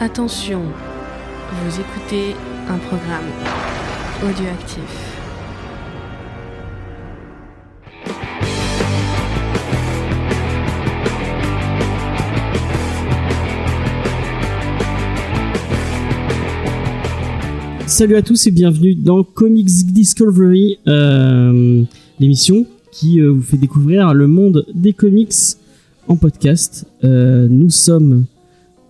Attention, 0.00 0.62
vous 0.62 1.80
écoutez 1.80 2.36
un 2.68 2.78
programme 2.78 3.24
audioactif. 4.22 4.80
Salut 17.88 18.14
à 18.14 18.22
tous 18.22 18.46
et 18.46 18.52
bienvenue 18.52 18.94
dans 18.94 19.24
Comics 19.24 19.66
Discovery, 19.66 20.78
euh, 20.86 21.82
l'émission 22.20 22.66
qui 22.92 23.20
euh, 23.20 23.30
vous 23.32 23.42
fait 23.42 23.56
découvrir 23.56 24.14
le 24.14 24.28
monde 24.28 24.64
des 24.72 24.92
comics 24.92 25.34
en 26.06 26.14
podcast. 26.14 26.86
Euh, 27.02 27.48
nous 27.50 27.70
sommes 27.70 28.26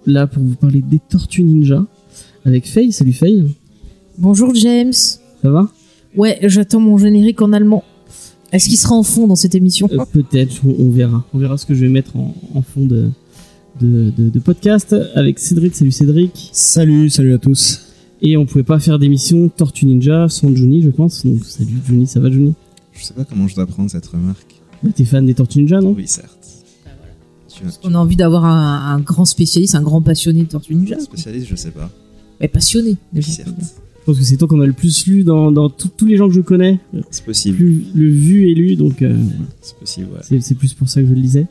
là 0.08 0.26
pour 0.26 0.42
vous 0.42 0.54
parler 0.56 0.82
des 0.82 0.98
Tortues 0.98 1.42
Ninja 1.42 1.84
avec 2.44 2.66
Faye. 2.68 2.92
Salut 2.92 3.12
Faye, 3.12 3.44
Bonjour 4.18 4.54
James. 4.54 4.92
ça 4.92 5.50
va? 5.50 5.68
Ouais, 6.16 6.38
j'attends 6.42 6.80
mon 6.80 6.98
générique 6.98 7.40
en 7.42 7.52
allemand. 7.52 7.84
Est-ce 8.50 8.68
qu'il 8.68 8.78
sera 8.78 8.94
en 8.94 9.02
fond 9.02 9.26
dans 9.26 9.36
cette 9.36 9.54
émission? 9.54 9.88
Euh, 9.92 10.04
Peut-être, 10.10 10.62
on, 10.66 10.74
on 10.86 10.90
verra. 10.90 11.24
On 11.34 11.38
verra 11.38 11.58
ce 11.58 11.66
que 11.66 11.74
je 11.74 11.82
vais 11.82 11.90
mettre 11.90 12.16
en, 12.16 12.34
en 12.54 12.62
fond 12.62 12.86
de, 12.86 13.10
de, 13.80 14.10
de- 14.16 14.30
de 14.30 14.38
podcast 14.40 14.96
avec 15.14 15.38
Cédric. 15.38 15.74
Salut 15.74 15.92
Cédric. 15.92 16.48
Salut, 16.52 17.10
salut 17.10 17.34
à 17.34 17.38
tous. 17.38 17.82
Et 18.22 18.36
on 18.36 18.46
pouvait 18.46 18.64
pas 18.64 18.78
faire 18.80 18.98
d'émission 18.98 19.48
Tortue 19.48 19.86
Ninja 19.86 20.28
sans 20.28 20.52
Juni, 20.56 20.82
je 20.82 20.88
pense. 20.90 21.24
Donc 21.26 21.44
salut 21.44 21.74
Juni, 21.86 22.06
ça 22.06 22.18
va 22.20 22.30
Juni 22.30 22.54
Je 22.94 23.04
sais 23.04 23.14
pas 23.14 23.24
comment 23.24 23.46
je 23.46 23.54
dois 23.54 23.66
prendre 23.66 23.90
cette 23.90 24.06
remarque. 24.06 24.56
bah, 24.82 24.90
T'es 24.94 25.04
fan 25.04 25.24
des 25.26 25.34
Tortues 25.34 25.60
Ninja, 25.60 25.80
non? 25.80 25.92
Oui, 25.96 26.08
certes. 26.08 26.37
Tu 27.58 27.64
tu- 27.64 27.70
On 27.84 27.94
a 27.94 27.98
envie 27.98 28.16
d'avoir 28.16 28.44
un, 28.44 28.94
un 28.94 29.00
grand 29.00 29.24
spécialiste, 29.24 29.74
un 29.74 29.82
grand 29.82 30.00
passionné 30.02 30.42
de 30.42 30.48
Tortue 30.48 30.74
Ninja. 30.74 30.98
spécialiste, 31.00 31.46
je 31.50 31.56
sais 31.56 31.70
pas. 31.70 31.90
Mais 32.40 32.48
passionné, 32.48 32.96
déjà. 33.12 33.30
Certes. 33.32 33.48
Je 33.58 34.04
pense 34.12 34.18
que 34.18 34.24
c'est 34.24 34.36
toi 34.38 34.48
qu'on 34.48 34.60
a 34.62 34.66
le 34.66 34.72
plus 34.72 35.06
lu 35.06 35.22
dans, 35.22 35.52
dans 35.52 35.68
tous 35.68 35.88
tous 35.94 36.06
les 36.06 36.16
gens 36.16 36.28
que 36.28 36.34
je 36.34 36.40
connais. 36.40 36.78
C'est 37.10 37.24
possible. 37.24 37.56
Plus 37.58 37.84
le 37.94 38.08
vu 38.08 38.48
et 38.48 38.54
lu, 38.54 38.74
donc 38.76 39.02
euh, 39.02 39.14
C'est 39.60 39.76
possible, 39.76 40.06
ouais. 40.14 40.20
c'est 40.22 40.40
c'est 40.40 40.54
plus 40.54 40.72
pour 40.72 40.88
ça 40.88 41.02
que 41.02 41.08
je 41.08 41.12
le 41.12 41.20
lisais. 41.20 41.46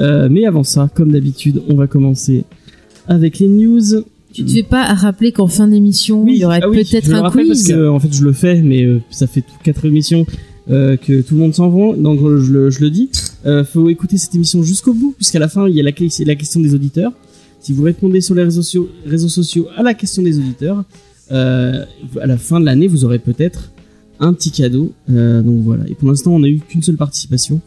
Euh, 0.00 0.28
mais 0.30 0.46
avant 0.46 0.64
ça, 0.64 0.88
comme 0.94 1.12
d'habitude, 1.12 1.62
on 1.68 1.74
va 1.76 1.86
commencer 1.86 2.44
avec 3.06 3.38
les 3.38 3.46
news. 3.48 3.82
Tu 4.32 4.44
te 4.46 4.50
fais 4.50 4.62
pas 4.62 4.84
rappeler 4.94 5.30
qu'en 5.32 5.46
fin 5.46 5.68
d'émission, 5.68 6.26
il 6.26 6.36
y 6.38 6.44
aurait 6.46 6.60
ah 6.62 6.68
oui, 6.70 6.78
peut-être 6.78 7.12
un 7.12 7.30
quiz 7.30 7.46
Parce 7.48 7.62
que, 7.68 7.88
en 7.88 8.00
fait, 8.00 8.12
je 8.12 8.24
le 8.24 8.32
fais, 8.32 8.62
mais 8.62 8.82
euh, 8.84 9.00
ça 9.10 9.26
fait 9.26 9.44
quatre 9.62 9.84
émissions 9.84 10.24
euh, 10.70 10.96
que 10.96 11.20
tout 11.20 11.34
le 11.34 11.40
monde 11.40 11.54
s'en 11.54 11.68
va. 11.68 11.94
Donc, 11.96 12.18
je 12.20 12.50
le, 12.50 12.70
je 12.70 12.80
le 12.80 12.88
dis. 12.90 13.10
Euh, 13.44 13.64
faut 13.64 13.88
écouter 13.88 14.18
cette 14.18 14.34
émission 14.34 14.62
jusqu'au 14.62 14.94
bout, 14.94 15.12
puisqu'à 15.16 15.38
la 15.38 15.48
fin, 15.48 15.68
il 15.68 15.74
y 15.74 15.80
a 15.80 15.82
la, 15.82 15.92
question 15.92 16.60
des 16.60 16.74
auditeurs. 16.74 17.12
Si 17.60 17.72
vous 17.72 17.82
répondez 17.82 18.20
sur 18.20 18.34
les 18.34 18.42
réseaux 18.42 18.62
sociaux, 18.62 19.68
à 19.76 19.82
la 19.82 19.94
question 19.94 20.22
des 20.22 20.38
auditeurs, 20.38 20.84
euh, 21.32 21.84
à 22.20 22.26
la 22.26 22.36
fin 22.36 22.60
de 22.60 22.66
l'année, 22.66 22.88
vous 22.88 23.04
aurez 23.04 23.18
peut-être 23.18 23.70
un 24.20 24.32
petit 24.32 24.50
cadeau. 24.50 24.92
Euh, 25.10 25.42
donc 25.42 25.60
voilà. 25.62 25.84
Et 25.88 25.94
pour 25.94 26.08
l'instant, 26.08 26.32
on 26.32 26.40
n'a 26.40 26.48
eu 26.48 26.58
qu'une 26.58 26.82
seule 26.82 26.96
participation. 26.96 27.60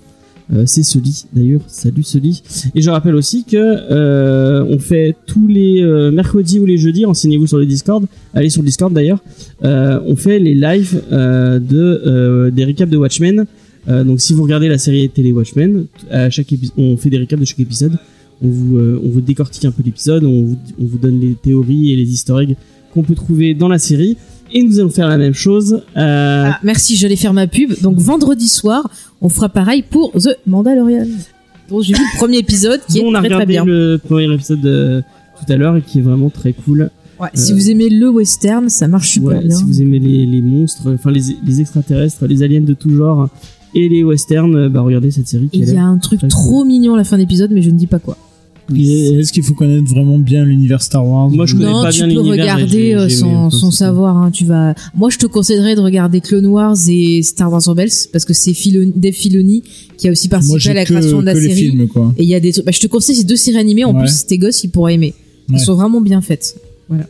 Euh, 0.53 0.64
c'est 0.68 0.84
Soli 0.84 1.26
d'ailleurs. 1.34 1.62
Salut 1.68 2.03
Soli. 2.03 2.44
Et 2.76 2.81
je 2.81 2.90
rappelle 2.92 3.16
aussi 3.16 3.44
que 3.46 4.64
on 4.70 4.78
fait 4.80 5.16
tous 5.26 5.48
les 5.48 5.84
mercredis 6.12 6.59
ou 6.59 6.66
les 6.66 6.78
jeudis. 6.78 7.06
Renseignez-vous 7.06 7.48
sur 7.48 7.58
le 7.58 7.66
Discord. 7.66 8.06
Allez 8.34 8.50
sur 8.50 8.62
le 8.62 8.68
Discord 8.68 8.94
d'ailleurs. 8.94 9.23
On 9.62 10.16
fait 10.16 10.40
les 10.40 10.53
lives 10.53 11.02
de 11.12 12.52
des 12.53 12.66
récaps 12.66 12.92
de 12.92 12.98
Watchmen. 12.98 13.46
Euh, 13.88 14.03
donc 14.03 14.19
si 14.22 14.33
vous 14.33 14.44
regardez 14.44 14.67
la 14.67 14.78
série 14.78 15.09
télé 15.09 15.31
Watchmen, 15.31 15.86
à 16.09 16.30
chaque 16.30 16.53
on 16.78 16.97
fait 16.97 17.09
des 17.09 17.17
récaps 17.17 17.39
de 17.39 17.45
chaque 17.45 17.59
épisode. 17.59 17.97
On 18.41 18.47
vous 18.50 18.78
euh, 18.78 19.00
on 19.03 19.09
vous 19.09 19.22
décortique 19.22 19.66
un 19.66 19.72
peu 19.72 19.83
l'épisode. 19.83 20.23
On 20.23 20.44
vous, 20.44 20.58
on 20.80 20.86
vous 20.86 20.97
donne 20.97 21.19
les 21.19 21.36
théories 21.36 21.91
et 21.91 21.95
les 21.95 22.03
easter 22.11 22.33
eggs 22.41 22.56
qu'on 22.94 23.03
peut 23.03 23.16
trouver 23.16 23.53
dans 23.53 23.67
la 23.67 23.78
série. 23.80 24.17
Et 24.53 24.63
nous 24.63 24.80
allons 24.80 24.89
faire 24.89 25.08
la 25.09 25.17
même 25.17 25.33
chose. 25.33 25.81
Euh, 25.97 26.50
Ah, 26.52 26.59
merci, 26.63 26.95
j'allais 26.95 27.16
faire 27.16 27.33
ma 27.33 27.47
pub. 27.47 27.73
Donc 27.81 27.97
vendredi 27.97 28.47
soir, 28.47 28.90
on 29.22 29.29
fera 29.29 29.50
pareil 29.50 29.84
pour 29.90 30.12
The 30.13 30.38
Mandalorian. 30.46 31.07
Donc 31.69 31.81
j'ai 31.84 31.94
vu 31.94 32.00
le 32.00 32.17
premier 32.17 32.38
épisode 32.38 32.79
qui 32.88 33.00
dont 33.02 33.07
on 33.07 33.13
est 33.13 33.17
a 33.17 33.19
très 33.22 33.29
très 33.29 33.35
regardé 33.46 33.53
bien. 33.53 33.66
le 33.66 33.97
premier 34.03 34.31
épisode 34.34 34.62
de, 34.62 35.02
tout 35.40 35.52
à 35.52 35.57
l'heure 35.57 35.75
et 35.78 35.81
qui 35.81 36.00
est 36.00 36.02
vraiment 36.02 36.29
très 36.29 36.53
cool. 36.53 36.90
Ouais, 37.19 37.29
Si 37.34 37.53
vous 37.53 37.69
aimez 37.69 37.90
le 37.90 38.09
western, 38.09 38.69
ça 38.69 38.88
marche 38.88 39.12
super 39.12 39.38
Ouais, 39.38 39.44
bien. 39.47 39.56
si 39.56 39.63
vous 39.63 39.81
aimez 39.81 40.00
les, 40.00 40.25
les 40.25 40.41
monstres, 40.41 40.81
enfin 40.94 41.12
les, 41.12 41.22
les 41.46 41.62
extraterrestres, 41.62 42.25
les 42.28 42.44
aliens 42.44 42.62
de 42.62 42.73
tout 42.73 42.90
genre 42.96 43.29
et 43.75 43.90
les 43.90 44.03
westerns, 44.03 44.69
bah 44.69 44.81
regardez 44.81 45.12
cette 45.12 45.28
série. 45.28 45.50
Il 45.53 45.66
y 45.68 45.78
a 45.78 45.84
un 45.84 45.97
truc 45.97 46.28
trop 46.30 46.63
mignon 46.66 46.96
à 46.96 46.97
la 46.97 47.03
fin 47.03 47.18
d'épisode, 47.18 47.52
mais 47.52 47.62
je 47.62 47.69
ne 47.69 47.78
dis 47.78 47.88
pas 47.88 48.00
quoi. 48.00 48.18
Est-ce 48.75 49.31
qu'il 49.31 49.44
faut 49.44 49.53
connaître 49.53 49.88
vraiment 49.91 50.18
bien 50.18 50.44
l'univers 50.44 50.81
Star 50.81 51.08
Wars 51.08 51.30
Moi, 51.30 51.46
je 51.46 51.53
connais 51.56 51.69
non, 51.69 51.84
pas 51.84 51.91
tu 51.91 52.00
bien 52.00 52.08
peux 52.08 52.14
l'univers, 52.24 52.56
regarder 52.56 52.94
euh, 52.96 53.09
sans, 53.09 53.69
savoir. 53.69 54.18
Hein, 54.18 54.31
tu 54.31 54.44
vas. 54.44 54.74
Moi, 54.96 55.12
je 55.12 55.19
te 55.19 55.28
conseillerais 55.28 55.75
de 55.75 55.81
regarder 55.81 56.19
Clone 56.19 56.47
Wars 56.47 56.75
et 56.88 57.22
Star 57.22 57.52
Wars 57.52 57.62
Rebels 57.64 57.91
parce 58.12 58.25
que 58.25 58.34
c'est 58.34 58.53
Filoni, 58.56 58.91
Dave 58.96 59.14
Filoni 59.14 59.62
qui 59.97 60.08
a 60.08 60.12
aussi 60.12 60.30
participé 60.30 60.69
à 60.72 60.74
la 60.74 60.84
que, 60.85 60.94
création 60.94 61.19
de 61.19 61.25
la 61.25 61.34
que 61.35 61.40
les 61.40 61.50
série. 61.50 61.69
films, 61.69 61.88
quoi. 61.90 62.12
Et 62.18 62.24
il 62.24 62.30
y 62.30 62.34
a 62.34 62.40
des 62.40 62.53
trucs. 62.53 62.66
Bah, 62.66 62.72
je 62.74 62.80
te 62.80 62.88
conseille 62.88 63.16
ces 63.16 63.24
deux 63.24 63.35
séries 63.35 63.58
animées. 63.59 63.85
En 63.85 63.94
Ouais. 63.94 64.00
plus, 64.00 64.25
tes 64.25 64.40
gosses, 64.40 64.64
ils 64.64 64.69
pourraient 64.69 64.96
aimer. 64.96 65.14
Elles 65.50 65.56
Ouais. 65.56 65.62
sont 65.62 65.75
vraiment 65.75 66.02
bien 66.02 66.22
faites. 66.22 66.56
Voilà. 66.90 67.06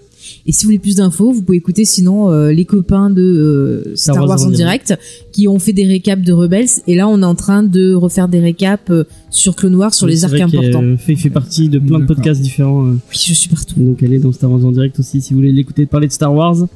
Et 0.48 0.52
si 0.52 0.64
vous 0.64 0.68
voulez 0.68 0.80
plus 0.80 0.98
d'infos, 0.98 1.32
vous 1.32 1.42
pouvez 1.42 1.58
écouter 1.58 1.86
sinon 1.86 2.30
euh, 2.30 2.52
les 2.52 2.66
copains 2.66 3.10
de 3.10 3.22
euh, 3.22 3.96
Star, 3.96 4.16
Wars, 4.28 4.44
en 4.44 4.50
direct. 4.52 4.96
qui 5.32 5.48
ont 5.48 5.58
fait 5.58 5.74
des 5.74 5.88
récaps 5.88 6.24
de 6.24 6.34
Rebels. 6.34 6.68
Et 6.86 6.96
là, 6.96 7.08
on 7.08 7.20
est 7.22 7.26
en 7.26 7.34
train 7.34 7.64
de 7.64 7.96
refaire 7.96 8.28
des 8.28 8.40
récaps 8.40 8.92
euh, 8.92 9.06
sur 9.32 9.56
Clone 9.56 9.74
Wars 9.76 9.94
sur 9.94 10.06
Oui, 10.06 10.14
les 10.14 10.24
arcs 10.24 10.40
importants. 10.40 10.84
euh, 10.84 10.98
fait, 10.98 11.30
partie 11.32 11.68
de 11.68 11.80
plein 11.80 11.98
de 12.00 12.06
podcasts 12.06 12.42
différents. 12.42 12.84
Oui, 12.84 12.98
je 13.12 13.34
suis 13.34 13.50
partout. 13.50 13.74
donc 13.80 14.04
allez 14.04 14.20
dans 14.20 14.32
Star 14.32 14.52
Wars 14.52 14.64
en 14.64 14.72
direct 14.72 15.00
aussi 15.00 15.20
si 15.20 15.34
vous 15.34 15.40
voulez 15.40 15.52
l'écouter 15.52 15.88
parler 15.88 16.08
de 16.08 16.14
Star 16.14 16.32
Wars. 16.34 16.68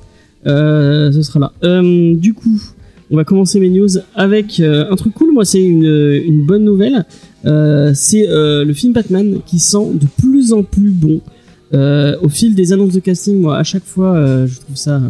Ce 0.46 1.22
sera 1.22 1.40
là. 1.40 1.81
Du 2.16 2.34
coup, 2.34 2.59
on 3.12 3.18
va 3.18 3.24
commencer 3.24 3.59
mes 3.59 3.69
news 3.69 3.88
avec 4.16 4.59
un 4.62 4.96
truc 4.96 5.13
cool. 5.13 5.31
Moi, 5.31 5.46
c'est 5.46 5.62
une, 5.63 5.86
une 5.86 6.44
bonne 6.44 6.63
nouvelle. 6.63 7.06
C'est 7.44 8.25
le 8.28 8.74
film 8.74 8.94
Batman 8.94 9.38
qui 9.46 9.59
sent 9.59 9.94
de 9.94 10.07
plus 10.19 10.53
en 10.53 10.63
plus 10.63 10.90
bon. 10.90 11.22
Euh, 11.74 12.16
au 12.22 12.30
fil 12.30 12.56
des 12.56 12.74
annonces 12.74 12.94
de 12.94 13.00
casting, 13.00 13.40
moi, 13.40 13.57
à 13.57 13.63
chaque 13.63 13.85
fois, 13.85 14.16
euh, 14.16 14.47
je 14.47 14.59
trouve 14.59 14.75
ça 14.75 15.02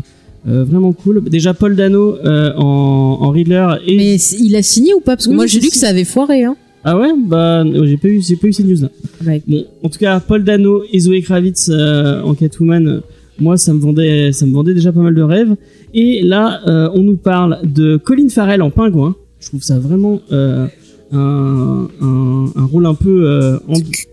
euh, 0.48 0.64
vraiment 0.64 0.92
cool. 0.94 1.24
Déjà, 1.24 1.54
Paul 1.54 1.76
Dano 1.76 2.18
euh, 2.26 2.52
en, 2.58 3.18
en 3.22 3.30
Riddler 3.30 3.68
et 3.88 3.96
Mais 3.98 4.16
il 4.16 4.56
a 4.56 4.62
signé 4.62 4.94
ou 4.94 5.00
pas? 5.00 5.16
Parce 5.16 5.26
que 5.26 5.30
Oui, 5.32 5.36
moi, 5.38 5.46
j'ai 5.48 5.60
lu 5.60 5.70
que 5.70 5.76
ça 5.78 5.88
avait 5.90 6.04
foiré. 6.06 6.44
Hein. 6.44 6.56
ah 6.84 6.98
ouais, 6.98 7.10
bah 7.28 7.62
euh, 7.64 7.86
j'ai 7.86 7.98
pas 7.98 8.08
eu, 8.10 8.22
j'ai 8.22 8.36
pas 8.36 8.48
eu 8.48 8.54
ces 8.54 8.64
news 8.64 8.78
là. 8.82 8.90
Ouais. 9.26 9.42
Bon, 9.48 9.66
en 9.84 9.90
tout 9.90 10.00
cas, 10.00 10.20
Paul 10.20 10.44
Dano 10.44 10.84
et 10.92 11.00
Zoé 11.00 11.22
Kravitz 11.22 11.70
euh, 11.72 12.22
en 12.24 12.34
Catwoman, 12.36 13.02
moi 13.40 13.58
ça 13.58 13.74
me 13.74 13.80
vendait, 13.80 14.32
ça 14.32 14.46
me 14.46 14.54
vendait 14.54 14.74
déjà 14.74 14.92
pas 14.92 15.02
mal 15.02 15.14
de 15.16 15.22
rêves. 15.22 15.56
Et 15.94 16.22
là, 16.22 16.62
euh, 16.68 16.90
on 16.94 17.02
nous 17.02 17.18
parle 17.18 17.60
de 17.64 17.98
Colin 17.98 18.30
Farrell 18.30 18.62
en 18.62 18.70
pingouin. 18.70 19.16
Je 19.40 19.48
trouve 19.48 19.64
ça 19.64 19.80
vraiment 19.80 20.22
euh, 20.32 20.68
un, 21.12 21.88
un, 22.02 22.46
un 22.56 22.66
rôle 22.66 22.86
un 22.86 22.94
peu 22.94 23.28
euh, 23.30 23.58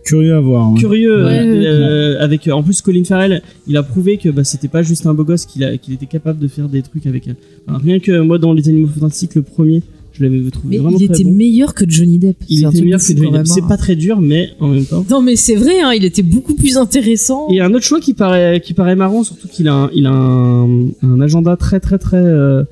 Curieux 0.05 0.35
à 0.35 0.41
voir. 0.41 0.73
ouais. 0.73 0.79
curieux 0.79 1.25
Ouais, 1.25 1.41
euh, 1.41 2.15
euh, 2.17 2.25
avec 2.25 2.49
en 2.49 2.63
plus 2.63 2.81
Colin 2.81 3.05
Farrell 3.05 3.43
il 3.67 3.77
a 3.77 3.83
prouvé 3.83 4.17
que 4.17 4.29
bah, 4.31 4.45
c'était 4.45 4.69
pas 4.69 4.83
juste 4.83 5.05
un 5.07 5.13
beau 5.15 5.25
gosse 5.25 5.45
qu'il 5.47 5.63
était 5.63 6.07
capable 6.07 6.39
de 6.39 6.49
faire 6.49 6.69
des 6.69 6.83
trucs 6.83 7.07
avec 7.07 7.29
euh, 7.29 7.33
enfin, 7.69 7.81
rien 7.85 7.99
que 7.99 8.21
moi 8.21 8.39
dans 8.39 8.53
les 8.53 8.69
animaux 8.69 8.89
fantastiques 8.89 9.35
le 9.35 9.43
premier 9.43 9.83
je 10.19 10.25
l'avais 10.25 10.51
trouvé 10.51 10.77
Mais 10.77 10.83
vraiment 10.83 10.97
il 10.99 11.07
très 11.09 11.15
était 11.21 11.25
bon 11.25 11.35
meilleur 11.35 11.75
que 11.75 11.85
Johnny 11.87 12.19
Depp. 12.19 12.37
il 12.49 12.65
était 12.65 12.81
meilleur 12.81 13.01
que 13.01 13.07
Johnny 13.15 13.31
Depp 13.33 13.47
c'est 13.47 13.61
hein. 13.63 13.67
pas 13.69 13.77
très 13.77 13.97
dur 13.97 14.21
mais 14.23 14.51
en 14.61 14.69
même 14.69 14.85
temps 14.87 15.05
Non, 15.11 15.21
mais 15.21 15.37
c'est 15.37 15.57
vrai, 15.57 15.81
hein, 15.83 15.93
il 15.95 16.05
était 16.07 16.23
beaucoup 16.23 16.55
plus 16.55 16.79
intéressant. 16.79 17.49
et 17.51 17.61
un 17.61 17.75
autre 17.75 17.85
choix 17.85 18.01
qui 18.01 18.15
paraît 18.15 18.61
qui 18.65 18.73
paraît 18.73 18.97
marrant 18.97 19.23
surtout 19.25 19.49
qu'il 19.49 19.69
a 19.69 19.75
un, 19.75 19.91
il 19.95 20.07
a 20.07 20.13
un, 20.13 20.87
un 21.03 21.21
agenda 21.21 21.57
très 21.57 21.81
très 21.81 21.99
très 21.99 22.17
euh, 22.17 22.63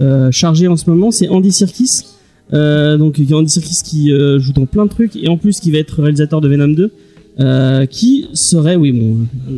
euh, 0.00 0.30
chargé 0.30 0.68
en 0.68 0.76
ce 0.76 0.88
moment 0.88 1.10
c'est 1.10 1.28
Andy 1.28 1.52
Serkis 1.52 2.04
euh, 2.52 2.96
donc 2.96 3.18
il 3.18 3.28
y 3.28 3.32
a 3.32 3.36
Andy 3.36 3.50
Serkis 3.50 3.80
qui 3.84 4.12
euh, 4.12 4.38
joue 4.38 4.52
dans 4.52 4.66
plein 4.66 4.84
de 4.84 4.90
trucs 4.90 5.16
et 5.16 5.28
en 5.28 5.36
plus 5.36 5.58
qui 5.60 5.70
va 5.70 5.78
être 5.78 6.00
réalisateur 6.02 6.40
de 6.40 6.48
Venom 6.48 6.68
2 6.68 6.90
euh, 7.40 7.86
qui 7.86 8.26
serait 8.34 8.76
oui 8.76 8.92
bon 8.92 9.16
on, 9.50 9.54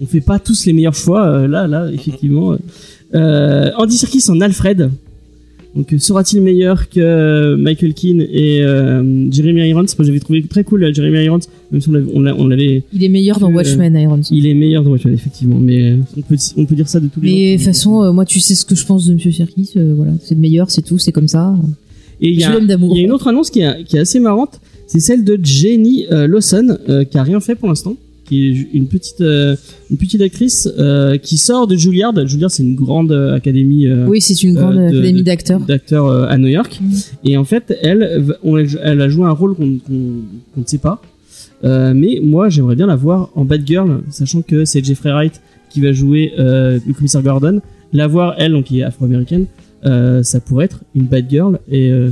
on 0.00 0.06
fait 0.06 0.20
pas 0.20 0.38
tous 0.38 0.64
les 0.66 0.72
meilleurs 0.72 0.94
choix 0.94 1.26
euh, 1.28 1.48
là 1.48 1.66
là 1.66 1.90
effectivement 1.92 2.56
Andy 3.12 3.96
Serkis 3.96 4.24
en 4.28 4.40
Alfred 4.40 4.90
donc 5.76 5.94
sera-t-il 5.98 6.42
meilleur 6.42 6.88
que 6.88 7.54
Michael 7.56 7.92
Keane 7.94 8.22
et 8.22 8.58
Jeremy 9.30 9.68
Irons? 9.68 9.84
Moi 9.98 10.06
j'avais 10.06 10.18
trouvé 10.18 10.42
très 10.42 10.64
cool 10.64 10.92
Jeremy 10.94 11.24
Irons 11.24 11.40
même 11.70 11.80
si 11.80 11.88
on 11.88 11.92
l'avait- 12.48 12.82
Il 12.92 13.04
est 13.04 13.08
meilleur 13.08 13.38
dans 13.38 13.50
Watchmen, 13.52 13.94
Irons. 13.96 14.22
il 14.30 14.46
est 14.46 14.54
meilleur 14.54 14.82
dans 14.82 14.90
Watchmen, 14.90 15.12
effectivement, 15.12 15.58
mais 15.60 15.96
on 16.16 16.22
peut, 16.22 16.36
on 16.56 16.64
peut 16.64 16.74
dire 16.74 16.88
ça 16.88 16.98
de 17.00 17.08
tous 17.08 17.20
les 17.20 17.30
Mais 17.30 17.52
de 17.52 17.56
toute 17.58 17.66
façon, 17.66 18.10
moi, 18.14 18.24
tu 18.24 18.40
sais 18.40 18.54
ce 18.54 18.64
que 18.64 18.74
je 18.74 18.86
pense 18.86 19.06
de 19.06 19.12
Monsieur 19.12 19.30
Serkis. 19.30 19.72
voilà, 19.76 20.12
c'est 20.22 20.34
le 20.34 20.40
meilleur, 20.40 20.70
c'est 20.70 20.80
tout, 20.80 20.96
c'est 20.98 21.12
comme 21.12 21.28
ça. 21.28 21.54
Et 22.20 22.30
il 22.30 22.40
y, 22.40 22.44
a, 22.44 22.58
une 22.58 23.12
autre 23.12 23.28
annonce 23.28 23.50
qui 23.50 23.60
est, 23.60 23.84
qui 23.84 23.96
est 23.96 24.00
assez 24.00 24.18
marrante, 24.20 24.60
c'est 24.86 25.00
celle 25.00 25.22
de 25.24 25.38
Jenny 25.42 26.06
euh, 26.10 26.26
Lawson, 26.26 26.78
euh, 26.88 27.04
qui 27.04 27.16
a 27.18 27.22
rien 27.22 27.40
fait 27.40 27.54
pour 27.54 27.68
l'instant, 27.68 27.94
qui 28.24 28.48
est 28.48 28.68
une 28.74 28.88
petite, 28.88 29.20
euh, 29.20 29.54
une 29.90 29.96
petite 29.98 30.20
actrice 30.20 30.68
qui 31.22 31.36
sort 31.36 31.66
de 31.66 31.76
Juilliard. 31.76 32.12
Juilliard, 32.26 32.50
c'est 32.50 32.62
une 32.62 32.74
grande 32.74 33.12
académie 33.12 33.86
Oui, 34.06 34.20
c'est 34.20 34.42
une 34.42 34.54
grande 34.54 34.74
de- 34.76 34.80
académie 34.88 35.22
d'acteurs. 35.22 35.60
d'acteurs 35.60 36.08
à 36.28 36.36
New 36.38 36.48
York. 36.48 36.80
Mhm. 36.82 36.92
Et 37.24 37.36
en 37.36 37.44
fait, 37.44 37.76
elle, 37.82 38.34
on- 38.42 38.56
elle 38.58 39.00
a 39.00 39.08
joué 39.08 39.24
un 39.26 39.32
rôle 39.32 39.54
qu'on 39.54 39.66
ne 39.88 40.66
sait 40.66 40.78
pas. 40.78 41.00
Mais 41.62 42.20
moi, 42.22 42.48
j'aimerais 42.48 42.76
bien 42.76 42.86
la 42.86 42.96
voir 42.96 43.30
en 43.34 43.44
Batgirl, 43.44 44.00
sachant 44.10 44.42
que 44.42 44.64
c'est 44.64 44.84
Jeffrey 44.84 45.10
Wright 45.10 45.40
qui 45.70 45.80
va 45.80 45.92
jouer 45.92 46.32
le 46.36 46.92
commissaire 46.94 47.22
Gordon. 47.22 47.60
La 47.92 48.06
voir, 48.06 48.34
elle, 48.38 48.52
donc 48.52 48.64
qui 48.66 48.80
est 48.80 48.82
afro-américaine, 48.82 49.46
ça 49.82 50.40
pourrait 50.40 50.66
être 50.66 50.80
une 50.94 51.04
Batgirl. 51.04 51.58
Et 51.70 51.90
euh, 51.90 52.10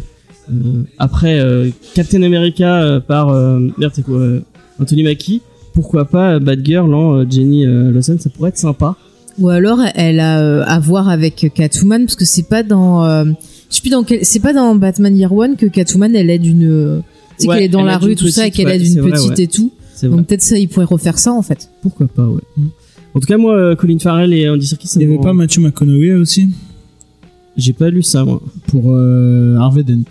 euh, 0.51 0.83
après 0.99 1.41
euh, 1.41 1.71
Captain 1.95 2.23
America 2.23 2.83
euh, 2.83 3.01
par 3.01 3.31
euh, 3.31 3.59
merde, 3.79 3.93
c'est 3.95 4.03
quoi 4.05 4.19
euh, 4.19 4.41
Anthony 4.81 5.03
Mackie. 5.03 5.43
Pourquoi 5.75 6.05
pas 6.07 6.39
Batgirl 6.39 6.95
en 6.95 7.19
euh, 7.19 7.25
Jenny 7.29 7.67
euh, 7.67 7.91
Lawson, 7.91 8.17
ça 8.19 8.31
pourrait 8.31 8.51
être 8.51 8.59
sympa. 8.59 8.97
Ou 9.39 9.49
alors 9.51 9.81
elle 9.95 10.21
a 10.21 10.41
euh, 10.41 10.65
à 10.67 10.79
voir 10.79 11.09
avec 11.09 11.53
Catwoman 11.55 12.07
parce 12.07 12.17
que 12.17 12.25
c'est 12.25 12.49
pas 12.49 12.63
dans 12.63 13.05
euh, 13.05 13.25
je 13.69 13.75
sais 13.77 13.81
plus 13.83 13.91
dans 13.91 14.03
quel 14.03 14.25
c'est 14.25 14.41
pas 14.41 14.53
dans 14.55 14.75
Batman 14.75 15.15
Year 15.17 15.33
One 15.33 15.57
que 15.57 15.67
Catwoman 15.67 16.15
elle 16.17 16.31
aide 16.31 16.47
une 16.47 16.65
euh, 16.65 17.01
Ouais, 17.41 17.57
qu'elle 17.57 17.63
est 17.65 17.69
dans 17.69 17.83
la 17.83 17.97
aide 17.97 18.03
rue 18.03 18.17
tout 18.17 18.29
ça 18.29 18.47
et 18.47 18.51
qu'elle 18.51 18.67
ouais, 18.67 18.77
aide 18.77 18.87
c'est 18.87 18.95
une 18.95 19.01
vrai, 19.01 19.11
petite 19.11 19.37
ouais. 19.37 19.43
et 19.43 19.47
tout. 19.47 19.73
C'est. 19.95 20.09
Donc 20.09 20.27
peut-être 20.27 20.43
ça 20.43 20.57
il 20.57 20.69
pourrait 20.69 20.87
refaire 20.87 21.19
ça 21.19 21.33
en 21.33 21.43
fait. 21.43 21.69
Pourquoi 21.83 22.07
pas, 22.07 22.27
ouais. 22.27 22.41
En 23.15 23.21
tout 23.21 23.27
cas, 23.27 23.39
moi, 23.39 23.57
euh, 23.57 23.75
Colin 23.75 23.99
Farrell 23.99 24.35
et 24.35 24.47
Andy 24.47 24.67
Serkis, 24.67 24.91
Il 24.97 25.03
y 25.03 25.05
avait 25.07 25.19
pas 25.19 25.33
Matthew 25.33 25.61
McConaughey 25.61 26.13
aussi? 26.15 26.49
J'ai 27.57 27.73
pas 27.73 27.91
lu 27.91 28.03
ça, 28.03 28.25
moi. 28.25 28.41
pour 28.69 28.93
euh, 28.93 29.57
Harvey 29.57 29.83
Dent. 29.83 30.05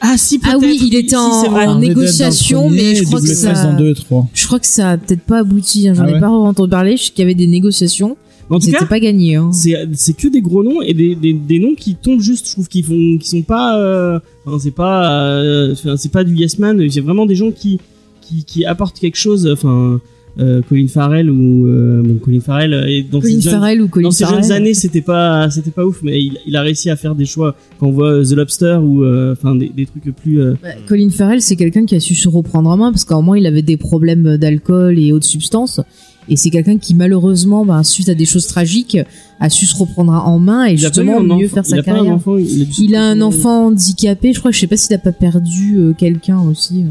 Ah 0.00 0.14
si, 0.18 0.38
Ah 0.44 0.56
oui, 0.60 0.78
il 0.82 0.94
était 0.94 1.16
en, 1.16 1.78
négociation 1.78 2.64
premier 2.64 2.76
mais 2.76 2.94
je 2.96 3.04
crois 3.04 3.20
que 3.20 3.26
ça 3.26 3.52
dans 3.54 3.78
2 3.78 3.88
et 3.90 3.94
3. 3.94 4.28
je 4.34 4.46
crois 4.46 4.60
que 4.60 4.66
ça 4.66 4.90
a 4.90 4.96
peut-être 4.98 5.22
pas 5.22 5.38
abouti. 5.38 5.88
hein. 5.88 5.94
J'en 5.94 6.04
Ah 6.04 6.10
ai 6.16 6.20
pas 6.20 6.28
entendu 6.28 6.70
parler. 6.70 6.96
Je 6.98 7.04
sais 7.04 7.10
qu'il 7.10 7.20
y 7.20 7.22
avait 7.22 7.34
des 7.34 7.46
négociations. 7.46 8.16
En 8.50 8.58
tout 8.60 8.66
C'était 8.66 8.78
cas, 8.78 8.84
pas 8.86 9.00
gagné. 9.00 9.34
Hein. 9.36 9.50
c'est 9.52 9.74
c'est 9.94 10.12
que 10.12 10.28
des 10.28 10.40
gros 10.42 10.62
noms 10.62 10.80
et 10.80 10.94
des, 10.94 11.16
des, 11.16 11.32
des 11.32 11.58
noms 11.58 11.74
qui 11.74 11.96
tombent 11.96 12.20
juste. 12.20 12.46
Je 12.46 12.52
trouve 12.52 12.68
qu'ils 12.68 12.84
font, 12.84 13.18
qui 13.18 13.26
sont 13.28 13.42
pas. 13.42 13.80
euh, 13.80 14.20
Enfin, 14.46 14.58
c'est 14.62 14.70
pas. 14.70 15.10
euh, 15.40 15.72
enfin, 15.72 15.96
c'est 15.96 16.12
pas 16.12 16.22
du 16.22 16.34
yes 16.36 16.58
man. 16.60 16.80
C'est 16.88 17.00
vraiment 17.00 17.26
des 17.26 17.34
gens 17.34 17.50
qui 17.50 17.80
qui 18.20 18.44
qui 18.44 18.64
apportent 18.64 19.00
quelque 19.00 19.16
chose. 19.16 19.48
Enfin, 19.52 19.98
euh, 20.38 20.60
Colin 20.68 20.86
Farrell 20.88 21.30
ou 21.30 21.66
euh, 21.66 22.02
bon, 22.02 22.16
Colin 22.16 22.40
Farrell 22.40 22.74
est 22.88 23.02
dans 23.10 23.20
Colin 23.20 23.34
ses 23.36 23.40
jeunes- 23.40 23.52
Farrell 23.54 23.80
ou 23.82 23.88
Colin 23.88 24.04
dans 24.08 24.10
ses 24.10 24.24
Farrell. 24.24 24.42
jeunes 24.42 24.52
années, 24.52 24.74
c'était 24.74 25.00
pas, 25.00 25.48
c'était 25.50 25.70
pas 25.70 25.84
ouf, 25.86 26.00
mais 26.02 26.20
il, 26.22 26.38
il 26.46 26.54
a 26.56 26.62
réussi 26.62 26.90
à 26.90 26.96
faire 26.96 27.14
des 27.14 27.24
choix. 27.24 27.56
Quand 27.80 27.86
on 27.86 27.92
voit 27.92 28.22
The 28.22 28.32
Lobster 28.32 28.78
ou, 28.82 29.02
euh, 29.04 29.32
enfin, 29.32 29.54
des, 29.54 29.70
des 29.74 29.86
trucs 29.86 30.14
plus. 30.14 30.40
euh, 30.40 30.54
Ouais, 30.62 30.76
Colin 30.86 31.08
Farrell, 31.10 31.40
c'est 31.40 31.56
quelqu'un 31.56 31.86
qui 31.86 31.94
a 31.94 32.00
su 32.00 32.14
se 32.14 32.28
reprendre 32.28 32.68
en 32.68 32.76
main 32.76 32.90
parce 32.92 33.04
qu'à 33.04 33.14
un 33.14 33.18
moment 33.18 33.34
il 33.34 33.46
avait 33.46 33.62
des 33.62 33.76
problèmes 33.78 34.36
d'alcool 34.36 34.98
et 34.98 35.12
autres 35.12 35.26
substances. 35.26 35.80
Et 36.28 36.36
c'est 36.36 36.50
quelqu'un 36.50 36.76
qui 36.76 36.94
malheureusement, 36.96 37.64
ben, 37.64 37.84
suite 37.84 38.08
à 38.08 38.14
des 38.16 38.24
choses 38.26 38.48
tragiques, 38.48 38.98
a 39.38 39.48
su 39.48 39.64
se 39.64 39.76
reprendre 39.76 40.10
en 40.12 40.38
main 40.40 40.66
et 40.66 40.72
il 40.72 40.78
justement 40.78 41.20
mieux 41.22 41.46
enfant- 41.46 41.54
faire 41.54 41.62
il 41.64 41.70
sa 41.70 41.82
carrière. 41.82 42.12
enfant, 42.14 42.36
il 42.36 42.62
a, 42.62 42.66
Il 42.80 42.96
un 42.96 43.20
enfant 43.20 43.66
handicapé, 43.68 44.32
je 44.32 44.40
crois. 44.40 44.50
Je 44.50 44.58
sais 44.58 44.66
pas 44.66 44.76
s'il 44.76 44.92
a 44.94 44.98
pas 44.98 45.12
perdu 45.12 45.76
euh, 45.78 45.92
quelqu'un 45.96 46.40
aussi. 46.40 46.84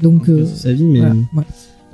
Donc 0.00 0.28
euh, 0.28 0.46
sa 0.46 0.72
vie, 0.72 0.84
mais. 0.84 1.00
voilà, 1.00 1.14
ouais. 1.36 1.42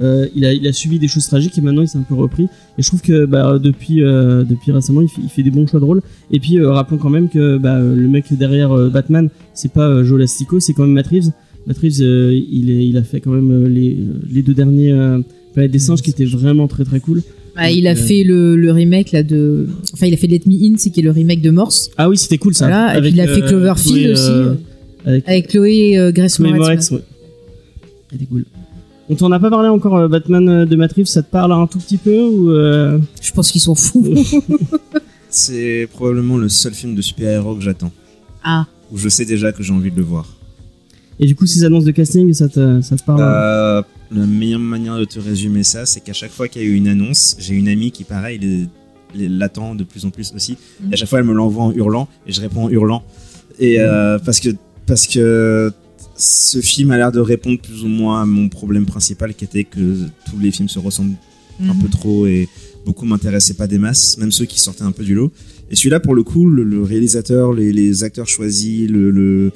Euh, 0.02 0.26
il 0.36 0.44
a 0.44 0.52
il 0.52 0.66
a 0.66 0.72
subi 0.74 0.98
des 0.98 1.08
choses 1.08 1.26
tragiques 1.26 1.56
et 1.56 1.62
maintenant 1.62 1.80
il 1.80 1.88
s'est 1.88 1.96
un 1.96 2.02
peu 2.02 2.14
repris 2.14 2.42
et 2.76 2.82
je 2.82 2.86
trouve 2.86 3.00
que 3.00 3.24
bah 3.24 3.58
depuis 3.58 4.02
euh, 4.04 4.44
depuis 4.44 4.70
récemment 4.70 5.00
il 5.00 5.08
fait, 5.08 5.22
il 5.24 5.30
fait 5.30 5.42
des 5.42 5.50
bons 5.50 5.66
choix 5.66 5.80
de 5.80 5.86
rôle 5.86 6.02
et 6.30 6.38
puis 6.38 6.58
euh, 6.58 6.70
rappelons 6.70 6.98
quand 6.98 7.08
même 7.08 7.30
que 7.30 7.56
bah, 7.56 7.78
le 7.80 8.06
mec 8.06 8.26
derrière 8.32 8.76
Batman 8.90 9.30
c'est 9.54 9.72
pas 9.72 10.02
Joe 10.04 10.18
Lastico 10.20 10.60
c'est 10.60 10.74
quand 10.74 10.82
même 10.82 10.92
Matt 10.92 11.06
Reeves 11.06 11.30
Matt 11.66 11.78
Reeves 11.78 12.00
il 12.00 12.70
est 12.70 12.86
il 12.86 12.96
a 12.98 13.02
fait 13.04 13.20
quand 13.22 13.30
même 13.30 13.68
les 13.68 13.96
les 14.30 14.42
deux 14.42 14.52
derniers 14.52 14.94
Planète 15.54 15.70
des 15.72 15.78
singes 15.78 16.02
qui 16.02 16.10
étaient 16.10 16.26
vraiment 16.26 16.68
très 16.68 16.84
très 16.84 17.00
cool 17.00 17.22
Bah, 17.56 17.70
il 17.70 17.86
a 17.86 17.92
Euh, 17.92 17.94
fait 17.94 18.22
le, 18.22 18.54
le 18.54 18.70
remake 18.72 19.12
là 19.12 19.22
de. 19.22 19.66
Enfin, 19.94 20.04
il 20.08 20.12
a 20.12 20.18
fait 20.18 20.26
Let 20.26 20.42
Me 20.44 20.56
In, 20.62 20.74
c'est 20.76 20.90
qui 20.90 21.00
est 21.00 21.02
le 21.02 21.10
remake 21.10 21.40
de 21.40 21.48
Morse. 21.50 21.88
ah 21.96 22.10
oui 22.10 22.18
c'était 22.18 22.36
cool 22.36 22.52
ça 22.54 22.66
Voilà. 22.66 22.98
Et 22.98 23.00
puis 23.00 23.12
il 23.12 23.20
a 23.22 23.26
fait 23.26 23.40
Cloverfield 23.40 24.02
Chloé, 24.02 24.12
aussi. 24.12 24.30
avec 25.06 25.26
Avec 25.26 25.48
Chloé 25.48 26.12
Grace. 26.12 26.38
Moretz 26.38 26.90
ouais. 26.90 27.00
c'était 28.12 28.26
cool 28.26 28.44
on 29.08 29.14
t'en 29.14 29.30
a 29.32 29.38
pas 29.38 29.50
parlé 29.50 29.68
encore 29.68 29.96
euh, 29.96 30.08
Batman 30.08 30.48
euh, 30.48 30.66
de 30.66 30.76
Matt 30.76 30.92
Reeves 30.94 31.06
ça 31.06 31.22
te 31.22 31.30
parle 31.30 31.52
un 31.52 31.66
tout 31.66 31.78
petit 31.78 31.96
peu 31.96 32.22
ou 32.24 32.50
euh, 32.50 32.98
Je 33.22 33.32
pense 33.32 33.50
qu'ils 33.52 33.60
sont 33.60 33.74
fous. 33.74 34.04
C'est 35.30 35.88
probablement 35.92 36.36
le 36.38 36.48
seul 36.48 36.72
film 36.72 36.94
de 36.94 37.02
super-héros 37.02 37.54
que 37.56 37.62
j'attends. 37.62 37.92
ah. 38.44 38.66
Où 38.92 38.98
je 38.98 39.08
sais 39.08 39.24
déjà 39.24 39.50
que 39.52 39.62
j'ai 39.64 39.72
envie 39.72 39.90
de 39.90 39.96
le 39.96 40.04
voir. 40.04 40.26
et 41.18 41.26
du 41.26 41.34
coup 41.34 41.46
ces 41.46 41.64
annonces 41.64 41.84
de 41.84 41.90
casting 41.90 42.32
ça 42.32 42.48
te 42.48 42.80
ça 42.82 42.94
te 42.96 43.02
parle 43.02 43.20
Euh, 43.20 43.82
la 44.12 44.26
meilleure 44.26 44.60
manière 44.60 44.96
de 44.96 45.04
te 45.04 45.18
résumer 45.18 45.64
ça, 45.64 45.84
c'est 45.86 46.00
qu'à 46.00 46.12
chaque 46.12 46.30
fois 46.30 46.46
qu'il 46.46 46.62
y 46.62 46.64
a 46.64 46.68
eu 46.68 46.74
une 46.74 46.86
annonce, 46.86 47.34
j'ai 47.40 47.54
une 47.54 47.66
amie 47.66 47.90
qui, 47.90 48.04
pareil, 48.04 48.68
l'attend 49.16 49.74
de 49.74 49.82
plus 49.82 50.04
en 50.04 50.10
plus 50.10 50.32
aussi. 50.36 50.56
Et 50.88 50.94
à 50.94 50.96
chaque 50.96 51.08
fois, 51.08 51.18
elle 51.18 51.24
me 51.24 51.32
l'envoie 51.32 51.64
en 51.64 51.72
hurlant 51.72 52.06
et 52.28 52.32
je 52.32 52.40
réponds 52.40 52.66
en 52.66 52.70
hurlant. 52.70 53.02
Et 53.58 53.80
euh, 53.80 54.20
parce 54.24 54.38
que 54.38 54.50
parce 54.86 55.08
que 55.08 55.72
ce 56.16 56.60
film 56.60 56.90
a 56.90 56.96
l'air 56.96 57.12
de 57.12 57.20
répondre 57.20 57.60
plus 57.60 57.84
ou 57.84 57.88
moins 57.88 58.22
à 58.22 58.26
mon 58.26 58.48
problème 58.48 58.86
principal, 58.86 59.34
qui 59.34 59.44
était 59.44 59.64
que 59.64 59.98
tous 60.30 60.38
les 60.40 60.50
films 60.50 60.68
se 60.68 60.78
ressemblent 60.78 61.14
un 61.62 61.74
Mhm. 61.74 61.78
peu 61.82 61.88
trop 61.88 62.26
et 62.26 62.48
beaucoup 62.84 63.04
m'intéressaient 63.06 63.54
pas 63.54 63.66
des 63.66 63.78
masses, 63.78 64.16
même 64.18 64.32
ceux 64.32 64.44
qui 64.44 64.60
sortaient 64.60 64.82
un 64.84 64.92
peu 64.92 65.04
du 65.04 65.14
lot. 65.14 65.32
Et 65.70 65.76
celui-là, 65.76 66.00
pour 66.00 66.14
le 66.14 66.22
coup, 66.22 66.46
le, 66.48 66.62
le 66.62 66.82
réalisateur, 66.82 67.52
les, 67.52 67.72
les 67.72 68.04
acteurs 68.04 68.28
choisis, 68.28 68.88
le, 68.88 69.10
le- 69.10 69.50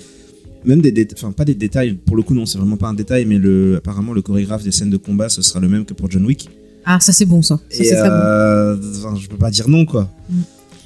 même 0.65 0.81
des 0.83 0.93
détails, 0.93 1.17
enfin 1.19 1.33
pas 1.33 1.45
des 1.45 1.55
détails, 1.55 1.95
pour 1.95 2.17
le 2.17 2.23
coup 2.23 2.35
non, 2.35 2.45
c'est 2.45 2.59
vraiment 2.59 2.77
pas 2.77 2.89
un 2.89 2.95
détail, 2.95 3.25
mais 3.25 3.39
le, 3.39 3.77
apparemment 3.77 4.13
le 4.13 4.21
chorégraphe 4.21 4.63
des 4.65 4.73
scènes 4.73 4.91
de 4.91 4.97
combat, 4.99 5.29
ce 5.29 5.41
sera 5.43 5.61
le 5.61 5.69
même 5.69 5.85
que 5.87 5.95
pour 5.95 6.11
John 6.11 6.25
Wick. 6.27 6.49
Ah, 6.85 6.99
ça 7.01 7.13
c'est 7.13 7.25
bon 7.27 7.41
ça. 7.43 7.61
Ça 7.71 7.83
et 7.83 7.85
c'est 7.87 7.95
très 7.97 8.09
bon. 8.09 8.15
euh, 8.15 8.77
enfin, 8.97 9.15
je 9.17 9.29
peux 9.29 9.37
pas 9.37 9.51
dire 9.51 9.69
non 9.69 9.85
quoi. 9.87 10.11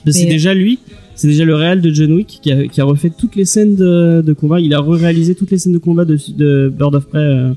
Mais 0.05 0.13
c'est 0.13 0.25
Mais- 0.25 0.31
déjà 0.31 0.53
lui, 0.55 0.79
c'est 1.17 1.29
déjà 1.29 1.45
le 1.45 1.55
réal 1.55 1.81
de 1.81 1.91
John 1.93 2.13
Wick 2.13 2.41
qui 2.43 2.51
a, 2.53 2.67
qui 2.67 2.81
a 2.81 2.85
refait 2.85 3.11
toutes 3.17 3.37
les 3.37 3.45
scènes 3.45 3.77
de, 3.77 4.23
de 4.25 4.33
combat. 4.33 4.61
Il 4.61 4.75
a 4.75 4.81
réalisé 4.81 5.35
toutes 5.35 5.51
les 5.51 5.59
scènes 5.59 5.73
de 5.73 5.79
combat 5.79 6.05
de, 6.05 6.19
de 6.37 6.73
Bird 6.77 6.95
of 6.95 7.07
Prey. 7.07 7.19
euh, 7.21 7.53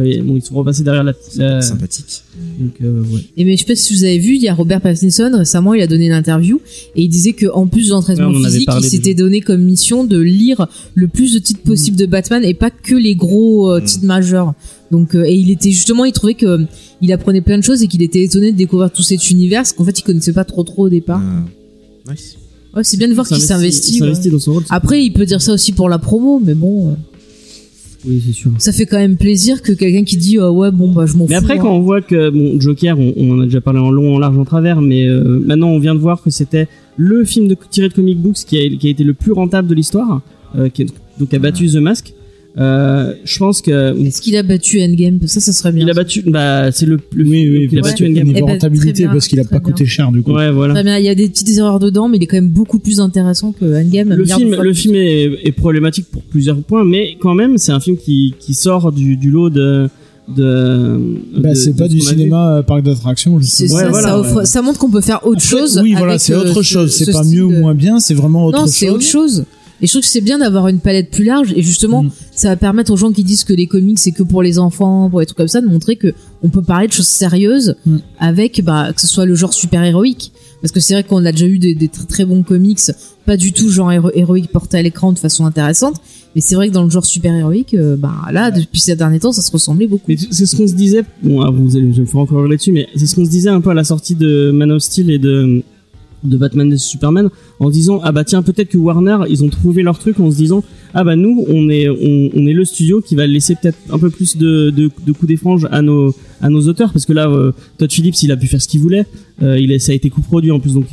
et 0.00 0.20
bon, 0.20 0.36
ils 0.36 0.42
sont 0.42 0.54
repassés 0.54 0.84
derrière 0.84 1.02
la. 1.02 1.12
la- 1.38 1.60
Sympathique. 1.60 2.22
donc, 2.60 2.72
euh, 2.82 3.02
ouais. 3.12 3.20
Et 3.36 3.44
mais 3.44 3.56
je 3.56 3.60
sais 3.60 3.66
pas 3.66 3.74
si 3.74 3.94
vous 3.94 4.04
avez 4.04 4.18
vu, 4.18 4.36
il 4.36 4.42
y 4.42 4.46
a 4.48 4.54
Robert 4.54 4.80
Pattinson 4.80 5.30
récemment, 5.34 5.74
il 5.74 5.80
a 5.82 5.88
donné 5.88 6.06
une 6.06 6.12
interview 6.12 6.60
et 6.94 7.02
il 7.02 7.08
disait 7.08 7.32
que 7.32 7.46
en 7.52 7.66
plus 7.66 7.86
de 7.88 7.90
l'entraînement 7.92 8.28
Ouais, 8.30 8.44
physique, 8.44 8.68
il 8.80 8.84
s'était 8.84 9.14
donné 9.14 9.40
comme 9.40 9.62
mission 9.62 10.04
de 10.04 10.20
lire 10.20 10.68
le 10.94 11.08
plus 11.08 11.34
de 11.34 11.40
titres 11.40 11.62
possible 11.62 11.96
de 11.96 12.06
Batman 12.06 12.44
et 12.44 12.54
pas 12.54 12.70
que 12.70 12.94
les 12.94 13.16
gros 13.16 13.72
euh, 13.72 13.80
Mm. 13.80 13.84
titres 13.84 14.06
majeurs. 14.06 14.54
Donc 14.92 15.16
euh, 15.16 15.24
et 15.24 15.34
il 15.34 15.50
était 15.50 15.70
justement, 15.72 16.04
il 16.04 16.12
trouvait 16.12 16.34
que 16.34 16.60
il 17.00 17.10
apprenait 17.10 17.40
plein 17.40 17.58
de 17.58 17.64
choses 17.64 17.82
et 17.82 17.88
qu'il 17.88 18.02
était 18.02 18.22
étonné 18.22 18.52
de 18.52 18.56
découvrir 18.56 18.92
tout 18.92 19.02
cet 19.02 19.30
univers, 19.30 19.60
parce 19.62 19.72
qu'en 19.72 19.84
fait 19.84 19.98
il 19.98 20.02
connaissait 20.02 20.32
pas 20.32 20.44
trop 20.44 20.62
trop 20.62 20.84
au 20.86 20.88
départ. 20.90 21.22
Nice. 22.08 22.36
Ouais, 22.76 22.84
c'est 22.84 22.96
bien 22.96 23.08
de 23.08 23.14
voir 23.14 23.26
qu'il 23.26 23.38
s'investit. 23.38 23.96
Il 23.96 24.02
ouais. 24.02 24.08
s'investit 24.08 24.30
dans 24.30 24.38
son 24.38 24.52
rôle. 24.54 24.64
Après, 24.70 25.02
il 25.02 25.12
peut 25.12 25.24
dire 25.26 25.40
ça 25.42 25.52
aussi 25.52 25.72
pour 25.72 25.88
la 25.88 25.98
promo, 25.98 26.40
mais 26.44 26.54
bon, 26.54 26.90
euh, 26.90 26.94
Oui, 28.06 28.22
c'est 28.24 28.32
sûr. 28.32 28.50
ça 28.58 28.72
fait 28.72 28.86
quand 28.86 28.98
même 28.98 29.16
plaisir 29.16 29.62
que 29.62 29.72
quelqu'un 29.72 30.04
qui 30.04 30.16
dit 30.16 30.38
euh, 30.38 30.50
ouais 30.50 30.70
bon 30.70 30.92
bah 30.92 31.04
je 31.06 31.14
m'en 31.14 31.24
fous. 31.24 31.30
Mais 31.30 31.34
après, 31.36 31.54
hein. 31.54 31.62
quand 31.62 31.74
on 31.74 31.80
voit 31.80 32.00
que 32.00 32.30
bon, 32.30 32.60
Joker, 32.60 32.98
on, 32.98 33.12
on 33.16 33.30
en 33.32 33.40
a 33.40 33.44
déjà 33.44 33.60
parlé 33.60 33.80
en 33.80 33.90
long, 33.90 34.14
en 34.14 34.18
large, 34.18 34.38
en 34.38 34.44
travers, 34.44 34.80
mais 34.80 35.06
euh, 35.08 35.42
maintenant 35.44 35.68
on 35.68 35.78
vient 35.78 35.94
de 35.94 36.00
voir 36.00 36.22
que 36.22 36.30
c'était 36.30 36.68
le 36.96 37.24
film 37.24 37.48
de, 37.48 37.56
tiré 37.70 37.88
de 37.88 37.94
comic 37.94 38.18
books 38.20 38.44
qui 38.46 38.58
a, 38.58 38.68
qui 38.76 38.86
a 38.86 38.90
été 38.90 39.02
le 39.04 39.14
plus 39.14 39.32
rentable 39.32 39.66
de 39.68 39.74
l'histoire, 39.74 40.20
euh, 40.56 40.68
qui, 40.68 40.86
donc 41.18 41.32
a 41.34 41.38
battu 41.38 41.66
The 41.68 41.76
Mask. 41.76 42.12
Euh, 42.58 43.14
je 43.24 43.38
pense 43.38 43.60
que 43.62 43.96
Est-ce 44.04 44.20
qu'il 44.20 44.36
a 44.36 44.42
battu 44.42 44.80
Endgame? 44.82 45.20
Ça, 45.26 45.38
ça 45.40 45.52
serait 45.52 45.70
bien. 45.70 45.84
il 45.84 45.90
a 45.90 45.94
battu. 45.94 46.22
Bah, 46.26 46.72
c'est 46.72 46.86
le, 46.86 46.98
le 47.14 47.24
Oui, 47.24 47.48
oui, 47.48 47.68
il 47.70 47.78
a 47.78 47.82
battu 47.82 48.04
Endgame. 48.04 48.24
Eh 48.30 48.32
niveau 48.34 48.46
rentabilité, 48.46 49.02
bien, 49.04 49.12
parce 49.12 49.28
qu'il 49.28 49.38
a 49.38 49.44
pas 49.44 49.60
coûté 49.60 49.84
bien. 49.84 49.90
cher 49.92 50.10
du 50.10 50.22
coup. 50.22 50.32
Ouais, 50.32 50.50
voilà. 50.50 50.74
Très 50.74 50.82
bien, 50.82 50.98
il 50.98 51.04
y 51.04 51.08
a 51.08 51.14
des 51.14 51.28
petites 51.28 51.56
erreurs 51.56 51.78
dedans, 51.78 52.08
mais 52.08 52.16
il 52.16 52.22
est 52.22 52.26
quand 52.26 52.36
même 52.36 52.48
beaucoup 52.50 52.78
plus 52.80 52.98
intéressant 53.00 53.52
que 53.52 53.64
Endgame. 53.64 54.08
Le 54.12 54.24
film, 54.24 54.56
le 54.60 54.74
film 54.74 54.94
est, 54.96 55.30
est 55.44 55.52
problématique 55.52 56.06
pour 56.10 56.22
plusieurs 56.22 56.56
points, 56.62 56.84
mais 56.84 57.16
quand 57.20 57.34
même, 57.34 57.58
c'est 57.58 57.72
un 57.72 57.80
film 57.80 57.96
qui, 57.96 58.34
qui 58.40 58.54
sort 58.54 58.90
du, 58.92 59.16
du 59.16 59.30
lot 59.30 59.50
de. 59.50 59.88
de 60.36 60.98
Bah, 61.36 61.50
de- 61.50 61.54
c'est 61.54 61.76
pas 61.76 61.86
du 61.88 62.00
cinéma 62.00 62.56
euh, 62.56 62.62
parc 62.62 62.82
d'attractions. 62.82 63.38
C'est 63.40 63.68
justement. 63.68 63.76
Ouais, 63.78 63.84
ça, 63.84 63.90
voilà, 63.90 64.08
ça, 64.08 64.18
offre- 64.20 64.36
ouais. 64.38 64.44
ça 64.46 64.62
montre 64.62 64.78
qu'on 64.78 64.90
peut 64.90 65.00
faire 65.00 65.24
autre 65.26 65.40
Après, 65.44 65.48
chose. 65.60 65.80
Oui, 65.82 65.94
voilà, 65.96 66.18
c'est 66.18 66.32
euh, 66.34 66.40
autre 66.40 66.62
chose. 66.62 66.92
C'est 66.92 67.04
ce 67.04 67.10
pas 67.12 67.22
mieux 67.24 67.44
ou 67.44 67.50
moins 67.50 67.74
bien, 67.74 68.00
c'est 68.00 68.14
vraiment 68.14 68.46
autre 68.46 68.58
Non, 68.58 68.64
chose. 68.64 68.74
c'est 68.74 68.88
autre 68.90 69.04
chose. 69.04 69.44
Et 69.80 69.86
je 69.86 69.92
trouve 69.92 70.02
que 70.02 70.08
c'est 70.08 70.20
bien 70.20 70.38
d'avoir 70.38 70.66
une 70.68 70.80
palette 70.80 71.10
plus 71.10 71.24
large 71.24 71.52
et 71.54 71.62
justement, 71.62 72.02
Mm. 72.04 72.10
ça 72.34 72.48
va 72.48 72.56
permettre 72.56 72.92
aux 72.92 72.96
gens 72.96 73.12
qui 73.12 73.22
disent 73.24 73.44
que 73.44 73.52
les 73.52 73.66
comics 73.66 73.98
c'est 73.98 74.10
que 74.12 74.22
pour 74.24 74.42
les 74.42 74.58
enfants, 74.58 75.08
pour 75.08 75.20
des 75.20 75.26
trucs 75.26 75.38
comme 75.38 75.48
ça, 75.48 75.60
de 75.60 75.66
montrer 75.68 75.96
que 75.96 76.14
on 76.42 76.48
peut 76.48 76.62
parler 76.62 76.88
de 76.88 76.92
choses 76.92 77.06
sérieuses 77.06 77.76
Mm. 77.86 77.96
avec, 78.18 78.62
bah, 78.64 78.92
que 78.94 79.00
ce 79.00 79.06
soit 79.06 79.24
le 79.26 79.34
genre 79.34 79.54
super 79.54 79.82
héroïque. 79.84 80.32
Parce 80.60 80.72
que 80.72 80.80
c'est 80.80 80.94
vrai 80.94 81.04
qu'on 81.04 81.24
a 81.24 81.30
déjà 81.30 81.46
eu 81.46 81.60
des, 81.60 81.76
des 81.76 81.86
très, 81.86 82.04
très 82.06 82.24
bons 82.24 82.42
comics, 82.42 82.80
pas 83.26 83.36
du 83.36 83.52
tout 83.52 83.70
genre 83.70 83.92
héro- 83.92 84.10
héroïque 84.12 84.50
porté 84.50 84.76
à 84.78 84.82
l'écran 84.82 85.12
de 85.12 85.18
façon 85.20 85.46
intéressante, 85.46 85.94
mais 86.34 86.40
c'est 86.40 86.56
vrai 86.56 86.68
que 86.68 86.72
dans 86.74 86.82
le 86.82 86.90
genre 86.90 87.06
super 87.06 87.32
héroïque, 87.32 87.74
euh, 87.74 87.96
bah 87.96 88.12
là, 88.32 88.50
depuis 88.50 88.80
ces 88.80 88.96
derniers 88.96 89.20
temps, 89.20 89.30
ça 89.30 89.42
se 89.42 89.52
ressemblait 89.52 89.86
beaucoup. 89.86 90.10
C'est 90.32 90.46
ce 90.46 90.56
qu'on 90.56 90.66
se 90.66 90.72
disait. 90.74 91.04
Bon, 91.22 91.42
ah, 91.42 91.50
vous 91.52 91.76
allez, 91.76 91.92
je 91.92 92.02
vais 92.02 92.06
faire 92.06 92.20
encore 92.20 92.42
là-dessus, 92.48 92.72
mais 92.72 92.88
c'est 92.96 93.06
ce 93.06 93.14
qu'on 93.14 93.24
se 93.24 93.30
disait 93.30 93.50
un 93.50 93.60
peu 93.60 93.70
à 93.70 93.74
la 93.74 93.84
sortie 93.84 94.16
de 94.16 94.50
Man 94.52 94.72
of 94.72 94.82
Steel 94.82 95.10
et 95.12 95.18
de 95.20 95.62
de 96.24 96.36
Batman 96.36 96.72
et 96.72 96.76
Superman 96.78 97.28
en 97.60 97.70
disant 97.70 98.00
ah 98.02 98.12
bah 98.12 98.24
tiens 98.24 98.42
peut-être 98.42 98.68
que 98.70 98.78
Warner 98.78 99.18
ils 99.28 99.44
ont 99.44 99.48
trouvé 99.48 99.82
leur 99.82 99.98
truc 99.98 100.18
en 100.20 100.30
se 100.30 100.36
disant 100.36 100.64
ah 100.94 101.04
bah 101.04 101.16
nous 101.16 101.44
on 101.48 101.68
est 101.68 101.88
on, 101.88 102.30
on 102.34 102.46
est 102.46 102.52
le 102.52 102.64
studio 102.64 103.00
qui 103.00 103.14
va 103.14 103.26
laisser 103.26 103.54
peut-être 103.54 103.78
un 103.90 103.98
peu 103.98 104.10
plus 104.10 104.36
de, 104.36 104.70
de, 104.70 104.90
de 105.06 105.12
coups 105.12 105.28
des 105.28 105.36
franges 105.36 105.66
à 105.70 105.82
nos 105.82 106.14
à 106.40 106.48
nos 106.50 106.66
auteurs 106.68 106.92
parce 106.92 107.06
que 107.06 107.12
là 107.12 107.28
euh, 107.28 107.52
Todd 107.78 107.92
Phillips 107.92 108.22
il 108.22 108.32
a 108.32 108.36
pu 108.36 108.46
faire 108.46 108.60
ce 108.62 108.68
qu'il 108.68 108.80
voulait 108.80 109.06
euh, 109.42 109.58
il 109.58 109.70
est, 109.72 109.78
ça 109.78 109.92
a 109.92 109.94
été 109.94 110.10
coproduit 110.10 110.50
en 110.50 110.60
plus 110.60 110.74
donc 110.74 110.86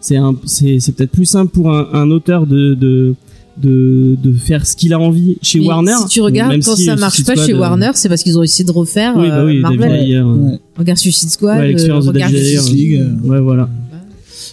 c'est 0.00 0.16
un 0.16 0.34
c'est 0.44 0.78
c'est 0.80 0.92
peut-être 0.92 1.10
plus 1.12 1.24
simple 1.26 1.50
pour 1.52 1.72
un, 1.74 1.88
un 1.92 2.10
auteur 2.10 2.46
de 2.46 2.74
de 2.74 3.14
de, 3.60 4.16
de 4.22 4.32
faire 4.34 4.64
ce 4.66 4.76
qu'il 4.76 4.92
a 4.92 5.00
envie 5.00 5.36
chez 5.42 5.58
Mais 5.58 5.66
Warner. 5.66 5.94
Si 6.02 6.08
tu 6.08 6.20
regardes, 6.20 6.52
Même 6.52 6.62
quand 6.62 6.76
si, 6.76 6.84
ça 6.84 6.92
euh, 6.92 6.96
marche 6.96 7.14
Suicide 7.14 7.26
pas 7.26 7.32
Squad, 7.34 7.46
chez 7.48 7.54
Warner, 7.54 7.90
c'est 7.94 8.08
parce 8.08 8.22
qu'ils 8.22 8.38
ont 8.38 8.42
essayé 8.44 8.64
de 8.64 8.70
refaire 8.70 9.14
Oui, 9.16 9.28
bah 9.28 9.44
oui, 9.44 9.58
Marvel. 9.58 10.60
Regarde 10.78 10.98
Suicide 10.98 11.30
Squad, 11.30 11.58
Ouais, 11.58 11.68
l'expérience 11.68 12.04
euh, 12.04 12.12
de 12.12 12.14
regarde. 12.14 12.32
Justice 12.34 12.70
League, 12.72 13.04
Ouais, 13.24 13.40
voilà. 13.40 13.68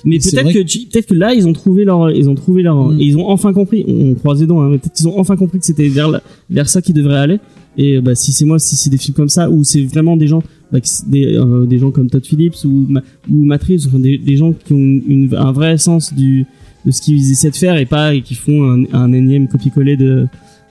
Mais 0.03 0.19
peut-être 0.19 0.51
que, 0.53 0.63
tu- 0.63 0.79
peut-être 0.87 1.07
que 1.07 1.13
là, 1.13 1.33
ils 1.33 1.47
ont 1.47 1.53
trouvé 1.53 1.85
leur, 1.85 2.11
ils 2.11 2.29
ont 2.29 2.35
trouvé 2.35 2.61
leur, 2.63 2.89
Mm. 2.91 2.99
et 2.99 3.05
ils 3.05 3.17
ont 3.17 3.27
enfin 3.29 3.53
compris, 3.53 3.85
on 3.87 4.13
croise 4.15 4.41
les 4.41 4.47
dents, 4.47 4.61
hein, 4.61 4.69
mais 4.71 4.77
peut-être 4.77 4.93
qu'ils 4.95 5.07
ont 5.07 5.17
enfin 5.19 5.35
compris 5.37 5.59
que 5.59 5.65
c'était 5.65 5.87
vers, 5.87 6.09
la- 6.09 6.21
vers 6.49 6.67
ça 6.69 6.81
qu'ils 6.81 6.95
devraient 6.95 7.17
aller. 7.19 7.39
Et 7.77 7.99
bah, 7.99 8.15
si 8.15 8.31
c'est 8.31 8.45
moi, 8.45 8.57
si 8.59 8.75
c'est 8.75 8.89
des 8.89 8.97
films 8.97 9.15
comme 9.15 9.29
ça, 9.29 9.49
ou 9.49 9.63
c'est 9.63 9.83
vraiment 9.83 10.15
des 10.17 10.27
gens, 10.27 10.41
bah, 10.71 10.79
que 10.79 10.87
des, 11.09 11.35
euh, 11.35 11.65
des 11.65 11.77
gens 11.77 11.91
comme 11.91 12.09
Todd 12.09 12.25
Phillips 12.25 12.55
ou, 12.65 12.87
ou 13.29 13.43
Matrix, 13.45 13.83
enfin, 13.87 13.99
des, 13.99 14.17
des 14.17 14.37
gens 14.37 14.53
qui 14.53 14.73
ont 14.73 14.77
une, 14.77 15.29
un 15.37 15.51
vrai 15.51 15.77
sens 15.77 16.13
du, 16.13 16.45
de 16.85 16.91
ce 16.91 17.01
qu'ils 17.01 17.31
essaient 17.31 17.51
de 17.51 17.55
faire 17.55 17.77
et 17.77 17.85
pas, 17.85 18.13
et 18.15 18.21
qui 18.21 18.35
font 18.35 18.63
un, 18.63 18.83
un 18.93 19.11
énième 19.11 19.47
copier-coller 19.49 19.97
de, 19.97 20.25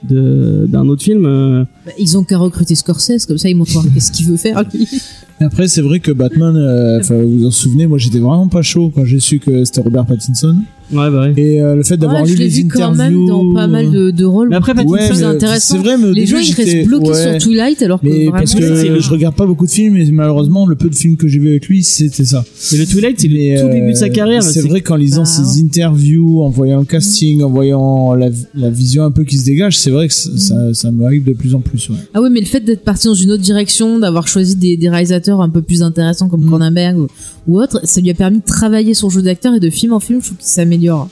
de, 0.08 0.66
d'un 0.68 0.88
autre 0.88 1.02
film. 1.02 1.26
euh, 1.26 1.64
Bah, 1.84 1.92
ils 1.98 2.16
ont 2.16 2.24
qu'à 2.24 2.38
recruter 2.38 2.74
Scorsese, 2.74 3.26
comme 3.26 3.38
ça 3.38 3.50
ils 3.50 3.56
montrent 3.56 3.84
qu'est-ce 3.92 4.10
qu'il 4.12 4.26
veut 4.26 4.36
faire. 4.38 4.62
Après, 5.44 5.68
c'est 5.68 5.82
vrai 5.82 6.00
que 6.00 6.10
Batman, 6.10 6.56
euh, 6.56 7.00
vous 7.00 7.38
vous 7.38 7.46
en 7.46 7.50
souvenez, 7.50 7.86
moi 7.86 7.98
j'étais 7.98 8.18
vraiment 8.18 8.48
pas 8.48 8.62
chaud 8.62 8.90
quand 8.94 9.04
j'ai 9.04 9.20
su 9.20 9.38
que 9.38 9.64
c'était 9.64 9.82
Robert 9.82 10.06
Pattinson. 10.06 10.56
Ouais, 10.92 11.10
bah 11.10 11.20
ouais. 11.22 11.32
Et 11.36 11.60
euh, 11.60 11.76
le 11.76 11.82
fait 11.82 11.96
d'avoir 11.96 12.22
Ouais, 12.22 12.28
lu 12.28 12.34
je 12.34 12.38
l'ai 12.38 12.44
les 12.44 12.50
vu 12.62 12.68
quand 12.68 12.92
interviews. 12.92 13.18
même 13.20 13.28
dans 13.28 13.54
pas 13.54 13.66
mal 13.66 13.90
de, 13.90 14.10
de 14.10 14.24
rôles. 14.24 14.48
Mais 14.50 14.56
après, 14.56 14.74
Pattinson, 14.74 14.92
Ouais, 14.94 15.08
plus 15.08 15.18
mais 15.18 15.24
intéressant. 15.24 15.74
C'est 15.76 15.82
vrai, 15.82 15.96
mais 15.98 16.12
Les 16.12 16.26
gens 16.26 16.38
ils 16.38 16.52
restent 16.52 16.86
bloqués 16.86 17.08
ouais. 17.10 17.30
sur 17.32 17.38
Twilight 17.38 17.82
alors 17.82 18.00
que 18.00 18.06
Mais 18.06 18.12
vraiment 18.26 18.32
parce 18.38 18.54
que 18.54 18.74
c'est- 18.76 19.00
je 19.00 19.10
regarde 19.10 19.34
pas 19.34 19.46
beaucoup 19.46 19.66
de 19.66 19.70
films, 19.70 19.96
et 19.96 20.10
malheureusement, 20.12 20.66
le 20.66 20.76
peu 20.76 20.88
de 20.88 20.94
films 20.94 21.16
que 21.16 21.26
j'ai 21.28 21.38
vu 21.38 21.48
avec 21.50 21.66
lui, 21.68 21.82
c'était 21.82 22.24
ça. 22.24 22.44
Mais 22.72 22.78
le 22.78 22.86
Twilight, 22.86 23.20
c'est 23.20 23.28
Mais, 23.28 23.54
le 23.56 23.60
tout 23.62 23.68
début 23.68 23.92
de 23.92 23.96
sa 23.96 24.06
euh, 24.06 24.08
carrière. 24.08 24.42
C'est 24.42 24.60
vrai 24.62 24.80
qu'en 24.80 24.96
lisant 24.96 25.22
Bah, 25.22 25.26
ses 25.26 25.58
ouais. 25.60 25.64
interviews, 25.64 26.42
en 26.42 26.50
voyant 26.50 26.78
le 26.80 26.84
casting, 26.84 27.42
en 27.42 27.50
voyant 27.50 28.14
la, 28.14 28.28
la 28.54 28.70
vision 28.70 29.04
un 29.04 29.10
peu 29.10 29.24
qui 29.24 29.38
se 29.38 29.44
dégage, 29.44 29.78
c'est 29.78 29.90
vrai 29.90 30.08
que 30.08 30.14
ça, 30.14 30.30
ça, 30.36 30.74
ça 30.74 30.90
me 30.90 31.12
hype 31.12 31.24
de 31.24 31.32
plus 31.32 31.54
en 31.54 31.60
plus. 31.60 31.88
Ouais. 31.88 31.96
Ah 32.14 32.20
oui, 32.22 32.28
mais 32.30 32.40
le 32.40 32.46
fait 32.46 32.60
d'être 32.60 32.84
parti 32.84 33.06
dans 33.06 33.14
une 33.14 33.32
autre 33.32 33.42
direction, 33.42 33.98
d'avoir 33.98 34.28
choisi 34.28 34.56
des, 34.56 34.76
des 34.76 34.88
réalisateurs 34.88 35.40
un 35.40 35.48
peu 35.48 35.62
plus 35.62 35.82
intéressants 35.82 36.28
comme 36.28 36.42
Mm. 36.44 36.48
Cronenberg 36.48 36.98
ou, 36.98 37.06
ou 37.46 37.60
autre, 37.60 37.80
ça 37.84 38.00
lui 38.00 38.10
a 38.10 38.14
permis 38.14 38.38
de 38.38 38.44
travailler 38.44 38.94
son 38.94 39.08
jeu 39.08 39.22
d'acteur 39.22 39.54
et 39.54 39.60
de 39.60 39.70
film 39.70 39.92
en 39.92 40.00
film, 40.00 40.20
je 40.20 40.26
trouve 40.26 40.38
qu'il 40.38 40.46
s'améliore. 40.74 41.08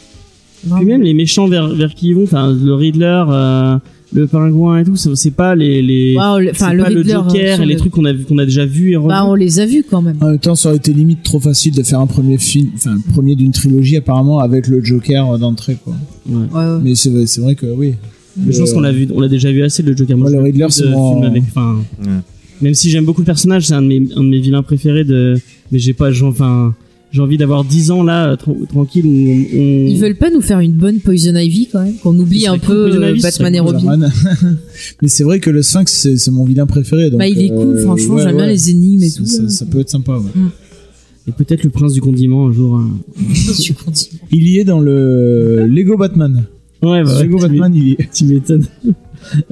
Puis 0.76 0.84
même 0.86 1.02
les 1.02 1.14
méchants 1.14 1.48
vers, 1.48 1.68
vers 1.68 1.92
qui 1.94 2.08
ils 2.08 2.14
vont, 2.14 2.22
enfin 2.24 2.52
le 2.52 2.74
Riddler, 2.74 3.24
euh, 3.28 3.76
le 4.12 4.26
pingouin 4.28 4.78
et 4.78 4.84
tout, 4.84 4.94
c'est 4.94 5.12
c'est 5.16 5.30
pas 5.32 5.56
les 5.56 5.82
les 5.82 6.14
Waouh, 6.16 6.38
le- 6.38 6.52
pas 6.52 6.68
Riddler, 6.68 6.94
le 6.94 7.02
Joker 7.02 7.58
euh, 7.58 7.62
et 7.62 7.66
les 7.66 7.76
trucs 7.76 7.92
qu'on 7.92 8.04
a 8.04 8.14
qu'on 8.14 8.38
a 8.38 8.44
déjà 8.44 8.64
vu 8.64 8.92
et 8.92 8.96
bah 8.98 9.24
on 9.26 9.34
les 9.34 9.58
a 9.58 9.66
vus 9.66 9.84
quand 9.90 10.02
même. 10.02 10.16
En 10.20 10.26
même 10.30 10.38
temps, 10.38 10.54
ça 10.54 10.68
aurait 10.68 10.76
été 10.76 10.92
limite 10.92 11.22
trop 11.24 11.40
facile 11.40 11.74
de 11.74 11.82
faire 11.82 11.98
un 11.98 12.06
premier 12.06 12.38
film, 12.38 12.70
enfin, 12.76 12.96
premier 13.12 13.34
d'une 13.34 13.50
trilogie 13.50 13.96
apparemment 13.96 14.38
avec 14.38 14.68
le 14.68 14.84
Joker 14.84 15.36
d'entrée, 15.38 15.76
quoi. 15.82 15.94
Ouais. 16.28 16.36
Ouais, 16.36 16.46
ouais. 16.74 16.80
Mais 16.84 16.94
c'est 16.94 17.10
vrai, 17.10 17.26
c'est 17.26 17.40
vrai 17.40 17.54
que 17.56 17.66
oui. 17.66 17.94
Mais 18.36 18.52
je 18.52 18.60
pense 18.60 18.70
Euh, 18.70 18.74
qu'on 18.74 18.80
l'a 18.80 18.92
vu, 18.92 19.08
on 19.14 19.20
l'a 19.20 19.28
déjà 19.28 19.50
vu 19.50 19.62
assez 19.64 19.82
le 19.82 19.96
Joker. 19.96 20.16
Moi, 20.16 20.30
le 20.30 20.40
Riddler, 20.40 20.66
c'est 20.70 20.88
mon- 20.88 21.14
film 21.14 21.24
avec- 21.30 21.42
enfin, 21.48 21.78
même 22.60 22.74
si 22.74 22.88
j'aime 22.90 23.04
beaucoup 23.04 23.22
le 23.22 23.26
personnage, 23.26 23.66
c'est 23.66 23.74
un 23.74 23.82
de 23.82 23.88
mes 23.88 24.02
un 24.14 24.22
de 24.22 24.28
mes 24.28 24.38
vilains 24.38 24.62
préférés 24.62 25.04
de, 25.04 25.36
mais 25.72 25.78
j'ai 25.80 25.92
pas, 25.92 26.10
enfin, 26.22 26.72
j'ai 27.12 27.20
envie 27.20 27.36
d'avoir 27.36 27.62
10 27.64 27.90
ans 27.90 28.02
là, 28.02 28.34
tra- 28.36 28.66
tranquille 28.66 29.04
on, 29.06 29.10
on- 29.10 29.86
Ils 29.86 29.98
veulent 30.00 30.16
pas 30.16 30.30
nous 30.30 30.40
faire 30.40 30.60
une 30.60 30.72
bonne 30.72 30.98
Poison 31.00 31.34
Ivy 31.36 31.68
quand 31.70 31.82
même, 31.84 31.94
qu'on 32.02 32.18
oublie 32.18 32.46
un 32.46 32.58
cool, 32.58 32.66
peu 32.66 32.96
euh, 33.04 33.10
Ivy, 33.12 33.22
Batman 33.22 33.54
et 33.54 33.60
Robin. 33.60 33.98
Mais 35.02 35.08
c'est 35.08 35.22
vrai 35.24 35.38
que 35.38 35.50
le 35.50 35.62
Sphinx, 35.62 36.08
c'est 36.16 36.30
mon 36.30 36.44
vilain 36.44 36.66
préféré. 36.66 37.10
Donc, 37.10 37.18
Bah 37.20 37.28
il 37.28 37.38
est 37.40 37.48
cool, 37.50 37.76
euh, 37.76 37.82
franchement, 37.84 38.14
ouais, 38.14 38.22
j'aime 38.22 38.36
bien 38.36 38.46
ouais. 38.46 38.52
les 38.52 38.70
énigmes 38.70 39.02
et 39.02 39.10
tout. 39.10 39.26
Ça, 39.26 39.48
ça 39.48 39.66
peut 39.66 39.80
être 39.80 39.90
sympa, 39.90 40.16
ouais. 40.16 40.30
et 41.28 41.32
peut-être 41.32 41.62
le 41.64 41.70
prince 41.70 41.92
du 41.92 42.00
condiment 42.00 42.48
un 42.48 42.52
jour. 42.52 42.76
hein. 42.76 42.90
Il 44.32 44.48
y 44.48 44.58
est 44.58 44.64
dans 44.64 44.80
le 44.80 45.66
Lego 45.66 45.96
Batman. 45.96 46.44
Ouais, 46.82 47.04
bah, 47.04 47.22
Lego 47.22 47.38
Batman, 47.38 47.72
il 47.74 47.88
y 47.88 47.92
est. 47.92 48.08
Tu 48.12 48.24
m'étonnes. 48.24 48.64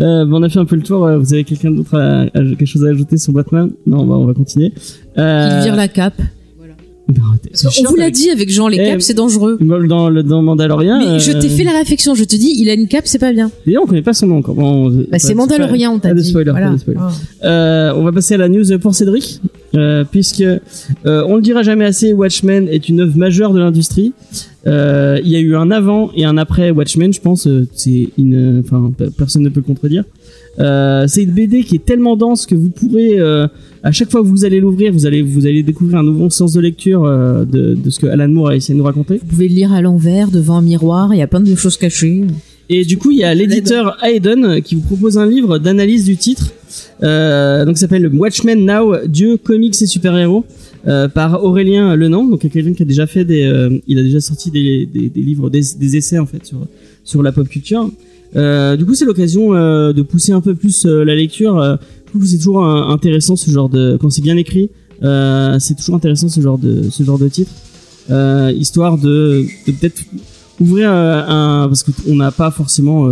Euh, 0.01 0.25
bon, 0.25 0.39
on 0.41 0.43
a 0.43 0.49
fait 0.49 0.59
un 0.59 0.65
peu 0.65 0.75
le 0.75 0.83
tour. 0.83 1.05
euh, 1.07 1.17
Vous 1.19 1.33
avez 1.33 1.45
quelqu'un 1.45 1.71
d'autre 1.71 1.97
à, 1.97 2.23
à- 2.23 2.29
quelque 2.33 2.65
chose 2.67 2.85
à 2.85 2.89
ajouter 2.89 3.19
sur 3.19 3.33
Batman? 3.33 3.71
Non, 3.87 4.05
bah, 4.05 4.15
on 4.17 4.25
va 4.27 4.35
continuer. 4.35 4.73
Euh, 5.17 5.59
Il 5.61 5.65
vire 5.65 5.77
la 5.77 5.87
cape. 5.87 6.21
C'est 7.53 7.69
On 7.87 7.91
vous 7.91 7.97
l'a 7.97 8.11
dit 8.11 8.31
avec 8.31 8.51
Jean, 8.51 8.69
les 8.69 8.79
Eh, 8.81 8.85
capes 8.91 9.03
c'est 9.03 9.15
dangereux. 9.15 9.59
Dans 9.61 10.09
le 10.09 10.23
dans 10.23 10.43
Mandalorian. 10.43 10.99
Mais 10.99 11.19
je 11.21 11.33
euh, 11.33 11.41
t'ai 11.41 11.49
fait 11.49 11.65
la 11.65 11.73
réflexion, 11.73 12.15
je 12.15 12.25
te 12.25 12.37
dis, 12.37 12.55
il 12.59 12.69
a 12.69 12.75
une 12.75 12.87
cape, 12.89 13.07
c'est 13.07 13.19
pas 13.19 13.33
bien. 13.33 13.51
D'ailleurs, 13.67 13.83
on 13.85 13.87
connaît 13.87 14.03
pas 14.03 14.13
son 14.13 14.27
nom 14.27 14.39
encore. 14.39 14.55
Bon, 14.55 14.91
Bah, 15.11 15.19
c'est 15.19 15.35
Mandalorian, 15.35 15.95
on 15.95 15.99
t'a 15.99 16.09
pas 16.11 16.15
de 16.15 16.21
dit. 16.21 16.29
spoiler, 16.29 16.51
Voilà. 16.51 16.69
pas 16.69 16.73
de 16.75 16.79
spoiler. 16.79 17.01
Ah. 17.01 17.11
Euh, 17.47 17.93
on 17.97 18.05
va 18.05 18.13
passer 18.13 18.35
à 18.35 18.39
la 18.39 18.49
news 18.49 18.65
pour 18.79 18.95
Cédric, 18.95 19.41
euh, 19.75 20.05
puisque 20.11 20.41
euh, 20.43 20.59
on 21.27 21.37
le 21.37 21.43
dira 21.43 21.63
jamais 21.63 21.85
assez, 21.85 22.13
Watchmen 22.13 22.69
est 22.69 22.89
une 22.89 23.01
œuvre 23.01 23.17
majeure 23.17 23.53
de 23.53 23.59
l'industrie. 23.59 24.13
Euh, 24.67 25.19
il 25.25 25.31
y 25.31 25.37
a 25.37 25.41
eu 25.41 25.57
un 25.57 25.71
avant 25.71 26.11
et 26.15 26.25
un 26.25 26.37
après 26.37 26.71
Watchmen, 26.71 27.13
je 27.13 27.21
pense. 27.21 27.47
euh, 27.47 27.67
c'est 27.75 28.09
une, 28.19 28.63
enfin, 28.65 28.93
pe- 28.97 29.11
personne 29.11 29.43
ne 29.43 29.49
peut 29.49 29.61
le 29.61 29.67
contredire. 29.67 30.05
Euh, 30.61 31.07
c'est 31.09 31.23
une 31.23 31.33
BD 31.33 31.65
qui 31.65 31.77
est 31.77 31.85
tellement 31.85 32.17
dense 32.17 32.47
que 32.47 32.55
vous 32.55 32.69
pourrez, 32.69 33.19
euh, 33.19 33.47
à 33.83 33.93
chaque 33.93 34.11
fois 34.11 34.23
que 34.23 34.27
vous 34.27 34.45
allez 34.45 34.61
l'ouvrir, 34.61 34.93
vous 34.93 35.07
allez 35.07 35.23
vous 35.23 35.47
allez 35.47 35.63
découvrir 35.63 35.99
un 35.99 36.03
nouveau 36.03 36.29
sens 36.31 36.53
de 36.53 36.61
lecture 36.61 37.05
euh, 37.05 37.45
de, 37.45 37.75
de 37.75 37.91
ce 37.91 37.99
que 37.99 38.07
Alan 38.07 38.29
Moore 38.29 38.51
a 38.51 38.57
essayé 38.57 38.75
de 38.75 38.79
nous 38.79 38.85
raconter. 38.85 39.19
Vous 39.19 39.27
pouvez 39.27 39.49
le 39.49 39.55
lire 39.55 39.73
à 39.73 39.81
l'envers, 39.81 40.31
devant 40.31 40.59
un 40.59 40.63
miroir, 40.63 41.15
il 41.15 41.19
y 41.19 41.23
a 41.23 41.27
plein 41.27 41.41
de 41.41 41.55
choses 41.55 41.77
cachées. 41.77 42.25
Et 42.69 42.85
du 42.85 42.99
coup, 42.99 43.11
il 43.11 43.19
y 43.19 43.25
a 43.25 43.35
l'éditeur 43.35 43.97
Hayden 44.01 44.63
qui 44.63 44.77
vous 44.77 44.83
propose 44.83 45.19
un 45.19 45.27
livre 45.27 45.59
d'analyse 45.59 46.05
du 46.05 46.17
titre. 46.17 46.53
Donc, 47.01 47.79
s'appelle 47.79 48.07
Watchmen 48.15 48.65
Now, 48.65 49.07
Dieu, 49.09 49.39
comics 49.39 49.83
et 49.83 49.87
super-héros, 49.87 50.45
euh, 50.87 51.09
par 51.09 51.45
Aurélien 51.45 51.95
Lenant. 51.95 52.25
Donc, 52.25 52.49
quelqu'un 52.49 52.73
qui 52.73 52.83
a 52.83 52.87
déjà 52.87 53.07
fait 53.07 53.25
des, 53.25 53.43
euh, 53.43 53.69
il 53.87 53.99
a 53.99 54.03
déjà 54.03 54.21
sorti 54.21 54.51
des, 54.51 54.87
des, 54.87 55.11
des 55.11 55.21
livres, 55.21 55.51
des, 55.51 55.61
des 55.79 55.97
essais 55.97 56.19
en 56.19 56.25
fait 56.25 56.47
sur 56.47 56.67
sur 57.05 57.23
la 57.23 57.33
pop 57.33 57.49
culture. 57.49 57.91
Euh, 58.37 58.77
du 58.77 58.87
coup, 58.87 58.95
c'est 58.95 59.05
l'occasion 59.05 59.55
euh, 59.55 59.93
de 59.93 60.03
pousser 60.03 60.33
un 60.33 60.41
peu 60.41 60.55
plus 60.55 60.87
euh, 60.87 61.05
la 61.05 61.15
lecture. 61.15 61.59
Euh, 61.59 61.77
je 62.05 62.11
trouve 62.11 62.23
que 62.23 62.29
c'est 62.29 62.39
toujours 62.39 62.65
euh, 62.65 62.83
intéressant 62.93 63.37
ce 63.37 63.51
genre 63.51 63.69
de, 63.69 63.97
quand 64.01 64.11
c'est 64.11 64.23
bien 64.23 64.37
écrit, 64.37 64.71
euh, 65.03 65.57
c'est 65.59 65.75
toujours 65.77 65.97
intéressant 65.97 66.29
ce 66.29 66.41
genre 66.41 66.59
de 66.59 66.91
ce 66.91 67.03
genre 67.03 67.19
de 67.19 67.29
titre, 67.29 67.53
histoire 68.55 68.99
de, 68.99 69.47
de 69.67 69.73
peut-être 69.73 70.03
ouvrir 70.61 70.91
un 70.91 71.69
parce 71.69 71.85
qu'on 71.85 72.17
n'a 72.17 72.31
pas 72.31 72.51
forcément 72.51 73.09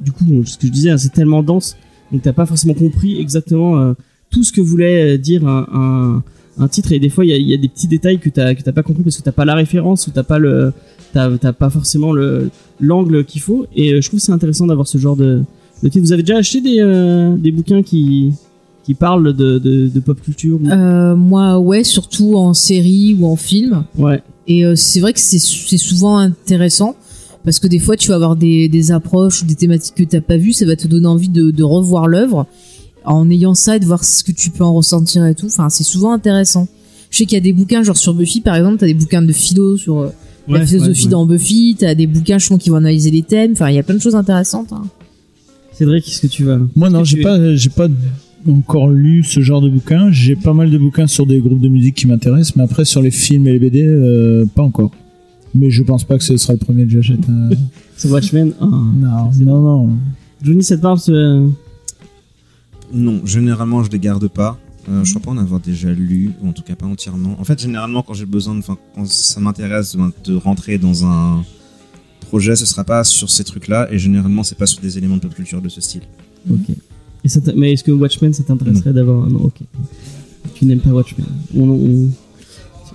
du 0.00 0.10
coup 0.10 0.24
ce 0.44 0.56
que 0.56 0.66
je 0.66 0.72
disais 0.72 0.90
hein, 0.90 0.98
c'est 0.98 1.12
tellement 1.12 1.42
dense 1.44 1.76
donc 2.10 2.22
t'as 2.22 2.32
pas 2.32 2.46
forcément 2.46 2.74
compris 2.74 3.20
exactement 3.20 3.94
tout 4.30 4.42
ce 4.42 4.50
que 4.50 4.60
voulait 4.60 5.18
dire 5.18 5.46
un, 5.46 5.66
un, 5.72 6.22
un 6.60 6.68
titre 6.68 6.92
et 6.92 7.00
des 7.00 7.08
fois 7.08 7.24
il 7.24 7.30
y 7.30 7.32
a, 7.32 7.36
il 7.36 7.48
y 7.48 7.54
a 7.54 7.56
des 7.56 7.68
petits 7.68 7.88
détails 7.88 8.18
que 8.18 8.28
t'as 8.28 8.54
que 8.54 8.62
t'as 8.62 8.72
pas 8.72 8.82
compris 8.84 9.02
parce 9.02 9.16
que 9.16 9.22
t'as 9.22 9.32
pas 9.32 9.44
la 9.44 9.54
référence 9.54 10.06
ou 10.06 10.10
t'as 10.12 10.22
pas 10.22 10.38
le 10.38 10.72
t'as 11.12 11.28
t'as 11.38 11.52
pas 11.52 11.70
forcément 11.70 12.12
le 12.12 12.50
l'angle 12.80 13.24
qu'il 13.24 13.40
faut 13.40 13.66
et 13.74 13.92
euh, 13.94 14.00
je 14.00 14.08
trouve 14.08 14.20
c'est 14.20 14.32
intéressant 14.32 14.66
d'avoir 14.66 14.86
ce 14.86 14.98
genre 14.98 15.16
de, 15.16 15.42
de 15.82 15.88
titre. 15.88 16.04
vous 16.04 16.12
avez 16.12 16.22
déjà 16.22 16.36
acheté 16.38 16.60
des 16.60 16.76
euh, 16.80 17.34
des 17.36 17.50
bouquins 17.50 17.82
qui 17.82 18.32
qui 18.84 18.94
parlent 18.94 19.34
de, 19.34 19.58
de, 19.58 19.88
de 19.88 20.00
pop 20.00 20.20
culture 20.20 20.58
ou- 20.62 20.68
Euh, 20.68 21.14
moi, 21.14 21.58
ouais, 21.58 21.84
surtout 21.84 22.34
en 22.36 22.54
série 22.54 23.14
ou 23.20 23.26
en 23.26 23.36
film. 23.36 23.84
ouais 23.98 24.22
Et 24.48 24.64
euh, 24.64 24.74
c'est 24.76 25.00
vrai 25.00 25.12
que 25.12 25.20
c'est 25.20 25.38
c'est 25.38 25.76
souvent 25.90 26.16
intéressant 26.18 26.94
parce 27.44 27.58
que 27.58 27.68
des 27.68 27.78
fois 27.78 27.96
tu 27.96 28.08
vas 28.08 28.14
avoir 28.16 28.36
des, 28.36 28.68
des 28.68 28.90
approches 28.92 29.42
ou 29.42 29.46
des 29.46 29.54
thématiques 29.54 29.94
que 29.96 30.04
t'as 30.04 30.20
pas 30.22 30.36
vues, 30.38 30.52
ça 30.54 30.64
va 30.66 30.76
te 30.76 30.86
donner 30.88 31.06
envie 31.06 31.28
de, 31.28 31.50
de 31.50 31.62
revoir 31.62 32.06
l'œuvre 32.08 32.46
en 33.12 33.28
ayant 33.30 33.54
ça 33.54 33.76
et 33.76 33.80
de 33.80 33.84
voir 33.86 34.04
ce 34.04 34.22
que 34.24 34.32
tu 34.32 34.50
peux 34.50 34.64
en 34.64 34.74
ressentir 34.74 35.24
et 35.26 35.34
tout. 35.34 35.46
Enfin, 35.46 35.68
c'est 35.68 35.84
souvent 35.84 36.12
intéressant. 36.12 36.68
Je 37.10 37.18
sais 37.18 37.24
qu'il 37.26 37.34
y 37.34 37.40
a 37.40 37.42
des 37.42 37.52
bouquins 37.52 37.82
genre 37.82 37.96
sur 37.96 38.14
Buffy 38.14 38.40
par 38.40 38.54
exemple, 38.56 38.78
t'as 38.78 38.86
des 38.86 38.94
bouquins 38.94 39.22
de 39.22 39.32
philo 39.32 39.76
sur 39.76 39.98
euh, 39.98 40.08
la 40.48 40.64
philosophie 40.66 41.00
ouais, 41.02 41.04
ouais. 41.06 41.10
dans 41.10 41.26
Buffy, 41.26 41.76
t'as 41.78 41.94
des 41.94 42.06
bouquins 42.06 42.38
je 42.38 42.48
pense 42.48 42.58
qui 42.62 42.70
vont 42.70 42.76
analyser 42.76 43.10
les 43.10 43.22
thèmes. 43.22 43.52
Enfin, 43.52 43.68
il 43.70 43.74
y 43.74 43.78
a 43.78 43.82
plein 43.82 43.96
de 43.96 44.00
choses 44.00 44.14
intéressantes. 44.14 44.72
hein. 44.72 44.82
Cédric 45.72 46.04
qu'est-ce 46.04 46.20
que 46.20 46.26
tu 46.28 46.44
vas 46.44 46.58
Moi, 46.76 46.90
non, 46.90 47.04
j'ai 47.04 47.16
tu- 47.18 47.22
pas, 47.22 47.54
j'ai 47.56 47.70
pas 47.70 47.88
encore 48.48 48.88
lu 48.88 49.22
ce 49.24 49.40
genre 49.40 49.60
de 49.60 49.68
bouquins. 49.68 50.10
J'ai 50.12 50.36
pas 50.36 50.52
mal 50.54 50.70
de 50.70 50.78
bouquins 50.78 51.06
sur 51.06 51.26
des 51.26 51.40
groupes 51.40 51.60
de 51.60 51.68
musique 51.68 51.94
qui 51.96 52.06
m'intéressent, 52.06 52.56
mais 52.56 52.62
après, 52.62 52.84
sur 52.84 53.02
les 53.02 53.10
films 53.10 53.46
et 53.48 53.52
les 53.52 53.58
BD, 53.58 53.82
euh, 53.86 54.44
pas 54.54 54.62
encore. 54.62 54.92
Mais 55.54 55.70
je 55.70 55.82
pense 55.82 56.04
pas 56.04 56.16
que 56.16 56.22
ce 56.24 56.36
sera 56.36 56.52
le 56.52 56.58
premier 56.58 56.84
que 56.84 56.90
j'achète. 56.92 57.28
euh. 57.28 57.54
sur 57.96 58.10
Watchmen 58.12 58.52
Ah. 58.60 58.66
non, 58.66 59.30
non, 59.40 59.60
non. 59.62 59.88
Johnny 60.42 60.62
ça 60.62 60.76
te 60.76 60.82
parle 60.82 60.98
ce... 60.98 61.48
Non, 62.92 63.20
généralement 63.24 63.82
je 63.84 63.90
les 63.90 63.98
garde 63.98 64.26
pas. 64.28 64.58
Euh, 64.88 65.04
je 65.04 65.10
crois 65.10 65.22
pas 65.22 65.30
en 65.30 65.38
avoir 65.38 65.60
déjà 65.60 65.92
lu, 65.92 66.32
ou 66.42 66.48
en 66.48 66.52
tout 66.52 66.62
cas 66.62 66.74
pas 66.74 66.86
entièrement. 66.86 67.36
En 67.38 67.44
fait, 67.44 67.60
généralement, 67.60 68.02
quand 68.02 68.14
j'ai 68.14 68.24
besoin, 68.26 68.54
de, 68.54 68.60
enfin, 68.60 68.78
quand 68.94 69.06
ça 69.06 69.38
m'intéresse 69.38 69.94
de, 69.94 70.02
de 70.24 70.34
rentrer 70.34 70.78
dans 70.78 71.04
un 71.04 71.44
projet, 72.22 72.56
ce 72.56 72.64
sera 72.64 72.82
pas 72.82 73.04
sur 73.04 73.30
ces 73.30 73.44
trucs-là, 73.44 73.88
et 73.92 73.98
généralement, 73.98 74.42
c'est 74.42 74.56
pas 74.56 74.66
sur 74.66 74.80
des 74.80 74.96
éléments 74.96 75.16
de 75.16 75.20
pop 75.20 75.34
culture 75.34 75.60
de 75.60 75.68
ce 75.68 75.80
style. 75.82 76.00
Ok. 76.50 76.70
Et 77.24 77.28
ça 77.28 77.40
t'a- 77.42 77.52
mais 77.54 77.72
est-ce 77.72 77.84
que 77.84 77.90
Watchmen, 77.92 78.32
ça 78.32 78.42
t'intéresserait 78.42 78.94
d'avoir 78.94 79.28
Non, 79.28 79.40
ok. 79.44 79.58
Tu 80.54 80.64
n'aimes 80.64 80.80
pas 80.80 80.90
Watchmen. 80.90 81.26
On, 81.54 81.68
on- 81.68 82.08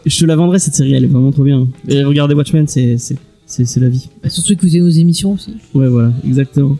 Je 0.07 0.19
te 0.19 0.25
la 0.25 0.35
vendrai 0.35 0.57
cette 0.59 0.75
série, 0.75 0.93
elle 0.93 1.03
est 1.03 1.07
vraiment 1.07 1.31
trop 1.31 1.43
bien. 1.43 1.67
Et 1.87 2.03
regardez 2.03 2.33
Watchmen, 2.33 2.67
c'est 2.67 2.97
c'est 2.97 3.17
c'est 3.45 3.65
c'est 3.65 3.79
la 3.79 3.89
vie. 3.89 4.09
Bah, 4.23 4.29
surtout 4.29 4.53
écouter 4.53 4.79
nos 4.81 4.89
émissions 4.89 5.33
aussi. 5.33 5.53
Ouais, 5.75 5.87
voilà, 5.87 6.11
exactement. 6.27 6.77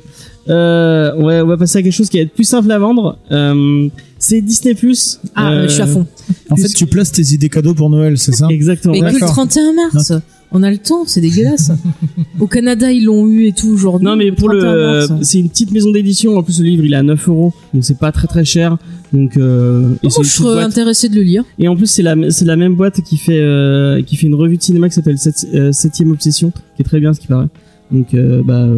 Euh, 0.48 1.12
on, 1.18 1.26
va, 1.26 1.44
on 1.44 1.48
va 1.48 1.58
passer 1.58 1.80
à 1.80 1.84
quelque 1.84 1.94
chose 1.94 2.10
qui 2.10 2.18
va 2.18 2.24
être 2.24 2.34
plus 2.34 2.44
simple 2.44 2.72
à 2.72 2.78
vendre. 2.80 3.18
Euh, 3.32 3.88
c'est 4.20 4.42
Disney 4.42 4.76
Plus. 4.76 5.20
Ah, 5.36 5.52
Euh, 5.52 5.64
je 5.64 5.74
suis 5.74 5.82
à 5.82 5.88
fond. 5.88 6.06
En 6.50 6.56
fait, 6.56 6.68
tu 6.70 6.86
places 6.86 7.12
tes 7.12 7.34
idées 7.34 7.50
cadeaux 7.50 7.74
pour 7.74 7.90
Noël, 7.90 8.18
c'est 8.18 8.34
ça 8.34 8.48
Exactement. 8.50 8.94
Mais 8.94 9.00
que 9.02 9.06
le 9.06 9.14
d'accord. 9.14 9.32
31 9.32 9.74
mars. 9.74 10.14
On 10.52 10.64
a 10.64 10.72
le 10.72 10.78
temps, 10.78 11.04
c'est 11.06 11.22
dégueulasse. 11.22 11.72
Au 12.40 12.48
Canada, 12.48 12.92
ils 12.92 13.06
l'ont 13.06 13.28
eu 13.28 13.48
et 13.48 13.52
tout 13.52 13.68
aujourd'hui. 13.68 14.06
Non 14.06 14.16
mais 14.16 14.32
pour 14.32 14.48
le, 14.48 14.60
31 14.60 15.08
mars. 15.18 15.28
c'est 15.28 15.40
une 15.40 15.50
petite 15.50 15.72
maison 15.72 15.92
d'édition. 15.92 16.38
En 16.38 16.44
plus 16.44 16.60
le 16.62 16.68
livre 16.68 16.86
il 16.86 16.94
est 16.94 16.98
à 16.98 17.04
9 17.04 17.28
euros, 17.28 17.54
donc 17.74 17.84
c'est 17.84 17.98
pas 17.98 18.12
très 18.12 18.28
très 18.28 18.46
cher. 18.46 18.78
Donc 19.12 19.36
euh, 19.38 19.96
et 20.04 20.08
Moi, 20.08 20.24
je 20.24 20.30
serais 20.30 20.54
boîte. 20.54 20.68
intéressé 20.68 21.10
de 21.10 21.16
le 21.16 21.24
lire. 21.24 21.44
Et 21.60 21.68
en 21.68 21.76
plus 21.76 21.88
c'est 21.88 22.04
la 22.04 22.16
c'est 22.30 22.46
la 22.46 22.56
même 22.56 22.76
boîte 22.76 23.02
qui 23.02 23.18
fait 23.18 23.40
euh, 23.40 24.02
qui 24.04 24.16
fait 24.16 24.28
une 24.28 24.36
revue 24.36 24.56
de 24.58 24.62
cinéma 24.62 24.88
qui 24.88 24.96
s'appelle 24.96 25.18
7 25.18 25.74
septième 25.74 26.12
obsession, 26.12 26.52
qui 26.76 26.84
est 26.84 26.86
très 26.86 27.00
bien 27.00 27.14
ce 27.14 27.20
qui 27.20 27.28
paraît. 27.28 27.48
Donc 27.92 28.14
euh, 28.14 28.42
bah 28.44 28.60
euh, 28.62 28.78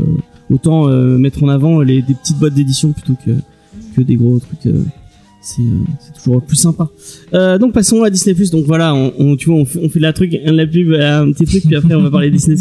autant 0.51 0.87
euh, 0.89 1.17
mettre 1.17 1.43
en 1.43 1.49
avant 1.49 1.81
les 1.81 2.01
des 2.01 2.13
petites 2.13 2.37
boîtes 2.37 2.53
d'édition 2.53 2.91
plutôt 2.91 3.15
que 3.25 3.31
que 3.95 4.01
des 4.01 4.15
gros 4.15 4.39
trucs. 4.39 4.65
euh, 4.67 4.83
c'est 5.41 5.61
euh, 5.61 5.65
c'est 5.99 6.21
toujours 6.21 6.41
plus 6.41 6.55
sympa. 6.57 6.89
Euh, 7.33 7.57
donc 7.57 7.73
passons 7.73 8.03
à 8.03 8.09
Disney 8.09 8.35
Donc 8.51 8.65
voilà, 8.65 8.93
on, 8.93 9.13
on- 9.17 9.35
tu 9.37 9.49
vois, 9.49 9.59
on 9.59 9.65
fait, 9.65 9.79
on 9.81 9.87
fait 9.89 9.99
la 9.99 10.11
truc, 10.11 10.31
de 10.31 10.51
la 10.51 10.67
pub, 10.67 10.93
à 10.93 11.19
un 11.21 11.31
petit 11.31 11.45
truc, 11.45 11.63
puis 11.65 11.75
après 11.75 11.95
on 11.95 12.01
va 12.03 12.09
parler 12.11 12.29
Disney 12.31 12.57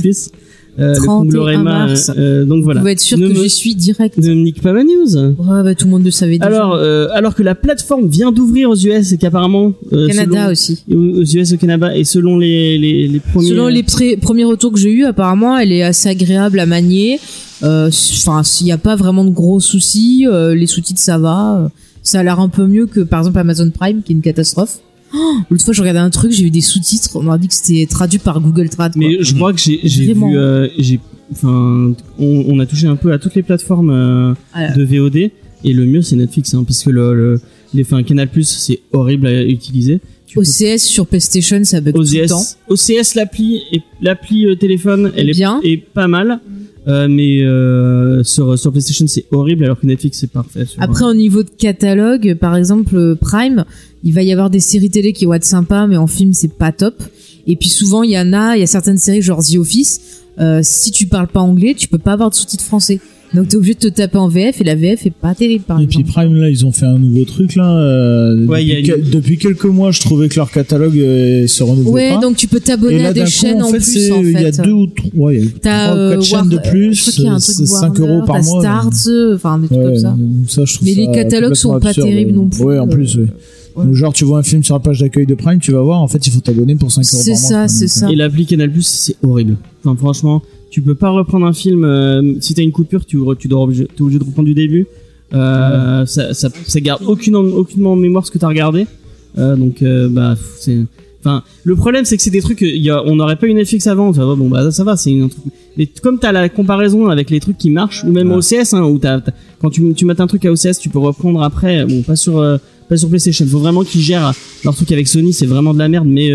Euh, 0.79 0.91
le 0.93 0.97
31 0.97 1.07
conglorémat, 1.07 1.87
mars. 1.87 2.13
euh, 2.19 2.45
donc 2.45 2.63
voilà. 2.63 2.81
Vous 2.81 2.85
pouvez 2.85 2.93
être 2.93 3.01
sûr 3.01 3.17
Ne 3.19 3.29
que 3.29 3.33
me- 3.33 3.43
j'y 3.43 3.49
suis 3.49 3.75
direct. 3.75 4.19
Ne 4.19 4.29
me 4.29 4.35
nique 4.43 4.61
pas 4.61 4.75
ma 4.75 4.85
news. 4.85 5.17
Ouais, 5.17 5.63
bah, 5.65 5.75
tout 5.75 5.87
le 5.87 5.91
monde 5.91 6.05
le 6.05 6.11
savait 6.11 6.37
déjà. 6.39 6.45
Alors, 6.47 6.75
euh, 6.75 7.09
alors 7.15 7.35
que 7.35 7.43
la 7.43 7.55
plateforme 7.55 8.09
vient 8.09 8.31
d'ouvrir 8.31 8.69
aux 8.69 8.77
US 8.77 9.11
et 9.13 9.17
qu'apparemment, 9.17 9.73
euh, 9.95 10.07
Canada 10.09 10.33
selon- 10.43 10.53
aussi. 10.53 10.85
aux 10.95 11.25
US 11.25 11.53
au 11.55 11.57
Canada 11.57 11.97
et 11.97 12.05
selon 12.05 12.37
les 12.39 12.77
les, 12.77 13.09
les 13.09 13.21
premiers. 13.21 13.49
Selon 13.49 13.69
les 13.69 13.83
premiers 14.21 14.45
retours 14.45 14.71
que 14.71 14.79
j'ai 14.79 14.93
eu, 14.93 15.05
apparemment, 15.07 15.57
elle 15.59 15.73
est 15.73 15.83
assez 15.83 16.11
agréable 16.11 16.59
à 16.61 16.67
manier. 16.67 17.19
Euh, 17.63 17.91
Enfin, 18.17 18.43
s'il 18.43 18.67
n'y 18.67 18.73
a 18.73 18.79
pas 18.79 18.97
vraiment 18.97 19.25
de 19.25 19.31
gros 19.31 19.61
soucis, 19.61 20.27
euh, 20.27 20.55
les 20.55 20.67
sous-titres 20.67 21.01
ça 21.01 21.19
va. 21.19 21.71
Ça 22.03 22.21
a 22.21 22.23
l'air 22.23 22.39
un 22.41 22.49
peu 22.49 22.67
mieux 22.67 22.87
que 22.87 23.01
par 23.01 23.21
exemple 23.21 23.39
Amazon 23.39 23.71
Prime, 23.71 24.03
qui 24.03 24.13
est 24.13 24.17
une 24.17 24.23
catastrophe. 24.23 24.79
Oh, 25.15 25.17
L'autre 25.51 25.65
fois, 25.65 25.73
je 25.75 25.81
regardais 25.81 26.01
un 26.01 26.11
truc, 26.11 26.33
j'ai 26.33 26.45
eu 26.45 26.51
des 26.51 26.61
sous-titres. 26.61 27.11
On 27.17 27.23
m'a 27.23 27.39
dit 27.39 27.49
que 27.49 27.55
c'était 27.55 27.87
traduit 27.87 28.19
par 28.19 28.41
Google 28.41 28.69
Trad. 28.69 28.93
quoi. 28.93 28.99
Mais 29.01 29.17
je 29.23 29.35
crois 29.35 29.53
que 29.53 29.59
j'ai 29.61 29.79
vu, 30.13 30.37
euh, 30.37 30.69
enfin, 31.33 31.93
on, 32.19 32.45
on 32.49 32.59
a 32.61 32.67
touché 32.67 32.87
un 32.87 32.97
peu 32.97 33.13
à 33.13 33.19
toutes 33.19 33.35
les 33.35 33.43
plateformes 33.43 33.91
euh, 33.91 34.35
Ah, 34.53 34.73
de 34.73 34.85
VOD 34.85 35.17
et 35.65 35.73
le 35.73 35.87
mieux 35.87 36.03
c'est 36.03 36.17
Netflix, 36.17 36.55
hein, 36.55 36.65
parce 36.65 36.83
que 36.85 36.91
le, 36.91 37.15
le 37.15 37.41
les, 37.75 37.83
enfin, 37.83 38.03
Canal 38.03 38.29
Plus 38.29 38.45
c'est 38.47 38.81
horrible 38.93 39.27
à 39.27 39.43
utiliser. 39.45 40.01
Tu 40.27 40.35
peux- 40.37 40.43
OCS 40.43 40.79
sur 40.83 41.07
PlayStation, 41.07 41.63
ça 41.65 41.81
bug 41.81 41.95
tout 41.95 42.03
le 42.03 42.27
temps. 42.29 42.41
OCS, 42.69 42.91
OCS 42.91 43.15
l'appli 43.15 43.63
et 43.73 43.83
l'appli 44.01 44.47
euh, 44.47 44.55
téléphone, 44.57 45.13
elle 45.17 45.31
est 45.31 45.35
Bien. 45.35 45.61
est 45.65 45.77
pas 45.79 46.09
mal, 46.09 46.41
euh, 46.89 47.09
mais 47.09 47.43
euh, 47.43 48.23
sur 48.23 48.59
sur 48.59 48.71
PlayStation 48.71 49.07
c'est 49.09 49.25
horrible 49.33 49.65
alors 49.65 49.81
que 49.81 49.87
Netflix 49.87 50.19
c'est 50.21 50.31
parfait. 50.31 50.65
Après, 50.79 51.05
au 51.05 51.15
niveau 51.15 51.43
de 51.43 51.51
catalogue, 51.51 52.35
par 52.35 52.57
exemple, 52.57 52.97
euh, 52.97 53.15
Prime, 53.15 53.65
il 54.05 54.13
va 54.13 54.23
y 54.23 54.33
avoir 54.33 54.51
des 54.51 54.61
séries 54.61 54.91
télé 54.91 55.13
qui 55.13 55.25
vont 55.27 55.35
être 55.35 55.45
sympas, 55.45 55.87
mais 55.87 55.97
en 55.97 56.07
film, 56.07 56.33
c'est 56.33 56.53
pas 56.53 56.73
top. 56.73 57.03
Et 57.49 57.57
puis 57.57 57.69
souvent, 57.69 58.03
il 58.03 58.11
y 58.11 58.19
en 58.19 58.33
a, 58.33 58.57
il 58.57 58.61
y 58.61 58.63
a 58.63 58.67
certaines 58.67 58.99
séries 58.99 59.23
genre 59.23 59.43
The 59.45 59.57
Office. 59.57 60.01
euh, 60.39 60.61
si 60.63 60.91
tu 60.91 61.07
parles 61.07 61.29
pas 61.29 61.41
anglais, 61.41 61.75
tu 61.75 61.89
peux 61.89 61.99
pas 61.99 62.13
avoir 62.13 62.31
de 62.31 62.35
sous-titres 62.35 62.65
français. 62.65 63.01
Donc 63.37 63.49
t'es 63.49 63.57
obligé 63.57 63.75
de 63.75 63.79
te 63.79 63.87
taper 63.89 64.19
en 64.19 64.29
VF 64.29 64.61
et 64.61 64.65
la 64.65 64.75
VF 64.75 65.07
est 65.07 65.11
pas 65.11 65.35
terrible 65.35 65.65
par 65.65 65.81
Et 65.81 65.87
puis. 65.87 66.03
Prime 66.05 66.35
là, 66.35 66.49
ils 66.51 66.65
ont 66.67 66.73
fait 66.73 66.87
un 66.87 66.99
nouveau 66.99 67.25
truc 67.25 67.55
là. 67.55 67.77
euh, 67.77 68.47
Ouais, 68.47 68.65
il 68.65 68.69
y 68.69 68.73
a 68.73 68.77
depuis, 68.77 68.91
une- 68.91 68.97
quel- 69.03 69.11
depuis 69.11 69.39
quelques 69.39 69.65
mois, 69.67 69.91
je 69.93 70.01
trouvais 70.01 70.29
que 70.29 70.37
leur 70.37 70.51
catalogue 70.51 70.99
euh, 70.99 71.47
se 71.47 71.63
renouvelait 71.63 71.91
Ouais, 71.91 72.11
pas. 72.15 72.21
donc 72.21 72.37
tu 72.37 72.49
peux 72.49 72.61
t'abonner 72.61 73.07
à 73.07 73.13
des 73.13 73.21
coup, 73.21 73.27
chaînes 73.31 73.63
en, 73.63 73.69
fait, 73.71 73.79
plus 73.79 73.93
c'est- 73.93 74.11
en 74.13 74.23
fait. 74.23 74.31
il 74.33 74.41
y 74.41 74.45
a 74.47 74.51
deux 74.51 74.73
ou 74.73 74.87
trois, 74.87 75.11
ouais, 75.15 75.37
il 75.39 75.45
y 75.45 75.49
a 75.49 75.51
trois 75.61 75.95
ou 75.95 75.99
euh, 75.99 76.11
quatre 76.15 76.25
chaînes 76.25 76.49
de 76.49 76.59
plus. 76.59 76.95
Je 76.95 77.01
crois 77.03 77.13
qu'il 77.13 77.25
y 77.25 77.29
a 77.29 77.33
un 77.33 77.39
truc 77.39 77.55
c'est 77.57 77.67
5 77.67 77.99
Warner, 77.99 78.15
euros 78.15 78.27
par 78.27 78.43
mois. 78.43 78.61
Starz, 78.61 79.09
euh, 79.09 79.35
enfin 79.37 79.59
des 79.59 79.67
trucs 79.69 79.79
Ouais, 79.79 79.85
comme 79.85 79.97
ça. 79.97 80.11
donc 80.19 80.51
ça, 80.51 80.65
je 80.65 80.75
trouve 80.75 80.89
Mais 80.89 80.95
ça 80.95 81.01
les 81.01 81.07
catalogues 81.13 81.55
sont 81.55 81.79
pas 81.79 81.89
absurde. 81.89 82.09
terribles 82.09 82.33
non 82.33 82.49
plus. 82.49 82.63
Ouais, 82.65 82.79
en 82.79 82.89
plus, 82.89 83.17
euh, 83.17 83.21
oui. 83.23 83.27
ouais. 83.77 83.85
Donc, 83.85 83.95
genre, 83.95 84.13
tu 84.13 84.25
vois 84.25 84.39
un 84.39 84.43
film 84.43 84.63
sur 84.65 84.75
la 84.75 84.81
page 84.81 85.01
d'accueil 85.01 85.27
de 85.27 85.35
Prime, 85.35 85.59
tu 85.59 85.73
vas 85.73 85.83
voir, 85.83 86.01
en 86.01 86.09
fait, 86.09 86.27
il 86.27 86.33
faut 86.33 86.41
t'abonner 86.41 86.75
pour 86.77 86.91
5 86.91 87.01
euros 87.03 87.23
C'est 87.23 87.33
par 87.33 87.41
mois. 87.41 87.49
ça, 87.51 87.59
quoi. 87.59 87.69
c'est 87.69 87.89
ça. 87.89 88.11
Et 88.11 88.17
l'appli 88.17 88.47
Canal 88.47 88.71
Plus, 88.73 88.87
c'est 88.87 89.17
horrible. 89.23 89.57
Enfin, 89.85 89.97
franchement, 89.99 90.43
tu 90.77 90.83
peux 90.83 90.95
pas 90.95 91.09
reprendre 91.09 91.47
un 91.47 91.55
film. 91.55 91.85
euh, 91.87 92.35
si 92.41 92.53
t'as 92.53 92.61
une 92.63 92.71
coupure, 92.71 93.07
tu, 93.07 93.17
dois 93.17 93.63
obligé, 93.63 93.87
t'es 93.87 94.03
obligé 94.03 94.19
de 94.19 94.25
reprendre 94.25 94.47
du 94.47 94.53
début. 94.53 94.87
Euh, 95.33 96.05
ça, 96.05 96.35
ça, 96.35 96.51
ça 96.67 96.81
garde 96.81 97.03
aucune, 97.07 97.35
en- 97.35 97.47
aucunement 97.47 97.93
en 97.93 97.97
mémoire 97.97 98.27
ce 98.27 98.31
que 98.31 98.37
t'as 98.37 98.49
regardé. 98.49 98.87
Euh, 99.39 99.57
donc, 99.57 99.83
bah, 100.11 100.35
c'est. 100.59 100.77
Enfin, 101.21 101.43
le 101.65 101.77
problème, 101.77 102.05
c'est 102.05 102.19
que 102.19 102.23
c'est 102.23 102.29
des 102.31 102.43
trucs. 102.43 102.61
Il 102.61 102.77
y 102.83 102.91
a, 102.91 103.03
on 103.07 103.17
n'aurait 103.17 103.37
pas 103.37 103.47
eu 103.47 103.55
Netflix 103.55 103.87
avant. 103.87 104.13
Tu 104.13 104.21
vois, 104.21 104.37
bon, 104.37 104.51
bah, 104.51 104.71
ça 104.71 104.85
va, 104.85 104.99
c'est 104.99 105.19
un 105.19 105.29
truc. 105.29 105.45
Mais 105.79 105.87
comme 106.03 106.19
t'as 106.19 106.31
la 106.33 106.51
comparaison 106.51 107.07
avec 107.09 107.31
les 107.31 107.41
trucs 107.41 107.57
qui 107.57 107.71
marchent, 107.71 108.05
ou 108.05 108.13
même 108.13 108.31
Ouais. 108.31 108.37
OCS, 108.37 108.75
hein, 108.75 108.83
où 108.85 109.01
quand 109.63 109.71
tu, 109.71 109.95
tu 109.95 110.05
mets 110.05 110.21
un 110.21 110.27
truc 110.27 110.45
à 110.45 110.53
OCS, 110.53 110.79
tu 110.79 110.91
peux 110.91 110.99
reprendre 110.99 111.43
après. 111.43 111.87
Bon, 111.87 112.03
pas 112.03 112.17
sur, 112.17 112.35
pas 112.91 112.97
sur 112.99 113.09
PlayStation. 113.09 113.47
Faut 113.47 113.61
vraiment 113.61 113.83
qu'ils 113.83 114.03
gèrent 114.03 114.35
leur 114.63 114.77
truc 114.77 114.93
avec 114.93 115.09
Sony. 115.09 115.33
C'est 115.33 115.47
vraiment 115.47 115.73
de 115.73 115.79
la 115.79 115.89
merde, 115.89 116.07
mais. 116.07 116.31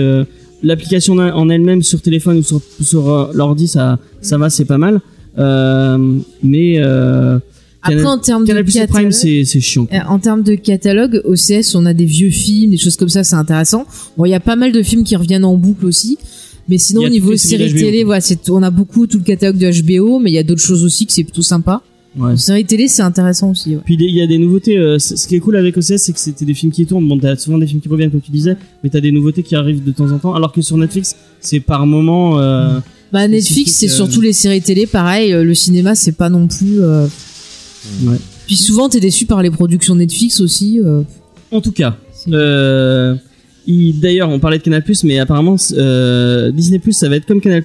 Euh, 0.64 0.68
l'application 0.68 1.14
en 1.18 1.50
elle-même 1.50 1.82
sur 1.84 2.02
téléphone 2.02 2.38
ou 2.38 2.44
sur, 2.44 2.62
sur 2.82 3.10
euh, 3.10 3.32
l'ordi 3.34 3.68
ça 3.68 3.98
ça 4.22 4.38
va 4.38 4.50
c'est 4.50 4.66
pas 4.66 4.78
mal 4.78 5.02
euh, 5.38 6.20
mais 6.44 6.76
euh, 6.78 7.40
Après, 7.82 7.96
Canal- 7.96 8.08
en 8.08 8.18
termes 8.20 8.44
de 8.44 8.48
Canal 8.48 8.66
catalogue, 8.66 8.90
Prime 8.90 9.12
c'est 9.12 9.44
c'est 9.46 9.60
chiant 9.62 9.86
quoi. 9.86 9.98
Euh, 9.98 10.02
En 10.08 10.20
termes 10.20 10.44
de 10.44 10.56
catalogue, 10.56 11.22
OCS, 11.26 11.74
on 11.76 11.86
a 11.86 11.94
des 11.94 12.06
vieux 12.06 12.30
films, 12.30 12.72
des 12.72 12.78
choses 12.78 12.96
comme 12.96 13.10
ça, 13.10 13.24
c'est 13.24 13.36
intéressant. 13.36 13.86
Bon, 14.18 14.26
il 14.26 14.30
y 14.30 14.36
a 14.36 14.40
pas 14.40 14.56
mal 14.56 14.72
de 14.72 14.84
films 14.84 15.04
qui 15.04 15.16
reviennent 15.16 15.46
en 15.46 15.56
boucle 15.56 15.86
aussi. 15.86 16.18
Mais 16.70 16.78
sinon, 16.78 17.02
au 17.02 17.10
niveau 17.10 17.36
séries 17.38 17.74
télé, 17.74 18.04
voilà, 18.04 18.22
c'est, 18.22 18.50
on 18.50 18.62
a 18.62 18.70
beaucoup 18.70 19.08
tout 19.08 19.18
le 19.18 19.24
catalogue 19.24 19.58
de 19.58 19.82
HBO, 19.82 20.20
mais 20.20 20.30
il 20.32 20.36
y 20.36 20.38
a 20.38 20.44
d'autres 20.44 20.62
choses 20.62 20.84
aussi 20.84 21.06
que 21.08 21.12
c'est 21.14 21.24
plutôt 21.24 21.42
sympa. 21.42 21.82
Ouais. 22.18 22.36
Séries 22.36 22.66
télé, 22.66 22.88
c'est 22.90 23.04
intéressant 23.04 23.52
aussi. 23.52 23.76
ouais. 23.76 23.82
puis 23.86 23.96
il 24.00 24.14
y 24.16 24.22
a 24.22 24.28
des 24.28 24.38
nouveautés 24.38 24.78
euh, 24.78 25.00
ce 25.00 25.26
qui 25.28 25.36
est 25.36 25.40
cool 25.40 25.56
avec 25.56 25.78
OCS 25.78 25.96
c'est 25.98 26.12
que 26.12 26.20
c'était 26.20 26.44
des 26.44 26.54
films 26.54 26.72
qui 26.74 26.86
tournent 26.86 27.08
bon 27.08 27.18
t'as 27.18 27.38
souvent 27.38 27.58
des 27.58 27.68
films 27.68 27.80
qui 27.80 27.88
reviennent 27.88 28.12
comme 28.12 28.20
tu 28.20 28.32
disais 28.32 28.58
mais 28.84 28.90
t'as 28.90 29.00
des 29.00 29.14
nouveautés 29.14 29.44
qui 29.44 29.56
arrivent 29.56 29.82
de 29.82 29.92
temps 29.94 30.12
en 30.12 30.20
temps 30.20 30.34
alors 30.36 30.52
que 30.52 30.62
sur 30.62 30.76
Netflix 30.78 31.16
c'est 31.40 31.62
par 31.62 31.86
moment 31.88 32.38
euh, 32.40 32.80
Bah, 33.14 33.28
Netflix, 33.30 33.72
c'est 33.72 33.86
euh, 33.86 33.90
surtout 33.90 34.20
les 34.20 34.34
séries 34.34 34.62
télé, 34.62 34.88
pareil. 34.88 35.32
Le 35.32 35.54
cinéma, 35.54 35.96
c'est 35.96 36.12
pas 36.14 36.30
non 36.30 36.48
plus. 36.48 36.82
euh, 36.82 37.08
Ouais. 38.04 38.18
Puis 38.46 38.56
souvent, 38.58 38.90
t'es 38.90 39.00
déçu 39.00 39.26
par 39.26 39.42
les 39.42 39.50
productions 39.50 39.96
Netflix 39.96 40.40
aussi. 40.42 40.80
euh, 40.84 41.02
en 41.52 41.62
tout 41.62 41.72
cas 41.72 41.98
Euh, 42.30 43.16
D'ailleurs, 43.68 44.30
on 44.30 44.40
parlait 44.40 44.58
de 44.58 44.64
Canal+, 44.64 44.84
mais 45.04 45.20
apparemment 45.20 45.56
euh, 45.74 46.52
Disney+, 46.52 46.82
ça 46.92 47.08
va 47.10 47.16
être 47.16 47.26
comme 47.26 47.40
Canal+, 47.42 47.64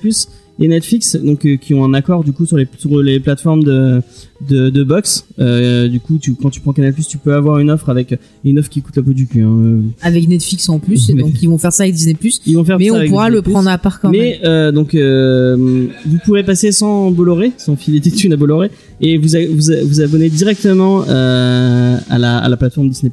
et 0.58 0.68
Netflix, 0.68 1.16
donc 1.16 1.44
euh, 1.44 1.56
qui 1.56 1.74
ont 1.74 1.84
un 1.84 1.92
accord 1.94 2.24
du 2.24 2.32
coup 2.32 2.46
sur 2.46 2.56
les 2.56 2.66
sur 2.78 3.02
les 3.02 3.20
plateformes 3.20 3.62
de 3.62 4.00
de, 4.48 4.68
de 4.68 4.84
box. 4.84 5.26
Euh, 5.38 5.88
du 5.88 5.98
coup, 5.98 6.18
tu, 6.18 6.34
quand 6.34 6.50
tu 6.50 6.60
prends 6.60 6.74
Canal+, 6.74 6.92
tu 6.94 7.16
peux 7.16 7.32
avoir 7.34 7.58
une 7.58 7.70
offre 7.70 7.88
avec 7.88 8.14
une 8.44 8.58
offre 8.58 8.68
qui 8.68 8.82
coûte 8.82 8.94
la 8.96 9.02
peau 9.02 9.14
du 9.14 9.26
cul. 9.26 9.40
hein. 9.42 9.80
Avec 10.02 10.28
Netflix 10.28 10.68
en 10.68 10.78
plus, 10.78 11.10
donc 11.10 11.42
ils 11.42 11.48
vont 11.48 11.56
faire 11.58 11.72
ça 11.72 11.84
avec 11.84 11.94
Disney+. 11.94 12.16
Ils 12.46 12.56
vont 12.56 12.64
faire 12.64 12.78
Mais 12.78 12.88
ça 12.88 12.92
on 12.92 12.96
avec 12.96 13.10
pourra 13.10 13.30
le 13.30 13.40
prendre 13.42 13.68
à 13.70 13.78
part 13.78 14.00
quand 14.00 14.10
même. 14.10 14.20
Mais 14.20 14.40
euh, 14.44 14.72
donc 14.72 14.94
vous 14.94 16.18
pourrez 16.24 16.44
passer 16.44 16.72
sans 16.72 17.10
Bolloré, 17.10 17.52
sans 17.56 17.76
filer 17.76 18.00
des 18.00 18.10
thunes 18.10 18.32
à 18.32 18.36
Bolloré, 18.36 18.70
et 19.00 19.18
vous 19.18 19.28
vous, 19.28 19.72
vous 19.84 20.00
abonner 20.00 20.28
directement 20.28 21.02
à 21.02 22.18
la 22.18 22.38
à 22.38 22.48
la 22.48 22.56
plateforme 22.56 22.88
Disney+. 22.88 23.12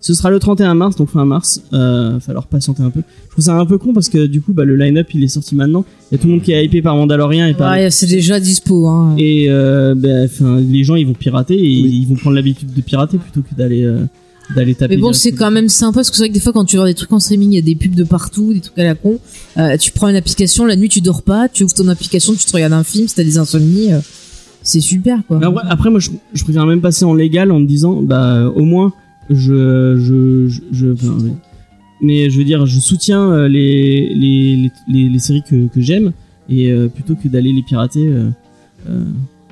Ce 0.00 0.14
sera 0.14 0.30
le 0.30 0.38
31 0.38 0.74
mars, 0.74 0.96
donc 0.96 1.08
fin 1.10 1.24
mars. 1.24 1.62
Euh, 1.72 2.20
falloir 2.20 2.46
patienter 2.46 2.82
un 2.82 2.90
peu. 2.90 3.00
Je 3.26 3.30
trouve 3.32 3.44
ça 3.44 3.54
un 3.58 3.66
peu 3.66 3.78
con 3.78 3.92
parce 3.92 4.08
que 4.08 4.26
du 4.26 4.40
coup, 4.40 4.52
bah, 4.52 4.64
le 4.64 4.76
line-up 4.76 5.08
il 5.14 5.22
est 5.22 5.28
sorti 5.28 5.54
maintenant. 5.54 5.84
Il 6.10 6.14
y 6.14 6.18
a 6.18 6.18
tout 6.18 6.26
le 6.26 6.34
monde 6.34 6.42
qui 6.42 6.52
est 6.52 6.64
hypé 6.64 6.77
par 6.82 6.96
Mandalorian 6.96 7.46
et 7.46 7.54
par 7.54 7.72
Ouais, 7.72 7.90
c'est 7.90 8.06
déjà 8.06 8.38
dispo. 8.40 8.86
Hein. 8.88 9.14
et 9.18 9.46
euh, 9.48 9.94
ben, 9.96 10.28
les 10.60 10.84
gens 10.84 10.94
ils 10.96 11.06
vont 11.06 11.12
pirater 11.14 11.54
et 11.54 11.66
ils 11.68 12.06
vont 12.06 12.14
prendre 12.16 12.36
l'habitude 12.36 12.72
de 12.74 12.80
pirater 12.80 13.18
plutôt 13.18 13.40
que 13.42 13.54
d'aller 13.56 13.82
euh, 13.84 13.98
d'aller 14.56 14.74
taper. 14.74 14.96
Mais 14.96 15.00
bon, 15.02 15.12
c'est 15.12 15.32
quand 15.32 15.50
même 15.50 15.68
sympa 15.68 15.96
parce 15.96 16.10
que 16.10 16.16
c'est 16.16 16.22
vrai 16.22 16.28
que 16.30 16.34
des 16.34 16.40
fois, 16.40 16.52
quand 16.54 16.64
tu 16.64 16.76
vois 16.78 16.86
des 16.86 16.94
trucs 16.94 17.12
en 17.12 17.18
streaming, 17.20 17.52
il 17.52 17.54
y 17.56 17.58
a 17.58 17.62
des 17.62 17.74
pubs 17.74 17.94
de 17.94 18.04
partout, 18.04 18.54
des 18.54 18.60
trucs 18.60 18.78
à 18.78 18.84
la 18.84 18.94
con. 18.94 19.18
Euh, 19.58 19.76
tu 19.76 19.90
prends 19.92 20.08
une 20.08 20.16
application, 20.16 20.64
la 20.64 20.74
nuit 20.76 20.88
tu 20.88 21.00
dors 21.02 21.22
pas, 21.22 21.48
tu 21.48 21.64
ouvres 21.64 21.74
ton 21.74 21.86
application, 21.88 22.32
tu 22.34 22.46
te 22.46 22.52
regardes 22.52 22.72
un 22.72 22.84
film, 22.84 23.06
si 23.08 23.14
t'as 23.14 23.24
des 23.24 23.36
insomnies, 23.36 23.92
euh, 23.92 23.98
c'est 24.62 24.80
super 24.80 25.18
quoi. 25.28 25.38
Après, 25.42 25.62
après, 25.68 25.90
moi, 25.90 26.00
je, 26.00 26.10
je 26.32 26.44
préfère 26.44 26.64
même 26.66 26.80
passer 26.80 27.04
en 27.04 27.12
légal 27.14 27.52
en 27.52 27.60
me 27.60 27.66
disant, 27.66 28.00
bah, 28.02 28.50
au 28.56 28.64
moins, 28.64 28.92
je, 29.30 29.96
je, 29.98 30.48
je, 30.48 30.60
je- 30.72 30.92
enfin, 30.92 31.18
mais, 31.22 31.30
mais 32.00 32.30
je 32.30 32.38
veux 32.38 32.44
dire, 32.44 32.64
je 32.64 32.80
soutiens 32.80 33.46
les, 33.48 34.08
les, 34.14 34.56
les, 34.56 34.70
les, 34.88 35.08
les 35.10 35.18
séries 35.18 35.42
que, 35.48 35.66
que 35.66 35.80
j'aime 35.82 36.12
et 36.48 36.70
euh, 36.70 36.88
plutôt 36.88 37.14
que 37.14 37.28
d'aller 37.28 37.52
les 37.52 37.62
pirater. 37.62 38.06
Euh, 38.08 38.28
euh, 38.88 39.04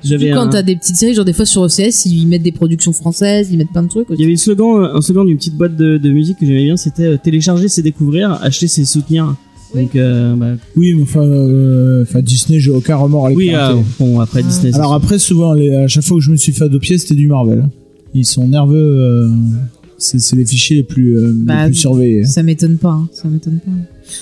j'avais 0.03 0.29
quand 0.31 0.41
un, 0.41 0.49
t'as 0.49 0.61
des 0.61 0.75
petites 0.75 0.95
séries, 0.95 1.13
genre 1.15 1.25
des 1.25 1.33
fois 1.33 1.45
sur 1.45 1.61
OCS, 1.63 2.05
ils 2.05 2.27
mettent 2.27 2.43
des 2.43 2.51
productions 2.51 2.93
françaises, 2.93 3.49
ils 3.51 3.57
mettent 3.57 3.71
plein 3.71 3.83
de 3.83 3.87
trucs. 3.89 4.07
il 4.09 4.13
y 4.13 4.15
Aussi. 4.15 4.23
avait 4.23 4.33
un 4.33 4.37
slogan, 4.37 4.89
un 4.93 5.01
slogan 5.01 5.25
d'une 5.25 5.37
petite 5.37 5.55
boîte 5.55 5.75
de, 5.75 5.97
de 5.97 6.09
musique 6.11 6.37
que 6.39 6.45
j'aimais 6.45 6.65
bien, 6.65 6.77
c'était 6.77 7.03
euh, 7.05 7.17
télécharger, 7.17 7.67
c'est 7.67 7.81
découvrir, 7.81 8.31
acheter, 8.43 8.67
c'est 8.67 8.85
soutenir. 8.85 9.35
Oui. 9.75 9.81
Donc, 9.81 9.95
euh, 9.95 10.35
bah, 10.35 10.51
Oui, 10.75 10.93
mais 10.93 11.01
enfin, 11.01 11.23
euh, 11.23 12.05
Disney, 12.21 12.59
j'ai 12.59 12.71
aucun 12.71 12.95
remords 12.95 13.25
à 13.25 13.29
les 13.31 13.35
oui, 13.35 13.51
euh, 13.53 13.73
bon, 13.99 14.19
après 14.19 14.41
Ah. 14.43 14.47
Disney. 14.47 14.73
Alors 14.75 14.93
après, 14.93 15.19
souvent, 15.19 15.53
les, 15.53 15.73
à 15.75 15.87
chaque 15.87 16.03
fois 16.03 16.17
que 16.17 16.23
je 16.23 16.31
me 16.31 16.37
suis 16.37 16.53
fait 16.53 16.63
adopter, 16.65 16.97
c'était 16.97 17.15
du 17.15 17.27
Marvel. 17.27 17.67
Ils 18.13 18.25
sont 18.25 18.47
nerveux. 18.47 18.77
euh, 18.77 19.29
C'est 19.97 20.35
les 20.35 20.45
fichiers 20.45 20.77
les 20.77 20.83
plus, 20.83 21.17
euh, 21.17 21.33
Bah, 21.35 21.63
les 21.63 21.71
plus 21.71 21.75
surveillés. 21.79 22.23
Ça 22.23 22.43
m'étonne 22.43 22.77
pas, 22.77 22.91
hein, 22.91 23.09
ça 23.11 23.27
m'étonne 23.27 23.59
pas. 23.59 23.71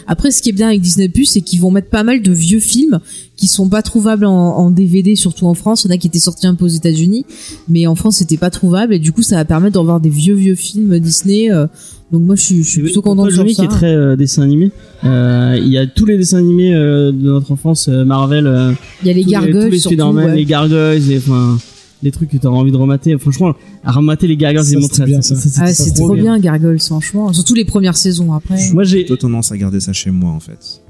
Après, 0.08 0.32
ce 0.32 0.42
qui 0.42 0.50
est 0.50 0.54
bien 0.54 0.68
avec 0.68 0.82
Disney 0.82 1.10
Plus, 1.10 1.26
c'est 1.26 1.42
qu'ils 1.42 1.62
vont 1.62 1.72
mettre 1.72 1.90
pas 1.90 2.04
mal 2.04 2.22
de 2.22 2.32
vieux 2.32 2.60
films 2.60 3.00
qui 3.36 3.48
sont 3.48 3.68
pas 3.70 3.82
trouvables 3.82 4.26
en, 4.26 4.32
en 4.58 4.72
DVD, 4.72 5.16
surtout 5.16 5.46
en 5.48 5.54
France. 5.54 5.84
Il 5.84 5.88
y 5.90 5.92
en 5.92 5.96
a 5.96 5.98
qui 5.98 6.08
étaient 6.08 6.20
sortis 6.20 6.48
un 6.48 6.56
peu 6.56 6.66
aux 6.66 6.70
États-Unis, 6.70 7.26
mais 7.68 7.86
en 7.88 7.96
France, 7.96 8.18
c'était 8.18 8.38
pas 8.38 8.50
trouvable. 8.50 8.94
Et 8.94 9.00
du 9.00 9.12
coup, 9.12 9.24
ça 9.24 9.36
va 9.36 9.46
permettre 9.46 9.74
d'en 9.74 9.84
voir 9.84 10.00
des 10.00 10.10
vieux 10.10 10.36
vieux 10.36 10.56
films 10.56 11.00
Disney. 11.00 11.52
euh, 11.52 11.68
donc 12.12 12.22
moi, 12.22 12.36
je 12.36 12.42
suis, 12.42 12.64
je 12.64 12.70
suis 12.70 12.82
plutôt 12.84 13.02
contente 13.02 13.32
sur 13.32 13.48
ça. 13.50 13.54
qui 13.54 13.62
est 13.64 13.68
très 13.68 13.94
euh, 13.94 14.16
dessin 14.16 14.44
animé. 14.44 14.72
Euh, 15.04 15.58
il 15.60 15.68
y 15.70 15.78
a 15.78 15.86
tous 15.88 16.06
les 16.06 16.18
dessins 16.18 16.38
animés 16.38 16.72
de 16.72 17.12
notre 17.12 17.52
enfance, 17.52 17.88
Marvel, 17.88 18.76
Il 19.02 19.08
y 19.08 19.12
a 19.12 19.14
les 19.14 19.24
tous 19.24 19.30
gargoyles 19.32 19.66
tous 19.66 19.72
les 19.72 19.80
surtout. 19.80 19.96
Spider-Man, 19.96 20.26
ouais. 20.26 20.36
les 20.36 20.46
gargoyles, 20.46 21.12
et 21.12 21.18
enfin 21.18 21.58
les 22.04 22.12
trucs 22.12 22.30
que 22.30 22.38
t'auras 22.38 22.58
envie 22.58 22.72
de 22.72 22.78
remater. 22.78 23.18
Franchement, 23.18 23.56
à 23.84 23.92
remater 23.92 24.28
les 24.28 24.38
gargoyles, 24.38 24.66
c'était 24.66 24.80
montré. 24.82 25.06
bien, 25.06 25.22
ça. 25.22 25.36
Ah, 25.60 25.74
c'est 25.74 25.94
trop 25.94 26.14
bien, 26.16 26.38
Gargoyles, 26.40 26.80
franchement. 26.80 27.32
Surtout 27.34 27.54
les 27.56 27.66
premières 27.66 27.98
saisons 27.98 28.34
après. 28.34 28.70
Moi, 28.74 28.84
j'ai 28.84 29.00
plutôt 29.00 29.18
tendance 29.18 29.52
à 29.52 29.58
garder 29.58 29.80
ça 29.80 29.94
chez 29.94 30.12
moi 30.12 30.32
en 30.32 30.40
fait. 30.40 30.82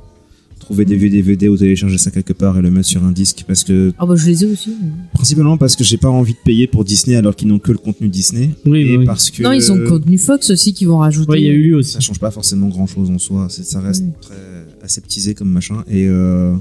Trouver 0.59 0.83
des 0.85 0.95
vieux 0.95 1.11
DVD 1.11 1.47
ou 1.47 1.55
télécharger 1.55 1.99
ça 1.99 2.09
quelque 2.09 2.33
part 2.33 2.57
et 2.57 2.61
le 2.63 2.71
mettre 2.71 2.87
sur 2.87 3.03
un 3.03 3.11
disque 3.11 3.43
parce 3.47 3.63
que 3.63 3.93
Ah 3.99 4.05
bah 4.07 4.15
je 4.15 4.25
les 4.25 4.43
ai 4.43 4.47
aussi. 4.47 4.71
principalement 5.13 5.57
parce 5.59 5.75
que 5.75 5.83
j'ai 5.83 5.97
pas 5.97 6.09
envie 6.09 6.33
de 6.33 6.39
payer 6.43 6.65
pour 6.65 6.83
Disney 6.83 7.15
alors 7.15 7.35
qu'ils 7.35 7.49
n'ont 7.49 7.59
que 7.59 7.71
le 7.71 7.77
contenu 7.77 8.07
Disney 8.07 8.49
Oui, 8.65 8.79
et 8.79 8.89
oui, 8.91 8.97
oui. 8.97 9.05
parce 9.05 9.29
que 9.29 9.43
Non, 9.43 9.51
ils 9.51 9.71
ont 9.71 9.75
le 9.75 9.87
contenu 9.87 10.17
Fox 10.17 10.49
aussi 10.49 10.73
qui 10.73 10.85
vont 10.85 10.97
rajouter. 10.97 11.29
Ouais, 11.29 11.39
il 11.39 11.45
y 11.45 11.49
a 11.49 11.53
eu 11.53 11.61
lui 11.61 11.73
aussi. 11.75 11.91
ça 11.93 11.99
change 11.99 12.17
pas 12.19 12.31
forcément 12.31 12.67
grand 12.69 12.87
chose 12.87 13.11
en 13.11 13.19
soi 13.19 13.45
c'est 13.51 13.63
ça 13.63 13.79
reste 13.79 14.05
Oui. 14.05 14.11
très 14.21 14.35
aseptisé 14.83 15.35
comme 15.35 15.49
machin 15.51 15.83
et 15.87 16.07
euh, 16.07 16.55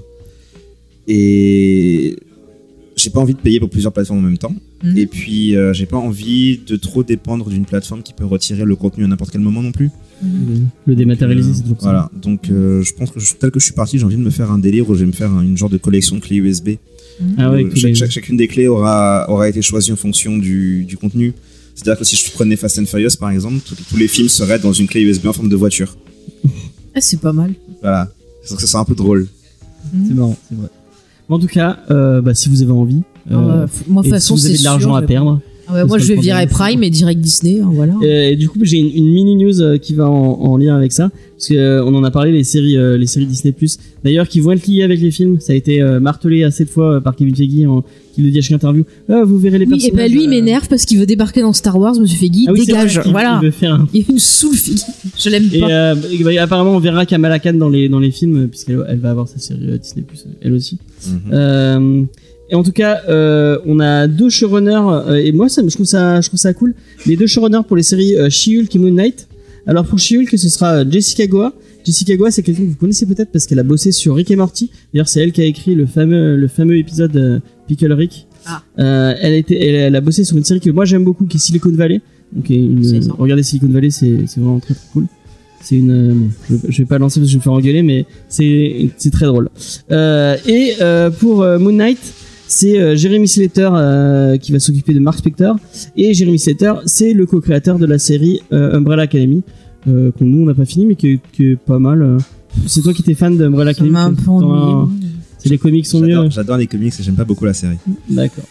et 1.09 2.17
j'ai 3.05 3.11
pas 3.11 3.21
envie 3.21 3.35
de 3.35 3.39
payer 3.39 3.61
pour 3.61 3.71
plusieurs 3.71 3.93
plateformes 3.93 4.19
en 4.21 4.23
même 4.31 4.39
temps 4.39 4.55
Mhm. 4.83 4.99
et 4.99 5.07
puis 5.07 5.57
euh, 5.57 5.73
j'ai 5.73 5.87
pas 5.87 5.97
envie 5.97 6.59
de 6.67 6.77
trop 6.77 7.03
dépendre 7.05 7.49
d'une 7.49 7.65
plateforme 7.65 8.03
qui 8.03 8.13
peut 8.13 8.25
retirer 8.27 8.65
le 8.65 8.77
contenu 8.77 9.05
à 9.05 9.07
n'importe 9.07 9.31
quel 9.31 9.41
moment 9.41 9.63
non 9.63 9.73
plus 9.73 9.91
Le 10.87 10.95
c'est 10.97 11.63
toujours 11.63 11.81
ça. 11.81 11.87
voilà 11.89 12.11
donc 12.21 12.51
euh, 12.51 12.83
je 12.83 12.93
pense 12.95 13.11
que 13.11 13.21
je- 13.21 13.35
tel 13.35 13.51
que 13.51 13.61
je 13.61 13.65
suis 13.65 13.75
parti 13.75 13.99
j'ai 13.99 14.05
envie 14.05 14.17
de 14.17 14.23
me 14.23 14.31
faire 14.31 14.51
un 14.51 14.59
délire 14.59 14.89
où 14.89 14.95
je 14.95 15.01
vais 15.01 15.07
me 15.07 15.13
faire 15.13 15.31
un- 15.33 15.43
une 15.43 15.57
genre 15.57 15.71
de 15.71 15.79
collection 15.79 16.17
de 16.17 16.21
clés 16.21 16.37
USB 16.37 16.71
Ah 17.39 17.51
ouais, 17.53 17.65
Euh, 17.65 17.71
chaque- 17.75 17.83
les- 17.85 17.95
chaque- 17.95 18.11
chacune 18.11 18.37
des 18.37 18.49
clés 18.49 18.67
aura, 18.67 19.27
aura 19.31 19.49
été 19.49 19.63
choisie 19.63 19.93
en 19.93 19.97
fonction 19.97 20.37
du, 20.37 20.85
du 20.85 20.97
contenu. 20.97 21.33
C'est-à-dire 21.77 21.99
que 22.01 22.05
si 22.05 22.17
je 22.17 22.29
prenais 22.33 22.57
Fast 22.57 22.79
and 22.81 22.87
Furious 22.87 23.17
par 23.21 23.31
exemple, 23.31 23.59
tous, 23.65 23.77
tous 23.91 23.97
les 23.97 24.09
films 24.09 24.29
seraient 24.29 24.59
dans 24.59 24.73
une 24.73 24.89
clé 24.89 25.01
USB 25.03 25.27
en 25.27 25.33
forme 25.33 25.49
de 25.49 25.55
voiture. 25.65 25.97
Ah, 26.95 27.01
c'est 27.01 27.21
pas 27.21 27.33
mal. 27.33 27.55
Voilà. 27.83 28.11
Que 28.49 28.67
c'est 28.67 28.77
un 28.77 28.85
peu 28.85 28.95
drôle. 28.95 29.29
C'est 30.09 30.15
marrant, 30.15 30.37
c'est 30.49 30.57
vrai. 30.57 30.69
Mais 31.29 31.35
en 31.37 31.39
tout 31.39 31.47
cas, 31.47 31.79
euh, 31.91 32.21
bah, 32.21 32.35
si 32.35 32.49
vous 32.49 32.63
avez 32.63 32.73
envie, 32.73 33.03
euh, 33.31 33.35
Ah 33.37 33.65
f- 33.67 33.89
moi, 33.89 34.03
et 34.05 34.11
façon, 34.11 34.37
si 34.37 34.43
vous 34.43 34.49
avez 34.51 34.59
de 34.59 34.65
l'argent 34.65 34.95
à 34.95 35.03
perdre, 35.03 35.41
Ah 35.67 35.73
ouais, 35.75 35.85
moi, 35.87 35.97
je 35.99 36.07
vais 36.09 36.17
le 36.17 36.21
virer. 36.21 36.47
Prime 36.47 36.83
et 36.83 36.91
direct 36.91 37.21
Disney, 37.21 37.61
hein, 37.61 37.71
voilà. 37.73 37.95
Euh, 38.03 38.31
et 38.31 38.37
du 38.37 38.49
coup, 38.51 38.59
j'ai 38.63 38.77
une, 38.79 38.89
une 38.95 39.11
mini 39.13 39.37
news 39.37 39.63
euh, 39.63 39.79
qui 39.79 39.95
va 39.95 40.09
en, 40.11 40.13
en 40.43 40.57
lien 40.59 40.77
avec 40.77 40.93
ça, 40.93 41.11
parce 41.37 41.49
que 41.49 41.55
euh, 41.55 41.83
on 41.85 41.95
en 41.95 42.05
a 42.05 42.11
parlé 42.11 42.33
les 42.33 42.45
séries, 42.45 42.77
euh, 42.77 42.99
les 42.99 43.07
séries 43.07 43.25
Disney 43.25 43.55
D'ailleurs, 44.05 44.29
qui 44.29 44.41
vont 44.41 44.53
être 44.53 44.67
liées 44.67 44.83
avec 44.83 45.01
les 45.01 45.11
films. 45.11 45.41
Ça 45.41 45.55
a 45.55 45.57
été 45.57 45.81
euh, 45.81 45.99
martelé 46.01 46.45
assez 46.45 46.67
de 46.67 46.69
fois 46.71 46.97
euh, 46.97 47.01
par 47.01 47.17
Kevin 47.17 47.35
Feige, 47.35 47.65
en, 47.67 47.83
qui 48.15 48.21
le 48.23 48.31
dit 48.31 48.39
à 48.39 48.43
chaque 48.43 48.57
interview. 48.57 48.85
Ah, 49.09 49.23
vous 49.25 49.39
verrez 49.39 49.59
les 49.59 49.65
Oui, 49.65 49.73
et 49.77 49.91
personnages. 49.91 49.97
bah 50.11 50.15
lui, 50.15 50.25
il 50.25 50.27
euh, 50.27 50.31
m'énerve 50.31 50.69
parce 50.69 50.85
qu'il 50.85 50.99
veut 50.99 51.07
débarquer 51.07 51.41
dans 51.41 51.55
Star 51.55 51.79
Wars, 51.79 51.99
Monsieur 51.99 52.19
Feige, 52.19 52.45
ah 52.47 52.53
oui, 52.53 52.67
dégage, 52.67 52.95
vrai 52.97 53.03
qu'il- 53.05 53.13
voilà. 53.13 53.39
Il 53.41 53.47
veut 53.47 53.51
faire 53.51 53.75
un- 53.77 53.89
Il 53.95 54.05
me 54.13 54.19
saoule. 54.19 54.55
Je 55.19 55.31
l'aime 55.31 55.49
pas. 55.49 55.67
euh, 55.71 55.95
et 56.13 56.23
bah, 56.23 56.31
apparemment, 56.43 56.77
on 56.77 56.79
verra 56.81 57.07
Kamala 57.07 57.39
Khan 57.39 57.55
dans 57.55 57.71
les 57.71 57.89
dans 57.89 58.01
les 58.01 58.11
films, 58.11 58.37
euh, 58.37 58.47
puisqu'elle 58.49 58.85
elle 58.87 58.99
va 58.99 59.11
avoir 59.13 59.27
sa 59.29 59.39
série 59.39 59.61
euh, 59.71 59.79
Disney 59.79 60.05
elle 60.43 60.53
aussi. 60.53 60.79
Mhm. 61.09 61.21
Euh, 61.33 62.03
et 62.51 62.55
en 62.55 62.63
tout 62.63 62.73
cas, 62.73 63.01
euh, 63.09 63.59
on 63.67 63.81
a 63.81 64.07
deux 64.07 64.29
showrunners 64.29 64.81
euh, 65.09 65.15
et 65.17 65.33
moi, 65.33 65.49
ça, 65.49 65.63
je 65.67 65.75
trouve 65.75 65.87
ça, 65.87 66.21
je 66.21 66.29
trouve 66.29 66.39
ça 66.41 66.53
cool. 66.55 66.75
Les 67.07 67.17
deux 67.17 67.27
showrunners 67.27 67.63
pour 67.67 67.77
les 67.77 67.83
séries 67.83 68.17
euh, 68.17 68.29
She-Hulk 68.31 68.75
et 68.75 68.79
Moon 68.79 68.91
Knight. 68.93 69.29
Alors 69.67 69.87
pour 69.87 69.99
She-Hulk, 69.99 70.29
ce 70.37 70.49
sera 70.49 70.89
Jessica 70.89 71.27
Goa. 71.27 71.53
Jessica 71.87 72.17
Goa, 72.17 72.31
c'est 72.31 72.43
quelqu'un 72.43 72.63
que 72.65 72.69
vous 72.69 72.77
connaissez 72.77 73.07
peut-être 73.07 73.31
parce 73.33 73.47
qu'elle 73.47 73.59
a 73.59 73.63
bossé 73.63 73.93
sur 73.93 74.15
Rick 74.15 74.31
et 74.31 74.37
Morty. 74.37 74.71
D'ailleurs, 74.93 75.09
c'est 75.09 75.21
elle 75.23 75.33
qui 75.33 75.41
a 75.41 75.45
écrit 75.45 75.75
le 75.75 75.87
fameux, 75.87 76.37
le 76.37 76.49
fameux 76.49 76.77
épisode 76.79 77.17
euh, 77.17 77.41
Pickle 77.67 77.93
Rick. 77.93 78.27
Ah. 78.47 78.63
Euh, 78.79 79.15
elle, 79.21 79.33
a 79.33 79.37
été, 79.37 79.67
elle, 79.67 79.75
elle 79.75 79.97
a 79.97 80.01
bossé 80.03 80.23
sur 80.25 80.37
une 80.37 80.45
série 80.45 80.61
que 80.61 80.69
moi 80.71 80.85
j'aime 80.85 81.05
beaucoup, 81.05 81.25
qui 81.25 81.39
est 81.39 81.41
Silicon 81.41 81.71
Valley. 81.73 82.03
Donc, 82.33 82.51
une- 82.51 83.11
regardez 83.19 83.43
Silicon 83.43 83.69
Valley, 83.69 83.91
c'est 83.91 84.19
c'est 84.27 84.41
vraiment 84.41 84.61
très 84.61 84.75
très 84.75 84.85
cool. 84.93 85.07
C'est 85.65 85.77
une, 85.77 85.91
euh, 85.91 86.15
bon, 86.15 86.29
je, 86.51 86.57
je 86.71 86.79
vais 86.79 86.85
pas 86.87 86.99
lancer 86.99 87.19
parce 87.19 87.29
que 87.29 87.33
je 87.33 87.37
vais 87.37 87.39
me 87.39 87.43
faire 87.43 87.53
engueuler, 87.55 87.83
mais 87.83 88.05
c'est 88.29 88.91
c'est 88.99 89.11
très 89.11 89.27
drôle. 89.27 89.49
Euh, 89.91 90.37
et 90.47 90.75
euh, 90.81 91.11
pour 91.11 91.39
Moon 91.39 91.73
Knight, 91.73 91.99
c'est 92.47 92.79
euh, 92.79 92.95
Jeremy 92.95 93.27
Slater 93.27 93.71
euh, 93.73 94.37
qui 94.37 94.53
va 94.53 94.61
s'occuper 94.61 94.95
de 94.95 95.01
Mark 95.01 95.19
Spector. 95.19 95.57
Et 95.97 96.15
Jeremy 96.15 96.39
Slater, 96.39 96.75
c'est 96.87 97.13
le 97.15 97.27
co-créateur 97.27 97.79
de 97.79 97.87
la 97.87 97.99
série 97.99 98.41
euh, 98.53 98.77
Umbrella 98.77 99.05
Academy, 99.05 99.43
euh, 99.89 100.11
qu'on 100.13 100.27
nous 100.27 100.43
on 100.43 100.47
n'a 100.47 100.55
pas 100.55 100.67
fini, 100.67 100.87
mais 100.87 100.95
qui 100.95 101.09
est, 101.15 101.21
qui 101.33 101.47
est 101.47 101.57
pas 101.57 101.79
mal. 101.79 102.19
C'est 102.67 102.83
toi 102.83 102.93
qui 102.93 103.03
étais 103.03 103.15
fan 103.15 103.37
d'Umbrella 103.37 103.73
Ça 103.73 103.79
Academy 103.79 103.91
m'a 103.93 104.05
un 104.05 104.15
peu. 104.15 104.93
C'est 105.39 105.49
les 105.49 105.59
comics 105.59 105.87
sont 105.87 106.01
mieux. 106.01 106.11
J'adore 106.15 106.31
j'adore 106.31 106.57
les 106.59 106.67
comics 106.67 106.95
et 106.99 107.03
j'aime 107.03 107.17
pas 107.17 107.25
beaucoup 107.25 107.45
la 107.45 107.55
série. 107.55 107.77
D'accord. 108.09 108.45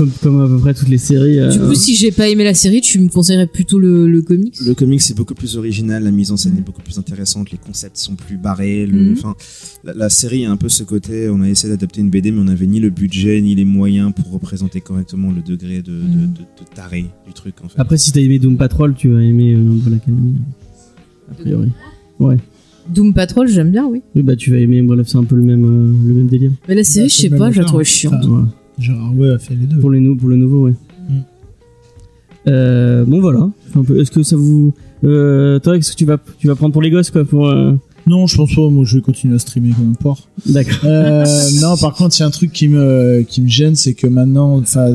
Comme, 0.00 0.10
comme 0.22 0.40
à 0.40 0.48
peu 0.48 0.58
près 0.58 0.72
toutes 0.72 0.88
les 0.88 0.96
séries. 0.96 1.38
euh, 1.38 1.50
Du 1.52 1.58
coup, 1.58 1.74
si 1.74 1.94
j'ai 1.94 2.10
pas 2.10 2.26
aimé 2.30 2.42
la 2.42 2.54
série, 2.54 2.80
tu 2.80 2.98
me 3.00 3.08
conseillerais 3.08 3.46
plutôt 3.46 3.78
le, 3.78 4.08
le 4.08 4.22
comics? 4.22 4.58
Le 4.64 4.72
comics 4.72 5.02
c'est 5.02 5.14
beaucoup 5.14 5.34
plus 5.34 5.58
original, 5.58 6.02
la 6.04 6.10
mise 6.10 6.30
en 6.32 6.38
scène 6.38 6.56
est 6.56 6.62
beaucoup 6.64 6.80
plus 6.80 6.98
intéressante, 6.98 7.50
les 7.50 7.58
concepts 7.58 7.98
sont 7.98 8.14
plus 8.14 8.38
barrés. 8.38 8.86
Le, 8.86 8.98
Mhm. 8.98 9.12
enfin, 9.12 9.34
la, 9.84 9.92
la 9.92 10.08
série 10.08 10.46
a 10.46 10.50
un 10.50 10.56
peu 10.56 10.70
ce 10.70 10.84
côté, 10.84 11.28
on 11.28 11.42
a 11.42 11.48
essayé 11.50 11.68
d'adapter 11.70 12.00
une 12.00 12.08
BD, 12.08 12.30
mais 12.32 12.40
on 12.40 12.44
n'avait 12.44 12.66
ni 12.66 12.80
le 12.80 12.88
budget 12.88 13.42
ni 13.42 13.54
les 13.54 13.66
moyens 13.66 14.10
pour 14.14 14.30
représenter 14.32 14.80
correctement 14.80 15.32
le 15.32 15.42
degré 15.42 15.82
de, 15.82 15.90
de, 15.92 15.92
Mhm. 15.92 16.32
de- 16.32 16.62
de 16.64 16.74
taré 16.74 17.04
du 17.26 17.34
truc. 17.34 17.56
En 17.62 17.68
fait. 17.68 17.78
Après, 17.78 17.98
si 17.98 18.10
t'as 18.10 18.20
aimé 18.20 18.38
Doom 18.38 18.56
Patrol, 18.56 18.94
tu 18.94 19.10
vas 19.10 19.22
aimer 19.22 19.52
euh, 19.52 19.58
Umbrella 19.58 19.96
Academy. 19.96 20.34
A 21.30 21.34
priori. 21.34 21.68
Ouais. 22.18 22.38
Doom 22.88 23.12
Patrol, 23.12 23.48
j'aime 23.48 23.70
bien, 23.70 23.86
oui. 23.86 24.00
Oui, 24.16 24.22
bah 24.22 24.34
tu 24.34 24.50
vas 24.50 24.56
aimer 24.56 24.80
Umbrella, 24.80 25.02
c'est 25.06 25.18
un 25.18 25.24
peu 25.24 25.36
le 25.36 25.42
même, 25.42 25.64
euh, 25.66 26.08
le 26.08 26.14
même 26.14 26.26
délire. 26.26 26.52
Mais 26.68 26.74
la 26.74 26.84
série, 26.84 27.06
Bah, 27.08 27.12
je 27.14 27.20
sais 27.20 27.28
pas, 27.30 27.50
je 27.50 27.58
la 27.60 27.66
trouve 27.66 27.82
chiante. 27.84 28.24
Gérard 28.80 29.16
Way 29.16 29.30
a 29.32 29.38
fait 29.38 29.54
les 29.54 29.66
deux. 29.66 29.78
Pour, 29.78 29.90
les 29.90 30.00
nou- 30.00 30.16
pour 30.16 30.28
le 30.28 30.36
nouveau, 30.36 30.66
ouais. 30.66 30.74
Mm. 31.08 31.18
Euh, 32.48 33.04
bon, 33.04 33.20
voilà. 33.20 33.48
Est-ce 33.98 34.10
que 34.10 34.22
ça 34.22 34.36
vous. 34.36 34.72
Euh, 35.04 35.58
toi, 35.58 35.76
est-ce 35.76 35.92
que 35.92 35.96
tu 35.96 36.04
vas, 36.04 36.18
tu 36.38 36.46
vas 36.46 36.54
prendre 36.54 36.72
pour 36.72 36.82
les 36.82 36.90
gosses, 36.90 37.10
quoi 37.10 37.24
pour, 37.24 37.48
euh, 37.48 37.72
Non, 38.06 38.26
je 38.26 38.36
pense 38.36 38.54
pas. 38.54 38.68
Moi, 38.68 38.84
je 38.86 38.96
vais 38.96 39.02
continuer 39.02 39.34
à 39.34 39.38
streamer 39.38 39.70
comme 39.70 39.90
un 39.90 39.94
porc. 39.94 40.28
D'accord. 40.46 40.78
Euh, 40.84 41.24
non, 41.60 41.76
par 41.76 41.94
contre, 41.94 42.16
il 42.18 42.20
y 42.20 42.22
a 42.22 42.26
un 42.26 42.30
truc 42.30 42.52
qui 42.52 42.68
me 42.68 43.22
qui 43.28 43.42
me 43.42 43.48
gêne, 43.48 43.76
c'est 43.76 43.94
que 43.94 44.06
maintenant, 44.06 44.62
ça 44.64 44.94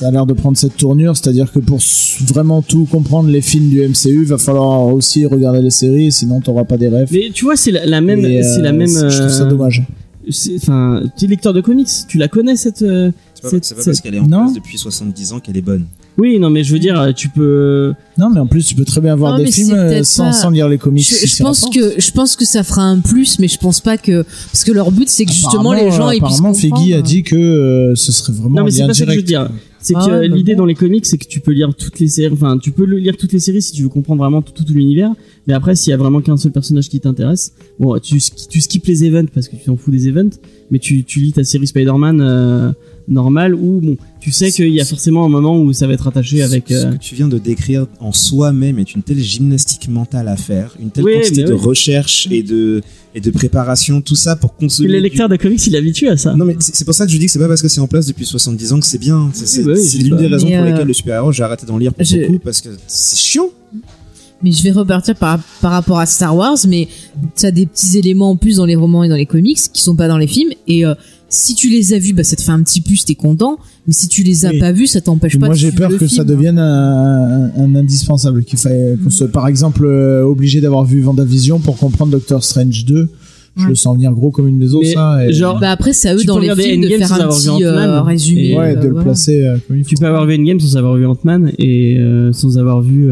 a 0.00 0.10
l'air 0.10 0.26
de 0.26 0.32
prendre 0.32 0.56
cette 0.56 0.76
tournure, 0.76 1.16
c'est-à-dire 1.16 1.52
que 1.52 1.60
pour 1.60 1.78
vraiment 2.26 2.62
tout 2.62 2.86
comprendre 2.86 3.28
les 3.28 3.40
films 3.40 3.68
du 3.70 3.80
MCU, 3.86 4.24
va 4.24 4.38
falloir 4.38 4.88
aussi 4.88 5.24
regarder 5.26 5.62
les 5.62 5.70
séries, 5.70 6.10
sinon 6.10 6.40
t'auras 6.40 6.64
pas 6.64 6.76
des 6.76 6.88
rêves. 6.88 7.08
Mais 7.12 7.30
tu 7.32 7.44
vois, 7.44 7.56
c'est 7.56 7.70
la, 7.70 7.86
la 7.86 8.00
même. 8.00 8.22
C'est 8.22 8.62
la 8.62 8.72
même. 8.72 8.88
Je 8.88 9.18
trouve 9.18 9.30
ça 9.30 9.44
dommage. 9.44 9.84
C'est- 10.30 10.56
Enfin, 10.56 11.02
tu 11.16 11.24
es 11.24 11.28
lecteur 11.28 11.52
de 11.52 11.60
comics, 11.60 11.88
tu 12.08 12.18
la 12.18 12.28
connais 12.28 12.56
cette. 12.56 12.82
euh, 12.82 13.10
C'est 13.34 13.42
pas, 13.42 13.50
cette- 13.50 13.60
pas 13.62 13.66
cette- 13.82 13.84
parce 13.84 14.00
qu'elle 14.00 14.14
est 14.14 14.18
en 14.20 14.26
Non. 14.26 14.44
place 14.44 14.54
depuis 14.54 14.78
70 14.78 15.32
ans 15.32 15.40
qu'elle 15.40 15.56
est 15.56 15.62
bonne. 15.62 15.86
Oui, 16.18 16.38
non, 16.38 16.48
mais 16.48 16.64
je 16.64 16.72
veux 16.72 16.78
dire, 16.78 17.12
tu 17.14 17.28
peux. 17.28 17.92
Non, 18.16 18.30
mais 18.30 18.40
en 18.40 18.46
plus, 18.46 18.64
tu 18.64 18.74
peux 18.74 18.84
très 18.86 19.00
bien 19.02 19.14
voir 19.16 19.36
Non, 19.38 19.44
des 19.44 19.50
films 19.50 19.72
euh, 19.72 20.02
sans, 20.02 20.24
pas- 20.26 20.32
sans 20.32 20.48
lire 20.50 20.68
les 20.68 20.78
comics. 20.78 21.06
Je, 21.06 21.14
si 21.14 21.26
je 21.26 21.32
c'est 21.34 21.44
pense 21.44 21.68
que 21.68 22.00
je 22.00 22.10
pense 22.10 22.36
que 22.36 22.44
ça 22.46 22.62
fera 22.62 22.82
un 22.84 23.00
plus, 23.00 23.38
mais 23.38 23.48
je 23.48 23.58
pense 23.58 23.80
pas 23.80 23.98
que 23.98 24.24
parce 24.50 24.64
que 24.64 24.72
leur 24.72 24.90
but 24.92 25.08
c'est 25.10 25.26
que 25.26 25.32
justement 25.32 25.72
les 25.74 25.90
gens 25.90 26.08
apparemment, 26.08 26.52
comprendre. 26.52 26.56
Feige 26.84 26.92
a 26.94 27.02
dit 27.02 27.22
que 27.22 27.36
euh, 27.36 27.94
ce 27.96 28.12
serait 28.12 28.32
vraiment 28.32 28.60
Non, 28.60 28.64
mais 28.64 28.70
c'est 28.70 28.86
pas 28.86 28.94
ça 28.94 29.04
que 29.04 29.10
je 29.12 29.16
veux 29.16 29.22
direct. 29.22 29.28
dire. 29.28 29.50
C'est 29.78 29.94
Ah 29.94 30.04
que 30.04 30.10
ouais, 30.10 30.28
bah 30.28 30.34
l'idée 30.36 30.54
bon. 30.54 30.60
dans 30.60 30.64
les 30.66 30.74
comics, 30.74 31.04
c'est 31.06 31.18
que 31.18 31.26
tu 31.28 31.38
peux 31.40 31.52
lire 31.52 31.72
toutes 31.76 32.00
les 32.00 32.08
séries. 32.08 32.32
Enfin, 32.32 32.58
tu 32.58 32.72
peux 32.72 32.86
le- 32.86 32.96
lire 32.98 33.16
toutes 33.16 33.32
les 33.32 33.38
séries 33.38 33.62
si 33.62 33.70
tu 33.72 33.82
veux 33.84 33.88
comprendre 33.88 34.20
vraiment 34.22 34.42
tout, 34.42 34.64
l'univers. 34.70 35.12
Mais 35.46 35.52
après, 35.54 35.76
s'il 35.76 35.90
y 35.90 35.94
a 35.94 35.96
vraiment 35.96 36.20
qu'un 36.22 36.36
seul 36.36 36.50
personnage 36.50 36.88
qui 36.88 36.98
t'intéresse, 36.98 37.52
bon, 37.78 37.96
tu, 38.00 38.16
sk- 38.16 38.48
tu 38.48 38.60
skippes 38.60 38.86
les 38.86 39.04
events 39.04 39.28
parce 39.32 39.46
que 39.48 39.54
tu 39.54 39.64
t'en 39.66 39.76
fous 39.76 39.92
des 39.92 40.08
events. 40.08 40.30
Mais 40.72 40.80
tu, 40.80 41.04
tu 41.04 41.20
lis 41.20 41.32
ta 41.32 41.44
série 41.44 41.68
Spider-Man 41.68 42.20
euh, 42.20 42.72
normale 43.06 43.54
où 43.54 43.80
bon, 43.80 43.96
tu 44.26 44.32
sais 44.32 44.50
qu'il 44.50 44.70
y 44.74 44.80
a 44.80 44.84
forcément 44.84 45.24
un 45.24 45.28
moment 45.28 45.56
où 45.60 45.72
ça 45.72 45.86
va 45.86 45.92
être 45.92 46.08
attaché 46.08 46.42
avec. 46.42 46.64
Ce 46.68 46.74
euh, 46.74 46.90
que 46.90 46.96
tu 46.96 47.14
viens 47.14 47.28
de 47.28 47.38
décrire 47.38 47.86
en 48.00 48.10
soi-même 48.12 48.80
est 48.80 48.92
une 48.92 49.04
telle 49.04 49.20
gymnastique 49.20 49.86
mentale 49.88 50.26
à 50.26 50.36
faire, 50.36 50.74
une 50.82 50.90
telle 50.90 51.04
Oui, 51.04 51.12
quantité 51.14 51.44
de 51.44 51.52
oui. 51.52 51.60
recherche 51.60 52.26
et 52.32 52.42
de, 52.42 52.82
et 53.14 53.20
de 53.20 53.30
préparation, 53.30 54.00
tout 54.00 54.16
ça 54.16 54.34
pour 54.34 54.56
consommer. 54.56 54.88
Le 54.88 54.96
du- 54.96 55.02
lecteur 55.04 55.28
de 55.28 55.36
comics, 55.36 55.64
il 55.68 55.76
est 55.76 55.78
habitué 55.78 56.08
à 56.08 56.16
ça. 56.16 56.34
Non 56.34 56.44
mais 56.44 56.56
c'est 56.58 56.84
pour 56.84 56.92
ça 56.94 57.06
que 57.06 57.12
je 57.12 57.18
dis 57.18 57.26
que 57.26 57.30
c'est 57.30 57.38
pas 57.38 57.46
parce 57.46 57.62
que 57.62 57.68
c'est 57.68 57.80
en 57.80 57.86
place 57.86 58.06
depuis 58.06 58.26
70 58.26 58.72
ans 58.72 58.80
que 58.80 58.86
c'est 58.86 58.98
bien. 58.98 59.30
C'est 59.32 59.62
oui, 59.64 59.78
l'une 60.02 60.16
des 60.16 60.26
raisons 60.26 60.48
Mais, 60.48 60.56
pour 60.56 60.66
euh, 60.66 60.70
lesquelles 60.72 60.88
le 60.88 60.92
super-héros 60.92 61.30
j'ai 61.30 61.44
arrêté 61.44 61.64
d'en 61.64 61.78
lire 61.78 61.94
pour 61.94 62.04
je- 62.04 62.16
beaucoup 62.26 62.40
parce 62.40 62.60
que 62.60 62.70
c'est 62.88 63.16
chiant. 63.16 63.50
Mais 64.42 64.52
je 64.52 64.62
vais 64.62 64.70
repartir 64.72 65.14
par, 65.14 65.38
par 65.62 65.70
rapport 65.72 65.98
à 65.98 66.04
Star 66.04 66.36
Wars, 66.36 66.58
mais 66.68 66.88
tu 67.38 67.46
as 67.46 67.50
des 67.50 67.64
petits 67.64 67.96
éléments 67.96 68.30
en 68.30 68.36
plus 68.36 68.56
dans 68.56 68.66
les 68.66 68.76
romans 68.76 69.02
et 69.02 69.08
dans 69.08 69.16
les 69.16 69.24
comics 69.24 69.58
qui 69.72 69.80
sont 69.80 69.96
pas 69.96 70.08
dans 70.08 70.18
les 70.18 70.26
films. 70.26 70.50
Et 70.68 70.84
euh, 70.84 70.94
si 71.28 71.54
tu 71.54 71.68
les 71.68 71.92
as 71.92 71.98
vus, 71.98 72.12
bah, 72.12 72.24
ça 72.24 72.36
te 72.36 72.42
fait 72.42 72.52
un 72.52 72.62
petit 72.62 72.80
plus, 72.80 73.04
t'es 73.04 73.14
content. 73.14 73.58
Mais 73.86 73.92
si 73.92 74.08
tu 74.08 74.22
les 74.22 74.46
as 74.46 74.50
Oui. 74.50 74.58
pas 74.60 74.72
vus, 74.72 74.86
ça 74.86 75.00
t'empêche 75.00 75.38
pas 75.38 75.46
Moi, 75.46 75.54
de 75.54 75.58
j'ai 75.58 75.68
suivre 75.68 75.76
peur 75.82 75.90
le 75.90 75.98
que 75.98 76.06
ça 76.06 76.24
devienne 76.24 76.58
un, 76.58 77.50
un 77.56 77.74
indispensable. 77.74 78.44
Qu'il 78.44 78.58
faille, 78.58 78.96
qu'on 79.02 79.10
soit, 79.10 79.28
par 79.28 79.46
exemple, 79.48 79.84
euh, 79.84 80.22
obligé 80.24 80.60
d'avoir 80.60 80.84
vu 80.84 81.00
Vendavision 81.02 81.58
pour 81.58 81.76
comprendre 81.76 82.12
Doctor 82.12 82.42
Strange 82.44 82.84
2. 82.84 83.08
Je 83.58 83.62
Ouais. 83.62 83.68
le 83.70 83.74
sens 83.74 83.94
venir 83.96 84.12
gros 84.12 84.30
comme 84.30 84.48
une 84.48 84.58
maison, 84.58 84.80
Mais 84.82 84.92
ça. 84.92 85.26
Et... 85.26 85.32
genre, 85.32 85.58
Bah 85.58 85.70
après, 85.70 85.94
c'est 85.94 86.10
à 86.10 86.14
eux 86.14 86.18
Tu 86.20 86.26
dans 86.26 86.36
peux 86.38 86.42
les 86.46 86.54
films 86.62 86.82
de 86.82 86.88
faire 86.88 87.10
un 87.12 87.20
avoir 87.20 87.38
vu 87.38 87.50
petit 87.52 87.64
euh, 87.64 88.02
résumé. 88.02 88.48
Et- 88.50 88.58
ouais, 88.58 88.76
euh, 88.76 88.80
de 88.80 88.82
le 88.86 88.90
voilà. 88.90 89.04
placer 89.04 89.42
euh, 89.46 89.56
comme 89.66 89.78
il 89.78 89.82
faut. 89.84 89.88
Tu 89.88 89.96
peux 89.96 90.06
avoir 90.06 90.26
vu 90.26 90.34
Endgame 90.38 90.60
sans 90.60 90.76
avoir 90.76 90.94
vu 90.96 91.06
Ant-Man 91.06 91.52
et 91.58 91.96
euh, 91.98 92.32
sans 92.34 92.58
avoir 92.58 92.82
vu. 92.82 93.10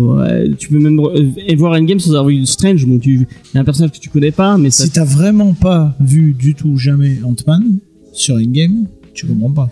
Euh, 0.00 0.44
ouais, 0.46 0.50
tu 0.58 0.68
peux 0.68 0.78
même 0.78 0.98
euh, 1.00 1.30
et 1.46 1.54
voir 1.56 1.72
Endgame 1.72 2.00
sans 2.00 2.10
avoir 2.10 2.26
vu 2.26 2.44
Strange. 2.46 2.86
Bon, 2.86 2.98
tu, 2.98 3.26
y 3.54 3.58
a 3.58 3.60
un 3.60 3.64
personnage 3.64 3.92
que 3.92 3.98
tu 3.98 4.08
connais 4.10 4.30
pas, 4.32 4.56
mais 4.58 4.70
ça. 4.70 4.84
Si 4.84 4.90
t'as 4.90 5.04
vraiment 5.04 5.54
pas 5.54 5.94
vu 6.00 6.34
du 6.38 6.54
tout 6.54 6.76
jamais 6.76 7.18
Ant-Man 7.24 7.78
sur 8.12 8.36
Endgame, 8.36 8.86
tu 9.14 9.26
comprends 9.26 9.50
pas. 9.50 9.70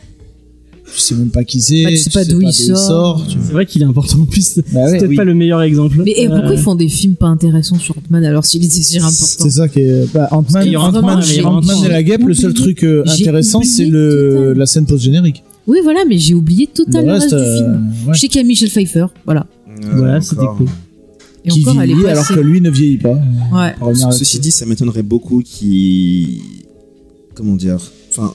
Tu 0.95 1.01
sais 1.01 1.15
même 1.17 1.31
pas 1.31 1.43
qui 1.43 1.61
c'est. 1.61 1.83
Bah, 1.83 1.91
tu 1.91 1.97
sais 1.97 2.11
pas 2.11 2.25
d'où 2.25 2.41
il 2.41 2.53
sort. 2.53 3.27
tu- 3.27 3.39
C'est 3.45 3.53
vrai 3.53 3.67
qu'il 3.67 3.83
est 3.83 3.87
important 3.87 4.21
en 4.21 4.25
plus. 4.27 4.61
Bah 4.73 4.83
ouais, 4.85 4.91
c'est 4.91 4.99
peut-être 4.99 5.11
oui. 5.11 5.17
pas 5.17 5.25
le 5.25 5.35
meilleur 5.35 5.61
exemple. 5.63 6.01
Mais 6.05 6.13
et 6.17 6.29
pourquoi 6.29 6.51
Euh, 6.51 6.55
ils 6.55 6.61
font 6.61 6.77
des 6.77 6.89
films 6.89 7.17
pas 7.17 7.27
intéressants 7.27 7.79
sur 7.79 7.99
Ant-Man 7.99 8.25
alors 8.25 8.45
s'il 8.47 8.65
était 8.65 8.81
si 8.81 8.97
important 8.99 9.17
C'est 9.19 9.51
ça 9.51 9.67
qui 9.69 9.81
est. 9.81 10.13
Bah, 10.15 10.29
Ant-Man, 10.31 10.63
qu'il 10.63 10.73
y 10.73 10.77
aura 10.77 10.91
Ant-Man, 10.91 11.23
et 11.85 11.89
la 11.89 12.03
guêpe, 12.05 12.23
le 12.25 12.35
seul 12.35 12.55
truc 12.55 12.85
euh, 12.85 13.03
intéressant, 13.05 13.63
c'est 13.63 13.87
le 13.87 14.53
la 14.53 14.67
scène 14.67 14.87
post-générique. 14.87 15.43
Oui, 15.67 15.79
voilà, 15.83 16.05
mais 16.09 16.19
j'ai 16.19 16.35
oublié 16.35 16.69
Le 16.73 16.85
totalement 16.85 17.15
le 17.15 17.19
reste, 17.19 17.31
du 17.31 17.35
euh, 17.35 17.57
film. 17.57 17.87
ouais. 18.07 18.15
Je 18.15 18.21
sais 18.21 18.29
qu'il 18.29 18.41
y 18.41 18.45
a 18.45 18.47
Michel 18.47 18.69
Pfeiffer, 18.71 19.07
voilà. 19.25 19.49
Voilà, 19.83 20.21
c'était 20.21 20.41
encore. 20.43 20.57
cool. 20.59 20.69
Et 21.45 21.51
qui 21.51 21.61
encore, 21.69 21.81
elle 21.83 21.91
est 21.91 21.95
vieillit 21.95 22.09
alors 22.11 22.27
que 22.27 22.41
lui 22.41 22.61
ne 22.61 22.71
vieillit 22.71 22.99
pas. 22.99 23.19
Ouais. 23.53 23.75
Ceci 24.13 24.41
dit, 24.41 24.51
ça 24.51 24.67
m'étonnerait 24.67 25.03
beaucoup 25.05 25.43
qui, 25.45 26.43
comment 27.35 27.55
dire, 27.57 27.79
enfin, 28.11 28.35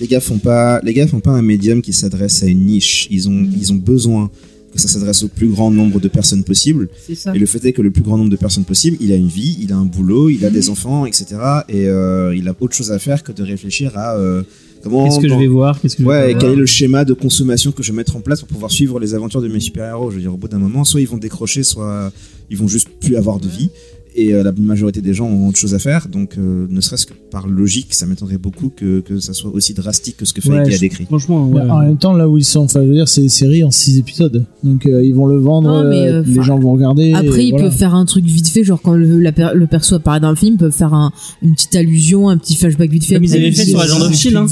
les 0.00 0.06
gars 0.06 0.20
font 0.20 0.38
pas, 0.38 0.80
les 0.82 0.94
gars 0.94 1.06
font 1.06 1.20
pas 1.20 1.32
un 1.32 1.42
médium 1.42 1.82
qui 1.82 1.92
s'adresse 1.92 2.42
à 2.42 2.46
une 2.46 2.64
niche. 2.66 3.08
Ils 3.10 3.28
ont, 3.28 3.32
Mm. 3.42 3.52
ils 3.60 3.72
ont 3.72 3.76
besoin 3.76 4.30
que 4.72 4.80
ça 4.80 4.88
s'adresse 4.88 5.22
au 5.22 5.28
plus 5.28 5.48
grand 5.48 5.70
nombre 5.70 6.00
de 6.00 6.08
personnes 6.08 6.44
possible. 6.44 6.88
Ça. 7.14 7.34
Et 7.34 7.38
le 7.38 7.46
fait 7.46 7.64
est 7.64 7.72
que 7.72 7.82
le 7.82 7.90
plus 7.90 8.02
grand 8.02 8.16
nombre 8.18 8.30
de 8.30 8.36
personnes 8.36 8.64
possible, 8.64 8.96
il 9.00 9.10
a 9.12 9.16
une 9.16 9.28
vie, 9.28 9.56
il 9.60 9.72
a 9.72 9.76
un 9.76 9.84
boulot, 9.86 10.28
il 10.30 10.44
a 10.44 10.50
des 10.50 10.68
enfants, 10.70 11.06
etc. 11.06 11.26
Et 11.68 11.86
euh, 11.88 12.34
il 12.36 12.46
a 12.48 12.54
autre 12.60 12.74
chose 12.74 12.90
à 12.92 12.98
faire 12.98 13.22
que 13.22 13.32
de 13.32 13.42
réfléchir 13.42 13.96
à 13.96 14.16
euh, 14.16 14.42
Qu'est-ce 14.88 15.20
que 15.20 15.28
je 15.28 15.34
vais 15.34 15.46
voir 15.46 15.80
Qu'est-ce 15.80 15.96
que 15.96 16.02
je 16.02 16.08
vais 16.08 16.14
Ouais, 16.14 16.30
voir 16.30 16.40
quel 16.40 16.52
est 16.52 16.56
le 16.56 16.66
schéma 16.66 17.04
de 17.04 17.12
consommation 17.12 17.72
que 17.72 17.82
je 17.82 17.92
vais 17.92 17.96
mettre 17.96 18.16
en 18.16 18.20
place 18.20 18.40
pour 18.40 18.48
pouvoir 18.48 18.70
suivre 18.70 18.98
les 19.00 19.14
aventures 19.14 19.42
de 19.42 19.48
mes 19.48 19.60
super-héros? 19.60 20.10
Je 20.10 20.16
veux 20.16 20.22
dire, 20.22 20.34
au 20.34 20.36
bout 20.36 20.48
d'un 20.48 20.58
moment, 20.58 20.84
soit 20.84 21.00
ils 21.00 21.08
vont 21.08 21.16
décrocher, 21.16 21.62
soit 21.62 22.12
ils 22.50 22.56
vont 22.56 22.68
juste 22.68 22.88
plus 23.00 23.16
avoir 23.16 23.40
de 23.40 23.48
vie. 23.48 23.70
Et 24.18 24.32
euh, 24.32 24.42
la 24.42 24.50
majorité 24.52 25.02
des 25.02 25.12
gens 25.12 25.26
ont 25.26 25.48
autre 25.48 25.58
chose 25.58 25.74
à 25.74 25.78
faire. 25.78 26.08
Donc, 26.08 26.38
euh, 26.38 26.66
ne 26.70 26.80
serait-ce 26.80 27.04
que 27.04 27.12
par 27.30 27.46
logique, 27.46 27.92
ça 27.94 28.06
m'étonnerait 28.06 28.38
beaucoup 28.38 28.70
que, 28.74 29.00
que 29.00 29.20
ça 29.20 29.34
soit 29.34 29.50
aussi 29.52 29.74
drastique 29.74 30.16
que 30.16 30.24
ce 30.24 30.32
que 30.32 30.40
Ouais, 30.48 30.64
Feige 30.64 30.74
a 30.76 30.78
décrit. 30.78 31.04
Franchement, 31.04 31.46
ouais. 31.48 31.60
En 31.62 31.80
même 31.80 31.98
temps, 31.98 32.14
là 32.14 32.26
où 32.28 32.38
ils 32.38 32.44
sont, 32.44 32.60
enfin, 32.60 32.80
je 32.82 32.88
veux 32.88 32.94
dire, 32.94 33.08
c'est 33.08 33.20
des 33.20 33.28
séries 33.28 33.62
en 33.62 33.70
6 33.70 33.98
épisodes. 33.98 34.44
Donc, 34.64 34.86
euh, 34.86 35.04
ils 35.04 35.14
vont 35.14 35.26
le 35.26 35.38
vendre, 35.38 35.82
Non, 35.82 35.88
mais, 35.90 36.22
les 36.22 36.42
gens 36.42 36.58
vont 36.58 36.72
regarder. 36.72 37.12
Après, 37.12 37.44
ils 37.44 37.50
voilà. 37.50 37.66
peuvent 37.68 37.76
faire 37.76 37.94
un 37.94 38.06
truc 38.06 38.24
vite 38.24 38.48
fait, 38.48 38.64
genre 38.64 38.80
quand 38.80 38.94
le, 38.94 39.20
la 39.20 39.32
per- 39.32 39.50
le 39.54 39.66
perso 39.66 39.96
apparaît 39.96 40.20
dans 40.20 40.30
le 40.30 40.36
film, 40.36 40.54
ils 40.54 40.58
peuvent 40.58 40.72
faire 40.72 40.94
un, 40.94 41.12
une 41.42 41.54
petite 41.54 41.76
allusion, 41.76 42.28
un 42.30 42.38
petit 42.38 42.56
flashback 42.56 42.90
vite 42.90 43.04
fait. 43.04 43.14
Comme 43.16 43.24
ils 43.24 43.34
avaient 43.36 43.52
fait 43.52 43.66
sur 43.66 43.80
Agent 43.80 44.00
of 44.00 44.14
Shield, 44.14 44.36
hein. 44.36 44.46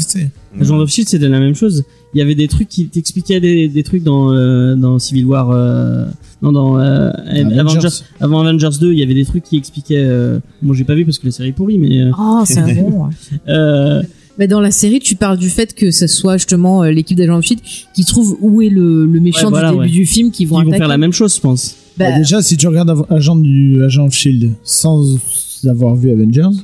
Agent 0.60 0.78
of 0.78 0.90
Shield, 0.90 1.08
c'était 1.08 1.28
la 1.28 1.40
même 1.40 1.54
chose. 1.54 1.84
Il 2.14 2.18
y 2.18 2.22
avait 2.22 2.34
des 2.34 2.46
trucs 2.48 2.68
qui 2.68 2.86
t'expliquaient 2.86 3.40
des, 3.40 3.68
des 3.68 3.82
trucs 3.82 4.02
dans, 4.04 4.32
euh, 4.32 4.76
dans 4.76 4.98
Civil 4.98 5.24
War, 5.26 5.50
euh, 5.50 6.06
non, 6.42 6.52
dans 6.52 6.78
euh, 6.78 7.10
Avengers. 7.26 7.58
Avengers. 7.58 7.88
Avant 8.20 8.40
Avengers 8.40 8.78
2, 8.80 8.92
il 8.92 8.98
y 8.98 9.02
avait 9.02 9.14
des 9.14 9.24
trucs 9.24 9.42
qui 9.44 9.56
expliquaient. 9.56 9.96
Euh, 10.04 10.38
moi, 10.62 10.74
j'ai 10.76 10.84
pas 10.84 10.94
vu 10.94 11.04
parce 11.04 11.18
que 11.18 11.26
la 11.26 11.32
série 11.32 11.48
est 11.48 11.52
pourrie, 11.52 11.78
mais 11.78 12.00
euh, 12.02 12.10
Oh, 12.18 12.42
c'est 12.46 12.58
un 12.60 12.72
bon. 12.74 13.06
ouais. 13.06 13.12
euh, 13.48 14.02
Mais 14.38 14.46
dans 14.46 14.60
la 14.60 14.70
série, 14.70 15.00
tu 15.00 15.16
parles 15.16 15.38
du 15.38 15.48
fait 15.50 15.74
que 15.74 15.90
ce 15.90 16.06
soit 16.06 16.36
justement 16.36 16.84
euh, 16.84 16.90
l'équipe 16.90 17.16
d'Agent 17.18 17.38
of 17.38 17.44
Shield 17.44 17.60
qui 17.94 18.04
trouve 18.04 18.36
où 18.40 18.62
est 18.62 18.68
le, 18.68 19.06
le 19.06 19.20
méchant 19.20 19.46
Ouais, 19.46 19.50
voilà, 19.50 19.70
du 19.72 19.78
début 19.78 19.86
ouais. 19.86 19.90
du 19.92 20.06
film 20.06 20.30
qui 20.30 20.44
ils 20.44 20.46
vont 20.46 20.56
vont 20.56 20.62
attaquer. 20.62 20.78
faire 20.78 20.88
la 20.88 20.98
même 20.98 21.12
chose, 21.12 21.34
je 21.34 21.40
pense. 21.40 21.74
Bah, 21.98 22.10
Bah, 22.10 22.18
déjà, 22.18 22.42
si 22.42 22.56
tu 22.56 22.68
regardes 22.68 22.94
Agent 23.10 23.36
du 23.36 23.82
Agent 23.82 24.06
of 24.06 24.12
Shield 24.14 24.52
sans 24.62 25.18
avoir 25.66 25.94
vu 25.96 26.10
Avengers, 26.10 26.56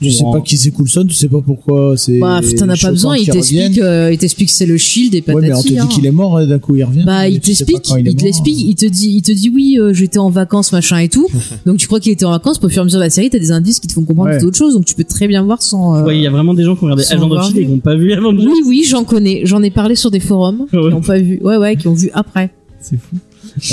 tu 0.00 0.10
sais 0.10 0.24
pas 0.24 0.40
qui 0.40 0.56
c'est 0.56 0.70
Coulson, 0.70 1.04
tu 1.06 1.14
sais 1.14 1.28
pas 1.28 1.40
pourquoi 1.44 1.94
c'est. 1.96 2.18
bah, 2.18 2.40
t'en 2.58 2.68
as 2.68 2.76
pas 2.76 2.90
besoin, 2.90 3.16
il 3.16 3.28
t'explique, 3.28 3.78
euh, 3.78 4.10
il 4.12 4.18
t'explique 4.18 4.48
que 4.48 4.54
c'est 4.54 4.66
le 4.66 4.76
Shield 4.76 5.14
et 5.14 5.18
Ouais, 5.18 5.22
patati. 5.34 5.42
mais 5.50 5.54
on 5.54 5.62
te 5.62 5.68
dit 5.68 5.78
hein. 5.78 5.86
qu'il 5.86 6.06
est 6.06 6.10
mort 6.10 6.40
et 6.40 6.46
d'un 6.46 6.58
coup 6.58 6.74
il 6.76 6.84
revient. 6.84 7.02
Bah, 7.04 7.28
il 7.28 7.40
tu 7.40 7.54
sais 7.54 7.64
pas 7.64 7.72
t'explique, 7.72 8.06
il, 8.06 8.08
est 8.08 8.18
te 8.18 8.24
l'explique, 8.24 8.58
il 8.60 8.74
te 8.74 8.86
dit, 8.86 9.10
il 9.16 9.22
te 9.22 9.32
dit 9.32 9.50
oui, 9.54 9.76
euh, 9.78 9.92
j'étais 9.92 10.18
en 10.18 10.30
vacances, 10.30 10.72
machin 10.72 10.98
et 10.98 11.08
tout. 11.08 11.26
donc 11.66 11.76
tu 11.78 11.86
crois 11.86 12.00
qu'il 12.00 12.12
était 12.12 12.24
en 12.24 12.30
vacances, 12.30 12.58
puis 12.58 12.66
au 12.66 12.70
fur 12.70 12.78
et 12.78 12.80
à 12.80 12.84
mesure 12.84 12.98
de 12.98 13.04
la 13.04 13.10
série, 13.10 13.30
t'as 13.30 13.38
des 13.38 13.50
indices 13.52 13.80
qui 13.80 13.86
te 13.88 13.92
font 13.92 14.04
comprendre 14.04 14.28
Ouais. 14.30 14.36
que 14.36 14.40
c'est 14.40 14.46
autre 14.46 14.56
chose, 14.58 14.74
donc 14.74 14.84
tu 14.84 14.94
peux 14.94 15.04
très 15.04 15.28
bien 15.28 15.42
voir 15.42 15.62
sans. 15.62 15.96
euh, 15.96 16.04
Ouais, 16.04 16.16
il 16.16 16.22
y 16.22 16.26
a 16.26 16.30
vraiment 16.30 16.54
des 16.54 16.64
gens 16.64 16.74
qui 16.76 16.84
ont 16.84 16.86
regardé 16.86 17.04
Agent 17.10 17.42
Shield 17.42 17.58
et 17.58 17.64
qui 17.66 17.70
n'ont 17.70 17.78
pas 17.78 17.96
vu 17.96 18.12
Avengers. 18.12 18.46
Oui, 18.46 18.60
oui, 18.66 18.84
j'en 18.88 19.04
connais, 19.04 19.42
j'en 19.44 19.62
ai 19.62 19.70
parlé 19.70 19.94
sur 19.96 20.10
des 20.10 20.20
forums, 20.20 20.66
Ah 20.72 20.76
ouais. 20.80 20.88
qui 20.88 20.94
ont 20.94 21.00
pas 21.00 21.18
vu, 21.18 21.40
ouais, 21.42 21.56
ouais, 21.56 21.76
qui 21.76 21.88
ont 21.88 21.94
vu 21.94 22.10
après. 22.14 22.50
C'est 22.80 22.96
fou. 22.98 23.16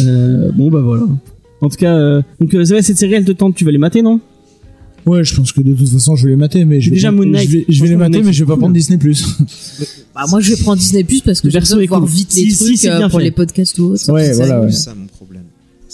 Euh, 0.06 0.52
bon, 0.54 0.70
bah 0.70 0.82
voilà. 0.82 1.04
En 1.62 1.70
tout 1.70 1.78
cas, 1.78 1.96
euh, 1.96 2.22
donc 2.40 2.54
euh, 2.54 2.64
c'est 2.66 2.74
vrai, 2.74 2.82
cette 2.84 2.98
série, 2.98 3.14
elle 3.14 3.26
te 3.26 3.32
tente. 3.32 3.56
Tu 3.56 3.64
vas 3.66 3.72
les 3.72 3.78
mater, 3.78 4.02
non? 4.02 4.20
Ouais, 5.08 5.24
je 5.24 5.36
pense 5.36 5.52
que 5.52 5.62
de 5.62 5.74
toute 5.74 5.90
façon 5.90 6.16
je 6.16 6.26
vais 6.26 6.32
les 6.32 6.36
mater, 6.36 6.66
mais 6.66 6.82
je 6.82 6.90
vais, 6.90 6.96
Déjà, 6.98 7.10
pas- 7.10 7.16
Moon 7.16 7.26
Knight. 7.26 7.50
je 7.50 7.58
vais, 7.58 7.66
je 7.70 7.82
vais 7.84 7.90
les 7.90 7.96
mater, 7.96 8.22
mais 8.22 8.34
je 8.34 8.44
vais 8.44 8.48
pas 8.48 8.58
prendre. 8.58 8.74
Disney 8.74 8.98
Plus. 8.98 9.26
Bah, 10.14 10.26
moi, 10.30 10.42
je 10.42 10.54
vais 10.54 10.62
prendre 10.62 10.78
Disney 10.80 11.04
Plus 11.04 11.22
parce 11.22 11.42
que 11.42 11.50
j'aime 11.50 11.64
voir 11.88 12.02
cool. 12.02 12.10
vite 12.10 12.36
les 12.36 12.50
si, 12.50 12.66
trucs 12.76 12.86
euh, 12.86 13.08
pour 13.10 13.20
fait. 13.20 13.26
les 13.26 13.32
podcasts 13.32 13.78
ou 13.80 13.86
autre. 13.94 14.12
Ouais, 14.12 14.34
voilà. 14.34 14.70
C'est 14.72 14.78
ça 14.86 14.96
mon 14.96 15.06
problème. 15.08 15.44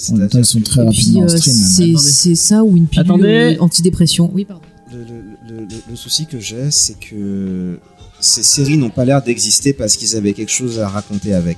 En 0.10 0.16
même 0.16 0.28
temps, 0.30 0.40
ils 0.40 0.46
sont 0.46 0.62
très 0.62 0.82
Et 0.84 0.90
puis, 0.90 0.98
rapidement 0.98 1.22
en 1.22 1.24
euh, 1.26 1.38
stream. 1.38 1.98
c'est, 2.00 2.36
ça 2.36 2.64
ou 2.64 2.76
une 2.76 2.88
pilule 2.88 3.58
antidépression. 3.60 4.32
Oui, 4.34 4.46
pardon. 4.46 4.64
Le, 4.92 4.98
le- 5.00 5.06
le- 5.58 5.62
le- 5.64 5.68
le 5.92 5.96
souci 5.96 6.26
que 6.26 6.40
j'ai, 6.40 6.72
c'est 6.72 6.98
que 7.00 7.78
ces 8.20 8.42
séries 8.44 8.78
n'ont 8.78 8.90
pas 8.90 9.06
l'air 9.06 9.22
d'exister 9.22 9.74
parce 9.74 9.96
qu'ils 9.98 10.16
avaient 10.16 10.34
quelque 10.34 10.52
chose 10.52 10.80
à 10.80 10.88
raconter 10.88 11.34
avec. 11.34 11.58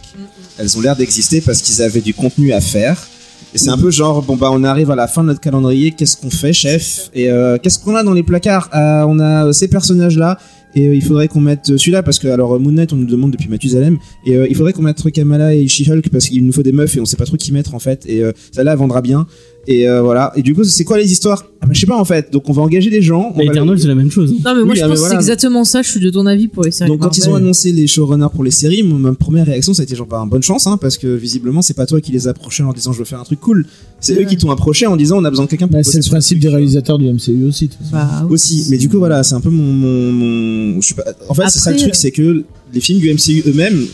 Elles 0.58 0.78
ont 0.78 0.82
l'air 0.82 0.96
d'exister 0.96 1.40
parce 1.42 1.62
qu'ils 1.62 1.82
avaient 1.82 2.02
du 2.02 2.14
contenu 2.14 2.52
à 2.54 2.60
faire. 2.62 3.08
Et 3.56 3.58
c'est 3.58 3.70
un 3.70 3.78
peu 3.78 3.90
genre, 3.90 4.22
bon 4.22 4.36
bah 4.36 4.50
on 4.52 4.66
arrive 4.66 4.92
à 4.92 4.96
la 4.96 5.08
fin 5.08 5.22
de 5.22 5.28
notre 5.28 5.40
calendrier, 5.40 5.92
qu'est-ce 5.92 6.18
qu'on 6.18 6.30
fait 6.30 6.52
chef? 6.52 7.10
Et 7.14 7.32
euh, 7.32 7.58
qu'est-ce 7.58 7.80
qu'on 7.80 7.96
a 7.96 8.04
dans 8.04 8.12
les 8.12 8.22
placards? 8.22 8.68
Ah, 8.74 9.06
On 9.08 9.18
a 9.18 9.46
euh, 9.46 9.54
ces 9.54 9.70
personnages-là, 9.70 10.38
et 10.76 10.90
euh, 10.90 10.94
il 10.94 11.02
faudrait 11.02 11.30
qu'on 11.30 11.40
mette 11.40 11.70
euh, 11.70 11.78
celui-là, 11.78 12.04
parce 12.04 12.20
que 12.20 12.28
alors 12.28 12.56
euh, 12.56 12.60
Moon 12.60 12.74
Knight 12.74 12.92
on 12.92 12.98
nous 12.98 13.06
demande 13.06 13.32
depuis 13.32 13.48
Mathusalem, 13.48 13.98
et 14.26 14.36
euh, 14.36 14.46
il 14.50 14.58
faudrait 14.58 14.74
qu'on 14.74 14.82
mette 14.82 15.02
Kamala 15.10 15.56
et 15.56 15.70
She-Hulk, 15.70 16.10
parce 16.10 16.28
qu'il 16.28 16.46
nous 16.46 16.52
faut 16.52 16.64
des 16.64 16.74
meufs 16.74 16.98
et 16.98 17.00
on 17.00 17.06
sait 17.06 17.16
pas 17.16 17.24
trop 17.24 17.38
qui 17.38 17.54
mettre 17.54 17.76
en 17.76 17.80
fait, 17.80 18.04
et 18.08 18.22
euh, 18.26 18.34
celle-là 18.52 18.74
elle 18.74 18.78
vendra 18.78 19.02
bien. 19.02 19.26
Et 19.68 19.88
euh, 19.90 20.02
voilà. 20.02 20.32
Et 20.36 20.44
du 20.44 20.54
coup, 20.54 20.64
c'est 20.64 20.84
quoi 20.84 20.98
les 20.98 21.12
histoires? 21.12 21.44
Ah 21.62 21.66
bah, 21.66 21.74
Je 21.74 21.80
sais 21.80 21.88
pas 21.88 21.98
en 21.98 22.06
fait. 22.06 22.32
Donc 22.32 22.48
on 22.50 22.54
va 22.54 22.62
engager 22.62 22.92
des 22.92 23.02
gens. 23.02 23.32
va- 23.36 23.44
Eternal, 23.44 23.80
c'est 23.80 23.88
la 23.88 23.96
même 23.96 24.12
chose. 24.12 24.32
Non, 24.32 24.38
mais 24.54 24.64
moi, 24.64 24.64
Oui, 24.70 24.76
je 24.76 24.82
ah, 24.84 24.88
mais 24.88 24.90
pense 24.90 24.94
que 24.94 25.00
voilà. 25.00 25.10
c'est 25.10 25.16
exactement 25.16 25.64
ça. 25.64 25.82
Je 25.82 25.90
suis 25.90 26.00
de 26.00 26.10
ton 26.12 26.28
avis 26.28 26.48
pour 26.48 26.64
les 26.64 26.70
séries. 26.70 26.90
Donc 26.92 27.00
quand 27.02 27.18
ils 27.18 27.28
ont 27.30 27.34
annoncé 27.36 27.72
les 27.72 27.88
showrunners 27.88 28.28
pour 28.34 28.44
les 28.44 28.52
séries, 28.52 28.84
mon- 28.84 29.00
ma 29.00 29.14
première 29.16 29.48
réaction 29.48 29.74
ça 29.74 29.82
a 29.82 29.86
été 29.86 29.96
genre 29.96 30.06
bah, 30.06 30.24
bonne 30.28 30.44
chance 30.44 30.68
hein, 30.68 30.78
parce 30.80 30.98
que 31.00 31.08
visiblement 31.16 31.64
c'est 31.64 31.74
pas 31.74 31.88
toi 31.88 32.00
qui 32.00 32.12
les 32.12 32.28
as 32.28 32.32
approchés 32.32 32.62
en 32.62 32.68
leur 32.68 32.76
disant 32.76 32.94
je 32.94 33.00
veux 33.00 33.06
faire 33.06 33.20
un 33.20 33.24
truc 33.24 33.40
cool. 33.40 33.66
C'est 34.00 34.14
eux 34.22 34.26
qui 34.26 34.38
t'ont 34.38 34.52
approché 34.52 34.86
en 34.86 34.96
disant 34.98 35.18
on 35.20 35.26
a 35.26 35.30
besoin 35.32 35.46
de 35.46 35.50
quelqu'un 35.50 35.68
pour 35.68 35.78
Bah, 35.78 35.84
c'est 35.84 35.98
le 36.04 36.08
principe 36.10 36.38
des 36.40 36.50
réalisateurs 36.50 37.00
du 37.00 37.06
MCU 37.12 37.46
aussi. 37.48 37.68
de 37.68 37.72
toute 37.74 37.82
façon. 37.88 37.92
Bah, 37.94 38.22
oui. 38.28 38.34
aussi. 38.34 38.68
Mais 38.70 38.78
du 38.78 38.88
coup 38.88 39.00
voilà 39.00 39.24
c'est 39.24 39.34
un 39.34 39.42
peu 39.42 39.50
mon, 39.50 39.64
mon, 39.74 40.12
mon- 40.12 40.82
je 40.82 40.86
suis 40.86 40.96
pas... 40.96 41.06
en 41.28 41.34
fait 41.34 41.44
c'est 41.50 41.60
ça 41.60 41.72
le 41.72 41.78
truc 41.78 41.96
c'est 41.96 42.12
que 42.12 42.44
les 42.74 42.80
films 42.82 43.00
du 43.00 43.12
MCU 43.12 43.42
eux-mêmes 43.48 43.86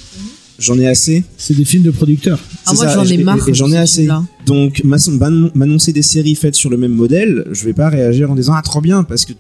j'en 0.62 0.78
ai 0.80 0.88
assez. 0.88 1.24
C'est 1.38 1.56
des 1.56 1.66
films 1.66 1.84
de 1.84 1.92
producteurs. 1.92 2.40
Ah, 2.66 2.74
moi, 2.74 2.88
j'en 2.88 3.04
ai 3.06 3.14
et- 3.14 3.24
marre. 3.24 3.48
et 3.50 3.54
j'en 3.54 3.72
ai 3.72 3.78
assez. 3.78 4.08
Donc 4.46 4.82
m'annoncer 5.54 5.92
des 5.94 6.02
séries 6.02 6.36
faites 6.36 6.56
sur 6.56 6.70
le 6.70 6.78
même 6.78 6.94
modèle, 6.94 7.46
je 7.52 7.66
vais 7.66 7.74
pas 7.74 7.90
réagir 7.90 8.32
en 8.32 8.36
disant 8.36 8.54
ah 8.56 8.62
trop 8.62 8.82
bien 8.82 9.04
parce 9.04 9.26
que 9.26 9.34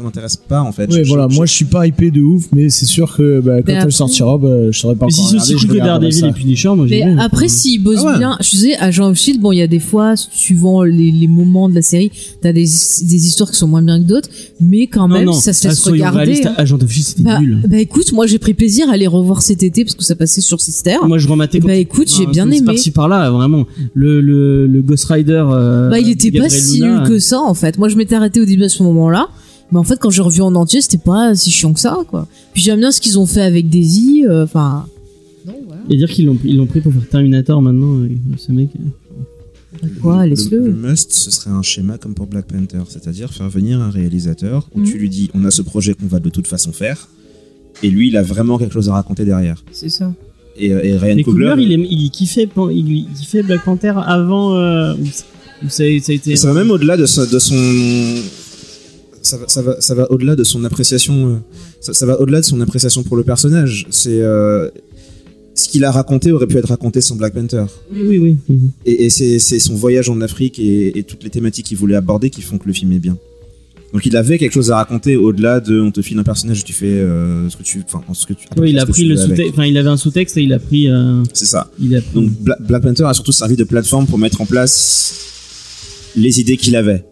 ça 0.00 0.04
m'intéresse 0.06 0.36
pas 0.36 0.62
en 0.62 0.72
fait. 0.72 0.90
Je- 0.92 1.02
voilà. 1.08 1.26
je- 1.30 1.36
Moi, 1.36 1.46
je 1.46 1.52
suis 1.52 1.64
pas 1.66 1.86
hypé 1.86 2.10
de 2.10 2.22
ouf, 2.22 2.44
mais 2.52 2.68
c'est 2.70 2.86
sûr 2.86 3.14
que 3.16 3.40
bah, 3.40 3.58
quand 3.58 3.72
Mais 3.72 3.78
elle 3.84 3.92
sortira, 3.92 4.38
bah, 4.38 4.70
je 4.70 4.78
saurais 4.78 4.94
pas 4.96 5.06
Mais 5.06 5.12
si 5.12 5.20
encore 5.20 5.40
c'est 5.42 5.54
cool 5.54 5.68
que 5.68 5.76
Daredevil 5.76 6.24
et 6.26 6.32
Punisher, 6.32 6.68
moi 6.74 6.86
j'ai 6.86 7.00
Mais 7.04 7.14
bien. 7.14 7.18
après, 7.18 7.48
s'ils 7.48 7.82
bossent 7.82 8.00
Ah 8.04 8.12
ouais. 8.12 8.18
bien, 8.18 8.36
je 8.40 8.50
disais, 8.50 8.76
Agent 8.76 9.08
of 9.10 9.16
Shield, 9.18 9.40
bon, 9.40 9.52
il 9.52 9.58
y 9.58 9.62
a 9.62 9.66
des 9.66 9.78
fois, 9.78 10.14
suivant 10.16 10.82
les, 10.82 11.10
les 11.10 11.28
moments 11.28 11.68
de 11.68 11.74
la 11.74 11.82
série, 11.82 12.10
t'as 12.40 12.52
des, 12.52 12.62
des 12.64 13.26
histoires 13.26 13.50
qui 13.50 13.56
sont 13.56 13.68
moins 13.68 13.82
bien 13.82 14.00
que 14.02 14.06
d'autres, 14.06 14.28
mais 14.60 14.86
quand 14.86 15.06
non, 15.08 15.14
même, 15.16 15.24
non, 15.26 15.32
ça 15.32 15.52
se 15.52 15.68
laisse 15.68 15.84
regarder. 15.86 16.18
réalistes, 16.18 16.46
hein. 16.46 16.54
Agent 16.56 16.76
of 16.82 16.90
Shield, 16.90 17.06
c'était 17.06 17.22
Bah, 17.22 17.38
nul. 17.40 17.58
bah 17.68 17.78
écoute, 17.78 18.12
moi 18.12 18.26
j'ai 18.26 18.38
pris 18.38 18.54
plaisir 18.54 18.88
à 18.90 18.96
les 18.96 19.06
revoir 19.06 19.42
cet 19.42 19.62
été 19.62 19.84
parce 19.84 19.94
que 19.94 20.04
ça 20.04 20.14
passait 20.16 20.40
sur 20.40 20.60
Sister. 20.60 20.96
Moi, 21.06 21.18
je 21.18 21.28
rematais. 21.28 21.60
Bah 21.60 21.74
écoute, 21.74 22.08
j'ai 22.08 22.24
Ah, 22.26 22.30
bien 22.30 22.48
c'est 22.50 22.56
aimé. 22.58 22.64
Par-ci 22.66 22.90
par-là, 22.90 23.30
vraiment. 23.30 23.66
Le, 23.94 24.80
Ghost 24.82 25.04
Rider. 25.06 25.44
euh, 25.50 25.90
Bah 25.90 25.98
il 25.98 26.08
était 26.08 26.30
pas 26.30 26.48
si 26.48 26.80
nul 26.80 27.02
que 27.06 27.18
ça 27.18 27.38
en 27.40 27.54
fait. 27.54 27.78
Moi 27.78 27.88
je 27.88 27.96
m'étais 27.96 28.14
arrêté 28.14 28.40
au 28.40 28.44
début 28.44 28.64
à 28.64 28.68
ce 28.68 28.82
moment-là. 28.82 29.28
Mais 29.72 29.78
en 29.78 29.84
fait 29.84 29.98
quand 30.00 30.10
j'ai 30.10 30.22
revu 30.22 30.40
en 30.42 30.54
entier 30.54 30.80
c'était 30.80 30.98
pas 30.98 31.34
si 31.34 31.50
chiant 31.50 31.72
que 31.72 31.80
ça 31.80 31.98
quoi. 32.08 32.26
Puis 32.52 32.62
j'aime 32.62 32.80
bien 32.80 32.90
ce 32.90 33.00
qu'ils 33.00 33.18
ont 33.18 33.26
fait 33.26 33.42
avec 33.42 33.68
Daisy. 33.68 34.24
euh, 34.28 34.44
Enfin. 34.44 34.86
voilà. 35.44 35.82
Et 35.88 35.96
dire 35.96 36.08
qu'ils 36.10 36.26
l'ont 36.26 36.38
ils 36.44 36.56
l'ont 36.56 36.66
pris 36.66 36.80
pour 36.80 36.92
faire 36.92 37.08
Terminator 37.08 37.60
maintenant, 37.62 37.94
euh, 37.98 38.08
ce 38.36 38.52
mec. 38.52 38.68
Quoi 40.02 40.24
le, 40.24 40.30
laisse-le. 40.30 40.58
le 40.66 40.72
must, 40.74 41.12
ce 41.12 41.30
serait 41.30 41.50
un 41.50 41.62
schéma 41.62 41.96
comme 41.96 42.12
pour 42.14 42.26
Black 42.26 42.46
Panther, 42.46 42.82
c'est-à-dire 42.88 43.32
faire 43.32 43.48
venir 43.48 43.80
un 43.80 43.88
réalisateur 43.90 44.68
où 44.74 44.80
Mhm. 44.80 44.86
tu 44.86 44.98
lui 44.98 45.08
dis 45.08 45.30
on 45.32 45.44
a 45.44 45.50
ce 45.50 45.62
projet 45.62 45.94
qu'on 45.94 46.06
va 46.06 46.18
de 46.20 46.28
toute 46.28 46.46
façon 46.48 46.72
faire, 46.72 47.08
et 47.82 47.88
lui 47.88 48.08
il 48.08 48.16
a 48.16 48.22
vraiment 48.22 48.58
quelque 48.58 48.74
chose 48.74 48.88
à 48.88 48.92
raconter 48.94 49.24
derrière. 49.24 49.62
C'est 49.72 49.88
ça. 49.88 50.12
Et, 50.58 50.72
euh, 50.72 50.82
et 50.84 50.96
Ryan 50.98 51.16
Et 51.16 51.22
Coogler, 51.22 51.46
Coogler, 51.50 51.64
il, 51.64 51.72
aime- 51.72 51.86
il 51.88 52.10
kiffait, 52.10 52.48
il, 52.72 52.88
il 52.92 53.06
kiffait 53.16 53.42
Black 53.42 53.64
Panther 53.64 53.94
avant. 54.04 54.54
Euh, 54.56 54.94
où 55.00 55.06
ça, 55.06 55.24
où 55.64 55.68
ça 55.70 55.84
a, 55.84 56.00
ça 56.00 56.12
a 56.12 56.14
été. 56.14 56.36
ça 56.36 56.52
va 56.52 56.60
même 56.60 56.70
au-delà 56.72 56.96
de 56.98 57.06
son, 57.06 57.24
ça 59.22 59.36
va, 59.36 59.48
ça 59.48 59.62
va, 59.62 59.80
ça 59.80 59.94
va 59.94 60.10
au-delà 60.10 60.36
de 60.36 60.44
son 60.44 60.64
appréciation, 60.64 61.28
euh, 61.28 61.36
ça, 61.80 61.92
ça 61.92 62.06
va 62.06 62.20
au-delà 62.20 62.40
de 62.40 62.46
son 62.46 62.60
appréciation 62.60 63.02
pour 63.02 63.16
le 63.16 63.22
personnage. 63.24 63.86
C'est 63.90 64.20
euh, 64.20 64.68
ce 65.54 65.68
qu'il 65.68 65.84
a 65.84 65.90
raconté 65.90 66.32
aurait 66.32 66.46
pu 66.46 66.56
être 66.56 66.68
raconté 66.68 67.00
sans 67.00 67.16
Black 67.16 67.34
Panther. 67.34 67.64
Oui, 67.92 68.00
oui, 68.06 68.18
oui. 68.18 68.36
oui. 68.48 68.58
Et, 68.86 69.04
et 69.06 69.10
c'est 69.10 69.38
son 69.58 69.74
voyage 69.74 70.08
en 70.08 70.20
Afrique 70.20 70.58
et, 70.58 70.98
et 70.98 71.02
toutes 71.02 71.22
les 71.24 71.30
thématiques 71.30 71.66
qu'il 71.66 71.76
voulait 71.76 71.96
aborder 71.96 72.30
qui 72.30 72.40
font 72.42 72.56
que 72.58 72.66
le 72.66 72.72
film 72.72 72.92
est 72.92 72.98
bien. 72.98 73.16
Donc 73.92 74.06
il 74.06 74.16
avait 74.16 74.38
quelque 74.38 74.52
chose 74.52 74.70
à 74.70 74.76
raconter 74.76 75.16
au-delà 75.16 75.58
de 75.58 75.80
on 75.80 75.90
te 75.90 76.00
file 76.00 76.16
un 76.16 76.22
personnage 76.22 76.62
tu 76.64 76.72
fais 76.72 76.86
euh, 76.86 77.50
ce 77.50 77.56
que 77.56 77.64
tu 77.64 77.82
enfin 77.92 78.00
ce 78.14 78.24
que 78.24 78.34
tu 78.34 78.46
Oui, 78.56 78.70
il 78.70 78.78
a 78.78 78.86
pris 78.86 79.04
le 79.04 79.16
sous-texte, 79.16 79.52
enfin, 79.52 79.64
il 79.66 79.76
avait 79.76 79.88
un 79.88 79.96
sous-texte 79.96 80.36
et 80.36 80.42
il 80.44 80.52
a 80.52 80.60
pris, 80.60 80.88
euh, 80.88 81.24
C'est 81.32 81.44
ça. 81.46 81.68
il 81.80 81.96
a 81.96 82.00
pris- 82.00 82.14
Donc 82.14 82.30
Bla- 82.40 82.56
Black 82.60 82.84
Panther 82.84 83.02
a 83.06 83.14
surtout 83.14 83.32
servi 83.32 83.56
de 83.56 83.64
plateforme 83.64 84.06
pour 84.06 84.16
mettre 84.16 84.40
en 84.40 84.46
place 84.46 85.12
les 86.16 86.38
idées 86.40 86.56
qu'il 86.56 86.76
avait. 86.76 87.04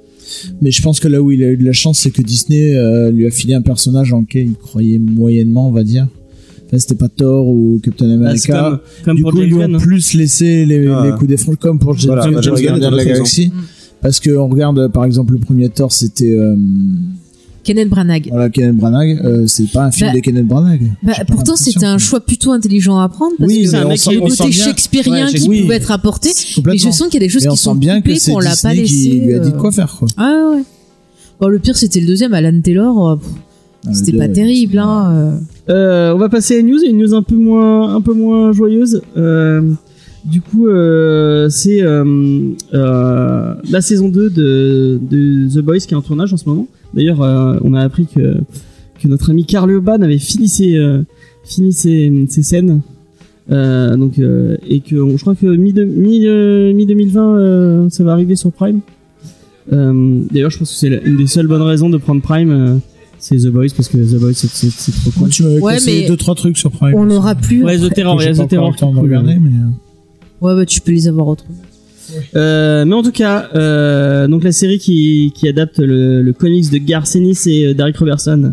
Mais 0.60 0.70
je 0.70 0.82
pense 0.82 1.00
que 1.00 1.08
là 1.08 1.22
où 1.22 1.30
il 1.30 1.42
a 1.44 1.48
eu 1.50 1.56
de 1.56 1.64
la 1.64 1.72
chance, 1.72 1.98
c'est 1.98 2.10
que 2.10 2.22
Disney 2.22 2.76
euh, 2.76 3.10
lui 3.10 3.26
a 3.26 3.30
filé 3.30 3.54
un 3.54 3.62
personnage 3.62 4.12
en 4.12 4.20
lequel 4.20 4.46
il 4.46 4.54
croyait 4.54 4.98
moyennement, 4.98 5.68
on 5.68 5.72
va 5.72 5.84
dire. 5.84 6.06
Enfin, 6.66 6.78
c'était 6.78 6.94
pas 6.96 7.08
Thor 7.08 7.48
ou 7.48 7.80
Captain 7.82 8.06
c'est 8.06 8.12
America. 8.12 8.62
comme, 8.70 8.78
comme 9.04 9.16
du 9.16 9.22
pour 9.22 9.32
coup, 9.32 9.38
ils 9.38 9.48
James 9.50 9.58
lui 9.58 9.74
ont 9.74 9.74
hein. 9.76 9.78
plus 9.78 10.14
laissé 10.14 10.66
les, 10.66 10.86
Ah. 10.88 11.02
les 11.06 11.12
coups 11.12 11.28
des 11.28 11.36
fronts, 11.38 11.56
comme 11.58 11.78
pour 11.78 11.96
James 11.96 12.14
Voilà, 12.14 12.40
James 12.42 12.54
Gunn 12.56 12.78
de 12.78 12.96
la 12.96 13.04
Galaxie. 13.04 13.50
Parce 14.02 14.20
que 14.20 14.30
on 14.36 14.48
regarde, 14.48 14.92
par 14.92 15.04
exemple, 15.04 15.32
le 15.32 15.40
premier 15.40 15.68
Thor, 15.70 15.92
c'était 15.92 16.32
euh, 16.36 16.54
Kenneth 17.64 17.88
Branagh. 17.88 18.28
voilà 18.30 18.48
Kenneth 18.48 18.76
Branagh. 18.76 19.20
Euh, 19.24 19.44
c'est 19.46 19.70
pas 19.70 19.84
un 19.84 19.90
film 19.90 20.10
Bah, 20.10 20.14
de 20.16 20.20
Kenneth 20.20 20.46
Branagh. 20.46 20.80
Bah, 21.02 21.12
pourtant, 21.26 21.56
c'était 21.56 21.84
un 21.86 21.98
choix 21.98 22.20
plutôt 22.20 22.52
intelligent 22.52 22.98
à 22.98 23.08
prendre 23.08 23.34
parce 23.38 23.50
Oui, 23.50 23.62
que 23.64 23.70
c'est 23.70 23.76
un 23.76 23.86
mec 23.88 23.98
qui- 24.00 24.14
le 24.14 24.20
côté 24.20 24.52
shakespearien 24.52 25.26
Ouais, 25.26 25.32
qui 25.32 25.48
oui. 25.48 25.62
pouvait 25.62 25.76
être 25.76 25.90
apporté. 25.90 26.30
Complètement. 26.54 26.90
je 26.90 26.96
sens 26.96 27.08
qu'il 27.08 27.20
y 27.20 27.24
a 27.24 27.26
des 27.26 27.32
choses 27.32 27.44
Mais 27.44 27.50
qui 27.50 27.56
sont 27.56 27.72
sent 27.74 27.78
bien 27.78 28.00
que 28.00 28.06
coupées, 28.08 28.18
c'est 28.18 28.32
qu'on 28.32 28.38
l'a 28.40 28.54
pas 28.62 28.74
laissé. 28.74 28.92
qui 28.94 29.20
lui 29.20 29.34
a 29.34 29.38
dit 29.40 29.50
euh, 29.50 29.58
quoi 29.58 29.70
faire, 29.72 29.94
quoi. 29.98 30.08
Ah 30.16 30.50
ouais. 30.54 30.62
Bon, 31.40 31.48
le 31.48 31.58
pire, 31.58 31.76
c'était 31.76 32.00
le 32.00 32.06
deuxième, 32.06 32.32
Alan 32.34 32.58
Taylor. 32.60 33.08
euh, 33.10 33.16
pff, 33.16 33.28
Ah, 33.86 33.94
C'était 33.94 34.16
pas 34.18 34.28
terrible, 34.28 34.78
hein. 34.78 35.12
euh. 35.68 35.72
Euh, 35.72 36.14
on 36.14 36.18
va 36.18 36.28
passer 36.28 36.56
à 36.56 36.58
une 36.58 36.66
news, 36.66 36.80
une 36.84 36.98
news 36.98 37.14
un 37.14 37.22
peu 37.22 37.36
moins, 37.36 37.94
un 37.94 38.00
peu 38.00 38.12
moins 38.12 38.50
joyeuse. 38.52 39.00
Euh, 39.16 39.62
du 40.24 40.40
coup, 40.40 40.66
euh, 40.66 41.48
c'est 41.48 41.80
euh, 41.82 42.04
euh, 42.74 43.54
la 43.70 43.80
saison 43.80 44.08
2 44.08 44.30
de, 44.30 44.98
de 45.08 45.48
The 45.54 45.58
Boys 45.64 45.78
qui 45.78 45.94
est 45.94 45.96
en 45.96 46.02
tournage 46.02 46.32
en 46.32 46.36
ce 46.36 46.48
moment. 46.48 46.66
D'ailleurs, 46.94 47.22
euh, 47.22 47.58
on 47.62 47.74
a 47.74 47.80
appris 47.82 48.06
que, 48.06 48.36
que 49.00 49.08
notre 49.08 49.30
ami 49.30 49.44
Karl 49.44 49.70
Urban 49.70 50.00
avait 50.02 50.18
fini 50.18 50.48
ses, 50.48 50.76
euh, 50.76 51.02
fini 51.44 51.72
ses, 51.72 52.26
ses 52.28 52.42
scènes. 52.42 52.80
Euh, 53.50 53.96
donc, 53.96 54.18
euh, 54.18 54.56
et 54.68 54.80
que 54.80 54.96
on- 54.96 55.16
je 55.16 55.20
crois 55.22 55.34
que 55.34 55.46
mi, 55.46 55.72
de, 55.72 55.84
mi, 55.84 56.20
mi 56.74 56.86
2020, 56.86 57.36
euh, 57.38 57.90
ça 57.90 58.04
va 58.04 58.12
arriver 58.12 58.36
sur 58.36 58.52
Prime. 58.52 58.80
Euh, 59.72 60.22
D'ailleurs, 60.30 60.50
je 60.50 60.58
pense 60.58 60.70
que 60.70 60.76
c'est 60.76 61.00
une 61.04 61.16
des 61.16 61.26
seules 61.26 61.46
bonnes 61.46 61.62
raisons 61.62 61.88
de 61.90 61.98
prendre 61.98 62.22
Prime. 62.22 62.50
euh, 62.50 62.76
c'est 63.20 63.36
The 63.36 63.48
Boys 63.48 63.66
parce 63.76 63.88
que 63.88 63.96
The 63.98 64.18
Boys 64.20 64.32
c'est- 64.34 64.92
trop 65.00 65.10
cool. 65.18 65.28
Tu 65.30 65.42
m'avais 65.42 65.60
Ouais, 65.60 65.74
conseillé 65.74 66.02
mais 66.02 66.08
deux 66.08 66.16
trois 66.16 66.34
trucs 66.36 66.56
sur 66.56 66.70
Prime. 66.70 66.94
On 66.94 67.06
n'aura 67.06 67.34
plus. 67.34 67.64
Ouais, 67.64 67.76
The. 67.78 67.92
Terror, 67.92 68.20
il 68.22 68.26
y 68.26 68.28
a 68.28 68.32
The 68.44 68.48
Terror 68.48 68.68
encore 68.68 68.70
le 68.70 68.74
qui 68.76 68.80
temps 68.80 68.92
de 68.94 68.98
regarder, 69.00 69.34
mais 69.40 69.50
Ouais, 70.40 70.54
bah, 70.54 70.64
tu 70.64 70.80
peux 70.80 70.92
les 70.92 71.08
avoir 71.08 71.26
autrement. 71.26 71.56
Euh, 72.36 72.84
mais 72.84 72.94
en 72.94 73.02
tout 73.02 73.12
cas, 73.12 73.48
euh, 73.54 74.26
donc 74.28 74.44
la 74.44 74.52
série 74.52 74.78
qui, 74.78 75.32
qui 75.34 75.48
adapte 75.48 75.78
le, 75.78 76.22
le 76.22 76.32
comics 76.32 76.70
de 76.70 76.78
Garth 76.78 77.14
Ennis 77.16 77.46
et 77.46 77.66
euh, 77.66 77.74
Derek 77.74 77.96
Robertson 77.96 78.52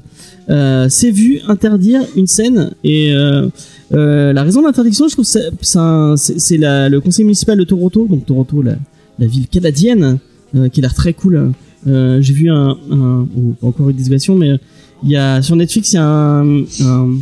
euh, 0.49 0.89
s'est 0.89 1.11
vu 1.11 1.39
interdire 1.47 2.01
une 2.15 2.27
scène 2.27 2.71
et 2.83 3.13
euh, 3.13 3.47
euh, 3.93 4.33
la 4.33 4.43
raison 4.43 4.61
de 4.61 4.65
l'interdiction, 4.65 5.07
je 5.07 5.13
trouve, 5.13 5.25
c'est 5.25 6.57
le 6.57 6.99
conseil 6.99 7.25
municipal 7.25 7.57
de 7.57 7.63
Toronto, 7.63 8.07
donc 8.07 8.25
Toronto, 8.25 8.61
la, 8.61 8.75
la 9.19 9.27
ville 9.27 9.47
canadienne, 9.47 10.19
euh, 10.55 10.69
qui 10.69 10.79
a 10.79 10.81
l'air 10.81 10.93
très 10.93 11.13
cool. 11.13 11.51
Euh, 11.87 12.19
J'ai 12.21 12.33
vu 12.33 12.49
un, 12.49 12.77
un 12.91 13.27
pas 13.61 13.67
encore 13.67 13.89
une 13.89 13.95
désolation, 13.95 14.35
mais 14.35 14.57
il 15.03 15.11
y 15.11 15.17
a 15.17 15.41
sur 15.41 15.55
Netflix, 15.55 15.93
il 15.93 15.95
y 15.95 15.99
a 15.99 16.05
un, 16.07 16.61
un 16.61 17.19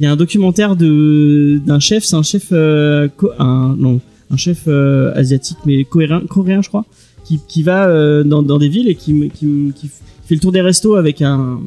il 0.00 0.04
y 0.04 0.06
a 0.08 0.12
un 0.12 0.16
documentaire 0.16 0.74
d'un 0.74 1.78
chef, 1.78 2.02
c'est 2.02 2.16
un 2.16 2.24
chef 2.24 2.48
euh, 2.50 3.06
un 3.38 3.76
non 3.78 4.00
un 4.32 4.36
chef 4.36 4.64
euh, 4.66 5.12
asiatique 5.14 5.58
mais 5.66 5.84
coréen, 5.84 6.22
coréen 6.28 6.62
je 6.62 6.68
crois, 6.68 6.84
qui, 7.24 7.40
qui 7.46 7.62
va 7.62 7.86
euh, 7.86 8.24
dans, 8.24 8.42
des 8.58 8.68
villes 8.68 8.88
et 8.88 8.94
qui, 8.94 9.30
qui, 9.30 9.90
fait 10.24 10.34
le 10.34 10.40
tour 10.40 10.52
des 10.52 10.60
restos 10.60 10.94
avec 10.94 11.20
un 11.22 11.60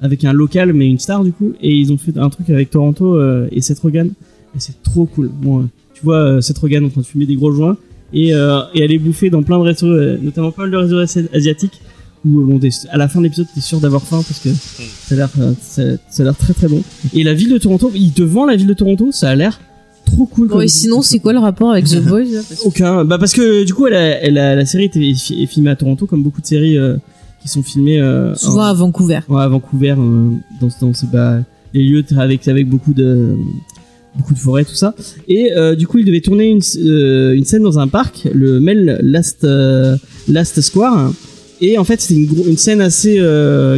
avec 0.00 0.24
un 0.24 0.32
local 0.32 0.72
mais 0.72 0.88
une 0.88 0.98
star 0.98 1.22
du 1.22 1.32
coup 1.32 1.52
et 1.60 1.72
ils 1.72 1.92
ont 1.92 1.98
fait 1.98 2.16
un 2.18 2.28
truc 2.30 2.50
avec 2.50 2.70
Toronto 2.70 3.14
euh, 3.14 3.46
et 3.52 3.60
Seth 3.60 3.78
Rogen 3.78 4.12
et 4.56 4.60
c'est 4.60 4.82
trop 4.82 5.06
cool. 5.06 5.28
Bon, 5.28 5.68
tu 5.94 6.02
vois 6.04 6.40
Seth 6.42 6.58
Rogen 6.58 6.84
en 6.84 6.88
train 6.88 7.00
de 7.00 7.06
fumer 7.06 7.26
des 7.26 7.36
gros 7.36 7.52
joints 7.52 7.76
et, 8.12 8.28
et 8.28 8.82
aller 8.82 8.98
bouffer 8.98 9.28
dans 9.28 9.42
plein 9.42 9.58
de 9.58 9.64
restos, 9.64 9.88
notamment 10.22 10.52
mal 10.56 10.70
de 10.70 11.00
asi- 11.00 11.28
asiatiques 11.32 11.80
où 12.24 12.60
à 12.90 12.96
la 12.96 13.08
fin 13.08 13.18
de 13.18 13.24
l'épisode 13.24 13.46
t'es 13.54 13.60
sûr 13.60 13.80
d'avoir 13.80 14.02
faim 14.02 14.22
parce 14.26 14.40
que 14.40 14.48
ça 14.50 15.14
a 15.14 16.22
l'air 16.22 16.36
très 16.36 16.54
très 16.54 16.68
bon. 16.68 16.82
Et 17.12 17.22
la 17.22 17.34
ville 17.34 17.50
de 17.50 17.58
Toronto, 17.58 17.90
il 17.94 18.12
te 18.12 18.22
vend 18.22 18.46
la 18.46 18.56
ville 18.56 18.66
de 18.66 18.74
Toronto, 18.74 19.12
ça 19.12 19.28
a 19.28 19.34
l'air 19.34 19.60
trop 20.04 20.26
cool. 20.26 20.48
Bon, 20.48 20.60
et 20.60 20.68
sinon, 20.68 21.02
c'est 21.02 21.18
quoi 21.18 21.32
le 21.32 21.38
rapport 21.38 21.70
avec 21.70 21.86
The 21.86 22.00
Boys 22.02 22.24
là? 22.24 22.40
Parce 22.48 22.60
que- 22.62 22.66
aucun. 22.66 23.04
Bah 23.04 23.18
parce 23.18 23.32
que 23.32 23.64
du 23.64 23.74
coup, 23.74 23.86
elle 23.86 23.94
a- 23.94 24.22
elle 24.22 24.38
a- 24.38 24.54
la 24.54 24.66
série 24.66 24.90
est 24.94 25.46
filmée 25.46 25.70
à 25.70 25.76
Toronto, 25.76 26.06
comme 26.06 26.22
beaucoup 26.22 26.40
de 26.40 26.46
séries 26.46 26.78
euh, 26.78 26.96
qui 27.42 27.48
sont 27.48 27.62
filmées 27.62 28.00
euh, 28.00 28.34
Souvent 28.34 28.62
en- 28.62 28.66
à 28.66 28.74
Vancouver. 28.74 29.20
ouais, 29.28 29.42
à 29.42 29.48
Vancouver, 29.48 29.94
euh, 29.98 30.30
dans, 30.60 30.68
dans 30.80 30.94
ces- 30.94 31.06
bah, 31.06 31.38
les 31.72 31.82
lieux 31.82 32.04
avec 32.16 32.46
avec 32.48 32.68
beaucoup 32.68 32.92
de 32.94 33.36
beaucoup 34.16 34.32
de 34.34 34.38
forêts, 34.38 34.64
tout 34.64 34.76
ça. 34.76 34.94
Et 35.26 35.52
euh, 35.52 35.74
du 35.74 35.86
coup, 35.88 35.98
il 35.98 36.04
devait 36.04 36.20
tourner 36.20 36.48
une, 36.50 36.60
une 37.34 37.44
scène 37.44 37.62
dans 37.64 37.78
un 37.80 37.88
parc, 37.88 38.28
le 38.32 38.60
Mel 38.60 39.00
Last 39.02 39.44
Last 40.28 40.60
Square. 40.60 41.12
Et 41.60 41.78
en 41.78 41.84
fait, 41.84 42.00
c'était 42.00 42.20
une, 42.20 42.48
une 42.50 42.56
scène 42.56 42.80
assez 42.80 43.18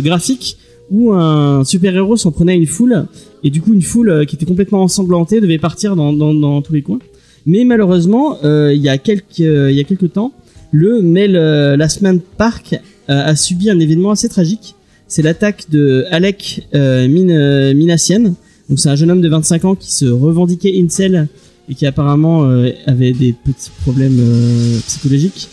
graphique 0.03 0.59
où 0.91 1.13
un 1.13 1.65
super-héros 1.65 2.17
s'en 2.17 2.31
prenait 2.31 2.53
à 2.53 2.55
une 2.55 2.67
foule 2.67 3.07
et 3.43 3.51
du 3.51 3.61
coup 3.61 3.75
une 3.75 3.83
foule 3.83 4.11
euh, 4.11 4.25
qui 4.25 4.37
était 4.37 4.47
complètement 4.47 4.83
ensanglantée 4.83 5.41
devait 5.41 5.59
partir 5.59 5.97
dans, 5.97 6.13
dans, 6.13 6.33
dans 6.33 6.63
tous 6.63 6.73
les 6.73 6.83
coins. 6.83 6.99
Mais 7.47 7.65
malheureusement, 7.65 8.39
euh, 8.45 8.73
il 8.75 8.83
y 8.83 8.89
a 8.89 8.99
quelques 8.99 9.41
euh, 9.41 9.71
il 9.71 9.77
y 9.77 9.81
a 9.81 9.85
quelques 9.85 10.13
temps, 10.13 10.33
le 10.73 11.01
Mel 11.01 11.37
euh, 11.37 11.77
Last 11.77 12.03
Man 12.03 12.21
Park 12.37 12.75
euh, 13.09 13.25
a 13.25 13.37
subi 13.37 13.71
un 13.71 13.79
événement 13.79 14.11
assez 14.11 14.29
tragique. 14.29 14.75
C'est 15.07 15.23
l'attaque 15.23 15.71
de 15.71 16.05
Alec 16.11 16.67
euh, 16.75 17.07
Min, 17.09 17.73
Minassian. 17.75 18.35
Donc 18.69 18.81
c'est 18.81 18.89
un 18.89 18.97
jeune 18.97 19.11
homme 19.13 19.21
de 19.21 19.29
25 19.29 19.65
ans 19.65 19.75
qui 19.77 19.95
se 19.95 20.07
revendiquait 20.07 20.75
incel 20.83 21.29
et 21.69 21.75
qui 21.75 21.87
apparemment 21.87 22.49
avait 22.87 23.13
des 23.13 23.33
petits 23.33 23.71
problèmes 23.83 24.21
psychologiques. 24.87 25.49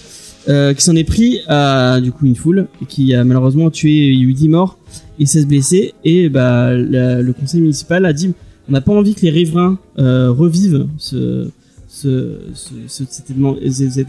Qui 0.46 0.84
s'en 0.84 0.96
est 0.96 1.04
pris 1.04 1.40
à 1.48 2.02
du 2.02 2.12
coup 2.12 2.26
une 2.26 2.36
foule 2.36 2.68
et 2.82 2.86
qui 2.86 3.14
a 3.14 3.24
malheureusement 3.24 3.70
tué 3.70 4.08
eu 4.08 4.34
10 4.34 4.50
morts 4.50 4.78
et 5.20 5.26
16 5.26 5.48
blessés 5.48 5.94
et 6.04 6.30
bah 6.30 6.74
la- 6.76 7.22
le 7.22 7.34
conseil 7.34 7.62
municipal 7.62 8.06
a 8.06 8.14
dit 8.14 8.34
on 8.68 8.72
n'a 8.72 8.82
pas 8.82 8.94
envie 8.94 9.14
que 9.14 9.22
les 9.22 9.30
riverains 9.30 9.78
euh, 10.00 10.32
revivent 10.32 10.88
ce, 10.98 11.48
ce, 11.88 12.38
ce- 12.54 12.70
ce- 12.88 13.04
cet, 13.10 13.30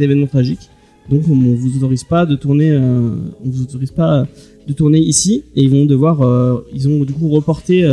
événement, 0.01 0.27
tragique 0.27 0.71
donc 1.11 1.23
on, 1.29 1.33
on 1.35 1.55
vous 1.55 1.77
autorise 1.77 2.05
pas 2.05 2.25
de 2.25 2.37
tourner 2.37 2.71
euh, 2.71 3.11
on 3.45 3.49
vous 3.51 3.63
autorise 3.63 3.91
pas 3.91 4.27
de 4.67 4.73
tourner 4.73 4.99
ici 4.99 5.43
et 5.57 5.63
ils 5.63 5.71
vont 5.71 5.85
devoir 5.85 6.23
euh, 6.23 6.65
ils 6.75 6.89
ont 6.89 7.05
du 7.05 7.13
coup 7.13 7.29
reporté 7.29 7.85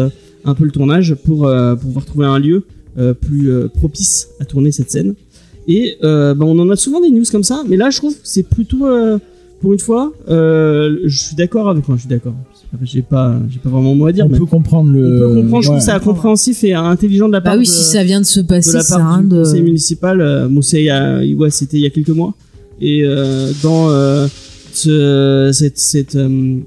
un 0.46 0.54
peu 0.56 0.64
le 0.64 0.72
tournage 0.72 1.16
pour 1.16 1.50
pouvoir 1.82 2.06
trouver 2.06 2.26
un 2.26 2.40
lieu 2.40 2.64
plus 3.20 3.52
propice 3.74 4.30
à 4.40 4.46
tourner 4.46 4.72
cette 4.72 4.90
scène 4.92 5.16
et 5.68 5.98
bah, 6.02 6.36
on 6.40 6.58
en 6.60 6.70
a 6.70 6.76
souvent 6.78 7.02
des 7.02 7.10
news 7.12 7.26
comme 7.32 7.44
ça, 7.44 7.64
mais 7.68 7.76
là 7.78 7.90
je 7.90 7.98
trouve 7.98 8.14
que 8.14 8.22
c'est 8.24 8.44
plutôt 8.44 8.86
pour 9.60 9.74
une 9.74 9.80
fois, 9.80 10.12
je 10.28 11.00
suis 11.08 11.36
d'accord 11.36 11.70
avec 11.70 11.88
moi, 11.88 11.98
je 11.98 12.02
suis 12.02 12.10
d'accord. 12.10 12.34
J'ai 12.84 13.02
pas, 13.02 13.38
j'ai 13.50 13.60
pas 13.60 13.70
vraiment 13.70 13.94
mot 13.96 14.06
à 14.06 14.14
dire, 14.14 14.26
on 14.26 14.30
mais 14.30 14.38
peut 14.38 14.46
comprendre 14.46 14.90
on 14.90 14.94
le. 14.94 15.20
peut 15.20 15.36
comprendre. 15.36 15.62
Je 15.62 15.68
trouve 15.68 15.76
ouais. 15.80 15.86
ça 15.86 16.00
compréhensif 16.00 16.64
et 16.64 16.74
intelligent 16.74 17.28
de 17.28 17.34
la 17.34 17.42
part 17.42 17.54
Bah 17.54 17.60
oui, 17.60 17.66
de, 17.66 17.70
si 17.70 17.84
ça 17.84 18.04
vient 18.04 18.22
de 18.22 18.26
se 18.26 18.40
de 18.40 18.48
passer, 18.48 18.72
la 18.74 18.82
ça 18.82 18.96
part 18.98 19.06
sert 19.06 19.08
à 19.08 19.14
rien 19.18 19.24
du 19.24 19.30
de. 19.36 19.44
conseil 19.44 19.62
municipal. 19.62 20.22
Euh, 20.22 20.48
bon, 20.48 20.62
c'est 20.62 20.82
il 20.82 20.86
y 20.86 20.90
a- 20.90 21.22
ouais, 21.38 21.50
c'était 21.50 21.78
il 21.78 21.84
y 21.84 21.86
a 21.86 21.90
quelques 21.90 22.10
mois. 22.10 22.34
Et 22.80 23.02
euh, 23.04 23.52
dans 23.62 23.90
euh, 23.90 24.26
ce, 24.74 25.50
cette 25.54 25.78
cette 25.78 26.16
euh, 26.16 26.60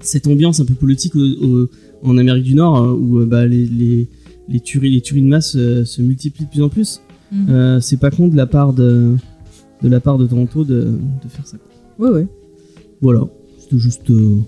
cette 0.00 0.26
ambiance 0.26 0.58
un 0.60 0.64
peu 0.64 0.74
politique 0.74 1.14
au- 1.14 1.20
au- 1.20 1.68
en 2.02 2.18
Amérique 2.18 2.42
du 2.44 2.54
Nord 2.56 2.78
euh, 2.82 2.92
où 2.92 3.18
euh, 3.20 3.24
bah, 3.26 3.46
les, 3.46 3.64
les 3.64 4.08
les 4.48 4.60
tueries 4.60 4.90
les 4.90 5.00
tueries 5.00 5.22
de 5.22 5.28
masse 5.28 5.54
euh, 5.56 5.84
se 5.84 6.02
multiplient 6.02 6.46
de 6.46 6.50
plus 6.50 6.62
en 6.62 6.68
plus. 6.68 7.00
Mhm. 7.30 7.46
Euh, 7.48 7.80
c'est 7.80 7.96
pas 7.96 8.10
con 8.10 8.26
de 8.28 8.36
la 8.36 8.46
part 8.46 8.72
de 8.72 9.14
de 9.82 9.88
la 9.88 10.00
part 10.00 10.18
de 10.18 10.26
Toronto 10.26 10.64
de, 10.64 10.74
de 11.22 11.28
faire 11.28 11.46
ça. 11.46 11.56
Ouais, 11.98 12.10
ouais. 12.10 12.26
Voilà, 13.00 13.20
c'était 13.60 13.78
juste 13.78 14.10
euh, 14.10 14.38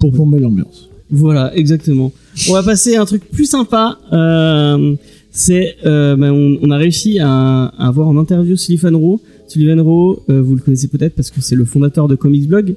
Pour 0.00 0.12
plomber 0.12 0.40
l'ambiance. 0.40 0.88
voilà, 1.10 1.54
exactement. 1.56 2.10
On 2.48 2.52
va 2.54 2.62
passer 2.64 2.96
à 2.96 3.02
un 3.02 3.04
truc 3.04 3.22
plus 3.30 3.44
sympa. 3.48 3.98
Euh, 4.12 4.94
c'est, 5.30 5.76
euh, 5.86 6.16
ben, 6.16 6.32
on, 6.32 6.58
on 6.62 6.70
a 6.72 6.76
réussi 6.76 7.18
à, 7.20 7.66
à 7.66 7.86
avoir 7.88 8.08
en 8.08 8.16
interview 8.16 8.56
Sullivan 8.56 8.96
Rowe. 8.96 9.20
Sullivan 9.46 9.80
Rowe, 9.80 10.22
euh, 10.30 10.40
vous 10.40 10.54
le 10.56 10.60
connaissez 10.62 10.88
peut-être 10.88 11.14
parce 11.14 11.30
que 11.30 11.40
c'est 11.40 11.54
le 11.54 11.64
fondateur 11.64 12.08
de 12.08 12.14
Comics 12.16 12.48
Blog, 12.48 12.74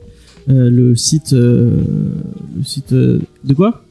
euh, 0.50 0.70
le 0.70 0.96
site, 0.96 1.34
euh, 1.34 1.78
le 2.58 2.64
site 2.64 2.92
euh, 2.94 3.20
de 3.44 3.54
quoi? 3.54 3.86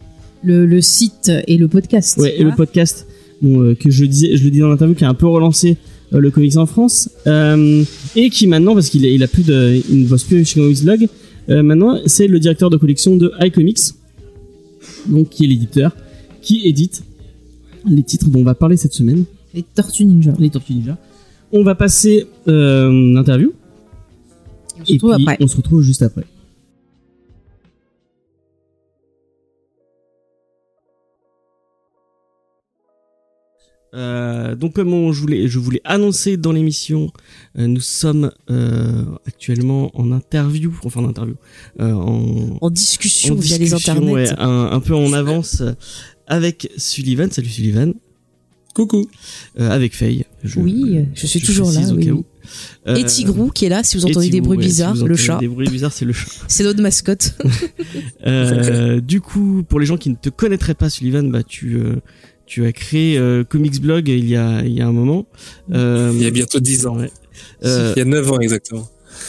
Le, 0.44 0.66
le 0.66 0.80
site 0.80 1.30
et 1.46 1.56
le 1.56 1.68
podcast. 1.68 2.18
Ouais, 2.18 2.34
et 2.38 2.42
le 2.44 2.50
podcast 2.56 3.06
bon, 3.40 3.60
euh, 3.60 3.74
que 3.74 3.90
je 3.90 4.04
disais, 4.04 4.36
je 4.36 4.44
le 4.44 4.50
dis 4.50 4.58
dans 4.58 4.68
l'interview, 4.68 4.94
qui 4.96 5.04
a 5.04 5.08
un 5.08 5.14
peu 5.14 5.26
relancé 5.28 5.76
euh, 6.12 6.18
le 6.18 6.30
comics 6.30 6.56
en 6.56 6.66
France 6.66 7.08
euh, 7.28 7.84
et 8.16 8.28
qui 8.30 8.46
maintenant, 8.48 8.74
parce 8.74 8.88
qu'il 8.90 9.04
a, 9.06 9.08
il 9.08 9.22
a 9.22 9.28
plus 9.28 9.44
de, 9.46 9.80
il 9.90 10.02
ne 10.02 10.06
bosse 10.08 10.24
plus 10.24 10.44
chez 10.44 10.60
Comics 10.60 10.82
Blog, 10.82 11.04
euh, 11.04 11.06
maintenant 11.48 11.98
c'est 12.06 12.26
le 12.28 12.38
directeur 12.38 12.70
de 12.70 12.76
collection 12.76 13.16
de 13.16 13.32
iComics, 13.40 13.80
donc 15.06 15.28
qui 15.30 15.44
est 15.44 15.48
l'éditeur, 15.48 15.94
qui 16.40 16.66
édite 16.66 17.02
les 17.88 18.02
titres 18.02 18.28
dont 18.30 18.40
on 18.40 18.44
va 18.44 18.54
parler 18.54 18.76
cette 18.76 18.92
semaine, 18.92 19.24
Les 19.54 19.62
Tortues 19.62 20.04
Ninja. 20.04 20.32
les 20.38 20.50
Tortues 20.50 20.74
Ninja. 20.74 20.98
On 21.52 21.62
va 21.64 21.74
passer 21.74 22.26
euh, 22.48 22.90
l'interview 23.12 23.52
On 24.80 24.84
se 24.84 24.90
et 24.90 24.94
retrouve 24.94 25.14
puis 25.16 25.24
après. 25.24 25.36
on 25.40 25.46
se 25.46 25.56
retrouve 25.56 25.82
juste 25.82 26.02
après. 26.02 26.24
Euh, 33.94 34.54
donc 34.54 34.72
comme 34.74 34.92
on, 34.94 35.12
je 35.12 35.20
voulais, 35.20 35.48
je 35.48 35.58
voulais 35.58 35.80
annoncer 35.84 36.36
dans 36.38 36.52
l'émission, 36.52 37.10
euh, 37.58 37.66
nous 37.66 37.80
sommes 37.80 38.32
euh, 38.50 39.02
actuellement 39.26 39.90
en 39.94 40.12
interview, 40.12 40.72
enfin 40.84 41.00
en 41.02 41.08
interview, 41.10 41.34
euh, 41.80 41.92
en, 41.92 42.56
En 42.60 42.70
discussion 42.70 43.34
en 43.34 43.38
via 43.38 43.58
les 43.58 43.74
internets. 43.74 44.10
ouais, 44.12 44.30
un, 44.38 44.70
un 44.72 44.80
peu 44.80 44.94
en 44.94 45.12
avance 45.12 45.60
euh, 45.60 45.72
avec 46.26 46.70
Sullivan. 46.78 47.30
Salut 47.30 47.48
Sullivan. 47.50 47.92
Coucou. 48.74 49.06
Euh, 49.60 49.68
avec 49.70 49.94
Faye. 49.94 50.24
Je- 50.42 50.58
Oui, 50.58 51.04
je 51.12 51.26
suis 51.26 51.42
toujours 51.42 51.70
là, 51.70 51.80
au 51.90 51.94
oui, 51.96 52.06
cas 52.06 52.12
oui. 52.12 52.18
où. 52.20 52.24
Euh, 52.88 52.94
Et 52.96 53.04
Tigrou 53.04 53.50
qui 53.50 53.66
est 53.66 53.68
là, 53.68 53.84
si 53.84 53.98
vous 53.98 54.06
entendez 54.06 54.30
des 54.30 54.40
bruits 54.40 54.56
ouais, 54.56 54.64
bizarres, 54.64 54.96
le 54.96 55.14
chat. 55.14 55.36
Des 55.38 55.46
bruits 55.48 55.68
bizarres, 55.68 55.92
c'est 55.92 56.06
le 56.06 56.14
chat. 56.14 56.30
C'est 56.48 56.64
notre 56.64 56.80
mascotte. 56.80 57.36
Euh, 58.26 59.00
du 59.00 59.20
coup, 59.20 59.62
pour 59.68 59.78
les 59.80 59.84
gens 59.86 59.96
qui 59.98 60.08
ne 60.08 60.14
te 60.14 60.28
connaîtraient 60.30 60.74
pas, 60.74 60.88
Sullivan, 60.88 61.30
bah 61.30 61.42
tu 61.42 61.74
euh, 61.76 61.96
tu 62.52 62.66
as 62.66 62.72
créé 62.72 63.16
euh, 63.16 63.44
Comics 63.44 63.80
Blog 63.80 64.08
il 64.08 64.28
y 64.28 64.36
a 64.36 64.62
il 64.62 64.72
y 64.74 64.82
a 64.82 64.86
un 64.86 64.92
moment. 64.92 65.24
Euh, 65.72 66.10
Il 66.14 66.22
y 66.22 66.26
a 66.26 66.30
bientôt 66.30 66.60
10 66.60 66.86
ans. 66.86 66.98
ouais. 66.98 67.10
Euh, 67.64 67.94
Il 67.96 68.00
y 68.00 68.02
a 68.02 68.04
9 68.04 68.30
ans 68.30 68.40
exactement. 68.40 68.86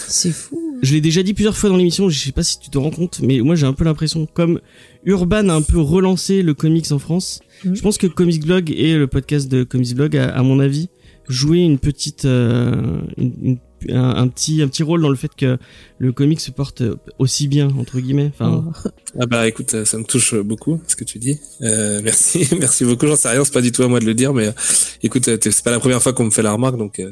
C'est 0.08 0.32
fou. 0.32 0.60
je 0.82 0.94
l'ai 0.94 1.00
déjà 1.00 1.24
dit 1.24 1.34
plusieurs 1.34 1.56
fois 1.56 1.70
dans 1.70 1.78
l'émission, 1.78 2.10
je 2.10 2.20
sais 2.20 2.34
pas 2.34 2.44
si 2.44 2.60
tu 2.60 2.70
te 2.70 2.78
rends 2.78 2.90
compte, 2.92 3.22
mais 3.22 3.40
moi 3.40 3.56
j'ai 3.56 3.66
un 3.66 3.72
peu 3.74 3.86
l'impression, 3.86 4.26
comme 4.26 4.60
Urban 5.06 5.48
a 5.48 5.54
un 5.54 5.62
peu 5.62 5.80
relancé 5.80 6.42
le 6.42 6.54
comics 6.54 6.92
en 6.92 7.00
France, 7.00 7.40
Mhm. 7.64 7.76
je 7.78 7.82
pense 7.82 7.98
que 7.98 8.08
Comics 8.08 8.44
Blog 8.46 8.72
et 8.76 8.98
le 8.98 9.08
podcast 9.08 9.50
de 9.50 9.64
Comics 9.64 9.96
Blog, 9.96 10.18
à, 10.18 10.30
à 10.36 10.44
mon 10.44 10.60
avis, 10.60 10.90
joué 11.30 11.60
une 11.60 11.80
petite, 11.80 12.26
euh, 12.26 13.00
une- 13.18 13.34
une- 13.42 13.58
un, 13.90 14.16
un 14.16 14.28
petit, 14.28 14.62
un 14.62 14.68
petit 14.68 14.84
rôle 14.84 15.02
dans 15.02 15.10
le 15.10 15.16
fait 15.16 15.32
que 15.36 15.58
le 16.00 16.12
comics 16.12 16.40
se 16.40 16.52
porte 16.52 16.84
aussi 17.20 17.48
bien 17.48 17.70
entre 17.78 18.00
guillemets. 18.00 18.32
Enfin, 18.34 18.54
Oh. 18.54 18.90
Ah 19.20 19.26
bah 19.26 19.48
écoute, 19.48 19.74
euh, 19.74 19.86
ça 19.86 19.98
me 19.98 20.04
touche 20.04 20.36
beaucoup 20.36 20.82
ce 20.88 20.96
que 20.96 21.04
tu 21.04 21.20
dis. 21.20 21.40
Euh, 21.62 22.02
merci, 22.04 22.48
merci 22.60 22.84
beaucoup. 22.86 23.08
J'en 23.08 23.16
sais 23.16 23.30
rien, 23.30 23.44
c'est 23.44 23.54
pas 23.54 23.62
du 23.62 23.72
tout 23.72 23.84
à 23.84 23.88
moi 23.88 24.00
de 24.00 24.06
le 24.06 24.14
dire, 24.14 24.34
mais 24.34 24.48
euh, 24.48 24.52
écoute, 25.02 25.28
euh, 25.28 25.38
c'est 25.42 25.64
pas 25.64 25.72
la 25.72 25.80
première 25.80 26.02
fois 26.02 26.14
qu'on 26.14 26.26
me 26.26 26.32
fait 26.32 26.42
la 26.42 26.52
remarque, 26.52 26.78
donc 26.78 27.00
euh, 27.00 27.12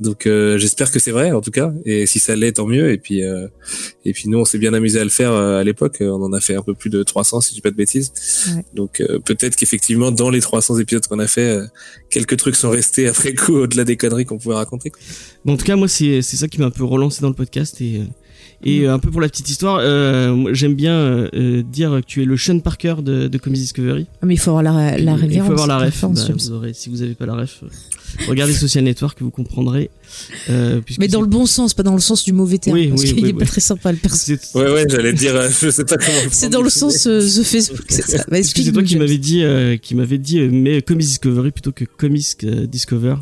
donc 0.00 0.26
euh, 0.26 0.58
j'espère 0.58 0.90
que 0.90 0.98
c'est 0.98 1.10
vrai 1.10 1.32
en 1.32 1.40
tout 1.40 1.50
cas. 1.50 1.72
Et 1.84 2.06
si 2.06 2.18
ça 2.18 2.36
l'est, 2.36 2.52
tant 2.52 2.66
mieux. 2.66 2.92
Et 2.92 2.98
puis 2.98 3.24
euh, 3.24 3.48
et 4.04 4.12
puis 4.12 4.28
nous, 4.28 4.38
on 4.38 4.44
s'est 4.44 4.58
bien 4.58 4.74
amusé 4.74 4.98
à 5.00 5.04
le 5.04 5.10
faire 5.10 5.32
euh, 5.32 5.60
à 5.60 5.64
l'époque. 5.64 5.98
On 6.00 6.22
en 6.22 6.32
a 6.32 6.40
fait 6.40 6.54
un 6.54 6.62
peu 6.62 6.74
plus 6.74 6.90
de 6.90 7.02
300, 7.02 7.40
si 7.40 7.50
je 7.50 7.54
dis 7.54 7.60
pas 7.60 7.70
de 7.70 7.76
bêtises. 7.76 8.12
Ouais. 8.48 8.64
Donc 8.74 9.00
euh, 9.00 9.18
peut-être 9.18 9.56
qu'effectivement, 9.56 10.10
dans 10.10 10.30
les 10.30 10.40
300 10.40 10.78
épisodes 10.78 11.06
qu'on 11.06 11.18
a 11.18 11.26
fait, 11.26 11.48
euh, 11.48 11.66
quelques 12.10 12.36
trucs 12.36 12.56
sont 12.56 12.70
restés 12.70 13.08
après 13.08 13.34
coup 13.34 13.54
au-delà 13.54 13.84
des 13.84 13.96
conneries 13.96 14.24
qu'on 14.24 14.38
pouvait 14.38 14.54
raconter. 14.54 14.90
quoi. 14.90 15.00
Bon, 15.44 15.54
en 15.54 15.56
tout 15.56 15.64
cas, 15.64 15.76
moi, 15.76 15.88
c'est 15.88 16.22
c'est 16.22 16.36
ça 16.36 16.48
qui 16.48 16.58
m'a 16.58 16.66
un 16.66 16.70
peu 16.70 16.84
relancé 16.84 17.20
dans 17.20 17.28
le 17.28 17.34
podcast 17.34 17.80
et 17.80 17.98
euh, 17.98 18.04
et 18.64 18.86
un 18.86 18.98
peu 18.98 19.10
pour 19.10 19.20
la 19.20 19.28
petite 19.28 19.48
histoire, 19.48 19.78
euh, 19.80 20.52
j'aime 20.52 20.74
bien 20.74 20.94
euh, 20.94 21.28
euh, 21.34 21.62
dire 21.62 21.90
que 22.00 22.06
tu 22.06 22.22
es 22.22 22.24
le 22.24 22.36
Sean 22.36 22.60
Parker 22.60 22.96
de, 23.02 23.28
de 23.28 23.38
Comics 23.38 23.60
Discovery. 23.60 24.06
Ah, 24.20 24.26
mais 24.26 24.34
il 24.34 24.38
faut 24.38 24.50
avoir 24.50 24.62
la, 24.62 24.98
la 24.98 25.16
Il 25.28 25.40
faut 25.40 25.52
avoir 25.52 25.66
la 25.66 25.78
ref. 25.78 26.02
Bah, 26.02 26.10
James. 26.26 26.36
vous 26.38 26.52
aurez, 26.52 26.72
si 26.74 26.88
vous 26.88 27.02
avez 27.02 27.14
pas 27.14 27.26
la 27.26 27.34
ref, 27.34 27.60
euh, 27.62 27.66
regardez 28.28 28.52
Social 28.54 28.84
Network, 28.84 29.20
vous 29.20 29.30
comprendrez. 29.30 29.90
Euh, 30.50 30.80
Mais 30.98 31.08
dans 31.08 31.20
le 31.22 31.26
bon 31.26 31.46
sens, 31.46 31.74
pas 31.74 31.82
dans 31.82 31.94
le 31.94 32.00
sens 32.00 32.24
du 32.24 32.32
mauvais 32.32 32.58
terme. 32.58 32.76
Oui, 32.76 32.88
parce 32.88 33.02
oui, 33.02 33.14
qu'il 33.14 33.24
oui, 33.24 33.30
est 33.30 33.34
pas 33.34 33.46
très 33.46 33.60
sympa 33.60 33.92
le 33.92 33.98
perso. 33.98 34.16
c'est 34.18 34.54
Ouais 34.54 34.70
ouais, 34.70 34.86
j'allais 34.88 35.12
dire, 35.12 35.34
euh, 35.34 35.48
je 35.60 35.70
sais 35.70 35.84
pas 35.84 35.96
comment. 35.96 36.22
le 36.24 36.30
C'est 36.30 36.48
dans 36.50 36.62
le 36.62 36.70
sens 36.70 37.06
euh, 37.06 37.20
The 37.20 37.42
Facebook, 37.42 37.84
c'est 37.88 38.02
ça. 38.06 38.24
Bah, 38.30 38.42
c'est 38.42 38.72
toi 38.72 38.82
qui 38.82 38.96
m'avais 38.96 39.18
dit, 39.18 39.42
euh, 39.42 39.76
qui 39.76 39.94
m'avait 39.94 40.18
dit, 40.18 40.38
euh, 40.40 40.48
mais 40.52 40.82
Comics 40.82 41.06
Discovery 41.06 41.50
plutôt 41.50 41.72
que 41.72 41.84
Comics 41.84 42.26
euh, 42.44 42.66
Discover? 42.66 43.16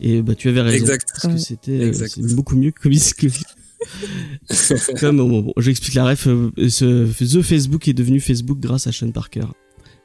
Et 0.00 0.22
bah 0.22 0.34
tu 0.34 0.48
avais 0.48 0.62
raison. 0.62 0.76
Exact. 0.76 1.08
Parce 1.20 1.34
que 1.34 1.40
c'était 1.40 1.92
euh, 1.92 2.34
beaucoup 2.34 2.56
mieux 2.56 2.70
que 2.70 2.80
Comics 2.80 2.98
Discovery. 3.00 3.42
Comme 5.00 5.16
bon, 5.18 5.40
bon, 5.42 5.52
j'explique 5.58 5.94
la 5.94 6.04
ref, 6.06 6.26
euh, 6.26 6.50
ce, 6.68 7.04
The 7.38 7.42
Facebook 7.42 7.86
est 7.88 7.92
devenu 7.94 8.20
Facebook 8.20 8.58
grâce 8.60 8.86
à 8.86 8.92
Sean 8.92 9.10
Parker, 9.10 9.42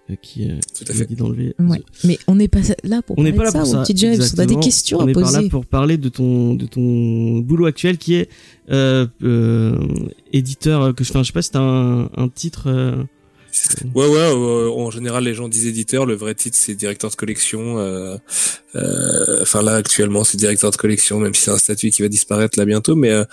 euh, 0.09 0.15
qui, 0.21 0.49
euh, 0.49 0.55
Tout 0.77 0.83
à 0.83 0.85
qui 0.85 0.91
m'a 0.93 0.97
fait. 0.99 1.05
dit 1.05 1.15
d'enlever. 1.15 1.55
Ouais. 1.59 1.81
Mais 2.03 2.17
on 2.27 2.35
n'est 2.35 2.47
pas 2.47 2.59
là 2.83 3.01
pour 3.01 3.17
On 3.17 3.23
n'est 3.23 3.31
parler 3.33 3.37
pas 3.37 3.43
là 3.45 3.51
de 3.51 3.57
pour 3.57 3.65
ça, 3.67 3.77
ça. 3.77 3.83
petit 3.83 3.97
James. 3.97 4.21
On 4.35 4.39
a 4.39 4.45
des 4.45 4.55
questions 4.59 4.99
On 4.99 5.07
à 5.07 5.09
est 5.09 5.13
par 5.13 5.31
là 5.31 5.37
poser. 5.39 5.49
pour 5.49 5.65
parler 5.65 5.97
de 5.97 6.09
ton 6.09 6.55
de 6.55 6.65
ton 6.65 7.39
boulot 7.39 7.65
actuel 7.65 7.97
qui 7.97 8.15
est 8.15 8.29
euh, 8.69 9.07
euh, 9.23 9.79
éditeur. 10.31 10.93
Que 10.93 11.03
je, 11.03 11.09
enfin, 11.11 11.23
je 11.23 11.27
sais 11.27 11.33
pas, 11.33 11.41
si 11.41 11.51
t'as 11.51 11.59
un, 11.61 12.09
un 12.15 12.29
titre. 12.33 12.63
euh, 12.67 13.03
Ouais, 13.93 14.07
ouais, 14.07 14.17
euh, 14.17 14.69
en 14.71 14.89
général, 14.89 15.23
les 15.25 15.33
gens 15.35 15.47
disent 15.47 15.67
éditeur. 15.67 16.05
Le 16.05 16.15
vrai 16.15 16.33
titre, 16.33 16.57
c'est 16.59 16.73
directeur 16.75 17.11
de 17.11 17.15
collection. 17.15 17.77
euh, 17.79 18.17
euh, 18.75 19.41
Enfin, 19.43 19.61
là, 19.61 19.75
actuellement, 19.75 20.23
c'est 20.23 20.37
directeur 20.37 20.71
de 20.71 20.75
collection, 20.77 21.19
même 21.19 21.33
si 21.35 21.41
c'est 21.43 21.51
un 21.51 21.57
statut 21.57 21.91
qui 21.91 22.01
va 22.01 22.07
disparaître 22.07 22.57
là 22.57 22.65
bientôt. 22.65 22.95
Mais 22.95 23.11
euh, 23.11 23.23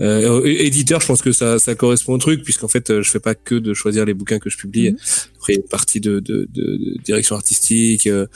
euh, 0.00 0.42
éditeur, 0.44 1.00
je 1.00 1.06
pense 1.06 1.20
que 1.20 1.32
ça, 1.32 1.58
ça 1.58 1.74
correspond 1.74 2.14
au 2.14 2.18
truc, 2.18 2.42
puisqu'en 2.42 2.68
fait, 2.68 2.88
euh, 2.90 3.02
je 3.02 3.10
fais 3.10 3.20
pas 3.20 3.34
que 3.34 3.54
de 3.54 3.74
choisir 3.74 4.04
les 4.06 4.14
bouquins 4.14 4.38
que 4.38 4.48
je 4.48 4.56
publie. 4.56 4.92
Mhm. 4.92 4.96
Après, 5.36 5.52
il 5.52 5.56
y 5.56 5.58
a 5.58 5.62
une 5.62 5.68
partie 5.68 6.00
de, 6.00 6.20
de, 6.20 6.48
de, 6.54 6.62
de 6.76 7.02
direction 7.04 7.36
artistique, 7.36 8.06
euh, 8.06 8.26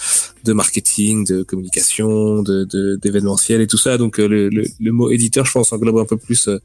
de 0.45 0.53
marketing, 0.53 1.27
de 1.27 1.43
communication, 1.43 2.43
de 2.43 2.65
de- 2.65 2.97
d'événementiel 2.97 3.61
et 3.63 3.67
tout 3.67 3.79
ça. 3.79 3.97
Donc, 3.99 4.21
euh, 4.21 4.29
le, 4.29 4.49
le, 4.51 4.65
le 4.79 4.93
mot 4.93 5.11
éditeur, 5.11 5.47
je 5.47 5.53
pense, 5.53 5.73
englobe 5.73 5.99
un 5.99 6.05
peu 6.05 6.17
plus 6.19 6.49
euh, 6.49 6.59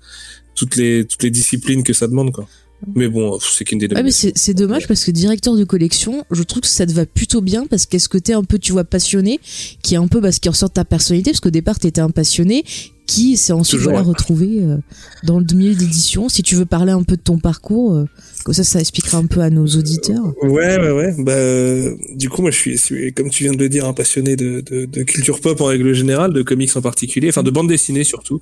toutes 0.55 0.75
les 0.75 1.05
toutes 1.05 1.23
les 1.23 1.31
disciplines 1.31 1.83
que 1.83 1.93
ça 1.93 2.07
demande, 2.07 2.31
quoi. 2.33 2.47
Mais 2.93 3.07
bon, 3.07 3.39
c'est 3.39 3.63
qu'une 3.65 3.79
Ouais, 3.79 3.83
mais 3.83 3.87
dénomination. 3.95 4.29
c'est 4.33 4.37
c'est 4.37 4.53
dommage 4.53 4.87
parce 4.87 5.03
que 5.03 5.11
directeur 5.11 5.55
de 5.55 5.63
collection, 5.63 6.23
je 6.31 6.43
trouve 6.43 6.61
que 6.61 6.67
ça 6.67 6.85
te 6.85 6.91
va 6.91 7.05
plutôt 7.05 7.41
bien 7.41 7.65
parce 7.65 7.85
qu'est-ce 7.85 8.09
que 8.09 8.17
t'es 8.17 8.33
un 8.33 8.43
peu, 8.43 8.59
tu 8.59 8.71
vois, 8.71 8.83
passionné, 8.83 9.39
qui 9.81 9.95
est 9.95 9.97
un 9.97 10.07
peu 10.07 10.19
bah, 10.19 10.31
ce 10.31 10.39
qui 10.39 10.49
ressort 10.49 10.69
de 10.69 10.73
ta 10.75 10.85
personnalité, 10.85 11.31
parce 11.31 11.39
qu'au 11.41 11.49
départ 11.49 11.79
t'étais 11.79 12.01
un 12.01 12.09
passionné, 12.11 12.63
qui 13.05 13.37
s'est 13.37 13.53
ensuite 13.53 13.79
Toujours, 13.79 13.91
voilà, 13.93 14.05
ouais. 14.05 14.13
retrouvé 14.13 14.59
euh, 14.61 14.77
dans 15.23 15.39
le 15.39 15.45
milieu 15.53 15.75
d'édition. 15.75 16.29
Si 16.29 16.43
tu 16.43 16.55
veux 16.55 16.65
parler 16.65 16.91
un 16.91 17.03
peu 17.03 17.15
de 17.15 17.21
ton 17.21 17.37
parcours, 17.37 17.93
euh, 17.95 18.05
comme 18.43 18.53
ça, 18.53 18.63
ça 18.63 18.79
expliquera 18.79 19.17
un 19.17 19.25
peu 19.25 19.41
à 19.41 19.49
nos 19.49 19.65
auditeurs. 19.65 20.33
Ouais, 20.43 20.79
ouais, 20.79 20.91
ouais. 20.91 21.15
Bah, 21.19 21.31
euh, 21.33 21.95
du 22.15 22.29
coup, 22.29 22.41
moi, 22.41 22.51
je 22.51 22.77
suis, 22.77 23.13
comme 23.13 23.29
tu 23.29 23.43
viens 23.43 23.53
de 23.53 23.57
le 23.57 23.69
dire, 23.69 23.85
un 23.85 23.93
passionné 23.93 24.35
de, 24.35 24.61
de, 24.61 24.85
de 24.85 25.03
culture 25.03 25.39
pop 25.39 25.59
en 25.61 25.65
règle 25.65 25.93
générale, 25.93 26.33
de 26.33 26.41
comics 26.41 26.75
en 26.75 26.81
particulier, 26.81 27.29
enfin 27.29 27.43
de 27.43 27.51
bande 27.51 27.67
dessinée 27.67 28.03
surtout, 28.03 28.39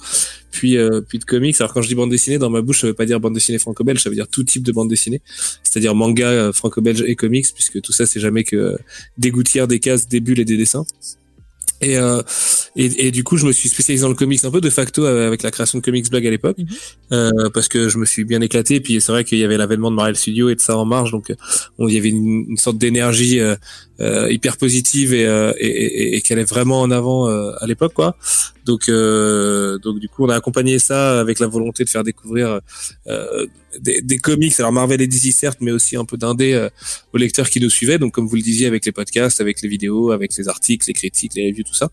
puis 0.52 0.78
euh, 0.78 1.02
puis 1.02 1.20
de 1.20 1.26
comics. 1.26 1.56
Alors 1.60 1.74
quand 1.74 1.82
je 1.82 1.88
dis 1.88 1.96
bande 1.96 2.12
dessinée, 2.12 2.38
dans 2.38 2.50
ma 2.50 2.62
bouche, 2.62 2.82
ça 2.82 2.88
veut 2.88 2.94
pas 2.94 3.06
dire 3.06 3.20
bande 3.20 3.34
dessinée 3.34 3.60
franco-belge, 3.60 4.02
ça 4.02 4.10
veut 4.10 4.16
dire 4.16 4.28
tout 4.28 4.44
type 4.44 4.64
de 4.64 4.72
bande 4.72 4.90
dessinée, 4.90 5.22
c'est-à-dire 5.64 5.96
manga 5.96 6.52
franco-belge 6.54 7.04
et 7.08 7.16
comics, 7.16 7.48
puisque 7.54 7.82
tout 7.82 7.92
ça, 7.92 8.06
c'est 8.06 8.20
jamais 8.20 8.44
que 8.44 8.78
des 9.18 9.32
gouttières, 9.32 9.68
des 9.68 9.80
cases, 9.80 10.08
des 10.08 10.20
bulles 10.20 10.40
et 10.40 10.46
des 10.46 10.58
dessins. 10.58 10.86
Et, 11.82 11.98
euh, 11.98 12.22
et, 12.76 13.08
et 13.08 13.12
du 13.12 13.24
coup, 13.24 13.38
je 13.38 13.46
me 13.46 13.52
suis 13.52 13.70
spécialisé 13.70 14.02
dans 14.04 14.10
le 14.10 14.16
comics 14.16 14.44
un 14.46 14.52
peu 14.52 14.62
de 14.62 14.70
facto 14.70 15.06
euh, 15.06 15.28
avec 15.28 15.44
la 15.44 15.52
création 15.52 15.78
de 15.80 15.84
Comics 15.84 16.10
Blog 16.10 16.26
à 16.26 16.30
l'époque, 16.30 16.58
Mhm. 16.58 16.68
euh, 17.12 17.50
parce 17.54 17.68
que 17.68 17.90
je 17.90 17.98
me 17.98 18.06
suis 18.06 18.24
bien 18.24 18.42
éclaté. 18.42 18.80
Puis 18.80 19.00
c'est 19.02 19.12
vrai 19.12 19.24
qu'il 19.24 19.38
y 19.38 19.44
avait 19.44 19.58
l'avènement 19.58 19.92
de 19.92 19.96
Marvel 19.96 20.16
Studios 20.16 20.50
et 20.50 20.56
de 20.56 20.62
ça 20.62 20.78
en 20.78 20.86
marge, 20.86 21.12
donc 21.12 21.30
euh, 21.30 21.36
on- 21.78 21.88
il 21.88 21.94
y 21.94 21.98
avait 21.98 22.10
une, 22.10 22.46
une 22.50 22.58
sorte 22.58 22.78
d'énergie 22.78 23.40
euh, 23.40 23.56
euh, 24.00 24.32
hyper 24.32 24.58
positive 24.58 25.14
et, 25.14 25.26
euh, 25.28 25.54
et, 25.60 25.68
et, 25.68 26.16
et 26.18 26.22
qui 26.22 26.34
allait 26.34 26.44
vraiment 26.46 26.82
en 26.82 26.90
avant 26.92 27.30
euh, 27.30 27.52
à 27.60 27.68
l'époque, 27.68 27.94
quoi. 27.94 28.18
Donc, 28.66 28.90
euh, 28.90 29.78
donc 29.80 30.00
du 30.00 30.10
coup, 30.10 30.26
on 30.26 30.30
a 30.30 30.36
accompagné 30.36 30.80
ça 30.80 31.20
avec 31.20 31.40
la 31.40 31.48
volonté 31.48 31.84
de 31.84 31.90
faire 31.90 32.04
découvrir 32.04 32.60
euh, 33.08 33.48
des, 33.80 34.02
des 34.02 34.18
comics, 34.18 34.58
alors 34.60 34.72
Marvel 34.72 35.02
et 35.02 35.08
DC 35.08 35.34
certes, 35.34 35.60
mais 35.62 35.72
aussi 35.72 35.96
un 35.96 36.06
peu 36.06 36.18
d'indé 36.18 36.54
euh, 36.54 36.70
aux 37.14 37.18
lecteurs 37.18 37.50
qui 37.50 37.60
nous 37.60 37.70
suivaient. 37.70 37.98
Donc, 37.98 38.14
comme 38.14 38.28
vous 38.28 38.36
le 38.36 38.42
disiez, 38.42 38.68
avec 38.68 38.86
les 38.86 38.92
podcasts, 38.92 39.42
avec 39.42 39.62
les 39.62 39.70
vidéos, 39.70 40.12
avec 40.12 40.36
les 40.38 40.48
articles, 40.48 40.86
les 40.88 40.94
critiques, 40.94 41.34
les 41.36 41.50
reviews, 41.50 41.64
tout 41.64 41.74
ça. 41.74 41.90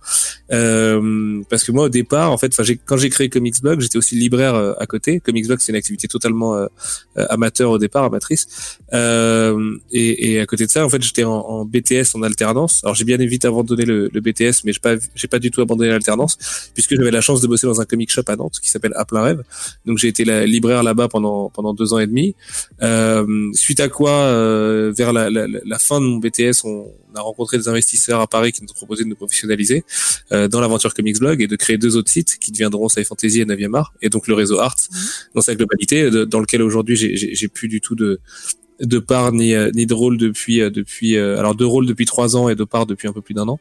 Euh, 0.53 1.43
parce 1.49 1.65
que 1.65 1.73
moi, 1.73 1.85
au 1.85 1.89
départ, 1.89 2.33
en 2.33 2.39
fait, 2.39 2.55
quand 2.85 2.97
j'ai 2.97 3.11
créé 3.11 3.29
Comics 3.29 3.61
Blog, 3.63 3.81
j'étais 3.81 3.99
aussi 3.99 4.17
libraire 4.17 4.55
euh, 4.55 4.73
à 4.79 4.87
côté. 4.87 5.21
Comics 5.21 5.47
Blog, 5.47 5.59
c'est 5.61 5.73
une 5.73 5.79
activité 5.79 6.09
totalement 6.09 6.55
euh, 6.57 6.67
amateur 7.15 7.71
au 7.71 7.79
départ, 7.79 8.05
amatrice. 8.05 8.79
Et, 8.93 10.33
et 10.33 10.41
à 10.41 10.47
côté 10.47 10.67
de 10.67 10.71
ça, 10.71 10.85
en 10.85 10.89
fait, 10.89 11.03
j'étais 11.03 11.25
en, 11.25 11.33
en 11.33 11.65
BTS 11.65 12.15
en 12.15 12.23
alternance. 12.23 12.81
Alors, 12.85 12.95
j'ai 12.95 13.05
bien 13.05 13.17
vite 13.17 13.45
abandonné 13.45 13.85
le, 13.85 14.11
le 14.13 14.21
BTS, 14.21 14.65
mais 14.65 14.73
j'ai 14.73 14.81
pas, 14.81 14.95
j'ai 15.15 15.29
pas 15.29 15.39
du 15.39 15.51
tout 15.51 15.61
abandonné 15.61 15.91
l'alternance 15.91 16.39
puisque 16.75 16.95
j'avais 16.97 17.11
la 17.11 17.21
chance 17.21 17.41
de 17.41 17.47
bosser 17.47 17.67
dans 17.67 17.81
un 17.81 17.85
comic 17.85 18.11
shop 18.11 18.23
à 18.29 18.37
Nantes 18.37 18.57
qui 18.63 18.69
s'appelle 18.71 18.93
À 18.97 19.05
plein 19.05 19.23
rêve. 19.23 19.43
Donc, 19.87 19.99
j'ai 19.99 20.09
été 20.09 20.25
la, 20.25 20.47
libraire 20.47 20.83
là-bas 20.83 21.09
pendant 21.09 21.51
pendant 21.51 21.75
deux 21.75 21.93
ans 21.93 21.99
et 21.99 22.07
demi. 22.07 22.35
Euh, 22.83 23.51
suite 23.55 23.81
à 23.81 23.89
quoi, 23.89 24.11
euh, 24.13 24.93
vers 24.97 25.13
la, 25.13 25.31
la, 25.31 25.47
la 25.47 25.79
fin 25.79 26.01
de 26.01 26.07
mon 26.07 26.17
BTS, 26.19 26.65
on, 26.65 26.87
on 27.13 27.17
a 27.17 27.21
rencontré 27.21 27.59
des 27.59 27.69
investisseurs 27.69 28.21
à 28.21 28.27
Paris 28.27 28.53
qui 28.53 28.63
nous 28.63 28.71
ont 28.71 28.75
proposé 28.75 29.05
de 29.05 29.09
nous 29.09 29.17
professionnaliser 29.17 29.85
euh, 30.33 30.49
dans 30.49 30.61
l'aventure 30.61 30.95
Comics 30.95 31.19
Blog 31.19 31.43
et 31.43 31.47
de 31.49 31.57
créer 31.57 31.77
deux 31.79 31.97
autres 31.97 32.11
sites 32.11 32.39
qui 32.39 32.53
deviendront 32.53 32.89
Sci 32.89 33.05
Fantasy 33.05 33.41
et 33.41 33.45
9e 33.45 33.77
Art 33.77 33.93
et 34.03 34.09
donc 34.09 34.29
le 34.29 34.35
réseau 34.35 34.59
Art 34.61 34.77
dans 35.35 35.41
sa 35.41 35.55
globalité, 35.55 36.11
de- 36.11 36.25
dans 36.25 36.41
lequel 36.41 36.63
aujourd'hui 36.63 36.97
j'ai 36.97 37.49
plus 37.49 37.69
du 37.69 37.81
tout 37.81 37.95
de 37.95 38.21
de 38.81 38.99
part 38.99 39.33
ni 39.33 39.55
euh, 39.55 39.71
ni 39.75 39.87
de 39.87 39.95
rôle 39.95 40.17
depuis 40.17 40.61
euh, 40.61 40.71
depuis 40.71 41.17
euh, 41.17 41.39
alors 41.39 41.55
deux 41.55 41.67
rôles 41.67 41.87
depuis 41.87 42.07
trois 42.07 42.37
ans 42.37 42.49
et 42.49 42.55
de 42.55 42.65
part 42.65 42.87
depuis 42.87 43.09
un 43.09 43.13
peu 43.13 43.21
plus 43.21 43.35
d'un 43.35 43.49
an. 43.49 43.59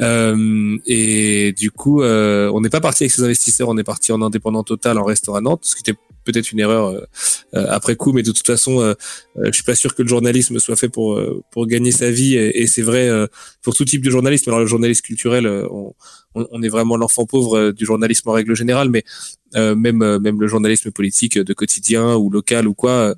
Euh, 0.00 0.76
et 0.86 1.52
du 1.52 1.70
coup 1.70 2.02
euh, 2.02 2.50
on 2.54 2.60
n'est 2.60 2.70
pas 2.70 2.80
parti 2.80 3.04
avec 3.04 3.12
ces 3.12 3.22
investisseurs 3.22 3.68
on 3.68 3.76
est 3.78 3.84
parti 3.84 4.12
en 4.12 4.22
indépendant 4.22 4.62
total 4.62 4.98
en 4.98 5.04
restant 5.04 5.34
à 5.34 5.40
Nantes 5.40 5.60
ce 5.62 5.74
qui 5.74 5.82
était 5.82 5.98
peut-être 6.32 6.52
une 6.52 6.60
erreur 6.60 7.06
après 7.52 7.96
coup, 7.96 8.12
mais 8.12 8.22
de 8.22 8.32
toute 8.32 8.46
façon, 8.46 8.94
je 9.36 9.52
suis 9.52 9.64
pas 9.64 9.74
sûr 9.74 9.94
que 9.94 10.02
le 10.02 10.08
journalisme 10.08 10.58
soit 10.58 10.76
fait 10.76 10.88
pour 10.88 11.20
pour 11.50 11.66
gagner 11.66 11.92
sa 11.92 12.10
vie, 12.10 12.36
et, 12.36 12.66
c'est 12.66 12.82
vrai 12.82 13.08
pour 13.62 13.74
tout 13.74 13.84
type 13.84 14.04
de 14.04 14.10
journalisme. 14.10 14.50
Alors 14.50 14.60
le 14.60 14.66
journaliste 14.66 15.02
culturel, 15.02 15.46
on, 15.70 15.94
on, 16.34 16.62
est 16.62 16.68
vraiment 16.68 16.96
l'enfant 16.96 17.24
pauvre 17.24 17.70
du 17.70 17.84
journalisme 17.84 18.28
en 18.28 18.32
règle 18.32 18.54
générale, 18.54 18.90
mais 18.90 19.04
même 19.54 20.18
même 20.18 20.40
le 20.40 20.46
journalisme 20.46 20.90
politique 20.90 21.38
de 21.38 21.54
quotidien 21.54 22.16
ou 22.16 22.30
local 22.30 22.68
ou 22.68 22.74
quoi, 22.74 23.14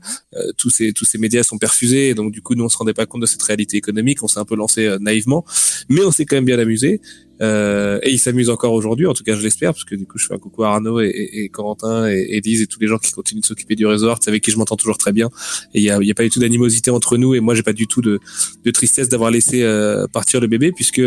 tous 0.56 0.70
ces 0.70 0.92
tous 0.92 1.04
ces 1.04 1.18
médias 1.18 1.42
sont 1.42 1.58
perfusés, 1.58 2.10
et 2.10 2.14
donc 2.14 2.32
du 2.32 2.42
coup 2.42 2.54
nous 2.54 2.64
on 2.64 2.68
se 2.68 2.78
rendait 2.78 2.94
pas 2.94 3.06
compte 3.06 3.22
de 3.22 3.26
cette 3.26 3.42
réalité 3.42 3.76
économique, 3.76 4.22
on 4.22 4.28
s'est 4.28 4.40
un 4.40 4.44
peu 4.44 4.56
lancé 4.56 4.96
naïvement, 5.00 5.44
mais 5.88 6.04
on 6.04 6.12
s'est 6.12 6.26
quand 6.26 6.36
même 6.36 6.44
bien 6.44 6.58
amusé. 6.58 7.00
Euh, 7.40 7.98
et 8.02 8.10
il 8.10 8.18
s'amuse 8.18 8.50
encore 8.50 8.72
aujourd'hui, 8.72 9.06
en 9.06 9.14
tout 9.14 9.22
cas 9.22 9.34
je 9.34 9.42
l'espère, 9.42 9.72
parce 9.72 9.84
que 9.84 9.94
du 9.94 10.06
coup 10.06 10.18
je 10.18 10.26
fais 10.26 10.34
un 10.34 10.38
coucou 10.38 10.64
à 10.64 10.74
Arnaud 10.74 11.00
et, 11.00 11.48
Corentin 11.52 12.08
et, 12.08 12.20
et 12.20 12.40
et 12.50 12.66
tous 12.66 12.80
les 12.80 12.86
gens 12.86 12.98
qui 12.98 13.12
continuent 13.12 13.40
de 13.40 13.46
s'occuper 13.46 13.76
du 13.76 13.86
réseau 13.86 14.10
avec 14.26 14.42
qui 14.42 14.50
je 14.50 14.58
m'entends 14.58 14.76
toujours 14.76 14.98
très 14.98 15.12
bien. 15.12 15.30
Et 15.74 15.78
il 15.80 15.84
y 15.84 15.90
a, 15.90 16.02
y 16.02 16.10
a, 16.10 16.14
pas 16.14 16.22
du 16.22 16.30
tout 16.30 16.40
d'animosité 16.40 16.90
entre 16.90 17.16
nous 17.16 17.34
et 17.34 17.40
moi 17.40 17.54
j'ai 17.54 17.62
pas 17.62 17.72
du 17.72 17.86
tout 17.86 18.00
de, 18.00 18.20
de 18.64 18.70
tristesse 18.70 19.08
d'avoir 19.08 19.30
laissé 19.30 19.62
euh, 19.62 20.06
partir 20.12 20.40
le 20.40 20.46
bébé 20.46 20.72
puisque 20.72 21.00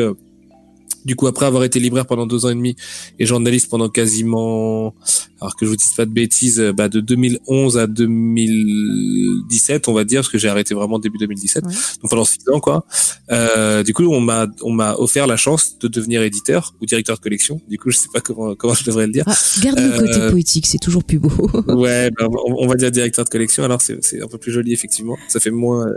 du 1.05 1.15
coup, 1.15 1.27
après 1.27 1.45
avoir 1.45 1.63
été 1.63 1.79
libraire 1.79 2.05
pendant 2.05 2.25
deux 2.25 2.45
ans 2.45 2.49
et 2.49 2.55
demi 2.55 2.75
et 3.19 3.25
journaliste 3.25 3.69
pendant 3.69 3.89
quasiment, 3.89 4.93
alors 5.41 5.55
que 5.55 5.65
je 5.65 5.71
vous 5.71 5.75
dise 5.75 5.93
pas 5.93 6.05
de 6.05 6.11
bêtises, 6.11 6.59
euh, 6.59 6.73
bah, 6.73 6.89
de 6.89 6.99
2011 6.99 7.77
à 7.77 7.87
2017, 7.87 9.87
on 9.87 9.93
va 9.93 10.03
dire, 10.03 10.21
parce 10.21 10.29
que 10.29 10.37
j'ai 10.37 10.47
arrêté 10.47 10.73
vraiment 10.73 10.99
début 10.99 11.17
2017, 11.17 11.63
donc 11.63 12.09
pendant 12.09 12.25
six 12.25 12.39
ans, 12.51 12.59
quoi. 12.59 12.85
Euh, 13.31 13.83
du 13.83 13.93
coup, 13.93 14.03
on 14.03 14.21
m'a 14.21 14.47
on 14.61 14.71
m'a 14.71 14.95
offert 14.95 15.27
la 15.27 15.37
chance 15.37 15.77
de 15.79 15.87
devenir 15.87 16.21
éditeur 16.21 16.73
ou 16.81 16.85
directeur 16.85 17.17
de 17.17 17.21
collection. 17.21 17.61
Du 17.69 17.77
coup, 17.77 17.91
je 17.91 17.97
sais 17.97 18.09
pas 18.13 18.21
comment 18.21 18.55
comment 18.55 18.73
je 18.73 18.83
devrais 18.83 19.07
le 19.07 19.13
dire. 19.13 19.23
Ah, 19.27 19.35
garde 19.61 19.79
le 19.79 19.99
côté 19.99 20.19
euh, 20.19 20.31
poétique, 20.31 20.67
c'est 20.67 20.77
toujours 20.77 21.03
plus 21.03 21.19
beau. 21.19 21.29
ouais, 21.67 22.11
bah, 22.11 22.27
on, 22.45 22.67
va 22.67 22.75
dire 22.75 22.91
directeur 22.91 23.25
de 23.25 23.29
collection. 23.29 23.63
Alors 23.63 23.81
c'est 23.81 24.03
c'est 24.03 24.21
un 24.21 24.27
peu 24.27 24.37
plus 24.37 24.51
joli 24.51 24.73
effectivement. 24.73 25.17
Ça 25.27 25.39
fait 25.39 25.51
moins 25.51 25.87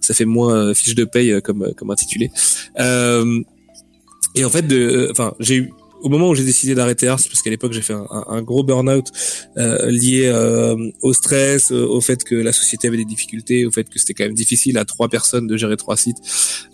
ça 0.00 0.14
fait 0.14 0.24
moins 0.24 0.74
fiche 0.74 0.94
de 0.94 1.04
paye 1.04 1.40
comme 1.42 1.72
comme 1.76 1.90
intitulé. 1.90 2.30
Euh, 2.78 3.42
et 4.34 4.44
en 4.44 4.50
fait, 4.50 4.66
de, 4.66 4.76
euh, 4.76 5.10
enfin, 5.10 5.34
j'ai 5.40 5.56
eu 5.56 5.72
au 6.02 6.08
moment 6.08 6.28
où 6.28 6.34
j'ai 6.34 6.44
décidé 6.44 6.74
d'arrêter 6.74 7.06
Ars, 7.06 7.20
parce 7.28 7.42
qu'à 7.42 7.50
l'époque 7.50 7.72
j'ai 7.72 7.80
fait 7.80 7.94
un, 7.94 8.42
gros 8.42 8.64
burn-out 8.64 9.06
euh, 9.56 9.90
lié 9.90 10.26
euh, 10.26 10.76
au 11.00 11.12
stress, 11.12 11.70
euh, 11.70 11.86
au 11.86 12.00
fait 12.00 12.24
que 12.24 12.34
la 12.34 12.52
société 12.52 12.88
avait 12.88 12.96
des 12.96 13.04
difficultés, 13.04 13.64
au 13.64 13.70
fait 13.70 13.88
que 13.88 13.98
c'était 13.98 14.14
quand 14.14 14.24
même 14.24 14.34
difficile 14.34 14.78
à 14.78 14.84
trois 14.84 15.08
personnes 15.08 15.46
de 15.46 15.56
gérer 15.56 15.76
trois 15.76 15.96
sites 15.96 16.18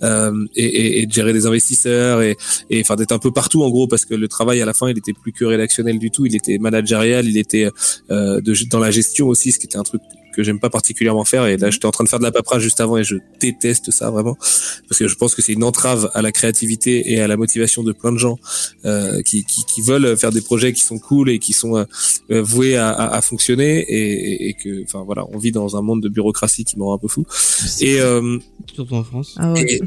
euh, 0.02 0.32
et, 0.56 0.64
et, 0.64 1.02
et, 1.02 1.06
de 1.06 1.12
gérer 1.12 1.32
des 1.32 1.46
investisseurs 1.46 2.22
et, 2.22 2.36
et 2.70 2.80
enfin 2.80 2.96
d'être 2.96 3.12
un 3.12 3.18
peu 3.18 3.30
partout 3.30 3.62
en 3.62 3.70
gros 3.70 3.86
parce 3.86 4.04
que 4.04 4.14
le 4.14 4.28
travail 4.28 4.62
à 4.62 4.64
la 4.64 4.74
fin 4.74 4.88
il 4.88 4.96
était 4.96 5.12
plus 5.12 5.32
que 5.32 5.44
rédactionnel 5.44 5.98
du 5.98 6.10
tout, 6.10 6.24
il 6.26 6.34
était 6.34 6.58
managérial, 6.58 7.26
il 7.26 7.36
était 7.36 7.68
de, 8.08 8.68
dans 8.70 8.80
la 8.80 8.90
gestion 8.90 9.28
aussi, 9.28 9.52
ce 9.52 9.58
qui 9.58 9.66
était 9.66 9.78
un 9.78 9.82
truc 9.82 10.00
que 10.38 10.44
j'aime 10.44 10.60
pas 10.60 10.70
particulièrement 10.70 11.24
faire. 11.24 11.46
Et 11.46 11.56
là, 11.56 11.68
j'étais 11.68 11.86
en 11.86 11.90
train 11.90 12.04
de 12.04 12.08
faire 12.08 12.20
de 12.20 12.24
la 12.24 12.30
paperasse 12.30 12.62
juste 12.62 12.80
avant 12.80 12.96
et 12.96 13.02
je 13.02 13.16
déteste 13.40 13.90
ça 13.90 14.08
vraiment 14.12 14.36
parce 14.88 15.00
que 15.00 15.08
je 15.08 15.14
pense 15.16 15.34
que 15.34 15.42
c'est 15.42 15.52
une 15.52 15.64
entrave 15.64 16.12
à 16.14 16.22
la 16.22 16.30
créativité 16.30 17.12
et 17.12 17.20
à 17.20 17.26
la 17.26 17.36
motivation 17.36 17.82
de 17.82 17.90
plein 17.90 18.12
de 18.12 18.18
gens 18.18 18.38
euh, 18.84 19.20
qui, 19.22 19.44
qui, 19.44 19.64
qui, 19.64 19.82
veulent 19.82 20.16
faire 20.16 20.30
des 20.30 20.40
projets 20.40 20.72
qui 20.72 20.84
sont 20.84 21.00
cool 21.00 21.28
et 21.28 21.40
qui 21.40 21.52
sont 21.52 21.76
euh, 21.76 21.84
euh 22.30 22.40
voués 22.40 22.76
à, 22.76 22.88
à, 22.88 23.16
à 23.16 23.20
fonctionner 23.20 23.80
et, 23.80 24.50
et, 24.50 24.54
que, 24.54 24.84
enfin 24.84 25.02
voilà, 25.02 25.26
on 25.32 25.38
vit 25.38 25.50
dans 25.50 25.76
un 25.76 25.82
monde 25.82 26.00
de 26.00 26.08
bureaucratie 26.08 26.64
qui 26.64 26.78
me 26.78 26.84
rend 26.84 26.94
un 26.94 26.98
peu 26.98 27.08
fou. 27.08 27.26
Et 27.80 28.00
euh, 28.00 28.38
surtout 28.72 28.94
en 28.94 29.02
France. 29.02 29.34
Ah 29.38 29.52
ouais. 29.52 29.80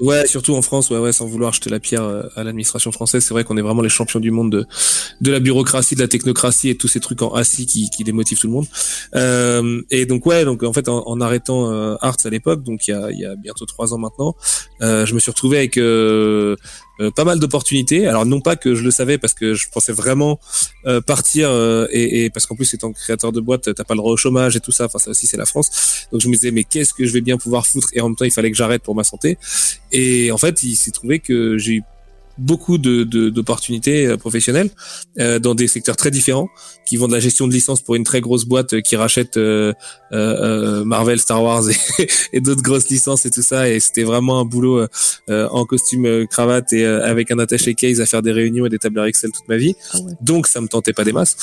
Ouais, 0.00 0.26
surtout 0.26 0.54
en 0.54 0.62
France, 0.62 0.90
ouais, 0.90 0.98
ouais, 0.98 1.12
sans 1.12 1.26
vouloir 1.26 1.52
jeter 1.52 1.70
la 1.70 1.80
pierre 1.80 2.04
euh, 2.04 2.22
à 2.36 2.44
l'administration 2.44 2.92
française, 2.92 3.24
c'est 3.24 3.34
vrai 3.34 3.44
qu'on 3.44 3.56
est 3.56 3.62
vraiment 3.62 3.82
les 3.82 3.88
champions 3.88 4.20
du 4.20 4.30
monde 4.30 4.52
de, 4.52 4.66
de 5.20 5.32
la 5.32 5.40
bureaucratie, 5.40 5.96
de 5.96 6.00
la 6.00 6.08
technocratie 6.08 6.68
et 6.68 6.76
tous 6.76 6.88
ces 6.88 7.00
trucs 7.00 7.20
en 7.22 7.32
assis 7.34 7.66
qui, 7.66 7.90
qui 7.90 8.04
démotivent 8.04 8.38
tout 8.38 8.46
le 8.46 8.52
monde. 8.52 8.66
Euh, 9.16 9.82
et 9.90 10.06
donc 10.06 10.24
ouais, 10.26 10.44
donc 10.44 10.62
en 10.62 10.72
fait, 10.72 10.88
en, 10.88 11.20
arrêtant 11.20 11.72
euh, 11.72 11.96
Arts 12.00 12.16
à 12.24 12.30
l'époque, 12.30 12.62
donc 12.62 12.86
il 12.86 12.92
y 12.92 12.94
a, 12.94 13.10
y 13.10 13.24
a 13.24 13.34
bientôt 13.34 13.66
trois 13.66 13.92
ans 13.92 13.98
maintenant, 13.98 14.36
euh, 14.82 15.04
je 15.04 15.14
me 15.14 15.18
suis 15.18 15.30
retrouvé 15.30 15.58
avec 15.58 15.78
euh, 17.00 17.10
pas 17.10 17.24
mal 17.24 17.38
d'opportunités. 17.38 18.06
Alors 18.06 18.26
non 18.26 18.40
pas 18.40 18.56
que 18.56 18.74
je 18.74 18.82
le 18.82 18.90
savais 18.90 19.18
parce 19.18 19.34
que 19.34 19.54
je 19.54 19.68
pensais 19.68 19.92
vraiment 19.92 20.40
euh, 20.86 21.00
partir 21.00 21.48
euh, 21.50 21.86
et, 21.90 22.24
et, 22.24 22.30
parce 22.30 22.46
qu'en 22.46 22.56
plus 22.56 22.72
étant 22.74 22.92
créateur 22.92 23.32
de 23.32 23.40
boîte, 23.40 23.72
t'as 23.74 23.84
pas 23.84 23.94
le 23.94 23.98
droit 23.98 24.12
au 24.12 24.16
chômage 24.16 24.56
et 24.56 24.60
tout 24.60 24.72
ça. 24.72 24.86
Enfin 24.86 24.98
ça 24.98 25.10
aussi 25.10 25.26
c'est 25.26 25.36
la 25.36 25.46
France. 25.46 26.06
Donc 26.12 26.20
je 26.20 26.28
me 26.28 26.34
disais 26.34 26.50
mais 26.50 26.64
qu'est-ce 26.64 26.94
que 26.94 27.04
je 27.04 27.12
vais 27.12 27.20
bien 27.20 27.36
pouvoir 27.36 27.66
foutre? 27.66 27.88
Et 27.92 28.00
en 28.00 28.08
même 28.08 28.16
temps 28.16 28.24
il 28.24 28.32
fallait 28.32 28.50
que 28.50 28.56
j'arrête 28.56 28.82
pour 28.82 28.94
ma 28.94 29.04
santé. 29.04 29.38
Et 29.92 30.32
en 30.32 30.38
fait 30.38 30.62
il 30.62 30.76
s'est 30.76 30.90
trouvé 30.90 31.18
que 31.18 31.58
j'ai 31.58 31.74
eu 31.74 31.82
beaucoup 32.38 32.78
de 32.78 33.04
d'opportunités 33.30 34.06
euh, 34.06 34.16
professionnelles 34.16 34.70
euh, 35.18 35.38
dans 35.38 35.54
des 35.54 35.68
secteurs 35.68 35.96
très 35.96 36.10
différents 36.10 36.48
qui 36.88 36.96
vont 36.96 37.06
de 37.06 37.12
la 37.12 37.20
gestion 37.20 37.46
de 37.46 37.52
licence 37.52 37.82
pour 37.82 37.96
une 37.96 38.04
très 38.04 38.20
grosse 38.20 38.46
boîte 38.46 38.72
euh, 38.72 38.80
qui 38.80 38.96
rachète 38.96 39.36
euh, 39.36 39.74
euh, 40.12 40.84
Marvel, 40.84 41.20
Star 41.20 41.42
Wars 41.42 41.68
et, 41.68 42.06
et 42.32 42.40
d'autres 42.40 42.62
grosses 42.62 42.88
licences 42.88 43.26
et 43.26 43.30
tout 43.30 43.42
ça. 43.42 43.68
Et 43.68 43.78
c'était 43.78 44.04
vraiment 44.04 44.40
un 44.40 44.44
boulot 44.44 44.86
en 45.28 45.64
costume 45.66 46.26
cravate 46.28 46.72
et 46.72 46.86
avec 46.86 47.30
un 47.30 47.38
attaché 47.38 47.74
case 47.74 48.00
à 48.00 48.06
faire 48.06 48.22
des 48.22 48.32
réunions 48.32 48.64
et 48.64 48.68
des 48.70 48.78
tableurs 48.78 49.04
Excel 49.04 49.30
toute 49.30 49.46
ma 49.48 49.56
vie. 49.56 49.74
Ah 49.92 49.98
donc 50.20 50.46
ça 50.46 50.60
me 50.60 50.68
tentait 50.68 50.92
pas 50.92 51.04
des 51.04 51.12
masses. 51.12 51.36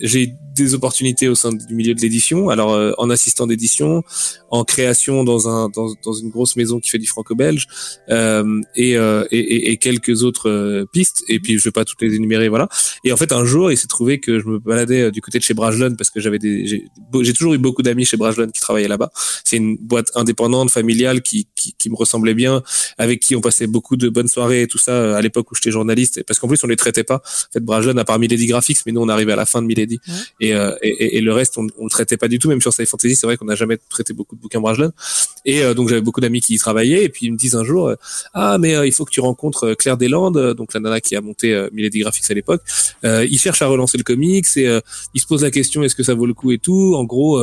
J'ai 0.00 0.34
des 0.54 0.74
opportunités 0.74 1.28
au 1.28 1.34
sein 1.34 1.52
du 1.52 1.74
milieu 1.74 1.94
de 1.94 2.00
l'édition. 2.00 2.50
Alors 2.50 2.94
en 2.98 3.10
assistant 3.10 3.46
d'édition 3.46 4.02
en 4.50 4.64
création 4.64 5.24
dans 5.24 5.48
un 5.48 5.68
dans, 5.68 5.88
dans 6.04 6.12
une 6.12 6.30
grosse 6.30 6.56
maison 6.56 6.78
qui 6.78 6.90
fait 6.90 6.98
du 6.98 7.06
franco-belge 7.06 7.66
et, 8.08 8.92
et, 8.92 9.69
et 9.69 9.69
et 9.70 9.76
quelques 9.76 10.22
autres 10.22 10.50
euh, 10.50 10.84
pistes. 10.92 11.24
Et 11.28 11.38
puis 11.38 11.58
je 11.58 11.64
vais 11.64 11.70
pas 11.70 11.84
toutes 11.84 12.02
les 12.02 12.14
énumérer, 12.14 12.48
voilà. 12.48 12.68
Et 13.04 13.12
en 13.12 13.16
fait, 13.16 13.32
un 13.32 13.44
jour, 13.44 13.70
il 13.70 13.76
s'est 13.76 13.86
trouvé 13.86 14.18
que 14.18 14.40
je 14.40 14.46
me 14.46 14.58
baladais 14.58 15.02
euh, 15.02 15.10
du 15.10 15.20
côté 15.20 15.38
de 15.38 15.44
chez 15.44 15.54
Brajlon 15.54 15.94
parce 15.96 16.10
que 16.10 16.20
j'avais 16.20 16.38
des, 16.38 16.66
j'ai 17.22 17.32
toujours 17.32 17.54
eu 17.54 17.58
beaucoup 17.58 17.82
d'amis 17.82 18.04
chez 18.04 18.16
Brajlon 18.16 18.48
qui 18.48 18.60
travaillaient 18.60 18.88
là-bas. 18.88 19.10
C'est 19.44 19.56
une 19.56 19.76
boîte 19.76 20.10
indépendante, 20.16 20.70
familiale, 20.70 21.22
qui, 21.22 21.46
qui, 21.54 21.74
qui, 21.78 21.90
me 21.90 21.94
ressemblait 21.94 22.34
bien, 22.34 22.62
avec 22.98 23.20
qui 23.20 23.36
on 23.36 23.40
passait 23.40 23.66
beaucoup 23.66 23.96
de 23.96 24.08
bonnes 24.08 24.28
soirées 24.28 24.62
et 24.62 24.66
tout 24.66 24.78
ça 24.78 24.92
euh, 24.92 25.14
à 25.14 25.20
l'époque 25.20 25.50
où 25.52 25.54
j'étais 25.54 25.70
journaliste. 25.70 26.22
Parce 26.24 26.38
qu'en 26.40 26.48
plus, 26.48 26.62
on 26.64 26.66
les 26.66 26.76
traitait 26.76 27.04
pas. 27.04 27.16
En 27.16 27.52
fait, 27.52 27.60
Brajlon 27.60 27.96
a 27.96 28.04
parmi 28.04 28.20
Milady 28.20 28.46
Graphics, 28.46 28.78
mais 28.86 28.92
nous, 28.92 29.00
on 29.00 29.08
arrivait 29.08 29.32
à 29.32 29.36
la 29.36 29.46
fin 29.46 29.62
de 29.62 29.66
Milady. 29.66 30.00
Et, 30.40 30.50
et, 30.50 31.16
et, 31.16 31.20
le 31.20 31.32
reste, 31.32 31.56
on, 31.56 31.66
on 31.78 31.84
le 31.84 31.90
traitait 31.90 32.16
pas 32.16 32.28
du 32.28 32.38
tout. 32.38 32.48
Même 32.48 32.60
sur 32.60 32.72
Sci 32.72 32.84
Fantasy, 32.86 33.16
c'est 33.16 33.26
vrai 33.26 33.36
qu'on 33.36 33.46
n'a 33.46 33.54
jamais 33.54 33.78
traité 33.88 34.12
beaucoup 34.12 34.36
de 34.36 34.40
bouquins 34.40 34.60
Brajlon. 34.60 34.92
Et 35.46 35.62
donc, 35.74 35.88
j'avais 35.88 36.02
beaucoup 36.02 36.20
d'amis 36.20 36.40
qui 36.40 36.54
y 36.54 36.58
travaillaient. 36.58 37.04
Et 37.04 37.08
puis, 37.08 37.26
ils 37.26 37.32
me 37.32 37.38
disent 37.38 37.56
un 37.56 37.64
jour, 37.64 37.94
ah, 38.34 38.58
mais 38.58 38.86
il 38.86 38.92
faut 38.92 39.04
que 39.04 39.10
tu 39.10 39.20
rencontres 39.20 39.59
Claire 39.78 39.96
Deslandes, 39.96 40.36
euh, 40.36 40.54
donc 40.54 40.74
la 40.74 40.80
nana 40.80 41.00
qui 41.00 41.16
a 41.16 41.20
monté 41.20 41.52
euh, 41.52 41.68
Milady 41.72 42.00
Graphics 42.00 42.30
à 42.30 42.34
l'époque. 42.34 42.62
Euh, 43.04 43.26
il 43.28 43.38
cherche 43.38 43.62
à 43.62 43.66
relancer 43.66 43.98
le 43.98 44.04
comics 44.04 44.46
et 44.56 44.80
il 45.14 45.20
se 45.20 45.26
pose 45.26 45.42
la 45.42 45.50
question 45.50 45.82
est-ce 45.82 45.94
que 45.94 46.02
ça 46.02 46.14
vaut 46.14 46.26
le 46.26 46.34
coup 46.34 46.52
et 46.52 46.58
tout? 46.58 46.94
En 46.96 47.04
gros, 47.04 47.40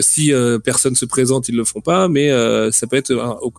si 0.00 0.32
personne 0.64 0.94
se 0.94 1.04
présente, 1.04 1.48
ils 1.48 1.56
le 1.56 1.64
font 1.64 1.80
pas, 1.80 2.08
mais 2.08 2.30
ça 2.72 2.86
peut 2.86 2.96
être 2.96 3.14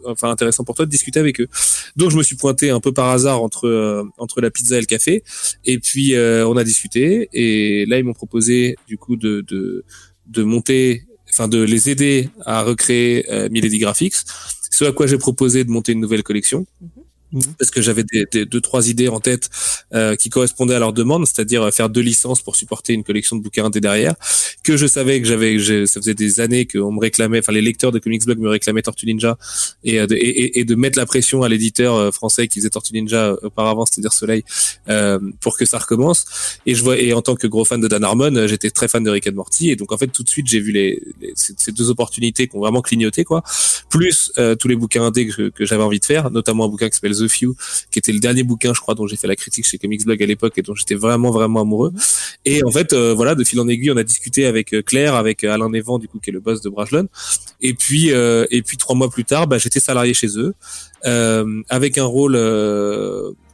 enfin 0.06 0.30
intéressant 0.30 0.64
pour 0.64 0.76
toi 0.76 0.86
de 0.86 0.92
discuter 0.92 1.20
avec 1.20 1.42
eux. 1.42 1.48
Donc 1.96 2.12
je 2.12 2.18
me 2.18 2.24
suis 2.24 2.36
pointé 2.36 2.70
un 2.70 2.80
peu 2.80 2.92
par 2.92 3.10
hasard 3.10 3.42
entre 3.42 4.06
entre 4.18 4.42
la 4.42 4.50
pizza 4.50 4.78
et 4.78 4.80
le 4.80 4.86
café, 4.86 5.24
et 5.66 5.80
puis 5.80 6.16
on 6.18 6.58
a 6.58 6.64
discuté. 6.64 7.30
Et 7.34 7.86
là 7.86 7.98
ils 7.98 8.04
m'ont 8.04 8.14
proposé 8.14 8.76
du 8.88 8.98
coup 8.98 9.16
de 9.16 9.42
de, 9.48 9.84
de 10.28 10.44
monter 10.44 11.06
enfin 11.36 11.48
de 11.48 11.62
les 11.62 11.90
aider 11.90 12.30
à 12.46 12.64
recréer 12.64 13.30
euh, 13.32 13.50
Milady 13.52 13.80
Graphics. 13.80 14.16
Ce 14.72 14.86
à 14.86 14.92
quoi 14.92 15.08
j'ai 15.08 15.18
proposé 15.18 15.64
de 15.64 15.72
monter 15.72 15.92
une 15.92 16.00
nouvelle 16.00 16.24
collection. 16.24 16.66
Mhm. 16.82 16.90
Mhm. 17.36 17.56
parce 17.60 17.70
que 17.70 17.82
j'avais 17.82 18.06
des, 18.06 18.46
deux 18.46 18.62
trois 18.62 18.90
idées 18.90 19.10
en 19.10 19.20
tête 19.20 19.50
euh, 19.94 20.16
qui 20.16 20.30
correspondaient 20.30 20.76
à 20.76 20.80
leur 20.80 20.94
demande, 20.94 21.26
c'est-à-dire 21.26 21.64
euh, 21.64 21.72
faire 21.72 21.90
deux 21.90 22.00
licences 22.00 22.42
pour 22.42 22.56
supporter 22.56 22.94
une 22.94 23.04
collection 23.04 23.36
de 23.36 23.42
bouquins 23.42 23.66
indés 23.66 23.82
derrière, 23.82 24.16
que 24.64 24.78
je 24.78 24.88
savais 24.88 25.20
que 25.22 25.28
j'avais, 25.28 25.60
ça 25.86 26.00
faisait 26.00 26.14
des 26.14 26.40
années 26.40 26.66
qu'on 26.66 26.94
me 26.94 27.00
réclamait, 27.02 27.40
enfin 27.40 27.52
les 27.52 27.62
lecteurs 27.62 27.92
de 27.92 28.00
Comics 28.00 28.24
Blog 28.24 28.40
me 28.40 28.48
réclamaient 28.48 28.84
Tortue 28.84 29.06
Ninja 29.06 29.38
et, 29.84 30.00
euh, 30.00 30.08
et, 30.12 30.62
et 30.62 30.64
de 30.64 30.76
mettre 30.76 30.98
la 30.98 31.06
pression 31.06 31.44
à 31.44 31.50
l'éditeur 31.50 32.14
français 32.14 32.48
qui 32.48 32.60
faisait 32.60 32.70
Tortue 32.70 32.94
Ninja 32.94 33.36
auparavant, 33.42 33.86
c'est-à-dire 33.86 34.14
Soleil, 34.14 34.46
euh, 34.88 35.20
pour 35.42 35.58
que 35.58 35.66
ça 35.66 35.78
recommence. 35.78 36.26
Et 36.66 36.74
je 36.74 36.84
vois, 36.84 36.98
et 36.98 37.12
en 37.12 37.22
tant 37.22 37.36
que 37.36 37.48
gros 37.48 37.66
fan 37.66 37.82
de 37.82 37.90
Dan 37.90 38.06
Harmon, 38.06 38.48
j'étais 38.48 38.70
très 38.70 38.88
fan 38.88 39.04
de 39.04 39.10
Rick 39.10 39.28
and 39.28 39.34
Morty, 39.34 39.72
et 39.72 39.76
donc 39.76 39.92
en 39.92 39.98
fait 39.98 40.08
tout 40.08 40.24
de 40.24 40.30
suite 40.30 40.48
j'ai 40.48 40.62
vu 40.62 40.72
les, 40.72 41.04
ces, 41.36 41.74
deux 41.74 41.90
opportunités 41.90 42.48
qui 42.48 42.56
ont 42.56 42.62
vraiment 42.62 42.82
clignoté 42.82 43.26
quoi, 43.26 43.44
plus 43.90 44.32
tous 44.60 44.68
les 44.70 44.78
bouquins 44.78 45.04
indés 45.04 45.28
que, 45.28 45.50
que 45.50 45.66
j'avais 45.66 45.84
envie 45.84 46.00
de 46.00 46.06
faire, 46.06 46.32
notamment 46.32 46.64
un 46.64 46.70
bouquin 46.70 46.88
qui 46.88 46.96
s'appelle 46.96 47.16
The 47.18 47.25
Few, 47.28 47.56
qui 47.92 48.00
était 48.00 48.12
le 48.12 48.20
dernier 48.20 48.44
bouquin, 48.44 48.74
je 48.74 48.80
crois, 48.80 48.96
dont 48.96 49.08
j'ai 49.08 49.16
fait 49.16 49.28
la 49.28 49.36
critique 49.36 49.68
chez 49.68 49.78
Comics 49.78 50.06
Blog 50.06 50.22
à 50.22 50.26
l'époque 50.26 50.54
et 50.58 50.62
dont 50.62 50.76
j'étais 50.76 50.96
vraiment, 50.96 51.32
vraiment 51.32 51.62
amoureux. 51.62 51.94
Et 52.46 52.64
en 52.64 52.72
fait, 52.72 52.94
euh, 52.94 53.14
voilà, 53.14 53.36
de 53.36 53.44
fil 53.44 53.60
en 53.60 53.68
aiguille, 53.68 53.92
on 53.92 53.98
a 53.98 54.04
discuté 54.04 54.46
avec 54.46 54.74
euh, 54.74 54.82
Claire, 54.82 55.16
avec 55.16 55.44
euh, 55.44 55.52
Alain 55.52 55.70
Nevan, 55.70 55.98
du 55.98 56.08
coup, 56.08 56.20
qui 56.20 56.30
est 56.30 56.34
le 56.34 56.40
boss 56.40 56.62
de 56.62 56.70
Brajlon. 56.70 57.08
Et 57.62 57.74
puis, 57.74 58.10
et 58.10 58.62
puis 58.62 58.78
trois 58.78 58.96
mois 58.96 59.10
plus 59.10 59.24
tard, 59.24 59.48
bah, 59.48 59.58
j'étais 59.58 59.80
salarié 59.80 60.14
chez 60.14 60.38
eux, 60.38 60.54
avec 61.70 61.98
un 61.98 62.04
rôle 62.04 62.34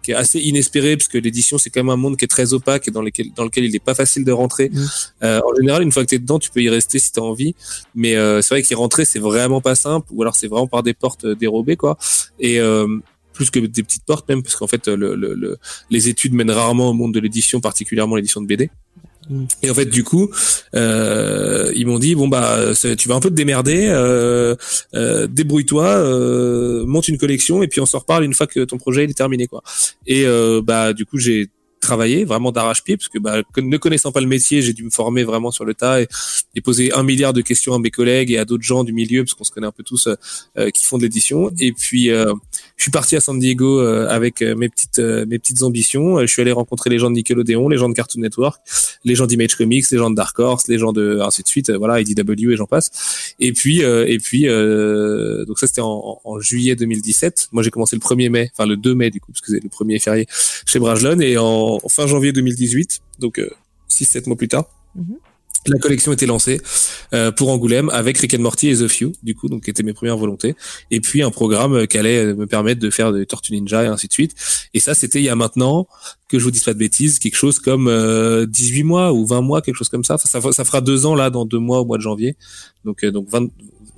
qui 0.04 0.12
est 0.12 0.16
assez 0.16 0.40
inespéré 0.40 0.98
parce 0.98 1.08
que 1.08 1.20
l'édition 1.20 1.60
c'est 1.60 1.70
quand 1.70 1.82
même 1.82 1.92
un 1.92 1.96
monde 1.96 2.18
qui 2.18 2.26
est 2.26 2.28
très 2.28 2.54
opaque 2.56 2.88
et 2.88 2.92
dans 2.92 3.04
lequel 3.04 3.28
dans 3.36 3.44
lequel 3.44 3.66
il 3.66 3.72
n'est 3.72 3.80
pas 3.80 3.94
facile 3.94 4.26
de 4.26 4.32
rentrer. 4.32 4.70
Mmh. 4.70 5.26
en 5.26 5.56
général, 5.56 5.84
une 5.84 5.92
fois 5.92 6.04
que 6.04 6.10
tu 6.10 6.16
es 6.16 6.20
dedans, 6.20 6.40
tu 6.40 6.50
peux 6.50 6.62
y 6.62 6.70
rester 6.70 6.98
si 6.98 7.12
tu 7.14 7.20
as 7.20 7.24
envie, 7.24 7.56
mais 7.94 8.16
c'est 8.42 8.50
vrai 8.50 8.64
qu'y 8.64 8.74
rentrer 8.74 9.06
c'est 9.06 9.20
vraiment 9.20 9.62
pas 9.62 9.76
simple 9.76 10.08
ou 10.12 10.24
alors 10.24 10.36
c'est 10.36 10.48
vraiment 10.48 10.68
par 10.68 10.84
des 10.84 10.96
portes 10.96 11.26
dérobées 11.26 11.78
quoi. 11.78 11.98
Et 12.40 12.60
plus 13.42 13.50
que 13.50 13.60
des 13.60 13.84
petites 13.84 14.06
portes 14.06 14.30
même, 14.30 14.44
parce 14.44 14.56
qu'en 14.56 14.68
fait, 14.68 14.88
le, 14.88 15.16
le, 15.16 15.58
les 15.90 16.10
études 16.10 16.34
mènent 16.34 16.52
rarement 16.52 16.90
au 16.90 16.94
monde 16.94 17.14
de 17.14 17.20
l'édition, 17.20 17.60
particulièrement 17.60 18.16
l'édition 18.16 18.42
de 18.42 18.46
BD. 18.46 18.70
Et 19.64 19.70
en 19.70 19.74
fait, 19.74 19.86
du 19.86 20.04
coup, 20.04 20.30
euh, 20.76 21.72
ils 21.76 21.88
m'ont 21.88 22.00
dit 22.00 22.16
bon 22.16 22.28
bah 22.28 22.60
tu 22.98 23.08
vas 23.08 23.16
un 23.16 23.20
peu 23.20 23.30
te 23.30 23.36
démerder, 23.36 23.88
euh, 23.88 24.56
euh, 24.94 25.28
débrouille-toi, 25.28 25.86
euh, 25.86 26.86
monte 26.86 27.08
une 27.08 27.18
collection 27.18 27.64
et 27.64 27.68
puis 27.68 27.80
on 27.80 27.86
s'en 27.86 28.00
reparle 28.00 28.24
une 28.24 28.34
fois 28.34 28.48
que 28.48 28.66
ton 28.66 28.78
projet 28.78 29.04
est 29.06 29.18
terminé 29.18 29.48
quoi. 29.48 29.64
Et 30.08 30.26
euh, 30.26 30.62
bah 30.64 30.94
du 30.94 31.06
coup 31.06 31.18
j'ai 31.18 31.50
travaillé 31.82 32.24
vraiment 32.24 32.52
d'arrache-pied 32.52 32.96
parce 32.96 33.10
que 33.10 33.20
bah, 33.20 33.42
ne 33.58 33.78
connaissant 33.78 34.12
pas 34.12 34.22
le 34.22 34.28
métier, 34.28 34.62
j'ai 34.62 34.74
dû 34.74 34.84
me 34.84 34.90
former 34.90 35.24
vraiment 35.24 35.52
sur 35.52 35.66
le 35.66 35.74
tas 35.74 36.02
et, 36.02 36.08
et 36.56 36.62
poser 36.62 36.94
un 36.94 37.04
milliard 37.04 37.34
de 37.34 37.42
questions 37.42 37.74
à 37.74 37.80
mes 37.80 37.92
collègues 37.92 38.32
et 38.32 38.38
à 38.38 38.46
d'autres 38.46 38.64
gens 38.64 38.84
du 38.84 38.94
milieu 38.94 39.24
parce 39.24 39.34
qu'on 39.34 39.44
se 39.44 39.52
connaît 39.52 39.68
un 39.68 39.72
peu 39.72 39.84
tous 39.84 40.08
euh, 40.08 40.16
euh, 40.58 40.70
qui 40.70 40.86
font 40.86 40.98
de 40.98 41.04
l'édition. 41.04 41.52
Et 41.60 41.74
puis 41.74 42.10
euh, 42.10 42.34
je 42.78 42.84
suis 42.84 42.92
parti 42.92 43.16
à 43.16 43.20
San 43.20 43.38
Diego 43.38 43.80
euh, 43.82 44.08
avec 44.08 44.42
euh, 44.42 44.56
mes 44.56 44.70
petites 44.70 45.00
mes 45.00 45.40
petites 45.40 45.64
ambitions. 45.64 46.20
Je 46.22 46.28
suis 46.28 46.42
allé 46.42 46.52
rencontrer 46.52 46.90
les 46.90 47.00
gens 47.00 47.10
de 47.10 47.16
Nickelodeon, 47.16 47.68
les 47.68 47.78
gens 47.78 47.90
de 47.90 47.94
Cartoon 47.94 48.22
Network, 48.22 48.62
les 49.04 49.16
gens 49.16 49.26
d'Image 49.26 49.56
Comics, 49.56 49.90
les 49.92 49.98
gens 49.98 50.10
de 50.10 50.16
Dark 50.16 50.38
Horse, 50.40 50.68
les 50.68 50.78
gens 50.78 50.94
de 50.94 51.20
ainsi 51.22 51.44
de 51.44 51.48
suite. 51.48 51.72
Voilà, 51.72 52.00
IDW 52.00 52.52
et 52.52 52.56
j'en 52.56 52.66
passe. 52.66 53.34
Et 53.40 53.54
puis 53.54 53.82
et 53.82 54.18
puis 54.20 54.46
donc 54.48 55.60
ça 55.60 55.68
c'était 55.68 55.82
en, 55.82 56.20
en 56.24 56.40
juillet 56.40 56.76
2017. 56.76 57.50
Moi 57.52 57.64
j'ai 57.64 57.72
commencé 57.72 57.96
le 57.96 58.02
1er 58.02 58.30
mai, 58.30 58.52
enfin 58.54 58.68
le 58.68 58.78
2 58.78 58.96
mai 58.96 59.10
du 59.10 59.20
coup 59.20 59.32
parce 59.32 59.42
que 59.42 59.52
c'est 59.52 59.64
le 59.64 59.70
premier 59.70 60.00
férié 60.00 60.28
chez 60.66 60.80
Brajlon 60.80 61.20
et 61.20 61.38
en, 61.38 61.71
en 61.84 61.90
fin 61.90 62.08
janvier 62.08 62.32
2018, 62.32 63.00
donc 63.20 63.42
6-7 63.90 64.28
mois 64.28 64.38
plus 64.38 64.48
tard. 64.48 64.66
Mhm. 64.96 65.18
La 65.68 65.78
collection 65.78 66.12
était 66.12 66.26
lancée 66.26 66.60
euh, 67.14 67.32
pour 67.32 67.50
Angoulême 67.50 67.92
avec 67.92 68.18
Rick 68.18 68.34
and 68.34 68.40
Morty 68.40 68.70
et 68.70 68.76
The 68.78 68.88
Few, 68.88 69.14
du 69.22 69.36
coup, 69.36 69.48
donc 69.48 69.66
qui 69.66 69.70
étaient 69.70 69.84
mes 69.84 69.94
premières 69.94 70.18
volontés. 70.18 70.56
Et 70.90 71.00
puis 71.02 71.22
un 71.22 71.30
programme 71.30 71.74
euh, 71.76 71.86
qui 71.86 72.00
allait 72.00 72.26
euh, 72.26 72.36
me 72.36 72.48
permettre 72.48 72.80
de 72.82 72.90
faire 72.90 73.14
des 73.14 73.28
Tortues 73.28 73.52
Ninja 73.54 73.84
et 73.84 73.88
ainsi 73.88 74.08
de 74.08 74.14
suite. 74.14 74.34
Et 74.74 74.80
ça, 74.80 74.96
c'était 74.96 75.20
il 75.20 75.26
y 75.26 75.30
a 75.30 75.36
maintenant, 75.36 75.88
que 76.30 76.40
je 76.40 76.44
vous 76.46 76.50
dise 76.50 76.64
pas 76.64 76.74
de 76.74 76.80
bêtises, 76.80 77.20
quelque 77.20 77.36
chose 77.36 77.60
comme 77.60 77.88
euh, 77.90 78.48
18 78.48 78.84
mois 78.84 79.14
ou 79.14 79.24
20 79.28 79.42
mois, 79.42 79.62
quelque 79.62 79.76
chose 79.76 79.90
comme 79.90 80.04
ça. 80.04 80.16
Enfin, 80.16 80.28
ça, 80.28 80.42
fera- 80.42 80.54
ça 80.54 80.66
fera 80.66 80.82
deux 80.82 81.06
ans 81.06 81.14
là, 81.14 81.30
dans 81.30 81.46
deux 81.46 81.60
mois 81.60 81.82
au 81.82 81.86
mois 81.86 81.98
de 81.98 82.02
janvier. 82.02 82.36
Donc, 82.84 83.04
euh, 83.04 83.12
donc 83.12 83.30
20, 83.30 83.50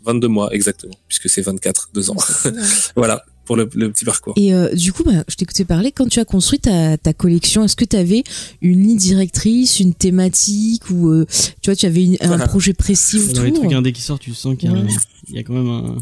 22 0.06 0.28
mois 0.28 0.54
exactement, 0.54 0.96
puisque 1.08 1.30
c'est 1.30 1.42
24, 1.44 1.92
deux 1.94 2.10
ans. 2.10 2.18
voilà 2.98 3.24
pour 3.46 3.56
le, 3.56 3.70
le 3.76 3.92
petit 3.92 4.06
parcours. 4.06 4.34
Et 4.38 4.54
euh, 4.54 4.74
du 4.74 4.94
coup, 4.94 5.04
bah, 5.04 5.24
je 5.28 5.36
t'écoutais 5.36 5.66
parler, 5.66 5.92
quand 5.92 6.08
tu 6.08 6.20
as 6.20 6.26
construit 6.26 6.60
ta, 6.60 6.98
ta 6.98 7.14
collection, 7.14 7.64
est-ce 7.64 7.76
que 7.76 7.86
tu 7.86 7.96
avais 7.96 8.24
une 8.62 8.82
ligne 8.82 8.98
directrice, 8.98 9.80
une 9.80 9.94
thématique 9.94 10.90
ou 10.90 11.10
euh, 11.10 11.26
tu 11.62 11.70
vois, 11.70 11.76
tu 11.76 11.86
avais 11.86 12.06
une- 12.06 12.18
un 12.22 12.38
projet 12.40 12.74
précis 12.74 13.18
autour 13.20 13.34
Dans 13.36 13.44
les 13.44 13.54
trucs 13.54 13.74
indés 13.74 13.92
qui 13.92 14.02
sortent, 14.02 14.22
tu 14.22 14.34
sens 14.34 14.56
qu'il 14.58 14.70
y, 14.72 14.74
a- 14.74 14.78
Ouais. 14.78 14.88
il 15.30 15.36
y 15.36 15.40
a 15.40 15.44
quand 15.44 15.54
même 15.54 15.68
un, 15.70 15.98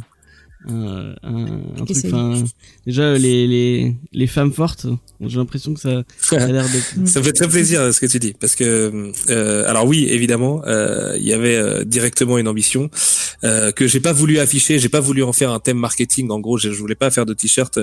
un, 0.68 1.16
un, 1.24 1.45
un 1.80 1.86
truc. 1.86 1.97
Enfin, 2.05 2.43
Déjà, 2.86 3.14
les, 3.14 3.47
les, 3.47 3.95
les 4.12 4.28
femmes 4.28 4.51
fortes, 4.51 4.88
j'ai 5.20 5.38
l'impression 5.38 5.74
que 5.74 5.80
ça, 5.80 6.03
ça 6.20 6.41
a 6.41 6.47
l'air 6.47 6.66
d'être. 6.70 7.05
Ça 7.07 7.20
me 7.20 7.26
fait 7.26 7.34
très 7.34 7.47
plaisir 7.47 7.82
euh, 7.82 7.91
ce 7.91 7.99
que 7.99 8.05
tu 8.05 8.20
dis 8.20 8.34
parce 8.39 8.55
que 8.55 9.12
euh, 9.30 9.68
alors 9.68 9.86
oui 9.86 10.07
évidemment 10.09 10.62
euh, 10.66 11.16
il 11.18 11.24
y 11.24 11.34
avait 11.34 11.55
euh, 11.55 11.84
directement 11.84 12.38
une 12.38 12.47
ambition 12.47 12.89
euh, 13.43 13.72
que 13.72 13.88
j'ai 13.88 13.99
pas 13.99 14.14
voulu 14.14 14.39
afficher 14.39 14.80
j'ai 14.80 14.89
pas 14.89 14.99
voulu 14.99 15.24
en 15.24 15.34
faire 15.34 15.51
un 15.51 15.59
thème 15.59 15.78
marketing 15.78 16.30
en 16.32 16.39
gros 16.39 16.57
je, 16.57 16.72
je 16.72 16.80
voulais 16.80 16.95
pas 16.95 17.12
faire 17.12 17.26
de 17.26 17.34
t-shirt 17.34 17.80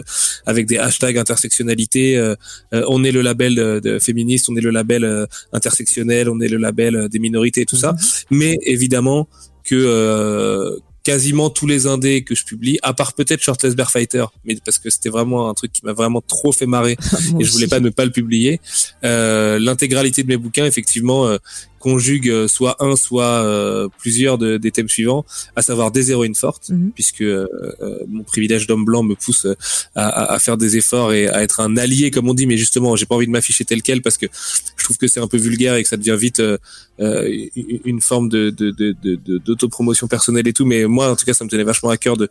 avec 0.47 0.67
des 0.67 0.79
hashtags 0.79 1.17
intersectionnalité 1.19 2.17
euh, 2.17 2.35
euh, 2.75 2.85
on 2.89 3.05
est 3.05 3.13
le 3.13 3.23
label 3.23 3.59
euh, 3.59 3.81
de 3.81 3.99
féministe 3.99 4.49
on 4.49 4.57
est 4.57 4.61
le 4.61 4.71
label 4.71 5.05
euh, 5.05 5.27
intersectionnel 5.53 6.29
on 6.29 6.41
est 6.41 6.49
le 6.49 6.57
label 6.59 6.97
euh, 6.97 7.09
des 7.09 7.19
minorités 7.19 7.63
et 7.63 7.67
tout 7.67 7.77
ça 7.77 7.95
mais 8.31 8.59
évidemment 8.63 9.29
que 9.65 9.75
euh, 9.75 10.77
quasiment 11.09 11.49
tous 11.49 11.67
les 11.67 11.87
indés 11.87 12.23
que 12.23 12.35
je 12.35 12.45
publie, 12.45 12.79
à 12.83 12.93
part 12.93 13.15
peut-être 13.15 13.41
Shirtless 13.41 13.75
Bear 13.75 13.91
Fighter, 13.91 14.27
mais 14.45 14.59
parce 14.63 14.79
que 14.79 14.91
c'était 14.91 15.09
vraiment 15.09 15.49
un 15.49 15.55
truc 15.55 15.73
qui 15.73 15.83
m'a 15.87 15.95
vraiment 15.95 16.21
trop 16.21 16.53
fait 16.53 16.67
marrer 16.67 16.99
et 17.41 17.45
je 17.45 17.51
voulais 17.51 17.67
pas 17.67 17.81
ne 17.81 17.89
pas 17.89 18.05
le 18.05 18.11
publier. 18.11 18.61
Euh, 19.05 19.59
L'intégralité 19.59 20.23
de 20.23 20.29
mes 20.29 20.37
bouquins, 20.37 20.67
effectivement, 20.67 21.27
euh, 21.27 21.39
conjugue 21.79 22.29
euh, 22.29 22.49
soit 22.49 22.77
un, 22.83 22.97
soit 22.97 23.25
euh, 23.25 23.89
plusieurs 23.99 24.37
de- 24.39 24.57
des 24.59 24.71
thèmes 24.71 24.89
suivants, 24.89 25.25
à 25.57 25.63
savoir 25.63 25.91
des 25.91 26.11
héroïnes 26.11 26.35
fortes, 26.35 26.71
Mhm. 26.71 26.91
puisque 26.95 27.23
euh, 27.23 27.47
euh, 27.81 27.99
mon 28.09 28.25
privilège 28.25 28.67
d'homme 28.67 28.85
blanc 28.85 29.03
me 29.03 29.15
pousse 29.15 29.47
à, 29.95 30.07
à- 30.09 30.35
à 30.35 30.39
faire 30.39 30.57
des 30.57 30.77
efforts 30.77 31.13
et 31.13 31.29
à 31.29 31.43
être 31.43 31.61
un 31.61 31.77
allié, 31.77 32.11
comme 32.11 32.29
on 32.29 32.35
dit. 32.35 32.47
Mais 32.47 32.57
justement, 32.57 32.97
j'ai 32.97 33.07
pas 33.07 33.15
envie 33.15 33.27
de 33.27 33.33
m'afficher 33.33 33.65
tel 33.65 33.83
quel 33.83 34.03
parce 34.03 34.19
que 34.19 34.27
je 34.77 34.85
trouve 34.85 34.97
que 34.99 35.07
c'est 35.07 35.21
un 35.21 35.29
peu 35.29 35.39
vulgaire 35.39 35.75
et 35.77 35.83
que 35.83 35.89
ça 35.89 35.97
devient 35.97 36.17
vite 36.19 36.41
euh, 36.41 36.59
une 37.85 38.01
forme 38.01 38.29
de- 38.29 38.51
de- 38.51 38.71
de- 38.73 39.39
d'autopromotion 39.39 40.09
personnelle 40.09 40.47
et 40.49 40.53
tout. 40.53 40.67
Mais 40.67 40.85
moi, 40.87 41.11
en 41.11 41.17
tout 41.17 41.25
cas, 41.25 41.33
ça 41.35 41.45
me 41.45 41.51
tenait 41.51 41.65
vachement 41.65 41.91
à 41.91 41.97
cœur 41.97 42.17
de 42.17 42.29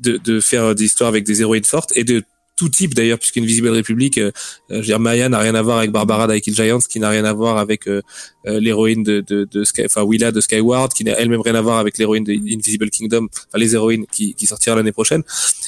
de, 0.00 0.16
de 0.16 0.40
faire 0.40 0.74
des 0.74 0.84
histoires 0.84 1.08
avec 1.10 1.24
des 1.24 1.42
héroïnes 1.42 1.64
fortes 1.64 1.92
et 1.94 2.04
de 2.04 2.22
tout 2.60 2.68
type 2.68 2.92
d'ailleurs 2.92 3.18
puisqu'Invisible 3.18 3.70
République 3.70 4.18
euh, 4.18 4.32
euh, 4.70 4.74
je 4.74 4.76
veux 4.76 4.82
dire 4.82 5.00
Maya 5.00 5.30
n'a 5.30 5.38
rien 5.38 5.54
à 5.54 5.62
voir 5.62 5.78
avec 5.78 5.92
Barbara 5.92 6.26
d'Aikill 6.26 6.54
Giants 6.54 6.84
qui 6.92 7.00
n'a 7.00 7.08
rien 7.08 7.24
à 7.24 7.32
voir 7.32 7.56
avec 7.56 7.88
euh, 7.88 8.02
euh, 8.46 8.60
l'héroïne 8.60 9.02
de, 9.02 9.24
de, 9.26 9.48
de 9.50 9.64
Sky, 9.64 9.84
enfin 9.86 10.02
Willa 10.02 10.30
de 10.30 10.42
Skyward 10.42 10.92
qui 10.92 11.04
n'a 11.04 11.12
elle-même 11.18 11.40
rien 11.40 11.54
à 11.54 11.62
voir 11.62 11.78
avec 11.78 11.96
l'héroïne 11.96 12.22
de 12.22 12.32
Invisible 12.34 12.90
Kingdom 12.90 13.28
enfin 13.32 13.58
les 13.58 13.74
héroïnes 13.74 14.04
qui, 14.12 14.34
qui 14.34 14.44
sortira 14.46 14.76
l'année 14.76 14.92
prochaine. 14.92 15.22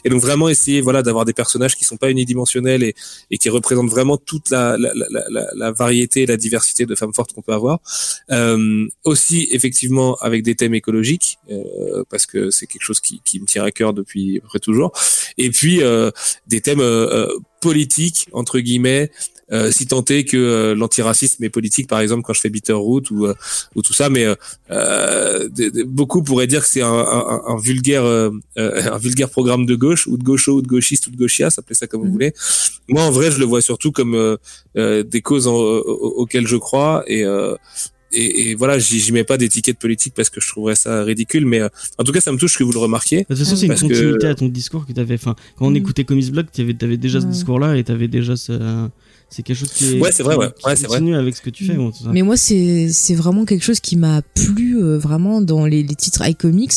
Et 0.05 0.11
donc 0.11 0.20
vraiment 0.20 0.51
essayer 0.51 0.82
voilà 0.82 1.03
d'avoir 1.03 1.24
des 1.24 1.32
personnages 1.32 1.76
qui 1.76 1.84
sont 1.86 1.97
pas 1.97 2.11
unidimensionnels 2.11 2.82
et, 2.82 2.95
et 3.30 3.38
qui 3.38 3.49
représentent 3.49 3.90
vraiment 3.90 4.18
toute 4.18 4.51
la, 4.51 4.76
la, 4.76 4.93
la, 4.95 5.07
la, 5.30 5.47
la 5.55 5.72
variété 5.72 6.22
et 6.22 6.26
la 6.26 6.36
diversité 6.36 6.84
de 6.84 6.95
femmes 6.95 7.14
fortes 7.14 7.32
qu'on 7.32 7.43
peut 7.49 7.55
avoir. 7.55 7.78
Euh, 8.30 8.86
aussi 9.05 9.49
effectivement 9.53 10.16
avec 10.16 10.43
des 10.43 10.57
thèmes 10.57 10.74
écologiques 10.74 11.38
euh, 11.51 12.05
parce 12.11 12.26
que 12.26 12.51
c'est 12.51 12.66
quelque 12.66 12.82
chose 12.82 13.01
qui, 13.01 13.22
qui 13.24 13.40
me 13.40 13.47
tient 13.47 13.64
à 13.64 13.70
cœur 13.70 13.95
depuis 13.95 14.43
à 14.55 14.59
toujours. 14.59 14.93
Et 15.38 15.51
puis 15.51 15.80
des 16.47 16.61
thèmes 16.61 16.82
euh, 16.83 17.28
euh, 17.28 17.39
politiques 17.61 18.28
entre 18.33 18.59
guillemets 18.61 19.11
euh, 19.53 19.70
si 19.70 19.87
tant 19.87 20.03
est 20.09 20.24
que 20.24 20.37
euh, 20.37 20.74
l'antiracisme 20.74 21.45
est 21.45 21.51
politique 21.51 21.87
par 21.87 22.01
exemple 22.01 22.22
quand 22.24 22.33
je 22.33 22.41
fais 22.41 22.49
Bitterroot 22.49 23.11
ou 23.11 23.26
euh, 23.26 23.35
ou 23.74 23.83
tout 23.83 23.93
ça 23.93 24.09
mais 24.09 24.24
euh, 24.70 25.49
de- 25.49 25.68
de- 25.68 25.83
beaucoup 25.85 26.22
pourraient 26.22 26.47
dire 26.47 26.62
que 26.62 26.68
c'est 26.68 26.80
un, 26.83 26.89
un, 26.93 27.43
un 27.47 27.59
vulgaire 27.59 28.05
un 28.57 28.99
vulgaire 28.99 29.28
programme 29.30 29.66
de 29.66 29.74
gauche 29.74 30.07
ou 30.07 30.16
de 30.16 30.22
gaucho 30.24 30.53
ou 30.55 30.62
de 30.62 30.68
gauchiste 30.68 31.07
ou 31.07 31.11
de 31.11 31.16
gauchias 31.16 31.55
appelez 31.59 31.74
ça 31.74 31.87
comme 31.87 32.01
vous 32.01 32.07
Mhm. 32.07 32.12
voulez 32.12 32.33
moi 32.89 33.03
en 33.03 33.11
vrai 33.11 33.30
je 33.30 33.39
le 33.39 33.45
vois 33.45 33.61
surtout 33.62 33.93
comme 33.93 34.14
euh, 34.14 34.37
euh, 34.76 35.03
des 35.03 35.20
causes 35.20 35.47
en- 35.47 35.55
auxquelles 36.22 36.47
je 36.49 36.57
crois 36.57 37.05
et 37.07 37.24
euh, 37.24 37.55
et, 38.12 38.50
et 38.50 38.54
voilà, 38.54 38.78
j'y 38.78 39.12
mets 39.12 39.24
pas 39.24 39.36
d'étiquette 39.38 39.78
politique 39.78 40.14
parce 40.14 40.30
que 40.30 40.40
je 40.40 40.48
trouverais 40.48 40.74
ça 40.76 41.02
ridicule, 41.04 41.46
mais 41.46 41.60
euh, 41.60 41.68
en 41.98 42.04
tout 42.04 42.12
cas, 42.12 42.20
ça 42.20 42.32
me 42.32 42.38
touche 42.38 42.56
que 42.58 42.64
vous 42.64 42.72
le 42.72 42.78
remarquiez. 42.78 43.20
De 43.20 43.24
toute 43.24 43.38
façon, 43.38 43.56
c'est 43.56 43.66
une 43.66 43.74
que- 43.74 43.80
continuité 43.80 44.26
à 44.26 44.34
ton 44.34 44.48
discours 44.48 44.86
que 44.86 44.92
t'avais. 44.92 45.14
Enfin, 45.14 45.34
quand 45.56 45.66
on 45.66 45.70
Mm. 45.70 45.76
écoutait 45.76 46.04
Comics 46.04 46.30
Blog, 46.32 46.46
t'avais, 46.52 46.74
t'avais 46.74 46.96
déjà 46.96 47.20
ce 47.20 47.26
discours-là 47.26 47.76
et 47.76 47.84
t'avais 47.84 48.08
déjà 48.08 48.36
ce. 48.36 48.52
C'est 49.35 49.43
quelque 49.43 49.57
chose 49.59 49.72
qui 49.72 49.97
est. 49.97 50.01
Ouais, 50.01 50.12
c'est 50.12 50.22
vrai, 50.22 50.35
qui- 50.35 50.41
ouais. 50.41 50.49
qui 50.59 50.66
Ouais, 50.66 50.76
c'est 50.76 50.87
vrai. 50.87 50.99
continue 50.99 51.16
avec 51.16 51.35
ce 51.37 51.41
que 51.41 51.51
tu 51.51 51.64
fais. 51.64 51.74
bon, 51.74 51.91
tout 51.91 52.05
ça. 52.05 52.11
Mais 52.12 52.22
moi, 52.22 52.37
c'est 52.37 52.89
c'est 52.93 53.14
vraiment 53.14 53.45
quelque 53.45 53.64
chose 53.64 53.80
qui 53.80 53.97
m'a 53.97 54.20
plu 54.35 54.76
euh, 54.83 54.99
vraiment 54.99 55.41
dans 55.41 55.64
les, 55.64 55.83
les 55.83 55.95
titres 55.95 56.22
iComics 56.28 56.72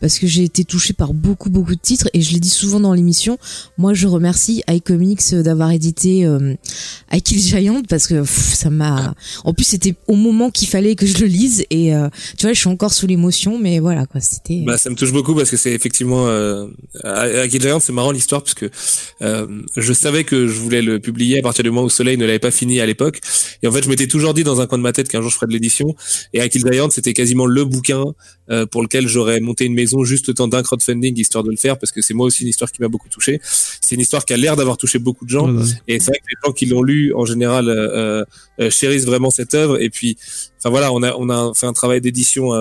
parce 0.00 0.18
que 0.18 0.26
j'ai 0.26 0.42
été 0.44 0.64
touchée 0.64 0.92
par 0.92 1.14
beaucoup 1.14 1.50
beaucoup 1.50 1.74
de 1.74 1.80
titres 1.80 2.08
et 2.12 2.20
je 2.20 2.32
l'ai 2.32 2.40
dit 2.40 2.48
souvent 2.50 2.80
dans 2.80 2.92
l'émission. 2.94 3.38
Moi, 3.78 3.94
je 3.94 4.06
remercie 4.08 4.62
iComics 4.68 5.20
euh, 5.32 5.42
d'avoir 5.42 5.70
édité 5.70 6.26
euh, 6.26 6.54
I 7.12 7.22
Kill 7.22 7.40
Giant 7.40 7.82
parce 7.88 8.06
que 8.08 8.20
pff, 8.22 8.54
ça 8.54 8.70
m'a. 8.70 9.14
En 9.44 9.54
plus, 9.54 9.64
c'était 9.64 9.94
au 10.08 10.16
moment 10.16 10.50
qu'il 10.50 10.68
fallait 10.68 10.96
que 10.96 11.06
je 11.06 11.18
le 11.18 11.26
lise 11.26 11.64
et 11.70 11.94
euh, 11.94 12.08
tu 12.36 12.46
vois, 12.46 12.52
je 12.52 12.58
suis 12.58 12.68
encore 12.68 12.92
sous 12.92 13.06
l'émotion, 13.06 13.58
mais 13.58 13.78
voilà 13.78 14.06
quoi, 14.06 14.20
c'était. 14.20 14.62
Bah, 14.66 14.78
ça 14.78 14.90
me 14.90 14.96
touche 14.96 15.12
beaucoup 15.12 15.34
parce 15.34 15.50
que 15.50 15.56
c'est 15.56 15.72
effectivement 15.72 16.26
euh, 16.26 16.66
Kid 17.48 17.62
Giant, 17.62 17.78
c'est 17.80 17.92
marrant 17.92 18.10
l'histoire 18.10 18.42
parce 18.42 18.54
que 18.54 18.70
euh, 19.22 19.46
je 19.76 19.92
savais 19.92 20.24
que 20.24 20.46
je 20.48 20.58
voulais 20.58 20.82
le 20.82 20.98
publier 20.98 21.38
à 21.38 21.42
partir 21.42 21.62
du 21.62 21.70
moment 21.70 21.84
où 21.84 21.90
Soleil 22.00 22.16
ne 22.16 22.24
l'avait 22.24 22.38
pas 22.38 22.50
fini 22.50 22.80
à 22.80 22.86
l'époque. 22.86 23.20
Et 23.62 23.66
en 23.68 23.72
fait 23.72 23.84
je 23.84 23.88
m'étais 23.90 24.06
toujours 24.06 24.32
dit 24.32 24.42
dans 24.42 24.62
un 24.62 24.66
coin 24.66 24.78
de 24.78 24.82
ma 24.82 24.92
tête 24.92 25.08
qu'un 25.08 25.20
jour 25.20 25.30
je 25.30 25.34
ferais 25.36 25.46
de 25.46 25.52
l'édition. 25.52 25.94
Et 26.32 26.48
Kill 26.48 26.64
Giant 26.70 26.88
c'était 26.88 27.12
quasiment 27.12 27.44
le 27.44 27.64
bouquin 27.66 28.04
euh, 28.50 28.64
pour 28.64 28.82
lequel 28.82 29.06
j'aurais 29.06 29.40
monté 29.40 29.66
une 29.66 29.74
maison 29.74 30.02
juste 30.02 30.28
le 30.28 30.34
temps 30.34 30.48
d'un 30.48 30.62
crowdfunding 30.62 31.18
histoire 31.18 31.44
de 31.44 31.50
le 31.50 31.58
faire 31.58 31.78
parce 31.78 31.92
que 31.92 32.00
c'est 32.00 32.14
moi 32.14 32.26
aussi 32.26 32.42
une 32.42 32.48
histoire 32.48 32.72
qui 32.72 32.80
m'a 32.80 32.88
beaucoup 32.88 33.10
touché. 33.10 33.38
C'est 33.42 33.96
une 33.96 34.00
histoire 34.00 34.24
qui 34.24 34.32
a 34.32 34.38
l'air 34.38 34.56
d'avoir 34.56 34.78
touché 34.78 34.98
beaucoup 34.98 35.26
de 35.26 35.30
gens. 35.30 35.48
Et 35.88 36.00
c'est 36.00 36.06
vrai 36.06 36.18
que 36.20 36.30
les 36.30 36.38
gens 36.46 36.52
qui 36.52 36.64
l'ont 36.66 36.82
lu 36.82 37.12
en 37.14 37.26
général 37.26 37.68
euh, 37.68 38.24
euh, 38.60 38.70
chérissent 38.70 39.04
vraiment 39.04 39.30
cette 39.30 39.54
œuvre. 39.54 39.78
Et 39.80 39.90
puis, 39.90 40.16
enfin 40.58 40.70
voilà, 40.70 40.90
on 40.92 41.02
a 41.02 41.14
on 41.16 41.28
a 41.28 41.52
fait 41.54 41.66
un 41.66 41.74
travail 41.74 42.00
d'édition 42.00 42.54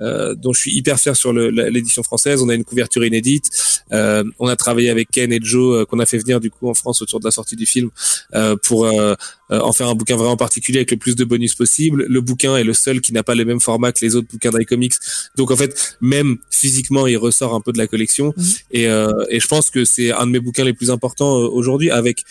euh, 0.00 0.34
dont 0.34 0.52
je 0.52 0.60
suis 0.60 0.72
hyper 0.72 0.98
fier 0.98 1.16
sur 1.16 1.32
l'édition 1.32 2.02
française. 2.02 2.42
On 2.42 2.48
a 2.48 2.54
une 2.54 2.64
couverture 2.64 3.04
inédite. 3.04 3.50
Euh, 3.92 4.24
on 4.38 4.48
a 4.48 4.56
travaillé 4.56 4.90
avec 4.90 5.10
Ken 5.10 5.32
et 5.32 5.38
Joe 5.40 5.76
euh, 5.76 5.84
qu'on 5.84 5.98
a 5.98 6.06
fait 6.06 6.18
venir 6.18 6.40
du 6.40 6.50
coup 6.50 6.68
en 6.68 6.74
France 6.74 7.02
autour 7.02 7.20
de 7.20 7.24
la 7.24 7.30
sortie 7.30 7.56
du 7.56 7.66
film 7.66 7.90
euh, 8.34 8.56
pour 8.56 8.84
euh, 8.86 9.14
euh, 9.52 9.60
en 9.60 9.72
faire 9.72 9.88
un 9.88 9.94
bouquin 9.94 10.16
vraiment 10.16 10.36
particulier 10.36 10.78
avec 10.78 10.90
le 10.90 10.96
plus 10.96 11.14
de 11.14 11.24
bonus 11.24 11.54
possible. 11.54 12.04
Le 12.08 12.20
bouquin 12.20 12.56
est 12.56 12.64
le 12.64 12.74
seul 12.74 13.00
qui 13.00 13.12
n'a 13.12 13.22
pas 13.22 13.34
le 13.34 13.44
même 13.44 13.60
format 13.60 13.92
que 13.92 14.04
les 14.04 14.16
autres 14.16 14.28
bouquins 14.28 14.50
d'iComics. 14.50 14.94
Donc 15.36 15.50
en 15.50 15.56
fait, 15.56 15.96
même 16.00 16.38
physiquement, 16.50 17.06
il 17.06 17.16
ressort 17.16 17.54
un 17.54 17.60
peu 17.60 17.72
de 17.72 17.78
la 17.78 17.86
collection. 17.86 18.34
Mhm. 18.36 18.44
Et, 18.72 18.88
euh, 18.88 19.12
et 19.30 19.38
je 19.38 19.46
pense 19.46 19.70
que 19.70 19.84
c'est 19.84 20.10
un 20.10 20.26
de 20.26 20.32
mes 20.32 20.40
bouquins 20.40 20.64
les 20.64 20.72
plus 20.72 20.90
importants 20.90 21.38
euh, 21.38 21.48
aujourd'hui 21.48 21.90
avec 21.90 22.24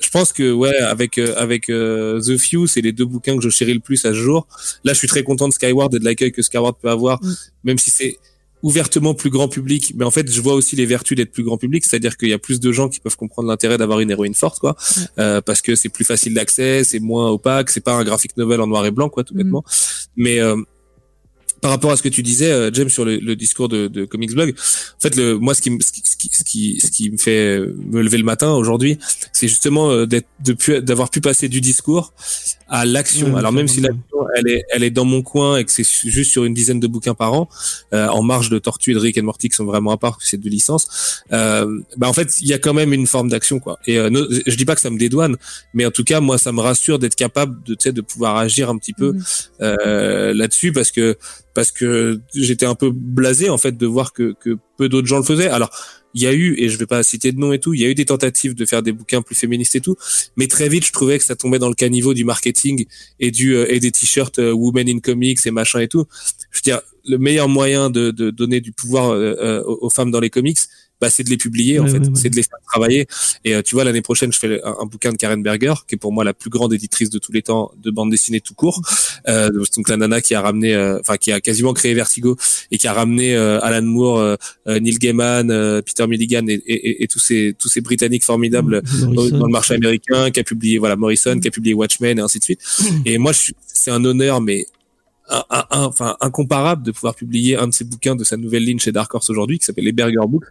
je 0.00 0.10
pense 0.10 0.32
que 0.32 0.52
ouais 0.52 0.76
avec 0.78 1.18
euh, 1.18 1.34
avec 1.36 1.68
euh, 1.70 2.20
The 2.20 2.36
Few 2.38 2.66
c'est 2.66 2.80
les 2.80 2.92
deux 2.92 3.04
bouquins 3.04 3.36
que 3.36 3.42
je 3.42 3.50
chéris 3.50 3.74
le 3.74 3.80
plus 3.80 4.04
à 4.04 4.10
ce 4.10 4.14
jour. 4.14 4.46
Là 4.84 4.92
je 4.92 4.98
suis 4.98 5.08
très 5.08 5.22
content 5.22 5.48
de 5.48 5.52
Skyward 5.52 5.94
et 5.94 5.98
de 5.98 6.04
l'accueil 6.04 6.32
que 6.32 6.42
Skyward 6.42 6.76
peut 6.80 6.90
avoir 6.90 7.16
Mm. 7.22 7.34
même 7.64 7.78
si 7.78 7.90
c'est 7.90 8.18
ouvertement 8.62 9.14
plus 9.14 9.30
grand 9.30 9.48
public, 9.48 9.92
mais 9.96 10.04
en 10.04 10.10
fait, 10.10 10.30
je 10.32 10.40
vois 10.40 10.54
aussi 10.54 10.76
les 10.76 10.86
vertus 10.86 11.16
d'être 11.16 11.30
plus 11.30 11.44
grand 11.44 11.58
public, 11.58 11.84
c'est-à-dire 11.84 12.16
qu'il 12.16 12.30
y 12.30 12.32
a 12.32 12.38
plus 12.38 12.58
de 12.58 12.72
gens 12.72 12.88
qui 12.88 13.00
peuvent 13.00 13.16
comprendre 13.16 13.48
l'intérêt 13.48 13.78
d'avoir 13.78 14.00
une 14.00 14.10
héroïne 14.10 14.34
forte, 14.34 14.58
quoi, 14.58 14.74
euh, 15.18 15.40
parce 15.40 15.60
que 15.60 15.74
c'est 15.74 15.90
plus 15.90 16.04
facile 16.04 16.34
d'accès, 16.34 16.82
c'est 16.82 16.98
moins 16.98 17.28
opaque, 17.30 17.70
c'est 17.70 17.84
pas 17.84 17.94
un 17.94 18.02
graphic 18.02 18.36
novel 18.36 18.60
en 18.60 18.66
noir 18.66 18.84
et 18.86 18.90
blanc, 18.90 19.08
quoi, 19.08 19.24
tout 19.24 19.34
bêtement. 19.34 19.62
Mais 20.16 20.40
euh, 20.40 20.56
par 21.66 21.72
rapport 21.72 21.90
à 21.90 21.96
ce 21.96 22.02
que 22.04 22.08
tu 22.08 22.22
disais, 22.22 22.52
euh, 22.52 22.70
James, 22.72 22.88
sur 22.88 23.04
le, 23.04 23.34
discours 23.34 23.68
de, 23.68 23.88
de 23.88 24.04
Comics 24.04 24.30
Blog, 24.30 24.54
en 24.56 25.00
fait, 25.00 25.16
le, 25.16 25.36
moi, 25.36 25.52
ce 25.52 25.60
qui, 25.60 25.70
me- 25.70 27.16
fait 27.18 27.58
me 27.58 28.02
lever 28.02 28.18
le 28.18 28.22
matin 28.22 28.52
aujourd'hui, 28.52 28.98
c'est 29.32 29.48
justement 29.48 29.90
euh, 29.90 30.06
d'avoir 30.80 31.10
pu 31.10 31.20
passer 31.20 31.48
du 31.48 31.60
discours 31.60 32.12
à 32.68 32.84
l'action. 32.84 33.36
Alors 33.36 33.52
même 33.52 33.68
si 33.68 33.80
l'action, 33.80 34.02
elle 34.36 34.48
est, 34.48 34.62
elle 34.72 34.82
est 34.82 34.90
dans 34.90 35.04
mon 35.04 35.22
coin 35.22 35.56
et 35.58 35.64
que 35.64 35.70
c'est 35.70 35.84
juste 35.84 36.32
sur 36.32 36.44
une 36.44 36.54
dizaine 36.54 36.80
de 36.80 36.86
bouquins 36.86 37.14
par 37.14 37.32
an, 37.32 37.48
euh, 37.92 38.08
en 38.08 38.22
marge 38.22 38.50
de 38.50 38.58
Tortue 38.58 38.90
et 38.90 38.94
de 38.94 38.98
Rick 38.98 39.18
and 39.18 39.22
Morty 39.22 39.48
qui 39.48 39.56
sont 39.56 39.64
vraiment 39.64 39.92
à 39.92 39.96
part, 39.96 40.12
parce 40.12 40.24
que 40.24 40.30
c'est 40.30 40.36
deux 40.36 40.50
licences. 40.50 41.22
Euh, 41.32 41.80
bah 41.96 42.08
en 42.08 42.12
fait, 42.12 42.40
il 42.40 42.48
y 42.48 42.52
a 42.52 42.58
quand 42.58 42.74
même 42.74 42.92
une 42.92 43.06
forme 43.06 43.28
d'action, 43.28 43.60
quoi. 43.60 43.78
Et 43.86 43.98
euh, 43.98 44.10
no- 44.10 44.26
je 44.46 44.56
dis 44.56 44.64
pas 44.64 44.74
que 44.74 44.80
ça 44.80 44.90
me 44.90 44.98
dédouane, 44.98 45.36
mais 45.74 45.86
en 45.86 45.90
tout 45.90 46.04
cas, 46.04 46.20
moi, 46.20 46.38
ça 46.38 46.50
me 46.52 46.60
rassure 46.60 46.98
d'être 46.98 47.14
capable 47.16 47.62
de, 47.64 47.76
de 47.90 48.00
pouvoir 48.00 48.36
agir 48.36 48.68
un 48.68 48.78
petit 48.78 48.92
peu 48.94 49.14
euh, 49.60 50.34
là-dessus 50.34 50.72
parce 50.72 50.90
que 50.90 51.16
parce 51.54 51.70
que 51.72 52.20
j'étais 52.34 52.66
un 52.66 52.74
peu 52.74 52.90
blasé 52.92 53.48
en 53.48 53.56
fait 53.56 53.78
de 53.78 53.86
voir 53.86 54.12
que, 54.12 54.34
que 54.38 54.58
peu 54.76 54.90
d'autres 54.90 55.06
gens 55.06 55.16
le 55.16 55.22
faisaient. 55.22 55.48
Alors 55.48 55.70
il 56.14 56.22
y 56.22 56.26
a 56.26 56.32
eu 56.32 56.54
et 56.58 56.68
je 56.68 56.78
vais 56.78 56.86
pas 56.86 57.02
citer 57.02 57.32
de 57.32 57.38
nom 57.38 57.52
et 57.52 57.60
tout, 57.60 57.74
il 57.74 57.80
y 57.80 57.84
a 57.84 57.88
eu 57.88 57.94
des 57.94 58.06
tentatives 58.06 58.54
de 58.54 58.64
faire 58.64 58.82
des 58.82 58.92
bouquins 58.92 59.22
plus 59.22 59.34
féministes 59.34 59.76
et 59.76 59.80
tout, 59.80 59.96
mais 60.36 60.46
très 60.46 60.68
vite 60.68 60.86
je 60.86 60.92
trouvais 60.92 61.18
que 61.18 61.24
ça 61.24 61.36
tombait 61.36 61.58
dans 61.58 61.68
le 61.68 61.74
caniveau 61.74 62.14
du 62.14 62.24
marketing 62.24 62.86
et 63.20 63.30
du 63.30 63.54
euh, 63.54 63.72
et 63.72 63.80
des 63.80 63.92
t-shirts 63.92 64.38
euh, 64.38 64.52
Women 64.52 64.88
in 64.88 64.98
Comics 65.00 65.46
et 65.46 65.50
machin 65.50 65.80
et 65.80 65.88
tout. 65.88 66.06
Je 66.50 66.58
veux 66.58 66.62
dire 66.62 66.80
le 67.08 67.18
meilleur 67.18 67.48
moyen 67.48 67.90
de, 67.90 68.10
de 68.10 68.30
donner 68.30 68.60
du 68.60 68.72
pouvoir 68.72 69.10
euh, 69.10 69.36
euh, 69.40 69.62
aux 69.62 69.86
aux 69.86 69.90
femmes 69.90 70.10
dans 70.10 70.20
les 70.20 70.30
comics, 70.30 70.58
bah, 71.00 71.10
c'est 71.10 71.22
de 71.24 71.30
les 71.30 71.36
publier 71.36 71.78
en 71.78 71.86
fait, 71.86 71.98
c'est 72.16 72.30
de 72.30 72.36
les 72.36 72.42
faire 72.42 72.58
travailler. 72.70 73.06
Et 73.44 73.54
euh, 73.54 73.62
tu 73.62 73.74
vois 73.74 73.84
l'année 73.84 74.02
prochaine 74.02 74.32
je 74.32 74.38
fais 74.38 74.60
un, 74.64 74.76
un 74.80 74.86
bouquin 74.86 75.12
de 75.12 75.16
Karen 75.16 75.42
Berger 75.42 75.74
qui 75.86 75.94
est 75.96 75.98
pour 75.98 76.12
moi 76.12 76.24
la 76.24 76.32
plus 76.34 76.50
grande 76.50 76.72
éditrice 76.72 77.10
de 77.10 77.18
tous 77.18 77.32
les 77.32 77.42
temps 77.42 77.70
de 77.82 77.90
bande 77.90 78.10
dessinée 78.10 78.40
tout 78.40 78.54
court. 78.54 78.80
Euh, 79.28 79.50
donc 79.76 79.88
la 79.88 79.96
nana 79.96 80.20
qui 80.20 80.34
a 80.34 80.40
ramené, 80.40 80.74
euh, 80.74 80.98
enfin 81.00 81.16
qui 81.16 81.32
a 81.32 81.40
quasiment 81.40 81.72
créé 81.74 81.92
Vertigo 81.94 82.36
et 82.70 82.78
qui 82.78 82.86
a 82.86 82.92
ramené 82.92 83.34
euh, 83.36 83.58
Alan 83.60 83.82
Moore, 83.82 84.36
Neil 84.66 84.98
Gaiman, 84.98 85.50
euh, 85.50 85.82
Peter 85.82 86.06
Milligan 86.06 86.46
et, 86.48 86.54
et, 86.66 87.02
et- 87.02 87.06
tous 87.08 87.18
ces 87.20 87.54
tous 87.58 87.68
ces 87.68 87.80
Britanniques 87.80 88.24
formidables 88.24 88.82
Morrison. 89.08 89.38
dans 89.38 89.46
le 89.46 89.52
marché 89.52 89.74
américain, 89.74 90.30
qui 90.30 90.40
a 90.40 90.44
publié 90.44 90.78
voilà 90.78 90.96
Morrison, 90.96 91.38
qui 91.38 91.48
a 91.48 91.50
publié 91.50 91.74
Watchmen 91.74 92.18
et 92.18 92.22
ainsi 92.22 92.38
de 92.38 92.44
suite. 92.44 92.60
Et 93.04 93.18
moi, 93.18 93.32
c'est 93.66 93.90
un 93.90 94.04
honneur, 94.04 94.40
mais 94.40 94.66
un, 95.28 95.42
un- 95.50 95.64
un- 95.70 95.84
enfin 95.84 96.16
incomparable 96.20 96.82
de 96.84 96.92
pouvoir 96.92 97.14
publier 97.14 97.56
un 97.56 97.66
de 97.68 97.74
ces 97.74 97.84
bouquins 97.84 98.14
de 98.16 98.24
sa 98.24 98.36
nouvelle 98.36 98.64
ligne 98.64 98.78
chez 98.78 98.92
Dark 98.92 99.12
Horse 99.14 99.28
aujourd'hui, 99.30 99.58
qui 99.58 99.64
s'appelle 99.66 99.84
les 99.84 99.92
Berger 99.92 100.16
Books, 100.28 100.46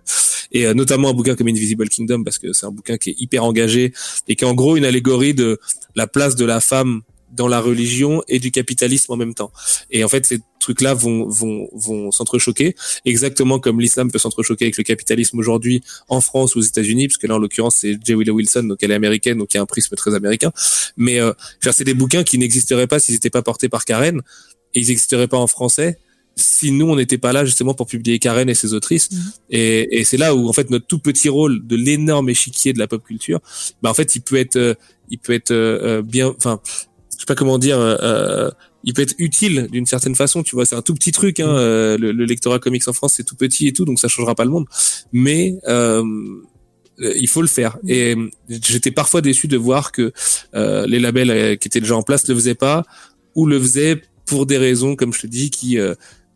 et 0.52 0.66
euh, 0.66 0.74
notamment 0.74 1.10
un 1.10 1.14
bouquin 1.14 1.36
comme 1.36 1.48
Invisible 1.48 1.89
Kingdom 1.89 2.24
parce 2.24 2.38
que 2.38 2.54
c'est 2.54 2.66
un 2.66 2.72
bouquin 2.72 2.98
qui 2.98 3.12
est 3.12 3.16
hyper 3.20 3.43
engagé 3.43 3.93
et 4.28 4.36
qui 4.36 4.43
est 4.43 4.48
en 4.48 4.54
gros 4.54 4.78
une 4.78 4.86
allégorie 4.86 5.34
de 5.34 5.60
la 5.96 6.08
place 6.08 6.36
de 6.36 6.46
la 6.46 6.60
femme 6.60 7.02
dans 7.36 7.48
la 7.48 7.60
religion 7.60 8.24
et 8.28 8.39
du 8.39 8.52
capitalisme 8.52 9.12
en 9.12 9.18
même 9.18 9.34
temps. 9.34 9.52
Et 9.91 10.04
en 10.04 10.08
fait, 10.08 10.26
ces 10.26 10.39
trucs-là 10.60 10.93
vont 10.93 11.28
vont 11.28 11.68
vont 11.74 12.12
s'entrechoquer, 12.12 12.76
exactement 13.04 13.60
comme 13.60 13.80
l'islam 13.80 14.10
peut 14.10 14.20
s'entrechoquer 14.20 14.66
avec 14.66 14.78
le 14.78 14.84
capitalisme 14.84 15.38
aujourd'hui 15.38 15.84
en 16.08 16.22
France 16.22 16.56
ou 16.56 16.60
aux 16.60 16.64
États-Unis, 16.64 17.08
parce 17.08 17.18
que 17.18 17.28
là 17.28 17.36
en 17.36 17.39
l'occurrence 17.39 17.78
c'est 17.78 17.98
J. 18.04 18.16
Willow 18.16 18.36
Wilson, 18.36 18.64
donc 18.64 18.80
elle 18.82 18.91
est 18.91 18.96
américaine, 18.96 19.38
donc 19.38 19.54
il 19.54 19.58
y 19.58 19.60
a 19.60 19.64
un 19.64 19.68
prisme 19.68 19.96
très 19.96 20.16
américain. 20.16 20.52
Mais 20.98 21.20
euh, 21.20 21.34
c'est 21.60 21.84
des 21.84 21.93
bouquins 21.93 22.24
qui 22.24 22.38
n'existeraient 22.38 22.88
pas 22.88 23.00
s'ils 23.00 23.16
n'étaient 23.16 23.30
pas 23.30 23.43
portés 23.43 23.70
par 23.70 23.86
Karen, 23.86 24.22
et 24.74 24.80
ils 24.80 24.88
n'existeraient 24.88 25.28
pas 25.28 25.38
en 25.38 25.48
français 25.48 26.00
si 26.36 26.71
nous 26.71 26.88
on 26.89 26.95
n'était 26.95 27.17
pas 27.17 27.31
là 27.33 27.45
justement 27.45 27.73
pour 27.73 27.88
publier 27.88 28.19
Karen 28.19 28.49
et 28.49 28.53
ses 28.55 28.73
autrices. 28.73 29.09
Mhm. 29.11 29.31
Et, 29.51 29.99
et 29.99 30.03
c'est 30.03 30.17
là 30.17 30.36
où 30.36 30.47
en 30.49 30.53
fait 30.53 30.69
notre 30.69 30.86
tout 30.88 30.99
petit 30.99 31.29
rôle 31.29 31.65
de 31.65 31.75
l'énorme 31.75 32.29
échiquier 32.29 32.73
de 32.73 32.79
la 32.79 32.88
pop 32.88 33.03
culture, 33.03 33.39
bah 33.81 33.89
en 33.89 33.93
fait 33.93 34.15
il 34.15 34.21
peut 34.21 34.36
être 34.38 34.55
euh, 34.57 34.73
il 35.09 35.17
peut 35.19 35.33
être 35.33 35.51
euh, 35.51 35.79
euh, 35.99 36.01
bien, 36.01 36.33
enfin 36.38 36.59
je 37.13 37.19
sais 37.19 37.25
pas 37.25 37.36
comment 37.36 37.57
dire. 37.57 37.79
euh, 37.79 37.95
euh, 38.01 38.51
il 38.88 38.93
peut 38.93 39.01
être 39.01 39.15
utile 39.17 39.67
d'une 39.71 39.88
certaine 39.88 40.13
façon, 40.13 40.43
tu 40.43 40.55
vois, 40.55 40.63
c'est 40.63 40.75
un 40.75 40.83
tout 40.83 40.93
petit 40.93 41.11
truc. 41.11 41.39
Hein, 41.39 41.47
euh, 41.49 41.97
le, 41.97 42.11
le 42.11 42.25
lectorat 42.25 42.59
comics 42.59 42.88
en 42.88 42.93
France, 42.93 43.13
c'est 43.15 43.23
tout 43.23 43.36
petit 43.36 43.67
et 43.67 43.73
tout, 43.73 43.83
donc 43.83 43.97
ça 43.97 44.07
changera 44.07 44.36
pas 44.36 44.45
le 44.45 44.51
monde. 44.51 44.65
Mais 45.11 45.55
il 46.99 47.27
faut 47.27 47.41
le 47.41 47.47
faire. 47.47 47.79
Et 47.88 48.15
euh, 48.15 48.29
j'étais 48.47 48.91
parfois 48.91 49.21
déçu 49.21 49.47
de 49.47 49.57
voir 49.57 49.91
que 49.91 50.13
euh, 50.53 50.86
les 50.86 50.99
labels 50.99 51.57
qui 51.57 51.67
étaient 51.67 51.81
déjà 51.81 51.95
en 51.95 52.03
place 52.03 52.27
le 52.27 52.36
faisaient 52.36 52.53
pas 52.53 52.83
ou 53.33 53.47
le 53.47 53.59
faisaient 53.59 54.03
pour 54.27 54.45
des 54.45 54.57
raisons, 54.59 54.95
comme 54.95 55.13
je 55.13 55.21
te 55.21 55.27
dis, 55.27 55.49
qui 55.49 55.77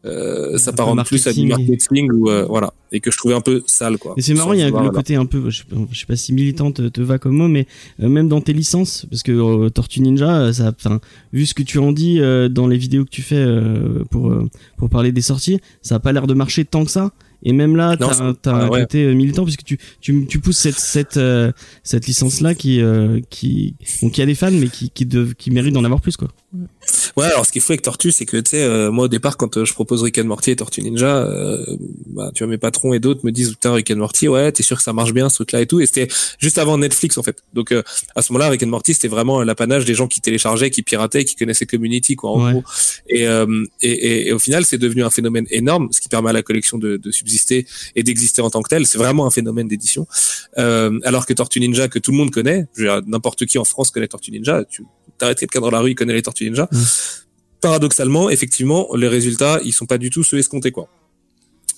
euh, 0.06 0.56
Un 0.56 0.58
s'apparentent 0.58 0.98
peu 1.00 1.04
plus 1.04 1.28
à 1.28 1.34
du 1.34 1.46
marketing. 1.46 2.10
ou 2.12 2.30
euh, 2.30 2.46
voilà, 2.46 2.74
et 2.92 3.00
que 3.02 3.12
je 3.12 3.18
trouvais 3.18 3.34
un 3.34 3.42
peu 3.42 3.64
sale 3.68 3.98
quoi. 3.98 4.14
Et 4.18 4.22
c'est 4.22 4.34
marrant, 4.34 4.54
il 4.54 4.60
y 4.60 4.64
a 4.64 4.68
le 4.68 4.72
voilà. 4.72 4.90
côté 4.90 5.16
un 5.16 5.26
peu, 5.26 5.50
je 5.50 5.60
sais 5.60 5.64
pas, 5.70 5.76
je 5.92 6.00
sais 6.00 6.06
pas 6.06 6.16
si 6.16 6.34
militant 6.34 6.72
te, 6.72 6.88
te 6.88 7.02
va 7.02 7.18
comme 7.18 7.36
mot, 7.36 7.48
mais 7.48 7.68
euh, 8.02 8.08
même 8.10 8.30
dans 8.30 8.42
tes 8.42 8.54
licences, 8.54 9.06
parce 9.10 9.24
que 9.24 9.32
euh, 9.32 9.70
Tortue 9.70 10.02
Ninja, 10.02 10.40
euh, 10.42 10.54
ça, 10.54 10.72
enfin, 10.78 11.00
vu 11.34 11.46
ce 11.46 11.54
que 11.54 11.64
tu 11.64 11.78
en 11.80 11.92
dis 11.92 12.20
euh, 12.20 12.50
dans 12.50 12.68
les 12.68 12.78
vidéos 12.78 13.04
que 13.06 13.10
tu 13.10 13.22
fais 13.22 13.36
euh, 13.36 14.04
pour 14.10 14.34
pour 14.78 14.90
parler 14.90 15.12
des 15.12 15.22
sorties, 15.22 15.60
ça 15.82 15.96
a 15.96 16.00
pas 16.00 16.12
l'air 16.14 16.28
de 16.28 16.34
marcher 16.34 16.66
tant 16.66 16.86
que 16.86 16.92
ça. 16.92 17.12
Et 17.44 17.54
même 17.54 17.76
là, 17.76 17.96
t'as 17.98 18.22
un- 18.22 18.36
un 18.46 18.68
ouais. 18.70 18.82
côté 18.82 19.14
militant 19.16 19.44
puisque 19.46 19.64
tu 19.64 19.78
tu 20.02 20.26
tu 20.28 20.40
pousses 20.40 20.58
cette 20.58 20.76
cette 20.80 21.18
euh, 21.18 21.52
cette 21.84 22.06
licence 22.08 22.42
là 22.42 22.54
qui 22.56 22.82
euh, 22.82 23.20
qui 23.30 23.76
a 24.20 24.26
des 24.26 24.36
fans 24.36 24.52
mais 24.52 24.68
qui 24.68 24.90
qui 24.92 25.52
méritent 25.52 25.74
d'en 25.74 25.84
avoir 25.86 26.02
plus 26.02 26.18
quoi. 26.18 26.28
Ouais, 27.16 27.26
alors 27.26 27.46
ce 27.46 27.52
qu'il 27.52 27.62
faut 27.62 27.74
avec 27.74 27.84
Tortue, 27.84 28.12
c'est 28.12 28.26
que 28.26 28.38
tu 28.38 28.52
sais, 28.52 28.64
euh, 28.64 28.92
moi 28.92 29.06
au 29.06 29.08
départ, 29.08 29.38
quand 29.38 29.58
euh, 29.58 29.66
je 29.66 29.74
propose 29.74 30.02
Rick 30.02 30.18
and 30.18 30.24
Morty 30.26 30.52
et 30.52 30.56
Tortue 30.56 30.82
Ninja, 30.82 31.28
bah, 32.08 32.32
tu 32.34 32.44
vois, 32.44 32.50
mes 32.50 32.58
patrons 32.58 32.94
et 32.94 33.00
d'autres 33.00 33.24
me 33.24 33.32
disent, 33.32 33.52
putain, 33.52 33.74
Rick 33.74 33.92
and 33.92 33.98
Morty, 33.98 34.28
ouais, 34.28 34.52
t'es 34.52 34.64
sûr 34.64 34.78
que 34.78 34.84
ça 34.84 34.94
marche 34.94 35.14
bien 35.14 35.30
ce 35.30 35.36
truc-là 35.36 35.62
et 35.62 35.68
tout. 35.68 35.80
Et 35.80 35.86
c'était 35.86 36.08
juste 36.40 36.58
avant 36.58 36.78
Netflix 36.80 37.18
en 37.20 37.24
fait. 37.24 37.44
Donc 37.54 37.72
à 38.16 38.22
ce 38.22 38.32
moment-là, 38.34 38.50
Rick 38.50 38.64
and 38.64 38.68
Morty, 38.68 38.94
c'était 38.96 39.08
vraiment 39.10 39.44
l'apanage 39.44 39.86
des 39.86 39.94
gens 39.94 40.08
qui 40.08 40.22
téléchargeaient, 40.22 40.72
qui 40.72 40.82
pirataient, 40.82 41.24
qui 41.26 41.36
connaissaient 41.36 41.66
Community, 41.68 42.16
quoi, 42.16 42.32
en 42.32 42.46
Ouais. 42.46 42.52
gros. 42.54 42.64
Et, 43.10 43.24
et, 43.24 43.90
et, 43.92 44.28
et 44.30 44.34
au 44.34 44.40
final, 44.40 44.66
c'est 44.66 44.78
devenu 44.80 45.04
un 45.04 45.10
phénomène 45.12 45.46
énorme, 45.52 45.90
ce 45.92 46.02
qui 46.02 46.10
permet 46.10 46.30
à 46.32 46.34
la 46.34 46.42
collection 46.42 46.78
de, 46.80 46.98
de 46.98 47.12
subsister 47.30 47.66
et 47.96 48.04
d'exister 48.04 48.42
en 48.42 48.50
tant 48.50 48.62
que 48.62 48.70
telle. 48.70 48.86
C'est 48.86 48.98
vraiment 48.98 49.26
un 49.26 49.32
phénomène 49.32 49.68
d'édition. 49.68 50.08
Euh, 50.58 51.00
alors 51.04 51.26
que 51.26 51.34
Tortue 51.34 51.60
Ninja, 51.60 51.88
que 51.88 52.00
tout 52.00 52.12
le 52.12 52.18
monde 52.18 52.32
connaît, 52.32 52.68
n'importe 53.06 53.46
qui 53.46 53.58
en 53.58 53.66
France 53.66 53.92
connaît 53.92 54.08
Tortue 54.08 54.32
Ninja. 54.32 54.64
Tu 54.66 54.84
t'arrêtes 55.18 55.40
quelqu'un 55.40 55.62
dans 55.62 55.72
la 55.72 55.80
rue, 55.80 55.92
il 55.92 55.96
connaît 55.96 56.14
les 56.14 56.22
Tortues 56.22 56.46
Ninja. 56.50 56.68
Mm. 56.72 56.78
Paradoxalement, 57.62 58.30
effectivement, 58.30 58.88
les 58.96 59.08
résultats, 59.08 59.60
ils 59.64 59.74
sont 59.74 59.86
pas 59.86 59.98
du 59.98 60.10
tout 60.10 60.24
ceux 60.24 60.38
escomptés, 60.38 60.72
quoi. 60.72 60.88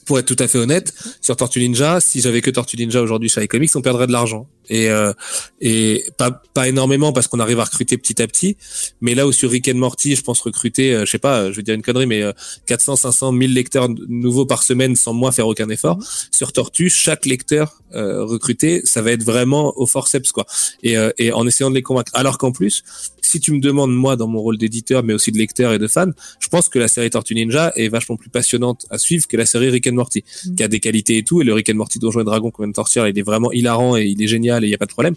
Pour 0.06 0.20
être 0.20 0.26
tout 0.26 0.42
à 0.44 0.48
fait 0.48 0.58
honnête, 0.58 0.94
sur 1.22 1.36
Tortue 1.36 1.60
Ninja, 1.60 2.00
si 2.00 2.22
j'avais 2.22 2.42
que 2.42 2.50
Tortue 2.50 2.78
Ninja 2.78 3.02
aujourd'hui 3.02 3.30
chez 3.30 3.44
iComics, 3.44 3.76
on 3.76 3.82
perdrait 3.82 4.08
de 4.08 4.12
l'argent. 4.12 4.48
Et, 4.72 4.90
euh, 4.90 5.14
et 5.60 6.06
pas, 6.18 6.32
pas 6.54 6.68
énormément 6.68 7.12
parce 7.14 7.28
qu'on 7.28 7.40
arrive 7.40 7.60
à 7.60 7.66
recruter 7.66 7.98
petit 7.98 8.22
à 8.22 8.28
petit. 8.28 8.58
Mais 9.02 9.14
là 9.16 9.28
où 9.28 9.32
sur 9.32 9.52
Rick 9.52 9.68
and 9.68 9.76
Morty, 9.76 10.16
je 10.16 10.24
pense 10.24 10.40
recruter, 10.42 10.94
euh, 10.96 11.06
je 11.06 11.12
sais 11.12 11.20
pas, 11.20 11.52
je 11.52 11.58
vais 11.58 11.62
dire 11.64 11.76
une 11.76 11.82
connerie, 11.82 12.08
mais 12.08 12.24
euh, 12.24 12.32
400, 12.68 12.96
500, 12.96 13.34
1000 13.34 13.54
lecteurs 13.54 13.90
nouveaux 14.08 14.46
par 14.46 14.64
semaine 14.64 14.96
sans 14.96 15.14
moi 15.14 15.32
faire 15.32 15.48
aucun 15.48 15.70
effort. 15.70 16.00
Sur 16.32 16.54
Tortue, 16.54 16.90
chaque 16.90 17.26
lecteur 17.26 17.82
euh, 17.94 18.24
recruté, 18.24 18.82
ça 18.86 19.02
va 19.02 19.12
être 19.12 19.24
vraiment 19.24 19.74
au 19.78 19.86
forceps, 19.86 20.32
quoi. 20.32 20.46
Et, 20.82 20.98
euh, 20.98 21.12
et 21.18 21.34
en 21.34 21.46
essayant 21.46 21.70
de 21.70 21.76
les 21.76 21.82
convaincre. 21.84 22.12
Alors 22.16 22.38
qu'en 22.38 22.54
plus, 22.54 22.84
si 23.22 23.40
tu 23.42 23.52
me 23.52 23.60
demandes 23.60 23.94
moi 23.94 24.16
dans 24.16 24.28
mon 24.28 24.40
rôle 24.40 24.58
d'éditeur, 24.58 25.04
mais 25.04 25.14
aussi 25.14 25.32
de 25.32 25.38
lecteur 25.38 25.74
et 25.74 25.80
de 25.80 25.88
fan, 25.88 26.14
je 26.40 26.48
pense 26.48 26.70
que 26.70 26.80
la 26.80 26.88
série 26.88 27.10
Tortue 27.10 27.36
Ninja 27.36 27.72
est 27.76 27.90
vachement 27.90 28.16
plus 28.16 28.30
passionnante 28.30 28.86
à 28.90 28.98
suivre 28.98 29.28
que 29.28 29.36
la 29.38 29.46
série 29.46 29.70
Rick 29.70 29.88
and 29.88 29.94
Morty, 29.94 30.24
Mm. 30.46 30.56
qui 30.56 30.64
a 30.64 30.68
des 30.68 30.80
qualités 30.80 31.18
et 31.18 31.24
tout. 31.24 31.42
Et 31.42 31.44
le 31.46 31.54
Rick 31.54 31.70
and 31.70 31.76
Morty 31.76 32.00
Donjons 32.00 32.22
et 32.22 32.24
Dragons 32.24 32.52
qu'on 32.52 32.64
vient 32.64 32.70
de 32.72 32.76
sortir, 32.76 33.08
il 33.08 33.18
est 33.18 33.22
vraiment 33.24 33.52
hilarant 33.52 33.98
et 33.98 34.06
il 34.06 34.22
est 34.22 34.28
génial 34.28 34.61
il 34.64 34.70
y 34.70 34.74
a 34.74 34.78
pas 34.78 34.86
de 34.86 34.92
problème. 34.92 35.16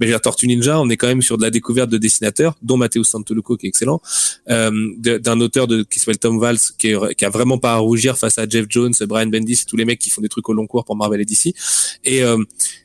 Mais 0.00 0.06
dire, 0.06 0.20
Tortue 0.20 0.46
Ninja, 0.46 0.80
on 0.80 0.88
est 0.88 0.96
quand 0.96 1.06
même 1.06 1.22
sur 1.22 1.38
de 1.38 1.42
la 1.42 1.50
découverte 1.50 1.90
de 1.90 1.98
dessinateurs, 1.98 2.54
dont 2.62 2.76
Matteo 2.76 3.04
Santoluco 3.04 3.56
qui 3.56 3.66
est 3.66 3.68
excellent, 3.68 4.00
euh, 4.50 4.70
d'un 4.98 5.40
auteur 5.40 5.66
de, 5.66 5.82
qui 5.82 5.98
s'appelle 5.98 6.18
Tom 6.18 6.38
Valls, 6.38 6.58
qui, 6.78 6.88
est, 6.88 7.22
a 7.22 7.30
vraiment 7.30 7.58
pas 7.58 7.74
à 7.74 7.76
rougir 7.76 8.16
face 8.18 8.38
à 8.38 8.48
Jeff 8.48 8.66
Jones, 8.68 8.94
Brian 9.02 9.26
Bendis, 9.26 9.64
tous 9.66 9.76
les 9.76 9.84
mecs 9.84 9.98
qui 9.98 10.10
font 10.10 10.22
des 10.22 10.28
trucs 10.28 10.48
au 10.48 10.52
long 10.52 10.66
cours 10.66 10.84
pour 10.84 10.96
Marvel 10.96 11.20
et 11.20 11.24
DC. 11.24 11.54
Euh, 12.06 12.42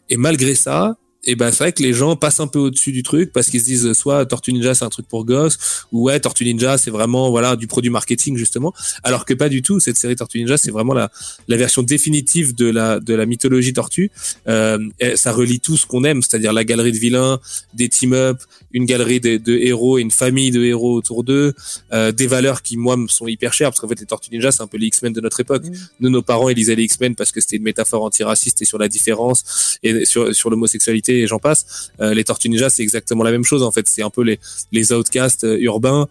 et 0.10 0.18
malgré 0.18 0.56
ça, 0.56 0.98
et 1.24 1.36
ben 1.36 1.52
c'est 1.52 1.64
vrai 1.64 1.72
que 1.72 1.84
les 1.84 1.94
gens 1.94 2.16
passent 2.16 2.40
un 2.40 2.48
peu 2.48 2.58
au-dessus 2.58 2.92
du 2.92 3.04
truc 3.04 3.32
parce 3.32 3.50
qu'ils 3.50 3.60
se 3.60 3.66
disent 3.66 3.94
soit 3.94 4.26
Tortue 4.26 4.54
Ninja 4.54 4.74
c'est 4.74 4.86
un 4.86 4.90
truc 4.90 5.08
pour 5.08 5.24
gosses 5.24 5.86
ou 5.92 6.04
ouais 6.04 6.20
Tortue 6.20 6.46
Ninja 6.46 6.80
c'est 6.80 6.90
vraiment 6.90 7.30
voilà 7.30 7.56
du 7.56 7.68
produit 7.68 7.92
marketing 7.92 8.38
justement. 8.38 8.74
Alors 9.04 9.26
que 9.26 9.34
pas 9.36 9.48
du 9.48 9.62
tout 9.62 9.80
cette 9.80 9.98
série 9.98 10.16
Tortue 10.16 10.40
Ninja 10.40 10.58
c'est 10.58 10.72
vraiment 10.72 10.94
la 10.94 11.12
la 11.48 11.58
version 11.58 11.84
définitive 11.84 12.56
de 12.56 12.70
la 12.70 13.00
de 13.00 13.14
la 13.14 13.28
mythologie 13.28 13.74
Tortue. 13.74 14.12
Euh, 14.48 14.80
ça 15.16 15.32
relie 15.32 15.60
tout 15.60 15.78
ce 15.78 15.86
qu'on 15.86 16.04
aime 16.04 16.24
c'est-à-dire 16.24 16.54
la 16.54 16.64
galerie 16.64 16.92
de 16.92 16.98
vilains 16.98 17.40
des 17.76 17.88
team-up 17.88 18.42
une 18.74 18.86
galerie 18.86 19.20
de, 19.20 19.38
de 19.38 19.56
héros 19.58 19.98
et 19.98 20.02
une 20.02 20.12
famille 20.12 20.52
de 20.52 20.64
héros 20.64 20.94
autour 20.96 21.24
d'eux 21.24 21.54
euh, 21.94 22.12
des 22.12 22.28
valeurs 22.28 22.62
qui 22.62 22.78
moi 22.78 22.98
me 22.98 23.08
sont 23.08 23.28
hyper 23.28 23.54
chères 23.54 23.70
parce 23.70 23.80
qu'en 23.80 23.88
fait 23.88 24.00
les 24.00 24.06
Tortues 24.06 24.32
Ninja 24.32 24.52
c'est 24.52 24.62
un 24.62 24.68
peu 24.68 24.78
les 24.78 24.88
X-Men 24.88 25.14
de 25.14 25.22
notre 25.22 25.40
époque 25.40 25.52
Mm. 25.60 25.74
nous 26.02 26.10
nos 26.10 26.22
parents 26.22 26.50
ils 26.50 26.56
lisaient 26.56 26.76
les 26.76 26.84
X-Men 26.84 27.16
parce 27.16 27.32
que 27.32 27.42
c'était 27.42 27.58
une 27.58 27.64
métaphore 27.64 28.04
antiraciste 28.04 28.62
et 28.62 28.66
sur 28.66 28.78
la 28.78 28.88
différence 28.88 29.78
et 29.84 30.06
sur 30.06 30.34
sur 30.34 30.50
l'homosexualité 30.50 31.22
et 31.22 31.28
j'en 31.28 31.40
passe. 31.40 31.92
Euh, 32.00 32.14
les 32.14 32.24
Tortues 32.24 32.50
Ninja, 32.50 32.70
c'est 32.70 32.84
exactement 32.84 33.24
la 33.24 33.32
même 33.32 33.44
chose 33.44 33.64
en 33.64 33.72
fait. 33.72 33.88
C'est 33.88 34.04
un 34.04 34.10
peu 34.10 34.24
les 34.24 34.40
les 34.72 34.94
outcasts 34.94 35.44
euh, 35.44 35.58
urbains 35.60 36.08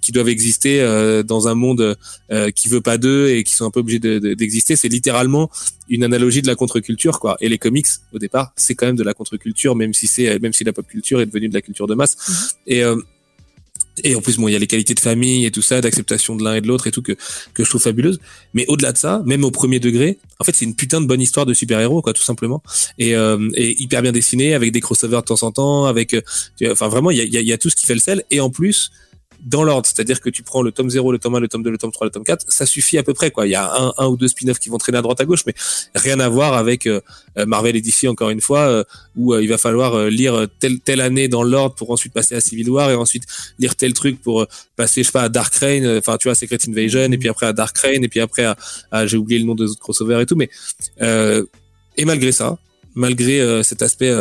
qui 0.00 0.12
doivent 0.12 0.28
exister 0.28 0.80
euh, 0.80 1.22
dans 1.22 1.48
un 1.48 1.54
monde 1.54 1.96
euh, 2.30 2.50
qui 2.50 2.68
veut 2.68 2.80
pas 2.80 2.98
d'eux 2.98 3.30
et 3.30 3.44
qui 3.44 3.54
sont 3.54 3.64
un 3.64 3.70
peu 3.70 3.80
obligés 3.80 4.00
d'exister. 4.00 4.76
c'est 4.76 4.88
littéralement 4.88 5.50
une 5.88 6.04
analogie 6.04 6.42
de 6.42 6.46
la 6.48 6.54
contre-culture, 6.54 7.20
quoi. 7.20 7.36
Et 7.40 7.48
les 7.48 7.58
comics, 7.58 7.86
au 8.12 8.18
départ, 8.18 8.52
c'est 8.56 8.74
quand 8.74 8.86
même 8.86 8.96
de 8.96 9.04
la 9.04 9.14
contre-culture, 9.14 9.76
même 9.76 9.94
si 9.94 10.06
c'est, 10.06 10.38
même 10.40 10.52
si 10.52 10.64
la 10.64 10.72
pop 10.72 10.86
culture 10.86 11.20
est 11.20 11.26
devenue 11.26 11.48
de 11.48 11.54
la 11.54 11.62
culture 11.62 11.86
de 11.86 11.94
masse. 11.94 12.16
Mm-hmm. 12.16 12.54
Et 12.66 12.84
et 14.04 14.14
en 14.14 14.20
plus, 14.20 14.38
bon, 14.38 14.48
il 14.48 14.52
y 14.52 14.56
a 14.56 14.58
les 14.58 14.66
qualités 14.66 14.94
de 14.94 15.00
famille 15.00 15.44
et 15.44 15.50
tout 15.50 15.60
ça, 15.60 15.80
d'acceptation 15.80 16.34
de 16.34 16.42
l'un 16.42 16.54
et 16.54 16.60
de 16.60 16.66
l'autre 16.66 16.86
et 16.86 16.90
tout 16.90 17.02
que 17.02 17.12
que 17.52 17.64
je 17.64 17.68
trouve 17.68 17.82
fabuleuse. 17.82 18.20
Mais 18.54 18.64
au-delà 18.68 18.92
de 18.92 18.98
ça, 18.98 19.22
même 19.26 19.44
au 19.44 19.50
premier 19.50 19.80
degré, 19.80 20.18
en 20.38 20.44
fait, 20.44 20.56
c'est 20.56 20.64
une 20.64 20.74
putain 20.74 21.00
de 21.00 21.06
bonne 21.06 21.20
histoire 21.20 21.44
de 21.44 21.52
super-héros, 21.52 22.00
quoi, 22.00 22.12
tout 22.12 22.22
simplement. 22.22 22.62
Et, 22.98 23.14
euh, 23.14 23.50
et 23.54 23.80
hyper 23.82 24.02
bien 24.02 24.12
dessinée, 24.12 24.54
avec 24.54 24.72
des 24.72 24.80
crossovers 24.80 25.20
de 25.20 25.26
temps 25.26 25.42
en 25.42 25.52
temps, 25.52 25.84
avec, 25.84 26.14
euh, 26.14 26.22
enfin, 26.70 26.88
vraiment, 26.88 27.10
il 27.10 27.18
y 27.18 27.20
a, 27.20 27.24
y, 27.24 27.36
a, 27.36 27.40
y 27.42 27.52
a 27.52 27.58
tout 27.58 27.68
ce 27.68 27.76
qui 27.76 27.86
fait 27.86 27.94
le 27.94 28.00
sel. 28.00 28.24
Et 28.30 28.40
en 28.40 28.48
plus, 28.48 28.90
dans 29.44 29.64
l'ordre, 29.64 29.86
c'est-à-dire 29.86 30.20
que 30.20 30.30
tu 30.30 30.42
prends 30.42 30.62
le 30.62 30.70
tome 30.70 30.88
0, 30.88 31.10
le 31.10 31.18
tome 31.18 31.34
1, 31.34 31.40
le 31.40 31.48
tome 31.48 31.62
2, 31.62 31.70
le 31.70 31.78
tome 31.78 31.90
3, 31.90 32.06
le 32.06 32.10
tome 32.10 32.24
4, 32.24 32.46
ça 32.48 32.64
suffit 32.64 32.98
à 32.98 33.02
peu 33.02 33.12
près 33.12 33.30
quoi. 33.30 33.46
Il 33.46 33.50
y 33.50 33.54
a 33.54 33.92
un, 33.98 34.06
ou 34.06 34.16
deux 34.16 34.28
spin-offs 34.28 34.58
qui 34.58 34.68
vont 34.68 34.78
traîner 34.78 34.98
à 34.98 35.02
droite 35.02 35.20
à 35.20 35.24
gauche, 35.24 35.44
mais 35.46 35.54
rien 35.94 36.20
à 36.20 36.28
voir 36.28 36.54
avec 36.54 36.86
euh, 36.86 37.00
euh, 37.38 37.46
Marvel 37.46 37.76
et 37.76 37.80
DC 37.80 38.04
encore 38.06 38.30
une 38.30 38.40
fois, 38.40 38.60
euh, 38.60 38.84
où 39.16 39.34
il 39.34 39.48
va 39.48 39.58
falloir 39.58 40.06
lire 40.06 40.46
telle 40.84 41.00
année 41.00 41.28
dans 41.28 41.42
l'ordre 41.42 41.74
pour 41.74 41.90
ensuite 41.90 42.12
passer 42.12 42.34
à 42.34 42.40
Civil 42.40 42.70
War 42.70 42.90
et 42.90 42.94
ensuite 42.94 43.24
lire 43.58 43.74
tel 43.74 43.92
truc 43.94 44.22
pour 44.22 44.46
passer 44.76 45.02
je 45.02 45.08
sais 45.08 45.12
pas 45.12 45.22
à 45.22 45.28
Dark 45.28 45.54
Reign, 45.56 45.98
enfin 45.98 46.16
tu 46.18 46.28
vois 46.28 46.34
Secret 46.34 46.58
Invasion 46.68 47.10
et 47.10 47.18
puis 47.18 47.28
après 47.28 47.46
à 47.46 47.52
Dark 47.52 47.76
Reign 47.78 48.02
et 48.04 48.08
puis 48.08 48.20
après 48.20 48.44
à, 48.90 49.06
j'ai 49.06 49.16
oublié 49.16 49.40
le 49.40 49.46
nom 49.46 49.54
des 49.54 49.64
autres 49.64 49.80
crossovers 49.80 50.20
et 50.20 50.26
tout, 50.26 50.36
mais 50.36 50.50
et 51.00 52.04
malgré 52.04 52.32
ça, 52.32 52.58
malgré 52.94 53.62
cet 53.64 53.82
aspect 53.82 54.14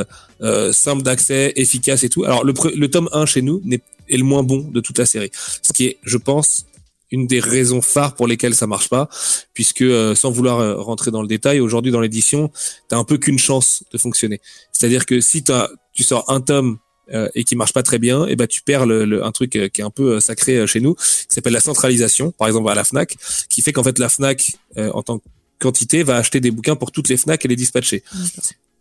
simple 0.72 1.04
d'accès, 1.04 1.54
efficace 1.56 2.04
et 2.04 2.10
tout. 2.10 2.24
Alors 2.24 2.44
le, 2.44 2.54
le 2.76 2.90
tome 2.90 3.10
1 3.12 3.26
chez 3.26 3.42
nous 3.42 3.62
n'est 3.64 3.82
est 4.12 4.18
le 4.18 4.24
moins 4.24 4.44
bon 4.44 4.60
de 4.60 4.80
toute 4.82 4.98
la 4.98 5.06
série. 5.06 5.32
Ce 5.62 5.74
qui 5.74 5.86
est, 5.86 5.98
je 6.04 6.18
pense, 6.18 6.66
une 7.12 7.28
des 7.28 7.40
raisons 7.40 7.82
phares 7.82 8.16
pour 8.16 8.28
lesquelles 8.28 8.56
ça 8.56 8.68
marche 8.68 8.90
pas, 8.90 9.10
puisque 9.54 9.82
euh, 9.82 10.16
sans 10.16 10.32
vouloir 10.32 10.60
euh, 10.60 10.76
rentrer 10.76 11.12
dans 11.12 11.22
le 11.22 11.28
détail, 11.28 11.60
aujourd'hui 11.60 11.92
dans 11.92 12.00
l'édition, 12.00 12.52
t'as 12.88 12.98
un 12.98 13.04
peu 13.04 13.18
qu'une 13.18 13.40
chance 13.40 13.84
de 13.92 13.98
fonctionner. 13.98 14.40
C'est-à-dire 14.72 15.06
que 15.06 15.20
si 15.20 15.44
as, 15.50 15.70
tu 15.94 16.04
sors 16.04 16.30
un 16.32 16.40
tome 16.40 16.78
euh, 17.14 17.28
et 17.36 17.44
qui 17.44 17.56
marche 17.56 17.74
pas 17.74 17.84
très 17.84 18.00
bien, 18.00 18.26
et 18.26 18.32
eh 18.32 18.36
ben 18.38 18.48
tu 18.48 18.62
perds 18.62 18.86
le, 18.86 19.24
un 19.24 19.32
truc 19.32 19.52
qui 19.52 19.82
est 19.82 19.84
un 19.84 19.90
peu 19.90 20.20
sacré 20.22 20.66
chez 20.68 20.80
nous, 20.80 20.96
qui 20.96 21.28
s'appelle 21.30 21.54
la 21.54 21.60
centralisation, 21.60 22.32
par 22.32 22.48
exemple 22.48 22.70
à 22.70 22.76
la 22.76 22.86
Fnac, 22.86 23.18
qui 23.50 23.62
fait 23.62 23.74
qu'en 23.74 23.84
fait 23.84 24.00
la 24.00 24.08
Fnac 24.08 24.54
en 24.78 25.04
tant 25.04 25.20
que 25.20 25.26
quantité 25.60 26.04
va 26.04 26.16
acheter 26.16 26.40
des 26.40 26.52
bouquins 26.52 26.78
pour 26.78 26.92
toutes 26.92 27.10
les 27.10 27.18
Fnac 27.18 27.44
et 27.44 27.48
les 27.50 27.58
dispatcher. 27.58 28.04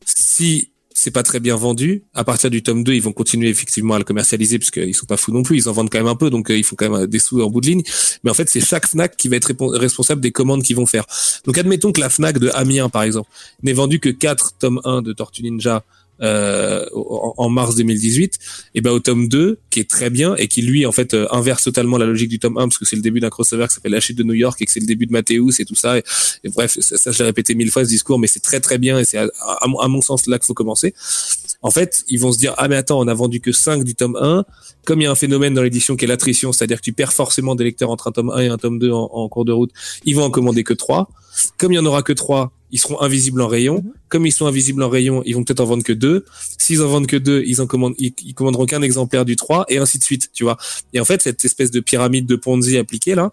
Si 0.04 0.70
c'est 1.02 1.10
pas 1.10 1.22
très 1.22 1.40
bien 1.40 1.56
vendu. 1.56 2.04
À 2.12 2.24
partir 2.24 2.50
du 2.50 2.62
tome 2.62 2.84
2, 2.84 2.92
ils 2.92 3.00
vont 3.00 3.14
continuer 3.14 3.48
effectivement 3.48 3.94
à 3.94 3.98
le 3.98 4.04
commercialiser 4.04 4.58
parce 4.58 4.70
qu'ils 4.70 4.94
sont 4.94 5.06
pas 5.06 5.16
fous 5.16 5.32
non 5.32 5.42
plus. 5.42 5.56
Ils 5.56 5.66
en 5.66 5.72
vendent 5.72 5.88
quand 5.88 5.96
même 5.96 6.06
un 6.06 6.14
peu, 6.14 6.28
donc 6.28 6.50
euh, 6.50 6.58
ils 6.58 6.62
font 6.62 6.76
quand 6.76 6.90
même 6.90 7.06
des 7.06 7.18
sous 7.18 7.40
en 7.40 7.48
bout 7.48 7.62
de 7.62 7.68
ligne. 7.68 7.82
Mais 8.22 8.30
en 8.30 8.34
fait, 8.34 8.50
c'est 8.50 8.60
chaque 8.60 8.86
Fnac 8.86 9.16
qui 9.16 9.28
va 9.28 9.36
être 9.36 9.50
responsable 9.78 10.20
des 10.20 10.30
commandes 10.30 10.62
qu'ils 10.62 10.76
vont 10.76 10.84
faire. 10.84 11.06
Donc 11.46 11.56
admettons 11.56 11.90
que 11.92 12.02
la 12.02 12.10
Fnac 12.10 12.38
de 12.38 12.50
Amiens, 12.52 12.90
par 12.90 13.02
exemple, 13.02 13.30
n'ait 13.62 13.72
vendu 13.72 13.98
que 13.98 14.10
4 14.10 14.58
tomes 14.58 14.82
1 14.84 15.00
de 15.00 15.14
Tortue 15.14 15.42
Ninja 15.42 15.84
euh, 16.22 16.84
en, 16.94 17.48
mars 17.48 17.76
2018, 17.76 18.38
et 18.74 18.80
ben 18.80 18.90
au 18.90 19.00
tome 19.00 19.28
2, 19.28 19.58
qui 19.70 19.80
est 19.80 19.88
très 19.88 20.10
bien 20.10 20.34
et 20.36 20.48
qui 20.48 20.60
lui 20.62 20.84
en 20.84 20.92
fait 20.92 21.14
euh, 21.14 21.26
inverse 21.30 21.64
totalement 21.64 21.96
la 21.96 22.06
logique 22.06 22.28
du 22.28 22.38
tome 22.38 22.58
1 22.58 22.68
parce 22.68 22.78
que 22.78 22.84
c'est 22.84 22.96
le 22.96 23.02
début 23.02 23.20
d'un 23.20 23.30
crossover 23.30 23.66
qui 23.68 23.74
s'appelle 23.74 23.92
La 23.92 24.00
chute 24.00 24.18
de 24.18 24.22
New 24.22 24.34
York 24.34 24.60
et 24.60 24.66
que 24.66 24.72
c'est 24.72 24.80
le 24.80 24.86
début 24.86 25.06
de 25.06 25.12
Mathéus 25.12 25.60
et 25.60 25.64
tout 25.64 25.74
ça. 25.74 25.98
Et, 25.98 26.02
bref, 26.44 26.76
ça, 26.78 26.98
ça 26.98 27.10
je 27.10 27.18
l'ai 27.18 27.24
répété 27.24 27.54
mille 27.54 27.70
fois 27.70 27.84
ce 27.84 27.88
discours, 27.88 28.18
mais 28.18 28.26
c'est 28.26 28.40
très 28.40 28.60
très 28.60 28.78
bien 28.78 28.98
et 28.98 29.04
c'est 29.04 29.18
à, 29.18 29.28
à, 29.40 29.88
mon 29.88 30.02
sens 30.02 30.26
là 30.26 30.38
qu'il 30.38 30.46
faut 30.46 30.54
commencer. 30.54 30.94
En 31.62 31.70
fait, 31.70 32.04
ils 32.08 32.20
vont 32.20 32.32
se 32.32 32.38
dire 32.38 32.54
ah 32.58 32.68
mais 32.68 32.76
attends, 32.76 33.00
on 33.00 33.08
a 33.08 33.14
vendu 33.14 33.40
que 33.40 33.52
5 33.52 33.84
du 33.84 33.94
tome 33.94 34.16
1. 34.20 34.44
Comme 34.84 35.00
il 35.00 35.04
y 35.04 35.06
a 35.06 35.10
un 35.10 35.14
phénomène 35.14 35.54
dans 35.54 35.62
l'édition 35.62 35.96
qui 35.96 36.04
est 36.04 36.08
l'attrition, 36.08 36.52
c'est-à-dire 36.52 36.78
que 36.78 36.84
tu 36.84 36.92
perds 36.92 37.12
forcément 37.12 37.54
des 37.54 37.64
lecteurs 37.64 37.90
entre 37.90 38.08
un 38.08 38.12
tome 38.12 38.30
1 38.30 38.38
et 38.40 38.48
un 38.48 38.58
tome 38.58 38.78
2 38.78 38.90
en, 38.90 39.10
en 39.12 39.28
cours 39.28 39.44
de 39.44 39.52
route, 39.52 39.70
ils 40.04 40.16
vont 40.16 40.24
en 40.24 40.30
commander 40.30 40.64
que 40.64 40.74
3. 40.74 41.10
Comme 41.58 41.72
il 41.72 41.76
y 41.76 41.78
en 41.78 41.86
aura 41.86 42.02
que 42.02 42.12
3, 42.12 42.52
ils 42.72 42.78
seront 42.80 43.00
invisibles 43.00 43.40
en 43.42 43.48
rayon. 43.48 43.82
Mhm. 43.82 43.92
Comme 44.08 44.26
ils 44.26 44.32
sont 44.32 44.46
invisibles 44.46 44.82
en 44.82 44.88
rayon, 44.88 45.22
ils 45.24 45.34
vont 45.34 45.44
peut-être 45.44 45.60
en 45.60 45.64
vendre 45.64 45.82
que 45.82 45.92
deux. 45.92 46.24
S'ils 46.58 46.82
en 46.82 46.88
vendent 46.88 47.06
que 47.06 47.16
deux, 47.16 47.42
ils 47.46 47.60
en 47.60 47.66
commandent, 47.66 47.94
ils, 47.98 48.34
commanderont 48.34 48.66
qu'un 48.66 48.82
exemplaire 48.82 49.24
du 49.24 49.36
3 49.36 49.66
et 49.68 49.78
ainsi 49.78 49.98
de 49.98 50.04
suite, 50.04 50.30
tu 50.32 50.44
vois. 50.44 50.56
Et 50.92 51.00
en 51.00 51.04
fait, 51.04 51.22
cette 51.22 51.44
espèce 51.44 51.70
de 51.70 51.80
pyramide 51.80 52.26
de 52.26 52.36
Ponzi 52.36 52.76
appliquée 52.76 53.14
là, 53.14 53.32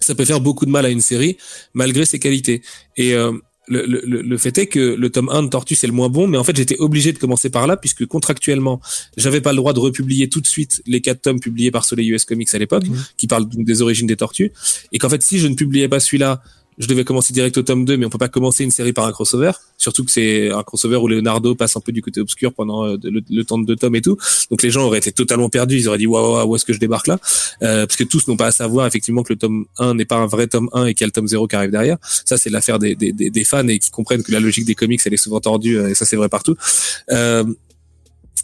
ça 0.00 0.14
peut 0.14 0.24
faire 0.24 0.40
beaucoup 0.40 0.66
de 0.66 0.70
mal 0.70 0.84
à 0.84 0.90
une 0.90 1.00
série 1.00 1.36
malgré 1.74 2.04
ses 2.04 2.18
qualités. 2.18 2.62
Et 2.96 3.14
euh, 3.14 3.32
le, 3.68 3.86
le, 3.86 4.22
le, 4.22 4.38
fait 4.38 4.58
est 4.58 4.66
que 4.66 4.80
le 4.80 5.10
tome 5.10 5.28
1 5.28 5.44
de 5.44 5.48
Tortue 5.48 5.76
c'est 5.76 5.86
le 5.86 5.92
moins 5.92 6.08
bon, 6.08 6.26
mais 6.26 6.36
en 6.36 6.44
fait 6.44 6.56
j'étais 6.56 6.76
obligé 6.78 7.12
de 7.12 7.18
commencer 7.18 7.48
par 7.48 7.68
là 7.68 7.76
puisque 7.76 8.04
contractuellement 8.06 8.80
j'avais 9.16 9.40
pas 9.40 9.52
le 9.52 9.56
droit 9.56 9.72
de 9.72 9.78
republier 9.78 10.28
tout 10.28 10.40
de 10.40 10.46
suite 10.46 10.82
les 10.86 11.00
quatre 11.00 11.22
tomes 11.22 11.38
publiés 11.38 11.70
par 11.70 11.84
Soleil 11.84 12.08
US 12.10 12.24
Comics 12.24 12.52
à 12.54 12.58
l'époque, 12.58 12.88
mhm. 12.88 13.04
qui 13.16 13.28
parlent 13.28 13.48
donc 13.48 13.64
des 13.64 13.80
origines 13.80 14.08
des 14.08 14.16
tortues, 14.16 14.52
et 14.90 14.98
qu'en 14.98 15.08
fait 15.08 15.22
si 15.22 15.38
je 15.38 15.46
ne 15.46 15.54
publiais 15.54 15.88
pas 15.88 16.00
celui-là, 16.00 16.42
je 16.78 16.86
devais 16.86 17.04
commencer 17.04 17.32
direct 17.32 17.56
au 17.58 17.62
tome 17.62 17.84
2, 17.84 17.96
mais 17.96 18.06
on 18.06 18.10
peut 18.10 18.18
pas 18.18 18.28
commencer 18.28 18.64
une 18.64 18.70
série 18.70 18.92
par 18.92 19.06
un 19.06 19.12
crossover. 19.12 19.52
Surtout 19.76 20.04
que 20.04 20.10
c'est 20.10 20.50
un 20.50 20.62
crossover 20.62 20.96
où 20.96 21.08
Leonardo 21.08 21.54
passe 21.54 21.76
un 21.76 21.80
peu 21.80 21.92
du 21.92 22.02
côté 22.02 22.20
obscur 22.20 22.52
pendant 22.54 22.86
euh, 22.86 22.96
le, 23.02 23.44
temps 23.44 23.58
de 23.58 23.66
deux 23.66 23.76
tomes 23.76 23.94
et 23.94 24.00
tout. 24.00 24.16
Donc 24.50 24.62
les 24.62 24.70
gens 24.70 24.84
auraient 24.84 24.98
été 24.98 25.12
totalement 25.12 25.48
perdus. 25.48 25.76
Ils 25.76 25.88
auraient 25.88 25.98
dit 25.98 26.06
waouh, 26.06 26.48
où 26.48 26.56
est-ce 26.56 26.64
que 26.64 26.72
je 26.72 26.78
débarque 26.78 27.08
là? 27.08 27.18
Euh, 27.62 27.86
Parce 27.86 27.96
que 27.96 28.04
tous 28.04 28.26
n'ont 28.28 28.36
pas 28.36 28.46
à 28.46 28.52
savoir 28.52 28.86
effectivement 28.86 29.22
que 29.22 29.32
le 29.32 29.38
tome 29.38 29.66
1 29.78 29.94
n'est 29.94 30.04
pas 30.04 30.16
un 30.16 30.26
vrai 30.26 30.46
tome 30.46 30.70
1 30.72 30.86
et 30.86 30.94
qu'il 30.94 31.04
y 31.04 31.04
a 31.04 31.08
le 31.08 31.12
tome 31.12 31.28
0 31.28 31.46
qui 31.46 31.56
arrive 31.56 31.70
derrière. 31.70 31.98
Ça 32.24 32.38
c'est 32.38 32.50
l'affaire 32.50 32.78
des, 32.78 32.94
des, 32.94 33.12
des, 33.12 33.44
fans 33.44 33.66
et 33.68 33.78
qui 33.78 33.90
comprennent 33.90 34.22
que 34.22 34.32
la 34.32 34.40
logique 34.40 34.64
des 34.64 34.74
comics 34.74 35.00
elle 35.04 35.14
est 35.14 35.18
souvent 35.18 35.40
tordue 35.40 35.78
euh, 35.78 35.88
et 35.88 35.94
ça 35.94 36.04
c'est 36.04 36.16
vrai 36.16 36.28
partout. 36.28 36.56
Euh, 37.10 37.44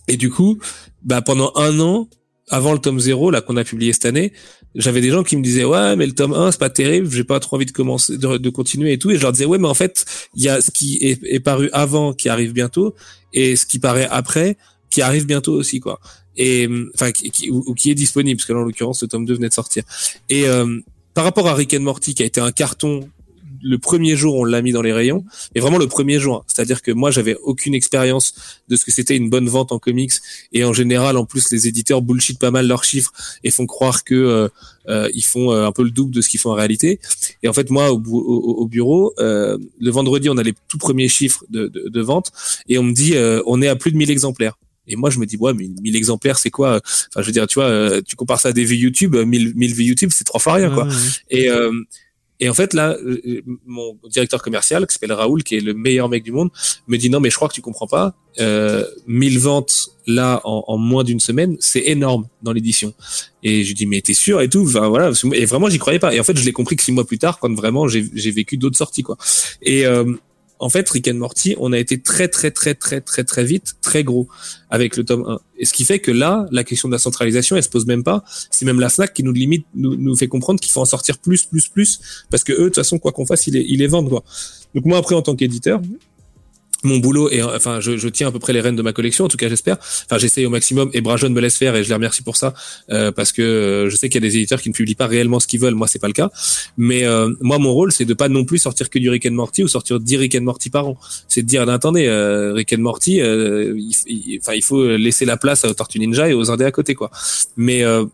et 0.07 0.17
du 0.17 0.31
coup, 0.31 0.59
bah 1.03 1.23
pendant 1.23 1.53
un 1.55 1.79
an, 1.81 2.09
avant 2.51 2.73
le 2.73 2.79
tome 2.79 2.99
0 2.99 3.31
là 3.31 3.41
qu'on 3.41 3.57
a 3.57 3.65
publié 3.65 3.93
cette 3.93 4.07
année, 4.07 4.33
j'avais 4.75 5.01
des 5.01 5.11
gens 5.11 5.23
qui 5.23 5.37
me 5.37 5.43
disaient 5.43 5.65
ouais 5.65 5.97
mais 5.97 6.07
le 6.07 6.13
tome 6.13 6.33
1 6.33 6.53
c'est 6.53 6.61
pas 6.61 6.71
terrible, 6.71 7.11
j'ai 7.11 7.25
pas 7.25 7.41
trop 7.41 7.57
envie 7.57 7.67
de 7.67 7.73
commencer 7.73 8.17
de, 8.19 8.51
continuer 8.51 8.93
et 8.93 8.99
tout 8.99 9.11
et 9.11 9.17
je 9.17 9.23
leur 9.23 9.33
disais 9.33 9.45
ouais 9.45 9.59
mais 9.59 9.69
en 9.69 9.75
fait, 9.75 10.05
il 10.35 10.43
y 10.43 10.49
a 10.49 10.61
ce 10.61 10.71
qui 10.71 10.99
est, 11.01 11.41
paru 11.41 11.71
avant 11.73 12.13
qui 12.13 12.29
arrive 12.29 12.53
bientôt 12.53 12.95
et 13.33 13.57
ce 13.57 13.67
qui 13.67 13.79
paraît 13.79 14.09
après 14.11 14.57
qui 14.91 15.03
arrive 15.03 15.27
bientôt 15.27 15.53
aussi 15.53 15.81
quoi. 15.81 16.01
Et 16.37 16.69
enfin 16.95 17.11
qui, 17.11 17.51
ou, 17.51 17.75
qui 17.75 17.91
est 17.91 17.95
disponible 17.95 18.39
parce 18.39 18.47
que 18.47 18.53
là 18.53 18.61
en 18.61 18.65
l'occurrence 18.65 19.03
le 19.03 19.09
tome 19.09 19.25
2 19.25 19.35
venait 19.35 19.49
de 19.49 19.55
sortir. 19.55 19.83
Et 20.29 20.47
euh, 20.49 20.81
par 21.15 21.25
rapport 21.25 21.49
à 21.49 21.55
Rick 21.55 21.75
and 21.75 21.81
Morty 21.81 22.15
qui 22.15 22.23
a 22.23 22.27
été 22.27 22.41
un 22.41 22.53
carton 22.53 23.09
le 23.63 23.79
premier 23.79 24.17
jour 24.17 24.35
on 24.37 24.45
l'a 24.45 24.63
mis 24.63 24.73
dans 24.73 24.83
les 24.83 24.93
rayons, 24.93 25.25
et 25.55 25.61
vraiment 25.61 25.79
le 25.79 25.87
premier 25.87 26.19
jour. 26.19 26.45
C'est-à-dire 26.47 26.83
que 26.83 26.91
moi 26.91 27.11
j'avais 27.11 27.37
aucune 27.43 27.75
expérience 27.75 28.35
de 28.69 28.77
ce 28.77 28.85
que 28.85 28.91
c'était 28.91 29.17
une 29.17 29.31
bonne 29.31 29.49
vente 29.49 29.73
en 29.73 29.79
comics, 29.79 30.13
et 30.53 30.65
en 30.65 30.73
général 30.73 31.17
en 31.17 31.25
plus 31.25 31.51
les 31.51 31.69
éditeurs 31.69 32.03
bullshit 32.03 32.39
pas 32.39 32.51
mal 32.51 32.67
leurs 32.67 32.85
chiffres 32.85 33.13
et 33.45 33.51
font 33.51 33.67
croire 33.67 34.05
que 34.05 34.15
euh, 34.15 34.49
euh, 34.89 35.09
ils 35.15 35.25
font 35.25 35.53
euh, 35.53 35.67
un 35.67 35.73
peu 35.73 35.83
le 35.83 35.91
double 35.91 36.15
de 36.15 36.21
ce 36.21 36.29
qu'ils 36.29 36.41
font 36.41 36.51
en 36.51 36.55
réalité. 36.55 37.01
Et 37.43 37.49
en 37.49 37.53
fait 37.53 37.71
moi 37.71 37.93
au, 37.93 37.99
au, 37.99 38.67
bureau, 38.67 39.15
le 39.19 39.91
vendredi 39.91 40.29
on 40.29 40.37
a 40.37 40.43
les 40.43 40.55
tout 40.69 40.79
premiers 40.79 41.09
chiffres 41.09 41.45
de, 41.51 41.69
de, 41.69 41.89
de 41.89 42.01
vente, 42.01 42.33
et 42.69 42.79
on 42.79 42.83
me 42.83 42.93
dit 42.93 43.15
on 43.47 43.63
est 43.63 43.69
à 43.69 43.77
plus 43.77 43.93
de 43.93 43.97
1000 43.97 44.11
exemplaires. 44.11 44.59
Et 44.91 44.97
moi, 44.97 45.11
je 45.11 45.19
me 45.19 45.27
dis, 45.27 45.37
ouais, 45.37 45.53
mais 45.53 45.69
1000 45.83 45.97
exemplaires, 45.97 46.39
c'est 46.39 46.49
quoi? 46.49 46.81
Enfin, 46.83 47.21
je 47.21 47.27
veux 47.27 47.33
dire, 47.33 47.47
tu 47.47 47.59
vois, 47.59 48.01
tu 48.01 48.17
compares 48.17 48.41
ça 48.41 48.49
à 48.49 48.53
des 48.53 48.65
vues 48.65 48.77
YouTube, 48.77 49.17
1000, 49.17 49.53
1000 49.55 49.75
vues 49.75 49.85
YouTube, 49.85 50.09
c'est 50.15 50.25
trois 50.25 50.41
fois 50.41 50.55
rien, 50.55 50.71
quoi. 50.71 50.89
Et, 51.31 51.51
et 52.41 52.49
en 52.49 52.55
fait, 52.55 52.73
là, 52.73 52.97
euh, 53.03 53.21
euh, 53.27 53.41
mon 53.67 53.99
directeur 54.09 54.43
commercial, 54.43 54.87
qui 54.87 54.93
s'appelle 54.93 55.13
Raoul, 55.13 55.43
qui 55.43 55.57
est 55.57 55.61
le 55.61 55.75
meilleur 55.75 56.09
mec 56.09 56.23
du 56.23 56.33
monde, 56.33 56.51
me 56.87 56.97
dit 56.97 57.11
non, 57.11 57.21
mais 57.21 57.31
je 57.31 57.37
crois 57.37 57.49
que 57.49 57.55
tu 57.55 57.63
comprends 57.63 57.87
pas. 57.87 58.15
Euh, 58.41 58.85
1000 59.09 59.41
ventes 59.41 59.89
là 60.07 60.41
en, 60.45 60.79
moins 60.79 61.03
d'une 61.03 61.19
semaine, 61.19 61.57
c'est 61.59 61.83
énorme 61.87 62.29
dans 62.43 62.53
l'édition. 62.53 62.95
Et 63.43 63.65
je 63.65 63.75
dis 63.75 63.85
mais 63.87 64.01
t'es 64.01 64.15
sûr 64.15 64.41
et 64.41 64.49
tout? 64.49 64.65
Enfin, 64.67 64.89
voilà. 64.89 65.11
Et 65.33 65.45
vraiment, 65.45 65.69
j'y 65.69 65.79
croyais 65.79 65.99
pas. 65.99 66.15
Et 66.15 66.21
en 66.21 66.25
fait, 66.25 66.39
je 66.39 66.45
l'ai 66.45 66.53
compris 66.53 66.77
que 66.77 66.83
six 66.83 66.93
mois 66.93 67.05
plus 67.05 67.19
tard, 67.19 67.41
quand 67.41 67.53
vraiment 67.53 67.89
j'ai 67.89 68.31
vécu 68.31 68.57
d'autres 68.57 68.79
sorties, 68.79 69.03
quoi. 69.03 69.17
Et 69.61 69.85
euh, 69.85 70.05
en 70.61 70.69
fait, 70.69 70.89
Rick 70.91 71.09
and 71.09 71.15
Morty, 71.15 71.55
on 71.59 71.73
a 71.73 71.79
été 71.79 72.01
très 72.01 72.29
très 72.29 72.51
très 72.51 72.75
très 72.75 73.01
très 73.01 73.25
très 73.25 73.45
vite 73.45 73.77
très 73.81 74.05
gros 74.05 74.29
avec 74.71 74.97
le 74.97 75.05
tome 75.05 75.25
1. 75.27 75.41
Et 75.59 75.65
ce 75.65 75.73
qui 75.73 75.85
fait 75.85 75.99
que 75.99 76.11
là, 76.11 76.47
la 76.51 76.65
question 76.65 76.89
de 76.89 76.95
la 76.95 76.99
centralisation, 76.99 77.57
elle 77.57 77.63
se 77.63 77.69
pose 77.69 77.87
même 77.87 78.03
pas. 78.03 78.25
C'est 78.51 78.67
même 78.67 78.81
la 78.81 78.89
Fnac 78.89 79.15
qui 79.15 79.23
nous 79.23 79.33
limite, 79.33 79.67
nous, 79.75 79.97
nous 79.97 80.17
fait 80.17 80.29
comprendre 80.29 80.61
qu'il 80.61 80.73
faut 80.73 80.81
en 80.81 80.87
sortir 80.87 81.19
plus, 81.19 81.45
plus, 81.45 81.69
plus, 81.69 82.01
parce 82.31 82.45
que 82.45 82.53
eux, 82.53 82.57
de 82.57 82.65
toute 82.65 82.77
façon, 82.77 82.99
quoi 82.99 83.13
qu'on 83.13 83.27
fasse, 83.27 83.47
ils 83.47 83.55
les, 83.55 83.65
ils 83.69 83.79
les 83.79 83.87
vendent 83.87 84.09
quoi. 84.09 84.25
Donc 84.75 84.85
moi, 84.85 84.99
après, 84.99 85.15
en 85.15 85.23
tant 85.23 85.35
qu'éditeur, 85.35 85.81
mon 86.85 86.99
boulot 86.99 87.29
et 87.31 87.43
enfin 87.43 87.81
je, 87.81 87.97
je, 87.97 88.09
tiens 88.09 88.29
à 88.29 88.33
peu 88.33 88.39
près 88.39 88.53
les 88.53 88.61
rênes 88.61 88.77
de 88.77 88.83
ma 88.83 88.93
collection 88.93 89.25
en 89.25 89.29
tout 89.29 89.37
cas 89.37 89.49
j'espère. 89.49 89.77
Enfin 89.79 90.19
j'essaye 90.19 90.47
au 90.47 90.51
maximum 90.51 90.91
et 90.93 91.01
Brajon 91.01 91.31
me 91.31 91.41
laisse 91.41 91.57
faire 91.57 91.75
et 91.75 91.83
je 91.83 91.89
les 91.89 91.95
remercie 91.95 92.23
pour 92.23 92.37
ça 92.37 92.55
euh, 92.91 93.11
parce 93.11 93.33
que 93.33 93.43
euh, 93.43 93.91
je 93.91 93.97
sais 93.97 94.09
qu'il 94.09 94.23
y 94.23 94.25
a 94.25 94.29
des 94.29 94.37
éditeurs 94.37 94.63
qui 94.63 94.69
ne 94.69 94.75
publient 94.75 94.95
pas 94.95 95.07
réellement 95.07 95.41
ce 95.41 95.47
qu'ils 95.47 95.61
veulent. 95.61 95.75
Moi 95.75 95.89
c'est 95.89 95.99
pas 95.99 96.07
le 96.07 96.13
cas. 96.13 96.31
Mais 96.77 97.05
euh, 97.05 97.31
moi 97.41 97.59
mon 97.59 97.73
rôle 97.73 97.91
c'est 97.91 98.05
de 98.05 98.15
pas 98.15 98.29
non 98.29 98.45
plus 98.45 98.59
sortir 98.59 98.91
que 98.91 98.99
du 98.99 99.11
Rick 99.11 99.27
and 99.27 99.33
Morty 99.33 99.65
ou 99.65 99.69
sortir 99.69 99.99
10 99.99 100.17
Rick 100.17 100.35
and 100.37 100.43
Morty 100.43 100.71
par 100.71 100.87
an. 100.87 100.99
C'est 101.27 101.43
de 101.43 101.47
dire 101.49 101.69
attendez 101.69 102.07
euh, 102.07 102.53
Rick 102.53 102.73
and 102.73 102.81
Morty 102.83 103.17
il, 103.17 104.39
enfin 104.41 104.55
il, 104.55 104.63
faut 104.63 104.97
laisser 104.97 105.25
la 105.25 105.37
place 105.37 105.65
aux 105.65 105.75
Tortue 105.75 105.99
Ninja 105.99 106.29
et 106.29 106.35
aux 106.35 106.51
Indés 106.51 106.65
à 106.65 106.71
côté 106.71 106.95
quoi. 106.95 107.11
Mais 107.57 107.83
le- 107.83 108.09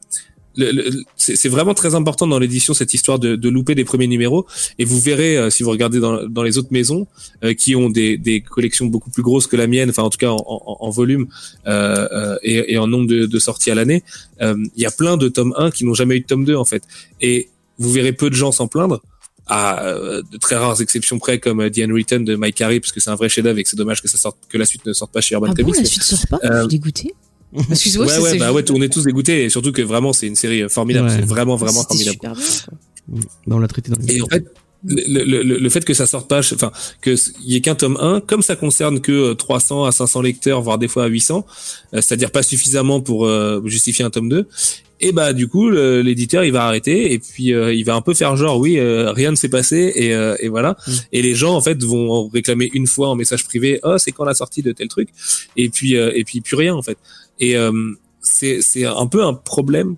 c'est 1.16 1.36
c'est 1.36 1.48
vraiment 1.48 1.74
très 1.74 1.94
important 1.94 2.26
dans 2.26 2.38
l'édition 2.38 2.74
cette 2.74 2.94
histoire 2.94 3.18
de, 3.18 3.36
de 3.36 3.48
louper 3.48 3.74
des 3.74 3.84
premiers 3.84 4.06
numéros. 4.06 4.46
Et 4.78 4.84
vous 4.84 5.00
verrez 5.00 5.36
euh, 5.36 5.50
si 5.50 5.62
vous 5.62 5.70
regardez 5.70 6.00
dans, 6.00 6.26
dans 6.28 6.42
les 6.42 6.58
autres 6.58 6.68
maisons 6.70 7.06
euh, 7.42 7.54
qui 7.54 7.74
ont 7.76 7.90
des, 7.90 8.16
des 8.18 8.40
collections 8.40 8.86
beaucoup 8.86 9.10
plus 9.10 9.22
grosses 9.22 9.46
que 9.46 9.56
la 9.56 9.66
mienne 9.66 9.90
enfin 9.90 10.02
en 10.02 10.10
tout 10.10 10.18
cas 10.18 10.30
en, 10.30 10.36
en, 10.46 10.76
en 10.80 10.90
volume 10.90 11.26
euh, 11.66 12.06
euh, 12.12 12.36
et, 12.42 12.74
et 12.74 12.78
en 12.78 12.86
nombre 12.86 13.06
de, 13.08 13.26
de 13.26 13.38
sorties 13.38 13.70
à 13.70 13.74
l'année 13.74 14.02
euh, 14.42 14.56
il 14.76 14.82
y 14.82 14.86
a 14.86 14.90
plein 14.90 15.16
de 15.16 15.28
tomes 15.28 15.54
1 15.56 15.70
qui 15.70 15.84
n'ont 15.84 15.94
jamais 15.94 16.16
eu 16.16 16.20
de 16.20 16.26
tome 16.26 16.44
2 16.44 16.54
en 16.56 16.64
fait. 16.64 16.82
Et 17.20 17.48
vous 17.78 17.90
verrez 17.90 18.12
peu 18.12 18.30
de 18.30 18.34
gens 18.34 18.52
s'en 18.52 18.68
plaindre 18.68 19.00
à 19.46 19.84
euh, 19.84 20.22
de 20.32 20.38
très 20.38 20.56
rares 20.56 20.80
exceptions 20.80 21.18
près 21.18 21.38
comme 21.38 21.68
The 21.70 21.78
Unwritten 21.80 22.24
de 22.24 22.34
Mike 22.36 22.54
Carey 22.54 22.80
parce 22.80 22.92
que 22.92 23.00
c'est 23.00 23.10
un 23.10 23.14
vrai 23.16 23.28
chef-d'œuvre 23.28 23.58
et 23.58 23.62
que 23.62 23.68
c'est 23.68 23.76
dommage 23.76 24.00
que 24.00 24.08
ça 24.08 24.16
sorte 24.16 24.38
que 24.48 24.56
la 24.56 24.64
suite 24.64 24.86
ne 24.86 24.92
sorte 24.92 25.12
pas 25.12 25.20
chez 25.20 25.34
Urban 25.34 25.48
Ah 25.50 25.54
bon, 25.54 25.56
Comics 25.64 25.74
la 25.76 25.82
mais- 25.82 25.86
suite 25.88 26.02
sort 26.02 26.26
pas? 26.30 26.38
Je 26.42 26.58
suis 26.60 26.68
dégoûtée. 26.68 27.14
Excuse-moi, 27.70 28.06
ouais, 28.06 28.12
c'est- 28.12 28.20
ouais, 28.20 28.38
bah 28.38 28.52
ouais, 28.52 28.64
on 28.70 28.80
est 28.82 28.88
tous 28.92 29.04
dégoûtés 29.04 29.44
et 29.44 29.48
surtout 29.50 29.72
que 29.72 29.82
vraiment 29.82 30.12
c'est 30.12 30.26
une 30.26 30.34
série 30.36 30.62
euh, 30.62 30.68
formidable, 30.68 31.08
Ouais. 31.08 31.14
c'est 31.16 31.24
vraiment 31.26 31.56
vraiment 31.56 31.82
formidable. 31.84 32.14
super 32.14 32.32
bien. 32.34 32.42
quoi. 32.68 32.78
Bah, 33.46 33.56
on 33.56 33.58
l'a 33.58 33.68
traité 33.68 33.90
dans 33.90 33.98
Et 34.08 34.20
en 34.22 34.26
fait, 34.26 34.44
le, 34.86 35.24
le, 35.24 35.42
le, 35.42 35.58
le 35.58 35.68
fait 35.70 35.84
que 35.84 35.94
ça 35.94 36.06
sorte 36.06 36.28
pas, 36.28 36.40
enfin 36.40 36.70
que 37.00 37.14
il 37.44 37.52
y 37.52 37.56
ait 37.56 37.60
qu'un 37.60 37.74
tome 37.74 37.96
1, 38.00 38.20
comme 38.20 38.42
ça 38.42 38.54
concerne 38.56 39.00
que 39.00 39.12
euh, 39.12 39.34
300 39.34 39.84
à 39.84 39.92
500 39.92 40.20
lecteurs, 40.22 40.60
voire 40.62 40.78
des 40.78 40.88
fois 40.88 41.04
à 41.04 41.06
800, 41.06 41.46
euh, 41.94 42.00
c'est-à-dire 42.02 42.30
pas 42.30 42.42
suffisamment 42.42 43.00
pour 43.00 43.26
euh, 43.26 43.62
justifier 43.66 44.04
un 44.04 44.10
tome 44.10 44.28
2. 44.28 44.46
Et 45.00 45.10
bah 45.12 45.32
du 45.32 45.48
coup 45.48 45.68
l'éditeur 45.70 46.44
il 46.44 46.52
va 46.52 46.64
arrêter 46.66 47.12
et 47.12 47.18
puis 47.18 47.52
euh, 47.52 47.74
il 47.74 47.84
va 47.84 47.94
un 47.94 48.00
peu 48.00 48.14
faire 48.14 48.36
genre 48.36 48.58
oui 48.58 48.78
euh, 48.78 49.10
rien 49.10 49.32
ne 49.32 49.36
s'est 49.36 49.48
passé 49.50 49.92
et, 49.96 50.14
euh, 50.14 50.36
et 50.40 50.48
voilà 50.48 50.76
Mm. 50.86 50.92
et 51.12 51.20
les 51.22 51.34
gens 51.34 51.54
en 51.54 51.60
fait 51.60 51.82
vont 51.82 52.28
réclamer 52.28 52.70
une 52.72 52.86
fois 52.86 53.08
en 53.08 53.16
message 53.16 53.44
privé 53.44 53.80
oh 53.82 53.96
c'est 53.98 54.12
quand 54.12 54.24
la 54.24 54.34
sortie 54.34 54.62
de 54.62 54.70
tel 54.72 54.86
truc? 54.88 55.08
Et 55.56 55.68
puis 55.68 55.96
euh, 55.96 56.12
et 56.14 56.22
puis 56.24 56.40
plus 56.40 56.54
rien 56.56 56.74
en 56.74 56.80
fait 56.80 56.96
et 57.38 57.56
euh, 57.56 57.92
c'est 58.20 58.62
c'est 58.62 58.84
un 58.84 59.06
peu 59.06 59.24
un 59.24 59.34
problème 59.34 59.96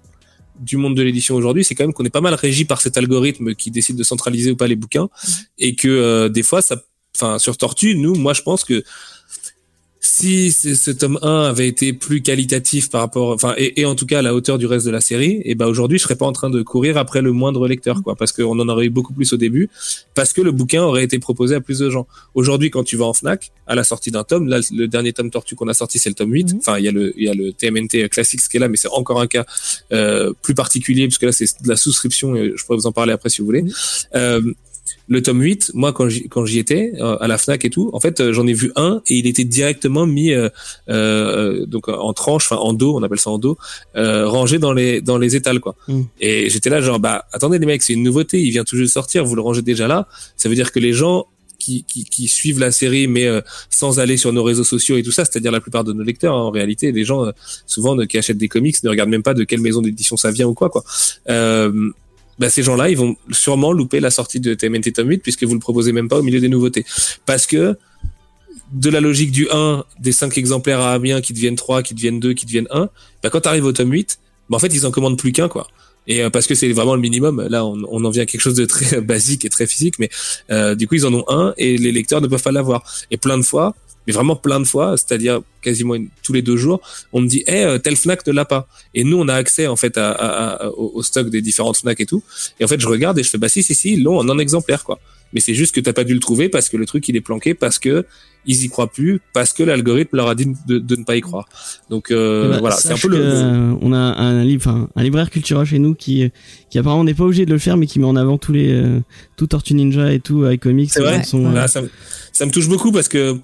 du 0.59 0.77
monde 0.77 0.97
de 0.97 1.03
l'édition 1.03 1.35
aujourd'hui, 1.35 1.65
c'est 1.65 1.75
quand 1.75 1.85
même 1.85 1.93
qu'on 1.93 2.05
est 2.05 2.11
pas 2.11 2.21
mal 2.21 2.35
régi 2.35 2.65
par 2.65 2.81
cet 2.81 2.97
algorithme 2.97 3.55
qui 3.55 3.71
décide 3.71 3.97
de 3.97 4.03
centraliser 4.03 4.51
ou 4.51 4.57
pas 4.57 4.67
les 4.67 4.77
bouquins, 4.77 5.09
et 5.59 5.75
que 5.75 5.89
euh, 5.89 6.29
des 6.29 6.43
fois, 6.43 6.63
ça, 6.63 6.83
enfin, 7.15 7.39
sur 7.39 7.57
Tortue, 7.57 7.97
nous, 7.97 8.15
moi, 8.15 8.33
je 8.33 8.43
pense 8.43 8.65
que 8.65 8.83
si 10.07 10.53
ce 10.53 10.91
tome 10.93 11.19
1 11.21 11.43
avait 11.43 11.67
été 11.67 11.93
plus 11.93 12.23
qualitatif 12.23 12.91
par 12.91 13.01
rapport, 13.01 13.31
enfin, 13.31 13.55
et, 13.57 13.81
et 13.81 13.87
en 13.87 13.97
tout 13.97 14.07
cas 14.07 14.21
à 14.21 14.23
la 14.23 14.35
hauteur 14.35 14.57
du 14.57 14.67
reste 14.67 14.87
de 14.87 14.93
la 14.93 15.01
série, 15.01 15.43
et 15.45 15.57
ben 15.57 15.67
aujourd'hui, 15.67 15.99
je 15.99 16.05
serais 16.05 16.15
pas 16.15 16.27
en 16.27 16.33
train 16.33 16.49
de 16.49 16.63
courir 16.63 16.97
après 16.97 17.23
le 17.23 17.33
moindre 17.33 17.67
lecteur, 17.67 18.03
quoi, 18.05 18.15
parce 18.15 18.31
qu'on 18.33 18.59
en 18.59 18.69
aurait 18.69 18.87
eu 18.87 18.91
beaucoup 18.91 19.13
plus 19.13 19.33
au 19.33 19.37
début, 19.37 19.69
parce 20.15 20.33
que 20.33 20.41
le 20.43 20.53
bouquin 20.53 20.85
aurait 20.85 21.03
été 21.03 21.19
proposé 21.19 21.57
à 21.57 21.61
plus 21.61 21.81
de 21.81 21.91
gens. 21.91 22.07
Aujourd'hui, 22.35 22.71
quand 22.71 22.85
tu 22.85 22.97
vas 22.97 23.07
en 23.07 23.15
Fnac, 23.15 23.51
à 23.67 23.75
la 23.75 23.83
sortie 23.83 24.13
d'un 24.13 24.23
tome, 24.23 24.47
là, 24.47 24.61
le 24.73 24.87
dernier 24.87 25.13
tome 25.13 25.31
Tortue 25.31 25.57
qu'on 25.57 25.69
a 25.69 25.75
sorti, 25.75 25.99
c'est 25.99 26.09
le 26.09 26.15
tome 26.15 26.33
8. 26.33 26.53
Mhm. 26.53 26.59
Enfin, 26.61 26.79
il 26.79 26.85
y 26.85 26.89
a 26.89 26.93
le, 26.93 27.13
il 27.17 27.25
y 27.25 27.29
a 27.29 27.35
le 27.35 27.53
TMNT 27.53 28.09
classique 28.09 28.41
qui 28.49 28.57
est 28.59 28.61
là, 28.61 28.69
mais 28.69 28.77
c'est 28.77 28.89
encore 28.93 29.21
un 29.21 29.27
cas 29.27 29.45
euh, 29.93 30.33
plus 30.41 30.55
particulier, 30.55 31.09
parce 31.09 31.19
que 31.19 31.27
là, 31.27 31.33
c'est 31.33 31.47
de 31.63 31.69
la 31.69 31.77
souscription, 31.77 32.37
et 32.37 32.53
je 32.55 32.65
pourrais 32.65 32.79
vous 32.79 32.87
en 32.87 32.93
parler 32.93 33.13
après 33.13 33.29
si 33.29 33.41
vous 33.41 33.47
voulez. 33.47 33.63
Oui. 33.63 33.73
Euh, 34.15 34.41
le 35.09 35.23
tome 35.23 35.41
8, 35.41 35.73
moi 35.75 35.93
quand 35.93 36.09
j'y, 36.09 36.29
quand 36.29 36.45
j'y 36.45 36.59
étais 36.59 36.93
euh, 37.01 37.17
à 37.21 37.29
la 37.29 37.39
Fnac 37.39 37.65
et 37.65 37.71
tout, 37.71 37.91
en 37.93 38.01
fait 38.01 38.21
euh, 38.21 38.33
j'en 38.33 38.47
ai 38.47 38.53
vu 38.53 38.73
un 38.77 39.03
et 39.07 39.17
il 39.17 39.27
était 39.27 39.45
directement 39.45 40.07
mis 40.07 40.33
euh, 40.33 40.49
euh, 40.89 41.67
donc 41.67 41.89
en 41.89 42.13
tranche, 42.13 42.47
enfin 42.47 42.57
en 42.57 42.73
dos, 42.73 42.97
on 42.97 43.03
appelle 43.03 43.19
ça 43.19 43.31
en 43.31 43.39
dos, 43.39 43.57
euh, 43.97 44.29
rangé 44.29 44.59
dans 44.59 44.73
les 44.73 45.01
dans 45.01 45.19
les 45.19 45.37
étals 45.37 45.61
quoi. 45.61 45.77
Mm. 45.89 46.03
Et 46.21 46.51
j'étais 46.51 46.71
là 46.71 46.81
genre 46.81 46.99
bah 46.99 47.27
attendez 47.33 47.59
les 47.59 47.67
mecs, 47.67 47.83
c'est 47.83 47.93
une 47.93 48.03
nouveauté, 48.03 48.41
il 48.43 48.51
vient 48.51 48.65
tout 48.65 48.77
juste 48.77 48.91
de 48.91 48.93
sortir, 48.93 49.25
vous 49.25 49.35
le 49.35 49.43
rangez 49.43 49.63
déjà 49.63 49.89
là, 49.89 50.09
ça 50.37 50.49
veut 50.49 50.55
dire 50.55 50.73
que 50.73 50.81
les 50.81 50.93
gens 50.93 51.27
qui, 51.59 51.85
qui, 51.85 52.05
qui 52.05 52.29
suivent 52.29 52.61
la 52.61 52.71
série 52.71 53.09
mais 53.09 53.27
euh, 53.27 53.41
sans 53.71 53.99
aller 53.99 54.17
sur 54.17 54.33
nos 54.33 54.43
réseaux 54.43 54.65
sociaux 54.65 54.97
et 54.97 55.03
tout 55.03 55.13
ça, 55.13 55.25
c'est-à-dire 55.25 55.53
la 55.53 55.61
plupart 55.61 55.85
de 55.85 55.93
nos 55.93 56.03
lecteurs 56.03 56.35
hein, 56.35 56.43
en 56.43 56.51
réalité, 56.51 56.93
les 56.93 57.05
gens 57.05 57.27
euh, 57.27 57.33
souvent 57.67 57.97
qui 58.07 58.19
achètent 58.19 58.39
des 58.39 58.49
comics 58.49 58.83
ne 58.85 58.89
regardent 58.89 59.11
même 59.11 59.23
pas 59.23 59.35
de 59.35 59.45
quelle 59.45 59.61
maison 59.61 59.83
d'édition 59.83 60.17
ça 60.17 60.31
vient 60.31 60.47
ou 60.47 60.55
quoi 60.55 60.71
quoi. 60.71 60.85
Euh, 61.29 61.91
bah, 62.39 62.51
ces 62.51 62.63
gens-là, 62.63 62.91
ils 62.91 62.97
vont 62.97 63.17
sûrement 63.31 63.73
louper 63.73 64.01
la 64.01 64.11
sortie 64.11 64.41
de 64.41 64.55
TMNT 64.55 64.93
Tome 64.95 65.09
8 65.09 65.19
puisque 65.19 65.45
vous 65.45 65.55
le 65.55 65.61
proposez 65.61 65.93
même 65.93 66.09
pas 66.09 66.19
au 66.19 66.23
milieu 66.23 66.41
des 66.41 66.49
nouveautés. 66.49 66.85
Parce 67.25 67.47
que 67.47 67.77
de 68.73 68.91
la 68.91 69.01
logique 69.01 69.31
du 69.31 69.49
1, 69.51 69.85
des 70.01 70.13
5 70.13 70.37
exemplaires 70.39 70.81
à 70.81 70.93
Amiens 70.93 71.21
qui 71.21 71.33
deviennent 71.33 71.57
3, 71.57 71.83
qui 71.83 71.95
deviennent 71.95 72.21
2, 72.21 72.35
qui 72.35 72.47
deviennent 72.47 72.69
1, 72.71 72.89
bah, 73.23 73.31
quand 73.31 73.41
tu 73.41 73.49
arrives 73.49 73.65
au 73.65 73.73
tome 73.73 73.93
8, 73.93 74.19
bah, 74.51 74.57
en 74.57 74.61
fait, 74.61 74.75
ils 74.75 74.87
en 74.87 74.91
commandent 74.91 75.19
plus 75.19 75.33
qu'un, 75.33 75.49
quoi. 75.49 75.69
Et 76.07 76.23
euh, 76.23 76.31
parce 76.31 76.47
que 76.47 76.55
c'est 76.55 76.71
vraiment 76.73 76.95
le 76.95 77.01
minimum, 77.01 77.47
là 77.49 77.65
on, 77.65 77.83
on 77.89 78.05
en 78.05 78.11
vient 78.11 78.23
à 78.23 78.27
quelque 78.27 78.41
chose 78.41 78.55
de 78.55 78.65
très 78.65 79.01
basique 79.13 79.45
et 79.45 79.49
très 79.49 79.67
physique, 79.67 79.99
mais 79.99 80.09
euh, 80.51 80.75
du 80.75 80.87
coup 80.87 80.95
ils 80.95 81.07
en 81.07 81.13
ont 81.13 81.25
un 81.29 81.53
et 81.57 81.77
les 81.77 81.93
lecteurs 81.93 82.21
ne 82.21 82.29
peuvent 82.29 82.43
pas 82.43 82.53
l'avoir. 82.53 82.85
Et 83.11 83.17
plein 83.17 83.39
de 83.39 83.43
fois, 83.43 83.75
mais 84.07 84.13
vraiment 84.13 84.37
plein 84.37 84.61
de 84.61 84.65
fois, 84.67 84.97
c'est-à-dire 84.97 85.41
quasiment 85.63 85.95
une- 85.95 86.09
tous 86.23 86.33
les 86.33 86.43
deux 86.43 86.57
jours, 86.57 86.81
on 87.13 87.21
me 87.21 87.27
dit, 87.29 87.43
eh, 87.47 87.65
euh, 87.65 87.79
tel 87.79 87.97
Fnac 87.97 88.27
ne 88.27 88.33
l'a 88.33 88.45
pas. 88.45 88.69
Et 88.95 89.03
nous, 89.05 89.19
on 89.19 89.29
a 89.29 89.35
accès 89.35 89.67
en 89.67 89.77
fait 89.77 89.99
à, 89.99 90.11
à- 90.13 90.65
à- 90.67 90.69
au, 90.71 91.03
stock 91.03 91.29
des 91.29 91.43
différentes 91.43 91.77
Fnac 91.79 92.01
et 92.01 92.07
tout. 92.07 92.23
Et 92.61 92.65
en 92.65 92.69
fait, 92.69 92.81
je 92.81 92.87
regarde 92.89 93.19
et 93.19 93.23
je 93.23 93.31
fais, 93.31 93.39
bah 93.39 93.49
si, 93.49 93.63
si, 93.63 93.75
si, 93.75 93.95
ils 93.95 94.03
l'ont 94.03 94.19
en 94.19 94.29
un 94.29 94.39
exemplaire, 94.39 94.85
quoi. 94.85 94.99
Mais 95.33 95.41
c'est 95.41 95.55
juste 95.55 95.75
que 95.75 95.81
t'as 95.81 95.93
pas 95.93 96.05
dû 96.05 96.15
le 96.15 96.21
trouver 96.21 96.49
parce 96.49 96.69
que 96.69 96.77
le 96.77 96.87
truc 96.87 97.09
il 97.09 97.17
est 97.17 97.21
planqué, 97.21 97.53
parce 97.53 97.81
que 97.81 98.05
ils 98.49 98.63
y 98.63 98.69
croient 98.69 98.87
plus, 98.93 99.21
parce 99.33 99.53
que 99.53 99.65
l'algorithme 99.65 100.15
leur 100.17 100.29
a 100.29 100.37
dit 100.37 100.47
de, 100.69 100.79
de 100.79 100.95
ne 100.95 101.03
pas 101.03 101.17
y 101.17 101.21
croire. 101.21 101.49
Donc 101.91 102.13
euh, 102.13 102.45
Eh 102.47 102.51
ben, 102.53 102.61
voilà, 102.61 102.77
c'est 102.77 102.93
un 102.93 102.97
peu 102.97 103.09
le. 103.09 103.17
euh, 103.21 103.75
on 103.81 103.93
a 103.93 103.97
un 103.99 104.45
livre, 104.45 104.89
un 104.95 105.03
libraire 105.03 105.29
Cultura 105.31 105.65
chez 105.65 105.81
nous 105.81 105.97
qui, 105.97 106.31
qui 106.71 106.79
apparemment 106.79 107.03
n'est 107.03 107.13
pas 107.13 107.25
obligé 107.25 107.45
de 107.45 107.53
le 107.53 107.59
faire, 107.59 107.77
mais 107.77 107.87
qui 107.89 107.99
met 107.99 108.07
en 108.07 108.15
avant 108.15 108.39
tous 108.39 108.53
les, 108.53 108.71
euh, 108.73 109.01
tout 109.37 109.49
Tortue 109.49 109.75
Ninja 109.75 110.13
et 110.13 110.21
tout 110.21 110.49
iComics. 110.49 110.93
C'est 110.93 111.01
vrai. 111.01 111.23
Là, 111.33 111.65
euh, 111.65 111.67
ça, 111.67 111.83
me- 111.83 111.91
ça 112.33 112.47
me 112.47 112.53
touche 112.53 112.69
beaucoup 112.69 112.93
parce 112.93 113.09
que 113.09 113.37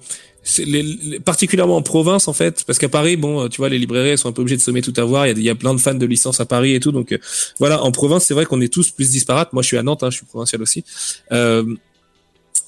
les, 0.59 0.83
les- 0.83 1.19
particulièrement 1.19 1.77
en 1.77 1.81
province 1.81 2.27
en 2.27 2.33
fait, 2.33 2.63
parce 2.65 2.79
qu'à 2.79 2.89
Paris, 2.89 3.15
bon, 3.15 3.47
tu 3.49 3.57
vois, 3.57 3.69
les 3.69 3.79
librairies 3.79 4.17
sont 4.17 4.29
un 4.29 4.31
peu 4.33 4.41
obligées 4.41 4.57
de 4.57 4.61
sommer 4.61 4.81
tout 4.81 4.93
avoir. 4.97 5.27
Il 5.27 5.37
y 5.39 5.43
y 5.43 5.49
a 5.49 5.55
plein 5.55 5.73
de 5.73 5.79
fans 5.79 5.93
de 5.95 6.05
licences 6.05 6.39
à 6.39 6.45
Paris 6.45 6.73
et 6.75 6.79
tout, 6.79 6.91
donc 6.91 7.11
euh, 7.11 7.17
voilà. 7.59 7.81
En 7.83 7.91
province, 7.91 8.25
c'est 8.25 8.33
vrai 8.33 8.45
qu'on 8.45 8.61
est 8.61 8.71
tous 8.71 8.89
plus 8.91 9.09
disparates. 9.11 9.53
Moi, 9.53 9.63
je 9.63 9.67
suis 9.67 9.77
à 9.77 9.83
Nantes, 9.83 10.03
hein, 10.03 10.09
je 10.09 10.17
suis 10.17 10.25
provincial 10.25 10.61
aussi. 10.61 10.83
Euh, 11.31 11.63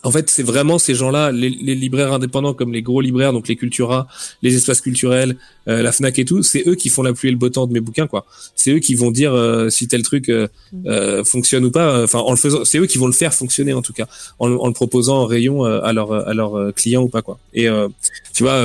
en 0.06 0.12
fait, 0.12 0.30
c'est 0.30 0.44
vraiment 0.44 0.78
ces 0.78 0.96
gens-là, 0.96 1.32
les, 1.32 1.50
les 1.50 1.76
libraires 1.76 2.14
indépendants 2.14 2.54
comme 2.54 2.72
les 2.72 2.82
gros 2.82 3.02
libraires, 3.02 3.34
donc 3.34 3.48
les 3.48 3.56
Cultura, 3.58 4.08
les 4.44 4.56
espaces 4.56 4.80
culturels, 4.82 5.36
euh, 5.68 5.82
la 5.82 5.92
Fnac 5.92 6.20
et 6.20 6.26
tout, 6.26 6.44
c'est 6.44 6.64
eux 6.68 6.76
qui 6.76 6.90
font 6.90 7.04
la 7.04 7.12
pluie 7.12 7.30
et 7.30 7.32
le 7.32 7.38
beau 7.38 7.50
temps 7.50 7.66
de 7.66 7.74
mes 7.74 7.80
bouquins, 7.80 8.08
quoi. 8.08 8.26
C'est 8.56 8.72
eux 8.76 8.80
qui 8.80 8.94
vont 8.96 9.12
dire 9.12 9.34
euh, 9.34 9.70
si 9.70 9.88
tel 9.88 10.04
truc 10.04 10.30
euh, 10.30 10.48
euh, 10.86 11.24
fonctionne 11.24 11.66
ou 11.66 11.72
pas. 11.72 12.04
Enfin, 12.04 12.20
en 12.20 12.32
le 12.32 12.38
faisant, 12.38 12.64
c'est 12.66 12.78
eux 12.78 12.86
qui 12.86 13.00
vont 13.00 13.08
le 13.08 13.14
faire 13.14 13.34
fonctionner 13.34 13.74
en 13.74 13.82
tout 13.82 13.94
cas, 13.94 14.08
en, 14.40 14.48
le- 14.48 14.60
en 14.62 14.68
le 14.68 14.74
proposant 14.74 15.18
en 15.24 15.26
rayon 15.26 15.66
euh, 15.66 15.82
à 15.82 15.92
leurs 15.92 16.14
à 16.14 16.34
leurs 16.36 16.56
euh, 16.56 16.72
clients 16.72 17.02
ou 17.04 17.10
pas, 17.10 17.24
quoi. 17.24 17.40
Et 17.54 17.68
euh, 17.68 17.88
tu 18.34 18.44
vois, 18.44 18.58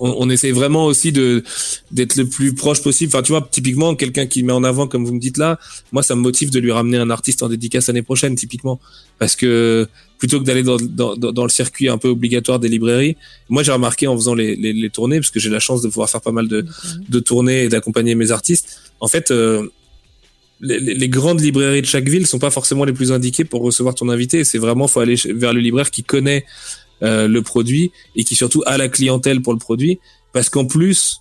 on, 0.00 0.14
on 0.18 0.30
essaie 0.30 0.52
vraiment 0.52 0.86
aussi 0.86 1.12
de 1.12 1.42
d'être 1.90 2.16
le 2.16 2.26
plus 2.26 2.54
proche 2.54 2.82
possible. 2.82 3.10
Enfin, 3.14 3.22
tu 3.22 3.32
vois, 3.32 3.46
typiquement 3.50 3.94
quelqu'un 3.94 4.26
qui 4.26 4.42
met 4.42 4.52
en 4.52 4.64
avant, 4.64 4.86
comme 4.86 5.04
vous 5.04 5.14
me 5.14 5.20
dites 5.20 5.38
là, 5.38 5.58
moi 5.92 6.02
ça 6.02 6.14
me 6.16 6.20
motive 6.22 6.50
de 6.50 6.58
lui 6.60 6.72
ramener 6.72 6.98
un 6.98 7.10
artiste 7.10 7.42
en 7.42 7.48
dédicace 7.48 7.88
l'année 7.88 8.02
prochaine, 8.02 8.34
typiquement, 8.36 8.80
parce 9.18 9.36
que 9.36 9.88
plutôt 10.18 10.40
que 10.40 10.44
d'aller 10.44 10.62
dans, 10.62 10.76
dans, 10.76 11.16
dans 11.16 11.32
dans 11.32 11.42
le 11.42 11.50
circuit 11.50 11.88
un 11.88 11.98
peu 11.98 12.08
obligatoire 12.08 12.58
des 12.58 12.68
librairies, 12.68 13.16
moi 13.48 13.62
j'ai 13.62 13.72
remarqué 13.72 14.06
en 14.06 14.16
faisant 14.16 14.34
les, 14.34 14.56
les, 14.56 14.72
les 14.72 14.90
tournées, 14.90 15.18
parce 15.18 15.30
que 15.30 15.40
j'ai 15.40 15.50
la 15.50 15.60
chance 15.60 15.82
de 15.82 15.88
pouvoir 15.88 16.08
faire 16.08 16.20
pas 16.20 16.32
mal 16.32 16.48
de, 16.48 16.64
de 17.08 17.18
tournées 17.20 17.64
et 17.64 17.68
d'accompagner 17.68 18.14
mes 18.14 18.30
artistes. 18.30 18.80
En 19.00 19.08
fait, 19.08 19.30
euh, 19.30 19.68
les, 20.60 21.08
grandes 21.08 21.40
librairies 21.40 21.82
de 21.82 21.86
chaque 21.86 22.08
ville 22.08 22.26
sont 22.26 22.38
pas 22.38 22.50
forcément 22.50 22.84
les 22.84 22.92
plus 22.92 23.12
indiquées 23.12 23.44
pour 23.44 23.62
recevoir 23.62 23.94
ton 23.94 24.08
invité. 24.08 24.44
C'est 24.44 24.58
vraiment 24.58 24.86
faut 24.88 25.00
aller 25.00 25.16
vers 25.26 25.52
le 25.52 25.60
libraire 25.60 25.90
qui 25.90 26.04
connaît 26.04 26.44
euh, 27.02 27.28
le 27.28 27.42
produit 27.42 27.90
et 28.16 28.24
qui 28.24 28.34
surtout 28.34 28.62
a 28.66 28.78
la 28.78 28.88
clientèle 28.88 29.42
pour 29.42 29.52
le 29.52 29.58
produit, 29.58 29.98
parce 30.32 30.48
qu'en 30.48 30.64
plus 30.64 31.20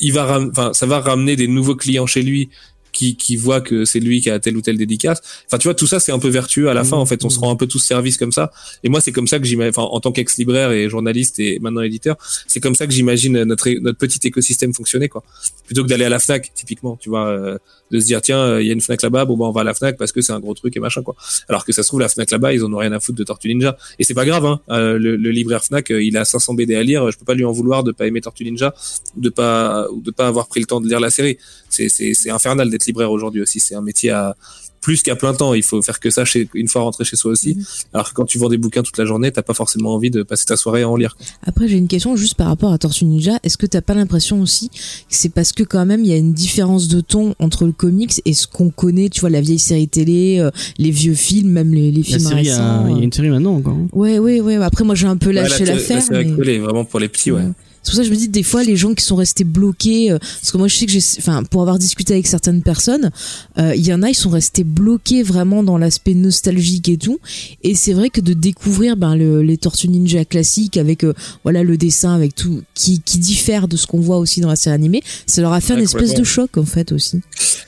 il 0.00 0.12
va, 0.12 0.40
enfin 0.50 0.72
ça 0.72 0.86
va 0.86 1.00
ramener 1.00 1.34
des 1.36 1.48
nouveaux 1.48 1.76
clients 1.76 2.06
chez 2.06 2.22
lui 2.22 2.50
qui, 2.94 3.16
qui 3.16 3.36
voient 3.36 3.60
que 3.60 3.84
c'est 3.84 4.00
lui 4.00 4.22
qui 4.22 4.30
a 4.30 4.38
telle 4.38 4.56
ou 4.56 4.62
telle 4.62 4.78
dédicace. 4.78 5.20
Enfin, 5.46 5.58
tu 5.58 5.68
vois, 5.68 5.74
tout 5.74 5.86
ça, 5.86 6.00
c'est 6.00 6.12
un 6.12 6.18
peu 6.18 6.28
vertueux 6.28 6.70
à 6.70 6.74
la 6.74 6.84
fin. 6.84 6.96
En 6.96 7.04
fait, 7.04 7.24
on 7.24 7.30
se 7.30 7.38
rend 7.38 7.50
un 7.50 7.56
peu 7.56 7.66
tous 7.66 7.80
service 7.80 8.16
comme 8.16 8.32
ça. 8.32 8.50
Et 8.82 8.88
moi, 8.88 9.00
c'est 9.02 9.12
comme 9.12 9.26
ça 9.26 9.38
que 9.38 9.44
j'imagine, 9.44 9.70
enfin, 9.76 9.82
en 9.82 10.00
tant 10.00 10.12
qu'ex-libraire 10.12 10.70
et 10.70 10.88
journaliste 10.88 11.38
et 11.40 11.58
maintenant 11.58 11.82
éditeur, 11.82 12.16
c'est 12.46 12.60
comme 12.60 12.74
ça 12.74 12.86
que 12.86 12.92
j'imagine 12.92 13.42
notre, 13.44 13.68
notre 13.80 13.98
petit 13.98 14.20
écosystème 14.26 14.72
fonctionner, 14.72 15.08
quoi. 15.08 15.22
Plutôt 15.66 15.82
que 15.82 15.88
d'aller 15.88 16.04
à 16.04 16.08
la 16.08 16.18
Fnac, 16.18 16.52
typiquement, 16.54 16.96
tu 16.96 17.08
vois, 17.08 17.28
euh, 17.28 17.58
de 17.90 18.00
se 18.00 18.06
dire, 18.06 18.20
tiens, 18.20 18.38
euh, 18.38 18.62
il 18.62 18.66
y 18.66 18.70
a 18.70 18.72
une 18.72 18.80
Fnac 18.80 19.02
là-bas, 19.02 19.24
bon, 19.24 19.36
bah, 19.36 19.46
on 19.46 19.52
va 19.52 19.60
à 19.62 19.64
la 19.64 19.74
Fnac 19.74 19.96
parce 19.96 20.12
que 20.12 20.20
c'est 20.20 20.32
un 20.32 20.40
gros 20.40 20.54
truc 20.54 20.76
et 20.76 20.80
machin, 20.80 21.02
quoi. 21.02 21.14
Alors 21.48 21.64
que 21.64 21.72
ça 21.72 21.82
se 21.82 21.88
trouve, 21.88 22.00
la 22.00 22.08
Fnac 22.08 22.30
là-bas, 22.30 22.52
ils 22.52 22.64
en 22.64 22.72
ont 22.72 22.78
rien 22.78 22.92
à 22.92 23.00
foutre 23.00 23.18
de 23.18 23.24
Tortue 23.24 23.48
Ninja. 23.48 23.76
Et 23.98 24.04
c'est 24.04 24.14
pas 24.14 24.24
grave, 24.24 24.44
hein. 24.44 24.60
Euh, 24.70 24.98
le, 24.98 25.16
le 25.16 25.30
libraire 25.30 25.64
Fnac, 25.64 25.90
euh, 25.90 26.02
il 26.02 26.16
a 26.16 26.24
500 26.24 26.54
BD 26.54 26.74
à 26.74 26.82
lire. 26.82 27.10
Je 27.10 27.18
peux 27.18 27.24
pas 27.24 27.34
lui 27.34 27.44
en 27.44 27.52
vouloir 27.52 27.84
de 27.84 27.92
pas 27.92 28.06
aimer 28.06 28.20
Tortue 28.20 28.44
Ninja, 28.44 28.74
de 29.16 29.28
pas, 29.28 29.86
de 29.96 30.10
pas 30.10 30.26
avoir 30.26 30.48
pris 30.48 30.60
le 30.60 30.66
temps 30.66 30.80
de 30.80 30.88
lire 30.88 31.00
la 31.00 31.10
série. 31.10 31.38
C'est, 31.68 31.88
c'est, 31.88 32.14
c'est 32.14 32.30
infernal 32.30 32.70
d'être 32.70 32.83
libraire 32.86 33.10
aujourd'hui 33.10 33.40
aussi. 33.42 33.60
C'est 33.60 33.74
un 33.74 33.82
métier 33.82 34.10
à, 34.10 34.36
plus 34.80 35.02
qu'à 35.02 35.16
plein 35.16 35.32
temps. 35.32 35.54
Il 35.54 35.62
faut 35.62 35.80
faire 35.80 35.98
que 35.98 36.10
ça 36.10 36.24
chez, 36.26 36.46
une 36.54 36.68
fois 36.68 36.82
rentré 36.82 37.04
chez 37.04 37.16
soi 37.16 37.32
aussi. 37.32 37.56
Alors 37.94 38.10
que 38.10 38.14
quand 38.14 38.26
tu 38.26 38.38
vends 38.38 38.50
des 38.50 38.58
bouquins 38.58 38.82
toute 38.82 38.98
la 38.98 39.06
journée, 39.06 39.32
t'as 39.32 39.40
pas 39.42 39.54
forcément 39.54 39.94
envie 39.94 40.10
de 40.10 40.22
passer 40.22 40.44
ta 40.44 40.56
soirée 40.58 40.82
à 40.82 40.88
en 40.90 40.96
lire. 40.96 41.16
Après, 41.42 41.68
j'ai 41.68 41.78
une 41.78 41.88
question 41.88 42.16
juste 42.16 42.34
par 42.34 42.48
rapport 42.48 42.70
à 42.72 42.76
Tortue 42.78 43.06
Ninja. 43.06 43.38
Est-ce 43.42 43.56
que 43.56 43.64
t'as 43.66 43.80
pas 43.80 43.94
l'impression 43.94 44.42
aussi 44.42 44.68
que 44.68 44.76
c'est 45.08 45.30
parce 45.30 45.52
que 45.52 45.62
quand 45.62 45.86
même 45.86 46.02
il 46.04 46.08
y 46.08 46.12
a 46.12 46.16
une 46.18 46.34
différence 46.34 46.88
de 46.88 47.00
ton 47.00 47.34
entre 47.38 47.64
le 47.64 47.72
comics 47.72 48.20
et 48.26 48.34
ce 48.34 48.46
qu'on 48.46 48.68
connaît, 48.70 49.08
tu 49.08 49.20
vois, 49.20 49.30
la 49.30 49.40
vieille 49.40 49.58
série 49.58 49.88
télé, 49.88 50.38
euh, 50.40 50.50
les 50.76 50.90
vieux 50.90 51.14
films, 51.14 51.48
même 51.50 51.72
les, 51.72 51.90
les 51.90 52.02
films 52.02 52.26
récents. 52.26 52.36
il 52.38 52.46
y 52.46 52.50
a 52.50 52.82
euh. 52.82 52.96
une 53.00 53.12
série 53.12 53.30
maintenant 53.30 53.54
encore. 53.56 53.72
hein. 53.74 53.88
Ouais, 53.92 54.18
ouais, 54.18 54.40
ouais. 54.42 54.56
Après, 54.56 54.84
moi, 54.84 54.94
j'ai 54.94 55.06
un 55.06 55.16
peu 55.16 55.30
lâché 55.30 55.60
Ouais, 55.60 55.66
la- 55.66 55.74
l'affaire. 55.76 56.02
la 56.10 56.24
mais- 56.24 56.58
vraiment 56.58 56.84
pour 56.84 57.00
les 57.00 57.08
petits, 57.08 57.32
ouais. 57.32 57.42
C'est 57.84 57.90
pour 57.90 57.96
ça 57.96 58.00
que 58.02 58.08
je 58.08 58.12
me 58.12 58.16
dis 58.16 58.28
des 58.28 58.42
fois 58.42 58.64
les 58.64 58.76
gens 58.76 58.94
qui 58.94 59.04
sont 59.04 59.14
restés 59.16 59.44
bloqués, 59.44 60.10
euh, 60.10 60.18
parce 60.18 60.50
que 60.50 60.56
moi 60.56 60.68
je 60.68 60.74
sais 60.74 60.86
que 60.86 60.92
j'ai, 60.92 61.00
enfin 61.18 61.42
pour 61.44 61.60
avoir 61.60 61.78
discuté 61.78 62.14
avec 62.14 62.26
certaines 62.26 62.62
personnes, 62.62 63.10
euh, 63.58 63.74
il 63.76 63.86
y 63.86 63.92
en 63.92 64.02
a 64.02 64.08
ils 64.08 64.14
sont 64.14 64.30
restés 64.30 64.64
bloqués 64.64 65.22
vraiment 65.22 65.62
dans 65.62 65.76
l'aspect 65.78 66.14
nostalgique 66.14 66.88
et 66.88 66.96
tout. 66.96 67.20
Et 67.62 67.74
c'est 67.74 67.92
vrai 67.92 68.08
que 68.10 68.20
de 68.22 68.32
découvrir 68.32 68.96
ben 68.96 69.14
le, 69.16 69.42
les 69.42 69.58
Tortues 69.58 69.88
Ninja 69.88 70.24
classiques 70.24 70.76
avec 70.78 71.04
euh, 71.04 71.12
voilà 71.44 71.62
le 71.62 71.76
dessin 71.76 72.14
avec 72.14 72.34
tout 72.34 72.62
qui 72.74 73.00
qui 73.00 73.18
diffère 73.18 73.68
de 73.68 73.76
ce 73.76 73.86
qu'on 73.86 74.00
voit 74.00 74.16
aussi 74.18 74.40
dans 74.40 74.48
la 74.48 74.56
série 74.56 74.74
animée, 74.74 75.02
ça 75.26 75.42
leur 75.42 75.52
a 75.52 75.60
fait 75.60 75.74
Ouais, 75.74 75.80
une 75.80 75.84
espèce 75.84 76.14
de 76.14 76.24
choc 76.24 76.56
en 76.56 76.64
fait 76.64 76.90
aussi. 76.90 77.20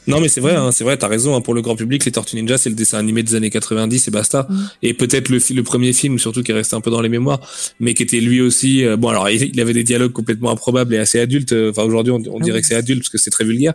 Non 0.06 0.20
mais 0.20 0.28
c'est 0.28 0.40
vrai, 0.40 0.54
hein, 0.54 0.70
c'est 0.72 0.84
vrai, 0.84 0.96
t'as 0.96 1.08
raison. 1.08 1.34
hein, 1.36 1.40
pour 1.40 1.52
le 1.52 1.62
grand 1.62 1.74
public, 1.76 2.04
les 2.04 2.12
Tortues 2.12 2.36
Ninja, 2.36 2.58
c'est 2.58 2.68
le 2.70 2.76
dessin 2.76 2.98
animé 2.98 3.22
des 3.22 3.34
années 3.34 3.50
90 3.50 4.06
et 4.06 4.10
basta. 4.10 4.46
Mm. 4.48 4.56
Et 4.82 4.94
peut-être 4.94 5.28
le, 5.28 5.38
le 5.54 5.62
premier 5.62 5.92
film 5.92 6.18
surtout 6.18 6.42
qui 6.42 6.52
est 6.52 6.54
resté 6.54 6.74
un 6.76 6.80
peu 6.80 6.90
dans 6.90 7.00
les 7.00 7.08
mémoires, 7.08 7.40
mais 7.80 7.92
qui 7.94 8.02
était 8.04 8.20
lui 8.20 8.40
aussi. 8.40 8.84
euh, 8.84 8.96
bon 8.96 9.08
alors 9.08 9.28
il 9.28 9.60
avait 9.60 9.72
des 9.74 9.82
dialogues 9.84 10.05
complètement 10.08 10.50
improbables 10.50 10.94
et 10.94 10.98
assez 10.98 11.18
adultes. 11.20 11.52
euh, 11.52 11.70
Enfin 11.70 11.82
aujourd'hui 11.84 12.12
on, 12.12 12.22
on 12.30 12.38
Ah 12.40 12.44
dirait 12.44 12.60
que 12.60 12.66
c'est 12.66 12.74
adulte 12.74 13.00
parce 13.00 13.10
que 13.10 13.18
c'est 13.18 13.30
très 13.30 13.44
vulgaire. 13.44 13.74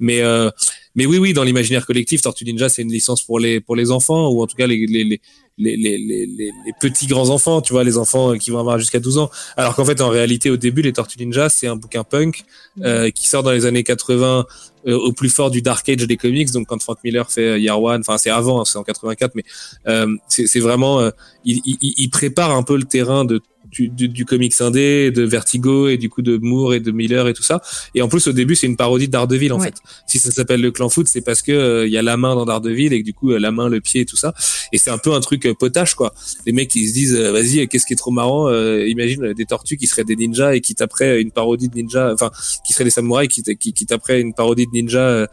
Mais 0.00 0.20
euh, 0.22 0.50
mais 0.94 1.06
oui 1.06 1.18
oui 1.18 1.32
dans 1.32 1.44
l'imaginaire 1.44 1.86
collectif, 1.86 2.20
Tortues 2.22 2.44
Ninja 2.44 2.68
c'est 2.68 2.82
une 2.82 2.92
licence 2.92 3.22
pour 3.22 3.38
les 3.40 3.60
pour 3.60 3.76
les 3.76 3.90
enfants 3.90 4.28
ou 4.30 4.42
en 4.42 4.46
tout 4.46 4.56
cas 4.56 4.66
les 4.66 4.86
les 4.86 5.04
les 5.04 5.20
les, 5.58 5.76
les, 5.76 5.98
les, 5.98 6.26
les- 6.26 6.50
les 6.66 6.72
petits 6.80 7.06
grands 7.06 7.28
enfants, 7.28 7.60
tu 7.60 7.74
vois, 7.74 7.84
les 7.84 7.98
enfants 7.98 8.32
euh, 8.32 8.36
qui 8.38 8.50
vont 8.50 8.58
avoir 8.58 8.78
jusqu'à 8.78 9.00
12 9.00 9.18
ans. 9.18 9.30
Alors 9.58 9.74
qu'en 9.76 9.84
fait, 9.84 10.00
en 10.00 10.08
réalité, 10.08 10.48
au 10.48 10.56
début, 10.56 10.80
les 10.80 10.94
Tortues 10.94 11.18
Ninja, 11.22 11.50
c'est 11.50 11.66
un 11.66 11.76
bouquin 11.76 12.04
punk 12.04 12.44
euh, 12.82 13.10
qui 13.10 13.28
sort 13.28 13.42
dans 13.42 13.50
les 13.52 13.66
années 13.66 13.82
80 13.84 14.46
euh, 14.86 14.96
au 14.96 15.12
plus 15.12 15.28
fort 15.28 15.50
du 15.50 15.60
dark 15.60 15.86
age 15.90 15.98
des 16.06 16.16
comics. 16.16 16.50
Donc 16.52 16.68
quand 16.68 16.80
Frank 16.82 16.96
Miller 17.04 17.30
fait 17.30 17.60
Year 17.60 17.80
One, 17.80 18.00
enfin 18.00 18.16
c'est 18.16 18.30
avant, 18.30 18.62
hein, 18.62 18.64
c'est 18.64 18.78
en 18.78 18.82
84, 18.82 19.32
mais 19.34 19.44
euh, 19.88 20.06
c'est 20.26 20.46
c'est 20.46 20.58
vraiment, 20.58 21.00
euh, 21.00 21.10
il, 21.44 21.60
il, 21.66 21.76
il 21.98 22.08
prépare 22.08 22.52
un 22.52 22.62
peu 22.62 22.76
le 22.78 22.84
terrain 22.84 23.26
de 23.26 23.42
du, 23.72 23.88
du, 23.88 24.08
du 24.08 24.24
comics 24.24 24.54
indé, 24.60 25.10
de 25.10 25.22
Vertigo 25.22 25.88
et 25.88 25.96
du 25.96 26.08
coup 26.08 26.22
de 26.22 26.36
Moore 26.36 26.74
et 26.74 26.80
de 26.80 26.90
Miller 26.92 27.26
et 27.28 27.32
tout 27.34 27.42
ça. 27.42 27.60
Et 27.94 28.02
en 28.02 28.08
plus 28.08 28.26
au 28.28 28.32
début 28.32 28.54
c'est 28.54 28.66
une 28.66 28.76
parodie 28.76 29.06
de 29.06 29.12
Daredevil 29.12 29.52
en 29.52 29.58
Ouais. 29.58 29.66
fait. 29.68 29.74
Si 30.06 30.18
ça 30.18 30.30
s'appelle 30.30 30.60
le 30.60 30.70
clan 30.70 30.88
foot, 30.88 31.06
c'est 31.08 31.20
parce 31.22 31.42
que 31.42 31.52
euh, 31.52 31.86
il 31.86 31.92
y 31.92 31.96
a 31.98 32.02
la 32.02 32.16
main 32.16 32.34
dans 32.34 32.44
Daredevil 32.44 32.92
et 32.92 33.00
que 33.00 33.04
du 33.04 33.14
coup 33.14 33.32
euh, 33.32 33.38
la 33.38 33.50
main, 33.50 33.68
le 33.68 33.80
pied 33.80 34.02
et 34.02 34.04
tout 34.06 34.16
ça. 34.16 34.34
Et 34.72 34.78
c'est 34.78 34.90
un 34.90 34.98
peu 34.98 35.12
un 35.12 35.20
truc 35.20 35.46
euh, 35.46 35.54
potache 35.54 35.94
quoi. 35.94 36.12
Les 36.46 36.52
mecs 36.52 36.74
ils 36.74 36.88
se 36.88 36.92
disent 36.92 37.14
euh, 37.16 37.32
vas-y 37.32 37.66
qu'est-ce 37.68 37.86
qui 37.86 37.94
est 37.94 37.96
trop 37.96 38.10
marrant 38.10 38.48
euh, 38.48 38.86
Imagine 38.86 39.32
des 39.32 39.44
tortues 39.46 39.76
qui 39.76 39.86
seraient 39.86 40.04
des 40.04 40.16
ninjas 40.16 40.54
et 40.54 40.60
qui 40.60 40.74
taperaient 40.74 41.20
une 41.22 41.30
parodie 41.32 41.68
de 41.68 41.74
ninja, 41.74 42.12
enfin 42.12 42.30
qui 42.66 42.72
seraient 42.72 42.84
des 42.84 42.90
samouraïs 42.90 43.28
qui, 43.28 43.42
qui, 43.56 43.72
qui 43.72 43.86
taperaient 43.86 44.20
une 44.20 44.34
parodie 44.34 44.66
de 44.66 44.72
ninja 44.72 45.26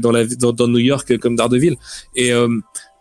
dans 0.00 0.10
la 0.12 0.24
dans, 0.26 0.52
dans 0.52 0.68
New 0.68 0.78
York 0.78 1.18
comme 1.18 1.36
Daredevil. 1.36 1.76
Et 2.16 2.32
euh, 2.32 2.48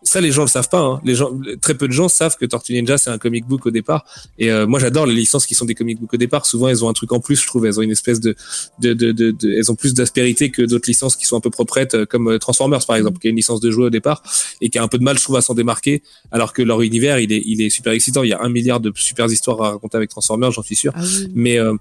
ça, 0.03 0.19
les 0.21 0.31
gens 0.31 0.41
le 0.41 0.47
savent 0.47 0.69
pas. 0.69 0.79
Hein. 0.79 1.01
Les 1.03 1.15
gens, 1.15 1.31
très 1.61 1.75
peu 1.75 1.87
de 1.87 1.93
gens 1.93 2.09
savent 2.09 2.35
que 2.37 2.45
Tortue 2.45 2.73
Ninja 2.73 2.97
c'est 2.97 3.09
un 3.09 3.17
comic 3.17 3.45
book 3.45 3.65
au 3.65 3.71
départ. 3.71 4.03
Et 4.39 4.51
euh, 4.51 4.65
moi, 4.65 4.79
j'adore 4.79 5.05
les 5.05 5.13
licences 5.13 5.45
qui 5.45 5.53
sont 5.55 5.65
des 5.65 5.75
comic 5.75 5.99
books 5.99 6.13
au 6.13 6.17
départ. 6.17 6.45
Souvent, 6.45 6.67
elles 6.69 6.83
ont 6.83 6.89
un 6.89 6.93
truc 6.93 7.11
en 7.11 7.19
plus. 7.19 7.39
Je 7.41 7.45
trouve, 7.47 7.65
elles 7.65 7.77
ont 7.79 7.83
une 7.83 7.91
espèce 7.91 8.19
de, 8.19 8.35
de, 8.79 8.93
de, 8.93 9.11
de, 9.11 9.31
de- 9.31 9.51
elles 9.53 9.71
ont 9.71 9.75
plus 9.75 9.93
d'aspérité 9.93 10.49
que 10.49 10.63
d'autres 10.63 10.87
licences 10.89 11.15
qui 11.15 11.25
sont 11.25 11.37
un 11.37 11.39
peu 11.41 11.49
proprettes, 11.51 11.93
euh, 11.95 12.05
comme 12.05 12.29
euh, 12.29 12.39
Transformers 12.39 12.85
par 12.85 12.95
exemple, 12.95 13.19
qui 13.19 13.27
est 13.27 13.29
une 13.29 13.35
licence 13.35 13.59
de 13.61 13.69
jouet 13.69 13.85
au 13.85 13.89
départ 13.89 14.23
et 14.61 14.69
qui 14.69 14.77
a 14.79 14.83
un 14.83 14.87
peu 14.87 14.97
de 14.97 15.03
mal, 15.03 15.17
je 15.17 15.23
trouve, 15.23 15.35
à 15.35 15.41
s'en 15.41 15.53
démarquer. 15.53 16.01
Alors 16.31 16.53
que 16.53 16.61
leur 16.61 16.81
univers, 16.81 17.19
il 17.19 17.31
est, 17.31 17.43
il 17.45 17.61
est 17.61 17.69
super 17.69 17.93
excitant. 17.93 18.23
Il 18.23 18.29
y 18.29 18.33
a 18.33 18.41
un 18.41 18.49
milliard 18.49 18.79
de 18.79 18.91
super 18.95 19.27
histoires 19.31 19.61
à 19.61 19.71
raconter 19.71 19.97
avec 19.97 20.09
Transformers, 20.09 20.51
j'en 20.51 20.63
suis 20.63 20.75
sûr. 20.75 20.93
Ah 20.95 21.01
oui. 21.03 21.27
Mais 21.35 21.57
euh, 21.59 21.75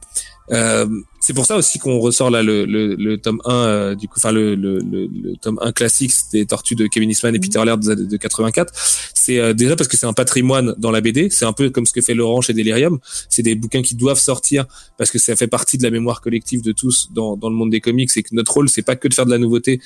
euh, 0.53 0.87
c'est 1.21 1.35
pour 1.35 1.47
ça 1.47 1.57
aussi 1.57 1.79
qu'on 1.79 1.99
ressort 1.99 2.31
là 2.31 2.43
le, 2.43 2.65
le, 2.65 2.95
le 2.95 3.19
tome 3.19 3.41
1 3.45 3.55
euh, 3.55 3.95
du 3.95 4.09
coup 4.09 4.15
enfin 4.17 4.33
le, 4.33 4.55
le, 4.55 4.79
le, 4.79 5.07
le 5.07 5.37
tome 5.37 5.59
1 5.63 5.73
classique 5.73 6.13
des 6.33 6.47
tortues 6.47 6.75
de 6.75 6.87
Kevin 6.87 7.11
Eastman 7.11 7.35
et 7.35 7.39
Mhm. 7.39 7.43
Peter 7.43 7.65
Laird 7.65 7.83
de, 7.83 7.95
de 7.95 8.17
84 8.17 8.73
c'est 9.15 9.39
euh, 9.39 9.53
déjà 9.53 9.77
parce 9.77 9.89
que 9.89 9.97
c'est 9.97 10.07
un 10.07 10.13
patrimoine 10.13 10.75
dans 10.79 10.91
la 10.91 11.01
BD 11.01 11.29
c'est 11.31 11.45
un 11.45 11.53
peu 11.53 11.71
comme 11.71 11.87
ce 11.87 11.93
que 11.93 12.01
fait 12.01 12.15
Laurent 12.15 12.41
chez 12.41 12.53
Delirium. 12.55 12.99
C'est 13.29 13.43
des 13.43 13.55
bouquins 13.55 13.83
qui 13.83 13.95
doivent 13.95 14.19
sortir 14.19 14.67
parce 14.99 15.11
que 15.11 15.19
ça 15.19 15.37
fait 15.37 15.47
partie 15.47 15.79
de 15.79 15.83
la 15.83 15.91
mémoire 15.91 16.21
collective 16.21 16.63
de 16.63 16.73
tous 16.73 17.11
dans, 17.13 17.37
dans 17.37 17.51
le 17.51 17.55
monde 17.55 17.71
des 17.71 17.81
comics 17.81 18.11
et 18.17 18.23
que 18.23 18.35
notre 18.35 18.53
rôle 18.53 18.69
c'est 18.69 18.83
pas 18.83 18.97
que 18.97 19.09
de 19.09 19.15
faire 19.15 19.27
de 19.27 19.31
la 19.31 19.39
nouveauté 19.39 19.81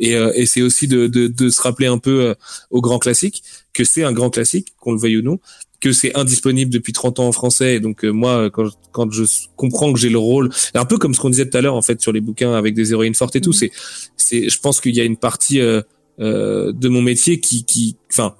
et, 0.00 0.16
euh, 0.16 0.32
et 0.34 0.46
c'est 0.46 0.62
aussi 0.62 0.88
de, 0.88 1.06
de, 1.06 1.28
de 1.28 1.50
se 1.50 1.60
rappeler 1.62 1.86
un 1.86 1.98
peu 1.98 2.22
euh, 2.22 2.34
au 2.70 2.80
grand 2.80 2.98
classique 2.98 3.42
que 3.72 3.84
c'est 3.84 4.02
un 4.02 4.12
grand 4.12 4.30
classique 4.30 4.68
qu'on 4.80 4.92
le 4.92 4.98
veuille 4.98 5.18
ou 5.18 5.22
non 5.22 5.38
que 5.80 5.92
c'est 5.92 6.16
indisponible 6.16 6.70
depuis 6.70 6.92
30 6.92 7.20
ans 7.20 7.28
en 7.28 7.32
français 7.32 7.76
et 7.76 7.80
donc 7.80 8.04
euh, 8.04 8.10
moi 8.10 8.50
quand, 8.50 8.68
quand 8.92 9.10
je 9.10 9.24
comprends 9.56 9.92
que 9.92 9.98
j'ai 9.98 10.10
le 10.10 10.18
rôle 10.18 10.50
un 10.74 10.84
peu 10.84 10.98
comme 10.98 11.14
ce 11.14 11.20
qu'on 11.20 11.30
disait 11.30 11.48
tout 11.48 11.56
à 11.56 11.60
l'heure 11.60 11.74
en 11.74 11.82
fait 11.82 12.00
sur 12.00 12.12
les 12.12 12.20
bouquins 12.20 12.52
avec 12.54 12.74
des 12.74 12.92
héroïnes 12.92 13.14
fortes 13.14 13.36
et 13.36 13.40
tout 13.40 13.50
Mhm. 13.50 13.54
c'est 13.54 13.70
c'est 14.16 14.48
je 14.48 14.60
pense 14.60 14.80
qu'il 14.80 14.94
y 14.94 15.00
a 15.00 15.04
une 15.04 15.16
partie 15.16 15.60
euh, 15.60 15.82
euh, 16.20 16.72
de 16.72 16.88
mon 16.88 17.02
métier 17.02 17.40
qui 17.40 17.64
qui 17.64 17.96
enfin 18.10 18.34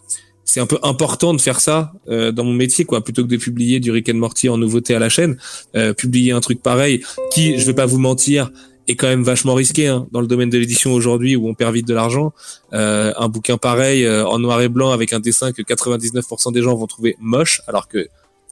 c'est 0.44 0.60
un 0.60 0.66
peu 0.66 0.78
important 0.82 1.32
de 1.32 1.40
faire 1.40 1.60
ça 1.60 1.92
euh, 2.08 2.32
dans 2.32 2.44
mon 2.44 2.52
métier 2.52 2.84
quoi 2.84 3.02
plutôt 3.04 3.22
que 3.22 3.28
de 3.28 3.36
publier 3.36 3.78
du 3.80 3.90
Rick 3.90 4.08
and 4.08 4.14
Morty 4.14 4.48
en 4.48 4.58
nouveauté 4.58 4.94
à 4.94 4.98
la 4.98 5.08
chaîne 5.08 5.36
euh, 5.76 5.92
publier 5.94 6.32
un 6.32 6.40
truc 6.40 6.62
pareil 6.62 7.02
qui 7.32 7.58
je 7.58 7.66
vais 7.66 7.74
pas 7.74 7.86
vous 7.86 7.98
mentir 7.98 8.50
est 8.90 8.96
quand 8.96 9.08
même 9.08 9.22
vachement 9.22 9.54
risqué 9.54 9.86
hein, 9.86 10.06
dans 10.12 10.20
le 10.20 10.26
domaine 10.26 10.50
de 10.50 10.58
l'édition 10.58 10.92
aujourd'hui 10.92 11.36
où 11.36 11.48
on 11.48 11.54
perd 11.54 11.74
vite 11.74 11.86
de 11.86 11.94
l'argent. 11.94 12.32
Euh, 12.72 13.12
un 13.16 13.28
bouquin 13.28 13.56
pareil 13.56 14.04
euh, 14.04 14.26
en 14.26 14.38
noir 14.38 14.60
et 14.60 14.68
blanc 14.68 14.90
avec 14.90 15.12
un 15.12 15.20
dessin 15.20 15.52
que 15.52 15.62
99% 15.62 16.52
des 16.52 16.62
gens 16.62 16.74
vont 16.74 16.86
trouver 16.86 17.16
moche 17.20 17.62
alors 17.66 17.88
que 17.88 18.08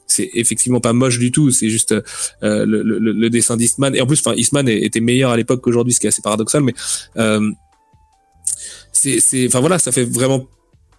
c'est 0.07 0.29
effectivement 0.33 0.79
pas 0.79 0.91
moche 0.91 1.19
du 1.19 1.31
tout 1.31 1.51
c'est 1.51 1.69
juste 1.69 1.91
euh, 1.91 2.65
le, 2.65 2.81
le, 2.81 2.99
le 2.99 3.29
dessin 3.29 3.57
d'Eastman. 3.57 3.95
Et 3.95 4.01
en 4.01 4.07
plus 4.07 4.19
enfin 4.19 4.35
Eastman 4.35 4.67
était 4.67 5.01
meilleur 5.01 5.31
à 5.31 5.37
l'époque 5.37 5.61
qu'aujourd'hui 5.61 5.93
ce 5.93 5.99
qui 5.99 6.07
est 6.07 6.09
assez 6.09 6.21
paradoxal 6.21 6.63
mais 6.63 6.73
euh, 7.17 7.51
c'est 8.91 9.19
c'est 9.19 9.45
enfin 9.47 9.59
voilà 9.59 9.77
ça 9.77 9.91
fait 9.91 10.05
vraiment 10.05 10.47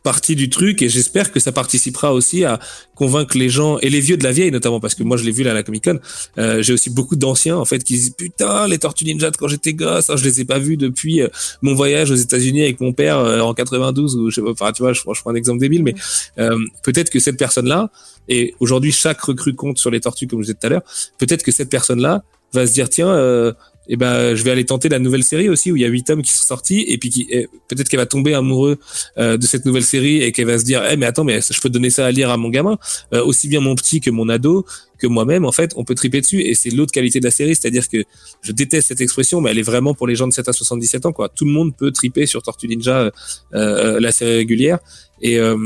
partie 0.02 0.34
du 0.34 0.48
truc 0.48 0.82
et 0.82 0.88
j'espère 0.88 1.30
que 1.30 1.40
ça 1.40 1.52
participera 1.52 2.12
aussi 2.14 2.44
à 2.44 2.58
convaincre 2.94 3.36
les 3.36 3.48
gens 3.48 3.78
et 3.78 3.90
les 3.90 4.00
vieux 4.00 4.16
de 4.16 4.24
la 4.24 4.32
vieille 4.32 4.50
notamment 4.50 4.80
parce 4.80 4.94
que 4.94 5.02
moi 5.02 5.16
je 5.16 5.24
l'ai 5.24 5.30
vu 5.30 5.42
là 5.42 5.50
à 5.50 5.54
la 5.54 5.62
Comic 5.62 5.84
Con. 5.84 6.00
Euh, 6.38 6.62
j'ai 6.62 6.72
aussi 6.72 6.90
beaucoup 6.90 7.16
d'anciens 7.16 7.56
en 7.56 7.64
fait 7.64 7.84
qui 7.84 7.94
disent 7.94 8.14
putain 8.16 8.66
les 8.66 8.78
Tortues 8.78 9.04
Ninja 9.04 9.30
quand 9.30 9.48
j'étais 9.48 9.74
gosse 9.74 10.08
hein, 10.08 10.16
je 10.16 10.24
les 10.24 10.40
ai 10.40 10.44
pas 10.44 10.58
vus 10.58 10.76
depuis 10.76 11.20
euh, 11.20 11.28
mon 11.62 11.74
voyage 11.74 12.10
aux 12.10 12.16
États-Unis 12.16 12.62
avec 12.62 12.80
mon 12.80 12.92
père 12.92 13.18
euh, 13.18 13.40
en 13.40 13.52
92 13.52 14.16
ou 14.16 14.30
je 14.30 14.36
sais 14.36 14.54
pas 14.58 14.72
tu 14.72 14.82
vois 14.82 14.92
je, 14.92 15.00
je 15.00 15.20
prends 15.20 15.30
un 15.30 15.34
exemple 15.34 15.60
débile 15.60 15.82
mais 15.82 15.94
euh, 16.38 16.56
peut-être 16.82 17.10
que 17.10 17.20
cette 17.20 17.36
personne 17.36 17.66
là 17.66 17.90
et 18.28 18.54
aujourd'hui 18.60 18.92
chaque 18.92 19.20
recrue 19.20 19.54
compte 19.54 19.78
sur 19.78 19.90
les 19.90 20.00
tortues 20.00 20.26
comme 20.26 20.40
je 20.40 20.46
disais 20.46 20.58
tout 20.60 20.66
à 20.66 20.70
l'heure 20.70 20.82
peut-être 21.18 21.42
que 21.42 21.52
cette 21.52 21.68
personne 21.68 22.00
là 22.00 22.22
va 22.52 22.66
se 22.66 22.72
dire 22.72 22.88
tiens 22.88 23.08
euh, 23.08 23.52
et 23.88 23.96
ben 23.96 24.34
je 24.34 24.42
vais 24.44 24.50
aller 24.50 24.64
tenter 24.64 24.88
la 24.88 24.98
nouvelle 24.98 25.24
série 25.24 25.48
aussi 25.48 25.72
où 25.72 25.76
il 25.76 25.82
y 25.82 25.84
a 25.84 25.88
huit 25.88 26.04
tomes 26.04 26.22
qui 26.22 26.32
sont 26.32 26.44
sortis 26.44 26.84
et 26.86 26.98
puis 26.98 27.10
qui 27.10 27.26
peut-être 27.68 27.88
qu'elle 27.88 28.00
va 28.00 28.06
tomber 28.06 28.34
amoureux 28.34 28.78
euh, 29.18 29.36
de 29.36 29.46
cette 29.46 29.64
nouvelle 29.64 29.84
série 29.84 30.22
et 30.22 30.32
qu'elle 30.32 30.46
va 30.46 30.58
se 30.58 30.64
dire 30.64 30.82
eh 30.90 30.96
mais 30.96 31.06
attends 31.06 31.24
mais 31.24 31.40
je 31.40 31.60
peux 31.60 31.70
donner 31.70 31.90
ça 31.90 32.06
à 32.06 32.10
lire 32.10 32.30
à 32.30 32.36
mon 32.36 32.50
gamin? 32.50 32.78
Euh, 33.12 33.24
aussi 33.24 33.48
bien 33.48 33.60
mon 33.60 33.74
petit 33.74 34.00
que 34.00 34.10
mon 34.10 34.28
ado 34.28 34.64
que 34.98 35.06
moi-même 35.06 35.44
en 35.44 35.52
fait 35.52 35.72
on 35.76 35.84
peut 35.84 35.94
triper 35.94 36.20
dessus 36.20 36.42
et 36.42 36.54
c'est 36.54 36.70
l'autre 36.70 36.92
qualité 36.92 37.20
de 37.20 37.24
la 37.24 37.30
série 37.30 37.54
c'est-à-dire 37.54 37.88
que 37.88 38.04
je 38.42 38.52
déteste 38.52 38.88
cette 38.88 39.00
expression 39.00 39.40
mais 39.40 39.50
elle 39.50 39.58
est 39.58 39.62
vraiment 39.62 39.94
pour 39.94 40.06
les 40.06 40.14
gens 40.14 40.28
de 40.28 40.32
7 40.32 40.48
à 40.48 40.52
77 40.52 41.06
ans 41.06 41.12
quoi. 41.12 41.28
Tout 41.28 41.44
le 41.44 41.52
monde 41.52 41.74
peut 41.76 41.90
triper 41.90 42.26
sur 42.26 42.42
Tortue 42.42 42.68
Ninja 42.68 43.00
euh, 43.00 43.10
euh, 43.54 44.00
la 44.00 44.12
série 44.12 44.36
régulière 44.36 44.78
et 45.22 45.38
euh, 45.38 45.56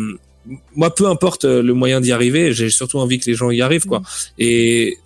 moi 0.75 0.95
peu 0.95 1.07
importe 1.07 1.45
euh, 1.45 1.63
le 1.63 1.75
moyen 1.75 2.01
d'y 2.01 2.13
arriver 2.13 2.53
j'ai 2.53 2.71
surtout 2.71 2.99
envie 2.99 3.19
que 3.19 3.27
les 3.27 3.35
gens 3.35 3.51
y 3.51 3.61
arrivent 3.61 3.87
quoi. 3.87 4.03
Et 4.39 4.99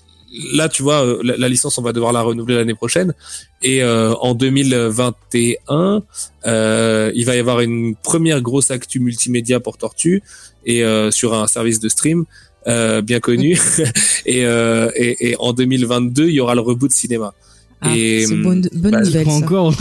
là, 0.52 0.68
tu 0.68 0.82
vois, 0.82 1.04
euh, 1.04 1.20
la, 1.22 1.36
la 1.36 1.48
licence, 1.48 1.78
on 1.78 1.82
va 1.82 1.92
devoir 1.92 2.12
la 2.12 2.22
renouveler 2.22 2.56
l'année 2.56 2.74
prochaine. 2.74 3.14
Et 3.62 3.82
euh, 3.82 4.14
en 4.14 4.34
2021, 4.34 6.02
euh, 6.46 7.12
il 7.14 7.24
va 7.24 7.36
y 7.36 7.38
avoir 7.38 7.60
une 7.60 7.96
première 7.96 8.40
grosse 8.40 8.70
actu 8.70 9.00
multimédia 9.00 9.60
pour 9.60 9.78
Tortue 9.78 10.22
et 10.64 10.84
euh, 10.84 11.10
sur 11.10 11.34
un 11.34 11.46
service 11.46 11.80
de 11.80 11.88
stream 11.88 12.24
euh, 12.66 13.00
bien 13.02 13.20
connu. 13.20 13.58
et, 14.26 14.44
euh, 14.44 14.90
et, 14.94 15.30
et 15.30 15.36
en 15.38 15.52
2022, 15.52 16.28
il 16.28 16.34
y 16.34 16.40
aura 16.40 16.54
le 16.54 16.60
reboot 16.60 16.92
cinéma. 16.92 17.34
Ah, 17.80 17.96
Et, 17.96 18.26
c'est 18.26 18.34
bonne, 18.34 18.68
bonne 18.72 18.90
bah, 18.90 19.00
nouvelle. 19.02 19.24
Ça. 19.26 19.30
encore. 19.32 19.72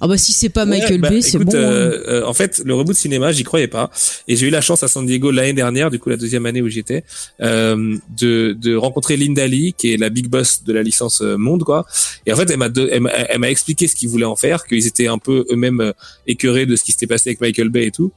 Ah 0.00 0.08
bah 0.08 0.18
si 0.18 0.32
c'est 0.32 0.48
pas 0.48 0.64
Ouais, 0.64 0.70
Michael 0.80 1.00
bah, 1.00 1.10
Bay, 1.10 1.22
c'est 1.22 1.38
bon. 1.38 1.50
hein. 1.52 1.54
euh, 1.54 2.02
euh, 2.22 2.26
en 2.26 2.34
fait, 2.34 2.60
le 2.64 2.74
reboot 2.74 2.96
cinéma, 2.96 3.30
j'y 3.30 3.44
croyais 3.44 3.68
pas, 3.68 3.90
et 4.26 4.34
j'ai 4.34 4.48
eu 4.48 4.50
la 4.50 4.60
chance 4.60 4.82
à 4.82 4.88
San 4.88 5.06
Diego 5.06 5.30
l'année 5.30 5.52
dernière, 5.52 5.90
du 5.90 5.98
coup 6.00 6.08
la 6.10 6.16
deuxième 6.16 6.46
année 6.46 6.62
où 6.62 6.68
j'étais, 6.68 7.04
euh, 7.40 7.96
de, 8.18 8.56
de 8.60 8.74
rencontrer 8.74 9.16
Linda 9.16 9.46
Lee, 9.46 9.72
qui 9.78 9.92
est 9.92 9.96
la 9.96 10.10
big 10.10 10.26
boss 10.28 10.64
de 10.64 10.72
la 10.72 10.82
licence 10.82 11.22
euh, 11.22 11.36
Monde, 11.36 11.62
quoi. 11.62 11.86
Et 12.26 12.32
en 12.32 12.36
fait, 12.36 12.50
elle 12.50 12.58
m'a 12.58 12.68
de- 12.68 12.88
elle 12.90 13.02
m'a 13.02 13.10
elle 13.10 13.38
m'a 13.38 13.50
expliqué 13.50 13.86
ce 13.86 13.94
qu'ils 13.94 14.08
voulaient 14.08 14.24
en 14.24 14.36
faire, 14.36 14.64
qu'ils 14.66 14.86
étaient 14.88 15.06
un 15.06 15.18
peu 15.18 15.46
eux-mêmes 15.50 15.80
euh, 15.80 15.92
écœurés 16.26 16.66
de 16.66 16.74
ce 16.74 16.82
qui 16.82 16.90
s'était 16.92 17.06
passé 17.06 17.30
avec 17.30 17.40
Michael 17.40 17.68
Bay 17.68 17.86
et 17.86 17.90
tout 17.92 18.10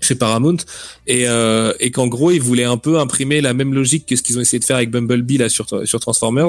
chez 0.00 0.14
Paramount. 0.16 0.56
Et, 1.06 1.28
euh, 1.28 1.72
et 1.78 1.90
qu'en 1.90 2.08
gros 2.08 2.30
ils 2.32 2.42
voulaient 2.42 2.64
un 2.64 2.76
peu 2.78 2.98
imprimer 2.98 3.40
la 3.40 3.54
même 3.54 3.72
logique 3.74 4.06
que 4.06 4.16
ce 4.16 4.22
qu'ils 4.22 4.36
ont 4.38 4.40
essayé 4.40 4.58
de 4.58 4.64
faire 4.64 4.76
avec 4.76 4.90
Bumblebee 4.90 5.38
là 5.38 5.48
sur 5.48 5.66
sur 5.86 6.00
Transformers. 6.00 6.48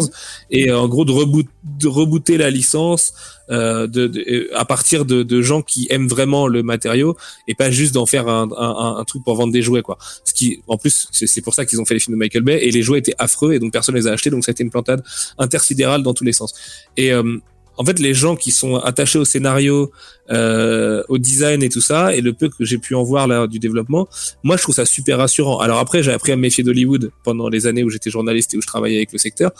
Et 0.49 0.69
euh, 0.71 0.79
en 0.79 0.87
gros 0.87 1.05
de, 1.05 1.11
reboot, 1.11 1.45
de 1.79 1.87
rebooter 1.87 2.37
la 2.37 2.49
licence 2.49 3.13
euh, 3.49 3.87
de, 3.87 4.07
de- 4.07 4.23
euh, 4.27 4.47
à 4.57 4.65
partir 4.65 5.05
de, 5.05 5.21
de 5.21 5.41
gens 5.41 5.61
qui 5.61 5.85
aiment 5.89 6.07
vraiment 6.07 6.47
le 6.47 6.63
matériau 6.63 7.15
et 7.47 7.55
pas 7.55 7.69
juste 7.71 7.93
d'en 7.93 8.05
faire 8.05 8.27
un, 8.29 8.49
un, 8.57 8.95
un 8.97 9.03
truc 9.03 9.23
pour 9.23 9.35
vendre 9.35 9.51
des 9.53 9.61
jouets 9.61 9.81
quoi. 9.83 9.97
Ce 10.23 10.33
qui 10.33 10.61
en 10.67 10.77
plus 10.77 11.07
c'est 11.11 11.41
pour 11.41 11.53
ça 11.53 11.65
qu'ils 11.65 11.79
ont 11.81 11.85
fait 11.85 11.93
les 11.93 11.99
films 11.99 12.15
de 12.15 12.19
Michael 12.19 12.43
Bay 12.43 12.59
et 12.63 12.71
les 12.71 12.81
jouets 12.81 12.99
étaient 12.99 13.15
affreux 13.19 13.53
et 13.53 13.59
donc 13.59 13.71
personne 13.73 13.95
les 13.95 14.07
a 14.07 14.11
achetés 14.11 14.29
donc 14.31 14.43
ça 14.45 14.51
a 14.51 14.53
été 14.53 14.63
une 14.63 14.71
plantade 14.71 15.03
intersidérale 15.37 16.01
dans 16.03 16.13
tous 16.13 16.23
les 16.23 16.33
sens. 16.33 16.53
Et 16.97 17.11
euh, 17.11 17.37
en 17.77 17.85
fait, 17.85 17.99
les 17.99 18.13
gens 18.13 18.35
qui 18.35 18.51
sont 18.51 18.75
attachés 18.75 19.19
au 19.19 19.25
scénario, 19.25 19.91
euh, 20.29 21.03
au 21.09 21.17
design 21.17 21.63
et 21.63 21.69
tout 21.69 21.81
ça, 21.81 22.15
et 22.15 22.21
le 22.21 22.33
peu 22.33 22.49
que 22.49 22.63
j'ai 22.63 22.77
pu 22.77 22.95
en 22.95 23.03
voir 23.03 23.27
là 23.27 23.47
du 23.47 23.59
développement, 23.59 24.07
moi 24.43 24.57
je 24.57 24.63
trouve 24.63 24.75
ça 24.75 24.85
super 24.85 25.17
rassurant. 25.17 25.59
Alors 25.59 25.79
après, 25.79 26.03
j'ai 26.03 26.11
appris 26.11 26.31
à 26.31 26.35
me 26.35 26.41
méfier 26.41 26.63
d'Hollywood 26.63 27.11
pendant 27.23 27.49
les 27.49 27.67
années 27.67 27.83
où 27.83 27.89
j'étais 27.89 28.09
journaliste 28.09 28.53
et 28.53 28.57
où 28.57 28.61
je 28.61 28.67
travaillais 28.67 28.97
avec 28.97 29.11
le 29.11 29.17
secteur. 29.17 29.51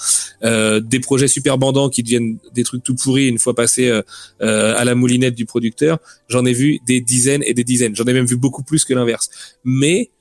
Euh, 0.43 0.79
des 0.79 0.99
projets 0.99 1.27
super 1.27 1.57
bandants 1.57 1.89
qui 1.89 2.03
deviennent 2.03 2.37
des 2.53 2.63
trucs 2.63 2.83
tout 2.83 2.95
pourris 2.95 3.27
une 3.27 3.39
fois 3.39 3.55
passés 3.55 3.89
euh, 3.89 4.01
euh, 4.41 4.75
à 4.77 4.85
la 4.85 4.95
moulinette 4.95 5.35
du 5.35 5.45
producteur, 5.45 5.99
j'en 6.27 6.45
ai 6.45 6.53
vu 6.53 6.79
des 6.85 7.01
dizaines 7.01 7.43
et 7.45 7.53
des 7.53 7.63
dizaines. 7.63 7.95
J'en 7.95 8.05
ai 8.05 8.13
même 8.13 8.25
vu 8.25 8.37
beaucoup 8.37 8.63
plus 8.63 8.85
que 8.85 8.93
l'inverse. 8.93 9.29
Mais 9.63 10.11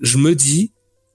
je 0.00 0.18
me 0.18 0.34
dis 0.34 0.72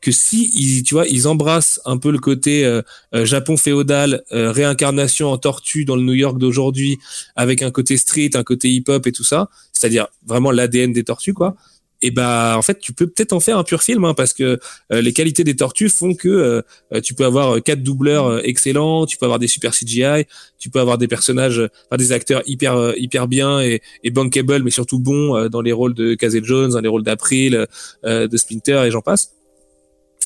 que 0.07 0.13
si 0.13 0.53
ils, 0.55 0.83
tu 0.83 0.93
vois, 0.93 1.05
ils 1.05 1.27
embrassent 1.27 1.81
un 1.83 1.97
peu 1.97 2.11
le 2.11 2.19
côté 2.19 2.63
euh, 2.63 2.81
euh, 3.13 3.25
Japon 3.25 3.57
féodal, 3.57 4.23
euh, 4.31 4.53
réincarnation 4.53 5.29
en 5.29 5.37
tortue 5.37 5.83
dans 5.83 5.97
le 5.97 6.01
New 6.01 6.13
York 6.13 6.37
d'aujourd'hui, 6.37 6.97
avec 7.35 7.61
un 7.61 7.71
côté 7.71 7.97
street, 7.97 8.29
un 8.35 8.43
côté 8.43 8.69
hip-hop 8.69 9.05
et 9.05 9.11
tout 9.11 9.25
ça, 9.25 9.49
c'est-à-dire 9.73 10.07
vraiment 10.25 10.51
l'ADN 10.51 10.93
des 10.93 11.03
tortues, 11.03 11.33
quoi. 11.33 11.57
Et 12.01 12.11
bah 12.11 12.53
en 12.55 12.61
fait 12.61 12.79
tu 12.79 12.93
peux 12.93 13.07
peut-être 13.07 13.33
en 13.33 13.39
faire 13.39 13.57
un 13.57 13.63
pur 13.63 13.81
film 13.81 14.05
hein, 14.05 14.13
parce 14.13 14.31
que 14.31 14.59
les 14.91 15.13
qualités 15.13 15.43
des 15.43 15.55
tortues 15.55 15.89
font 15.89 16.13
que 16.13 16.61
tu 17.03 17.15
peux 17.15 17.25
avoir 17.25 17.59
quatre 17.63 17.81
doubleurs 17.81 18.47
excellents, 18.47 19.07
tu 19.07 19.17
peux 19.17 19.25
avoir 19.25 19.39
des 19.39 19.47
super 19.47 19.71
CGI, 19.71 20.25
tu 20.59 20.69
peux 20.69 20.79
avoir 20.79 20.99
des 20.99 21.07
personnages, 21.07 21.57
enfin, 21.57 21.97
des 21.97 22.11
acteurs 22.11 22.43
hyper 22.45 22.93
hyper 22.97 23.27
bien 23.27 23.61
et, 23.61 23.81
et 24.03 24.11
bankable 24.11 24.61
mais 24.61 24.69
surtout 24.69 24.99
bons 24.99 25.49
dans 25.49 25.61
les 25.61 25.71
rôles 25.71 25.95
de 25.95 26.13
Casey 26.13 26.41
Jones, 26.43 26.69
dans 26.69 26.81
les 26.81 26.87
rôles 26.87 27.01
d'April, 27.01 27.65
de 28.03 28.37
Splinter 28.37 28.83
et 28.85 28.91
j'en 28.91 29.01
passe 29.01 29.36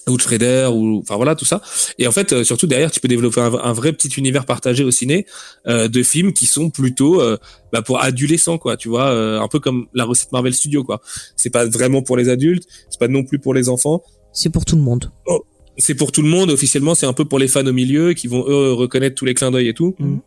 ou 0.10 0.18
Shredder 0.18 0.69
ou 0.72 0.99
enfin 0.99 1.15
voilà 1.15 1.36
tout 1.36 1.45
ça. 1.45 1.61
Et 1.98 2.07
en 2.07 2.11
fait 2.11 2.34
euh, 2.34 2.44
surtout 2.44 2.68
derrière 2.68 2.91
tu 2.91 2.99
peux 2.99 3.07
développer 3.07 3.41
un, 3.41 3.73
vrai 3.73 3.94
petit 3.94 4.10
univers 4.10 4.45
partagé 4.45 4.84
au 4.84 4.91
ciné 4.91 5.26
euh, 5.68 5.88
de 5.88 6.03
films 6.03 6.34
qui 6.34 6.45
sont 6.45 6.69
plutôt 6.69 7.22
euh, 7.22 7.38
bah, 7.72 7.82
pour 7.82 8.02
adolescents 8.02 8.57
quoi 8.57 8.78
tu 8.78 8.90
vois 8.90 9.10
un 9.11 9.48
peu 9.48 9.60
comme 9.60 9.88
la 9.94 10.06
recette 10.06 10.32
Marvel 10.32 10.53
Studio 10.53 10.84
quoi. 10.84 11.02
C'est 11.36 11.49
pas 11.49 11.65
vraiment 11.65 12.02
pour 12.02 12.18
les 12.18 12.30
adultes 12.30 12.68
c'est 12.90 12.99
pas 12.99 13.07
non 13.07 13.23
plus 13.23 13.40
pour 13.40 13.53
les 13.53 13.69
enfants. 13.69 14.02
C'est 14.34 14.49
pour 14.49 14.64
tout 14.64 14.78
le 14.78 14.82
monde. 14.82 15.11
Oh, 15.28 15.44
c'est 15.78 15.95
pour 15.95 16.11
tout 16.11 16.22
le 16.22 16.30
monde 16.30 16.52
officiellement 16.52 16.95
c'est 16.95 17.06
un 17.06 17.14
peu 17.14 17.26
pour 17.26 17.40
les 17.40 17.48
fans 17.48 17.65
au 17.65 17.73
milieu 17.73 18.14
qui 18.14 18.28
vont 18.28 18.45
eux 18.48 18.73
reconnaître 18.73 19.15
tous 19.15 19.26
les 19.26 19.34
clins 19.34 19.52
d'œil 19.52 19.68
et 19.68 19.73
tout. 19.73 19.95
Mmh. 19.99 20.18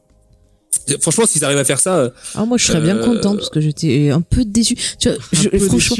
Franchement, 1.00 1.24
s'ils 1.26 1.44
arrivent 1.44 1.58
à 1.58 1.64
faire 1.64 1.80
ça. 1.80 2.12
Ah, 2.34 2.44
moi, 2.44 2.58
je 2.58 2.66
serais 2.66 2.80
bien 2.80 2.96
euh, 2.96 3.04
content 3.04 3.34
parce 3.36 3.50
que 3.50 3.60
j'étais 3.60 4.10
un 4.10 4.20
peu 4.20 4.44
déçu. 4.44 4.76
Tu 4.98 5.08
vois, 5.08 5.18
je, 5.32 5.48
franchement, 5.58 5.96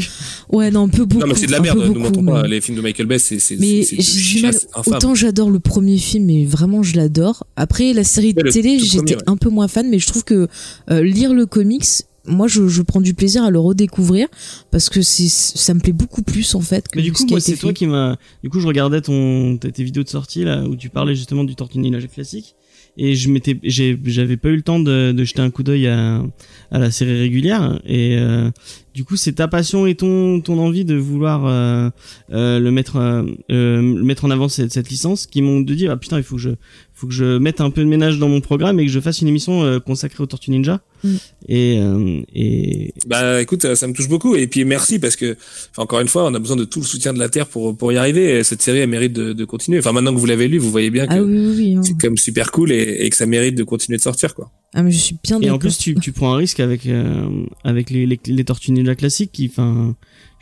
ouais, 0.51 0.71
non, 0.71 0.85
un 0.85 0.89
peu 0.89 1.05
beaucoup. 1.05 1.23
Non, 1.23 1.33
mais 1.33 1.39
c'est 1.39 1.47
de 1.47 1.53
la 1.53 1.61
merde. 1.61 1.79
Nous 1.79 2.25
pas. 2.25 2.47
Les 2.47 2.61
films 2.61 2.77
de 2.77 2.83
Michael 2.83 3.07
Bay, 3.07 3.19
c'est 3.19 3.39
Mais 3.59 3.83
j'ai 3.83 4.43
mal. 4.43 4.55
Autant 4.87 5.15
j'adore 5.15 5.51
le 5.51 5.59
premier 5.59 5.99
film, 5.99 6.27
mais 6.27 6.45
vraiment, 6.45 6.83
je 6.83 6.97
l'adore. 6.97 7.47
Après, 7.57 7.93
la 7.93 8.05
série 8.05 8.35
de 8.35 8.43
télé, 8.49 8.79
j'étais 8.79 9.17
un 9.27 9.37
peu 9.37 9.49
moins 9.49 9.69
fan, 9.69 9.89
mais 9.89 9.99
je 9.99 10.07
trouve 10.07 10.25
que 10.25 10.49
euh, 10.91 11.03
lire 11.03 11.33
le 11.33 11.47
comics, 11.47 11.85
moi 12.27 12.49
je, 12.49 12.69
je, 12.69 12.83
prends 12.83 13.01
du 13.01 13.15
plaisir 13.15 13.45
à 13.45 13.51
le 13.51 13.59
redécouvrir 13.59 14.29
parce 14.71 14.89
que 14.89 15.03
c'est 15.03 15.29
ça 15.29 15.75
me 15.75 15.81
plaît 15.81 15.93
beaucoup 15.93 16.23
plus 16.23 16.55
en 16.55 16.61
fait 16.61 16.89
que 16.89 16.99
mais 16.99 17.03
du 17.03 17.13
coup 17.13 17.27
moi 17.29 17.41
c'est 17.41 17.57
toi 17.57 17.73
qui 17.73 17.87
m'a 17.87 18.17
du 18.43 18.51
coup 18.51 18.61
je 18.61 18.67
regardais 18.67 19.01
ton 19.01 19.59
tes 19.59 19.85
vidéos 19.85 20.03
de 20.03 20.09
sortie 20.09 20.45
là 20.45 20.65
où 20.65 20.77
tu 20.77 20.89
parlais 20.89 21.15
justement 21.15 21.45
du 21.45 21.55
Tortue 21.55 21.79
Ninja 21.79 22.07
classique 22.09 22.55
et 22.97 23.15
je 23.15 23.29
m'étais 23.29 23.59
j'avais 23.65 24.37
pas 24.37 24.51
eu 24.51 24.57
le 24.57 24.62
temps 24.62 24.81
de, 24.81 25.12
de 25.12 25.25
jeter 25.25 25.41
un 25.43 25.51
coup 25.51 25.62
d'œil 25.62 25.89
à, 25.89 26.23
à 26.71 26.79
la 26.79 26.91
série 26.91 27.19
régulière. 27.19 27.81
Et 27.87 28.16
euh, 28.19 28.51
du 28.95 29.05
coup 29.05 29.16
c'est 29.16 29.33
ta 29.33 29.49
passion 29.49 29.87
et 29.87 29.95
ton 29.95 30.41
ton 30.41 30.59
envie 30.59 30.85
de 30.85 30.95
vouloir 30.95 31.45
euh, 31.47 31.91
euh, 32.33 32.61
le 32.61 32.71
mettre 32.71 32.97
euh, 33.51 33.83
mettre 33.83 34.25
en 34.25 34.31
avant 34.31 34.49
cette, 34.49 34.73
cette 34.73 34.89
licence 34.89 35.27
qui 35.27 35.43
m'ont 35.43 35.61
de 35.61 35.75
dire 35.75 35.91
ah 35.91 35.97
putain 35.97 36.19
il 36.19 36.23
faut 36.23 36.37
que 36.37 36.43
je 36.43 36.51
faut 37.05 37.06
que 37.06 37.14
je 37.14 37.39
mette 37.39 37.60
un 37.60 37.70
peu 37.70 37.82
de 37.82 37.89
ménage 37.89 38.18
dans 38.18 38.28
mon 38.28 38.40
programme 38.40 38.81
et 38.81 38.86
que 38.86 38.90
je 38.90 39.01
fasse 39.01 39.20
une 39.20 39.28
émission 39.28 39.81
consacrée 39.81 40.22
aux 40.22 40.26
Tortues 40.26 40.51
Ninja 40.51 40.81
Mm. 41.05 41.16
Et, 41.48 41.78
euh, 41.78 42.22
et 42.35 42.94
bah 43.06 43.43
écoute, 43.43 43.74
ça 43.74 43.86
me 43.86 43.93
touche 43.93 44.09
beaucoup. 44.09 44.35
Et 44.35 44.47
puis 44.47 44.64
merci 44.64 44.98
parce 44.98 45.16
que 45.16 45.36
encore 45.76 46.01
une 46.01 46.09
fois, 46.09 46.24
on 46.24 46.35
a 46.35 46.39
besoin 46.39 46.56
de 46.56 46.64
tout 46.64 46.81
le 46.81 46.86
soutien 46.86 47.12
de 47.12 47.18
la 47.18 47.28
terre 47.28 47.47
pour 47.47 47.76
pour 47.76 47.93
y 47.93 47.97
arriver. 47.98 48.43
Cette 48.43 48.62
série, 48.62 48.78
elle 48.78 48.89
mérite 48.89 49.12
de, 49.12 49.32
de 49.32 49.44
continuer. 49.44 49.78
Enfin 49.78 49.93
maintenant 49.93 50.14
que 50.14 50.18
vous 50.18 50.26
l'avez 50.26 50.48
lu, 50.48 50.59
vous 50.59 50.70
voyez 50.70 50.90
bien 50.90 51.06
que 51.06 51.12
ah 51.12 51.78
hein. 51.78 51.82
c'est 51.85 51.98
comme 51.98 52.16
super 52.16 52.51
cool 52.51 52.72
et, 52.72 53.05
et, 53.05 53.10
que 53.10 53.16
ça 53.16 53.26
mérite 53.26 53.55
de 53.55 53.64
continuer 53.64 53.98
de 53.98 54.02
sortir 54.02 54.35
quoi. 54.35 54.51
Ah 54.72 54.82
mais 54.82 54.90
je 54.90 54.98
suis 54.98 55.18
bien 55.22 55.40
Et 55.40 55.51
en 55.51 55.59
plus, 55.59 55.78
tu, 55.78 55.94
tu 55.94 56.12
prends 56.12 56.32
un 56.32 56.36
risque 56.39 56.59
avec 56.59 56.86
euh, 56.86 57.44
avec 57.62 57.90
les, 57.90 58.06
les, 58.06 58.18
les 58.26 58.44
Tortues 58.44 58.72
Ninja 58.72 58.94
classiques 58.94 59.31
qui, 59.32 59.51
enfin 59.52 59.94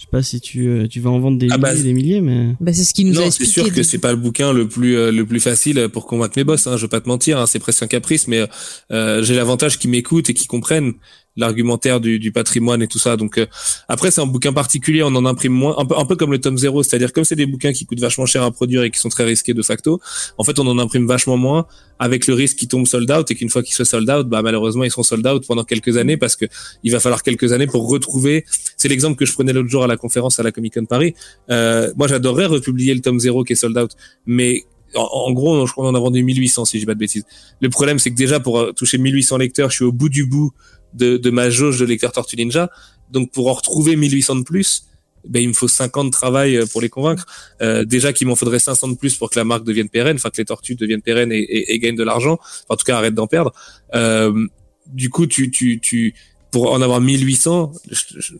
je 0.02 0.06
sais 0.06 0.10
pas 0.10 0.22
si 0.24 0.40
tu, 0.40 0.66
euh, 0.66 0.88
tu 0.88 0.98
vas 0.98 1.10
en 1.10 1.20
vendre 1.20 1.38
des 1.38 1.46
ah 1.52 1.58
bah, 1.58 1.70
milliers 1.70 1.82
des 1.84 1.92
milliers, 1.92 2.20
mais. 2.20 2.56
Bah, 2.58 2.72
c'est 2.72 2.82
ce 2.82 2.92
qui 2.92 3.04
nous 3.04 3.14
non, 3.14 3.28
a 3.28 3.30
c'est 3.30 3.44
sûr 3.44 3.72
que 3.72 3.84
c'est 3.84 3.98
pas 3.98 4.10
le 4.10 4.16
bouquin 4.16 4.52
le 4.52 4.66
plus, 4.66 4.96
euh, 4.96 5.12
le 5.12 5.24
plus 5.24 5.38
facile 5.38 5.88
pour 5.92 6.08
convaincre 6.08 6.32
mes 6.36 6.42
boss, 6.42 6.66
hein. 6.66 6.76
Je 6.76 6.82
vais 6.82 6.88
pas 6.88 7.00
te 7.00 7.08
mentir, 7.08 7.38
hein. 7.38 7.46
C'est 7.46 7.60
presque 7.60 7.84
un 7.84 7.86
caprice, 7.86 8.26
mais, 8.26 8.44
euh, 8.90 9.22
j'ai 9.22 9.36
l'avantage 9.36 9.78
qu'ils 9.78 9.90
m'écoutent 9.90 10.28
et 10.28 10.34
qu'ils 10.34 10.48
comprennent 10.48 10.94
l'argumentaire 11.36 12.00
du, 12.00 12.18
du, 12.18 12.32
patrimoine 12.32 12.82
et 12.82 12.86
tout 12.86 12.98
ça. 12.98 13.16
Donc 13.16 13.40
après 13.88 14.10
c'est 14.10 14.20
un 14.20 14.26
bouquin 14.26 14.52
particulier, 14.52 15.02
on 15.02 15.14
en 15.14 15.24
imprime 15.24 15.52
moins, 15.52 15.76
un 15.78 15.86
peu, 15.86 15.96
un 15.96 16.04
peu 16.04 16.16
comme 16.16 16.32
le 16.32 16.40
tome 16.40 16.58
0, 16.58 16.82
c'est-à-dire 16.82 17.12
comme 17.12 17.24
c'est 17.24 17.36
des 17.36 17.46
bouquins 17.46 17.72
qui 17.72 17.86
coûtent 17.86 18.00
vachement 18.00 18.26
cher 18.26 18.42
à 18.42 18.50
produire 18.50 18.82
et 18.82 18.90
qui 18.90 18.98
sont 18.98 19.08
très 19.08 19.24
risqués 19.24 19.54
de 19.54 19.62
facto, 19.62 20.00
en 20.38 20.44
fait 20.44 20.58
on 20.58 20.66
en 20.66 20.78
imprime 20.78 21.06
vachement 21.06 21.36
moins 21.36 21.66
avec 21.98 22.26
le 22.26 22.34
risque 22.34 22.56
qu'ils 22.56 22.68
tombent 22.68 22.86
sold 22.86 23.10
out 23.10 23.30
et 23.30 23.34
qu'une 23.34 23.48
fois 23.48 23.62
qu'ils 23.62 23.74
soient 23.74 23.84
sold 23.84 24.10
out, 24.10 24.28
bah 24.28 24.42
malheureusement 24.42 24.84
ils 24.84 24.90
seront 24.90 25.02
sold 25.02 25.26
out 25.26 25.46
pendant 25.46 25.64
quelques 25.64 25.96
années 25.96 26.16
parce 26.16 26.36
que 26.36 26.46
il 26.82 26.92
va 26.92 27.00
falloir 27.00 27.22
quelques 27.22 27.52
années 27.52 27.66
pour 27.66 27.88
retrouver. 27.88 28.44
C'est 28.76 28.88
l'exemple 28.88 29.16
que 29.16 29.26
je 29.26 29.32
prenais 29.32 29.52
l'autre 29.52 29.68
jour 29.68 29.84
à 29.84 29.86
la 29.86 29.96
conférence 29.96 30.38
à 30.40 30.42
la 30.42 30.52
Comic 30.52 30.74
Con 30.74 30.84
Paris. 30.84 31.14
Euh, 31.50 31.92
moi, 31.96 32.08
j'adorerais 32.08 32.46
republier 32.46 32.94
le 32.94 33.00
tome 33.00 33.18
0 33.18 33.44
qui 33.44 33.52
est 33.52 33.56
sold 33.56 33.76
out, 33.78 33.92
mais 34.26 34.64
en, 34.94 35.32
gros, 35.32 35.66
je 35.66 35.72
crois 35.72 35.84
qu'on 35.84 35.90
en 35.90 35.94
a 35.94 36.00
vendu 36.00 36.22
1800 36.22 36.66
si 36.66 36.78
j'ai 36.78 36.84
pas 36.84 36.94
de 36.94 36.98
bêtises. 36.98 37.24
Le 37.60 37.70
problème, 37.70 37.98
c'est 37.98 38.10
que 38.10 38.16
déjà 38.16 38.40
pour 38.40 38.58
euh, 38.58 38.72
toucher 38.72 38.98
1800 38.98 39.38
lecteurs, 39.38 39.70
je 39.70 39.76
suis 39.76 39.84
au 39.84 39.92
bout 39.92 40.10
du 40.10 40.26
bout 40.26 40.52
de, 40.94 41.16
de 41.16 41.30
ma 41.30 41.50
jauge 41.50 41.78
de 41.78 41.84
lecteurs 41.84 42.12
Tortue 42.12 42.36
Ninja. 42.36 42.70
Donc 43.10 43.30
pour 43.30 43.48
en 43.48 43.52
retrouver 43.52 43.96
1800 43.96 44.36
de 44.36 44.42
plus, 44.42 44.84
ben, 45.26 45.42
il 45.42 45.48
me 45.48 45.52
faut 45.52 45.68
5 45.68 45.96
ans 45.96 46.04
de 46.04 46.10
travail 46.10 46.56
euh, 46.56 46.66
pour 46.66 46.80
les 46.80 46.88
convaincre. 46.88 47.26
Euh, 47.60 47.84
déjà 47.84 48.12
qu'il 48.12 48.26
m'en 48.26 48.36
faudrait 48.36 48.58
500 48.58 48.88
de 48.88 48.94
plus 48.96 49.14
pour 49.16 49.30
que 49.30 49.38
la 49.38 49.44
marque 49.44 49.64
devienne 49.64 49.88
pérenne, 49.88 50.16
enfin 50.16 50.30
que 50.30 50.38
les 50.38 50.44
tortues 50.44 50.74
deviennent 50.74 51.02
pérennes 51.02 51.32
et, 51.32 51.38
et, 51.38 51.74
et 51.74 51.78
gagnent 51.78 51.96
de 51.96 52.02
l'argent. 52.02 52.38
en 52.68 52.76
tout 52.76 52.84
cas, 52.84 52.96
arrête 52.96 53.14
d'en 53.14 53.26
perdre. 53.26 53.52
Euh, 53.94 54.46
du 54.86 55.10
coup, 55.10 55.26
tu, 55.26 55.50
tu, 55.50 55.78
tu, 55.80 56.14
pour 56.52 56.70
en 56.70 56.82
avoir 56.82 57.00
1800, 57.00 57.72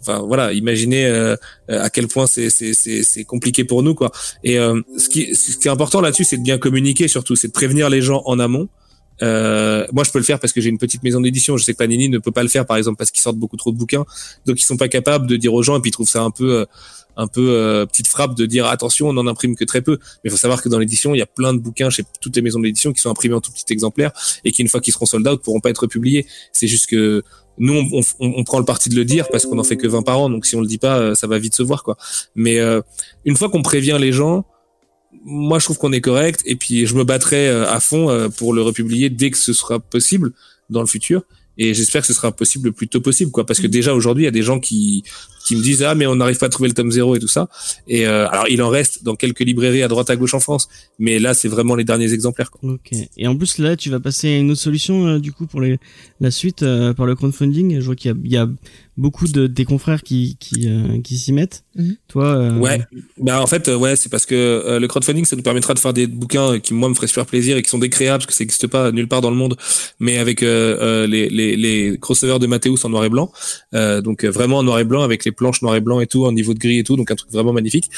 enfin 0.00 0.20
voilà, 0.20 0.52
imaginez 0.52 1.06
euh, 1.06 1.34
à 1.68 1.88
quel 1.88 2.08
point 2.08 2.26
c'est 2.26 2.50
c'est 2.50 3.24
compliqué 3.24 3.64
pour 3.64 3.82
nous 3.82 3.94
quoi. 3.94 4.12
Et 4.44 4.58
euh, 4.58 4.80
ce 4.98 5.08
qui 5.08 5.34
ce 5.34 5.56
qui 5.56 5.66
est 5.66 5.70
important 5.70 6.02
là-dessus, 6.02 6.24
c'est 6.24 6.36
de 6.36 6.42
bien 6.42 6.58
communiquer 6.58 7.08
surtout, 7.08 7.36
c'est 7.36 7.48
de 7.48 7.52
prévenir 7.52 7.88
les 7.88 8.02
gens 8.02 8.22
en 8.26 8.38
amont. 8.38 8.68
Euh, 9.22 9.86
moi, 9.92 10.04
je 10.04 10.10
peux 10.10 10.18
le 10.18 10.24
faire 10.24 10.40
parce 10.40 10.52
que 10.52 10.60
j'ai 10.60 10.68
une 10.68 10.78
petite 10.78 11.02
maison 11.02 11.20
d'édition. 11.20 11.56
Je 11.56 11.64
sais 11.64 11.72
que 11.72 11.78
Panini 11.78 12.08
ne 12.08 12.18
peut 12.18 12.32
pas 12.32 12.42
le 12.42 12.48
faire, 12.48 12.66
par 12.66 12.76
exemple, 12.76 12.96
parce 12.96 13.10
qu'ils 13.10 13.22
sortent 13.22 13.38
beaucoup 13.38 13.56
trop 13.56 13.72
de 13.72 13.78
bouquins, 13.78 14.04
donc 14.46 14.60
ils 14.60 14.64
sont 14.64 14.76
pas 14.76 14.88
capables 14.88 15.26
de 15.26 15.36
dire 15.36 15.54
aux 15.54 15.62
gens 15.62 15.78
et 15.78 15.80
puis 15.80 15.90
ils 15.90 15.92
trouvent 15.92 16.08
ça 16.08 16.22
un 16.22 16.30
peu 16.30 16.66
un 17.16 17.26
peu 17.26 17.50
euh, 17.50 17.86
petite 17.86 18.08
frappe 18.08 18.34
de 18.34 18.46
dire 18.46 18.66
attention, 18.66 19.08
on 19.08 19.12
n'en 19.12 19.26
imprime 19.26 19.56
que 19.56 19.64
très 19.64 19.82
peu. 19.82 19.98
Mais 20.24 20.28
il 20.28 20.30
faut 20.30 20.36
savoir 20.36 20.62
que 20.62 20.68
dans 20.68 20.78
l'édition, 20.78 21.14
il 21.14 21.18
y 21.18 21.22
a 21.22 21.26
plein 21.26 21.52
de 21.52 21.58
bouquins 21.58 21.90
chez 21.90 22.04
toutes 22.20 22.36
les 22.36 22.42
maisons 22.42 22.60
d'édition 22.60 22.92
qui 22.92 23.00
sont 23.00 23.10
imprimés 23.10 23.34
en 23.34 23.40
tout 23.40 23.52
petit 23.52 23.70
exemplaire 23.72 24.12
et 24.44 24.52
qui, 24.52 24.62
une 24.62 24.68
fois 24.68 24.80
qu'ils 24.80 24.92
seront 24.92 25.06
sold 25.06 25.26
out, 25.28 25.42
pourront 25.42 25.60
pas 25.60 25.70
être 25.70 25.86
publiés. 25.86 26.26
C'est 26.52 26.66
juste 26.66 26.86
que 26.86 27.22
nous, 27.58 27.74
on, 27.74 28.00
on, 28.20 28.32
on, 28.38 28.44
prend 28.44 28.58
le 28.58 28.64
parti 28.64 28.88
de 28.88 28.94
le 28.94 29.04
dire 29.04 29.28
parce 29.28 29.44
qu'on 29.44 29.58
en 29.58 29.64
fait 29.64 29.76
que 29.76 29.86
20 29.86 30.02
par 30.02 30.18
an. 30.20 30.30
Donc 30.30 30.46
si 30.46 30.56
on 30.56 30.60
le 30.60 30.66
dit 30.66 30.78
pas, 30.78 30.98
euh, 30.98 31.14
ça 31.14 31.26
va 31.26 31.38
vite 31.38 31.54
se 31.54 31.62
voir, 31.62 31.82
quoi. 31.82 31.96
Mais 32.34 32.58
euh, 32.58 32.80
une 33.24 33.36
fois 33.36 33.50
qu'on 33.50 33.62
prévient 33.62 33.98
les 34.00 34.12
gens, 34.12 34.44
moi, 35.24 35.58
je 35.58 35.64
trouve 35.64 35.78
qu'on 35.78 35.92
est 35.92 36.00
correct. 36.00 36.42
Et 36.44 36.56
puis, 36.56 36.86
je 36.86 36.94
me 36.94 37.04
battrai 37.04 37.48
à 37.48 37.80
fond 37.80 38.30
pour 38.36 38.52
le 38.52 38.62
republier 38.62 39.10
dès 39.10 39.30
que 39.30 39.38
ce 39.38 39.52
sera 39.52 39.78
possible 39.78 40.32
dans 40.70 40.80
le 40.80 40.86
futur. 40.86 41.22
Et 41.58 41.74
j'espère 41.74 42.00
que 42.00 42.06
ce 42.06 42.14
sera 42.14 42.32
possible 42.32 42.66
le 42.66 42.72
plus 42.72 42.88
tôt 42.88 43.00
possible 43.00 43.30
quoi. 43.30 43.44
Parce 43.44 43.60
que 43.60 43.66
déjà 43.66 43.94
aujourd'hui 43.94 44.24
il 44.24 44.26
y 44.26 44.28
a 44.28 44.32
des 44.32 44.42
gens 44.42 44.58
qui 44.58 45.04
qui 45.46 45.56
me 45.56 45.62
disent 45.62 45.82
ah 45.82 45.94
mais 45.94 46.06
on 46.06 46.16
n'arrive 46.16 46.38
pas 46.38 46.46
à 46.46 46.48
trouver 46.48 46.68
le 46.68 46.74
tome 46.74 46.90
0 46.90 47.16
et 47.16 47.18
tout 47.18 47.28
ça. 47.28 47.48
Et 47.88 48.06
euh, 48.06 48.26
alors 48.30 48.48
il 48.48 48.62
en 48.62 48.70
reste 48.70 49.04
dans 49.04 49.16
quelques 49.16 49.40
librairies 49.40 49.82
à 49.82 49.88
droite 49.88 50.08
à 50.08 50.16
gauche 50.16 50.32
en 50.32 50.40
France. 50.40 50.68
Mais 50.98 51.18
là 51.18 51.34
c'est 51.34 51.48
vraiment 51.48 51.74
les 51.74 51.84
derniers 51.84 52.14
exemplaires 52.14 52.50
quoi. 52.50 52.72
ok. 52.72 52.92
Et 53.18 53.26
en 53.26 53.36
plus 53.36 53.58
là 53.58 53.76
tu 53.76 53.90
vas 53.90 54.00
passer 54.00 54.28
à 54.28 54.38
une 54.38 54.50
autre 54.50 54.60
solution 54.60 55.06
euh, 55.06 55.18
du 55.18 55.32
coup 55.32 55.46
pour 55.46 55.60
les 55.60 55.78
la 56.20 56.30
suite 56.30 56.62
euh, 56.62 56.94
par 56.94 57.04
le 57.04 57.14
crowdfunding. 57.14 57.80
Je 57.80 57.84
vois 57.84 57.96
qu'il 57.96 58.10
y 58.10 58.14
a, 58.14 58.16
il 58.24 58.32
y 58.32 58.36
a 58.38 58.48
beaucoup 58.98 59.26
de 59.26 59.46
tes 59.46 59.64
confrères 59.64 60.02
qui 60.02 60.36
qui, 60.38 60.68
euh, 60.68 61.00
qui 61.00 61.16
s'y 61.16 61.32
mettent. 61.32 61.64
Mhm. 61.76 61.96
Toi 62.08 62.26
euh, 62.26 62.58
Ouais. 62.58 62.80
Bah 63.18 63.40
en 63.40 63.46
fait 63.46 63.68
ouais, 63.68 63.96
c'est 63.96 64.10
parce 64.10 64.26
que 64.26 64.34
euh, 64.34 64.78
le 64.78 64.86
crowdfunding 64.86 65.24
ça 65.24 65.34
nous 65.34 65.42
permettra 65.42 65.72
de 65.72 65.78
faire 65.78 65.94
des 65.94 66.06
bouquins 66.06 66.60
qui 66.60 66.74
moi 66.74 66.90
me 66.90 66.94
feraient 66.94 67.06
super 67.06 67.24
plaisir 67.24 67.56
et 67.56 67.62
qui 67.62 67.70
sont 67.70 67.78
décréables 67.78 68.18
parce 68.18 68.26
que 68.26 68.34
ça 68.34 68.44
n'existe 68.44 68.66
pas 68.66 68.92
nulle 68.92 69.08
part 69.08 69.22
dans 69.22 69.30
le 69.30 69.36
monde 69.36 69.56
mais 69.98 70.18
avec 70.18 70.42
les 70.42 71.28
les 71.28 71.56
les 71.56 71.98
crossovers 71.98 72.38
de 72.38 72.46
Mathéus 72.46 72.84
en 72.84 72.90
noir 72.90 73.04
et 73.04 73.08
blanc. 73.08 73.32
donc 73.72 74.24
vraiment 74.24 74.58
en 74.58 74.62
noir 74.62 74.78
et 74.78 74.84
blanc 74.84 75.02
avec 75.02 75.24
les 75.24 75.32
planches 75.32 75.62
noir 75.62 75.74
et 75.74 75.80
blanc 75.80 76.00
et 76.00 76.06
tout 76.06 76.26
en 76.26 76.32
niveau 76.32 76.52
de 76.52 76.58
gris 76.58 76.78
et 76.78 76.84
tout 76.84 76.96
donc 76.96 77.10
un 77.10 77.14
truc 77.14 77.30
vraiment 77.30 77.52
magnifique. 77.54 77.88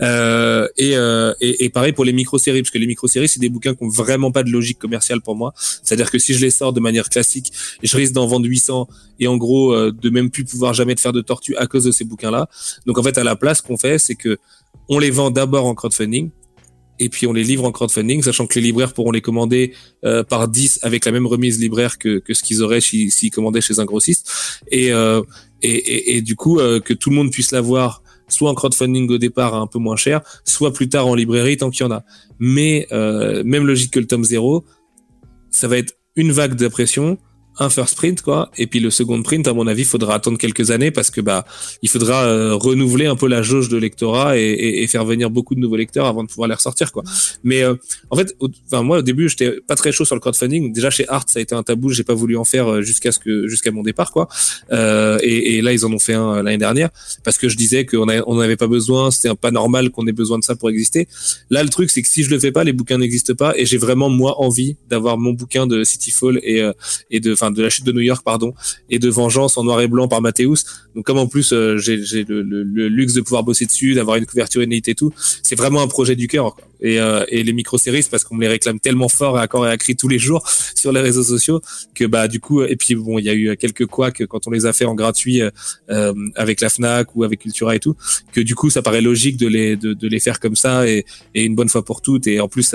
et, 0.00 0.94
et 1.40 1.64
et 1.64 1.68
pareil 1.70 1.92
pour 1.92 2.04
les 2.04 2.12
micro-séries 2.12 2.62
parce 2.62 2.70
que 2.70 2.78
les 2.78 2.86
micro-séries 2.86 3.28
c'est 3.28 3.40
des 3.40 3.48
bouquins 3.48 3.74
qui 3.74 3.82
ont 3.82 3.88
vraiment 3.88 4.30
pas 4.30 4.44
de 4.44 4.50
logique 4.50 4.78
commerciale 4.78 5.20
pour 5.20 5.34
moi. 5.34 5.52
C'est-à-dire 5.82 6.10
que 6.10 6.18
si 6.18 6.34
je 6.34 6.40
les 6.40 6.50
sors 6.50 6.72
de 6.72 6.80
manière 6.80 7.08
classique, 7.08 7.52
je 7.82 7.96
risque 7.96 8.12
d'en 8.12 8.26
vendre 8.26 8.46
800 8.46 8.88
et 9.20 9.26
en 9.26 9.36
gros 9.36 9.74
de 9.90 10.10
même 10.10 10.30
plus 10.30 10.43
pouvoir 10.44 10.74
jamais 10.74 10.94
te 10.94 11.00
faire 11.00 11.12
de 11.12 11.20
tortue 11.20 11.56
à 11.56 11.66
cause 11.66 11.84
de 11.84 11.90
ces 11.90 12.04
bouquins-là. 12.04 12.48
Donc 12.86 12.98
en 12.98 13.02
fait, 13.02 13.18
à 13.18 13.24
la 13.24 13.36
place, 13.36 13.60
qu'on 13.60 13.76
fait, 13.76 13.98
c'est 13.98 14.14
que 14.14 14.38
on 14.88 14.98
les 14.98 15.10
vend 15.10 15.30
d'abord 15.30 15.66
en 15.66 15.74
crowdfunding 15.74 16.30
et 16.98 17.08
puis 17.08 17.26
on 17.26 17.32
les 17.32 17.42
livre 17.42 17.64
en 17.64 17.72
crowdfunding, 17.72 18.22
sachant 18.22 18.46
que 18.46 18.54
les 18.54 18.60
libraires 18.60 18.92
pourront 18.92 19.10
les 19.10 19.20
commander 19.20 19.72
euh, 20.04 20.22
par 20.22 20.48
10 20.48 20.80
avec 20.82 21.04
la 21.04 21.12
même 21.12 21.26
remise 21.26 21.58
libraire 21.58 21.98
que, 21.98 22.22
ce 22.30 22.42
qu'ils 22.42 22.62
auraient 22.62 22.80
s'ils 22.80 23.30
commandaient 23.30 23.60
chez 23.60 23.80
un 23.80 23.84
grossiste. 23.84 24.60
Et, 24.70 24.92
euh, 24.92 25.22
du 26.22 26.36
coup, 26.36 26.60
euh, 26.60 26.80
que 26.80 26.94
tout 26.94 27.10
le 27.10 27.16
monde 27.16 27.30
puisse 27.30 27.50
l'avoir 27.50 28.02
soit 28.28 28.50
en 28.50 28.54
crowdfunding 28.54 29.10
au 29.10 29.18
départ 29.18 29.54
un 29.54 29.66
peu 29.66 29.78
moins 29.78 29.96
cher, 29.96 30.20
soit 30.44 30.72
plus 30.72 30.88
tard 30.88 31.06
en 31.06 31.14
librairie 31.14 31.56
tant 31.56 31.70
qu'il 31.70 31.84
y 31.84 31.86
en 31.86 31.90
a. 31.90 32.04
Mais 32.38 32.86
même 32.90 33.66
logique 33.66 33.92
que 33.92 34.00
le 34.00 34.06
tome 34.06 34.24
0, 34.24 34.64
ça 35.50 35.68
va 35.68 35.78
être 35.78 35.94
une 36.16 36.32
vague 36.32 36.54
d'impression, 36.54 37.18
un 37.58 37.70
first 37.70 37.96
print 37.96 38.20
quoi. 38.22 38.50
Et 38.58 38.66
puis 38.66 38.80
le 38.80 38.90
second 38.90 39.22
print 39.22 39.46
à 39.46 39.52
mon 39.52 39.66
avis 39.66 39.84
faudra 39.84 40.14
attendre 40.14 40.38
quelques 40.38 40.70
années 40.70 40.90
parce 40.90 41.10
que 41.10 41.20
bah 41.20 41.44
il 41.82 41.88
faudra 41.88 42.24
euh, 42.24 42.54
renouveler 42.54 43.06
un 43.06 43.16
peu 43.16 43.28
la 43.28 43.42
jauge 43.42 43.68
de 43.68 43.76
lectorat 43.76 44.36
et, 44.38 44.42
et, 44.42 44.82
et, 44.82 44.86
faire 44.86 45.04
venir 45.04 45.30
beaucoup 45.30 45.54
de 45.54 45.60
nouveaux 45.60 45.76
lecteurs 45.76 46.06
avant 46.06 46.24
de 46.24 46.28
pouvoir 46.28 46.48
les 46.48 46.54
ressortir 46.54 46.90
quoi. 46.90 47.04
Mais 47.44 47.62
euh, 47.62 47.74
en 48.10 48.16
fait 48.16 48.36
enfin 48.66 48.82
moi 48.82 48.98
au 48.98 49.02
début 49.02 49.28
j'étais 49.28 49.60
pas 49.60 49.76
très 49.76 49.92
chaud 49.92 50.04
sur 50.04 50.16
le 50.16 50.20
crowdfunding. 50.20 50.72
Déjà 50.72 50.90
chez 50.90 51.08
Art 51.08 51.26
ça 51.28 51.38
a 51.38 51.42
été 51.42 51.54
un 51.54 51.62
tabou. 51.62 51.90
J'ai 51.90 52.02
pas 52.02 52.14
voulu 52.14 52.36
en 52.36 52.44
faire 52.44 52.68
euh, 52.70 52.82
jusqu'à 52.82 53.12
ce 53.12 53.18
que 53.18 53.46
jusqu'à 53.46 53.70
mon 53.70 53.82
départ 53.82 54.10
quoi. 54.10 54.28
Et, 54.72 55.56
et, 55.56 55.62
là 55.62 55.72
ils 55.72 55.86
en 55.86 55.92
ont 55.92 55.98
fait 55.98 56.14
un 56.14 56.42
l'année 56.42 56.58
dernière 56.58 56.90
parce 57.22 57.38
que 57.38 57.48
je 57.48 57.56
disais 57.56 57.86
qu'on 57.86 58.08
on 58.26 58.36
n'avait 58.36 58.56
pas 58.56 58.66
besoin 58.66 59.10
c'était 59.10 59.34
pas 59.34 59.50
normal 59.50 59.90
qu'on 59.90 60.06
ait 60.06 60.12
besoin 60.12 60.38
de 60.38 60.44
ça 60.44 60.56
pour 60.56 60.70
exister. 60.70 61.06
Là 61.50 61.62
le 61.62 61.68
truc 61.68 61.90
c'est 61.90 62.02
que 62.02 62.08
si 62.08 62.24
je 62.24 62.30
le 62.30 62.38
fais 62.38 62.52
pas 62.52 62.64
les 62.64 62.72
bouquins 62.72 62.98
n'existent 62.98 63.34
pas 63.34 63.56
et 63.56 63.64
j'ai 63.64 63.78
vraiment 63.78 64.08
moi 64.08 64.40
envie 64.40 64.76
d'avoir 64.88 65.18
mon 65.18 65.32
bouquin 65.32 65.66
de 65.66 65.84
Cityfall 65.84 66.40
et 66.42 66.68
et 67.10 67.20
de 67.20 67.34
de 67.50 67.62
la 67.62 67.70
chute 67.70 67.84
de 67.84 67.92
New 67.92 68.00
York, 68.00 68.22
pardon, 68.24 68.54
et 68.90 68.98
de 68.98 69.08
Vengeance 69.08 69.56
en 69.56 69.64
noir 69.64 69.80
et 69.80 69.88
blanc 69.88 70.08
par 70.08 70.20
Mathéus. 70.20 70.64
Donc 70.94 71.04
comme 71.04 71.18
en 71.18 71.26
plus 71.26 71.52
euh, 71.52 71.76
j'ai 71.76 72.24
le, 72.24 72.42
le, 72.42 72.88
luxe 72.88 73.14
de 73.14 73.20
pouvoir 73.20 73.42
bosser 73.42 73.66
dessus, 73.66 73.94
d'avoir 73.94 74.16
une 74.16 74.26
couverture 74.26 74.62
inédite 74.62 74.88
et 74.88 74.94
tout, 74.94 75.12
c'est 75.42 75.56
vraiment 75.56 75.82
un 75.82 75.88
projet 75.88 76.16
du 76.16 76.28
cœur. 76.28 76.56
Et, 76.80 77.00
euh, 77.00 77.24
et 77.28 77.42
les 77.42 77.52
micro-séries, 77.54 78.06
parce 78.10 78.24
qu'on 78.24 78.34
me 78.34 78.42
les 78.42 78.48
réclame 78.48 78.78
tellement 78.78 79.08
fort 79.08 79.38
et 79.38 79.42
encore 79.42 79.66
et 79.66 79.70
à 79.70 79.76
cri 79.76 79.96
tous 79.96 80.08
les 80.08 80.18
jours 80.18 80.46
sur 80.74 80.92
les 80.92 81.00
réseaux 81.00 81.22
sociaux 81.22 81.62
que 81.94 82.04
bah 82.04 82.28
du 82.28 82.40
coup 82.40 82.62
et 82.62 82.76
puis 82.76 82.94
bon 82.94 83.18
il 83.18 83.24
y 83.24 83.30
a 83.30 83.34
eu 83.34 83.56
quelques 83.56 83.86
couacs 83.86 84.26
quand 84.26 84.46
on 84.46 84.50
les 84.50 84.66
a 84.66 84.72
fait 84.72 84.84
en 84.84 84.94
gratuit 84.94 85.40
euh, 85.90 86.12
avec 86.34 86.60
la 86.60 86.68
Fnac 86.68 87.16
ou 87.16 87.24
avec 87.24 87.40
Cultura 87.40 87.74
et 87.74 87.80
tout 87.80 87.96
que 88.32 88.40
du 88.40 88.54
coup 88.54 88.68
ça 88.68 88.82
paraît 88.82 89.00
logique 89.00 89.38
de 89.38 89.46
les 89.46 89.76
de, 89.76 89.94
de 89.94 90.08
les 90.08 90.20
faire 90.20 90.40
comme 90.40 90.56
ça 90.56 90.86
et, 90.86 91.06
et 91.34 91.44
une 91.44 91.54
bonne 91.54 91.68
fois 91.68 91.84
pour 91.84 92.02
toutes 92.02 92.26
et 92.26 92.40
en 92.40 92.48
plus 92.48 92.74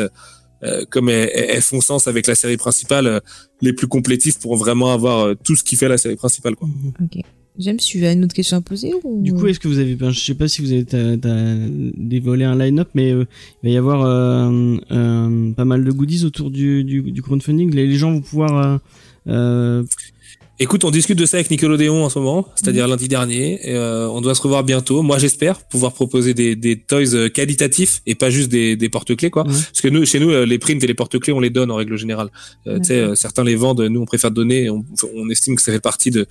euh, 0.64 0.84
comme 0.90 1.10
elles, 1.10 1.62
font 1.62 1.82
sens 1.82 2.08
avec 2.08 2.28
la 2.28 2.36
série 2.36 2.58
principale, 2.58 3.08
euh, 3.08 3.20
les 3.62 3.74
plus 3.74 3.88
complétistes 3.88 4.42
pourront 4.42 4.58
vraiment 4.58 4.92
avoir 4.92 5.20
euh, 5.20 5.36
tout 5.42 5.56
ce 5.56 5.64
qui 5.64 5.76
fait 5.76 5.88
la 5.88 5.98
série 5.98 6.18
principale. 6.18 6.56
Quoi. 6.56 6.68
Mhm. 6.68 6.94
Ok. 7.06 7.24
James, 7.58 7.78
tu 7.78 8.06
as 8.06 8.14
une 8.14 8.24
autre 8.24 8.34
question 8.34 8.58
à 8.58 8.62
poser 8.62 8.94
ou... 9.04 9.22
Du 9.22 9.34
coup, 9.34 9.48
est-ce 9.48 9.60
que 9.60 9.68
vous 9.68 9.80
avez, 9.80 9.96
ben, 9.96 10.12
je 10.12 10.20
sais 10.20 10.34
pas 10.34 10.48
si 10.48 10.62
vous 10.62 10.72
avez 10.72 10.86
dévoilé 11.98 12.46
un 12.46 12.58
line-up, 12.58 12.90
mais 12.94 13.10
il 13.10 13.28
va 13.64 13.70
y 13.70 13.76
avoir 13.76 14.00
pas 14.00 15.66
mal 15.66 15.84
de 15.84 15.92
goodies 15.92 16.24
autour 16.24 16.52
du, 16.52 16.86
du, 16.86 17.02
du 17.02 17.22
crowdfunding. 17.22 17.74
Les, 17.74 17.86
les, 17.86 17.98
gens 17.98 18.14
vont 18.14 18.22
pouvoir 18.22 18.80
Écoute, 20.62 20.84
on 20.84 20.92
discute 20.92 21.18
de 21.18 21.26
ça 21.26 21.38
avec 21.38 21.50
Nickelodeon 21.52 22.04
en 22.04 22.10
ce 22.10 22.20
moment, 22.20 22.46
c'est-à-dire 22.56 22.86
mm. 22.86 22.90
lundi 22.90 23.08
dernier. 23.08 23.60
Et, 23.64 23.76
euh, 23.76 24.10
on 24.10 24.20
doit 24.20 24.36
se 24.36 24.42
revoir 24.42 24.66
bientôt. 24.66 25.02
Moi, 25.04 25.18
j'espère 25.18 25.64
pouvoir 25.64 25.94
proposer 25.94 26.34
des, 26.34 26.58
des 26.58 26.76
toys 26.78 27.16
euh, 27.16 27.30
qualitatifs 27.30 28.02
et 28.06 28.14
pas 28.14 28.30
juste 28.30 28.50
des, 28.50 28.76
des 28.76 28.90
porte-clés, 28.90 29.30
quoi. 29.30 29.46
Mm. 29.46 29.54
Parce 29.54 29.82
que 29.82 29.88
nous, 29.88 30.04
chez 30.04 30.20
nous, 30.20 30.32
euh, 30.32 30.46
les 30.46 30.60
prints 30.60 30.84
et 30.84 30.88
les 30.88 30.94
porte-clés, 30.94 31.32
on 31.32 31.40
les 31.40 31.50
donne 31.50 31.72
en 31.72 31.76
règle 31.76 31.96
générale. 31.96 32.30
Euh, 32.68 32.78
tu 32.80 32.88
sais, 32.88 33.16
certains 33.16 33.46
les 33.46 33.56
vendent, 33.56 33.80
nous, 33.84 34.02
on 34.02 34.06
préfère 34.06 34.32
donner. 34.32 34.70
On, 34.70 34.84
on, 35.16 35.30
estime 35.30 35.56
que 35.56 35.62
ça 35.62 35.72
fait 35.72 35.80
partie 35.80 36.12
de 36.12 36.26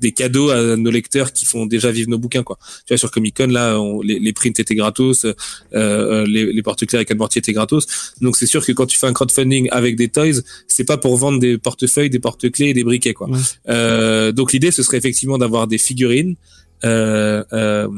des 0.00 0.12
cadeaux 0.12 0.48
à 0.48 0.76
nos 0.76 0.90
lecteurs 0.90 1.34
qui 1.34 1.44
font 1.44 1.66
déjà 1.66 1.90
vivre 1.90 2.08
nos 2.08 2.18
bouquins, 2.18 2.42
quoi. 2.42 2.58
Tu 2.86 2.94
vois, 2.94 2.96
sur 2.96 3.10
Comic 3.10 3.36
Con, 3.36 3.48
là, 3.48 3.78
on, 3.78 4.00
les, 4.00 4.18
les, 4.18 4.32
prints 4.32 4.58
étaient 4.58 4.74
gratos, 4.74 5.26
euh, 5.74 6.26
les, 6.26 6.54
les 6.54 6.62
porte-clés 6.62 6.96
avec 6.96 7.10
un 7.10 7.16
mortier 7.16 7.40
étaient 7.40 7.52
gratos. 7.52 7.86
Donc, 8.22 8.36
c'est 8.38 8.46
sûr 8.46 8.64
que 8.64 8.72
quand 8.72 8.86
tu 8.86 8.96
fais 8.96 9.08
un 9.08 9.12
crowdfunding 9.12 9.68
avec 9.72 9.96
des 9.96 10.08
toys, 10.08 10.40
c'est 10.68 10.84
pas 10.84 10.96
pour 10.96 11.18
vendre 11.18 11.38
des 11.38 11.58
portefeuilles, 11.58 12.08
des 12.08 12.18
porte-clés 12.18 12.68
et 12.68 12.74
des 12.74 12.84
briquets, 12.84 13.12
quoi. 13.12 13.28
Euh, 13.74 14.32
donc 14.32 14.52
l'idée, 14.52 14.70
ce 14.70 14.82
serait 14.82 14.98
effectivement 14.98 15.38
d'avoir 15.38 15.66
des 15.66 15.78
figurines. 15.78 16.36
Euh, 16.84 17.44
euh, 17.52 17.88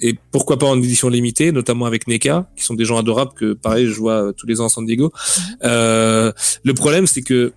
et 0.00 0.16
pourquoi 0.32 0.58
pas 0.58 0.66
en 0.66 0.78
édition 0.78 1.08
limitée, 1.08 1.52
notamment 1.52 1.86
avec 1.86 2.08
NECA, 2.08 2.50
qui 2.56 2.64
sont 2.64 2.74
des 2.74 2.84
gens 2.84 2.98
adorables 2.98 3.32
que 3.34 3.52
pareil 3.52 3.86
je 3.86 3.94
vois 3.94 4.32
tous 4.36 4.46
les 4.48 4.60
ans 4.60 4.66
à 4.66 4.68
San 4.68 4.84
Diego. 4.84 5.12
Euh, 5.64 6.32
le 6.64 6.74
problème 6.74 7.06
c'est 7.06 7.22
que 7.22 7.52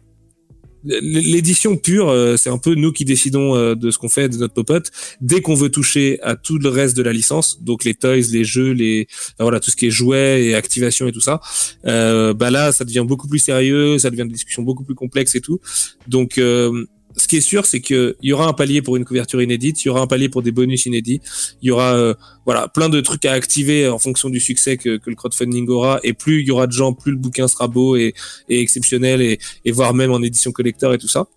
l'édition 0.86 1.78
pure, 1.78 2.10
euh, 2.10 2.38
c'est 2.38 2.50
un 2.50 2.58
peu 2.58 2.76
nous 2.76 2.92
qui 2.92 3.06
décidons 3.06 3.56
euh, 3.56 3.76
de 3.76 3.92
ce 3.92 3.98
qu'on 3.98 4.10
fait 4.10 4.30
de 4.30 4.38
notre 4.38 4.54
popote. 4.54 4.92
Dès 5.22 5.42
qu'on 5.42 5.56
veut 5.56 5.70
toucher 5.70 6.20
à 6.22 6.36
tout 6.36 6.58
le 6.58 6.70
reste 6.70 6.96
de 6.96 7.02
la 7.02 7.12
licence, 7.12 7.62
donc 7.64 7.84
les 7.84 7.96
toys, 7.96 8.32
les 8.32 8.44
jeux, 8.44 8.72
les 8.72 9.08
voilà 9.40 9.60
tout 9.60 9.72
ce 9.72 9.76
qui 9.76 9.88
est 9.88 9.92
jouets 9.92 10.46
et 10.46 10.56
activation 10.56 11.08
et 11.08 11.12
tout 11.12 11.22
ça, 11.22 11.42
euh, 11.86 12.34
bah 12.34 12.52
là 12.52 12.72
ça 12.72 12.86
devient 12.86 13.06
beaucoup 13.08 13.28
plus 13.28 13.40
sérieux, 13.40 13.98
ça 13.98 14.10
devient 14.10 14.24
une 14.24 14.30
discussion 14.30 14.64
beaucoup 14.64 14.84
plus 14.84 14.96
complexe 14.96 15.36
et 15.36 15.42
tout. 15.42 15.60
Donc 16.08 16.38
euh, 16.38 16.86
ce 17.18 17.28
qui 17.28 17.38
est 17.38 17.42
sûr, 17.42 17.66
c'est 17.66 17.82
qu'il 17.82 18.16
y 18.22 18.34
aura 18.34 18.48
un 18.48 18.54
palier 18.54 18.82
pour 18.82 18.98
une 18.98 19.06
couverture 19.06 19.42
inédite, 19.42 19.84
il 19.84 19.88
y 19.88 19.90
aura 19.90 20.02
un 20.02 20.08
palier 20.08 20.30
pour 20.30 20.42
des 20.42 20.52
bonus 20.52 20.86
inédits, 20.86 21.22
il 21.62 21.68
y 21.68 21.72
aura 21.72 21.96
euh, 21.96 22.14
voilà 22.46 22.68
plein 22.68 22.90
de 22.90 23.00
trucs 23.02 23.26
à 23.26 23.32
activer 23.32 23.88
en 23.88 24.00
fonction 24.00 24.30
du 24.30 24.40
succès 24.40 24.78
que, 24.78 24.98
que, 24.98 25.10
le 25.10 25.16
crowdfunding 25.16 25.68
aura. 25.70 26.00
Et 26.04 26.14
plus 26.14 26.42
il 26.42 26.48
y 26.48 26.52
aura 26.52 26.68
de 26.68 26.74
gens, 26.74 26.94
plus 26.94 27.12
le 27.12 27.18
bouquin 27.18 27.48
sera 27.48 27.68
beau 27.68 27.96
et, 27.96 28.14
et 28.50 28.60
exceptionnel, 28.60 29.22
et, 29.22 29.40
et 29.64 29.72
voire 29.72 29.94
même 29.94 30.12
en 30.12 30.22
édition 30.22 30.52
collector 30.52 30.94
et 30.94 30.98
tout 30.98 31.08
ça. 31.08 31.28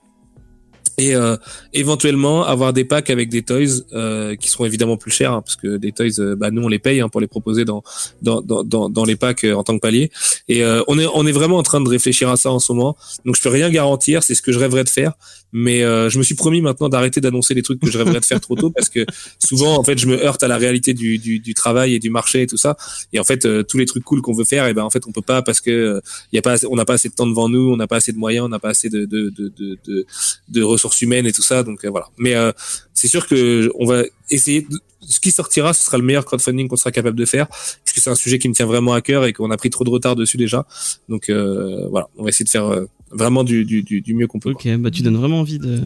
Et 0.99 1.15
euh, 1.15 1.37
éventuellement 1.73 2.45
avoir 2.45 2.73
des 2.73 2.85
packs 2.85 3.09
avec 3.09 3.29
des 3.29 3.43
toys 3.43 3.85
euh, 3.93 4.35
qui 4.35 4.49
seront 4.49 4.65
évidemment 4.65 4.97
plus 4.97 5.13
chers 5.13 5.33
hein, 5.33 5.43
parce 5.43 5.55
que 5.55 5.77
des 5.77 5.93
toys 5.93 6.19
euh, 6.19 6.35
bah 6.35 6.51
nous 6.51 6.63
on 6.63 6.69
les 6.69 6.81
paye 6.81 7.01
hein, 7.01 7.09
pour 7.09 7.21
les 7.21 7.29
proposer 7.29 7.65
dans 7.65 7.85
dans 8.21 8.43
dans, 8.43 8.91
dans 8.91 9.05
les 9.05 9.15
packs 9.15 9.45
euh, 9.45 9.55
en 9.55 9.63
tant 9.63 9.75
que 9.75 9.81
palier. 9.81 10.11
Et 10.49 10.65
euh, 10.65 10.83
on 10.89 10.99
est 10.99 11.07
on 11.15 11.25
est 11.25 11.33
vraiment 11.33 11.57
en 11.57 11.63
train 11.63 11.81
de 11.81 11.89
réfléchir 11.89 12.29
à 12.29 12.37
ça 12.37 12.51
en 12.51 12.59
ce 12.59 12.73
moment. 12.73 12.97
Donc 13.25 13.37
je 13.37 13.43
peux 13.43 13.49
rien 13.49 13.71
garantir 13.71 14.25
c'est 14.25 14.35
ce 14.35 14.43
que 14.43 14.51
je 14.51 14.59
rêverais 14.59 14.83
de 14.83 14.89
faire 14.89 15.13
mais 15.53 15.81
je 15.81 16.19
me 16.19 16.23
suis 16.23 16.35
promis 16.35 16.61
maintenant 16.61 16.89
d'arrêter 16.89 17.21
d'annoncer 17.21 17.55
les 17.55 17.63
trucs 17.63 17.81
que 17.81 17.91
je 17.91 17.99
rêverais 17.99 18.21
de 18.21 18.25
faire 18.25 18.41
trop 18.41 18.55
tôt 18.55 18.71
parce 18.71 18.89
que 18.89 19.07
souvent 19.39 19.77
en 19.79 19.85
fait 19.85 19.99
je 19.99 20.07
me 20.07 20.23
heurte 20.23 20.43
à 20.43 20.49
la 20.49 20.57
réalité 20.57 20.95
du, 20.95 21.19
du, 21.19 21.41
du 21.41 21.55
travail 21.55 21.95
et 21.95 21.99
du 21.99 22.11
marché 22.11 22.43
et 22.43 22.47
tout 22.47 22.57
ça 22.57 22.77
et 23.13 23.19
en 23.19 23.25
fait 23.25 23.47
tous 23.67 23.79
les 23.79 23.87
trucs 23.87 24.05
cool 24.05 24.21
qu'on 24.21 24.35
veut 24.35 24.45
faire 24.45 24.67
et 24.67 24.75
ben 24.75 24.83
en 24.83 24.91
fait 24.91 25.07
on 25.07 25.13
peut 25.13 25.23
pas 25.23 25.43
parce 25.43 25.61
que 25.61 26.01
il 26.33 26.37
y 26.37 26.39
a 26.39 26.43
pas 26.43 26.57
on 26.67 26.77
n'a 26.77 26.85
pas 26.85 26.95
assez 26.95 27.09
de 27.09 27.15
temps 27.15 27.27
devant 27.27 27.49
nous 27.49 27.71
on 27.71 27.77
n'a 27.77 27.87
pas 27.87 27.97
assez 27.97 28.13
de 28.13 28.19
moyens 28.19 28.45
on 28.45 28.49
n'a 28.49 28.59
pas 28.59 28.71
assez 28.71 28.89
de 28.89 29.07
de, 29.07 29.31
de, 29.31 29.53
de, 29.59 29.79
de, 29.87 30.07
de 30.49 30.63
ressources 30.63 31.01
humaines 31.03 31.27
et 31.27 31.33
tout 31.33 31.43
ça. 31.43 31.63
Donc 31.63 31.85
euh, 31.85 31.91
voilà. 31.91 32.09
Mais 32.19 32.35
euh, 32.35 32.53
c'est 32.95 33.09
sûr 33.09 33.27
que 33.27 33.71
on 33.79 33.87
va 33.87 34.03
essayer. 34.31 34.67
Ce 35.01 35.21
qui 35.21 35.31
sortira, 35.31 35.73
ce 35.73 35.85
sera 35.85 35.97
le 35.97 36.03
meilleur 36.05 36.25
crowdfunding 36.25 36.69
qu'on 36.69 36.77
sera 36.77 36.91
capable 36.91 37.17
de 37.17 37.25
faire, 37.25 37.47
parce 37.47 37.93
que 37.95 38.01
c'est 38.01 38.11
un 38.11 38.15
sujet 38.15 38.39
qui 38.39 38.49
me 38.49 38.53
tient 38.53 38.67
vraiment 38.67 38.93
à 38.93 39.01
cœur 39.01 39.25
et 39.25 39.33
qu'on 39.33 39.51
a 39.51 39.57
pris 39.57 39.71
trop 39.71 39.85
de 39.85 39.91
retard 39.91 40.17
dessus 40.17 40.37
déjà. 40.37 40.67
Donc 41.09 41.31
euh, 41.31 41.87
voilà, 41.89 42.09
on 42.19 42.25
va 42.25 42.29
essayer 42.29 42.45
de 42.45 42.51
faire 42.51 42.69
vraiment 43.11 43.45
du, 43.45 43.65
du, 43.65 43.83
du, 43.83 44.15
mieux 44.15 44.27
qu'on 44.27 44.39
peut. 44.39 44.51
Ok, 44.51 44.69
bah 44.79 44.91
tu 44.91 45.03
donnes 45.03 45.17
vraiment 45.17 45.41
envie 45.41 45.59
de, 45.59 45.81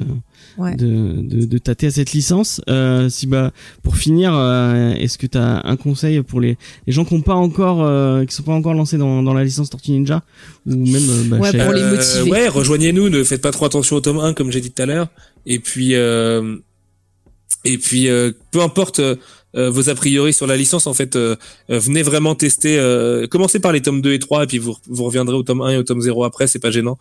de, 0.59 1.23
de, 1.23 1.45
de, 1.47 1.59
tâter 1.59 1.87
à 1.87 1.91
cette 1.91 2.13
licence. 2.13 2.61
Euh, 2.69 3.09
si 3.09 3.27
bah 3.27 3.53
pour 3.83 3.97
finir, 3.97 4.33
est-ce 4.99 5.19
que 5.19 5.27
tu 5.27 5.39
as 5.39 5.67
un 5.67 5.77
conseil 5.77 6.23
pour 6.23 6.41
les, 6.41 6.57
les 6.87 6.93
gens 6.93 7.05
qui 7.05 7.15
ont 7.15 7.23
pas 7.23 7.35
encore, 7.35 7.83
euh, 7.83 8.25
qui 8.25 8.35
sont 8.35 8.43
pas 8.43 8.53
encore 8.53 8.75
lancés 8.75 8.99
dans, 8.99 9.23
dans 9.23 9.35
la 9.35 9.45
licence 9.45 9.71
Tortue 9.71 9.93
Ninja 9.93 10.23
ou 10.67 10.75
même 10.75 11.29
bah, 11.29 11.39
ouais, 11.39 11.65
pour 11.65 11.73
les 11.73 11.85
motiver. 11.85 12.31
ouais, 12.31 12.49
rejoignez-nous. 12.49 13.09
Ne 13.09 13.25
faites 13.25 13.43
pas 13.43 13.53
trop 13.53 13.67
attention 13.67 13.97
au 13.97 14.01
tome 14.01 14.19
1 14.19 14.35
comme 14.35 14.51
j'ai 14.51 14.61
dit 14.61 14.71
tout 14.71 14.83
à 14.83 14.87
l'heure. 14.87 15.09
Et 15.47 15.59
puis 15.59 15.95
et 17.65 17.79
puis, 17.79 18.09
euh, 18.09 18.33
peu 18.51 18.61
importe 18.61 19.01
euh, 19.55 19.63
euh, 19.63 19.71
vos 19.71 19.89
a 19.89 19.95
priori 19.95 20.33
sur 20.33 20.47
la 20.47 20.57
licence, 20.57 20.87
en 20.87 20.95
fait, 20.95 21.19
venez 21.69 22.03
vraiment 22.03 22.35
tester. 22.35 22.77
commencez 23.31 23.61
par 23.61 23.73
les 23.73 23.81
tomes 23.81 24.01
2 24.01 24.13
et 24.13 24.19
3, 24.19 24.45
et 24.45 24.47
puis 24.47 24.59
vous, 24.59 24.77
vous 24.89 25.05
reviendrez 25.05 25.37
au 25.37 25.43
tome 25.43 25.63
1 25.63 25.71
et 25.71 25.77
au 25.77 25.83
tome 25.83 26.01
0 26.01 26.25
après, 26.25 26.47
c'est 26.47 26.59
pas 26.59 26.71
gênant. 26.71 26.99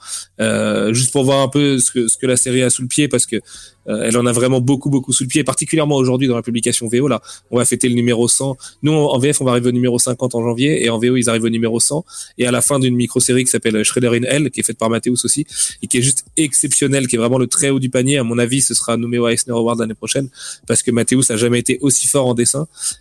juste 0.91 1.11
pour 1.11 1.23
voir 1.23 1.41
un 1.41 1.47
peu 1.47 1.79
ce 1.79 1.91
que, 1.91 2.07
ce 2.07 2.17
que 2.17 2.27
la 2.27 2.37
série 2.37 2.61
a 2.61 2.69
sous 2.69 2.81
le 2.81 2.87
pied, 2.87 3.07
parce 3.07 3.25
que 3.25 3.37
euh, 3.87 4.03
elle 4.03 4.17
en 4.17 4.25
a 4.25 4.31
vraiment 4.31 4.61
beaucoup, 4.61 4.89
beaucoup 4.89 5.13
sous 5.13 5.23
le 5.23 5.27
pied, 5.27 5.43
particulièrement 5.43 5.95
aujourd'hui 5.95 6.27
dans 6.27 6.35
la 6.35 6.41
publication 6.41 6.87
VO. 6.87 7.07
Là, 7.07 7.21
on 7.49 7.57
va 7.57 7.65
fêter 7.65 7.89
le 7.89 7.95
numéro 7.95 8.27
100. 8.27 8.57
Nous, 8.83 8.91
en 8.91 9.17
VF, 9.17 9.41
on 9.41 9.45
va 9.45 9.51
arriver 9.51 9.69
au 9.69 9.71
numéro 9.71 9.97
50 9.97 10.35
en 10.35 10.43
janvier, 10.43 10.85
et 10.85 10.89
en 10.89 10.99
VO, 10.99 11.15
ils 11.15 11.29
arrivent 11.29 11.43
au 11.43 11.49
numéro 11.49 11.79
100. 11.79 12.05
Et 12.37 12.45
à 12.45 12.51
la 12.51 12.61
fin 12.61 12.79
d'une 12.79 12.95
micro-série 12.95 13.43
qui 13.43 13.49
s'appelle 13.49 13.83
Shredder 13.83 14.09
in 14.09 14.23
Hell, 14.23 14.51
qui 14.51 14.59
est 14.59 14.63
faite 14.63 14.77
par 14.77 14.89
Mathéus 14.89 15.25
aussi, 15.25 15.45
et 15.81 15.87
qui 15.87 15.97
est 15.97 16.01
juste 16.01 16.25
exceptionnelle, 16.37 17.07
qui 17.07 17.15
est 17.15 17.19
vraiment 17.19 17.37
le 17.37 17.47
très 17.47 17.69
haut 17.69 17.79
du 17.79 17.89
panier. 17.89 18.17
À 18.17 18.23
mon 18.23 18.37
avis, 18.37 18.61
ce 18.61 18.73
sera 18.73 18.97
nommé 18.97 19.17
au 19.17 19.27
Eisner 19.27 19.53
Award 19.53 19.79
l'année 19.79 19.93
prochaine, 19.93 20.29
parce 20.67 20.83
que 20.83 20.91
Mathéus 20.91 21.31
a 21.31 21.37
jamais 21.37 21.59
été 21.59 21.79
aussi 21.81 22.07
fort 22.07 22.27
en 22.27 22.33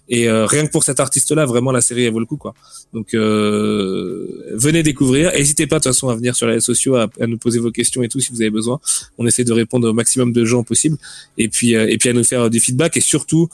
Et 0.09 0.29
euh, 0.29 0.47
rien 0.47 0.67
que 0.67 0.71
pour 0.71 0.85
cet 0.85 1.01
artiste-là, 1.01 1.47
vraiment, 1.47 1.73
la 1.73 1.81
série, 1.81 2.05
elle 2.05 2.13
vaut 2.13 2.21
le 2.21 2.27
coup, 2.27 2.37
quoi. 2.37 2.55
Donc, 2.93 3.15
euh, 3.15 4.27
venez 4.55 4.83
découvrir. 4.83 5.33
N'hésitez 5.33 5.67
pas, 5.67 5.79
de 5.79 5.85
toute 5.85 5.93
façon, 5.93 6.09
à 6.09 6.17
venir 6.17 6.35
sur 6.35 6.47
les 6.47 6.55
réseaux 6.55 6.75
sociaux, 6.75 6.97
à, 6.97 7.09
nous 7.27 7.39
poser 7.39 7.59
vos 7.59 7.71
questions 7.71 8.03
et 8.03 8.09
tout, 8.09 8.21
si 8.21 8.33
vous 8.33 8.41
avez 8.43 8.51
besoin. 8.51 8.81
On 9.19 9.27
essaie 9.27 9.45
de 9.45 9.53
répondre 9.53 9.89
au 9.89 9.93
maximum 9.93 10.33
de 10.33 10.45
gens 10.45 10.63
possible 10.63 10.97
et 11.39 11.49
puis 11.49 11.75
euh, 11.75 11.89
et 11.89 11.99
puis 11.99 12.09
à 12.09 12.13
nous 12.13 12.25
faire 12.25 12.51
des 12.51 12.61
feedbacks 12.61 12.97
et 12.97 13.01
surtout 13.01 13.49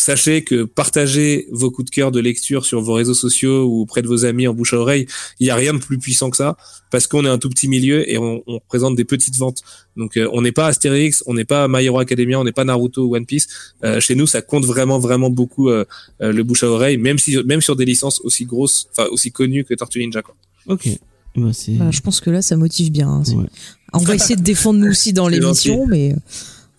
sachez 0.00 0.42
que 0.44 0.64
partager 0.64 1.46
vos 1.50 1.70
coups 1.70 1.90
de 1.90 1.94
cœur 1.94 2.10
de 2.10 2.20
lecture 2.20 2.64
sur 2.64 2.80
vos 2.80 2.94
réseaux 2.94 3.14
sociaux 3.14 3.64
ou 3.64 3.82
auprès 3.82 4.02
de 4.02 4.08
vos 4.08 4.24
amis 4.24 4.46
en 4.48 4.54
bouche 4.54 4.74
à 4.74 4.78
oreille, 4.78 5.06
il 5.38 5.46
y 5.46 5.50
a 5.50 5.54
rien 5.54 5.72
de 5.74 5.78
plus 5.78 5.98
puissant 5.98 6.30
que 6.30 6.36
ça 6.36 6.56
parce 6.90 7.06
qu'on 7.06 7.24
est 7.24 7.28
un 7.28 7.38
tout 7.38 7.50
petit 7.50 7.68
milieu 7.68 8.08
et 8.10 8.18
on, 8.18 8.42
on 8.46 8.60
présente 8.60 8.96
des 8.96 9.04
petites 9.04 9.36
ventes. 9.36 9.62
Donc 9.96 10.16
euh, 10.16 10.28
on 10.32 10.42
n'est 10.42 10.52
pas 10.52 10.66
Astérix, 10.66 11.22
on 11.26 11.34
n'est 11.34 11.44
pas 11.44 11.68
My 11.68 11.84
Hero 11.84 11.98
Academia, 11.98 12.40
on 12.40 12.44
n'est 12.44 12.52
pas 12.52 12.64
Naruto 12.64 13.04
ou 13.04 13.16
One 13.16 13.26
Piece. 13.26 13.46
Euh, 13.84 14.00
chez 14.00 14.14
nous, 14.14 14.26
ça 14.26 14.42
compte 14.42 14.64
vraiment 14.64 14.98
vraiment 14.98 15.30
beaucoup 15.30 15.68
euh, 15.70 15.84
euh, 16.22 16.32
le 16.32 16.42
bouche 16.42 16.62
à 16.64 16.68
oreille, 16.68 16.96
même 16.96 17.18
si 17.18 17.36
même 17.44 17.60
sur 17.60 17.76
des 17.76 17.84
licences 17.84 18.20
aussi 18.22 18.44
grosses, 18.44 18.88
enfin 18.92 19.08
aussi 19.10 19.30
connues 19.30 19.64
que 19.64 19.74
Tortue 19.74 20.00
Ninja. 20.00 20.22
Quoi. 20.22 20.34
Ok. 20.66 20.88
Bah. 21.36 21.50
Bah, 21.78 21.90
je 21.92 22.00
pense 22.00 22.20
que 22.20 22.28
là, 22.30 22.42
ça 22.42 22.56
motive 22.56 22.90
bien. 22.90 23.08
hein. 23.08 23.22
Ouais. 23.36 23.46
On 23.92 23.98
va 23.98 24.16
essayer 24.16 24.34
de 24.36 24.42
défendre 24.42 24.80
nous 24.80 24.90
aussi 24.90 25.12
dans 25.12 25.28
l'émission, 25.28 25.86
mais 25.86 26.14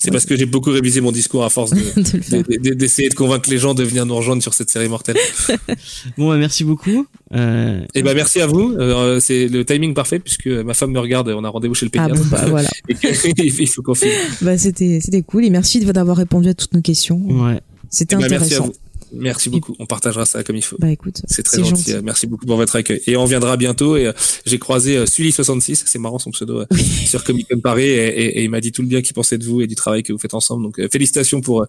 C'est 0.03 0.10
parce 0.11 0.26
que 0.26 0.36
j'ai 0.36 0.48
beaucoup 0.48 0.72
révisé 0.72 0.99
mon 0.99 1.11
discours 1.11 1.44
à 1.45 1.49
force 1.52 1.72
de 1.72 1.78
de- 2.41 2.60
de- 2.69 2.73
d'essayer 2.73 3.07
de 3.10 3.14
convaincre 3.14 3.49
les 3.52 3.60
gens 3.60 3.73
de 3.76 3.84
venir 3.84 4.06
nous 4.07 4.15
rejoindre 4.15 4.41
sur 4.41 4.53
cette 4.56 4.69
série 4.72 4.90
mortelle. 4.90 5.15
Bon, 6.18 6.30
bah, 6.30 6.38
merci 6.38 6.64
beaucoup. 6.64 7.06
Euh, 7.36 7.82
Et 7.94 8.02
ben 8.02 8.14
merci 8.15 8.41
à 8.41 8.48
vous. 8.48 8.73
Euh, 8.78 9.19
c'est 9.19 9.48
le 9.48 9.64
timing 9.64 9.94
parfait 9.94 10.19
puisque 10.19 10.48
ma 10.48 10.73
femme 10.73 10.91
me 10.91 10.99
regarde. 10.99 11.30
On 11.30 11.44
a 11.44 11.49
rendez-vous 11.49 11.76
chez 11.76 11.86
le 11.86 11.91
Ah 11.98 12.07
pédiatre. 12.07 12.30
bon, 12.30 12.36
bah 12.36 12.45
voilà. 12.49 12.69
Il 12.90 13.68
faut 13.68 13.84
qu'on. 13.84 13.94
Bah, 14.41 14.57
c'était, 14.57 14.99
c'était 15.02 15.22
cool 15.22 15.45
et 15.45 15.49
merci 15.49 15.80
d'avoir 15.86 16.18
répondu 16.18 16.49
à 16.49 16.53
toutes 16.53 16.73
nos 16.73 16.82
questions. 16.82 17.22
ouais. 17.45 17.60
C'était 17.90 18.15
Eh 18.15 18.22
ben, 18.23 18.30
merci 18.30 18.53
à 18.56 18.57
intéressant. 18.57 18.65
vous. 18.68 18.90
Merci 19.14 19.50
beaucoup. 19.50 19.76
On 19.80 19.86
partagera 19.86 20.26
ça 20.26 20.44
comme 20.44 20.56
il 20.56 20.62
faut. 20.64 20.78
Bah 20.80 20.90
écoute, 20.90 21.22
C'est 21.28 21.44
très 21.44 21.64
gentil. 21.64 21.94
Merci 22.04 22.28
beaucoup 22.28 22.46
pour 22.46 22.56
votre 22.58 22.76
accueil. 22.76 23.02
Et 23.08 23.16
on 23.18 23.26
viendra 23.26 23.58
bientôt. 23.58 23.98
Et 23.98 24.08
euh, 24.08 24.14
j'ai 24.46 24.58
croisé 24.60 24.98
euh, 24.98 25.06
Sully66, 25.06 25.84
c'est 25.86 26.00
marrant 26.00 26.20
son 26.20 26.32
pseudo, 26.32 26.60
euh, 26.62 26.66
sur 27.06 27.24
Comic 27.24 27.48
Con 27.50 27.60
Paris, 27.60 27.84
et, 27.88 28.08
et- 28.08 28.40
et 28.40 28.44
il 28.44 28.50
m'a 28.50 28.62
dit 28.62 28.72
tout 28.72 28.82
le 28.82 28.88
bien 28.88 29.02
qu'il 29.02 29.14
pensait 29.14 29.38
de 29.38 29.44
vous 29.46 29.62
et 29.62 29.68
du 29.68 29.76
travail 29.76 30.04
que 30.04 30.14
vous 30.14 30.20
faites 30.20 30.34
ensemble. 30.34 30.64
Donc 30.64 30.80
euh, 30.80 30.88
félicitations 30.92 31.42
pour 31.42 31.66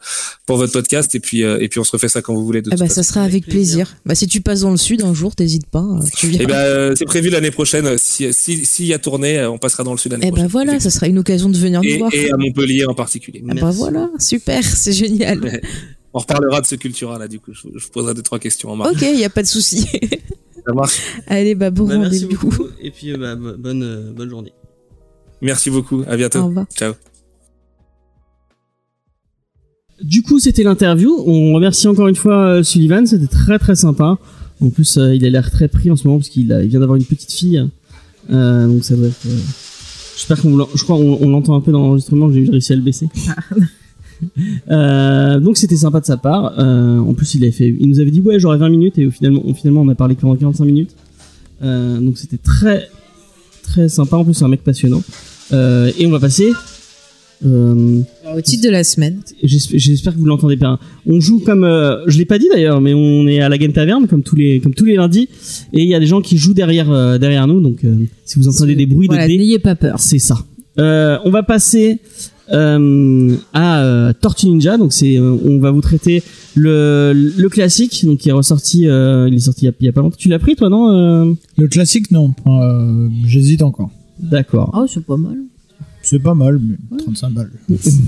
pour 0.46 0.56
votre 0.56 0.72
podcast. 0.72 1.14
Et 1.14 1.20
puis 1.20 1.42
euh, 1.42 1.58
et 1.60 1.68
puis 1.68 1.80
on 1.80 1.84
se 1.84 1.90
refait 1.92 2.08
ça 2.08 2.22
quand 2.22 2.34
vous 2.34 2.44
voulez. 2.44 2.62
De 2.62 2.70
Ah 2.72 2.76
bah 2.76 2.88
ça 2.88 3.02
sera 3.02 3.22
avec 3.22 3.46
plaisir. 3.46 3.96
Bah 4.06 4.14
si 4.14 4.26
tu 4.28 4.40
passes 4.40 4.60
dans 4.60 4.70
le 4.70 4.76
sud 4.76 5.02
un 5.02 5.14
jour, 5.14 5.34
t'hésites 5.34 5.66
pas. 5.66 5.86
Tu 6.16 6.28
viens. 6.28 6.40
Eh 6.42 6.46
ben 6.46 6.54
euh, 6.54 6.94
c'est 6.96 7.04
prévu 7.06 7.30
l'année 7.30 7.50
prochaine. 7.50 7.98
Si 7.98 8.32
si 8.32 8.64
s'il 8.64 8.86
y 8.86 8.94
a 8.94 8.98
tournée, 8.98 9.38
euh, 9.38 9.50
on 9.50 9.58
passera 9.58 9.82
dans 9.84 9.92
le 9.92 9.98
sud 9.98 10.12
l'année 10.12 10.26
Eh 10.26 10.30
prochaine. 10.30 10.46
bah 10.46 10.50
voilà, 10.52 10.80
ça 10.80 10.90
sera 10.90 11.06
une 11.08 11.18
occasion 11.18 11.48
de 11.48 11.56
venir 11.56 11.80
nous 11.82 11.88
Et, 11.88 11.98
voir. 11.98 12.14
et 12.14 12.30
à 12.30 12.36
Montpellier 12.36 12.84
en 12.86 12.94
particulier. 12.94 13.42
Ah 13.50 13.54
bah 13.54 13.70
voilà, 13.70 14.10
super, 14.18 14.64
c'est 14.64 14.92
génial. 14.92 15.60
On 16.14 16.18
reparlera 16.18 16.60
de 16.60 16.66
ce 16.66 16.74
cultura 16.74 17.18
là 17.18 17.26
du 17.28 17.40
coup. 17.40 17.52
Je, 17.54 17.62
je 17.74 17.84
vous 17.84 17.90
poserai 17.92 18.14
deux 18.14 18.22
trois 18.22 18.38
questions 18.38 18.70
en 18.70 18.76
marge. 18.76 18.92
Ok, 18.96 19.02
y 19.02 19.24
a 19.24 19.30
pas 19.30 19.42
de 19.42 19.46
souci. 19.48 19.86
Ça 20.66 20.72
marche. 20.74 21.00
Allez, 21.26 21.54
bah 21.54 21.70
bon 21.70 21.86
Bah, 21.88 21.98
merci 21.98 22.24
rendez-vous. 22.24 22.48
beaucoup. 22.50 22.66
Et 22.80 22.90
puis, 22.90 23.12
euh, 23.12 23.16
bah, 23.16 23.34
bo- 23.34 23.56
bonne, 23.58 23.82
euh, 23.82 24.12
bonne 24.12 24.28
journée. 24.30 24.52
Merci 25.40 25.70
beaucoup. 25.70 26.04
À 26.06 26.16
bientôt. 26.16 26.38
Au 26.40 26.46
revoir. 26.46 26.66
Ciao. 26.74 26.92
Du 30.02 30.22
coup, 30.22 30.38
c'était 30.38 30.62
l'interview. 30.62 31.12
On 31.26 31.52
remercie 31.54 31.86
encore 31.88 32.08
une 32.08 32.16
fois 32.16 32.36
euh, 32.46 32.62
Sullivan. 32.62 33.06
C'était 33.06 33.26
très 33.26 33.58
très 33.58 33.74
sympa. 33.76 34.18
En 34.60 34.70
plus, 34.70 34.98
euh, 34.98 35.14
il 35.14 35.24
a 35.24 35.30
l'air 35.30 35.50
très 35.50 35.68
pris 35.68 35.90
en 35.90 35.96
ce 35.96 36.06
moment 36.06 36.18
parce 36.18 36.28
qu'il 36.28 36.56
il 36.62 36.68
vient 36.68 36.80
d'avoir 36.80 36.96
une 36.96 37.04
petite 37.04 37.32
fille. 37.32 37.68
Euh, 38.30 38.66
donc 38.68 38.84
ça 38.84 38.94
doit 38.94 39.08
être. 39.08 39.26
euh, 39.26 39.38
J'espère 40.16 40.40
qu'on, 40.42 40.56
l'en- 40.56 40.68
je 40.74 40.84
crois, 40.84 40.96
on, 40.96 41.18
on 41.22 41.28
l'entend 41.30 41.56
un 41.56 41.60
peu 41.60 41.72
dans 41.72 41.80
l'enregistrement. 41.80 42.30
J'ai 42.30 42.44
réussi 42.48 42.72
à 42.72 42.76
le 42.76 42.82
baisser. 42.82 43.08
Euh, 44.70 45.40
donc 45.40 45.56
c'était 45.56 45.76
sympa 45.76 46.00
de 46.00 46.06
sa 46.06 46.16
part. 46.16 46.58
Euh, 46.58 46.98
en 46.98 47.14
plus, 47.14 47.34
il 47.34 47.42
avait 47.42 47.52
fait, 47.52 47.74
il 47.78 47.88
nous 47.88 48.00
avait 48.00 48.10
dit 48.10 48.20
ouais, 48.20 48.38
j'aurais 48.38 48.58
20 48.58 48.68
minutes 48.68 48.98
et 48.98 49.06
au 49.06 49.10
finalement, 49.10 49.42
on, 49.44 49.54
finalement, 49.54 49.82
on 49.82 49.88
a 49.88 49.94
parlé 49.94 50.14
pendant 50.14 50.36
45 50.36 50.64
minutes. 50.64 50.90
Euh, 51.62 51.98
donc 51.98 52.18
c'était 52.18 52.38
très 52.38 52.88
très 53.62 53.88
sympa. 53.88 54.16
En 54.16 54.24
plus, 54.24 54.34
c'est 54.34 54.44
un 54.44 54.48
mec 54.48 54.62
passionnant. 54.62 55.02
Et 55.52 56.06
on 56.06 56.10
va 56.10 56.20
passer. 56.20 56.52
Au 57.44 58.40
titre 58.42 58.64
de 58.64 58.70
la 58.70 58.84
semaine. 58.84 59.20
J'espère 59.42 60.14
que 60.14 60.18
vous 60.18 60.26
l'entendez 60.26 60.56
bien. 60.56 60.78
On 61.06 61.20
joue 61.20 61.40
comme, 61.40 61.64
je 62.06 62.16
l'ai 62.16 62.24
pas 62.24 62.38
dit 62.38 62.48
d'ailleurs, 62.50 62.80
mais 62.80 62.94
on 62.94 63.26
est 63.26 63.40
à 63.40 63.48
la 63.48 63.58
Game 63.58 63.72
Taverne 63.72 64.06
comme 64.06 64.22
tous 64.22 64.36
les 64.36 64.60
comme 64.60 64.74
tous 64.74 64.84
les 64.84 64.94
lundis, 64.94 65.28
et 65.72 65.82
il 65.82 65.88
y 65.88 65.94
a 65.94 66.00
des 66.00 66.06
gens 66.06 66.20
qui 66.20 66.38
jouent 66.38 66.54
derrière 66.54 67.18
derrière 67.18 67.46
nous. 67.46 67.60
Donc 67.60 67.84
si 68.24 68.38
vous 68.38 68.48
entendez 68.48 68.74
des 68.76 68.86
bruits 68.86 69.08
Voilà, 69.08 69.24
de 69.24 69.28
dés, 69.28 69.38
n'ayez 69.38 69.58
pas 69.58 69.74
peur. 69.74 69.98
c'est 69.98 70.18
ça. 70.18 70.38
On 70.78 71.30
va 71.30 71.42
passer 71.42 71.98
euh, 72.50 73.36
à 73.52 73.82
euh, 73.82 74.12
Tortue 74.12 74.46
Ninja. 74.46 74.76
Donc 74.78 74.92
c'est, 74.92 75.16
euh, 75.16 75.36
on 75.44 75.58
va 75.58 75.70
vous 75.70 75.80
traiter 75.80 76.22
le 76.54 77.12
le 77.14 77.48
classique, 77.48 78.04
donc 78.04 78.18
qui 78.18 78.28
est 78.28 78.32
ressorti, 78.32 78.88
euh, 78.88 79.28
il 79.28 79.34
est 79.34 79.38
sorti 79.40 79.64
il 79.64 79.66
y 79.66 79.68
a, 79.68 79.72
il 79.80 79.86
y 79.86 79.88
a 79.88 79.92
pas 79.92 80.00
longtemps. 80.00 80.16
Tu 80.18 80.28
l'as 80.28 80.38
pris 80.38 80.56
toi 80.56 80.68
non 80.68 80.90
euh? 80.90 81.32
Le 81.56 81.68
classique, 81.68 82.10
non. 82.10 82.34
Euh, 82.46 83.08
J'hésite 83.26 83.62
encore. 83.62 83.90
D'accord. 84.18 84.70
Oh, 84.74 84.86
c'est 84.86 85.04
pas 85.04 85.16
mal. 85.16 85.38
C'est 86.02 86.18
pas 86.18 86.34
mal, 86.34 86.58
mais 86.60 86.98
35 86.98 87.30
balles. 87.32 87.50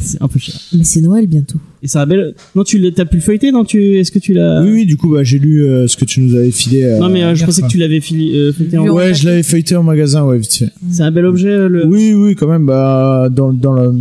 c'est 0.01 0.21
un 0.21 0.29
peu 0.29 0.39
cher. 0.39 0.55
Mais 0.77 0.85
c'est 0.85 1.01
Noël 1.01 1.27
bientôt. 1.27 1.59
Et 1.83 1.89
c'est 1.89 1.99
un 1.99 2.07
bel. 2.07 2.35
Non, 2.57 2.65
tu 2.65 2.79
l'as- 2.79 2.91
t'as 2.91 3.05
pu 3.05 3.17
le 3.17 3.23
feuilleter 3.23 3.53
Non, 3.53 3.65
tu 3.65 3.99
est-ce 3.99 4.11
que 4.11 4.19
tu 4.19 4.33
l'as? 4.33 4.63
Oui, 4.63 4.71
oui, 4.73 4.87
du 4.87 4.97
coup, 4.97 5.11
bah, 5.13 5.23
j'ai 5.23 5.39
lu 5.39 5.65
euh, 5.65 5.87
ce 5.87 5.97
que 5.97 6.05
tu 6.05 6.21
nous 6.21 6.35
avais 6.35 6.51
filé. 6.51 6.85
euh, 6.85 6.99
Non, 6.99 7.09
mais 7.09 7.23
euh, 7.23 7.35
je 7.35 7.45
pensais 7.45 7.63
que 7.63 7.69
tu 7.69 7.79
l'avais 7.79 8.01
fili- 8.01 8.37
euh, 8.37 8.53
feuilleté 8.53 8.79
en. 8.79 8.89
Ouais, 8.89 9.15
je 9.15 9.25
l'avais 9.27 9.43
feuilleté 9.43 9.77
en 9.77 9.83
magasin, 9.83 10.25
ouais, 10.25 10.39
vite 10.39 10.53
fait. 10.55 10.71
C'est 10.91 11.03
un 11.03 11.11
bel 11.13 11.25
objet, 11.27 11.69
le. 11.69 11.87
Oui, 11.87 12.13
oui, 12.15 12.35
quand 12.35 12.49
même, 12.49 12.67
bah, 12.67 13.29
dans, 13.31 13.53
dans 13.53 13.73
le, 13.73 13.93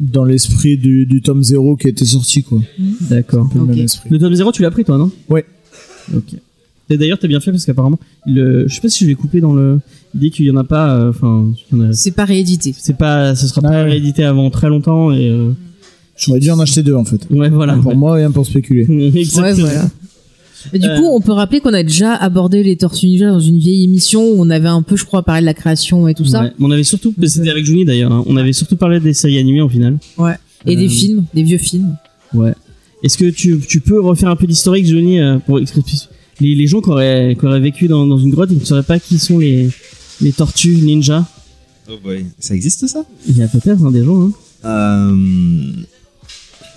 dans 0.00 0.24
l'esprit 0.24 0.76
du, 0.76 1.06
du 1.06 1.22
tome 1.22 1.42
0 1.42 1.76
qui 1.76 1.88
était 1.88 2.04
sorti, 2.04 2.42
quoi. 2.42 2.60
D'accord. 3.02 3.48
Peu 3.52 3.60
Ok. 3.60 3.76
le. 3.76 3.84
Le 4.10 4.18
tome 4.18 4.34
0, 4.34 4.52
tu 4.52 4.62
l'as 4.62 4.70
pris, 4.70 4.84
toi, 4.84 4.98
non? 4.98 5.10
Ouais. 5.28 5.44
Ok. 6.14 6.34
Et 6.88 6.96
d'ailleurs, 6.96 7.18
t'as 7.18 7.28
bien 7.28 7.40
fait 7.40 7.50
parce 7.50 7.64
qu'apparemment, 7.64 7.98
le... 8.26 8.68
je 8.68 8.74
sais 8.74 8.80
pas 8.80 8.88
si 8.88 9.04
je 9.04 9.08
l'ai 9.10 9.14
coupé 9.16 9.40
dans 9.40 9.52
le. 9.54 9.80
Il 10.14 10.20
dit 10.20 10.30
qu'il 10.30 10.46
y 10.46 10.50
en 10.50 10.56
a 10.56 10.64
pas. 10.64 10.96
euh, 10.96 11.10
Enfin, 11.10 11.46
il 11.72 11.78
y 11.78 11.80
en 11.80 11.90
a- 11.90 11.92
C'est 11.92 12.12
pas 12.12 12.24
réédité. 12.24 12.74
c'est 12.76 12.96
pas. 12.96 13.34
Ce 13.34 13.46
sera 13.48 13.60
Ah 13.64 13.68
pas 13.68 13.74
ouais. 13.84 13.90
réédité 13.90 14.24
avant 14.24 14.50
très 14.50 14.68
longtemps 14.68 15.12
et. 15.12 15.28
euh, 15.28 15.50
J'aurais 16.18 16.40
dû 16.40 16.50
en 16.50 16.58
acheter 16.60 16.82
deux, 16.82 16.94
en 16.94 17.04
fait. 17.04 17.26
Ouais, 17.30 17.50
voilà. 17.50 17.74
Un 17.74 17.80
pour 17.80 17.94
moi 17.94 18.18
et 18.18 18.24
un 18.24 18.30
pour 18.30 18.46
spéculer. 18.46 18.86
Exactement. 19.14 19.46
Ouais, 19.46 19.52
voilà. 19.74 19.90
Et 20.72 20.78
du 20.78 20.86
Euh. 20.88 20.96
coup, 20.98 21.04
on 21.12 21.20
peut 21.20 21.32
rappeler 21.32 21.60
qu'on 21.60 21.74
a 21.74 21.82
déjà 21.82 22.14
abordé 22.14 22.62
les 22.62 22.76
Tortues 22.76 23.06
Ninja 23.06 23.30
dans 23.30 23.38
une 23.40 23.58
vieille 23.58 23.84
émission 23.84 24.22
où 24.22 24.36
on 24.38 24.48
avait 24.48 24.66
un 24.68 24.80
peu, 24.82 24.96
je 24.96 25.04
crois, 25.04 25.22
parlé 25.22 25.42
de 25.42 25.46
la 25.46 25.54
création 25.54 26.08
et 26.08 26.14
tout 26.14 26.24
ça. 26.24 26.44
Ouais. 26.44 26.52
On 26.58 26.70
avait 26.70 26.84
surtout. 26.84 27.12
C'était 27.24 27.50
avec 27.50 27.66
Juni 27.66 27.84
d'ailleurs. 27.84 28.12
hein, 28.12 28.24
On 28.26 28.36
avait 28.36 28.52
surtout 28.54 28.76
parlé 28.76 28.98
des 28.98 29.12
séries 29.12 29.38
animées 29.38 29.60
au 29.60 29.68
final. 29.68 29.98
Et 30.64 30.74
Euh, 30.74 30.78
des 30.78 30.88
films, 30.88 31.24
des 31.34 31.42
vieux 31.42 31.58
films. 31.58 31.96
Ouais. 32.32 32.54
Est-ce 33.02 33.18
que 33.18 33.28
tu, 33.30 33.58
tu 33.68 33.80
peux 33.80 34.00
refaire 34.00 34.30
un 34.30 34.36
peu 34.36 34.46
d'historique, 34.46 34.86
Johnny, 34.86 35.20
euh, 35.20 35.38
pour 35.38 35.58
expliquer 35.60 35.96
les, 36.40 36.54
les 36.54 36.66
gens 36.66 36.80
qui 36.80 36.90
auraient, 36.90 37.36
qui 37.38 37.46
auraient 37.46 37.60
vécu 37.60 37.88
dans, 37.88 38.06
dans 38.06 38.18
une 38.18 38.30
grotte 38.30 38.50
qui 38.50 38.56
ne 38.56 38.64
sauraient 38.64 38.82
pas 38.82 38.98
qui 38.98 39.18
sont 39.18 39.38
les, 39.38 39.70
les 40.20 40.32
tortues 40.32 40.76
ninja 40.76 41.26
Oh 41.88 41.98
boy, 42.02 42.26
ça 42.38 42.54
existe 42.54 42.86
ça? 42.88 43.04
Il 43.28 43.36
y 43.36 43.42
a 43.42 43.48
peut-être 43.48 43.84
hein, 43.84 43.90
des 43.92 44.04
gens. 44.04 44.22
Hein. 44.24 44.32
Euh, 44.64 45.72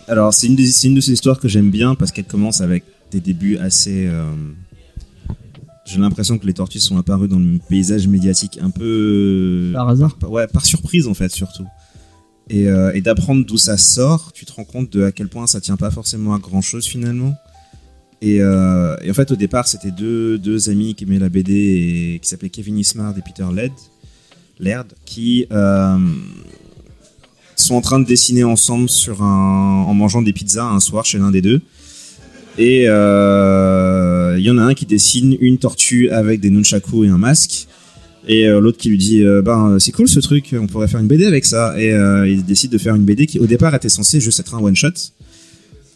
Alors, 0.08 0.34
c'est 0.34 0.48
une, 0.48 0.56
des- 0.56 0.68
c'est 0.68 0.88
une 0.88 0.96
de 0.96 1.02
ces 1.02 1.14
histoires 1.14 1.40
que 1.40 1.48
j'aime 1.48 1.72
bien 1.72 1.96
parce 1.96 2.12
qu'elle 2.12 2.26
commence 2.26 2.62
avec 2.62 2.84
des 3.12 3.20
débuts 3.20 3.58
assez. 3.58 4.06
euh, 4.08 4.24
J'ai 5.86 5.98
l'impression 6.00 6.38
que 6.38 6.46
les 6.46 6.54
tortues 6.54 6.80
sont 6.80 6.98
apparues 6.98 7.28
dans 7.28 7.40
le 7.40 7.60
paysage 7.70 8.08
médiatique 8.08 8.60
un 8.62 8.70
peu. 8.70 9.72
Par 9.74 9.90
hasard. 9.90 10.16
par- 10.18 10.32
ouais, 10.32 10.46
par 10.48 10.66
surprise 10.66 11.08
en 11.08 11.14
fait, 11.16 11.32
surtout. 11.32 11.66
Et, 12.52 12.68
euh, 12.68 12.92
et 12.94 13.02
d'apprendre 13.02 13.46
d'où 13.46 13.58
ça 13.58 13.78
sort, 13.78 14.32
tu 14.34 14.46
te 14.46 14.52
rends 14.54 14.64
compte 14.64 14.92
de 14.92 15.04
à 15.04 15.12
quel 15.12 15.28
point 15.28 15.46
ça 15.48 15.60
tient 15.62 15.78
pas 15.78 15.92
forcément 15.92 16.34
à 16.36 16.40
grand 16.40 16.62
chose 16.62 16.86
finalement. 16.86 17.34
Et, 18.22 18.42
euh, 18.42 18.98
et 19.02 19.10
en 19.10 19.14
fait, 19.14 19.32
au 19.32 19.36
départ, 19.36 19.68
c'était 19.68 19.92
deux, 19.92 20.38
deux 20.38 20.70
amis 20.70 20.94
qui 20.96 21.06
aimaient 21.06 21.20
la 21.20 21.30
BD 21.30 21.54
et 22.16 22.20
qui 22.20 22.28
s'appelaient 22.28 22.50
Kevin 22.50 22.78
Ismard 22.78 23.18
et 23.18 23.22
Peter 23.22 23.46
Led, 23.54 23.72
Laird, 24.60 24.88
qui 25.06 25.46
euh, 25.52 25.98
sont 27.56 27.76
en 27.76 27.82
train 27.82 28.00
de 28.00 28.06
dessiner 28.06 28.44
ensemble 28.44 28.90
sur 28.90 29.24
un, 29.24 29.86
en 29.88 29.94
mangeant 29.94 30.22
des 30.22 30.34
pizzas 30.34 30.66
un 30.66 30.82
soir 30.82 31.06
chez 31.06 31.18
l'un 31.18 31.32
des 31.32 31.42
deux. 31.42 31.62
Et 32.58 32.86
euh, 32.88 34.36
il 34.38 34.44
y 34.44 34.50
en 34.50 34.58
a 34.58 34.64
un 34.64 34.74
qui 34.74 34.86
dessine 34.86 35.38
une 35.40 35.58
tortue 35.58 36.10
avec 36.10 36.42
des 36.42 36.50
nunchaku 36.50 37.06
et 37.06 37.08
un 37.08 37.18
masque. 37.18 37.68
Et 38.28 38.48
l'autre 38.48 38.78
qui 38.78 38.90
lui 38.90 38.98
dit 38.98 39.24
ben 39.44 39.80
c'est 39.80 39.94
cool 39.94 40.08
ce 40.08 40.20
truc, 40.20 40.54
on 40.54 40.68
pourrait 40.68 40.90
faire 40.90 41.00
une 41.00 41.08
BD 41.08 41.26
avec 41.26 41.46
ça. 41.46 41.74
Et 41.82 41.90
il 42.30 42.44
décide 42.46 42.70
de 42.70 42.78
faire 42.78 42.94
une 42.94 43.06
BD 43.06 43.26
qui 43.26 43.40
au 43.40 43.48
départ 43.48 43.74
était 43.74 43.90
censée 43.90 44.20
juste 44.20 44.42
être 44.42 44.54
un 44.54 44.60
one 44.60 44.76
shot. 44.76 44.92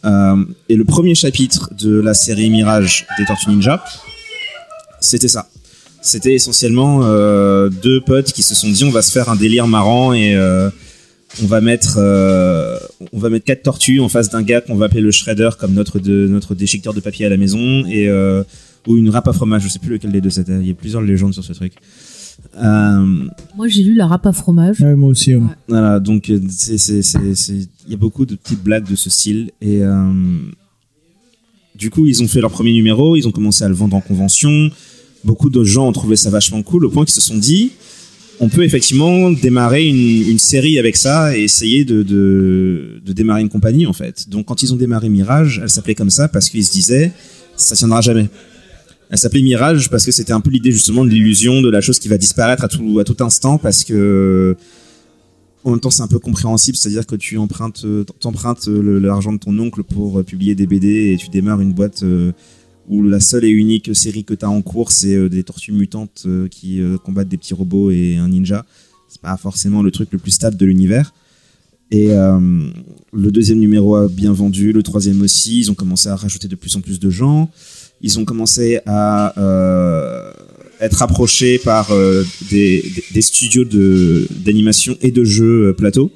Euh, 0.04 0.44
et 0.68 0.76
le 0.76 0.84
premier 0.84 1.14
chapitre 1.14 1.70
de 1.78 2.00
la 2.00 2.14
série 2.14 2.50
Mirage 2.50 3.06
des 3.18 3.24
Tortues 3.24 3.50
Ninja, 3.50 3.84
c'était 5.00 5.28
ça. 5.28 5.48
C'était 6.02 6.34
essentiellement 6.34 7.00
euh, 7.04 7.70
deux 7.70 8.00
potes 8.02 8.32
qui 8.32 8.42
se 8.42 8.54
sont 8.54 8.68
dit 8.68 8.84
on 8.84 8.90
va 8.90 9.00
se 9.00 9.10
faire 9.10 9.30
un 9.30 9.36
délire 9.36 9.66
marrant 9.66 10.12
et 10.12 10.34
euh, 10.34 10.68
on 11.42 11.46
va 11.46 11.62
mettre 11.62 11.98
on 13.12 13.18
va 13.18 13.30
mettre 13.30 13.46
quatre 13.46 13.62
tortues 13.62 14.00
en 14.00 14.10
face 14.10 14.28
d'un 14.28 14.42
gars 14.42 14.60
qu'on 14.60 14.74
va 14.74 14.86
appeler 14.86 15.00
le 15.00 15.10
shredder 15.10 15.50
comme 15.58 15.72
notre 15.72 15.98
notre 16.00 16.54
déchiqueteur 16.54 16.92
de 16.92 17.00
papier 17.00 17.24
à 17.24 17.30
la 17.30 17.38
maison 17.38 17.86
et 17.86 18.10
ou 18.86 18.96
une 18.98 19.08
râpe 19.08 19.26
à 19.28 19.32
fromage 19.32 19.62
je 19.62 19.68
sais 19.68 19.78
plus 19.78 19.90
lequel 19.90 20.12
des 20.12 20.20
deux 20.20 20.30
c'était 20.30 20.52
il 20.52 20.68
y 20.68 20.70
a 20.70 20.74
plusieurs 20.74 21.00
légendes 21.00 21.32
sur 21.32 21.42
ce 21.42 21.54
truc 21.54 21.72
euh, 22.56 23.06
Moi, 23.56 23.68
j'ai 23.68 23.82
lu 23.82 23.94
La 23.94 24.06
râpe 24.06 24.26
à 24.26 24.32
fromage. 24.32 24.80
Ouais, 24.80 24.94
moi 24.94 25.10
aussi. 25.10 25.34
ouais. 25.34 25.42
voilà, 25.68 26.00
donc 26.00 26.30
euh, 26.30 26.38
il 26.40 27.90
y 27.90 27.94
a 27.94 27.96
beaucoup 27.96 28.26
de 28.26 28.34
petites 28.36 28.62
blagues 28.62 28.88
de 28.88 28.96
ce 28.96 29.10
style 29.10 29.50
et 29.60 29.82
euh, 29.82 30.12
du 31.74 31.90
coup 31.90 32.06
ils 32.06 32.22
ont 32.22 32.28
fait 32.28 32.40
leur 32.40 32.50
premier 32.50 32.72
numéro, 32.72 33.16
ils 33.16 33.26
ont 33.26 33.32
commencé 33.32 33.64
à 33.64 33.68
le 33.68 33.74
vendre 33.74 33.96
en 33.96 34.00
convention. 34.00 34.70
Beaucoup 35.24 35.50
de 35.50 35.64
gens 35.64 35.88
ont 35.88 35.92
trouvé 35.92 36.16
ça 36.16 36.30
vachement 36.30 36.62
cool 36.62 36.84
au 36.86 36.90
point 36.90 37.04
qu'ils 37.04 37.14
se 37.14 37.20
sont 37.20 37.38
dit 37.38 37.72
on 38.40 38.48
peut 38.48 38.64
effectivement 38.64 39.30
démarrer 39.30 39.86
une, 39.86 40.28
une 40.28 40.38
série 40.38 40.78
avec 40.78 40.96
ça 40.96 41.36
et 41.38 41.42
essayer 41.44 41.84
de, 41.84 42.02
de, 42.02 43.00
de 43.04 43.12
démarrer 43.12 43.40
une 43.42 43.48
compagnie 43.48 43.86
en 43.86 43.92
fait. 43.92 44.28
Donc 44.28 44.46
quand 44.46 44.62
ils 44.62 44.72
ont 44.72 44.76
démarré 44.76 45.08
Mirage, 45.08 45.60
elle 45.62 45.70
s'appelait 45.70 45.94
comme 45.94 46.10
ça 46.10 46.26
parce 46.28 46.50
qu'ils 46.50 46.64
se 46.64 46.72
disaient 46.72 47.12
ça 47.56 47.76
tiendra 47.76 48.00
jamais. 48.00 48.28
Elle 49.14 49.18
s'appelait 49.20 49.42
Mirage 49.42 49.90
parce 49.90 50.04
que 50.04 50.10
c'était 50.10 50.32
un 50.32 50.40
peu 50.40 50.50
l'idée 50.50 50.72
justement 50.72 51.04
de 51.04 51.08
l'illusion 51.08 51.62
de 51.62 51.70
la 51.70 51.80
chose 51.80 52.00
qui 52.00 52.08
va 52.08 52.18
disparaître 52.18 52.64
à 52.64 52.68
tout 52.68 52.98
à 52.98 53.04
tout 53.04 53.14
instant 53.20 53.58
parce 53.58 53.84
que 53.84 54.56
en 55.62 55.70
même 55.70 55.78
temps 55.78 55.90
c'est 55.90 56.02
un 56.02 56.08
peu 56.08 56.18
compréhensible, 56.18 56.76
c'est-à-dire 56.76 57.06
que 57.06 57.14
tu 57.14 57.38
empruntes 57.38 57.86
t'empruntes 58.18 58.66
le- 58.66 58.98
l'argent 58.98 59.32
de 59.32 59.38
ton 59.38 59.56
oncle 59.60 59.84
pour 59.84 60.18
euh, 60.18 60.24
publier 60.24 60.56
des 60.56 60.66
BD 60.66 61.12
et 61.12 61.16
tu 61.16 61.28
démarres 61.28 61.60
une 61.60 61.72
boîte 61.72 62.02
euh, 62.02 62.32
où 62.88 63.04
la 63.04 63.20
seule 63.20 63.44
et 63.44 63.50
unique 63.50 63.94
série 63.94 64.24
que 64.24 64.34
tu 64.34 64.44
as 64.44 64.50
en 64.50 64.62
cours, 64.62 64.90
c'est 64.90 65.14
euh, 65.14 65.28
des 65.28 65.44
tortues 65.44 65.70
mutantes 65.70 66.24
euh, 66.26 66.48
qui 66.48 66.80
euh, 66.80 66.98
combattent 66.98 67.28
des 67.28 67.36
petits 67.38 67.54
robots 67.54 67.92
et 67.92 68.16
un 68.16 68.26
ninja. 68.30 68.66
C'est 69.08 69.20
pas 69.20 69.36
forcément 69.36 69.80
le 69.82 69.92
truc 69.92 70.08
le 70.10 70.18
plus 70.18 70.32
stable 70.32 70.56
de 70.56 70.66
l'univers. 70.66 71.14
Et 71.92 72.10
euh, 72.10 72.40
le 73.12 73.30
deuxième 73.30 73.60
numéro 73.60 73.94
a 73.94 74.08
bien 74.08 74.32
vendu, 74.32 74.72
le 74.72 74.82
troisième 74.82 75.22
aussi. 75.22 75.60
Ils 75.60 75.70
ont 75.70 75.74
commencé 75.74 76.08
à 76.08 76.16
rajouter 76.16 76.48
de 76.48 76.56
plus 76.56 76.74
en 76.74 76.80
plus 76.80 76.98
de 76.98 77.10
gens. 77.10 77.48
Ils 78.04 78.18
ont 78.18 78.26
commencé 78.26 78.80
à 78.84 79.32
euh, 79.40 80.30
être 80.78 81.00
approchés 81.00 81.58
par 81.58 81.90
euh, 81.90 82.22
des, 82.50 82.82
studios 83.22 83.64
d'animation 83.64 84.94
et 85.00 85.10
de 85.10 85.24
jeux 85.24 85.68
euh, 85.68 85.72
plateau 85.72 86.12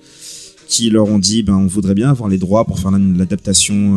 qui 0.69 0.91
leur 0.91 1.09
ont 1.09 1.19
dit 1.19 1.43
ben 1.43 1.57
on 1.57 1.67
voudrait 1.67 1.95
bien 1.95 2.11
avoir 2.11 2.29
les 2.29 2.37
droits 2.37 2.67
pour 2.67 2.79
faire 2.79 2.91
la- 2.91 2.99
l'adaptation 2.99 3.97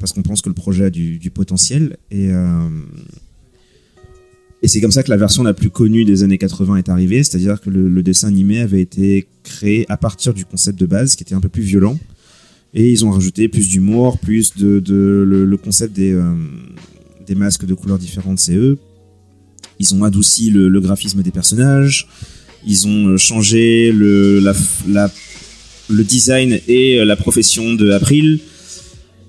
parce 0.00 0.14
qu'on 0.14 0.22
pense 0.22 0.40
que 0.40 0.48
le 0.48 0.54
projet 0.54 0.86
a 0.86 0.90
du, 0.90 1.30
potentiel. 1.34 1.98
Et 2.10 2.30
et 4.62 4.68
c'est 4.68 4.80
comme 4.80 4.90
ça 4.90 5.02
que 5.02 5.10
la 5.10 5.18
version 5.18 5.42
la 5.42 5.52
plus 5.52 5.68
connue 5.68 6.06
des 6.06 6.22
années 6.22 6.38
80 6.38 6.76
est 6.76 6.88
arrivée, 6.88 7.22
c'est-à-dire 7.24 7.60
que 7.60 7.68
le, 7.68 8.02
dessin 8.02 8.28
animé 8.28 8.60
avait 8.60 8.80
été 8.80 9.26
créé 9.42 9.84
à 9.90 9.98
partir 9.98 10.32
du 10.32 10.46
concept 10.46 10.78
de 10.78 10.86
base 10.86 11.14
qui 11.14 11.24
était 11.24 11.34
un 11.34 11.40
peu 11.40 11.50
plus 11.50 11.62
violent. 11.62 11.98
Et 12.72 12.90
ils 12.90 13.04
ont 13.04 13.10
rajouté 13.10 13.48
plus 13.48 13.68
d'humour, 13.68 14.16
plus 14.16 14.56
de, 14.56 14.80
de 14.80 15.24
le, 15.26 15.56
concept 15.58 15.94
des 15.94 16.18
des 17.26 17.34
masques 17.34 17.64
de 17.64 17.74
couleurs 17.74 17.98
différentes, 17.98 18.38
c'est 18.38 18.54
eux. 18.54 18.78
Ils 19.78 19.94
ont 19.94 20.04
adouci 20.04 20.50
le, 20.50 20.80
graphisme 20.80 21.22
des 21.22 21.30
personnages, 21.30 22.08
ils 22.66 22.86
ont 22.86 23.08
euh, 23.08 23.16
changé 23.16 23.90
le 23.92 24.40
le 25.88 26.04
design 26.04 26.60
et 26.68 26.98
euh, 26.98 27.04
la 27.04 27.16
profession 27.16 27.74
de 27.74 27.90
April. 27.90 28.40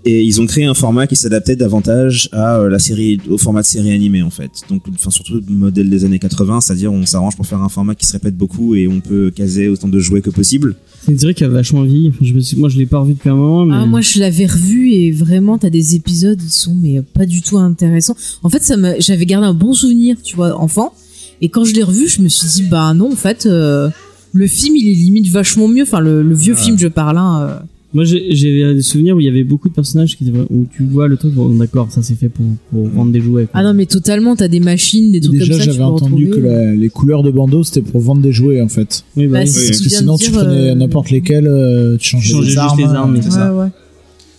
Et 0.06 0.22
ils 0.24 0.42
ont 0.42 0.46
créé 0.46 0.66
un 0.66 0.74
format 0.74 1.08
qui 1.08 1.16
s'adaptait 1.16 1.56
davantage 1.56 2.28
à 2.34 2.58
euh, 2.60 2.70
la 2.70 2.78
série, 2.78 3.20
au 3.30 3.38
format 3.38 3.62
de 3.62 3.66
série 3.68 3.92
animée 3.94 4.22
en 4.22 4.30
fait. 4.30 4.52
Donc, 4.70 4.84
enfin 4.94 5.10
surtout 5.10 5.36
le 5.36 5.56
modèle 5.56 5.90
des 5.90 6.04
années 6.04 6.20
80, 6.20 6.60
c'est-à-dire 6.62 6.92
on 6.92 7.06
s'arrange 7.06 7.38
pour 7.38 7.46
faire 7.48 7.62
un 7.62 7.70
format 7.70 7.96
qui 7.96 8.06
se 8.06 8.12
répète 8.12 8.36
beaucoup 8.36 8.76
et 8.76 8.88
on 8.90 9.00
peut 9.00 9.32
caser 9.34 9.70
autant 9.70 9.88
de 9.88 10.00
jouets 10.00 10.22
que 10.22 10.30
possible. 10.30 10.76
C'est 11.06 11.12
une 11.14 11.20
série 11.20 11.34
qui 11.34 11.44
a 11.46 11.48
vachement 11.50 11.86
je 11.86 12.34
me 12.34 12.40
suis- 12.42 12.58
moi, 12.58 12.68
je 12.70 12.78
l'ai 12.78 12.86
pas 12.86 13.00
revu 13.00 13.14
depuis 13.14 13.30
un 13.30 13.36
moment, 13.36 13.66
mais 13.66 13.76
Ah, 13.78 13.86
moi, 13.86 14.02
je 14.02 14.20
l'avais 14.20 14.46
revu 14.46 14.92
et 14.92 15.12
vraiment, 15.12 15.58
t'as 15.58 15.70
des 15.70 15.96
épisodes, 15.96 16.40
ils 16.42 16.50
sont 16.52 16.76
mais 16.76 17.02
pas 17.02 17.26
du 17.26 17.42
tout 17.42 17.58
intéressants. 17.58 18.16
En 18.44 18.50
fait, 18.50 18.62
ça 18.64 18.76
m'a, 18.78 19.00
j'avais 19.00 19.26
gardé 19.26 19.48
un 19.48 19.54
bon 19.54 19.74
souvenir, 19.74 20.18
tu 20.22 20.36
vois, 20.36 20.60
enfant. 20.60 20.94
Et 21.42 21.48
quand 21.50 21.64
je 21.66 21.74
l'ai 21.74 21.84
revu, 21.84 22.08
je 22.10 22.22
me 22.22 22.28
suis 22.30 22.48
dit, 22.48 22.64
bah 22.70 22.94
non, 22.94 23.12
en 23.12 23.16
fait, 23.16 23.46
euh, 23.46 23.90
le 24.34 24.48
film, 24.48 24.76
il 24.76 24.90
est 24.90 24.94
limite 24.96 25.28
vachement 25.30 25.68
mieux. 25.68 25.84
Enfin, 25.84 26.00
le, 26.00 26.24
le 26.24 26.36
vieux 26.36 26.56
film, 26.56 26.78
je 26.78 26.88
parle, 26.88 27.18
hein. 27.18 27.42
euh. 27.42 27.56
Moi, 27.94 28.03
j'ai 28.06 28.74
des 28.74 28.82
souvenirs 28.82 29.15
où 29.15 29.20
il 29.20 29.26
y 29.26 29.30
avait 29.30 29.44
beaucoup 29.44 29.70
de 29.70 29.74
personnages 29.74 30.18
qui 30.18 30.32
où 30.49 30.65
tu 30.76 30.84
vois 30.84 31.07
le 31.07 31.15
truc. 31.18 31.34
Bon, 31.34 31.49
d'accord, 31.49 31.91
ça 31.91 32.02
c'est 32.02 32.15
fait 32.15 32.30
pour, 32.30 32.45
pour 32.72 32.88
vendre 32.88 33.11
des 33.11 33.22
jouets. 33.22 33.44
quoi. 33.45 33.60
Ah 33.60 33.64
non, 33.64 33.74
mais 33.74 33.86
totalement, 33.86 34.36
t'as 34.36 34.48
des 34.48 34.60
machines, 34.60 35.11
des 35.11 35.22
trucs 35.22 35.38
Déjà, 35.38 35.53
comme 35.53 35.60
ça. 35.60 35.65
tu 35.65 35.72
j'avais 35.72 35.84
entendu 35.84 36.30
que 36.30 36.40
la- 36.40 36.74
les 36.74 36.90
couleurs 36.90 37.24
de 37.24 37.32
bandeau, 37.32 37.64
c'était 37.64 37.82
pour 37.82 38.02
vendre 38.02 38.22
des 38.22 38.32
jouets, 38.32 38.61
en 38.61 38.68
fait. 38.70 39.03
Oui, 39.15 39.28
bah, 39.28 39.40
Bah, 39.40 39.45
oui. 39.45 39.52
Parce 39.68 39.82
que 39.82 39.90
sinon, 39.90 40.18
tu 40.18 40.32
prenais 40.32 40.72
euh, 40.72 40.76
n'importe 40.76 41.11
lesquels, 41.11 41.48
euh, 41.48 41.98
tu 41.98 42.10
changeais 42.11 42.34
les 42.40 42.44
juste 42.45 42.57
armes. 42.57 42.80
les 42.80 42.86
armes, 42.86 43.11
mais 43.14 43.20
euh, 43.20 43.24
c'est 43.24 43.32
ça. 43.32 43.53
Ouais, 43.53 43.64
ouais. 43.65 43.70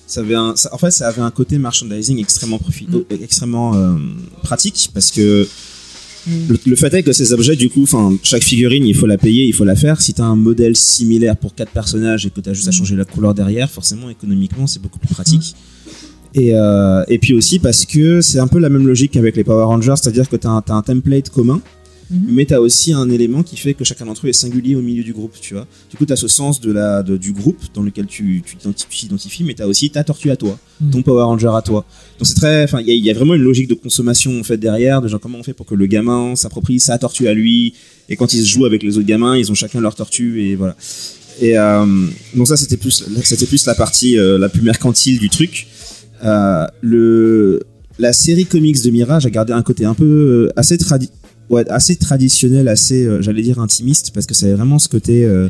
Ça 0.06 0.20
avait 0.20 0.35
un, 0.35 0.55
ça- 0.56 0.68
en 0.72 0.78
fait, 0.78 0.90
ça 0.90 1.09
avait 1.09 1.22
un 1.22 1.31
côté 1.31 1.59
merchandising 1.59 2.18
extrêmement 2.18 2.59
Mm. 2.59 2.97
extrêmement 3.22 3.74
euh, 3.74 3.94
pratique 4.43 4.90
parce 4.93 5.10
que. 5.10 5.47
Le, 6.26 6.59
le 6.66 6.76
fait 6.76 6.92
est 6.94 7.02
que 7.02 7.12
ces 7.12 7.32
objets, 7.32 7.56
du 7.56 7.68
coup, 7.68 7.82
enfin, 7.82 8.14
chaque 8.22 8.42
figurine, 8.44 8.84
il 8.86 8.94
faut 8.96 9.06
la 9.06 9.18
payer, 9.18 9.44
il 9.46 9.52
faut 9.52 9.64
la 9.64 9.76
faire. 9.76 10.01
Si 10.01 10.14
t'as 10.14 10.24
un 10.24 10.36
modèle 10.36 10.76
similaire 10.76 11.36
pour 11.36 11.55
quatre 11.55 11.70
personnages 11.72 12.26
et 12.26 12.30
que 12.30 12.40
t'as 12.40 12.52
juste 12.52 12.68
à 12.68 12.70
Mm. 12.70 12.74
changer 12.74 12.96
la 12.96 13.05
couleur 13.05 13.34
derrière, 13.34 13.70
forcément, 13.70 14.09
économiquement, 14.10 14.66
c'est 14.66 14.80
beaucoup 14.80 14.98
plus 14.98 15.12
pratique. 15.14 15.55
Et, 16.34 16.51
euh, 16.55 17.05
et 17.09 17.18
puis 17.18 17.32
aussi 17.34 17.60
parce 17.60 17.84
que 17.86 18.20
c'est 18.20 18.40
un 18.40 18.48
peu 18.48 18.59
la 18.59 18.68
même 18.68 18.86
logique 18.86 19.12
qu'avec 19.12 19.36
les 19.36 19.44
Power 19.44 19.64
Rangers, 19.64 19.94
c'est-à-dire 20.01 20.28
que 20.28 20.34
t'as 20.36 20.48
un, 20.48 20.62
t'as 20.62 20.74
un 20.74 20.82
template 20.82 21.30
commun, 21.30 21.60
Mhm. 22.10 22.20
mais 22.28 22.44
t'as 22.44 22.59
aussi 22.59 22.93
un 22.93 23.09
élément 23.10 23.43
qui 23.43 23.56
fait 23.56 23.74
que 23.74 23.85
chacun 23.85 24.05
d'entre 24.06 24.26
eux 24.26 24.28
est 24.28 24.32
singulier 24.35 24.74
au 24.76 24.82
milieu 24.82 25.02
du 25.02 25.12
groupe, 25.12 25.32
tu 25.40 25.55
vois. 25.55 25.66
Du 25.90 25.97
coup, 25.97 26.05
t'as 26.06 26.16
ce 26.16 26.28
sens 26.28 26.60
de 26.60 26.70
la, 26.70 27.02
de- 27.02 27.16
du 27.16 27.32
groupe 27.32 27.59
dans 27.74 27.82
lequel 27.82 28.06
tu 28.06 28.43
tu 28.44 28.56
t'identi- 28.56 28.85
tu 28.89 28.98
t'identifies, 28.98 29.44
mais 29.44 29.55
t'as 29.55 29.66
aussi 29.66 29.89
ta 29.90 30.05
tortue 30.05 30.31
à 30.31 30.36
toi, 30.36 30.59
Mhm. 30.81 30.90
ton 30.90 31.02
Power 31.02 31.22
Ranger 31.24 31.51
à 31.55 31.62
toi. 31.62 31.85
Donc 32.18 32.26
c'est 32.26 32.35
très, 32.35 32.64
enfin, 32.64 32.81
il 32.81 32.89
y, 32.89 32.90
a- 32.90 32.94
il 32.94 33.05
y 33.05 33.10
a 33.10 33.14
vraiment 33.14 33.35
une 33.35 33.43
logique 33.43 33.68
de 33.68 33.74
consommation 33.74 34.39
en 34.39 34.43
fait 34.44 34.56
derrière, 34.59 35.01
de 35.02 35.09
genre 35.09 35.20
comment 35.20 35.39
on 35.39 35.43
fait 35.43 35.55
pour 35.55 35.66
que 35.66 35.74
le 35.74 35.86
gamin 35.86 36.36
s'approprie 36.36 36.78
sa 36.81 36.98
tortue 36.98 37.26
à 37.28 37.35
lui, 37.35 37.74
et 38.09 38.16
quand 38.16 38.35
ils 38.35 38.43
se 38.44 38.48
jouent 38.51 38.66
avec 38.66 38.82
les 38.82 38.98
autres 38.98 39.06
gamins, 39.06 39.36
ils 39.36 39.51
ont 39.51 39.55
chacun 39.55 39.81
leur 39.81 39.94
tortue 39.94 40.43
et 40.43 40.56
voilà. 40.56 40.76
Et 41.40 41.59
euh, 41.59 41.85
donc 42.36 42.47
ça 42.47 42.56
c'était 42.56 42.76
plus, 42.76 43.05
c'était 43.24 43.47
plus 43.47 43.64
la 43.66 43.74
partie 43.74 44.18
euh, 44.18 44.39
la 44.39 44.48
plus 44.48 44.62
mercantile 44.62 45.18
du 45.18 45.28
truc. 45.31 45.66
Euh, 46.24 46.66
le 46.81 47.60
la 47.98 48.12
série 48.12 48.44
comics 48.47 48.82
de 48.82 48.90
Mirage 48.90 49.24
a 49.26 49.31
gardé 49.31 49.52
un 49.52 49.62
côté 49.62 49.85
un 49.85 49.94
peu 49.94 50.51
assez 50.56 50.76
tradi 50.78 51.10
ouais, 51.50 51.68
assez 51.68 51.96
traditionnel, 51.96 52.68
assez 52.68 53.04
euh, 53.04 53.22
j'allais 53.22 53.42
dire 53.42 53.58
intimiste 53.58 54.12
parce 54.14 54.26
que 54.26 54.34
ça 54.34 54.46
avait 54.46 54.54
vraiment 54.54 54.78
ce 54.78 54.88
côté 54.88 55.24
euh, 55.24 55.48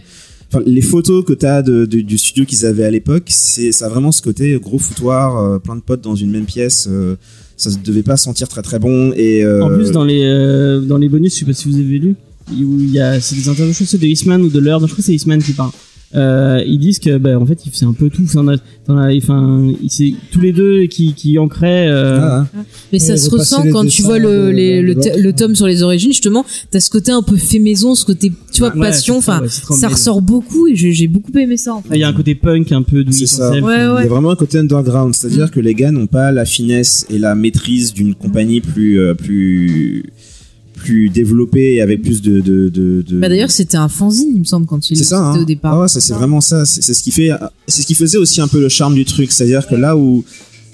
les 0.67 0.83
photos 0.83 1.25
que 1.25 1.33
tu 1.33 1.47
as 1.47 1.63
de, 1.63 1.85
du 1.85 2.19
studio 2.19 2.45
qu'ils 2.45 2.65
avaient 2.65 2.85
à 2.85 2.91
l'époque, 2.91 3.25
c'est 3.29 3.73
ça 3.73 3.87
a 3.87 3.89
vraiment 3.89 4.13
ce 4.13 4.23
côté 4.23 4.57
gros 4.61 4.79
foutoir, 4.79 5.37
euh, 5.37 5.59
plein 5.59 5.75
de 5.75 5.81
potes 5.81 6.01
dans 6.01 6.15
une 6.15 6.31
même 6.31 6.45
pièce, 6.45 6.87
euh, 6.89 7.17
ça 7.57 7.71
se 7.71 7.79
devait 7.79 8.03
pas 8.03 8.17
sentir 8.17 8.49
très 8.49 8.63
très 8.63 8.79
bon 8.79 9.13
et 9.17 9.45
En 9.47 9.69
plus, 9.75 9.91
dans 9.91 10.05
les, 10.05 10.81
dans 10.87 10.99
les 10.99 11.09
bonus, 11.09 11.35
je 11.35 11.41
sais 11.41 11.45
pas 11.45 11.53
si 11.53 11.69
vous 11.69 11.77
avez 11.77 11.99
lu, 11.99 12.15
c'est 12.49 13.35
des 13.35 13.49
interviews, 13.49 13.99
de 13.99 14.07
Eastman 14.07 14.43
ou 14.43 14.49
de 14.49 14.61
l'heure, 14.61 14.81
je 14.81 14.87
crois 14.87 14.97
que 14.97 15.03
c'est 15.03 15.15
Eastman 15.15 15.43
qui 15.43 15.53
parle. 15.53 15.71
Euh, 16.17 16.63
ils 16.67 16.79
disent 16.79 16.99
que, 17.01 17.19
bah, 17.19 17.39
en 17.39 17.45
fait, 17.47 17.67
il 17.67 17.73
faisait 17.73 17.87
un 17.87 17.93
peu 17.93 18.09
tout. 18.11 18.23
Enfin, 18.25 19.73
c'est 19.89 20.13
tous 20.31 20.41
les 20.41 20.53
deux 20.53 20.85
qui, 20.87 21.15
qui 21.15 21.39
ancraient, 21.39 21.89
euh, 21.89 22.19
ah, 22.21 22.47
Mais 22.93 22.99
ça 22.99 23.17
se 23.17 23.31
ressent 23.31 23.65
quand 23.73 23.87
tu 23.87 24.03
vois 24.03 24.19
le, 24.19 24.47
de- 24.47 24.51
les- 24.51 24.77
de 24.81 24.87
le, 24.87 24.95
t- 24.95 25.09
l'autre. 25.11 25.23
le 25.23 25.33
tome 25.33 25.55
sur 25.55 25.67
les 25.67 25.83
origines, 25.83 26.13
justement, 26.13 26.45
t'as 26.71 26.81
ce 26.81 26.91
côté 26.91 27.11
un 27.13 27.23
peu 27.23 27.37
fait 27.37 27.59
maison, 27.59 27.95
ce 27.95 28.05
côté, 28.05 28.33
tu 28.53 28.61
vois, 28.61 28.73
Ouais, 28.75 28.81
passion, 28.81 29.21
c'est 29.21 29.31
enfin, 29.31 29.41
ouais, 29.43 29.49
c'est 29.49 29.73
ça 29.75 29.89
ressort 29.89 30.23
beaucoup 30.23 30.67
et 30.69 30.75
j'ai 30.77 31.09
beaucoup 31.09 31.37
aimé 31.39 31.57
ça, 31.57 31.75
en 31.75 31.83
fait. 31.83 31.95
Il 31.95 32.01
y 32.01 32.05
a 32.05 32.09
un 32.09 32.13
côté 32.13 32.35
punk 32.35 32.71
un 32.73 32.83
peu 32.83 33.05
C'est 33.11 33.27
ça. 33.27 33.51
Ouais, 33.53 33.61
Il 33.61 34.03
y 34.05 34.07
a 34.07 34.07
vraiment 34.07 34.31
un 34.31 34.37
côté 34.37 34.59
underground, 34.59 35.15
c'est-à-dire 35.15 35.51
que 35.51 35.61
les 35.61 35.75
gars 35.75 35.91
n'ont 35.91 36.07
pas 36.07 36.31
la 36.33 36.45
finesse 36.45 37.07
et 37.11 37.19
la 37.19 37.35
maîtrise 37.35 37.93
d'une 37.93 38.15
compagnie 38.15 38.61
plus 38.61 39.01
euh, 39.01 39.15
plus 39.15 40.05
plus 40.85 41.09
développée 41.09 41.75
et 41.77 41.81
avec 41.81 42.03
plus 42.03 42.21
de 42.23 42.41
de 42.41 42.69
de. 42.69 43.03
de- 43.09 43.19
Bah 43.21 43.29
d'ailleurs, 43.29 43.51
c'était 43.51 43.77
un 43.79 43.89
fanzine, 43.89 44.33
il 44.35 44.41
me 44.41 44.45
semble, 44.45 44.67
quand 44.67 44.91
il 44.91 44.97
ça. 44.97 45.19
Hein. 45.31 45.41
au 45.41 45.45
départ. 45.45 45.75
Ah 45.75 45.81
ouais, 45.83 45.89
ça, 45.89 46.01
c'est 46.01 46.13
vraiment 46.15 46.41
ça. 46.41 46.65
C'est 46.67 46.93
ce 46.95 47.03
qui 47.03 47.11
fait, 47.11 47.31
c'est 47.67 47.83
ce 47.83 47.87
qui 47.87 47.95
faisait 47.95 48.19
aussi 48.19 48.41
un 48.41 48.49
peu 48.49 48.61
le 48.61 48.69
charme 48.69 48.95
du 48.95 49.05
truc, 49.05 49.33
c'est-à-dire 49.33 49.67
que 49.67 49.75
là 49.75 49.97
où 49.97 50.25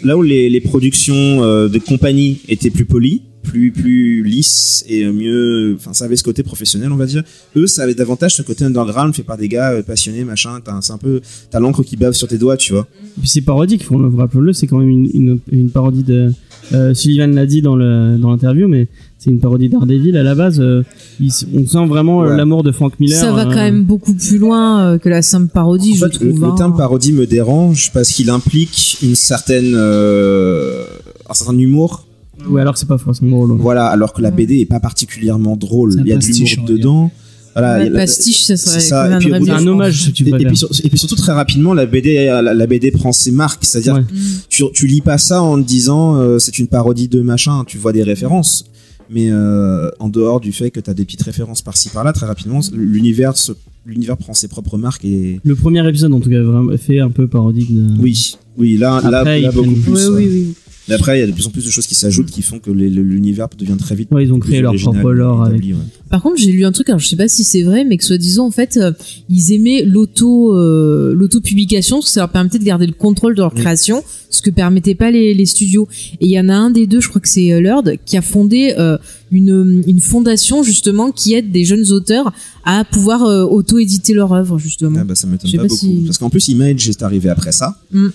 là 0.03 0.16
où 0.16 0.23
les, 0.23 0.49
les 0.51 0.61
productions 0.61 1.15
euh, 1.45 1.69
de 1.69 1.78
compagnie 1.78 2.41
étaient 2.49 2.70
plus 2.70 2.87
polies, 2.87 3.23
plus 3.43 3.70
plus 3.70 4.23
lisses 4.24 4.85
et 4.89 5.05
mieux, 5.07 5.77
enfin 5.78 5.93
ça 5.93 6.07
avait 6.07 6.16
ce 6.16 6.24
côté 6.24 6.43
professionnel, 6.43 6.91
on 6.93 6.97
va 6.97 7.07
dire. 7.07 7.23
Eux, 7.57 7.66
ça 7.66 7.82
avait 7.85 7.95
davantage 7.95 8.35
ce 8.35 8.43
côté 8.43 8.65
underground 8.65 9.15
fait 9.15 9.23
par 9.23 9.37
des 9.39 9.49
gars 9.49 9.73
euh, 9.73 9.82
passionnés, 9.82 10.24
machin. 10.24 10.59
T'as- 10.65 10.81
C'est 10.82 10.93
un 10.93 10.99
peu, 10.99 11.20
t'as 11.51 11.61
l'encre 11.61 11.82
qui 11.82 11.97
bave 11.97 12.15
sur 12.15 12.28
tes 12.28 12.39
doigts, 12.39 12.57
tu 12.57 12.73
vois. 12.73 12.87
Et 13.16 13.20
puis 13.20 13.28
c'est 13.28 13.43
parodique, 13.43 13.85
faut 13.85 13.97
rappelons-le, 14.16 14.53
c'est 14.53 14.66
quand 14.66 14.78
même 14.78 14.89
une, 14.89 15.11
une, 15.15 15.39
une 15.53 15.70
parodie 15.70 16.03
de. 16.03 16.32
Euh, 16.73 16.95
Sullivan 16.95 17.35
l'a 17.35 17.47
dit 17.47 17.62
dans 17.62 17.77
l'interview, 17.77 18.69
mais 18.69 18.87
c'est 19.19 19.31
une 19.31 19.41
parodie 19.41 19.69
d'Ardeville 19.69 20.16
à 20.16 20.23
la 20.23 20.35
base. 20.35 20.61
euh, 20.61 20.82
il 21.19 21.31
on 21.55 21.66
sent 21.66 21.87
vraiment 21.87 22.23
euh, 22.23 22.31
Ouais. 22.31 22.37
l'amour 22.37 22.62
de 22.62 22.73
Frank 22.73 22.93
Miller. 23.01 23.19
ça 23.19 23.32
va 23.32 23.43
euh, 23.43 23.45
quand 23.45 23.57
même 23.57 23.85
beaucoup 23.85 24.15
plus 24.15 24.39
loin 24.39 24.81
euh, 24.81 24.99
que 24.99 25.09
la 25.09 25.20
simple 25.23 25.49
parodie, 25.53 25.93
En 25.93 25.95
je 25.97 26.01
fait, 26.07 26.24
le, 26.24 26.31
trouve. 26.31 26.41
le 26.41 26.47
hein. 26.49 26.55
terme 26.57 26.77
parodie 26.77 27.12
me 27.12 27.27
dérange 27.27 27.91
parce 27.93 28.11
qu'il 28.11 28.31
implique 28.31 28.99
une 29.03 29.15
certaine, 29.16 29.74
euh, 29.77 30.85
un 31.28 31.35
certain 31.35 31.59
humour. 31.59 32.07
Ou 32.49 32.57
alors 32.57 32.78
c'est 32.78 32.89
pas 32.89 32.97
forcément 32.97 33.47
drôle. 33.47 33.59
Voilà, 33.61 33.87
alors 33.87 34.15
que 34.15 34.23
la 34.23 34.31
BD 34.31 34.61
est 34.61 34.65
pas 34.66 34.81
particulièrement 34.81 35.57
drôle. 35.57 35.95
Il 35.99 36.07
y 36.07 36.12
a 36.12 36.16
de 36.16 36.24
l'humour 36.24 36.65
dedans. 36.66 37.11
Voilà, 37.55 37.78
Ouais, 37.85 37.90
pastiche, 37.90 38.44
ça 38.44 38.56
serait 38.56 38.81
ça. 38.81 39.09
quand 39.10 39.18
puis, 39.18 39.51
un 39.51 39.66
hommage, 39.66 40.05
si 40.05 40.12
tu 40.12 40.28
et, 40.28 40.32
puis, 40.32 40.56
sur- 40.56 40.70
et 40.85 40.89
puis 40.89 40.98
surtout 40.98 41.16
très 41.16 41.32
rapidement, 41.32 41.74
la 41.74 41.85
BD, 41.86 42.27
la, 42.27 42.43
la 42.43 42.66
BD 42.66 42.90
prend 42.93 43.12
ses 43.12 43.32
marques. 43.32 43.64
C'est-à-dire, 43.64 43.94
Ouais. 43.94 44.05
tu, 44.48 44.62
tu 44.72 44.86
lis 44.86 45.01
pas 45.01 45.18
ça 45.18 45.43
en 45.43 45.60
te 45.60 45.66
disant 45.66 46.16
euh, 46.16 46.39
c'est 46.39 46.59
une 46.59 46.68
parodie 46.68 47.09
de 47.09 47.20
machin. 47.22 47.64
Tu 47.66 47.77
vois 47.77 47.93
des 47.93 48.05
références, 48.05 48.64
mais 49.10 49.31
euh, 49.32 49.90
en 49.98 50.09
dehors 50.09 50.39
du 50.40 50.52
fait 50.52 50.70
que 50.70 50.78
tu 50.78 50.89
as 50.90 50.94
des 50.94 51.05
petites 51.05 51.22
références 51.22 51.60
par-ci 51.62 51.89
par-là, 51.89 52.12
très 52.12 52.27
rapidement, 52.27 52.60
l'univers, 52.72 53.36
se- 53.36 53.52
l'univers 53.85 54.16
prend 54.16 54.32
ses 54.35 54.47
propres 54.47 54.78
marques 54.78 55.05
et 55.05 55.40
Le 55.43 55.55
premier 55.56 55.86
épisode, 55.89 56.12
en 56.12 56.20
tout 56.20 56.31
cas, 56.31 56.40
vraiment, 56.43 56.77
fait 56.78 57.01
un 57.01 57.10
peu 57.10 57.27
parodique 57.27 57.74
de. 57.74 58.01
oui, 58.01 58.36
oui, 58.59 58.77
là, 58.77 58.97
Après, 58.97 59.10
là, 59.10 59.24
là, 59.48 59.52
beaucoup 59.52 59.72
plus. 59.74 59.93
Oui, 59.93 60.01
euh, 60.02 60.14
oui, 60.16 60.28
oui. 60.31 60.55
Mais 60.91 60.97
après, 60.97 61.17
il 61.19 61.21
y 61.21 61.25
a 61.25 61.27
de 61.27 61.33
plus 61.33 61.47
en 61.47 61.51
plus 61.51 61.65
de 61.65 61.71
choses 61.71 61.87
qui 61.87 61.95
s'ajoutent 61.95 62.31
qui 62.31 62.43
font 62.43 62.59
que 62.59 62.71
l'univers 62.71 63.49
devient 63.59 63.77
très 63.79 63.95
vite. 63.95 64.09
Ouais, 64.11 64.25
ils 64.25 64.33
ont 64.33 64.39
créé 64.39 64.61
leur 64.61 64.75
propre 64.75 65.11
lore 65.12 65.43
avec. 65.45 65.62
ouais. 65.62 65.75
Par 66.11 66.21
contre, 66.23 66.37
j'ai 66.39 66.51
lu 66.51 66.65
un 66.65 66.73
truc, 66.73 66.89
alors 66.89 66.99
je 66.99 67.07
sais 67.07 67.17
pas 67.17 67.29
si 67.29 67.45
c'est 67.45 67.62
vrai, 67.62 67.85
mais 67.85 67.97
que 67.97 68.05
soi-disant, 68.05 68.47
en 68.47 68.51
fait, 68.51 68.77
euh, 68.77 68.91
ils 69.29 69.53
aimaient 69.53 69.85
l'auto, 69.85 70.57
euh, 70.57 71.15
l'auto-publication, 71.15 71.99
parce 71.99 72.07
que 72.07 72.12
ça 72.12 72.21
leur 72.21 72.31
permettait 72.31 72.59
de 72.59 72.65
garder 72.65 72.87
le 72.87 72.93
contrôle 72.93 73.35
de 73.37 73.41
leur 73.41 73.55
Oui. 73.55 73.61
création, 73.61 74.03
ce 74.29 74.43
que 74.43 74.51
permettaient 74.51 74.97
pas 74.97 75.11
les, 75.12 75.33
les 75.35 75.47
studios. 75.47 75.87
Et 76.21 76.27
il 76.27 76.31
y 76.33 76.41
en 76.41 76.49
a 76.49 76.55
un 76.55 76.71
des 76.71 76.89
deux, 76.89 77.01
je 77.01 77.09
crois 77.09 77.21
que 77.21 77.29
c'est 77.29 77.53
euh, 77.53 77.61
Lord, 77.61 77.85
qui 78.05 78.17
a 78.17 78.23
fondé 78.23 78.75
euh, 78.77 78.99
une, 79.31 79.85
une 79.87 80.01
fondation, 80.01 80.65
justement, 80.65 81.12
qui 81.12 81.35
aide 81.35 81.53
des 81.53 81.65
jeunes 81.65 81.93
auteurs 81.93 82.33
à 82.65 82.85
pouvoir 82.85 83.23
euh, 83.25 83.45
auto-éditer 83.45 84.12
leur 84.12 84.33
œuvre, 84.33 84.59
justement. 84.59 84.99
Ah 85.01 85.05
bah, 85.05 85.15
ça 85.15 85.29
m'étonne 85.29 85.51
pas, 85.53 85.57
pas 85.59 85.62
beaucoup. 85.69 85.77
si- 85.87 86.03
Parce 86.07 86.19
qu'en 86.19 86.31
plus, 86.31 86.49
Image 86.49 86.89
est 86.89 87.03
arrivé 87.05 87.29
après 87.29 87.53
ça. 87.53 87.79
Mm. 87.93 88.09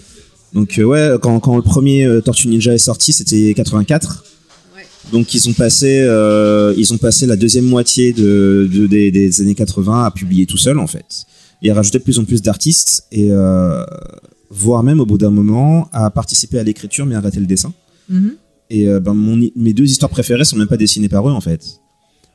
Donc, 0.55 0.79
euh, 0.79 0.83
ouais, 0.83 1.09
quand, 1.21 1.39
quand 1.41 1.55
le 1.57 1.61
premier 1.61 2.05
euh, 2.05 2.21
Tortue 2.21 2.47
Ninja 2.47 2.73
est 2.73 2.77
sorti, 2.79 3.11
c'était 3.13 3.53
84. 3.53 4.23
Donc, 5.11 5.33
ils 5.35 5.47
ont 5.49 5.53
passé, 5.53 5.99
euh, 6.01 6.73
ils 6.77 6.93
ont 6.93 6.97
passé 6.97 7.27
la 7.27 7.35
deuxième 7.35 7.65
moitié 7.65 8.13
de, 8.13 8.67
de- 8.73 8.87
des, 8.87 9.11
des 9.11 9.41
années 9.41 9.53
80 9.53 10.05
à 10.05 10.11
publier 10.11 10.45
tout 10.47 10.57
seul, 10.57 10.79
en 10.79 10.87
fait. 10.87 11.25
Et 11.61 11.69
à 11.69 11.75
rajouter 11.75 11.99
de 11.99 12.03
plus 12.03 12.17
en 12.19 12.23
plus 12.23 12.41
d'artistes 12.41 13.03
et, 13.11 13.27
euh, 13.31 13.83
voire 14.49 14.81
même 14.81 14.99
au 14.99 15.05
bout 15.05 15.17
d'un 15.17 15.29
moment, 15.29 15.89
à 15.91 16.09
participer 16.09 16.57
à 16.57 16.63
l'écriture, 16.63 17.05
mais 17.05 17.15
à 17.15 17.19
arrêter 17.19 17.39
le 17.39 17.45
dessin. 17.45 17.73
Mhm. 18.09 18.31
Et 18.69 18.87
euh, 18.87 18.99
ben, 18.99 19.13
mon, 19.13 19.37
mes 19.55 19.73
deux 19.73 19.85
histoires 19.91 20.09
préférées 20.09 20.45
sont 20.45 20.55
même 20.57 20.67
pas 20.67 20.77
dessinées 20.77 21.09
par 21.09 21.27
eux 21.29 21.31
en 21.33 21.41
fait. 21.41 21.61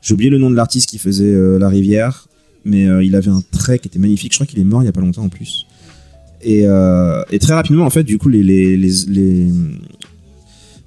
J'ai 0.01 0.13
oublié 0.13 0.29
le 0.29 0.37
nom 0.37 0.49
de 0.49 0.55
l'artiste 0.55 0.89
qui 0.89 0.97
faisait 0.97 1.59
La 1.59 1.67
Rivière, 1.69 2.27
mais 2.65 2.85
il 3.05 3.15
avait 3.15 3.29
un 3.29 3.43
trait 3.51 3.77
qui 3.79 3.87
était 3.87 3.99
magnifique. 3.99 4.31
Je 4.31 4.37
crois 4.37 4.47
qu'il 4.47 4.57
est 4.59 4.63
mort 4.63 4.81
il 4.81 4.85
y 4.85 4.89
a 4.89 4.91
pas 4.91 5.01
longtemps 5.01 5.23
en 5.23 5.29
plus. 5.29 5.67
Et, 6.43 6.65
euh, 6.65 7.21
et 7.31 7.39
très 7.39 7.53
rapidement 7.53 7.85
en 7.85 7.89
fait, 7.89 8.03
du 8.03 8.17
coup, 8.17 8.29
les, 8.29 8.43
les, 8.43 8.75
les, 8.77 8.91
les- 9.07 9.47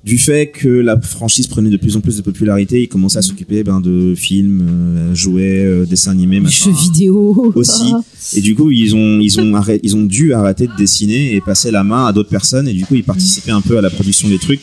du 0.05 0.19
fait 0.19 0.49
que 0.49 0.69
la 0.69 1.01
franchise 1.01 1.47
prenait 1.47 1.71
de 1.71 1.79
plus 1.79 1.97
en 1.97 2.01
plus 2.03 2.19
de 2.19 2.23
popularité, 2.23 2.83
ils 2.83 2.89
commençaient 2.89 3.19
à 3.19 3.23
s'occuper 3.23 3.65
ben, 3.65 3.81
de 3.81 4.15
films, 4.15 4.67
euh, 4.69 5.15
jouets, 5.15 5.65
euh, 5.65 5.87
dessins 5.87 6.11
animés, 6.11 6.41
machin. 6.41 6.71
Jeux 6.71 6.77
vidéo. 6.79 7.53
Aussi. 7.55 7.91
Et 8.37 8.43
du 8.43 8.55
coup, 8.55 8.71
ils 8.71 8.95
ont, 8.95 9.19
ils 9.21 9.41
ont, 9.41 9.55
arrêté, 9.55 9.81
ils 9.83 9.97
ont 9.97 10.05
dû 10.05 10.35
arrêter 10.35 10.67
de 10.67 10.77
dessiner 10.77 11.35
et 11.35 11.41
passer 11.41 11.71
la 11.71 11.85
main 11.85 12.05
à 12.05 12.13
d'autres 12.13 12.29
personnes. 12.29 12.69
Et 12.69 12.75
du 12.75 12.85
coup, 12.85 12.97
ils 12.97 13.05
participaient 13.05 13.53
un 13.53 13.63
peu 13.63 13.79
à 13.79 13.81
la 13.81 13.89
production 13.89 14.29
des 14.29 14.39
trucs. 14.39 14.61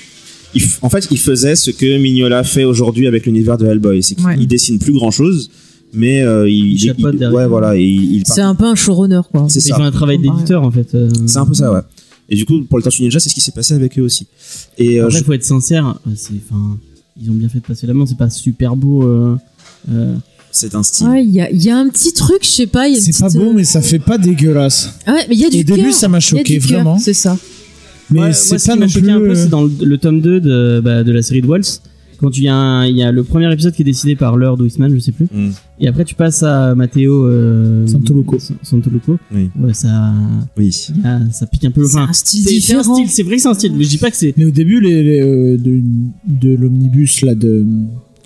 Ils 0.54 0.62
en 0.84 0.90
fait, 0.90 1.08
ils 1.10 1.18
faisaient 1.18 1.56
ce 1.56 1.72
que 1.72 1.98
Mignola 1.98 2.44
fait 2.44 2.66
aujourd'hui 2.66 3.08
avec 3.08 3.26
l'univers 3.26 3.58
de 3.58 3.66
Hellboy. 3.66 4.04
C'est 4.04 4.14
qu'il 4.16 4.26
Ouais. 4.28 4.46
dessine 4.46 4.78
plus 4.78 4.94
grand 4.94 5.10
chose, 5.10 5.50
mais 5.94 6.22
euh, 6.22 6.50
il, 6.50 6.74
Il 6.74 6.80
chapeaute 6.80 7.16
derrière. 7.18 7.34
ouais, 7.38 7.48
voilà, 7.48 7.76
et 7.78 7.84
il, 7.84 8.14
il 8.18 8.24
C'est 8.28 8.42
un 8.42 8.56
peu 8.56 8.66
un 8.66 8.76
showrunner, 8.76 9.22
quoi. 9.32 9.46
C'est 9.50 9.60
ça. 9.60 9.76
un 9.78 9.92
travail 9.92 10.18
d'éditeur 10.20 10.64
en 10.64 10.72
fait. 10.72 10.94
euh. 10.96 11.10
C'est 11.28 11.38
un 11.38 11.46
peu 11.46 11.54
ça, 11.54 11.72
ouais. 11.72 11.82
Et 12.30 12.36
du 12.36 12.46
coup, 12.46 12.62
pour 12.64 12.78
le 12.78 12.84
Tortue 12.84 13.02
Ninja, 13.04 13.20
c'est 13.20 13.30
ce 13.30 13.34
qui 13.36 13.42
s'est 13.42 13.52
passé 13.52 13.74
avec 13.74 13.98
eux 14.00 14.04
aussi. 14.04 14.26
Et 14.78 15.02
euh, 15.02 15.06
Après, 15.08 15.20
je- 15.20 15.24
faut 15.26 15.34
être 15.34 15.44
sincère. 15.44 16.00
euh, 16.08 16.12
C'est, 16.16 16.34
enfin, 16.50 16.78
ils 17.22 17.30
ont 17.30 17.34
bien 17.34 17.50
fait 17.50 17.60
de 17.60 17.66
passer 17.66 17.88
la 17.88 17.94
main. 17.94 18.06
C'est 18.06 18.18
pas 18.18 18.30
super 18.30 18.76
beau. 18.78 19.04
euh, 19.04 19.36
euh, 19.92 20.16
c'est 20.50 20.76
un 20.76 20.84
style. 20.84 21.08
Ouais, 21.08 21.24
il 21.26 21.32
y 21.32 21.42
a, 21.42 21.50
il 21.52 21.62
y 21.64 21.70
a 21.70 21.78
un 21.78 21.88
petit 21.90 22.14
truc, 22.14 22.40
je 22.44 22.48
sais 22.48 22.68
pas, 22.68 22.88
il 22.88 22.92
y 22.92 22.96
a 22.96 22.98
une 23.00 23.04
C'est 23.14 23.20
pas 23.22 23.30
beau, 23.30 23.52
mais 23.54 23.64
ça 23.66 23.82
fait 23.82 24.00
pas 24.00 24.18
dégueulasse. 24.18 24.94
Ah 25.06 25.14
ouais, 25.14 25.26
mais 25.30 25.36
il 25.36 25.42
y 25.42 25.46
a 25.46 25.50
du 25.50 25.60
Au 25.60 25.76
début, 25.76 25.92
ça 25.92 26.08
m'a 26.08 26.20
choqué, 26.22 26.58
vraiment. 26.60 26.98
C'est 27.00 27.14
ça. 27.14 27.38
Mais 28.10 28.20
Ouais, 28.20 28.34
c'est 28.34 28.58
ce 28.60 28.68
pas 28.68 28.74
qui 28.74 28.80
m'a 28.80 28.86
non 28.86 28.92
choqué 28.92 29.02
plus. 29.06 29.12
un 29.12 29.20
peu, 29.20 29.36
c'est 29.36 29.48
dans 29.50 29.64
le, 29.64 29.72
le 29.82 29.98
tome 29.98 30.20
2 30.22 30.40
de, 30.42 30.82
bah, 30.84 31.04
de 31.04 31.12
la 31.14 31.22
série 31.22 31.42
de 31.42 31.48
Waltz. 31.48 31.82
Quand 32.22 32.30
tu 32.30 32.42
y 32.44 32.48
a, 32.48 32.56
un- 32.56 32.86
y 32.88 33.02
a 33.04 33.12
le 33.12 33.24
premier 33.24 33.52
épisode 33.52 33.74
qui 33.74 33.82
est 33.82 33.86
décidé 33.86 34.16
par 34.16 34.38
Lord 34.38 34.64
Eastman, 34.66 34.94
je 34.94 35.00
sais 35.00 35.12
plus. 35.12 35.26
Mm. 35.34 35.50
Et 35.80 35.88
après, 35.88 36.06
tu 36.06 36.16
passes 36.16 36.44
à 36.44 36.76
Matteo 36.76 37.26
euh, 37.26 37.86
Santoloco. 37.88 38.38
Sa- 38.40 38.54
Santoloco. 38.62 39.18
Oui. 39.34 39.50
Ouais, 39.60 39.74
ça, 39.74 40.14
Oui. 40.58 40.72
ça 40.72 41.46
pique 41.48 41.66
un 41.66 41.72
peu. 41.72 41.86
C'est 41.86 41.98
un 41.98 42.14
style 42.14 42.46
différent. 42.46 42.84
C'est 43.08 43.24
vrai 43.24 43.36
que 43.38 43.42
c'est 43.42 43.48
un 43.50 43.54
style, 43.56 43.74
mais 43.76 43.84
je 43.84 43.90
dis 43.90 43.98
pas 43.98 44.12
que 44.12 44.18
c'est. 44.18 44.34
Mais 44.38 44.46
au 44.46 44.52
début, 44.52 44.80
les, 44.80 45.02
les, 45.04 45.22
euh, 45.22 45.58
de, 45.58 45.82
de 46.28 46.56
l'omnibus 46.56 47.22
là 47.24 47.34
de 47.36 47.66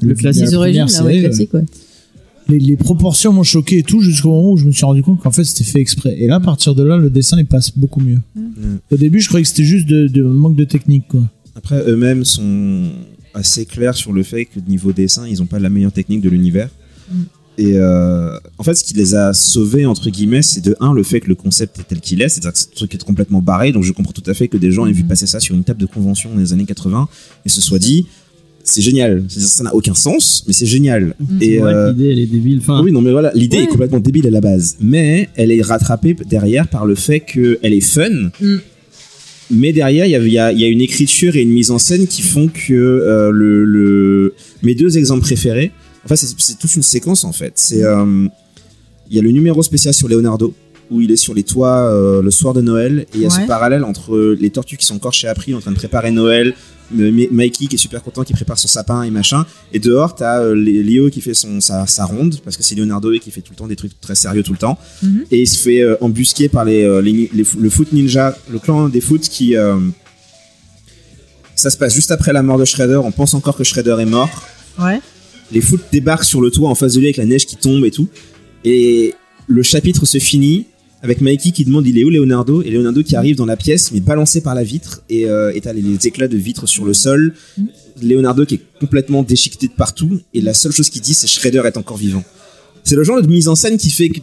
Le 0.02 0.10
de 0.10 0.14
classique. 0.14 0.54
origines, 0.54 0.86
là, 0.86 1.04
ouais, 1.06 1.22
classique, 1.22 1.54
ouais. 1.54 1.64
les, 2.50 2.60
les 2.60 2.76
proportions 2.76 3.32
m'ont 3.32 3.44
choqué 3.44 3.78
et 3.80 3.84
tout 3.84 4.02
jusqu'au 4.02 4.30
moment 4.30 4.52
où 4.52 4.58
je 4.58 4.66
me 4.66 4.72
suis 4.74 4.84
rendu 4.86 5.02
compte 5.02 5.22
qu'en 5.22 5.32
fait 5.32 5.46
c'était 5.46 5.64
fait 5.64 5.80
exprès. 5.80 6.16
Et 6.20 6.28
là, 6.28 6.36
à 6.36 6.40
partir 6.42 6.76
de 6.76 6.84
là, 6.84 6.98
le 6.98 7.10
dessin 7.10 7.38
il 7.40 7.46
passe 7.46 7.72
beaucoup 7.78 8.02
mieux. 8.02 8.20
Mm. 8.36 8.42
Au 8.92 8.98
début, 8.98 9.22
je 9.22 9.30
croyais 9.30 9.44
que 9.44 9.50
c'était 9.50 9.64
juste 9.64 9.88
de, 9.88 10.08
de 10.08 10.22
manque 10.24 10.58
de 10.58 10.66
technique 10.66 11.08
quoi. 11.08 11.22
Après, 11.56 11.82
eux-mêmes 11.90 12.26
sont 12.26 12.90
assez 13.36 13.66
clairs 13.66 13.96
sur 13.96 14.12
le 14.14 14.24
fait 14.24 14.46
que 14.46 14.60
niveau 14.68 14.92
dessin, 14.92 15.28
ils 15.28 15.38
n'ont 15.40 15.46
pas 15.46 15.60
la 15.60 15.70
meilleure 15.70 15.92
technique 15.92 16.22
de 16.22 16.30
l'univers. 16.30 16.70
Mm. 17.12 17.16
Et 17.58 17.74
euh, 17.78 18.38
en 18.58 18.64
fait, 18.64 18.76
ce 18.76 18.84
qui 18.84 18.94
les 18.96 19.16
a 19.16 19.32
sauvés, 19.34 19.86
entre 19.86 20.10
guillemets, 20.10 20.42
c'est 20.42 20.60
de 20.60 20.76
un, 20.82 20.94
le 20.94 21.04
fait 21.04 21.22
que 21.22 21.30
le 21.30 21.36
concept 21.36 21.80
est 21.80 21.84
tel 21.84 22.02
qu'il 22.02 22.22
est, 22.22 22.28
c'est-à-dire 22.28 22.52
que 22.52 22.60
ce 22.60 22.68
truc 22.68 22.94
est 22.96 23.04
complètement 23.04 23.42
barré, 23.42 23.72
donc 23.72 23.84
je 23.84 23.94
comprends 23.94 24.12
tout 24.12 24.30
à 24.30 24.34
fait 24.34 24.50
que 24.50 24.58
des 24.58 24.72
gens 24.72 24.86
aient 24.88 24.92
vu 24.92 25.04
Mhm. 25.04 25.08
passer 25.10 25.26
ça 25.26 25.40
sur 25.40 25.56
une 25.56 25.64
table 25.64 25.80
de 25.80 25.86
convention 25.86 26.32
dans 26.34 26.40
les 26.40 26.52
années 26.52 26.66
80 26.66 27.08
et 27.46 27.50
se 27.50 27.62
soient 27.62 27.80
dit, 27.80 28.08
c'est 28.66 28.82
génial. 28.82 29.24
C'est-à-dire, 29.30 29.48
ça 29.50 29.64
n'a 29.64 29.74
aucun 29.76 29.94
sens, 29.94 30.44
mais 30.48 30.52
c'est 30.54 30.66
génial. 30.66 31.16
Et 31.40 31.56
C'est 31.56 31.58
vrai 31.60 31.74
euh, 31.74 31.94
que 31.94 31.98
l'idée, 31.98 32.12
elle 32.12 32.20
est 32.20 32.26
débile. 32.26 32.58
Enfin, 32.62 32.82
oui, 32.84 32.92
non, 32.92 33.00
mais 33.02 33.12
voilà, 33.14 33.32
l'idée 33.36 33.58
Ouais. 33.58 33.64
est 33.64 33.68
complètement 33.68 34.00
débile 34.02 34.28
à 34.28 34.32
la 34.32 34.42
base, 34.42 34.76
mais 34.82 35.30
elle 35.36 35.52
est 35.52 35.62
rattrapée 35.62 36.14
derrière 36.28 36.68
par 36.68 36.86
le 36.86 36.96
fait 36.96 37.22
qu'elle 37.22 37.58
est 37.74 37.80
fun. 37.80 38.10
Mm. 38.42 38.56
Mais 39.52 39.74
derrière, 39.74 40.06
il 40.06 40.32
y 40.32 40.40
a, 40.40 40.68
une 40.68 40.82
écriture 40.82 41.36
et 41.36 41.42
une 41.42 41.52
mise 41.52 41.72
en 41.72 41.78
scène 41.78 42.08
qui 42.08 42.22
font 42.22 42.48
que 42.48 42.74
euh, 42.74 43.30
le, 43.32 43.64
le, 43.64 44.34
mes 44.64 44.74
deux 44.74 44.98
exemples 44.98 45.22
préférés, 45.22 45.72
enfin, 46.04 46.16
c'est 46.16 46.28
c'est 46.38 46.58
toute 46.58 46.74
une 46.76 46.82
séquence 46.82 47.24
en 47.24 47.32
fait. 47.32 47.54
C'est 47.56 47.84
euh, 47.84 48.28
il 49.10 49.16
y 49.16 49.20
a 49.20 49.22
le 49.22 49.32
numéro 49.32 49.62
spécial 49.62 49.94
sur 49.94 50.08
Leonardo 50.08 50.54
où 50.92 51.02
il 51.02 51.12
est 51.12 51.16
sur 51.16 51.34
les 51.34 51.44
toits 51.44 51.78
euh, 51.92 52.22
le 52.22 52.32
soir 52.32 52.54
de 52.54 52.62
Noël 52.62 53.06
et 53.14 53.16
il 53.16 53.22
y 53.22 53.26
a 53.26 53.30
Ouais. 53.30 53.42
ce 53.42 53.48
parallèle 53.48 53.84
entre 53.84 54.36
les 54.40 54.50
tortues 54.52 54.78
qui 54.78 54.86
sont 54.86 54.96
encore 54.96 55.14
chez 55.14 55.28
Apri 55.28 55.54
en 55.54 55.60
train 55.60 55.72
de 55.72 55.76
préparer 55.76 56.12
Noël, 56.12 56.54
euh, 57.00 57.12
Mi- 57.12 57.28
Mikey 57.32 57.66
qui 57.68 57.76
est 57.76 57.80
super 57.80 58.04
content 58.04 58.24
qui 58.24 58.34
prépare 58.34 58.60
son 58.60 58.68
sapin 58.68 59.02
et 59.04 59.10
machin 59.10 59.46
et 59.74 59.80
dehors 59.80 60.14
t'as 60.16 60.42
euh, 60.42 60.54
Lé- 60.54 60.84
Léo 60.84 61.10
qui 61.10 61.22
fait 61.22 61.34
son 61.34 61.60
sa, 61.60 61.88
sa 61.88 62.06
ronde 62.06 62.36
parce 62.44 62.56
que 62.58 62.62
c'est 62.64 62.76
Leonardo 62.76 63.12
et 63.12 63.20
qui 63.20 63.32
fait 63.32 63.42
tout 63.42 63.52
le 63.54 63.58
temps 63.58 63.68
des 63.68 63.76
trucs 63.76 64.00
très 64.00 64.14
sérieux 64.16 64.44
tout 64.44 64.52
le 64.52 64.60
temps 64.60 64.78
Mhm. 65.02 65.24
et 65.32 65.42
il 65.42 65.48
se 65.48 65.58
fait 65.58 65.82
euh, 65.82 65.96
embusquer 66.02 66.48
par 66.50 66.64
les, 66.66 66.84
euh, 66.84 67.02
les, 67.02 67.30
les 67.34 67.44
le 67.60 67.70
foot 67.72 67.92
ninja 67.92 68.38
le 68.52 68.60
clan 68.60 68.88
des 68.90 69.02
foot 69.02 69.22
qui 69.22 69.56
euh, 69.56 69.78
ça 71.56 71.70
se 71.70 71.78
passe 71.78 71.96
juste 71.96 72.12
après 72.12 72.34
la 72.34 72.44
mort 72.44 72.58
de 72.58 72.66
Shredder 72.66 72.98
on 73.04 73.12
pense 73.12 73.34
encore 73.34 73.56
que 73.58 73.64
Shredder 73.64 73.96
est 74.00 74.06
mort 74.06 74.30
Ouais. 74.80 75.00
les 75.52 75.62
foot 75.62 75.82
débarquent 75.92 76.26
sur 76.26 76.42
le 76.42 76.52
toit 76.52 76.70
en 76.70 76.76
face 76.76 76.94
de 76.94 77.00
lui 77.00 77.06
avec 77.08 77.18
la 77.18 77.26
neige 77.26 77.46
qui 77.46 77.56
tombe 77.56 77.86
et 77.86 77.92
tout. 77.92 78.10
Et 78.66 79.14
le 79.48 79.64
chapitre 79.64 80.06
se 80.06 80.18
finit 80.18 80.66
avec 81.06 81.22
Mikey 81.22 81.52
qui 81.52 81.64
demande 81.66 81.88
il 81.88 81.98
est 81.98 82.04
où 82.04 82.10
Leonardo 82.10 82.62
et 82.62 82.70
Leonardo 82.70 83.02
qui 83.04 83.16
arrive 83.16 83.36
dans 83.36 83.46
la 83.46 83.56
pièce 83.56 83.92
mais 83.94 84.00
balancé 84.02 84.42
par 84.42 84.56
la 84.56 84.64
vitre 84.64 85.02
et 85.10 85.26
euh, 85.28 85.54
et 85.56 85.62
t'as 85.62 85.72
les, 85.74 85.82
les 85.82 86.08
éclats 86.08 86.28
de 86.28 86.38
vitre 86.38 86.68
sur 86.68 86.84
le 86.84 86.94
sol. 86.94 87.34
Mhm. 87.58 87.68
Leonardo 88.04 88.46
qui 88.46 88.56
est 88.56 88.62
complètement 88.80 89.24
déchiqueté 89.24 89.68
de 89.68 89.74
partout 89.74 90.20
et 90.34 90.42
la 90.42 90.54
seule 90.54 90.74
chose 90.74 90.90
qu'il 90.90 91.02
dit 91.02 91.14
c'est 91.14 91.28
Shredder 91.28 91.62
est 91.66 91.78
encore 91.78 91.98
vivant. 91.98 92.24
C'est 92.84 92.96
le 92.96 93.04
genre 93.04 93.20
de 93.22 93.28
mise 93.28 93.48
en 93.48 93.56
scène 93.56 93.78
qui 93.78 93.90
fait 93.90 94.10
que 94.10 94.20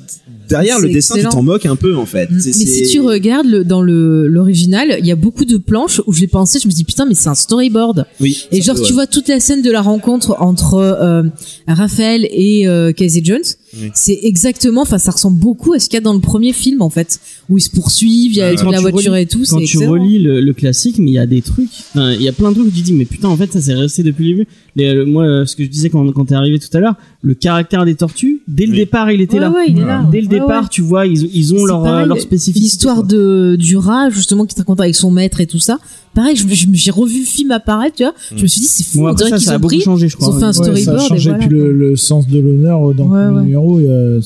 derrière 0.48 0.78
le 0.78 0.88
dessin 0.88 1.14
excellent. 1.16 1.30
tu 1.30 1.36
t'en 1.36 1.42
moques 1.42 1.66
un 1.66 1.74
peu 1.74 1.96
en 1.96 2.06
fait. 2.06 2.30
Mm. 2.30 2.40
Mais 2.44 2.52
si 2.52 2.88
tu 2.90 3.00
regardes 3.00 3.46
le, 3.46 3.64
dans 3.64 3.82
le 3.82 4.28
l'original, 4.28 4.96
il 5.00 5.06
y 5.06 5.10
a 5.10 5.16
beaucoup 5.16 5.44
de 5.44 5.56
planches 5.56 6.00
où 6.06 6.12
j'ai 6.12 6.28
pensé, 6.28 6.60
je 6.60 6.68
me 6.68 6.72
dis 6.72 6.84
putain 6.84 7.04
mais 7.06 7.14
c'est 7.14 7.28
un 7.28 7.34
storyboard. 7.34 8.06
oui, 8.20 8.46
Et 8.52 8.62
genre 8.62 8.80
tu 8.80 8.92
vois 8.92 9.06
toute 9.06 9.28
la 9.28 9.40
scène 9.40 9.62
de 9.62 9.70
la 9.70 9.80
rencontre 9.80 10.36
entre 10.38 10.74
euh, 10.74 11.22
Raphaël 11.66 12.28
et 12.30 12.68
euh, 12.68 12.92
Casey 12.92 13.22
Jones, 13.24 13.42
Oui. 13.74 13.90
c'est 13.94 14.18
exactement, 14.22 14.82
enfin 14.82 14.98
ça 14.98 15.12
ressemble 15.12 15.38
beaucoup 15.38 15.72
à 15.72 15.78
ce 15.78 15.88
qu'il 15.88 15.94
y 15.94 15.98
a 15.98 16.02
dans 16.02 16.12
le 16.12 16.20
premier 16.20 16.52
film 16.52 16.82
en 16.82 16.90
fait, 16.90 17.20
où 17.48 17.56
ils 17.56 17.62
se 17.62 17.70
poursuivent, 17.70 18.32
il 18.32 18.36
y 18.36 18.42
a 18.42 18.48
avec 18.48 18.62
la 18.62 18.80
voiture 18.80 19.12
relis- 19.12 19.22
et 19.22 19.26
tout, 19.26 19.42
quand 19.48 19.56
tu 19.58 19.62
excellent. 19.64 19.92
relis 19.92 20.18
le, 20.18 20.40
le 20.40 20.52
classique, 20.52 20.98
mais 20.98 21.10
il 21.10 21.14
y 21.14 21.18
a 21.18 21.26
des 21.26 21.40
trucs, 21.42 21.70
enfin, 21.94 22.12
il 22.12 22.20
y 22.22 22.28
a 22.28 22.32
plein 22.32 22.50
de 22.50 22.54
trucs 22.56 22.66
où 22.68 22.70
tu 22.70 22.82
dis, 22.82 22.92
mais 22.92 23.06
putain, 23.06 23.28
en 23.28 23.36
fait, 23.36 23.50
ça 23.52 23.60
s'est 23.62 23.74
resté 23.74 24.02
depuis 24.02 24.24
le 24.24 24.30
début. 24.36 24.48
Les- 24.76 24.92
le- 24.94 25.06
moi, 25.06 25.24
euh, 25.24 25.46
ce 25.46 25.56
que 25.56 25.64
je 25.64 25.68
disais 25.68 25.88
quand, 25.90 26.10
quand 26.12 26.26
t'es 26.26 26.34
arrivé 26.34 26.58
tout 26.58 26.74
à 26.76 26.80
l'heure, 26.80 26.96
le 27.22 27.34
caractère 27.34 27.84
des 27.84 27.94
tortues, 27.94 28.42
dès 28.48 28.66
le 28.66 28.72
Oui. 28.72 28.78
départ, 28.78 29.10
il 29.10 29.20
était 29.20 29.34
Ouais, 29.34 29.40
là. 29.40 29.50
ouais, 29.50 29.64
il 29.68 29.78
est 29.78 29.84
là. 29.84 30.06
Dès 30.10 30.20
le 30.20 30.26
Ouais, 30.26 30.38
départ, 30.40 30.62
ouais. 30.64 30.68
tu 30.70 30.82
vois, 30.82 31.06
ils, 31.06 31.30
ils 31.34 31.54
ont 31.54 31.64
leur, 31.64 31.82
pareil, 31.82 32.08
leur 32.08 32.20
spécificité. 32.20 32.60
L'histoire 32.60 33.04
de 33.04 33.56
du 33.58 33.76
rat 33.76 34.10
justement 34.10 34.44
qui 34.44 34.54
te 34.54 34.60
raconte 34.60 34.80
avec 34.80 34.94
son 34.94 35.10
maître 35.10 35.40
et 35.40 35.46
tout 35.46 35.58
ça. 35.58 35.78
Pareil, 36.14 36.36
j'ai 36.74 36.90
revu 36.90 37.20
le 37.20 37.24
film 37.24 37.52
apparaître, 37.52 37.96
tu 37.96 38.02
vois. 38.02 38.12
Je 38.36 38.42
me 38.42 38.46
suis 38.46 38.60
dit 38.60 38.66
c'est 38.66 38.84
fou, 38.84 38.98
Bon, 38.98 39.10
on 39.10 39.14
dirait 39.14 39.30
ça, 39.30 39.38
qu'ils 39.38 39.48
ont 39.50 39.54
beaucoup 39.54 39.66
pris. 39.68 39.80
changé, 39.80 40.08
je 40.08 40.14
ils 40.14 40.16
crois. 40.18 40.36
ont 40.36 40.38
fait 40.38 40.44
un 40.44 40.52
Ouais. 40.52 40.58
Ouais, 40.58 40.64
ça 40.64 40.70
a 40.70 40.98
storyboard 40.98 41.00
et 41.00 41.08
changé. 41.08 41.30
voilà, 41.30 41.46
puis 41.46 41.56
le, 41.56 41.72
le 41.72 41.96
sens 41.96 42.28
de 42.28 42.38
l'honneur 42.38 42.94
dans 42.94 43.06
Ouais, 43.06 43.24
le 43.28 43.34
ouais. 43.36 43.42
numéro, 43.42 43.78
euh, 43.80 44.20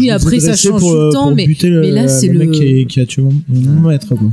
ai 0.00 0.10
après, 0.10 0.40
ça 0.40 0.56
change 0.56 0.80
pour, 0.80 0.90
tout 0.90 0.96
le 0.96 1.00
euh, 1.00 1.12
temps, 1.12 1.32
mais- 1.34 1.46
le, 1.46 1.80
mais 1.80 1.90
là, 1.92 2.08
c'est 2.08 2.26
le 2.26 2.38
mec 2.40 2.48
le- 2.48 2.54
qui, 2.54 2.62
est- 2.64 2.84
qui 2.86 3.00
a 3.00 3.06
tué 3.06 3.22
mon, 3.22 3.32
mon 3.48 3.88
maître 3.88 4.08
quoi. 4.16 4.30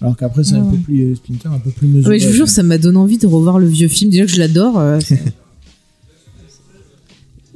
Alors 0.00 0.16
qu'après 0.16 0.44
c'est 0.44 0.54
un 0.56 0.64
peu 0.64 0.76
plus 0.76 1.16
Splinter, 1.16 1.48
un 1.48 1.58
peu 1.58 1.70
plus 1.70 1.88
mesuré. 1.88 2.10
Ouais, 2.14 2.18
je 2.20 2.28
vous 2.28 2.34
jure, 2.34 2.48
ça 2.48 2.62
m'a 2.62 2.78
donné 2.78 2.98
envie 2.98 3.18
de 3.18 3.26
revoir 3.26 3.58
le 3.58 3.66
vieux 3.66 3.88
film. 3.88 4.10
Déjà 4.10 4.24
que 4.26 4.30
je 4.30 4.38
l'adore. 4.38 4.78
euh, 4.78 5.00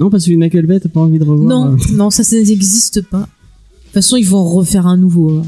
Non, 0.00 0.10
parce 0.10 0.24
que 0.26 0.32
Michael 0.34 0.66
Bay, 0.66 0.80
t'as 0.80 0.88
pas 0.88 1.00
envie 1.00 1.18
de 1.18 1.24
revoir. 1.24 1.48
non, 1.48 1.74
euh. 1.74 1.94
non, 1.94 2.10
ça, 2.10 2.22
ça 2.24 2.36
n'existe 2.36 3.02
pas. 3.02 3.20
De 3.20 3.24
toute 3.24 3.92
façon, 3.94 4.16
ils 4.16 4.26
vont 4.26 4.38
en 4.38 4.44
refaire 4.48 4.86
un 4.86 4.96
nouveau. 4.96 5.38
euh. 5.38 5.42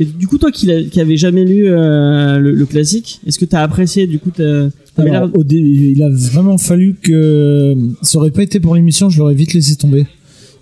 Et 0.00 0.04
du 0.04 0.26
coup, 0.28 0.38
toi 0.38 0.52
qui, 0.52 0.68
qui 0.90 1.00
avais 1.00 1.16
jamais 1.16 1.44
lu 1.44 1.64
euh, 1.66 2.38
le, 2.38 2.52
le 2.54 2.66
classique, 2.66 3.20
est-ce 3.26 3.38
que 3.38 3.44
t'as 3.44 3.62
apprécié 3.62 4.06
Du 4.06 4.18
coup, 4.20 4.30
t'as- 4.30 4.68
Alors, 5.16 5.30
au 5.34 5.44
dé- 5.44 5.56
il 5.96 6.02
a 6.02 6.08
vraiment 6.08 6.56
fallu 6.58 6.94
que 7.02 7.74
ça 8.02 8.18
aurait 8.18 8.30
pas 8.30 8.42
été 8.44 8.60
pour 8.60 8.74
l'émission, 8.76 9.10
je 9.10 9.18
l'aurais 9.18 9.34
vite 9.34 9.54
laissé 9.54 9.74
tomber. 9.76 10.06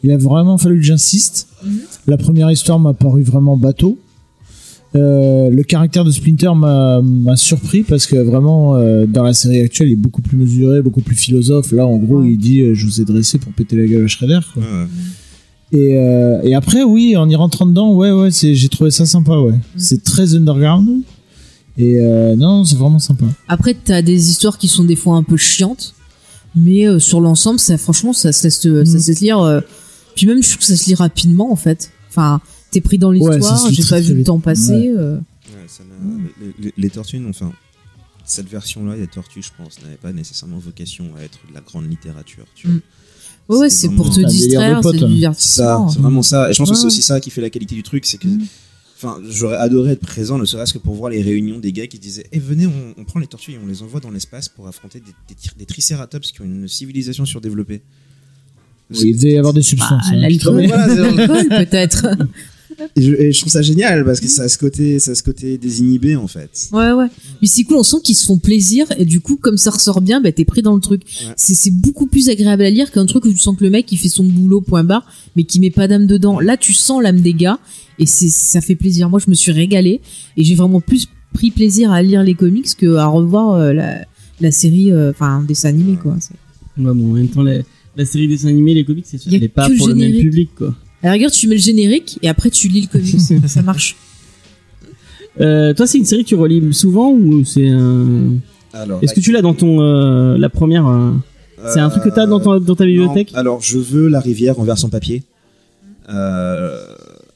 Il 0.02 0.10
a 0.10 0.16
vraiment 0.16 0.56
fallu 0.58 0.76
que 0.80 0.86
j'insiste. 0.86 1.48
Mhm. 1.64 1.78
La 2.06 2.16
première 2.16 2.50
histoire 2.50 2.78
m'a 2.78 2.94
paru 2.94 3.22
vraiment 3.22 3.56
bateau. 3.56 3.98
Euh, 4.94 5.50
le 5.50 5.62
caractère 5.62 6.04
de 6.04 6.10
Splinter 6.10 6.52
m'a 6.56 7.02
m'a 7.02 7.36
surpris 7.36 7.82
parce 7.82 8.06
que 8.06 8.16
vraiment 8.16 8.76
euh, 8.76 9.04
dans 9.04 9.24
la 9.24 9.34
série 9.34 9.60
actuelle 9.60 9.88
il 9.88 9.92
est 9.92 9.96
beaucoup 9.96 10.22
plus 10.22 10.38
mesuré, 10.38 10.80
beaucoup 10.80 11.02
plus 11.02 11.16
philosophe. 11.16 11.72
Là 11.72 11.86
en 11.86 11.98
gros 11.98 12.22
il 12.22 12.38
dit 12.38 12.60
euh, 12.62 12.72
je 12.72 12.86
vous 12.86 13.00
ai 13.00 13.04
dressé 13.04 13.36
pour 13.38 13.52
péter 13.52 13.76
la 13.76 13.86
gueule 13.86 14.04
à 14.04 14.06
Shredder. 14.06 14.38
Quoi. 14.54 14.62
Ouais, 14.62 14.68
ouais. 14.68 14.86
Et, 15.72 15.96
euh, 15.98 16.40
et 16.42 16.54
après 16.54 16.84
oui 16.84 17.16
en 17.16 17.28
y 17.28 17.34
rentrant 17.34 17.66
dedans 17.66 17.92
ouais 17.92 18.12
ouais 18.12 18.30
j'ai 18.30 18.68
trouvé 18.68 18.90
ça 18.92 19.04
sympa 19.04 19.36
ouais. 19.38 19.58
C'est 19.76 20.04
très 20.04 20.34
underground 20.36 21.02
et 21.76 22.00
euh, 22.00 22.36
non 22.36 22.64
c'est 22.64 22.76
vraiment 22.76 22.98
sympa. 23.00 23.24
Après, 23.48 23.74
t'as 23.74 24.00
des 24.00 24.30
histoires 24.30 24.58
qui 24.58 24.68
sont 24.68 24.84
des 24.84 24.96
fois 24.96 25.16
un 25.16 25.22
peu 25.24 25.36
chiantes, 25.36 25.94
mais 26.54 26.86
euh, 26.88 26.98
sur 26.98 27.20
l'ensemble, 27.20 27.58
ça, 27.58 27.76
franchement, 27.76 28.12
ça 28.14 28.32
se 28.32 28.44
laisse, 28.44 28.64
Mm. 28.64 28.84
ça 28.86 28.98
se 29.00 29.10
laisse 29.10 29.20
lire. 29.20 29.40
euh, 29.40 29.60
puis 30.14 30.26
même, 30.26 30.42
je 30.42 30.48
trouve 30.48 30.58
que 30.60 30.64
ça 30.64 30.76
se 30.76 30.86
lit 30.88 30.94
rapidement, 30.94 31.52
en 31.52 31.56
fait. 31.56 31.90
Enfin, 32.08 32.40
t'es 32.70 32.80
pris 32.80 32.96
dans 32.96 33.10
Ouais, 33.12 33.36
l'histoire, 33.36 33.68
lit 33.68 33.74
j'ai 33.74 33.82
très, 33.82 33.96
pas 33.96 34.00
vu 34.00 34.12
le 34.12 34.16
vite. 34.18 34.26
temps 34.26 34.38
passer. 34.38 34.72
Ouais. 34.72 34.94
euh. 34.96 35.16
Ouais, 35.16 35.66
ça 35.68 35.82
les, 36.40 36.64
les- 36.64 36.74
les 36.78 36.88
tortues, 36.90 37.22
enfin, 37.28 37.52
cette 38.24 38.48
version-là 38.48 38.96
des 38.96 39.06
tortues, 39.06 39.42
je 39.42 39.50
pense, 39.62 39.82
n'avait 39.82 39.96
pas 39.96 40.12
nécessairement 40.14 40.56
vocation 40.58 41.10
à 41.18 41.22
être 41.22 41.40
de 41.50 41.54
la 41.54 41.60
grande 41.60 41.90
littérature. 41.90 42.46
Tu 42.54 42.68
vois. 42.68 42.76
Ouais, 43.48 43.70
c'est 43.70 43.88
pour 43.90 44.10
te 44.10 44.20
distraire, 44.20 44.80
c'est 44.82 44.88
hein. 44.88 44.92
du 45.06 45.14
divertissement. 45.14 45.88
ça, 45.88 45.94
c'est 45.94 46.00
vraiment 46.00 46.22
ça. 46.22 46.50
Et 46.50 46.52
je 46.52 46.58
pense 46.58 46.70
que 46.70 46.76
c'est 46.76 46.86
aussi 46.86 47.02
ça 47.02 47.20
qui 47.20 47.30
fait 47.30 47.40
la 47.40 47.50
qualité 47.50 47.74
du 47.74 47.82
truc, 47.82 48.04
c'est 48.06 48.18
que, 48.18 48.26
Mm. 48.26 48.46
enfin, 48.96 49.18
j'aurais 49.28 49.56
adoré 49.56 49.92
être 49.92 50.00
présent, 50.00 50.36
ne 50.38 50.44
serait-ce 50.44 50.72
que 50.74 50.78
pour 50.78 50.94
voir 50.94 51.10
les 51.10 51.22
réunions 51.22 51.58
des 51.58 51.72
gars 51.72 51.86
qui 51.86 51.98
disaient, 51.98 52.26
eh 52.32 52.38
venez, 52.40 52.66
on, 52.66 52.94
on 53.00 53.04
prend 53.04 53.20
les 53.20 53.26
tortues 53.26 53.52
et 53.52 53.58
on 53.62 53.66
les 53.66 53.82
envoie 53.82 54.00
dans 54.00 54.10
l'espace 54.10 54.48
pour 54.48 54.66
affronter 54.66 55.00
des, 55.00 55.12
des, 55.28 55.36
des 55.58 55.66
tricératops 55.66 56.32
qui 56.32 56.40
ont 56.40 56.44
une 56.44 56.66
civilisation 56.68 57.24
surdéveloppée. 57.24 57.82
Il 58.90 59.16
devait 59.16 59.32
y 59.32 59.38
avoir 59.38 59.52
des 59.52 59.62
substances. 59.62 60.04
Ah, 60.06 60.10
hein. 60.12 60.16
l'alcool, 60.16 60.66
Voilà, 60.66 61.64
peut-être. 61.64 62.06
Et 62.96 63.02
je, 63.02 63.12
et 63.14 63.32
je 63.32 63.40
trouve 63.40 63.52
ça 63.52 63.62
génial 63.62 64.04
parce 64.04 64.20
que 64.20 64.28
ça 64.28 64.42
a 64.42 64.48
ce 64.48 64.58
côté, 64.58 64.98
ça 64.98 65.12
a 65.12 65.14
ce 65.14 65.22
côté 65.22 65.58
désinhibé 65.58 66.16
en 66.16 66.26
fait. 66.26 66.68
Ouais, 66.72 66.92
ouais. 66.92 67.06
Mais 67.40 67.48
c'est 67.48 67.62
cool, 67.64 67.76
on 67.76 67.82
sent 67.82 67.98
qu'ils 68.02 68.16
se 68.16 68.26
font 68.26 68.38
plaisir, 68.38 68.86
et 68.98 69.04
du 69.04 69.20
coup, 69.20 69.36
comme 69.36 69.56
ça 69.56 69.70
ressort 69.70 70.00
bien, 70.00 70.20
bah, 70.20 70.32
t'es 70.32 70.44
pris 70.44 70.62
dans 70.62 70.74
le 70.74 70.80
truc. 70.80 71.02
Ouais. 71.02 71.32
C'est, 71.36 71.70
beaucoup 71.70 72.06
plus 72.06 72.28
agréable 72.28 72.62
à 72.64 72.70
lire 72.70 72.90
qu'un 72.90 73.06
truc 73.06 73.24
où 73.24 73.32
tu 73.32 73.38
sens 73.38 73.56
que 73.56 73.64
le 73.64 73.70
mec, 73.70 73.90
il 73.92 73.96
fait 73.96 74.08
son 74.08 74.24
boulot, 74.24 74.60
point 74.60 74.84
barre, 74.84 75.06
mais 75.34 75.44
qui 75.44 75.60
met 75.60 75.70
pas 75.70 75.88
d'âme 75.88 76.06
dedans. 76.06 76.40
Là, 76.40 76.56
tu 76.56 76.72
sens 76.72 77.02
l'âme 77.02 77.20
des 77.20 77.34
gars, 77.34 77.58
et 77.98 78.06
c'est, 78.06 78.28
ça 78.28 78.60
fait 78.60 78.76
plaisir. 78.76 79.08
Moi, 79.08 79.20
je 79.24 79.30
me 79.30 79.34
suis 79.34 79.52
régalée, 79.52 80.00
et 80.36 80.44
j'ai 80.44 80.54
vraiment 80.54 80.80
plus 80.80 81.08
pris 81.32 81.50
plaisir 81.50 81.90
à 81.90 82.02
lire 82.02 82.22
les 82.22 82.34
comics 82.34 82.68
que 82.76 82.96
à 82.96 83.06
revoir 83.06 83.54
euh, 83.54 83.72
la, 83.72 84.06
la 84.40 84.50
série, 84.50 84.92
euh, 84.92 85.10
enfin, 85.10 85.44
dessin 85.46 85.68
animé, 85.68 85.96
quoi. 86.00 86.16
Ouais, 86.78 86.94
bon, 86.94 87.10
en 87.10 87.14
même 87.14 87.28
temps, 87.28 87.42
la, 87.42 87.58
la 87.96 88.04
série 88.04 88.28
des 88.28 88.46
animés, 88.46 88.74
les 88.74 88.84
comics, 88.84 89.06
c'est 89.06 89.18
sûr, 89.18 89.32
elle 89.32 89.44
est 89.44 89.48
pas 89.48 89.68
pour 89.76 89.88
le 89.88 89.94
même 89.94 90.18
public, 90.18 90.50
quoi. 90.56 90.74
À 91.06 91.10
la 91.10 91.12
rigueur, 91.12 91.30
tu 91.30 91.46
mets 91.46 91.54
le 91.54 91.60
générique, 91.60 92.18
et 92.20 92.28
après, 92.28 92.50
tu 92.50 92.66
lis 92.66 92.80
le 92.80 92.88
comics. 92.88 93.20
ça 93.48 93.62
marche. 93.62 93.94
Euh, 95.40 95.72
toi, 95.72 95.86
c'est 95.86 95.98
une 95.98 96.04
série 96.04 96.24
que 96.24 96.28
tu 96.30 96.34
relis 96.34 96.74
souvent 96.74 97.12
ou 97.12 97.44
c'est 97.44 97.68
un... 97.68 98.38
Alors, 98.72 98.98
Est-ce 99.04 99.14
que 99.14 99.20
tu 99.20 99.30
l'as 99.30 99.40
dans 99.40 99.54
ton 99.54 99.80
euh, 99.82 100.36
la 100.36 100.48
première 100.48 100.88
euh, 100.88 101.12
C'est 101.68 101.78
un 101.78 101.90
truc 101.90 102.02
que 102.02 102.08
t'as 102.08 102.26
dans, 102.26 102.40
ton- 102.40 102.58
dans 102.58 102.74
ta 102.74 102.84
bibliothèque 102.84 103.30
Non, 103.34 103.38
alors, 103.38 103.60
je 103.62 103.78
veux 103.78 104.08
la 104.08 104.18
rivière 104.18 104.58
en 104.58 104.64
version 104.64 104.88
papier. 104.88 105.22
Euh, 106.08 106.76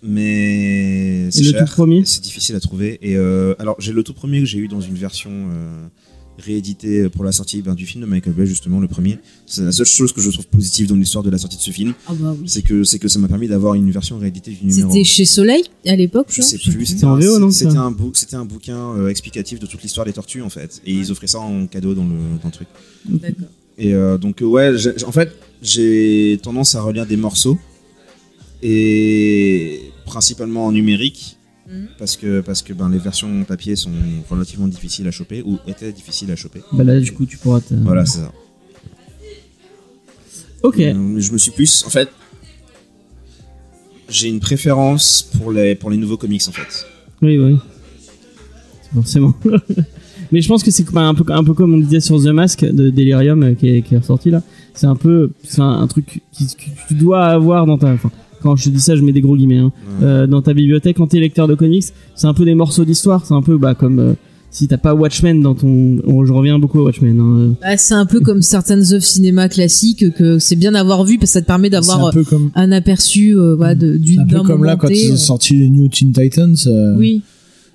mais 0.03 1.31
c'est 1.31 1.45
le 1.45 1.51
cher, 1.53 1.65
tout 1.65 1.73
premier 1.73 2.05
C'est 2.05 2.25
difficile 2.25 2.57
à 2.57 2.61
trouver. 2.61 2.99
Et 3.03 3.17
euh, 3.17 3.55
alors, 3.61 3.77
j'ai 3.79 3.93
le 3.93 4.03
tout 4.03 4.15
premier 4.15 4.41
que 4.41 4.47
j'ai 4.47 4.59
eu 4.59 4.67
dans 4.67 4.81
une 4.81 4.97
version 4.97 5.31
euh, 5.31 5.87
rééditée 6.41 7.09
pour 7.09 7.25
la 7.25 7.33
sortie 7.33 7.63
ben, 7.63 7.75
du 7.75 7.87
film 7.87 8.03
de 8.03 8.09
Michael 8.09 8.33
Bay, 8.33 8.47
justement, 8.47 8.81
le 8.81 8.89
premier. 8.89 9.19
C'est 9.47 9.63
la 9.63 9.73
seule 9.73 9.87
chose 9.87 10.13
que 10.13 10.21
je 10.21 10.31
trouve 10.31 10.47
positive 10.49 10.87
dans 10.89 10.97
l'histoire 10.97 11.23
de 11.25 11.31
la 11.31 11.39
sortie 11.39 11.57
de 11.57 11.63
ce 11.63 11.71
film. 11.71 11.95
Ah 12.09 12.13
bah 12.15 12.35
oui. 12.39 12.45
C'est 12.49 12.63
que, 12.63 12.83
c'est 12.85 12.99
que 12.99 13.09
ça 13.09 13.19
m'a 13.19 13.29
permis 13.29 13.47
d'avoir 13.49 13.75
une 13.75 13.91
version 13.91 14.19
rééditée 14.19 14.51
du 14.53 14.65
numéro 14.67 14.89
C'était 14.91 15.01
1. 15.03 15.05
chez 15.05 15.25
Soleil, 15.25 15.63
à 15.87 15.95
l'époque, 15.97 16.27
Je 16.31 16.43
sais 16.43 16.59
plus. 16.59 16.87
C'était 16.87 17.05
en 17.05 17.17
VO, 17.17 17.39
non, 17.39 17.51
C'était 17.51 17.73
ça 17.73 17.81
un, 17.83 17.91
bou- 17.91 18.13
c'était 18.15 18.37
un 18.37 18.45
bouquin 18.45 18.95
euh, 18.97 19.09
explicatif 19.09 19.59
de 19.61 19.67
toute 19.67 19.83
l'histoire 19.83 20.07
des 20.07 20.13
tortues, 20.13 20.43
en 20.43 20.51
fait. 20.51 20.81
Et 20.87 20.93
ils 20.93 21.13
offraient 21.13 21.27
ça 21.27 21.39
en 21.41 21.67
cadeau 21.67 21.95
dans 21.95 22.05
le, 22.05 22.15
dans 22.43 22.49
le 22.49 22.53
truc. 22.53 22.69
D'accord. 23.07 23.47
Et 23.79 23.95
euh, 23.95 24.19
donc, 24.19 24.43
euh, 24.43 24.47
ouais, 24.47 24.73
en 25.07 25.13
fait, 25.13 25.33
j'ai 25.63 26.39
tendance 26.43 26.75
à 26.75 26.83
relire 26.83 27.07
des 27.07 27.17
morceaux. 27.17 27.59
Et 28.63 29.81
principalement 30.07 30.67
en 30.67 30.73
numérique. 30.73 31.37
Mhm. 31.71 31.87
Parce 31.99 32.17
que, 32.17 32.41
parce 32.41 32.63
que 32.63 32.73
ben, 32.73 32.89
les 32.89 32.99
versions 32.99 33.45
papier 33.45 33.77
sont 33.77 33.93
relativement 34.29 34.67
difficiles 34.69 35.07
à 35.07 35.11
choper, 35.13 35.43
ou 35.45 35.59
étaient 35.69 35.93
difficiles 35.93 36.31
à 36.33 36.37
choper. 36.37 36.63
Bah 36.73 36.83
là, 36.85 36.99
du 36.99 37.13
coup, 37.13 37.27
tu 37.27 37.37
pourras 37.39 37.61
te... 37.61 37.75
Voilà, 37.75 38.05
c'est 38.07 38.19
ça. 38.19 38.33
Ok. 40.63 40.79
Euh, 40.81 41.21
je 41.21 41.33
me 41.33 41.39
suis 41.39 41.53
plus. 41.53 41.85
En 41.87 41.91
fait, 41.91 42.09
j'ai 44.09 44.29
une 44.29 44.41
préférence 44.41 45.23
pour 45.39 45.53
les, 45.53 45.75
pour 45.75 45.91
les 45.91 45.97
nouveaux 45.97 46.17
comics, 46.17 46.43
en 46.49 46.53
fait. 46.53 46.87
Oui, 47.23 47.39
oui. 47.39 47.57
Forcément. 48.95 49.35
Mais 50.33 50.41
je 50.43 50.49
pense 50.49 50.63
que 50.63 50.71
c'est 50.71 50.85
comme- 50.85 50.99
un 50.99 51.15
peu, 51.15 51.25
un 51.33 51.43
peu 51.45 51.55
comme 51.55 51.75
on 51.75 51.79
disait 51.79 52.01
sur 52.01 52.21
The 52.23 52.27
Mask 52.29 52.65
de 52.65 52.91
Delirium 52.91 53.43
euh, 53.43 53.55
qui 53.55 53.69
est, 53.69 53.83
qui 53.83 53.95
est 53.95 53.99
ressorti 53.99 54.31
là. 54.31 54.43
C'est 54.75 54.87
un 54.87 54.95
peu, 54.97 55.31
c'est 55.45 55.61
un, 55.61 55.81
un 55.81 55.87
truc 55.89 56.21
qui- 56.33 56.47
que 56.47 56.63
tu 56.89 56.95
dois 56.95 57.27
avoir 57.27 57.67
dans 57.67 57.79
ta, 57.79 57.89
enfin, 57.93 58.11
quand 58.43 58.57
je 58.57 58.71
dis 58.71 58.81
ça, 58.81 58.97
je 58.97 59.03
mets 59.03 59.13
des 59.13 59.21
gros 59.21 59.37
guillemets, 59.37 59.59
hein. 59.59 59.73
Ouais. 60.01 60.07
Euh, 60.07 60.27
dans 60.27 60.43
ta 60.43 60.55
bibliothèque 60.55 60.97
quand 60.97 61.07
t'es 61.09 61.21
lecteur 61.21 61.47
de 61.49 61.55
comics. 61.55 61.85
C'est 62.15 62.27
un 62.27 62.35
peu 62.35 62.45
des 62.45 62.55
morceaux 62.55 62.85
d'histoire. 62.85 63.25
C'est 63.27 63.35
un 63.35 63.43
peu, 63.43 63.57
bah, 63.59 63.75
comme 63.75 63.99
euh, 63.99 64.13
si 64.51 64.67
t'as 64.67 64.79
pas 64.79 64.95
Watchmen 64.95 65.41
dans 65.43 65.55
ton, 65.55 65.99
oh, 66.07 66.25
je 66.25 66.33
reviens 66.33 66.59
beaucoup 66.59 66.81
à 66.81 66.85
Watchmen. 66.85 67.21
Hein. 67.21 67.55
Bah, 67.61 67.77
c'est 67.77 67.95
un 67.95 68.07
peu 68.07 68.21
comme 68.21 68.43
certaines 68.43 68.81
œuvres 68.93 69.05
cinéma 69.05 69.49
classiques 69.49 70.13
que 70.15 70.39
c'est 70.41 70.57
bien 70.57 70.73
d'avoir 70.73 71.05
vu 71.05 71.19
parce 71.19 71.31
que 71.31 71.35
ça 71.35 71.41
te 71.43 71.47
permet 71.47 71.71
d'avoir 71.71 72.07
un 72.07 72.11
euh, 72.17 72.25
comme, 72.25 72.51
un 72.55 72.73
aperçu 72.73 73.37
euh, 73.37 73.75
de, 73.75 73.97
du 73.97 74.15
c'est 74.15 74.21
un 74.21 74.27
peu 74.27 74.43
comme 74.43 74.65
là 74.65 74.77
quand 74.77 74.89
ils 74.89 75.11
ont 75.11 75.15
euh. 75.15 75.17
sorti 75.17 75.55
les 75.55 75.69
New 75.69 75.87
Teen 75.89 76.13
Titans. 76.13 76.57
euh, 76.67 76.97
Oui, 76.99 77.23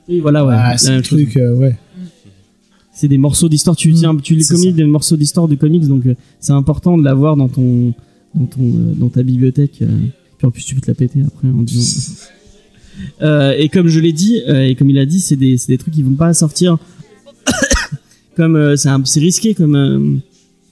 Oui, 0.09 0.19
voilà, 0.19 0.45
ouais. 0.45 0.53
ah, 0.57 0.77
c'est 0.77 0.93
chose. 0.95 1.03
truc, 1.03 1.37
euh, 1.37 1.55
ouais. 1.55 1.75
c'est 2.93 3.07
des 3.07 3.17
morceaux 3.17 3.47
d'histoire. 3.49 3.75
Tu, 3.75 3.91
Mm, 3.93 4.21
tu 4.21 4.35
les 4.35 4.43
comics, 4.43 4.69
ça. 4.71 4.75
des 4.75 4.83
morceaux 4.85 5.15
d'histoire 5.17 5.47
de 5.47 5.55
comics, 5.55 5.87
donc 5.87 6.05
euh, 6.05 6.15
c'est 6.39 6.53
important 6.53 6.97
de 6.97 7.03
l'avoir 7.03 7.37
dans 7.37 7.47
ton, 7.47 7.93
dans 8.33 8.45
ton, 8.45 8.61
euh, 8.63 8.93
dans 8.99 9.09
ta 9.09 9.23
bibliothèque. 9.23 9.79
euh, 9.81 9.87
puis 10.37 10.47
en 10.47 10.51
plus, 10.51 10.63
tu 10.63 10.75
peux 10.75 10.81
te 10.81 10.87
la 10.91 10.95
péter 10.95 11.21
après 11.25 11.47
en 11.47 11.61
disant. 11.63 12.13
Euh, 13.21 13.53
et 13.57 13.67
comme 13.69 13.87
je 13.87 13.99
l'ai 13.99 14.13
dit, 14.13 14.41
euh, 14.47 14.63
et 14.67 14.75
comme 14.75 14.89
il 14.89 14.97
a 14.97 15.05
dit, 15.05 15.19
c'est 15.19 15.35
des, 15.35 15.57
des 15.67 15.77
trucs 15.77 15.93
qui 15.93 16.03
vont 16.03 16.13
pas 16.15 16.33
sortir. 16.33 16.77
comme 18.35 18.55
euh, 18.55 18.75
c'est 18.75 19.19
risqué 19.19 19.53
comme 19.53 19.75
euh, 19.75 20.17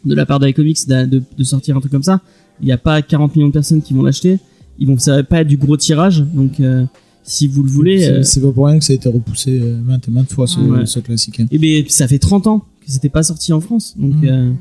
de 0.06 0.16
la 0.16 0.26
part 0.26 0.40
d'iComics 0.40 0.88
de, 0.88 1.06
de, 1.06 1.24
de 1.38 1.44
sortir 1.44 1.78
un 1.78 1.80
truc 1.80 1.92
comme 1.92 2.04
ça. 2.04 2.22
Il 2.62 2.66
n'y 2.66 2.72
a 2.72 2.78
pas 2.78 3.02
40 3.02 3.36
millions 3.36 3.48
de 3.48 3.54
personnes 3.54 3.82
qui 3.82 3.94
vont 3.94 4.04
l'acheter. 4.04 4.40
Ils 4.80 4.88
vont, 4.88 4.98
ça 4.98 5.16
va 5.18 5.24
pas 5.24 5.42
être 5.42 5.48
du 5.48 5.58
gros 5.58 5.78
tirage, 5.78 6.24
donc. 6.34 6.62
si 7.24 7.48
vous 7.48 7.64
le 7.64 7.70
voulez, 7.70 8.22
C'est- 8.24 8.42
pas 8.42 8.52
pour 8.52 8.66
rien 8.68 8.80
que 8.80 8.84
ça 8.86 8.92
a 8.94 8.96
été 8.98 9.08
repoussé 9.08 9.60
maintes 9.86 10.08
et 10.08 10.12
maintes 10.12 10.32
fois 10.34 10.46
ce, 10.48 10.60
Ouais. 10.60 10.86
ce 10.86 11.00
classique. 11.00 11.40
hein. 11.40 11.46
et 11.52 11.58
ben 11.58 11.86
ça 11.88 12.06
fait 12.08 12.20
30 12.20 12.48
ans 12.48 12.60
que 12.60 12.92
c'était 12.92 13.08
pas 13.10 13.24
sorti 13.24 13.54
en 13.54 13.62
France, 13.62 13.96
donc. 13.98 14.16
Mm. 14.22 14.56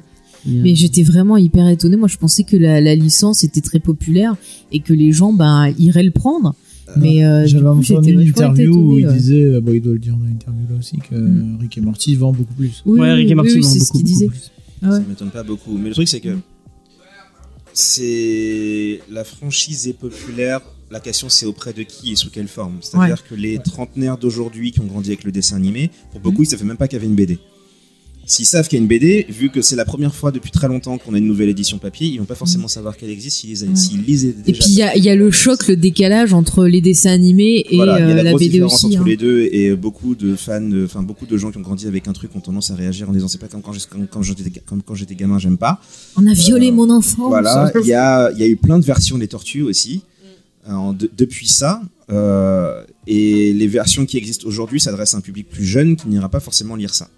Euh, 0.46 0.50
mais 0.62 0.74
j'étais 0.74 1.02
vraiment 1.02 1.36
hyper 1.36 1.68
étonnée. 1.68 1.96
Moi, 1.96 2.08
je 2.08 2.16
pensais 2.16 2.42
que 2.44 2.56
la, 2.56 2.80
la 2.80 2.94
licence 2.94 3.44
était 3.44 3.60
très 3.60 3.78
populaire 3.80 4.36
et 4.72 4.80
que 4.80 4.92
les 4.92 5.12
gens 5.12 5.32
ben 5.32 5.72
iraient 5.78 6.02
le 6.02 6.10
prendre. 6.10 6.54
Mais 6.96 7.24
euh, 7.24 7.46
J'avais 7.46 7.66
entendu 7.68 8.10
une 8.12 8.20
interview 8.20 8.74
où 8.74 8.98
il 8.98 9.06
ouais. 9.06 9.14
disait, 9.14 9.44
euh, 9.44 9.60
bon, 9.62 9.72
il 9.72 9.80
doit 9.80 9.94
le 9.94 9.98
dire 9.98 10.14
dans 10.16 10.26
l'interview 10.26 10.66
là 10.70 10.76
aussi, 10.78 10.98
que 10.98 11.14
Mm. 11.14 11.58
Rick 11.60 11.78
et 11.78 11.80
Morty 11.80 12.14
vendent 12.16 12.36
beaucoup 12.36 12.54
plus. 12.54 12.82
Oui, 12.84 13.00
Ouais, 13.00 13.12
Rick 13.14 13.26
et 13.26 13.28
oui, 13.30 13.34
Morty 13.36 13.54
oui, 13.54 13.60
vendent 13.62 13.72
c'est 13.72 13.78
ce 13.78 13.84
beaucoup, 13.86 13.98
qu'il 13.98 14.06
beaucoup 14.06 14.14
disait. 14.18 14.26
plus. 14.26 14.50
Ah 14.82 14.88
ouais. 14.90 14.96
Ça 14.96 15.04
m'étonne 15.08 15.30
pas 15.30 15.42
beaucoup. 15.42 15.78
Mais 15.78 15.88
le 15.88 15.94
truc, 15.94 16.08
c'est 16.08 16.20
que 16.20 16.36
c'est 17.72 19.00
la 19.10 19.24
franchise 19.24 19.88
est 19.88 19.92
populaire. 19.98 20.60
La 20.90 21.00
question, 21.00 21.28
c'est 21.30 21.46
auprès 21.46 21.72
de 21.72 21.82
qui 21.84 22.12
et 22.12 22.16
sous 22.16 22.28
quelle 22.30 22.48
forme. 22.48 22.76
C'est-à-dire 22.82 23.24
que 23.26 23.34
les 23.34 23.58
trentenaires 23.58 24.18
d'aujourd'hui 24.18 24.72
qui 24.72 24.80
ont 24.80 24.84
grandi 24.86 25.08
avec 25.10 25.24
le 25.24 25.32
dessin 25.32 25.56
animé, 25.56 25.90
pour 26.10 26.20
beaucoup, 26.20 26.42
ils 26.42 26.46
ne 26.46 26.50
savaient 26.50 26.66
même 26.66 26.76
pas 26.76 26.86
qu'il 26.86 26.96
y 26.98 27.00
avait 27.00 27.06
une 27.08 27.14
BD. 27.14 27.38
S'ils 28.32 28.46
savent 28.46 28.66
qu'il 28.66 28.78
y 28.78 28.80
a 28.80 28.82
une 28.82 28.88
BD, 28.88 29.26
vu 29.28 29.50
que 29.50 29.60
c'est 29.60 29.76
la 29.76 29.84
première 29.84 30.14
fois 30.14 30.32
depuis 30.32 30.50
très 30.50 30.66
longtemps 30.66 30.96
qu'on 30.96 31.12
a 31.12 31.18
une 31.18 31.26
nouvelle 31.26 31.50
édition 31.50 31.76
papier, 31.76 32.06
ils 32.06 32.18
vont 32.18 32.24
pas 32.24 32.34
forcément 32.34 32.66
savoir 32.68 32.96
qu'elle 32.96 33.10
existe 33.10 33.38
s'ils 33.40 33.62
Ouais. 33.64 33.76
s'ils 33.76 34.02
lisaient 34.04 34.28
Et 34.30 34.52
déjà. 34.52 34.58
puis 34.58 34.70
il 34.70 34.74
y 34.78 34.82
a, 34.82 34.96
il 34.96 35.04
y 35.04 35.10
a 35.10 35.14
le 35.14 35.30
choc, 35.30 35.68
le 35.68 35.76
décalage 35.76 36.32
entre 36.32 36.64
les 36.66 36.80
dessins 36.80 37.10
animés 37.12 37.66
et 37.68 37.76
Voilà, 37.76 37.98
il 37.98 38.08
y 38.08 38.10
a 38.10 38.14
euh, 38.14 38.16
la, 38.16 38.22
la 38.22 38.32
BD 38.32 38.48
différence 38.48 38.84
aussi. 38.84 38.86
entre 38.96 39.02
hein. 39.02 39.08
les 39.08 39.16
deux 39.18 39.48
et 39.52 39.76
beaucoup 39.76 40.14
de 40.14 40.34
fans, 40.34 40.62
de- 40.62 40.84
enfin 40.86 41.02
beaucoup 41.02 41.26
de 41.26 41.36
gens 41.36 41.50
qui 41.50 41.58
ont 41.58 41.62
grandi 41.62 41.86
avec 41.86 42.08
un 42.08 42.14
truc 42.14 42.34
ont 42.34 42.40
tendance 42.40 42.70
à 42.70 42.74
réagir 42.74 43.10
en 43.10 43.12
disant 43.12 43.28
c'est 43.28 43.36
pas 43.36 43.48
comme 43.48 43.60
quand 43.60 43.72
j'étais 44.22 44.62
quand 44.86 44.94
j'étais 44.94 45.14
gamin, 45.14 45.38
j'aime 45.38 45.58
pas. 45.58 45.80
On 46.16 46.26
a 46.26 46.32
violé 46.32 46.68
Euh, 46.68 46.72
mon 46.72 46.88
enfance. 46.88 47.28
Voilà, 47.28 47.70
il 47.82 47.86
y 47.86 47.92
a, 47.92 48.30
il 48.32 48.38
y 48.38 48.44
a 48.44 48.46
eu 48.48 48.56
plein 48.56 48.78
de 48.78 48.84
versions 48.84 49.18
des 49.18 49.28
tortues 49.28 49.62
aussi. 49.62 50.00
euh, 50.70 50.92
de- 50.98 51.10
depuis 51.18 51.48
ça, 51.48 51.82
euh, 52.10 52.82
et 53.06 53.52
les 53.52 53.66
versions 53.66 54.06
qui 54.06 54.16
existent 54.16 54.46
aujourd'hui 54.46 54.80
s'adressent 54.80 55.14
à 55.14 55.18
un 55.18 55.20
public 55.20 55.48
plus 55.50 55.64
jeune 55.64 55.96
qui 55.96 56.08
n'ira 56.08 56.28
pas 56.28 56.40
forcément 56.40 56.76
lire 56.76 56.94
ça. 56.94 57.08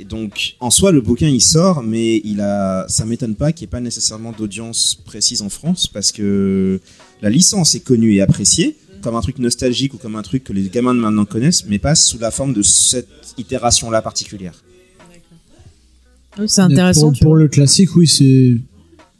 Et 0.00 0.04
donc, 0.04 0.54
en 0.60 0.70
soi, 0.70 0.92
le 0.92 1.00
bouquin 1.00 1.28
il 1.28 1.40
sort, 1.40 1.82
mais 1.82 2.20
il 2.24 2.40
a, 2.40 2.86
ça 2.88 3.04
m'étonne 3.04 3.34
pas 3.34 3.52
qu'il 3.52 3.64
n'y 3.64 3.70
ait 3.70 3.72
pas 3.72 3.80
nécessairement 3.80 4.32
d'audience 4.32 4.94
précise 4.94 5.42
en 5.42 5.48
France 5.48 5.88
parce 5.88 6.12
que 6.12 6.80
la 7.20 7.30
licence 7.30 7.74
est 7.74 7.80
connue 7.80 8.14
et 8.14 8.20
appréciée 8.20 8.76
comme 9.02 9.16
un 9.16 9.20
truc 9.20 9.38
nostalgique 9.38 9.94
ou 9.94 9.96
comme 9.96 10.16
un 10.16 10.22
truc 10.22 10.44
que 10.44 10.52
les 10.52 10.68
gamins 10.68 10.94
de 10.94 11.00
maintenant 11.00 11.24
connaissent, 11.24 11.64
mais 11.66 11.78
pas 11.78 11.94
sous 11.94 12.18
la 12.18 12.30
forme 12.30 12.52
de 12.52 12.62
cette 12.62 13.08
itération-là 13.38 14.02
particulière. 14.02 14.54
Oui, 16.38 16.48
C'est 16.48 16.60
intéressant. 16.60 17.12
Pour, 17.20 17.34
le 17.34 17.48
classique, 17.48 17.94
oui, 17.96 18.06
c'est 18.06 18.56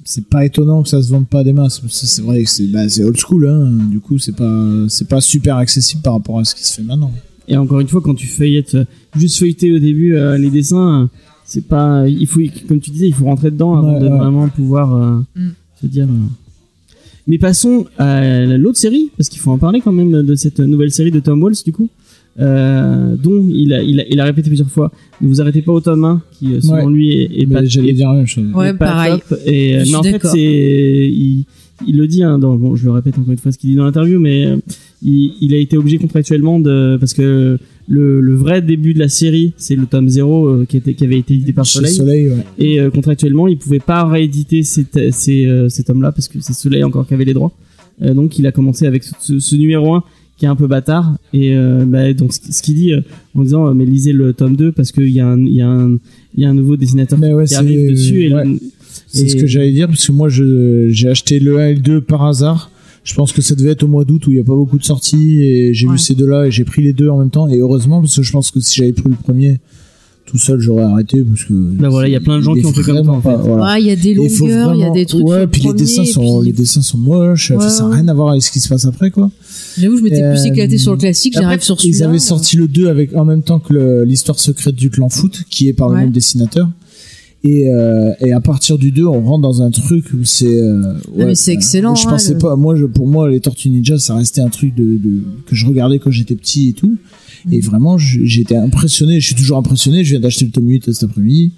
c'est 0.04 0.26
pas 0.26 0.46
étonnant 0.46 0.82
que 0.82 0.88
ça 0.88 1.02
se 1.02 1.10
vende 1.10 1.28
pas 1.28 1.44
des 1.44 1.52
masses. 1.52 1.82
C'est 1.88 2.06
c'est 2.06 2.22
vrai 2.22 2.44
que 2.44 2.50
c'est 2.50 2.66
bah, 2.66 2.88
c'est 2.88 3.02
old 3.02 3.18
school, 3.18 3.48
hein. 3.48 3.70
Du 3.90 4.00
coup, 4.00 4.18
c'est 4.18 4.34
pas 4.34 4.86
c'est 4.88 5.08
pas 5.08 5.20
super 5.20 5.56
accessible 5.56 6.02
par 6.02 6.14
rapport 6.14 6.38
à 6.38 6.44
ce 6.44 6.54
qui 6.54 6.64
se 6.64 6.74
fait 6.74 6.82
maintenant. 6.82 7.12
Et 7.48 7.56
encore 7.56 7.80
une 7.80 7.88
fois, 7.88 8.00
quand 8.00 8.14
tu 8.14 8.26
feuillettes, 8.26 8.74
euh, 8.74 8.84
juste 9.16 9.38
feuilleter 9.38 9.72
au 9.72 9.78
début 9.78 10.14
euh, 10.14 10.36
les 10.38 10.50
dessins, 10.50 11.02
euh, 11.02 11.06
c'est 11.44 11.66
pas, 11.66 12.06
il 12.08 12.26
faut, 12.26 12.40
comme 12.68 12.78
tu 12.80 12.90
disais, 12.90 13.08
il 13.08 13.14
faut 13.14 13.24
rentrer 13.24 13.50
dedans 13.50 13.74
avant 13.76 13.94
Ouais, 13.94 14.00
de 14.00 14.06
ouais. 14.08 14.18
vraiment 14.18 14.48
pouvoir 14.48 14.94
euh, 14.94 15.18
Mm. 15.36 15.48
se 15.80 15.86
dire. 15.86 16.04
euh. 16.04 16.28
Mais 17.26 17.38
passons 17.38 17.86
à 17.98 18.44
l'autre 18.46 18.78
série, 18.78 19.10
parce 19.16 19.28
qu'il 19.28 19.40
faut 19.40 19.50
en 19.50 19.58
parler 19.58 19.80
quand 19.80 19.92
même 19.92 20.22
de 20.22 20.34
cette 20.34 20.60
nouvelle 20.60 20.90
série 20.90 21.10
de 21.10 21.20
Tom 21.20 21.42
Walls, 21.42 21.56
du 21.64 21.72
coup, 21.72 21.88
euh, 22.40 23.16
dont 23.16 23.46
il 23.50 23.72
a, 23.74 23.82
il, 23.82 24.00
a, 24.00 24.04
il 24.08 24.18
a 24.20 24.24
répété 24.24 24.48
plusieurs 24.48 24.70
fois. 24.70 24.90
Ne 25.20 25.28
vous 25.28 25.40
arrêtez 25.40 25.60
pas 25.62 25.72
au 25.72 25.80
tome 25.80 26.04
1, 26.04 26.22
qui 26.32 26.60
selon 26.62 26.86
Ouais. 26.86 26.92
lui 26.92 27.12
est, 27.16 27.40
est 27.42 27.46
pas, 27.46 27.64
j'allais 27.64 27.92
dire 27.92 28.08
la 28.10 28.16
même 28.18 28.26
chose. 28.26 28.46
Ouais, 28.54 28.72
pareil. 28.74 29.20
top. 29.28 29.38
Et, 29.44 29.78
Je 29.80 29.84
suis 29.84 29.90
mais 29.92 29.96
en 29.98 30.02
fait, 30.02 30.12
d'accord. 30.12 30.30
c'est, 30.30 30.40
il, 30.40 31.44
il 31.86 31.96
le 31.96 32.06
dit, 32.06 32.22
hein, 32.22 32.38
dans, 32.38 32.56
bon, 32.56 32.74
je 32.76 32.84
le 32.84 32.90
répète 32.90 33.18
encore 33.18 33.32
une 33.32 33.38
fois 33.38 33.52
ce 33.52 33.58
qu'il 33.58 33.70
dit 33.70 33.76
dans 33.76 33.84
l'interview, 33.84 34.18
mais 34.18 34.46
euh, 34.46 34.56
il, 35.02 35.32
il 35.40 35.54
a 35.54 35.58
été 35.58 35.76
obligé 35.76 35.98
contractuellement 35.98 36.58
de, 36.60 36.96
parce 36.98 37.14
que 37.14 37.58
le, 37.88 38.20
le 38.20 38.34
vrai 38.34 38.60
début 38.62 38.92
de 38.94 38.98
la 38.98 39.08
série, 39.08 39.52
c'est 39.56 39.76
le 39.76 39.86
tome 39.86 40.08
0 40.08 40.46
euh, 40.46 40.64
qui, 40.68 40.76
était, 40.76 40.94
qui 40.94 41.04
avait 41.04 41.18
été 41.18 41.34
édité 41.34 41.52
par 41.52 41.64
Soleil. 41.66 41.92
Soleil, 41.94 42.28
ouais. 42.28 42.44
Et 42.58 42.80
euh, 42.80 42.90
contractuellement, 42.90 43.48
il 43.48 43.56
pouvait 43.56 43.78
pas 43.78 44.04
rééditer 44.06 44.62
ces, 44.62 44.84
ces, 45.10 45.46
euh, 45.46 45.68
ces 45.68 45.84
tomes-là 45.84 46.12
parce 46.12 46.28
que 46.28 46.38
c'est 46.40 46.52
Soleil 46.52 46.84
encore 46.84 47.06
qui 47.06 47.14
avait 47.14 47.24
les 47.24 47.34
droits. 47.34 47.52
Euh, 48.02 48.12
donc 48.14 48.38
il 48.38 48.46
a 48.46 48.52
commencé 48.52 48.86
avec 48.86 49.04
ce, 49.04 49.12
ce- 49.20 49.38
ce 49.38 49.56
numéro 49.56 49.94
1 49.94 50.04
qui 50.36 50.44
est 50.44 50.48
un 50.48 50.54
peu 50.56 50.66
bâtard. 50.66 51.16
Et 51.32 51.54
euh, 51.56 51.84
bah, 51.86 52.12
donc 52.12 52.32
ce, 52.34 52.62
qu'il 52.62 52.74
dit 52.74 52.92
euh, 52.92 53.00
en 53.34 53.42
disant 53.42 53.74
mais 53.74 53.86
lisez 53.86 54.12
le 54.12 54.32
tome 54.34 54.54
2 54.56 54.70
parce 54.72 54.92
qu'il 54.92 55.08
y, 55.08 55.20
a 55.20 55.26
un- 55.26 55.44
y, 55.46 55.60
a 55.62 55.68
un- 55.68 55.96
il 56.36 56.42
y 56.42 56.44
a 56.44 56.50
un 56.50 56.54
nouveau 56.54 56.76
dessinateur 56.76 57.18
Mais 57.18 57.32
ouais, 57.32 57.46
qui 57.46 57.54
arrive 57.54 57.90
dessus. 57.90 58.24
Et, 58.24 58.28
le- 58.28 58.34
ouais. 58.36 58.58
C'est 59.10 59.28
ce 59.28 59.36
que 59.36 59.46
j'allais 59.46 59.72
dire 59.72 59.88
parce 59.88 60.06
que 60.06 60.12
moi 60.12 60.28
je 60.28 60.88
j'ai 60.90 61.08
acheté 61.08 61.40
le 61.40 61.58
1 61.58 61.66
et 61.68 61.74
le 61.74 61.80
2 61.80 62.00
par 62.00 62.24
hasard. 62.24 62.70
Je 63.04 63.14
pense 63.14 63.32
que 63.32 63.40
ça 63.40 63.54
devait 63.54 63.70
être 63.70 63.84
au 63.84 63.88
mois 63.88 64.04
d'août 64.04 64.26
où 64.26 64.32
il 64.32 64.34
n'y 64.34 64.40
a 64.40 64.44
pas 64.44 64.54
beaucoup 64.54 64.78
de 64.78 64.84
sorties 64.84 65.40
et 65.42 65.72
j'ai 65.72 65.86
Ouais. 65.86 65.92
vu 65.92 65.98
ces 65.98 66.14
deux-là 66.14 66.46
et 66.46 66.50
j'ai 66.50 66.64
pris 66.64 66.82
les 66.82 66.92
deux 66.92 67.08
en 67.08 67.18
même 67.18 67.30
temps 67.30 67.48
et 67.48 67.56
heureusement 67.58 68.00
parce 68.02 68.14
que 68.16 68.22
je 68.22 68.30
pense 68.32 68.50
que 68.50 68.60
si 68.60 68.76
j'avais 68.76 68.92
pris 68.92 69.08
le 69.08 69.14
premier 69.16 69.60
tout 70.26 70.36
seul 70.36 70.60
j'aurais 70.60 70.82
arrêté 70.84 71.22
parce 71.22 71.44
que 71.44 71.54
Bah 71.54 71.88
voilà, 71.88 72.06
il 72.08 72.12
y 72.12 72.16
a 72.16 72.20
plein 72.20 72.36
de 72.36 72.42
gens 72.42 72.52
qui 72.54 72.66
ont 72.66 72.72
fait 72.74 72.82
comme 72.82 72.96
toi, 72.96 73.02
vraiment 73.02 73.12
en 73.14 73.22
fait. 73.22 73.28
pas- 73.30 73.36
voilà. 73.38 73.64
Ouais, 73.64 73.80
il 73.80 73.86
y 73.86 73.90
a 73.90 73.96
des 73.96 74.12
longueurs, 74.12 74.74
il 74.74 74.80
y 74.80 74.84
a 74.84 74.90
des 74.90 75.06
trucs. 75.06 75.26
ouais 75.26 75.46
puis 75.46 75.62
les 75.62 75.72
dessins 75.72 76.02
et 76.02 76.06
sont 76.06 76.40
puis- 76.40 76.50
les 76.50 76.52
dessins 76.52 76.82
sont 76.82 76.98
moches 76.98 77.50
Ouais, 77.52 77.70
ça 77.70 77.84
n'a 77.84 77.88
ouais. 77.88 77.94
rien 77.96 78.08
à 78.08 78.14
voir 78.14 78.28
avec 78.30 78.42
ce 78.42 78.50
qui 78.52 78.60
se 78.60 78.68
passe 78.68 78.84
après 78.84 79.10
quoi 79.10 79.30
J'avoue, 79.78 79.96
je 79.96 80.02
m'étais 80.02 80.16
plus 80.20 80.40
Euh, 80.40 80.52
éclaté 80.52 80.76
sur 80.76 80.92
le 80.92 80.98
classique, 80.98 81.34
Après, 81.36 81.44
j'arrive 81.46 81.62
sur 81.62 81.76
Ils 81.76 81.94
celui-là. 81.94 82.08
avaient 82.10 82.18
sorti 82.18 82.56
le 82.58 82.68
2 82.68 82.88
avec 82.88 83.14
en 83.16 83.24
même 83.24 83.42
temps 83.42 83.58
que 83.58 84.02
l'histoire 84.06 84.38
secrète 84.38 84.74
du 84.74 84.90
clan 84.90 85.08
foot, 85.08 85.44
qui 85.48 85.68
est 85.68 85.72
par 85.72 85.88
le 85.88 85.94
même 85.96 86.10
dessinateur. 86.10 86.68
Et, 87.44 87.70
euh, 87.70 88.12
et 88.20 88.32
à 88.32 88.40
partir 88.40 88.78
du 88.78 88.90
2, 88.90 89.04
on 89.06 89.20
rentre 89.22 89.42
dans 89.42 89.62
un 89.62 89.70
truc 89.70 90.06
où 90.12 90.24
c'est. 90.24 90.46
euh, 90.60 90.94
mais 91.16 91.34
c'est 91.36 91.52
excellent, 91.52 91.94
Je 91.94 92.06
hein, 92.06 92.10
pensais 92.10 92.32
le- 92.32 92.38
pas. 92.38 92.56
Moi, 92.56 92.74
je, 92.74 92.84
pour 92.84 93.06
moi, 93.06 93.30
les 93.30 93.38
Tortues 93.40 93.70
Ninja, 93.70 93.98
ça 93.98 94.16
restait 94.16 94.40
un 94.40 94.48
truc 94.48 94.74
de, 94.74 94.82
de- 94.96 95.22
que 95.46 95.54
je 95.54 95.64
regardais 95.66 95.98
quand 96.00 96.10
j'étais 96.10 96.34
petit 96.34 96.70
et 96.70 96.72
tout. 96.72 96.96
Mm. 97.46 97.52
Et 97.52 97.60
vraiment, 97.60 97.96
je- 97.96 98.24
j'étais 98.24 98.56
impressionné. 98.56 99.20
Je 99.20 99.26
suis 99.26 99.36
toujours 99.36 99.56
impressionné. 99.58 100.02
Je 100.02 100.10
viens 100.10 100.20
d'acheter 100.20 100.46
le 100.46 100.50
tome 100.50 100.68
8 100.68 100.92
cet 100.92 101.04
après-midi. 101.10 101.52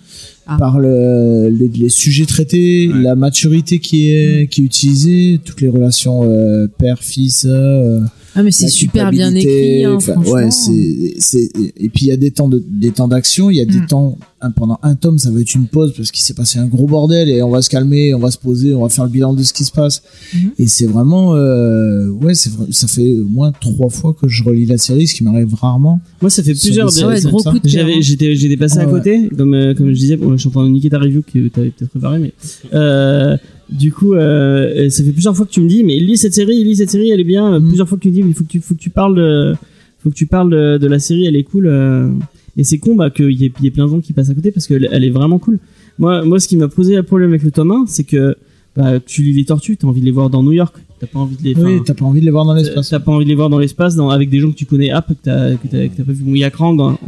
Ah. 0.46 0.56
Par 0.58 0.80
le, 0.80 1.48
les, 1.48 1.68
les 1.68 1.88
sujets 1.88 2.26
traités, 2.26 2.88
Ouais. 2.88 3.02
la 3.02 3.14
maturité 3.14 3.78
qui 3.78 4.08
Mm. 4.08 4.10
est, 4.42 4.46
qui 4.50 4.62
est 4.62 4.64
utilisée, 4.64 5.40
toutes 5.44 5.60
les 5.60 5.68
relations 5.68 6.22
euh, 6.24 6.66
père-fils. 6.66 7.46
euh, 7.48 8.00
Ah, 8.34 8.42
mais 8.44 8.50
c'est 8.52 8.68
super 8.68 9.10
bien 9.10 9.34
écrit, 9.34 9.84
hein, 9.84 9.98
franchement. 10.00 10.32
ouais, 10.32 10.50
c'est, 10.50 11.14
c'est, 11.18 11.50
et 11.76 11.88
puis 11.88 12.06
il 12.06 12.08
y 12.08 12.12
a 12.12 12.16
des 12.16 12.30
temps 12.30 12.48
de, 12.48 12.62
des 12.68 12.90
temps 12.90 13.08
d'action, 13.08 13.50
il 13.50 13.56
y 13.56 13.60
a 13.60 13.64
des 13.64 13.80
Mm. 13.80 13.86
temps, 13.86 14.18
un- 14.40 14.50
pendant 14.52 14.78
un 14.82 14.94
tome, 14.94 15.18
ça 15.18 15.30
va 15.30 15.40
être 15.40 15.54
une 15.54 15.66
pause 15.66 15.92
parce 15.96 16.10
qu'il 16.12 16.22
s'est 16.22 16.32
passé 16.34 16.58
un 16.60 16.66
gros 16.66 16.86
bordel 16.86 17.28
et 17.28 17.42
on 17.42 17.50
va 17.50 17.60
se 17.60 17.68
calmer, 17.68 18.14
on 18.14 18.18
va 18.20 18.30
se 18.30 18.38
poser, 18.38 18.72
on 18.74 18.82
va 18.82 18.88
faire 18.88 19.04
le 19.04 19.10
bilan 19.10 19.34
de 19.34 19.42
ce 19.42 19.52
qui 19.52 19.64
se 19.64 19.72
passe. 19.72 20.02
Mhm. 20.32 20.50
Et 20.60 20.66
c'est 20.68 20.86
vraiment, 20.86 21.34
euh, 21.34 22.08
ouais, 22.08 22.34
c'est 22.34 22.50
vrai, 22.52 22.66
ça 22.70 22.86
fait 22.86 23.16
au 23.16 23.26
moins 23.26 23.52
trois 23.52 23.90
fois 23.90 24.14
que 24.18 24.28
je 24.28 24.42
relis 24.44 24.64
la 24.66 24.78
série, 24.78 25.06
ce 25.08 25.14
qui 25.14 25.24
m'arrive 25.24 25.52
rarement. 25.54 26.00
Moi, 26.22 26.30
ça 26.30 26.42
fait 26.42 26.54
plusieurs. 26.54 26.90
des 26.90 27.02
Ah 27.02 27.08
ouais, 27.08 27.20
gros 27.20 27.42
coup 27.42 27.58
de. 27.58 27.68
J'avais, 27.68 27.94
hein. 27.94 28.00
j'étais, 28.00 28.34
j'étais 28.36 28.56
passé 28.56 28.78
à 28.78 28.86
Ouais. 28.86 28.92
côté, 28.92 29.28
comme, 29.36 29.54
euh, 29.54 29.74
comme 29.74 29.88
je 29.88 29.98
disais, 29.98 30.16
bon, 30.16 30.36
je 30.40 30.48
suis 30.48 30.48
en 30.48 30.60
train 30.60 30.64
de 30.64 30.72
niquer 30.72 30.90
ta 30.90 30.98
review 30.98 31.22
que 31.22 31.48
t'avais 31.48 31.70
peut-être 31.70 31.90
préparé, 31.90 32.18
mais 32.18 32.32
euh, 32.72 33.36
du 33.68 33.92
coup, 33.92 34.14
euh, 34.14 34.88
ça 34.90 35.04
fait 35.04 35.12
plusieurs 35.12 35.36
fois 35.36 35.46
que 35.46 35.50
tu 35.50 35.60
me 35.60 35.68
dis, 35.68 35.84
mais 35.84 35.98
lis 35.98 36.16
cette 36.16 36.34
série, 36.34 36.64
lis 36.64 36.76
cette 36.76 36.90
série, 36.90 37.10
elle 37.10 37.20
est 37.20 37.24
bien. 37.24 37.58
Mm. 37.60 37.68
Plusieurs 37.68 37.88
fois 37.88 37.98
que 37.98 38.02
tu 38.02 38.08
me 38.08 38.14
dis, 38.14 38.22
mais 38.22 38.30
il 38.30 38.34
faut 38.34 38.44
que 38.44 38.48
tu, 38.48 38.60
faut 38.60 38.74
que 38.74 38.80
tu 38.80 38.90
parles 38.90 39.14
de, 39.14 39.54
faut 40.02 40.10
que 40.10 40.14
tu 40.14 40.26
parles 40.26 40.50
de, 40.50 40.78
de 40.78 40.86
la 40.88 40.98
série, 40.98 41.26
elle 41.26 41.36
est 41.36 41.44
cool. 41.44 41.66
euh, 41.66 42.10
et 42.56 42.64
c'est 42.64 42.78
con, 42.78 42.96
bah, 42.96 43.10
qu'il 43.10 43.30
y 43.30 43.44
ait, 43.44 43.52
il 43.58 43.64
y 43.64 43.68
ait 43.68 43.70
plein 43.70 43.86
de 43.86 43.90
gens 43.90 44.00
qui 44.00 44.12
passent 44.12 44.30
à 44.30 44.34
côté 44.34 44.50
parce 44.50 44.66
qu'elle 44.66 44.88
elle 44.90 45.04
est 45.04 45.10
vraiment 45.10 45.38
cool. 45.38 45.58
Moi, 45.98 46.24
moi, 46.24 46.40
ce 46.40 46.48
qui 46.48 46.56
m'a 46.56 46.68
posé 46.68 46.96
un 46.96 47.02
problème 47.02 47.30
avec 47.30 47.42
le 47.42 47.50
tome 47.50 47.70
1, 47.70 47.84
c'est 47.86 48.04
que, 48.04 48.36
bah, 48.76 48.98
tu 49.00 49.22
lis 49.22 49.34
les 49.34 49.44
tortues, 49.44 49.76
t'as 49.76 49.86
envie 49.86 50.00
de 50.00 50.06
les 50.06 50.10
voir 50.10 50.30
dans 50.30 50.42
New 50.42 50.52
York, 50.52 50.74
t'as 50.98 51.06
pas 51.06 51.18
envie 51.18 51.36
de 51.36 51.42
les, 51.42 51.54
Oui, 51.54 51.74
enfin, 51.74 51.84
t'as 51.86 51.94
pas 51.94 52.04
envie 52.04 52.20
de 52.20 52.24
les 52.24 52.30
voir 52.30 52.44
dans 52.44 52.54
l'espace. 52.54 52.88
T'as 52.88 53.00
pas 53.00 53.12
envie 53.12 53.24
de 53.24 53.30
les 53.30 53.34
voir 53.36 53.50
dans 53.50 53.58
l'espace, 53.58 53.94
dans, 53.94 54.10
avec 54.10 54.30
des 54.30 54.40
gens 54.40 54.50
que 54.50 54.56
tu 54.56 54.66
connais, 54.66 54.92
hop, 54.92 55.04
que 55.08 55.12
t'as, 55.22 55.54
que 55.54 55.68
t'as, 55.68 55.88
que 55.88 55.96
t'as 55.96 56.04
pas 56.04 56.12
vu. 56.12 56.24
Bon, 56.24 56.34
il 56.34 56.38
y 56.38 56.44
a 56.44 56.50
Krang, 56.50 56.80
hein. 56.80 56.98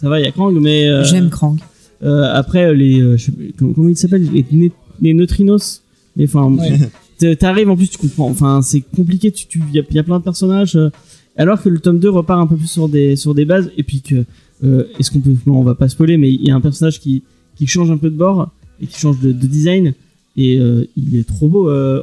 Ça 0.00 0.08
va, 0.08 0.20
il 0.20 0.24
y 0.24 0.28
a 0.28 0.32
Krang, 0.32 0.52
mais 0.60 0.88
euh, 0.88 1.04
J'aime 1.04 1.30
Krang. 1.30 1.56
Euh, 2.02 2.30
après 2.34 2.74
les, 2.74 3.00
euh, 3.00 3.16
je 3.16 3.26
sais 3.26 3.32
comment, 3.58 3.88
ils 3.88 3.96
s'appellent, 3.96 4.28
les, 4.32 4.72
les 5.00 5.14
neutrinos. 5.14 5.82
Mais 6.16 6.24
enfin, 6.24 6.50
Ouais. 6.52 7.36
t'arrives 7.36 7.70
en 7.70 7.76
plus, 7.76 7.88
tu 7.90 7.98
comprends. 7.98 8.28
Enfin, 8.30 8.62
c'est 8.62 8.80
compliqué. 8.82 9.30
Tu, 9.32 9.46
tu, 9.46 9.60
y 9.72 9.78
a, 9.78 9.82
y 9.90 9.98
a 9.98 10.02
plein 10.02 10.18
de 10.18 10.24
personnages. 10.24 10.76
euh, 10.76 10.90
alors 11.38 11.62
que 11.62 11.68
le 11.68 11.78
tome 11.80 11.98
2 11.98 12.08
repart 12.08 12.40
un 12.40 12.46
peu 12.46 12.56
plus 12.56 12.66
sur 12.70 12.88
des, 12.88 13.14
sur 13.16 13.34
des 13.34 13.44
bases, 13.44 13.70
et 13.76 13.82
puis 13.82 14.00
que, 14.00 14.24
euh, 14.64 14.84
est-ce 14.98 15.10
qu'on 15.10 15.20
peut, 15.20 15.34
non, 15.46 15.58
on 15.58 15.62
va 15.64 15.74
pas 15.74 15.88
spoiler, 15.88 16.16
mais 16.16 16.30
il 16.32 16.42
y 16.46 16.50
a 16.50 16.54
un 16.54 16.62
personnage 16.62 16.98
qui, 16.98 17.22
qui 17.56 17.66
change 17.66 17.90
un 17.90 17.98
peu 17.98 18.08
de 18.08 18.16
bord 18.16 18.50
et 18.80 18.86
qui 18.86 18.98
change 18.98 19.20
de, 19.20 19.32
de 19.32 19.46
design, 19.46 19.92
et 20.38 20.58
euh, 20.58 20.86
il 20.96 21.14
est 21.16 21.24
trop 21.28 21.48
beau 21.48 21.68
euh, 21.68 22.00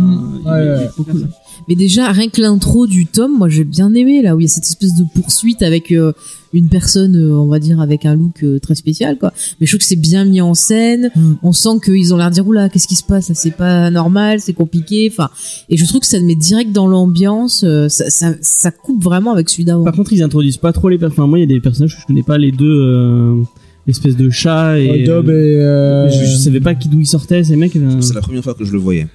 en. 0.00 0.02
enfin, 0.02 0.40
il, 0.44 0.46
Ouais, 0.46 0.58
est- 0.58 0.64
il 0.64 0.68
est 0.68 0.76
ouais. 0.84 0.88
trop 0.88 1.02
cool. 1.04 1.28
Mais 1.68 1.74
déjà, 1.76 2.10
rien 2.12 2.28
que 2.28 2.40
l'intro 2.42 2.86
du 2.86 3.06
tome, 3.06 3.38
moi 3.38 3.48
j'ai 3.48 3.64
bien 3.64 3.94
aimé, 3.94 4.20
là 4.22 4.36
où 4.36 4.40
il 4.40 4.44
y 4.44 4.46
a 4.46 4.48
cette 4.50 4.64
espèce 4.66 4.94
de 4.94 5.04
poursuite 5.14 5.62
avec 5.62 5.92
euh, 5.92 6.12
une 6.52 6.68
personne, 6.68 7.16
euh, 7.16 7.38
on 7.38 7.46
va 7.46 7.58
dire, 7.58 7.80
avec 7.80 8.04
un 8.04 8.14
look 8.14 8.42
euh, 8.42 8.58
très 8.58 8.74
spécial, 8.74 9.16
quoi. 9.18 9.32
Mais 9.60 9.66
je 9.66 9.70
trouve 9.72 9.80
que 9.80 9.86
c'est 9.86 9.96
bien 9.96 10.24
mis 10.24 10.40
en 10.40 10.54
scène. 10.54 11.10
Mm. 11.16 11.32
On 11.42 11.52
sent 11.52 11.80
qu'ils 11.84 12.12
ont 12.12 12.16
l'air 12.18 12.28
de 12.28 12.34
dire, 12.34 12.46
oula, 12.46 12.68
qu'est-ce 12.68 12.86
qui 12.88 12.96
se 12.96 13.02
passe 13.04 13.32
C'est 13.34 13.56
pas 13.56 13.90
normal, 13.90 14.40
c'est 14.40 14.52
compliqué. 14.52 15.08
Enfin, 15.10 15.30
et 15.70 15.76
je 15.76 15.86
trouve 15.86 16.00
que 16.00 16.06
ça 16.06 16.20
met 16.20 16.34
direct 16.34 16.72
dans 16.72 16.86
l'ambiance. 16.86 17.62
euh, 17.64 17.88
ça, 17.88 18.10
ça, 18.10 18.34
ça 18.42 18.70
coupe 18.70 19.02
vraiment 19.02 19.32
avec 19.32 19.48
celui 19.48 19.64
d'avant. 19.64 19.84
Par 19.84 19.94
contre, 19.94 20.12
ils 20.12 20.22
introduisent 20.22 20.58
pas 20.58 20.72
trop 20.72 20.88
les 20.90 20.98
personnages. 20.98 21.18
Enfin, 21.24 21.28
moi, 21.28 21.38
il 21.38 21.42
y 21.42 21.44
a 21.44 21.48
des 21.48 21.60
personnages 21.60 21.94
que 21.94 22.00
je 22.02 22.06
connais 22.06 22.22
pas, 22.24 22.36
les 22.36 22.52
deux, 22.52 22.66
euh, 22.66 23.42
l'espèce 23.86 24.16
de 24.16 24.28
chat 24.28 24.78
et. 24.78 25.04
Dob 25.04 25.28
euh, 25.28 25.32
et, 25.32 25.62
euh, 25.62 26.08
je, 26.10 26.24
je 26.30 26.36
savais 26.36 26.60
pas 26.60 26.74
qui 26.74 26.88
d'où 26.88 27.00
ils 27.00 27.06
sortaient, 27.06 27.42
ces 27.44 27.56
mecs. 27.56 27.76
C'est 28.00 28.14
la 28.14 28.20
première 28.20 28.42
fois 28.44 28.54
que 28.54 28.64
je 28.64 28.72
le 28.72 28.78
voyais. 28.78 29.06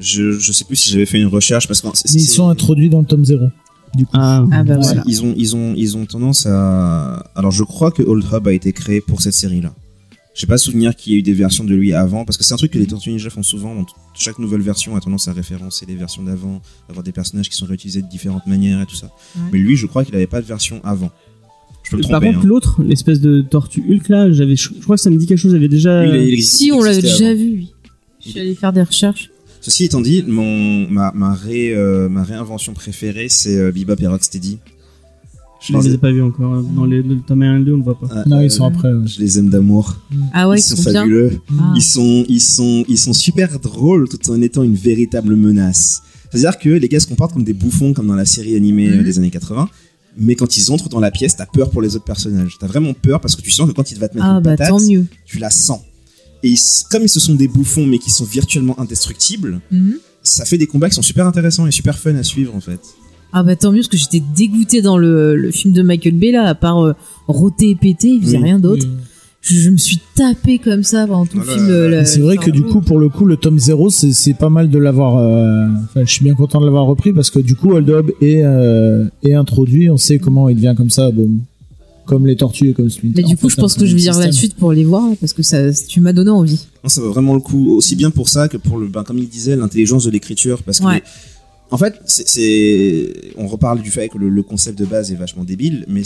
Je, 0.00 0.32
je 0.32 0.52
sais 0.52 0.64
plus 0.64 0.76
si 0.76 0.90
j'avais 0.90 1.06
fait 1.06 1.18
une 1.20 1.26
recherche 1.26 1.68
parce 1.68 1.80
que 1.80 1.88
c'est- 1.94 2.12
mais 2.14 2.20
ils 2.22 2.26
c'est- 2.26 2.34
sont 2.36 2.48
introduits 2.48 2.88
dans 2.88 3.00
le 3.00 3.06
tome 3.06 3.24
0. 3.24 3.46
Du 3.94 4.04
coup. 4.06 4.12
Ah, 4.14 4.44
Ah 4.52 4.62
bah 4.62 4.76
voilà. 4.80 5.02
ils 5.06 5.22
ont 5.24 5.34
ils 5.36 5.56
ont 5.56 5.74
ils 5.76 5.96
ont 5.96 6.06
tendance 6.06 6.46
à 6.46 7.26
alors 7.34 7.50
je 7.50 7.64
crois 7.64 7.90
que 7.90 8.02
Old 8.04 8.24
Hub 8.32 8.46
a 8.46 8.52
été 8.52 8.72
créé 8.72 9.00
pour 9.00 9.20
cette 9.20 9.34
série 9.34 9.60
là. 9.60 9.74
J'ai 10.32 10.46
pas 10.46 10.58
souvenir 10.58 10.94
qu'il 10.94 11.12
y 11.12 11.16
ait 11.16 11.18
eu 11.18 11.22
des 11.22 11.32
versions 11.34 11.64
de 11.64 11.74
lui 11.74 11.92
avant 11.92 12.24
parce 12.24 12.38
que 12.38 12.44
c'est 12.44 12.54
un 12.54 12.56
truc 12.56 12.70
que 12.70 12.78
les 12.78 12.86
Tortues 12.86 13.10
Ninja 13.10 13.30
font 13.30 13.42
souvent. 13.42 13.74
Donc 13.74 13.88
chaque 14.14 14.38
nouvelle 14.38 14.60
version 14.62 14.94
a 14.94 15.00
tendance 15.00 15.26
à 15.26 15.32
référencer 15.32 15.86
les 15.86 15.96
versions 15.96 16.22
d'avant, 16.22 16.62
avoir 16.88 17.02
des 17.02 17.10
personnages 17.10 17.48
qui 17.50 17.56
sont 17.56 17.66
réutilisés 17.66 18.00
de 18.00 18.08
différentes 18.08 18.46
manières 18.46 18.80
et 18.80 18.86
tout 18.86 18.94
ça. 18.94 19.06
Ouais. 19.36 19.42
Mais 19.52 19.58
lui, 19.58 19.74
je 19.76 19.86
crois 19.86 20.04
qu'il 20.04 20.14
avait 20.14 20.28
pas 20.28 20.40
de 20.40 20.46
version 20.46 20.80
avant. 20.84 21.10
Je 21.82 21.90
peux 21.90 21.96
me 21.96 22.02
Par 22.02 22.20
tromper. 22.20 22.26
contre, 22.32 22.38
hein. 22.46 22.48
l'autre, 22.48 22.82
l'espèce 22.84 23.20
de 23.20 23.42
tortue 23.42 23.82
Hulk 23.90 24.08
là, 24.08 24.30
j'avais, 24.30 24.54
je, 24.54 24.68
je 24.78 24.82
crois 24.84 24.94
que 24.96 25.02
ça 25.02 25.10
me 25.10 25.16
dit 25.16 25.26
quelque 25.26 25.36
chose. 25.38 25.50
J'avais 25.50 25.68
déjà. 25.68 26.06
Lui, 26.06 26.16
il- 26.20 26.28
il 26.28 26.34
existe- 26.34 26.58
Si, 26.58 26.70
on 26.72 26.80
l'avait 26.80 27.02
déjà 27.02 27.26
avant. 27.26 27.34
vu, 27.36 27.50
oui. 27.50 27.72
Je 28.24 28.30
suis 28.30 28.38
allé 28.40 28.54
faire 28.54 28.72
des 28.72 28.82
recherches. 28.84 29.30
Ceci 29.60 29.84
étant 29.84 30.00
dit, 30.00 30.24
mon, 30.26 30.88
ma, 30.88 31.12
ma, 31.14 31.34
ré, 31.34 31.74
euh, 31.74 32.08
ma 32.08 32.22
réinvention 32.24 32.72
préférée, 32.72 33.28
c'est 33.28 33.56
euh, 33.56 33.72
Bebop 33.72 33.96
et 34.00 34.06
Rocksteady. 34.06 34.58
Je 35.60 35.72
Non, 35.74 35.80
on 35.80 35.82
les, 35.82 35.88
les 35.90 35.94
a 35.96 35.98
pas 35.98 36.10
vus 36.10 36.22
encore. 36.22 36.62
Dans 36.62 36.86
les, 36.86 37.02
le 37.02 37.18
tome 37.20 37.42
1 37.42 37.56
et 37.56 37.58
le 37.58 37.64
2, 37.66 37.72
on 37.74 37.76
le 37.76 37.82
voit 37.82 37.98
pas. 38.00 38.06
Ah, 38.10 38.22
Non, 38.26 38.36
euh, 38.38 38.44
ils 38.44 38.50
sont 38.50 38.64
après. 38.64 38.90
ouais. 38.90 39.06
Je 39.06 39.20
les 39.20 39.38
aime 39.38 39.50
d'amour. 39.50 39.96
Ah 40.32 40.48
ouais, 40.48 40.56
ils 40.56 40.60
ils 40.60 40.62
sont, 40.62 40.76
fabuleux. 40.90 41.38
Ah. 41.58 41.74
Ils 41.76 41.82
sont, 41.82 42.24
ils 42.28 42.40
sont, 42.40 42.84
ils 42.88 42.96
sont 42.98 43.12
super 43.12 43.58
drôles 43.60 44.08
tout 44.08 44.30
en 44.30 44.40
étant 44.40 44.62
une 44.62 44.74
véritable 44.74 45.36
menace. 45.36 46.02
C'est-à-dire 46.30 46.58
que 46.58 46.70
les 46.70 46.88
gars 46.88 47.00
se 47.00 47.06
comportent 47.08 47.34
comme 47.34 47.44
des 47.44 47.52
bouffons, 47.52 47.92
comme 47.92 48.06
dans 48.06 48.14
la 48.14 48.24
série 48.24 48.56
animée 48.56 48.88
euh, 48.88 48.96
Mhm. 48.98 49.04
des 49.04 49.18
années 49.18 49.30
80. 49.30 49.68
Mais 50.16 50.34
quand 50.34 50.56
ils 50.56 50.72
entrent 50.72 50.88
dans 50.88 51.00
la 51.00 51.10
pièce, 51.10 51.36
t'as 51.36 51.46
peur 51.46 51.68
pour 51.70 51.82
les 51.82 51.94
autres 51.94 52.04
personnages. 52.06 52.56
T'as 52.58 52.66
vraiment 52.66 52.94
peur 52.94 53.20
parce 53.20 53.36
que 53.36 53.42
tu 53.42 53.50
sens 53.50 53.68
que 53.68 53.74
quand 53.74 53.92
il 53.92 53.98
va 53.98 54.08
te 54.08 54.14
mettre 54.14 54.26
Ah 54.26 54.36
une 54.38 54.42
bah 54.42 54.52
patate, 54.56 54.68
tant 54.70 54.80
mieux. 54.80 55.04
tu 55.26 55.38
la 55.38 55.50
sens. 55.50 55.80
Et 56.42 56.50
ils- 56.50 56.58
comme 56.90 57.02
ils 57.02 57.08
se 57.08 57.20
sont 57.20 57.34
des 57.34 57.48
bouffons, 57.48 57.86
mais 57.86 57.98
qui 57.98 58.10
sont 58.10 58.24
virtuellement 58.24 58.78
indestructibles, 58.80 59.60
Mhm. 59.70 59.94
ça 60.22 60.44
fait 60.44 60.58
des 60.58 60.66
combats 60.66 60.88
qui 60.88 60.94
sont 60.94 61.02
super 61.02 61.26
intéressants 61.26 61.66
et 61.66 61.70
super 61.70 61.98
fun 61.98 62.14
à 62.16 62.22
suivre 62.22 62.54
en 62.54 62.60
fait. 62.60 62.80
Ah 63.32 63.42
bah 63.44 63.54
tant 63.56 63.70
mieux 63.70 63.78
parce 63.78 63.88
que 63.88 63.96
j'étais 63.96 64.22
dégoûtée 64.36 64.82
dans 64.82 64.98
le, 64.98 65.36
le 65.36 65.50
film 65.52 65.72
de 65.72 65.82
Michael 65.82 66.14
Bay 66.14 66.32
là, 66.32 66.44
à 66.48 66.54
part 66.54 66.84
euh, 66.84 66.94
roter 67.28 67.70
et 67.70 67.74
péter, 67.76 68.08
il 68.08 68.22
faisait 68.22 68.38
Oui. 68.38 68.42
rien 68.44 68.58
d'autre. 68.58 68.86
Je, 69.42 69.54
je 69.58 69.70
me 69.70 69.78
suis 69.78 69.98
tapé 70.16 70.58
comme 70.58 70.82
ça 70.82 71.06
pendant 71.06 71.24
tout 71.24 71.38
le 71.38 71.44
film. 71.44 71.64
euh, 71.70 72.04
C'est 72.04 72.20
vrai 72.20 72.36
que 72.36 72.50
du 72.50 72.62
coup, 72.62 72.80
pour 72.82 72.98
le 72.98 73.08
coup, 73.08 73.24
le 73.24 73.36
tome 73.38 73.58
0, 73.58 73.88
c'est 73.88 74.12
c'est 74.12 74.34
pas 74.34 74.50
mal 74.50 74.68
de 74.68 74.78
l'avoir. 74.78 75.16
euh, 75.16 75.66
Enfin, 75.84 76.04
je 76.04 76.10
suis 76.12 76.24
bien 76.24 76.34
content 76.34 76.60
de 76.60 76.66
l'avoir 76.66 76.84
repris 76.86 77.12
parce 77.14 77.30
que 77.30 77.38
du 77.38 77.54
coup, 77.54 77.72
Hold 77.72 77.88
Up 77.88 78.10
est, 78.20 78.42
euh, 78.42 79.06
est 79.22 79.32
introduit. 79.34 79.88
On 79.88 79.96
sait 79.96 80.18
comment 80.18 80.48
il 80.50 80.56
devient 80.56 80.74
comme 80.76 80.90
ça. 80.90 81.10
Bon, 81.10 81.30
comme 82.10 82.26
les 82.26 82.36
tortues 82.36 82.70
et 82.70 82.72
comme 82.74 82.90
Splinter. 82.90 83.22
Mais 83.22 83.28
du 83.28 83.36
coup, 83.36 83.48
fait, 83.48 83.54
je 83.54 83.60
pense 83.60 83.74
que 83.74 83.86
je 83.86 83.94
vais 83.94 84.00
dire 84.00 84.18
la 84.18 84.32
suite 84.32 84.54
pour 84.56 84.72
les 84.72 84.84
voir 84.84 85.04
parce 85.20 85.32
que 85.32 85.42
ça, 85.42 85.72
tu 85.72 86.00
m'as 86.00 86.12
donné 86.12 86.30
envie. 86.30 86.66
Non, 86.82 86.88
ça 86.90 87.00
vaut 87.00 87.10
vraiment 87.12 87.34
le 87.34 87.40
coup, 87.40 87.70
aussi 87.76 87.94
bien 87.96 88.10
pour 88.10 88.28
ça 88.28 88.48
que 88.48 88.56
pour 88.56 88.78
le, 88.78 88.88
ben, 88.88 89.04
comme 89.04 89.18
il 89.18 89.28
disait, 89.28 89.54
l'intelligence 89.56 90.04
de 90.04 90.10
l'écriture, 90.10 90.62
parce 90.64 90.80
que 90.80 90.86
Ouais. 90.86 90.94
les- 90.96 91.02
en 91.70 91.78
fait, 91.78 91.94
c'est- 92.06 92.28
c'est, 92.28 93.12
on 93.36 93.46
reparle 93.46 93.80
du 93.80 93.90
fait 93.92 94.08
que 94.08 94.18
le, 94.18 94.28
le 94.28 94.42
concept 94.42 94.76
de 94.78 94.84
base 94.84 95.12
est 95.12 95.14
vachement 95.14 95.44
débile, 95.44 95.84
mais 95.88 96.02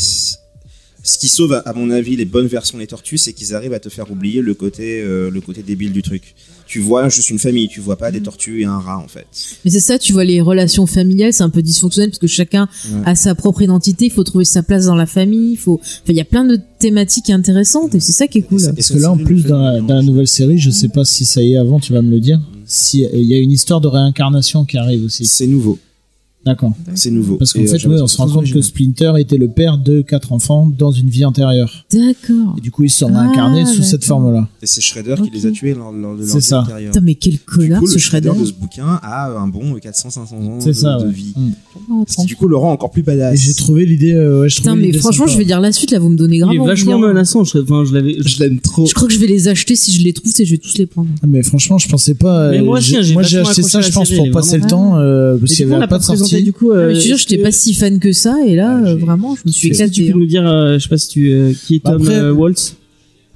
ce 1.04 1.18
qui 1.18 1.28
sauve, 1.28 1.62
à, 1.64 1.72
mon 1.74 1.90
avis, 1.90 2.16
les 2.16 2.24
bonnes 2.24 2.46
versions 2.46 2.78
des 2.78 2.86
tortues, 2.86 3.18
c'est 3.18 3.34
qu'ils 3.34 3.54
arrivent 3.54 3.74
à 3.74 3.78
te 3.78 3.90
faire 3.90 4.10
oublier 4.10 4.40
le 4.40 4.54
côté, 4.54 5.02
euh, 5.02 5.30
le 5.30 5.40
côté 5.42 5.62
débile 5.62 5.92
du 5.92 6.00
truc. 6.00 6.34
Tu 6.66 6.80
vois 6.80 7.10
juste 7.10 7.28
une 7.28 7.38
famille, 7.38 7.68
tu 7.68 7.80
vois 7.80 7.96
pas 7.96 8.10
des 8.10 8.22
tortues 8.22 8.62
et 8.62 8.64
un 8.64 8.78
rat, 8.78 8.98
en 8.98 9.06
fait. 9.06 9.26
Mais 9.66 9.70
c'est 9.70 9.80
ça, 9.80 9.98
tu 9.98 10.14
vois, 10.14 10.24
les 10.24 10.40
relations 10.40 10.86
familiales, 10.86 11.34
c'est 11.34 11.42
un 11.42 11.50
peu 11.50 11.60
dysfonctionnel 11.60 12.08
parce 12.08 12.18
que 12.18 12.26
chacun 12.26 12.68
Ouais. 12.90 13.02
a 13.04 13.14
sa 13.14 13.34
propre 13.34 13.60
identité, 13.60 14.06
il 14.06 14.10
faut 14.10 14.24
trouver 14.24 14.46
sa 14.46 14.62
place 14.62 14.86
dans 14.86 14.94
la 14.94 15.04
famille, 15.04 15.52
il 15.52 15.58
faut, 15.58 15.78
enfin, 15.78 16.00
il 16.08 16.16
y 16.16 16.20
a 16.22 16.24
plein 16.24 16.44
de 16.46 16.58
thématiques 16.78 17.28
intéressantes 17.28 17.94
et 17.94 18.00
c'est 18.00 18.12
ça 18.12 18.26
qui 18.26 18.38
est 18.38 18.42
cool. 18.42 18.62
Parce 18.74 18.90
que 18.90 18.98
là, 18.98 19.10
en 19.12 19.18
plus, 19.18 19.44
dans 19.44 19.58
la, 19.58 19.80
dans 19.82 19.96
la 19.96 20.02
nouvelle 20.02 20.26
série, 20.26 20.56
je 20.56 20.70
sais 20.70 20.88
pas 20.88 21.04
si 21.04 21.26
ça 21.26 21.42
y 21.42 21.52
est 21.52 21.56
avant, 21.58 21.80
tu 21.80 21.92
vas 21.92 22.00
me 22.00 22.10
le 22.10 22.18
dire. 22.20 22.40
Si 22.64 23.06
il 23.12 23.24
y 23.24 23.34
a 23.34 23.38
une 23.38 23.52
histoire 23.52 23.82
de 23.82 23.88
réincarnation 23.88 24.64
qui 24.64 24.78
arrive 24.78 25.04
aussi. 25.04 25.26
C'est 25.26 25.46
nouveau, 25.46 25.78
D'accord. 26.46 26.72
c'est 26.94 27.10
nouveau. 27.10 27.36
Parce 27.36 27.52
qu'en 27.52 27.60
Et, 27.60 27.64
euh, 27.68 27.78
fait, 27.78 27.86
ouais, 27.86 28.00
on 28.00 28.06
se 28.06 28.16
rend 28.18 28.28
compte 28.28 28.50
que. 28.50 28.60
Splinter 28.60 29.12
était 29.18 29.36
le 29.36 29.48
père 29.48 29.78
de 29.78 30.00
quatre 30.02 30.32
enfants 30.32 30.70
dans 30.78 30.90
une 30.92 31.08
vie 31.08 31.24
antérieure. 31.24 31.84
D'accord. 31.92 32.54
Et 32.58 32.60
du 32.60 32.70
coup, 32.70 32.84
ils 32.84 32.90
se 32.90 32.98
sont 32.98 33.10
Ah, 33.14 33.20
réincarnés 33.22 33.64
sous 33.66 33.82
cette 33.82 34.04
forme-là. 34.04 34.48
Et 34.62 34.66
c'est 34.66 34.80
Shredder 34.80 35.14
qui 35.22 35.30
les 35.30 35.46
a 35.46 35.50
tués 35.50 35.74
lors, 35.74 35.92
lors 35.92 36.14
de 36.14 36.20
leur 36.20 36.28
C'est 36.28 36.38
vie 36.38 36.44
ça. 36.44 36.60
antérieure. 36.62 36.92
Putain, 36.92 37.04
mais 37.04 37.14
quel 37.14 37.32
Du 37.34 37.38
connard 37.40 37.80
coup, 37.80 37.86
ce 37.86 37.94
le 37.94 37.98
Shredder. 37.98 38.28
Shredder 38.28 38.40
de 38.42 38.46
ce 38.46 38.52
bouquin 38.52 39.00
a 39.02 39.30
un 39.30 39.46
bon 39.48 39.76
400-500 39.78 40.34
ans 40.34 40.58
C'est 40.60 40.68
de, 40.68 40.72
ça, 40.72 40.98
de 40.98 41.06
ouais. 41.06 41.12
vie. 41.12 41.32
Mm. 41.36 41.50
Oh, 41.90 42.04
Ce 42.08 42.16
qui 42.16 42.26
du 42.26 42.36
coup 42.36 42.48
le 42.48 42.56
rend 42.56 42.72
encore 42.72 42.90
plus 42.90 43.02
badass. 43.02 43.34
Et 43.34 43.36
j'ai 43.36 43.54
trouvé 43.54 43.86
l'idée. 43.86 44.12
euh, 44.12 44.42
ouais, 44.42 44.48
je 44.48 44.56
Putain, 44.56 44.76
mais 44.76 44.92
franchement, 44.92 45.26
sympa. 45.26 45.32
je 45.32 45.38
vais 45.38 45.44
dire 45.44 45.60
la 45.60 45.72
suite, 45.72 45.90
là, 45.90 45.98
vous 45.98 46.08
me 46.08 46.16
donnez 46.16 46.38
grave 46.38 46.52
Il 46.54 46.60
est 46.60 46.64
vachement 46.66 46.94
hein. 46.96 47.08
menaçant. 47.08 47.44
Je, 47.44 47.58
enfin, 47.58 47.84
je 47.84 48.38
l'aime 48.38 48.60
trop. 48.60 48.86
Je 48.86 48.94
crois 48.94 49.08
que 49.08 49.14
je 49.14 49.18
vais 49.18 49.26
les 49.26 49.48
acheter 49.48 49.76
si 49.76 49.92
je 49.92 50.02
les 50.02 50.12
trouve, 50.12 50.32
c'est 50.34 50.44
je 50.44 50.50
vais 50.52 50.58
tous 50.58 50.76
les 50.78 50.86
prendre. 50.86 51.08
Ah, 51.22 51.26
Mais 51.26 51.42
franchement, 51.42 51.78
je 51.78 51.88
pensais 51.88 52.14
pas. 52.14 52.50
Mais 52.50 52.58
euh, 52.58 52.64
moi 52.64 52.78
aussi, 52.78 52.96
j'ai- 53.02 53.16
hein, 53.16 53.22
j'ai 53.22 53.38
acheté 53.38 53.62
ça, 53.62 53.80
je 53.80 53.90
pense, 53.92 54.10
pour 54.10 54.30
passer 54.30 54.58
le 54.58 54.66
temps, 54.66 54.98
euh, 54.98 55.36
parce 55.38 55.52
Et 55.52 55.56
qu'il 55.56 55.66
n'y 55.66 55.72
avait 55.72 55.80
n'a 55.80 55.88
pas 55.88 55.98
de 55.98 56.04
présenté 56.04 56.33
sortie. 56.38 56.44
du 56.44 56.52
coup. 56.52 56.70
Ah, 56.72 56.76
euh, 56.76 56.88
mais 56.88 56.94
je 56.94 57.00
te 57.00 57.06
jure, 57.06 57.16
j'étais 57.16 57.38
pas 57.38 57.50
que- 57.50 57.54
si 57.54 57.74
fan 57.74 57.98
que 57.98 58.12
ça, 58.12 58.36
et 58.46 58.54
là, 58.56 58.80
Ah, 58.82 58.88
euh, 58.88 58.96
vraiment, 58.96 59.34
je 59.36 59.42
me 59.46 59.52
suis 59.52 59.70
que 59.70 59.88
tu 59.88 60.04
peux 60.12 60.18
nous 60.18 60.26
dire, 60.26 60.46
euh, 60.46 60.74
je 60.78 60.82
sais 60.84 60.88
pas 60.88 60.98
si 60.98 61.08
tu, 61.08 61.30
euh, 61.32 61.52
qui 61.66 61.76
est 61.76 61.82
Bah, 61.84 61.92
Tom 61.92 62.02
après- 62.02 62.14
euh, 62.18 62.32
Waltz 62.32 62.76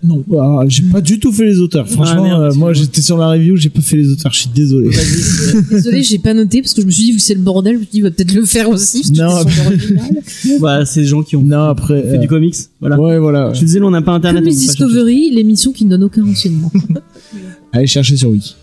Non, 0.04 0.22
alors, 0.30 0.64
j'ai 0.70 0.84
pas 0.84 1.00
du 1.00 1.18
tout 1.18 1.32
fait 1.32 1.44
les 1.44 1.58
auteurs. 1.58 1.88
Franchement, 1.88 2.22
merde, 2.22 2.42
euh, 2.42 2.54
moi, 2.54 2.72
j'étais 2.72 3.00
sur 3.02 3.18
la 3.18 3.30
review, 3.30 3.56
j'ai 3.56 3.68
pas 3.68 3.80
fait 3.80 3.96
les 3.96 4.08
auteurs. 4.12 4.32
Je 4.32 4.38
suis 4.42 4.50
désolé. 4.54 4.90
Vas-y. 4.90 5.64
Désolée, 5.72 6.02
j'ai 6.04 6.20
pas 6.20 6.34
noté 6.34 6.62
parce 6.62 6.72
que 6.72 6.82
je 6.82 6.86
me 6.86 6.90
suis 6.92 7.02
dit, 7.02 7.10
vu 7.12 7.16
que 7.18 7.22
c'est 7.24 7.34
le 7.34 7.40
bordel, 7.40 7.74
je 7.74 7.78
me 7.80 7.82
suis 7.84 7.90
dit, 7.90 7.98
il 7.98 8.02
va 8.04 8.12
peut-être 8.12 8.32
le 8.32 8.44
faire 8.44 8.68
aussi. 8.70 8.98
parce 9.00 9.10
que 9.10 9.16
Non, 9.16 9.30
original. 9.40 9.78
bah, 10.60 10.84
c'est 10.86 11.00
des 11.00 11.06
gens 11.08 11.24
qui 11.24 11.34
ont 11.34 11.42
Non, 11.42 11.62
après. 11.64 12.00
fait 12.02 12.14
euh, 12.14 12.18
du 12.18 12.28
comics. 12.28 12.54
Voilà. 12.78 13.00
Ouais, 13.00 13.18
voilà. 13.18 13.50
Je 13.52 13.56
suis 13.56 13.66
désolé, 13.66 13.86
on 13.86 13.90
n'a 13.90 14.00
pas 14.02 14.12
internet. 14.12 14.44
Comme 14.44 14.52
chercher. 14.52 14.66
Discovery, 14.68 15.30
l'émission 15.32 15.72
qui 15.72 15.84
ne 15.84 15.90
donne 15.90 16.04
aucun 16.04 16.24
renseignement. 16.24 16.70
Allez 17.72 17.86
chercher 17.88 18.16
sur 18.16 18.30
Wiki. 18.30 18.54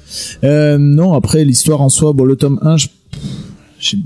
Euh, 0.46 0.78
non, 0.78 1.14
après 1.14 1.44
l'histoire 1.46 1.82
en 1.82 1.90
soi, 1.90 2.14
bon 2.14 2.24
le 2.24 2.36
tome 2.38 2.60
1, 2.62 2.78
je- 2.78 2.88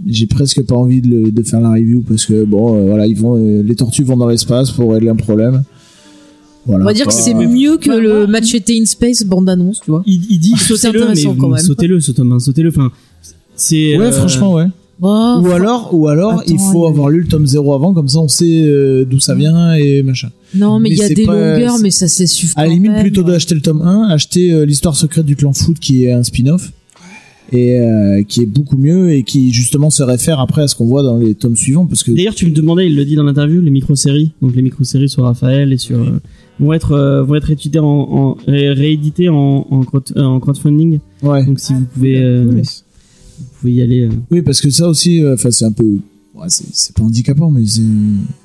j'ai 0.07 0.27
presque 0.27 0.61
pas 0.65 0.75
envie 0.75 1.01
de, 1.01 1.07
le- 1.07 1.31
de 1.31 1.43
faire 1.43 1.61
la 1.61 1.71
review 1.71 2.01
parce 2.07 2.25
que 2.25 2.43
bon, 2.43 2.75
euh, 2.75 2.85
voilà, 2.87 3.07
ils 3.07 3.15
vont, 3.17 3.35
euh, 3.37 3.61
les 3.63 3.75
tortues 3.75 4.03
vont 4.03 4.17
dans 4.17 4.27
l'espace 4.27 4.71
pour 4.71 4.91
régler 4.93 5.09
un 5.09 5.15
problème. 5.15 5.63
Voilà. 6.65 6.83
On 6.83 6.87
va 6.87 6.93
dire 6.93 7.07
que 7.07 7.13
c'est 7.13 7.33
mieux 7.33 7.77
que 7.77 7.89
le 7.91 8.27
Machete 8.27 8.69
in 8.71 8.85
Space 8.85 9.23
bande-annonce, 9.23 9.79
tu 9.83 9.91
vois. 9.91 10.03
Il, 10.05 10.21
il 10.29 10.39
dit 10.39 10.53
C'est 10.57 10.75
sautez-le, 10.75 10.99
mais 10.99 11.05
intéressant 11.11 11.35
quand 11.35 11.47
vous- 11.47 11.53
même. 11.55 11.63
sautez-le, 11.63 11.99
ce 11.99 12.11
tome 12.11 12.31
1, 12.33 12.39
sautez-le. 12.39 12.69
Enfin, 12.69 12.91
c'est. 13.55 13.97
Ouais, 13.97 14.05
euh, 14.05 14.11
franchement, 14.11 14.53
ouais. 14.55 14.65
Oh, 15.01 15.39
ou 15.41 15.47
alors, 15.51 15.89
ou 15.93 16.09
alors, 16.09 16.43
il 16.45 16.55
Attends, 16.55 16.71
faut 16.73 16.85
il 16.85 16.89
avoir 16.89 17.07
lu 17.09 17.21
le 17.21 17.27
tome 17.27 17.47
0 17.47 17.73
avant, 17.73 17.93
comme 17.93 18.09
ça 18.09 18.19
on 18.19 18.27
sait 18.27 18.63
euh, 18.65 19.05
d'où 19.05 19.17
ça 19.21 19.33
vient 19.33 19.73
et 19.75 20.03
machin. 20.03 20.29
Non, 20.53 20.77
mais 20.77 20.89
il 20.89 20.97
y 20.97 21.01
a 21.01 21.07
c'est 21.07 21.13
des 21.13 21.25
pas- 21.25 21.33
longueurs, 21.53 21.77
c'est- 21.77 21.83
mais 21.83 21.89
ça 21.91 22.09
s'essuve 22.09 22.51
À 22.57 22.63
la 22.67 22.73
limite, 22.73 22.91
même. 22.91 23.01
plutôt 23.01 23.23
d'acheter 23.23 23.55
le 23.55 23.61
tome 23.61 23.81
1, 23.81 24.09
acheter 24.09 24.51
euh, 24.51 24.65
l'histoire 24.65 24.97
secrète 24.97 25.25
du 25.25 25.37
clan 25.37 25.53
foot 25.53 25.79
qui 25.79 26.03
est 26.03 26.11
un 26.11 26.23
spin-off 26.23 26.73
et 27.51 27.79
euh, 27.79 28.23
qui 28.23 28.41
est 28.41 28.45
beaucoup 28.45 28.77
mieux 28.77 29.11
et 29.13 29.23
qui 29.23 29.51
justement 29.53 29.89
se 29.89 30.03
réfère 30.03 30.39
après 30.39 30.61
à 30.63 30.67
ce 30.67 30.75
qu'on 30.75 30.85
voit 30.85 31.03
dans 31.03 31.17
les 31.17 31.33
tomes 31.35 31.55
suivants 31.55 31.85
parce 31.85 32.03
que 32.03 32.11
D'ailleurs, 32.11 32.35
tu 32.35 32.45
me 32.45 32.51
demandais, 32.51 32.87
il 32.87 32.95
le 32.95 33.05
dit 33.05 33.15
dans 33.15 33.23
l'interview, 33.23 33.61
les 33.61 33.71
micro-séries, 33.71 34.33
donc 34.41 34.55
les 34.55 34.61
micro-séries 34.61 35.09
sur 35.09 35.23
Raphaël 35.23 35.73
et 35.73 35.77
sur 35.77 35.99
euh, 35.99 36.19
vont 36.59 36.73
être 36.73 36.91
euh, 36.91 37.23
vont 37.23 37.35
être 37.35 37.49
étudiées 37.51 37.79
en, 37.79 37.85
en 37.85 38.37
ré- 38.47 38.71
rééditées 38.71 39.29
en 39.29 39.65
en, 39.69 39.81
crowd- 39.83 40.13
euh, 40.17 40.23
en 40.23 40.39
crowdfunding. 40.39 40.99
ouais. 41.23 41.45
Donc 41.45 41.59
si 41.59 41.73
vous 41.73 41.85
pouvez 41.85 42.21
euh, 42.21 42.45
Ouais. 42.45 42.61
vous 42.61 43.45
pouvez 43.61 43.73
y 43.73 43.81
aller. 43.81 44.01
euh. 44.01 44.09
Oui, 44.31 44.41
parce 44.41 44.61
que 44.61 44.69
ça 44.69 44.87
aussi, 44.87 45.21
euh, 45.23 45.33
enfin, 45.35 45.49
c'est 45.51 45.65
un 45.65 45.71
peu, 45.71 45.97
ouais, 46.35 46.47
c'est 46.49 46.95
pas 46.95 47.03
handicapant, 47.03 47.49
mais 47.51 47.65
c'est 47.65 47.81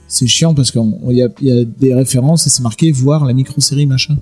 c'est 0.09 0.26
chiant 0.28 0.55
parce 0.55 0.70
qu'il 0.70 0.81
y 1.10 1.22
a, 1.22 1.28
il 1.40 1.47
y 1.48 1.51
a 1.51 1.64
des 1.64 1.93
références 1.94 2.47
et 2.47 2.51
c'est 2.51 2.62
marqué 2.62 2.93
voir 2.93 3.24
la 3.24 3.32
micro-série 3.32 3.86
machin. 3.86 4.16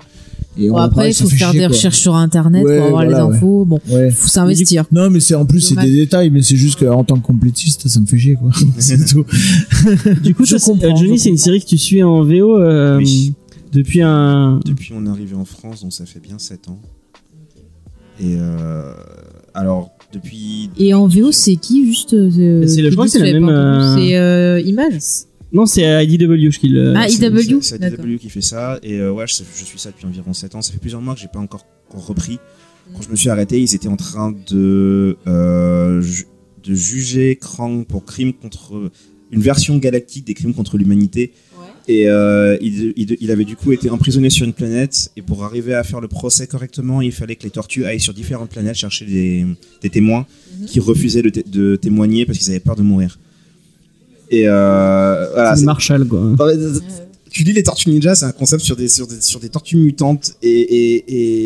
Et 0.58 0.68
Bon, 0.68 0.74
on- 0.74 0.78
après, 0.78 1.10
il 1.10 1.14
faut 1.14 1.26
faire 1.28 1.50
chier, 1.50 1.60
des 1.60 1.66
quoi. 1.66 1.74
recherches 1.74 1.98
sur 1.98 2.14
Internet 2.14 2.62
Ouais, 2.64 2.76
pour 2.76 2.86
avoir 2.88 3.04
voilà, 3.06 3.18
les 3.24 3.24
ouais. 3.30 3.36
infos. 3.36 3.64
Bon, 3.64 3.80
Ouais. 3.90 4.10
faut 4.10 4.28
s'investir. 4.28 4.84
Non, 4.92 5.08
mais 5.08 5.20
c'est 5.20 5.34
en 5.34 5.46
plus 5.46 5.60
c'est 5.60 5.76
des 5.80 5.90
détails, 5.92 6.28
mais 6.30 6.42
c'est 6.42 6.56
juste 6.56 6.78
qu'en 6.78 7.04
tant 7.04 7.16
que 7.18 7.24
complétiste, 7.26 7.88
ça 7.88 8.00
me 8.00 8.06
fait 8.06 8.18
chier 8.18 8.34
quoi. 8.36 8.50
c'est 8.78 9.02
tout. 9.06 9.24
Du 10.22 10.34
coup, 10.34 10.44
Je 10.44 10.56
toi, 10.56 10.64
comprends, 10.66 10.92
euh, 10.92 10.96
Johnny, 10.96 11.18
c'est 11.18 11.30
une 11.30 11.38
série 11.38 11.60
que 11.60 11.66
tu 11.66 11.78
suis 11.78 12.02
en 12.02 12.22
VO 12.22 12.58
euh, 12.58 12.98
Oui. 12.98 13.32
depuis 13.72 14.02
un. 14.02 14.60
Depuis 14.66 14.92
on 14.94 15.06
est 15.06 15.08
arrivé 15.08 15.34
en 15.34 15.44
France, 15.46 15.80
donc 15.82 15.92
ça 15.94 16.04
fait 16.04 16.20
bien 16.20 16.38
7 16.38 16.68
ans. 16.68 16.78
Et 18.20 18.36
euh, 18.38 18.92
alors 19.54 19.90
depuis 20.12 20.68
Et 20.78 20.92
en 20.92 21.06
VO, 21.08 21.32
c'est 21.32 21.56
qui 21.56 21.86
juste 21.86 22.12
euh, 22.12 22.66
C'est 22.66 22.82
le- 22.82 22.90
je 22.90 22.94
crois 22.94 23.06
que 23.06 23.10
c'est 23.10 23.18
la 23.18 23.40
même, 23.40 23.96
C'est 23.96 24.16
euh, 24.16 24.60
Image 24.60 24.98
Non, 25.52 25.66
c'est 25.66 26.04
IDW 26.06 26.48
qui 26.50 26.68
le. 26.68 26.94
Ah, 26.96 27.08
c'est- 27.08 27.16
IDW, 27.16 27.60
c'est. 27.62 27.78
IDW 27.98 28.18
qui 28.18 28.30
fait 28.30 28.40
ça 28.40 28.78
et 28.82 28.98
euh, 29.00 29.12
ouais, 29.12 29.26
je, 29.26 29.34
je 29.56 29.64
suis 29.64 29.78
ça 29.78 29.90
depuis 29.90 30.06
environ 30.06 30.32
7 30.32 30.54
ans. 30.54 30.62
Ça 30.62 30.72
fait 30.72 30.78
plusieurs 30.78 31.02
mois 31.02 31.14
que 31.14 31.20
j'ai 31.20 31.28
pas 31.28 31.40
encore, 31.40 31.66
repris. 31.90 32.38
Quand 32.94 33.02
je 33.02 33.08
me 33.10 33.16
suis 33.16 33.28
arrêté, 33.28 33.60
ils 33.60 33.74
étaient 33.74 33.88
en 33.88 33.96
train 33.96 34.34
de 34.50 35.16
euh, 35.26 36.00
ju- 36.02 36.26
de 36.64 36.74
juger 36.74 37.36
Krang 37.36 37.84
pour 37.86 38.04
crime 38.04 38.32
contre 38.32 38.90
une 39.30 39.40
version 39.40 39.78
galactique 39.78 40.26
des 40.26 40.34
crimes 40.34 40.54
contre 40.54 40.78
l'humanité. 40.78 41.32
Et 41.88 42.08
euh, 42.08 42.56
il, 42.60 42.92
il- 42.96 43.16
il 43.20 43.30
avait 43.30 43.44
du 43.44 43.56
coup 43.56 43.72
été 43.72 43.90
emprisonné 43.90 44.30
sur 44.30 44.46
une 44.46 44.52
planète. 44.52 45.10
Et 45.16 45.22
pour 45.22 45.44
arriver 45.44 45.74
à 45.74 45.82
faire 45.84 46.00
le 46.00 46.08
procès 46.08 46.46
correctement, 46.46 47.02
il 47.02 47.12
fallait 47.12 47.36
que 47.36 47.42
les 47.44 47.50
tortues 47.50 47.84
aillent 47.84 48.00
sur 48.00 48.14
différentes 48.14 48.50
planètes 48.50 48.76
chercher 48.76 49.04
des, 49.04 49.44
des 49.82 49.90
témoins 49.90 50.26
qui 50.66 50.80
refusaient 50.80 51.22
de 51.22 51.76
témoigner 51.76 52.24
parce 52.26 52.38
qu'ils 52.38 52.50
avaient 52.50 52.60
peur 52.60 52.76
de 52.76 52.82
mourir. 52.82 53.18
Et 54.32 54.48
euh, 54.48 55.26
voilà, 55.34 55.54
c'est 55.54 55.60
c'est- 55.60 55.66
Marshall 55.66 56.08
quoi. 56.08 56.20
euh, 56.40 56.78
tu 57.30 57.44
lis 57.44 57.52
les 57.52 57.62
Tortues 57.62 57.88
Ninja, 57.90 58.14
c'est 58.14 58.24
un 58.24 58.32
concept 58.32 58.62
sur 58.62 58.76
des, 58.76 58.88
sur 58.88 59.06
des, 59.06 59.20
sur 59.20 59.40
des 59.40 59.48
tortues 59.48 59.76
mutantes 59.76 60.32
et, 60.42 60.50
et, 60.50 60.94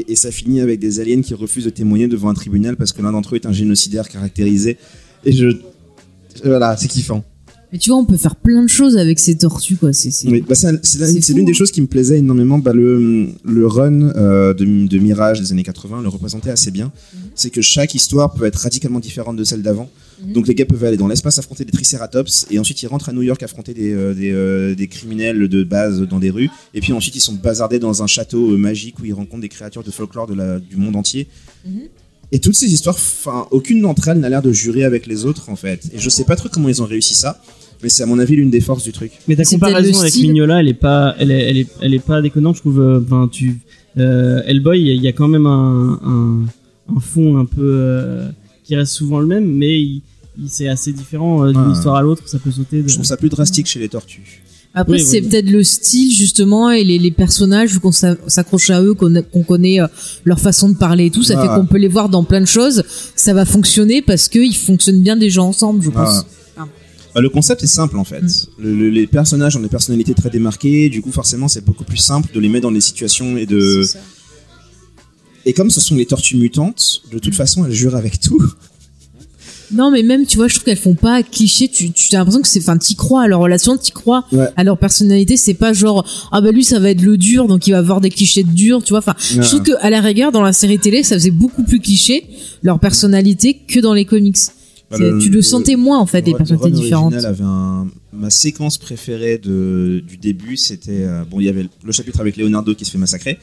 et, 0.00 0.12
et 0.12 0.16
ça 0.16 0.30
finit 0.30 0.60
avec 0.60 0.80
des 0.80 0.98
aliens 1.00 1.20
qui 1.20 1.34
refusent 1.34 1.64
de 1.64 1.70
témoigner 1.70 2.08
devant 2.08 2.28
un 2.28 2.34
tribunal 2.34 2.76
parce 2.76 2.92
que 2.92 3.02
l'un 3.02 3.12
d'entre 3.12 3.34
eux 3.34 3.38
est 3.38 3.46
un 3.46 3.52
génocidaire 3.52 4.08
caractérisé. 4.08 4.78
Et 5.24 5.32
je. 5.32 5.48
Voilà, 6.44 6.76
c'est 6.76 6.88
kiffant. 6.88 7.24
Mais 7.72 7.78
tu 7.78 7.90
vois, 7.90 7.98
on 7.98 8.04
peut 8.04 8.16
faire 8.16 8.36
plein 8.36 8.62
de 8.62 8.68
choses 8.68 8.96
avec 8.96 9.18
ces 9.18 9.36
tortues, 9.36 9.76
quoi. 9.76 9.92
C'est, 9.92 10.10
c'est... 10.12 10.28
Oui, 10.28 10.44
bah, 10.48 10.54
l'une 11.34 11.44
des 11.44 11.50
hein. 11.50 11.54
choses 11.54 11.72
qui 11.72 11.80
me 11.80 11.86
plaisait 11.88 12.18
énormément. 12.18 12.58
Bah, 12.58 12.72
le, 12.72 13.28
le 13.44 13.66
run 13.66 14.02
euh, 14.16 14.54
de, 14.54 14.64
de 14.86 14.98
Mirage 14.98 15.40
des 15.40 15.50
années 15.50 15.64
80 15.64 16.02
le 16.02 16.08
représentait 16.08 16.50
assez 16.50 16.70
bien. 16.70 16.92
C'est 17.34 17.50
que 17.50 17.62
chaque 17.62 17.94
histoire 17.94 18.34
peut 18.34 18.44
être 18.44 18.56
radicalement 18.56 19.00
différente 19.00 19.36
de 19.36 19.44
celle 19.44 19.62
d'avant. 19.62 19.90
Donc 20.34 20.48
les 20.48 20.54
gars 20.54 20.64
peuvent 20.64 20.82
aller 20.84 20.96
dans 20.96 21.08
l'espace 21.08 21.38
affronter 21.38 21.64
des 21.64 21.72
tricératops 21.72 22.46
et 22.50 22.58
ensuite 22.58 22.82
ils 22.82 22.86
rentrent 22.86 23.08
à 23.10 23.12
New 23.12 23.22
York 23.22 23.42
affronter 23.42 23.74
des, 23.74 23.92
euh, 23.92 24.14
des, 24.14 24.32
euh, 24.32 24.74
des 24.74 24.88
criminels 24.88 25.48
de 25.48 25.62
base 25.62 26.00
dans 26.02 26.18
des 26.18 26.30
rues 26.30 26.48
et 26.72 26.80
puis 26.80 26.92
ensuite 26.94 27.14
ils 27.16 27.20
sont 27.20 27.34
bazardés 27.34 27.78
dans 27.78 28.02
un 28.02 28.06
château 28.06 28.52
euh, 28.52 28.56
magique 28.56 28.98
où 28.98 29.04
ils 29.04 29.12
rencontrent 29.12 29.42
des 29.42 29.48
créatures 29.50 29.82
de 29.84 29.90
folklore 29.90 30.26
de 30.26 30.34
la, 30.34 30.58
du 30.58 30.76
monde 30.76 30.96
entier. 30.96 31.26
Mhm. 31.66 31.80
Et 32.32 32.40
toutes 32.40 32.56
ces 32.56 32.72
histoires, 32.72 32.96
enfin, 32.96 33.46
aucune 33.50 33.80
d'entre 33.82 34.08
elles 34.08 34.18
n'a 34.18 34.28
l'air 34.28 34.42
de 34.42 34.50
jurer 34.52 34.84
avec 34.84 35.06
les 35.06 35.24
autres 35.26 35.48
en 35.48 35.56
fait. 35.56 35.88
Et 35.92 35.98
je 35.98 36.08
sais 36.08 36.24
pas 36.24 36.34
trop 36.34 36.48
comment 36.48 36.68
ils 36.68 36.82
ont 36.82 36.86
réussi 36.86 37.14
ça, 37.14 37.40
mais 37.82 37.88
c'est 37.88 38.02
à 38.02 38.06
mon 38.06 38.18
avis 38.18 38.34
l'une 38.36 38.50
des 38.50 38.60
forces 38.60 38.82
du 38.84 38.92
truc. 38.92 39.12
Mais 39.28 39.36
ta 39.36 39.44
comparaison 39.44 40.00
avec. 40.00 40.14
Mignola, 40.16 40.60
elle 40.60 40.68
est 40.68 40.74
pas, 40.74 41.14
elle 41.20 41.30
est, 41.30 41.40
elle 41.50 41.56
est, 41.58 41.68
elle 41.82 41.94
est 41.94 41.98
pas 42.04 42.20
déconnante, 42.22 42.56
je 42.56 42.60
trouve. 42.62 43.02
Enfin, 43.06 43.28
tu, 43.30 43.58
euh, 43.98 44.42
Hellboy, 44.46 44.80
il 44.80 44.86
y 44.88 44.90
a- 44.90 44.94
il 44.94 45.02
y 45.02 45.08
a 45.08 45.12
quand 45.12 45.28
même 45.28 45.46
un, 45.46 46.00
un, 46.04 46.46
un 46.96 47.00
fond 47.00 47.36
un 47.38 47.44
peu 47.44 47.60
euh, 47.62 48.28
qui 48.66 48.76
reste 48.76 48.92
souvent 48.92 49.20
le 49.20 49.26
même, 49.26 49.46
mais 49.46 49.80
il, 49.80 50.02
il- 50.38 50.48
c'est 50.50 50.68
assez 50.68 50.92
différent 50.92 51.44
euh, 51.44 51.52
d'une 51.52 51.66
Ouais. 51.68 51.72
histoire 51.72 51.96
à 51.96 52.02
l'autre. 52.02 52.22
Ça 52.26 52.38
peut 52.38 52.50
sauter. 52.50 52.82
De... 52.82 52.88
Je 52.88 52.94
trouve 52.94 53.06
ça 53.06 53.16
plus 53.16 53.28
drastique 53.28 53.66
chez 53.66 53.78
les 53.78 53.88
tortues. 53.88 54.42
Après, 54.74 54.94
Oui, 54.98 55.02
c'est 55.02 55.20
oui. 55.22 55.28
peut-être 55.28 55.48
le 55.48 55.62
style, 55.62 56.12
justement, 56.12 56.70
et 56.70 56.84
les, 56.84 56.98
les 56.98 57.10
personnages, 57.10 57.70
vu 57.72 57.80
qu'on 57.80 57.92
s'a- 57.92 58.16
s'accroche 58.26 58.68
à 58.68 58.82
eux, 58.82 58.92
qu'on 58.92 59.22
qu'on 59.22 59.42
connaît 59.42 59.80
euh, 59.80 59.86
leur 60.24 60.38
façon 60.38 60.68
de 60.68 60.76
parler 60.76 61.06
et 61.06 61.10
tout, 61.10 61.22
ça 61.22 61.40
fait 61.40 61.48
qu'on 61.48 61.64
peut 61.64 61.78
les 61.78 61.88
voir 61.88 62.10
dans 62.10 62.24
plein 62.24 62.42
de 62.42 62.46
choses. 62.46 62.82
Ça 63.14 63.32
va 63.32 63.46
fonctionner 63.46 64.02
parce 64.02 64.28
qu'ils 64.28 64.54
fonctionnent 64.54 65.00
bien 65.02 65.16
déjà 65.16 65.40
ensemble, 65.42 65.82
je 65.82 65.88
pense. 65.90 66.24
Bah, 67.14 67.22
le 67.22 67.30
concept 67.30 67.62
est 67.62 67.66
simple 67.66 67.96
en 67.96 68.04
fait. 68.04 68.20
Mm. 68.20 68.28
Le- 68.58 68.74
le- 68.74 68.90
les 68.90 69.06
personnages 69.06 69.56
ont 69.56 69.60
des 69.60 69.68
personnalités 69.70 70.12
très 70.12 70.28
démarquées, 70.28 70.90
du 70.90 71.00
coup 71.00 71.10
forcément 71.12 71.48
c'est 71.48 71.64
beaucoup 71.64 71.84
plus 71.84 71.96
simple 71.96 72.28
de 72.34 72.38
les 72.40 72.50
mettre 72.50 72.64
dans 72.64 72.72
des 72.72 72.82
situations 72.82 73.38
et 73.38 73.46
de. 73.46 73.82
Et 75.46 75.52
comme 75.54 75.70
ce 75.70 75.80
sont 75.80 75.94
les 75.96 76.04
tortues 76.06 76.36
mutantes, 76.36 77.00
de 77.10 77.18
toute 77.18 77.34
façon 77.34 77.64
elles 77.64 77.72
jurent 77.72 77.96
avec 77.96 78.20
tout. 78.20 78.42
Non, 79.72 79.90
mais 79.90 80.04
même, 80.04 80.26
tu 80.26 80.36
vois, 80.36 80.46
je 80.46 80.54
trouve 80.54 80.64
qu'elles 80.64 80.76
font 80.78 80.94
pas 80.94 81.24
cliché. 81.24 81.66
Tu, 81.68 81.90
tu 81.90 82.14
as 82.14 82.18
l'impression 82.18 82.40
que 82.40 82.46
c'est, 82.46 82.60
enfin, 82.60 82.78
t'y 82.78 82.94
crois 82.94 83.22
à 83.22 83.26
leur 83.26 83.40
relation, 83.40 83.76
t'y 83.76 83.90
crois 83.90 84.24
Ouais. 84.30 84.46
à 84.56 84.62
leur 84.62 84.78
personnalité. 84.78 85.36
C'est 85.36 85.54
pas 85.54 85.72
genre, 85.72 86.06
ah 86.30 86.40
bah 86.40 86.52
lui, 86.52 86.62
ça 86.62 86.78
va 86.78 86.90
être 86.90 87.02
le 87.02 87.16
dur, 87.16 87.48
donc 87.48 87.66
il 87.66 87.72
va 87.72 87.78
avoir 87.78 88.00
des 88.00 88.10
clichés 88.10 88.44
de 88.44 88.50
dur, 88.50 88.82
tu 88.84 88.90
vois. 88.90 89.00
Enfin, 89.00 89.14
je 89.18 89.40
trouve 89.40 89.62
que 89.62 89.72
à 89.80 89.90
la 89.90 90.00
rigueur, 90.00 90.30
dans 90.30 90.42
la 90.42 90.52
série 90.52 90.78
télé, 90.78 91.02
ça 91.02 91.16
faisait 91.16 91.32
beaucoup 91.32 91.64
plus 91.64 91.80
cliché 91.80 92.28
leur 92.62 92.78
personnalité 92.78 93.58
que 93.66 93.80
dans 93.80 93.92
les 93.94 94.04
comics. 94.04 94.36
Bah, 94.88 94.98
le- 94.98 95.18
tu 95.18 95.30
le 95.30 95.42
sentais 95.42 95.74
moins 95.74 95.98
en 95.98 96.06
fait, 96.06 96.20
Le 96.20 96.26
les 96.26 96.32
run- 96.32 96.38
personnalités 96.38 96.70
le 96.70 96.76
différentes. 96.76 97.12
original 97.14 97.26
avait 97.32 97.42
un... 97.44 97.88
Ma 98.12 98.30
séquence 98.30 98.78
préférée 98.78 99.36
de... 99.38 100.00
du 100.06 100.16
début, 100.16 100.56
c'était... 100.56 101.02
euh, 101.02 101.24
Bon, 101.28 101.40
il 101.40 101.46
y 101.46 101.48
avait 101.48 101.66
le 101.84 101.92
chapitre 101.92 102.20
avec 102.20 102.36
Leonardo 102.36 102.72
qui 102.76 102.84
se 102.84 102.92
fait 102.92 102.98
massacrer. 102.98 103.36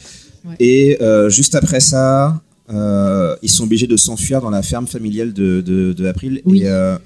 Ouais. 0.45 0.55
Et 0.59 0.97
euh, 1.01 1.29
juste 1.29 1.55
après 1.55 1.79
ça, 1.79 2.41
euh, 2.71 3.35
ils 3.41 3.49
sont 3.49 3.63
obligés 3.63 3.87
de 3.87 3.97
s'enfuir 3.97 4.41
dans 4.41 4.49
la 4.49 4.61
ferme 4.61 4.87
familiale 4.87 5.33
de, 5.33 5.61
de, 5.61 5.93
de 5.93 6.05
April. 6.05 6.41
Oui. 6.45 6.61
Et, 6.61 6.67
euh, 6.67 6.97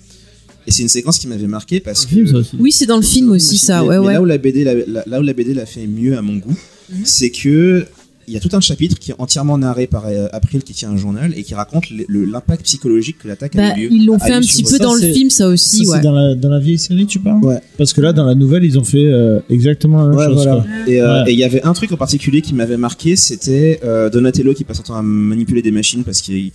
et 0.66 0.72
c'est 0.72 0.82
une 0.82 0.90
séquence 0.90 1.18
qui 1.20 1.28
m'avait 1.28 1.48
marqué 1.48 1.80
parce 1.80 2.06
que... 2.06 2.16
Oui, 2.60 2.72
c'est 2.72 2.86
dans 2.86 2.98
le 2.98 3.04
film 3.04 3.32
aussi, 3.32 3.58
ça. 3.58 3.82
Mais- 3.82 3.88
Ouais, 3.90 4.00
mais 4.00 4.06
ouais. 4.08 4.14
Là 4.14 4.22
où 4.22 4.26
la 4.26 4.38
BD, 4.38 4.64
l'a- 4.64 4.74
la- 4.88 5.04
là 5.06 5.20
où 5.20 5.24
la 5.24 5.34
BD 5.34 5.54
l'a 5.54 5.66
fait 5.66 5.88
mieux 5.88 6.18
à 6.18 6.22
mon 6.22 6.36
goût, 6.38 6.56
Mhm. 6.90 7.02
c'est 7.06 7.30
que 7.32 7.86
il 8.28 8.34
y 8.34 8.38
a 8.38 8.40
tout 8.42 8.50
un 8.54 8.60
chapitre 8.60 9.00
qui 9.00 9.12
est 9.12 9.16
entièrement 9.20 9.58
narré 9.58 9.88
par 9.88 10.06
euh, 10.08 10.28
April 10.34 10.62
qui 10.62 10.74
tient 10.74 10.90
un 10.92 10.98
journal 10.98 11.34
et 11.38 11.44
qui 11.44 11.56
raconte 11.56 11.86
l'impact 12.10 12.64
psychologique 12.64 13.20
que 13.20 13.28
l'attaque 13.30 13.56
Bah, 13.56 13.70
a 13.74 13.78
eu 13.78 13.84
lieu. 13.84 13.90
ils 13.94 14.06
l'ont 14.06 14.20
fait 14.20 14.32
eu 14.32 14.34
un 14.34 14.42
petit 14.42 14.64
peu 14.64 14.78
dans 14.80 14.94
le 14.94 15.00
film, 15.02 15.30
ça 15.30 15.48
aussi, 15.48 15.86
Ça, 15.86 15.92
ouais. 15.92 15.98
c'est 15.98 16.04
dans 16.04 16.12
la, 16.12 16.36
dans 16.36 16.50
la 16.50 16.60
vieille 16.60 16.78
série, 16.78 17.06
tu 17.06 17.20
parles 17.20 17.44
Ouais. 17.44 17.60
Parce 17.78 17.94
que 17.94 18.02
là, 18.02 18.12
dans 18.12 18.26
la 18.26 18.36
nouvelle, 18.36 18.66
ils 18.66 18.78
ont 18.78 18.84
fait 18.84 19.06
euh, 19.08 19.40
exactement 19.50 20.04
la 20.04 20.10
même 20.10 20.18
Ouais, 20.18 20.26
chose. 20.26 20.36
voilà. 20.44 20.66
Et 20.88 21.02
euh, 21.02 21.24
Ouais. 21.24 21.32
et 21.32 21.34
il 21.34 21.40
y 21.40 21.44
avait 21.46 21.64
un 21.64 21.72
truc 21.74 21.92
en 21.94 21.98
particulier 21.98 22.42
qui 22.42 22.54
m'avait 22.54 22.76
marqué, 22.78 23.16
c'était 23.16 23.80
euh, 23.86 24.10
Donatello 24.10 24.54
qui 24.54 24.64
passe 24.66 24.78
son 24.78 24.84
temps 24.84 24.96
à 24.98 25.02
manipuler 25.02 25.62
des 25.62 25.72
machines 25.72 26.04
parce 26.04 26.22
qu'il 26.22 26.52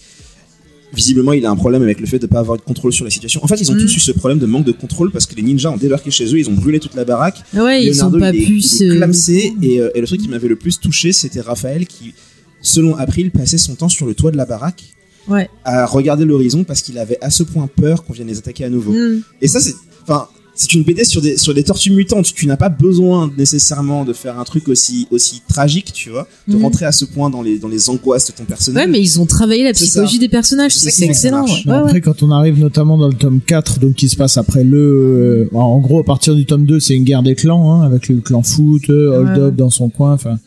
visiblement 0.95 1.33
il 1.33 1.45
a 1.47 1.51
un 1.51 1.57
problème 1.57 1.83
avec 1.83 2.01
le 2.01 2.07
fait 2.07 2.19
de 2.19 2.27
pas 2.27 2.39
avoir 2.41 2.57
de 2.59 2.63
contrôle 2.63 2.93
sur 2.93 3.05
la 3.05 3.11
situation. 3.11 3.43
En 3.43 3.47
fait, 3.47 3.61
ils 3.61 3.71
ont 3.71 3.75
Mm. 3.75 3.79
tous 3.81 3.97
eu 3.97 4.01
ce 4.01 4.13
problème 4.13 4.39
de 4.39 4.47
manque 4.47 4.65
de 4.65 4.73
contrôle 4.73 5.11
parce 5.11 5.27
que 5.27 5.35
les 5.35 5.43
ninjas 5.43 5.71
ont 5.71 5.77
débarqué 5.77 6.11
chez 6.11 6.27
eux, 6.27 6.39
ils 6.39 6.49
ont 6.51 6.55
brûlé 6.55 6.81
toute 6.81 6.95
la 6.95 7.05
baraque. 7.05 7.43
Ouais, 7.55 7.85
ils 7.85 7.95
sont 7.95 8.07
Leonardo, 8.11 8.19
pas 8.21 8.31
il 8.35 8.43
est- 8.43 8.47
pu 8.47 8.53
il 8.53 8.59
est 8.59 8.63
se. 8.69 8.97
clamsé, 8.97 9.53
et, 9.63 9.81
euh, 9.81 9.91
et 9.95 10.01
le 10.01 10.07
truc 10.07 10.21
qui 10.21 10.29
m'avait 10.29 10.49
le 10.49 10.57
plus 10.57 10.79
touché, 10.79 11.13
c'était 11.13 11.41
Raphaël 11.41 11.87
qui, 11.87 12.13
selon 12.61 12.97
April, 12.97 13.31
passait 13.31 13.59
son 13.59 13.75
temps 13.75 13.89
sur 13.89 14.07
le 14.07 14.15
toit 14.15 14.31
de 14.31 14.37
la 14.37 14.45
baraque 14.45 14.83
Ouais. 15.29 15.49
à 15.65 15.87
regarder 15.87 16.25
l'horizon 16.25 16.65
parce 16.65 16.83
qu'il 16.83 16.99
avait 16.99 17.19
à 17.21 17.31
ce 17.31 17.43
point 17.43 17.69
peur 17.75 18.05
qu'on 18.05 18.13
vienne 18.13 18.27
les 18.29 18.39
attaquer 18.39 18.65
à 18.65 18.71
nouveau. 18.71 18.93
Mm. 18.93 19.23
Et 19.41 19.49
ça, 19.49 19.61
c'est, 19.61 19.75
enfin, 20.03 20.29
c'est 20.63 20.73
une 20.75 20.83
BD 20.85 21.05
sur 21.05 21.21
des 21.21 21.37
sur 21.37 21.53
des 21.55 21.63
tortues 21.65 21.91
mutantes. 21.93 22.33
Tu 22.35 22.47
n'as 22.47 22.57
pas 22.57 22.69
besoin 22.69 23.31
nécessairement 23.37 24.05
de 24.05 24.13
faire 24.13 24.39
un 24.39 24.45
truc 24.45 24.69
aussi 24.69 25.07
aussi 25.11 25.43
tragique, 25.49 25.93
tu 25.93 26.11
vois, 26.11 26.27
de 26.49 26.57
Mhm. 26.57 26.63
rentrer 26.65 26.85
à 26.87 26.93
ce 26.93 27.05
point 27.05 27.29
dans 27.31 27.43
les 27.43 27.59
dans 27.59 27.69
les 27.69 27.91
angoisses 27.91 28.27
de 28.29 28.33
ton 28.33 28.45
personnage. 28.45 28.85
Ouais, 28.87 28.91
mais 28.91 29.01
ils 29.01 29.21
ont 29.21 29.27
travaillé 29.27 29.65
la 29.65 29.73
psychologie 29.73 30.19
des 30.19 30.29
personnages. 30.29 30.73
C'est 30.75 31.05
excellent. 31.05 31.45
ouais. 31.45 31.51
Ouais, 31.67 31.73
après, 31.75 31.93
ouais. 31.95 32.01
quand 32.01 32.23
on 32.23 32.31
arrive 32.31 32.59
notamment 32.59 32.97
dans 32.97 33.09
le 33.09 33.15
tome 33.15 33.41
4, 33.47 33.79
donc 33.81 33.95
qui 33.97 34.09
se 34.09 34.17
passe 34.17 34.37
après 34.39 34.65
le. 34.65 35.49
euh, 35.53 35.57
en 35.57 35.79
gros, 35.81 36.01
à 36.01 36.05
partir 36.05 36.35
du 36.35 36.47
tome 36.47 36.65
2, 36.67 36.81
c'est 36.81 36.95
une 36.95 37.05
guerre 37.05 37.23
des 37.23 37.35
clans, 37.35 37.73
hein, 37.73 37.83
avec 37.83 38.09
le 38.09 38.21
clan 38.21 38.43
foot, 38.43 38.89
euh, 38.91 39.19
Hold 39.19 39.29
Ouais. 39.39 39.45
Up 39.45 39.57
dans 39.57 39.71
son 39.71 39.89
coin. 39.89 40.13
Enfin, 40.15 40.39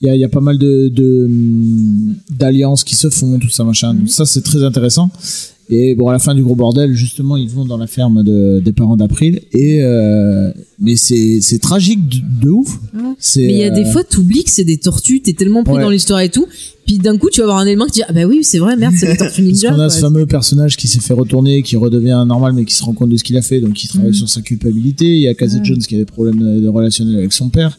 il 0.00 0.08
y 0.08 0.10
a, 0.10 0.14
il 0.14 0.20
y 0.20 0.24
a 0.24 0.28
pas 0.28 0.40
mal 0.40 0.56
de 0.58 0.88
de, 0.88 1.24
hum, 1.26 2.14
d'alliances 2.30 2.84
qui 2.84 2.94
se 2.94 3.10
font, 3.10 3.38
tout 3.38 3.50
ça 3.50 3.64
machin. 3.64 3.92
Mhm. 3.92 3.98
Donc 4.00 4.08
ça, 4.10 4.24
c'est 4.26 4.42
très 4.42 4.62
intéressant. 4.64 5.10
Et 5.70 5.94
bon, 5.94 6.08
à 6.08 6.12
la 6.12 6.18
fin 6.18 6.34
du 6.34 6.42
gros 6.42 6.56
bordel, 6.56 6.94
justement, 6.94 7.36
ils 7.36 7.48
vont 7.48 7.64
dans 7.64 7.76
la 7.76 7.86
ferme 7.86 8.22
de, 8.24 8.60
des 8.64 8.72
parents 8.72 8.96
d'April. 8.96 9.40
Et 9.52 9.78
euh, 9.82 10.50
mais 10.80 10.96
c'est 10.96 11.40
c'est 11.40 11.58
tragique 11.60 12.08
de, 12.08 12.46
de 12.46 12.50
ouf. 12.50 12.78
Ouais. 12.94 13.00
Mais 13.36 13.44
il 13.52 13.58
y 13.58 13.64
a 13.64 13.70
euh, 13.72 13.74
des 13.74 13.84
fois, 13.84 14.02
t'oublies 14.04 14.44
que 14.44 14.50
c'est 14.50 14.64
des 14.64 14.78
tortues, 14.78 15.20
t'es 15.20 15.32
tellement 15.32 15.62
pris 15.64 15.74
Ouais. 15.74 15.82
dans 15.82 15.90
l'histoire 15.90 16.20
et 16.20 16.28
tout. 16.28 16.46
Puis 16.86 16.98
d'un 16.98 17.16
coup, 17.18 17.28
tu 17.30 17.38
vas 17.40 17.44
avoir 17.44 17.58
un 17.58 17.66
élément 17.66 17.84
qui 17.86 17.92
dit, 17.92 18.02
ah 18.08 18.12
bah 18.12 18.24
oui, 18.26 18.40
c'est 18.42 18.58
vrai, 18.58 18.74
merde, 18.76 18.94
c'est 18.98 19.06
des 19.06 19.16
tortues 19.16 19.42
Parce 19.42 19.46
ninja. 19.46 19.68
qu'on 19.68 19.74
a 19.74 19.86
quoi. 19.86 19.90
ce 19.90 20.00
fameux 20.00 20.26
personnage 20.26 20.76
qui 20.76 20.88
s'est 20.88 20.98
fait 20.98 21.12
retourner, 21.14 21.62
qui 21.62 21.76
redevient 21.76 22.24
normal, 22.26 22.52
mais 22.54 22.64
qui 22.64 22.74
se 22.74 22.82
rend 22.82 22.94
compte 22.94 23.10
de 23.10 23.16
ce 23.16 23.22
qu'il 23.22 23.36
a 23.36 23.42
fait, 23.42 23.60
donc 23.60 23.74
qui 23.74 23.86
travaille 23.86 24.08
Mhm. 24.08 24.14
sur 24.14 24.28
sa 24.28 24.40
culpabilité. 24.40 25.04
Il 25.06 25.20
y 25.20 25.28
a 25.28 25.34
Casey 25.34 25.58
Ouais. 25.58 25.64
Jones 25.64 25.78
qui 25.78 25.94
a 25.94 25.98
des 25.98 26.04
problèmes 26.04 26.38
de, 26.40 26.60
de 26.60 26.68
relationnel 26.68 27.16
avec 27.16 27.32
son 27.32 27.48
père. 27.48 27.78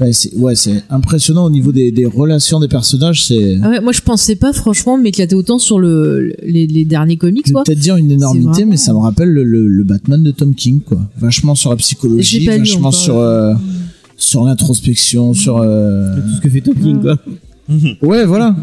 Enfin, 0.00 0.10
c'est, 0.12 0.34
ouais, 0.36 0.54
c'est 0.54 0.82
impressionnant 0.88 1.44
au 1.44 1.50
niveau 1.50 1.70
des, 1.70 1.92
des 1.92 2.06
relations 2.06 2.58
des 2.60 2.68
personnages. 2.68 3.26
C'est, 3.26 3.58
Ah 3.62 3.68
ouais, 3.70 3.80
moi, 3.80 3.92
je 3.92 4.00
pensais 4.00 4.36
pas, 4.36 4.52
franchement, 4.54 4.96
m'éclater 4.96 5.34
autant 5.34 5.58
sur 5.58 5.78
le, 5.78 6.32
les, 6.42 6.66
les 6.66 6.84
derniers 6.86 7.18
comics, 7.18 7.44
je 7.46 7.50
vais 7.50 7.54
quoi. 7.54 7.64
peut-être 7.64 7.78
dire 7.78 7.96
une 7.96 8.10
énormité, 8.10 8.48
vraiment- 8.50 8.70
mais 8.70 8.76
ça 8.78 8.92
me 8.94 8.98
rappelle 8.98 9.28
le, 9.30 9.44
le- 9.44 9.68
le 9.68 9.84
Batman 9.84 10.22
de 10.22 10.30
Tom 10.30 10.54
King, 10.54 10.80
quoi. 10.80 10.98
Vachement 11.18 11.54
sur 11.54 11.70
la 11.70 11.76
psychologie, 11.76 12.46
vachement 12.46 12.88
encore. 12.88 12.94
sur, 12.94 13.16
euh, 13.18 13.52
sur 14.16 14.44
l'introspection, 14.44 15.34
sur, 15.34 15.58
euh, 15.58 16.16
Tout 16.16 16.36
ce 16.36 16.40
que 16.40 16.48
fait 16.48 16.60
Top 16.62 16.80
King, 16.80 17.00
quoi. 17.00 17.18
ouais, 18.02 18.24
voilà. 18.24 18.56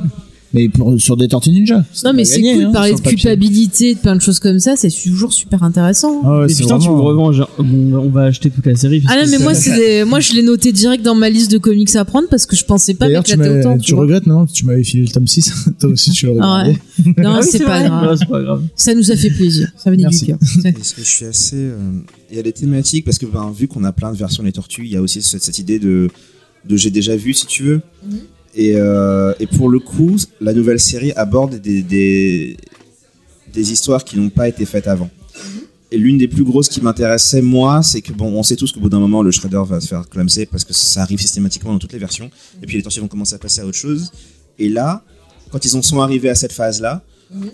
Mais 0.54 0.68
pour, 0.68 1.00
sur 1.00 1.16
des 1.16 1.28
tortues 1.28 1.52
ninja. 1.52 1.86
Non, 2.04 2.12
mais 2.14 2.26
c'est 2.26 2.42
cool 2.42 2.64
hein, 2.64 2.68
de 2.70 2.74
parler 2.74 2.94
de 2.96 3.02
culpabilité, 3.02 3.94
de 3.94 4.00
plein 4.00 4.16
de 4.16 4.22
choses 4.22 4.40
comme 4.40 4.58
ça, 4.60 4.76
c'est 4.76 4.90
toujours 4.90 5.32
super 5.32 5.62
intéressant. 5.62 6.22
Ah 6.24 6.40
ouais, 6.40 6.48
Mais 6.48 6.54
c'est 6.54 6.64
putain, 6.64 6.80
tu 6.80 6.90
me 6.90 6.98
genre, 7.34 7.50
bon, 7.60 7.94
on 7.98 8.10
va 8.10 8.24
acheter 8.24 8.50
toute 8.50 8.66
la 8.66 8.76
série. 8.76 9.04
Ah 9.08 9.16
non, 9.24 9.30
mais 9.30 9.38
moi, 9.38 9.54
c'est 9.54 9.76
des- 9.76 10.04
moi, 10.06 10.20
je 10.20 10.34
l'ai 10.34 10.42
noté 10.42 10.72
direct 10.72 11.04
dans 11.04 11.14
ma 11.14 11.30
liste 11.30 11.52
de 11.52 11.60
comics 11.60 11.96
à 11.96 12.04
prendre 12.04 12.28
parce 12.30 12.48
que 12.48 12.56
je 12.56 12.66
pensais 12.66 12.96
pas 12.96 13.08
m'éclater 13.08 13.60
autant. 13.60 13.78
tu 13.78 13.86
Tu 13.90 13.94
regrettes 13.94 14.26
maintenant 14.26 14.48
que 14.48 14.52
tu 14.52 14.66
m'avais 14.66 14.84
filé 14.84 15.04
le 15.04 15.10
tome 15.10 15.28
6. 15.28 15.52
Toi 15.80 15.90
aussi, 15.92 16.12
tu 16.12 16.26
l'aurais 16.26 16.40
Ah 16.42 16.64
ouais. 16.68 16.76
Non, 17.18 17.34
Ah 17.36 17.40
oui, 17.44 17.48
c'est 17.52 17.60
pas 17.60 17.80
vrai. 17.80 17.88
grave. 17.88 18.06
Non, 18.10 18.16
c'est 18.18 18.28
pas 18.30 18.42
grave. 18.42 18.64
Ça 18.76 18.96
nous 18.96 19.12
a 19.12 19.16
fait 19.16 19.30
plaisir. 19.30 19.72
Ça 19.78 19.92
venait 19.92 20.02
Merci. 20.04 20.26
du 20.26 20.26
cœur. 20.32 20.40
Parce 20.74 20.94
que 20.94 21.02
je 21.04 21.08
suis 21.08 21.26
assez. 21.26 21.56
euh, 21.58 21.78
Il 22.32 22.38
y 22.38 22.40
a 22.40 22.44
des 22.44 22.54
thématiques, 22.54 23.06
parce 23.06 23.20
que 23.20 23.26
ben, 23.28 23.52
vu 23.56 23.68
qu'on 23.68 23.84
a 23.84 23.92
plein 23.92 24.12
de 24.12 24.18
versions 24.18 24.42
des 24.44 24.52
tortues, 24.52 24.82
il 24.86 24.92
y 24.92 24.96
a 24.98 25.02
aussi 25.02 25.22
cette, 25.22 25.44
cette 25.44 25.60
idée 25.60 25.78
de, 25.78 26.10
de 26.68 26.76
j'ai 26.76 26.90
déjà 26.90 27.16
vu, 27.16 27.34
si 27.36 27.46
tu 27.46 27.64
veux. 27.64 27.82
Mhm. 28.04 28.18
Et, 28.56 28.74
euh, 28.76 29.34
et 29.40 29.48
pour 29.48 29.70
le 29.70 29.80
coup, 29.80 30.16
la 30.42 30.54
nouvelle 30.54 30.80
série 30.80 31.12
aborde 31.14 31.56
des, 31.56 31.82
des, 31.84 32.58
des 33.54 33.72
histoires 33.72 34.04
qui 34.04 34.18
n'ont 34.18 34.30
pas 34.30 34.48
été 34.48 34.66
faites 34.66 34.88
avant. 34.88 35.10
Et 35.92 35.98
l'une 35.98 36.18
des 36.20 36.28
plus 36.28 36.44
grosses 36.44 36.70
qui 36.70 36.82
m'intéressait, 36.82 37.42
moi, 37.42 37.82
c'est 37.82 38.02
que, 38.02 38.12
bon, 38.12 38.28
on 38.28 38.44
sait 38.44 38.56
tous 38.56 38.72
qu'au 38.72 38.80
bout 38.80 38.90
d'un 38.90 39.00
moment, 39.00 39.24
le 39.24 39.32
Shredder 39.32 39.62
va 39.66 39.80
se 39.82 39.88
faire 39.88 40.08
clamser 40.08 40.46
parce 40.46 40.64
que 40.64 40.74
ça 40.74 41.02
arrive 41.02 41.20
systématiquement 41.20 41.74
dans 41.74 41.80
toutes 41.80 41.94
les 41.94 42.00
versions. 42.00 42.30
Et 42.62 42.68
puis 42.68 42.78
les 42.78 42.84
tortues 42.84 43.00
vont 43.00 43.08
commencer 43.08 43.34
à 43.34 43.40
passer 43.40 43.62
à 43.62 43.66
autre 43.66 43.78
chose. 43.78 44.12
Et 44.60 44.70
là, 44.70 45.04
quand 45.52 45.66
ils 45.66 45.76
en 45.76 45.82
sont 45.82 46.00
arrivés 46.02 46.30
à 46.30 46.36
cette 46.36 46.54
phase-là, 46.54 47.04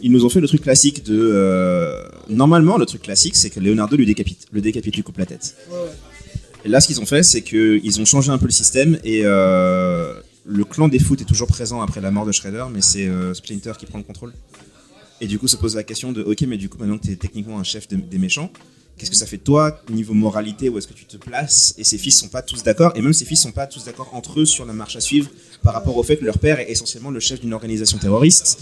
ils 0.02 0.12
nous 0.12 0.26
ont 0.26 0.30
fait 0.30 0.40
le 0.42 0.48
truc 0.48 0.62
classique 0.64 1.04
de. 1.06 1.18
euh, 1.18 2.02
Normalement, 2.30 2.78
le 2.78 2.86
truc 2.86 3.02
classique, 3.04 3.36
c'est 3.36 3.50
que 3.50 3.60
Leonardo 3.60 3.96
lui 3.98 4.06
décapite, 4.06 4.48
le 4.52 4.62
décapite, 4.62 4.96
lui 4.96 5.04
coupe 5.04 5.18
la 5.18 5.26
tête. 5.26 5.56
Et 6.66 6.70
là, 6.70 6.82
ce 6.82 6.88
qu'ils 6.88 7.00
ont 7.00 7.06
fait, 7.06 7.24
c'est 7.24 7.42
qu'ils 7.42 8.00
ont 8.02 8.06
changé 8.06 8.32
un 8.32 8.38
peu 8.38 8.46
le 8.48 8.52
système 8.52 8.98
et 9.04 9.22
euh, 9.24 10.14
le 10.46 10.64
clan 10.64 10.88
des 10.88 11.00
foot 11.00 11.22
est 11.22 11.26
toujours 11.26 11.48
présent 11.48 11.82
après 11.82 12.02
la 12.02 12.12
mort 12.12 12.26
de 12.26 12.32
Shredder, 12.32 12.66
mais 12.72 12.82
c'est 12.82 13.08
euh, 13.08 13.34
Splinter 13.34 13.74
qui 13.80 13.86
prend 13.86 13.98
le 13.98 14.04
contrôle. 14.04 14.34
Et 15.22 15.28
du 15.28 15.40
coup, 15.40 15.48
se 15.48 15.56
pose 15.58 15.76
la 15.76 15.84
question 15.84 16.12
de 16.12 16.22
ok, 16.22 16.42
mais 16.48 16.58
du 16.58 16.70
coup, 16.70 16.78
maintenant 16.78 16.98
que 16.98 17.06
tu 17.06 17.12
es 17.12 17.16
techniquement 17.16 17.58
un 17.60 17.64
chef 17.64 17.88
de- 17.88 17.96
des 17.96 18.18
méchants, 18.18 18.52
qu'est-ce 18.98 19.10
que 19.10 19.16
ça 19.16 19.26
fait 19.26 19.38
de 19.38 19.44
toi 19.44 19.82
niveau 19.90 20.14
moralité 20.14 20.70
Où 20.70 20.78
est-ce 20.78 20.88
que 20.88 20.94
tu 20.94 21.06
te 21.06 21.18
places? 21.18 21.74
Et 21.78 21.84
ses 21.84 21.98
fils 21.98 22.18
sont 22.20 22.28
pas 22.28 22.42
tous 22.42 22.64
d'accord, 22.64 22.92
et 22.96 23.02
même 23.02 23.14
ses 23.14 23.26
fils 23.26 23.42
sont 23.42 23.52
pas 23.54 23.66
tous 23.66 23.86
d'accord 23.86 24.10
entre 24.14 24.42
eux 24.42 24.46
sur 24.46 24.66
la 24.66 24.74
marche 24.74 24.96
à 24.98 25.02
suivre 25.02 25.30
par 25.64 25.74
rapport 25.74 25.96
au 25.98 26.04
fait 26.04 26.18
que 26.18 26.26
leur 26.26 26.38
père 26.38 26.60
est 26.60 26.70
essentiellement 26.70 27.12
le 27.12 27.20
chef 27.20 27.40
d'une 27.42 27.54
organisation 27.54 27.98
terroriste. 27.98 28.60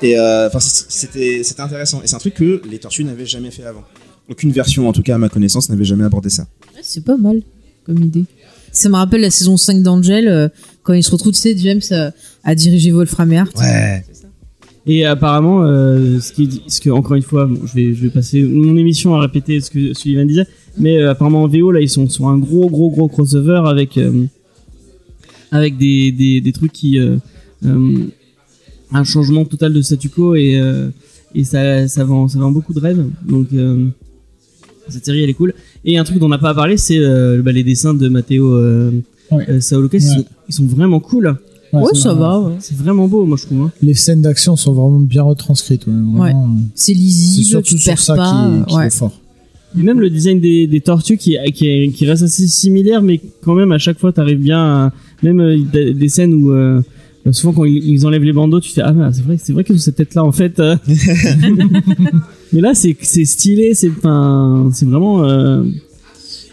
Et 0.00 0.18
euh, 0.18 0.46
enfin, 0.46 0.60
c'était 0.60 1.42
intéressant. 1.58 2.02
Et 2.02 2.06
c'est 2.06 2.16
un 2.16 2.20
truc 2.20 2.34
que 2.34 2.62
les 2.70 2.78
Tortues 2.78 3.04
n'avaient 3.04 3.26
jamais 3.26 3.50
fait 3.50 3.64
avant. 3.64 3.84
Aucune 4.28 4.52
version, 4.52 4.88
en 4.88 4.92
tout 4.92 5.02
cas 5.02 5.16
à 5.16 5.18
ma 5.18 5.28
connaissance, 5.28 5.68
n'avait 5.68 5.84
jamais 5.84 6.04
abordé 6.04 6.30
ça. 6.30 6.46
C'est 6.82 7.04
pas 7.04 7.16
mal 7.16 7.42
comme 7.84 7.98
idée. 8.02 8.24
Ça 8.72 8.88
me 8.88 8.94
rappelle 8.96 9.20
la 9.22 9.30
saison 9.30 9.56
5 9.56 9.82
d'Angel, 9.82 10.28
euh, 10.28 10.48
quand 10.82 10.92
il 10.94 11.02
se 11.02 11.10
retrouve, 11.10 11.32
tu 11.32 11.38
sais, 11.40 11.56
James 11.58 11.80
euh, 11.92 12.10
à 12.44 12.54
diriger 12.54 12.90
Wolfram 12.92 13.32
et 13.32 13.38
Hart. 13.38 13.56
Ouais. 13.58 14.04
Et 14.86 15.04
apparemment, 15.04 15.62
euh, 15.64 16.18
ce 16.20 16.32
qui, 16.32 16.46
dit- 16.48 16.62
ce 16.66 16.80
que 16.80 16.88
encore 16.90 17.14
une 17.14 17.22
fois, 17.22 17.46
bon, 17.46 17.60
je 17.66 17.74
vais, 17.74 17.94
je 17.94 18.02
vais 18.02 18.10
passer 18.10 18.42
mon 18.42 18.76
émission 18.76 19.14
à 19.14 19.20
répéter 19.20 19.60
ce 19.60 19.70
que 19.70 19.92
Sullivan 19.92 20.26
disait, 20.26 20.46
mais 20.78 20.96
euh, 20.98 21.10
apparemment 21.10 21.42
en 21.42 21.48
VO 21.48 21.70
là, 21.70 21.80
ils 21.80 21.88
sont 21.90 22.08
sur 22.08 22.26
un 22.28 22.38
gros, 22.38 22.68
gros, 22.70 22.90
gros 22.90 23.06
crossover 23.08 23.60
avec 23.66 23.98
euh, 23.98 24.24
avec 25.50 25.76
des, 25.76 26.12
des, 26.12 26.40
des 26.40 26.52
trucs 26.52 26.72
qui 26.72 26.98
euh, 26.98 27.16
euh, 27.66 28.04
un 28.92 29.04
changement 29.04 29.44
total 29.44 29.72
de 29.74 29.82
statu 29.82 30.08
quo 30.08 30.34
et 30.34 30.58
euh, 30.58 30.88
et 31.34 31.44
ça 31.44 31.86
ça 31.86 32.04
vend 32.04 32.26
ça 32.28 32.38
vend 32.38 32.50
beaucoup 32.50 32.72
de 32.72 32.80
rêves. 32.80 33.04
Donc 33.22 33.48
euh, 33.52 33.86
cette 34.90 35.04
série 35.04 35.22
elle 35.22 35.30
est 35.30 35.34
cool. 35.34 35.54
Et 35.84 35.98
un 35.98 36.04
truc 36.04 36.18
dont 36.18 36.26
on 36.26 36.30
n'a 36.30 36.38
pas 36.38 36.54
parlé, 36.54 36.76
c'est 36.76 36.98
euh, 36.98 37.40
bah, 37.42 37.52
les 37.52 37.62
dessins 37.64 37.94
de 37.94 38.08
Matteo 38.08 38.54
euh, 38.54 38.90
Ouais. 39.30 39.44
euh. 39.48 39.60
Ils, 39.60 39.74
Ouais. 39.74 40.00
sont, 40.00 40.24
ils 40.48 40.54
sont 40.54 40.66
vraiment 40.66 40.98
cool. 41.00 41.36
Ouais, 41.72 41.94
ça 41.94 42.14
va. 42.14 42.40
ouais. 42.40 42.54
C'est 42.58 42.76
vraiment 42.76 43.06
beau, 43.06 43.24
moi 43.24 43.36
je 43.40 43.46
trouve. 43.46 43.60
hein. 43.62 43.70
Les 43.80 43.94
scènes 43.94 44.22
d'action 44.22 44.56
sont 44.56 44.72
vraiment 44.72 44.98
bien 44.98 45.22
retranscrites. 45.22 45.86
ouais, 45.86 45.92
vraiment, 45.92 46.44
euh, 46.44 46.58
C'est 46.74 46.92
C'est 46.92 46.98
lisible, 46.98 47.46
surtout 47.46 47.74
tu 47.76 47.78
sur 47.78 47.92
perds 47.92 48.00
ça 48.00 48.16
pas. 48.16 48.50
qui, 48.66 48.70
qui 48.72 48.76
ouais. 48.76 48.86
est 48.88 48.90
fort. 48.90 49.12
Et 49.78 49.82
même 49.84 50.00
le 50.00 50.10
design 50.10 50.40
des, 50.40 50.66
des 50.66 50.80
tortues 50.80 51.16
qui, 51.16 51.36
qui, 51.54 51.68
est- 51.68 51.92
qui 51.92 52.06
reste 52.06 52.24
assez 52.24 52.48
similaire, 52.48 53.02
mais 53.02 53.20
quand 53.44 53.54
même 53.54 53.70
à 53.70 53.78
chaque 53.78 54.00
fois 54.00 54.12
t'arrives 54.12 54.40
bien 54.40 54.58
à, 54.58 54.92
même 55.22 55.38
euh, 55.38 55.58
des 55.94 56.08
scènes 56.08 56.34
où 56.34 56.50
souvent 57.32 57.52
quand 57.52 57.64
ils, 57.64 57.84
ils 57.88 58.06
enlèvent 58.06 58.22
les 58.24 58.32
bandeaux, 58.32 58.60
tu 58.60 58.70
fais 58.72 58.80
ah 58.82 58.92
bah, 58.92 59.10
c'est 59.12 59.22
vrai, 59.22 59.36
c'est 59.42 59.52
vrai 59.52 59.64
que 59.64 59.76
cette 59.76 59.96
tête 59.96 60.14
là 60.14 60.24
en 60.24 60.32
fait. 60.32 60.58
euh. 60.60 60.76
mais 62.52 62.60
là 62.60 62.74
c'est 62.74 62.96
c'est 63.00 63.24
stylé, 63.24 63.74
c'est 63.74 63.90
enfin 63.90 64.70
c'est 64.72 64.86
vraiment. 64.86 65.24
euh, 65.24 65.62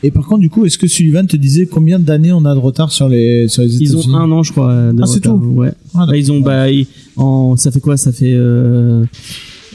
Et 0.04 0.12
par 0.12 0.26
contre, 0.28 0.42
du 0.42 0.50
coup, 0.50 0.66
est-ce 0.66 0.78
que 0.78 0.88
Sullivan 0.88 1.26
te 1.26 1.38
disait 1.38 1.66
combien 1.66 2.00
d'années 2.00 2.32
on 2.32 2.46
a 2.46 2.54
de 2.54 2.60
retard 2.60 2.92
sur 2.92 3.10
les, 3.10 3.48
sur 3.48 3.64
les 3.64 3.76
ils 3.82 3.96
ont 3.96 4.00
États-Unis 4.02 4.16
un 4.16 4.32
an 4.32 4.44
je 4.44 4.52
crois. 4.52 4.92
De 4.94 5.02
Ah, 5.02 5.06
c'est 5.08 5.22
tout 5.22 5.32
Ouais. 5.32 5.72
Ah, 5.96 6.06
Bah, 6.08 6.16
ils 6.18 6.32
ont 6.32 6.40
bah 6.42 6.70
ils- 6.70 6.88
en 7.16 7.56
ça 7.56 7.72
fait 7.72 7.80
quoi 7.80 7.98
Ça 7.98 8.12
fait 8.12 8.34
euh, 8.36 9.04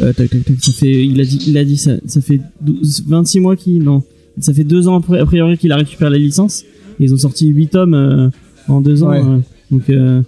Euh, 0.00 0.12
tac, 0.14 0.30
tac, 0.30 0.44
tac, 0.44 0.56
ça 0.60 0.72
fait, 0.72 1.04
il 1.04 1.20
a 1.20 1.24
dit, 1.24 1.38
il 1.48 1.58
a 1.58 1.64
dit 1.64 1.76
ça, 1.76 1.92
ça 2.06 2.20
fait 2.22 2.40
12 2.62 3.04
26 3.08 3.40
mois 3.40 3.56
qu'il, 3.56 3.82
non, 3.82 4.02
ça 4.40 4.54
fait 4.54 4.64
deux 4.64 4.88
ans 4.88 4.96
a 5.00 5.26
priori 5.26 5.58
qu'il 5.58 5.70
a 5.70 5.76
récupéré 5.76 6.10
la 6.10 6.18
licence. 6.18 6.64
Et 7.00 7.04
ils 7.04 7.12
ont 7.14 7.18
sorti 7.18 7.48
8 7.48 7.68
tomes 7.68 7.94
euh, 7.94 8.28
en 8.68 8.80
deux 8.80 9.02
ans. 9.02 9.10
Ouais. 9.10 9.20
euh, 9.20 9.38
donc 9.70 9.90
euh, 9.90 10.22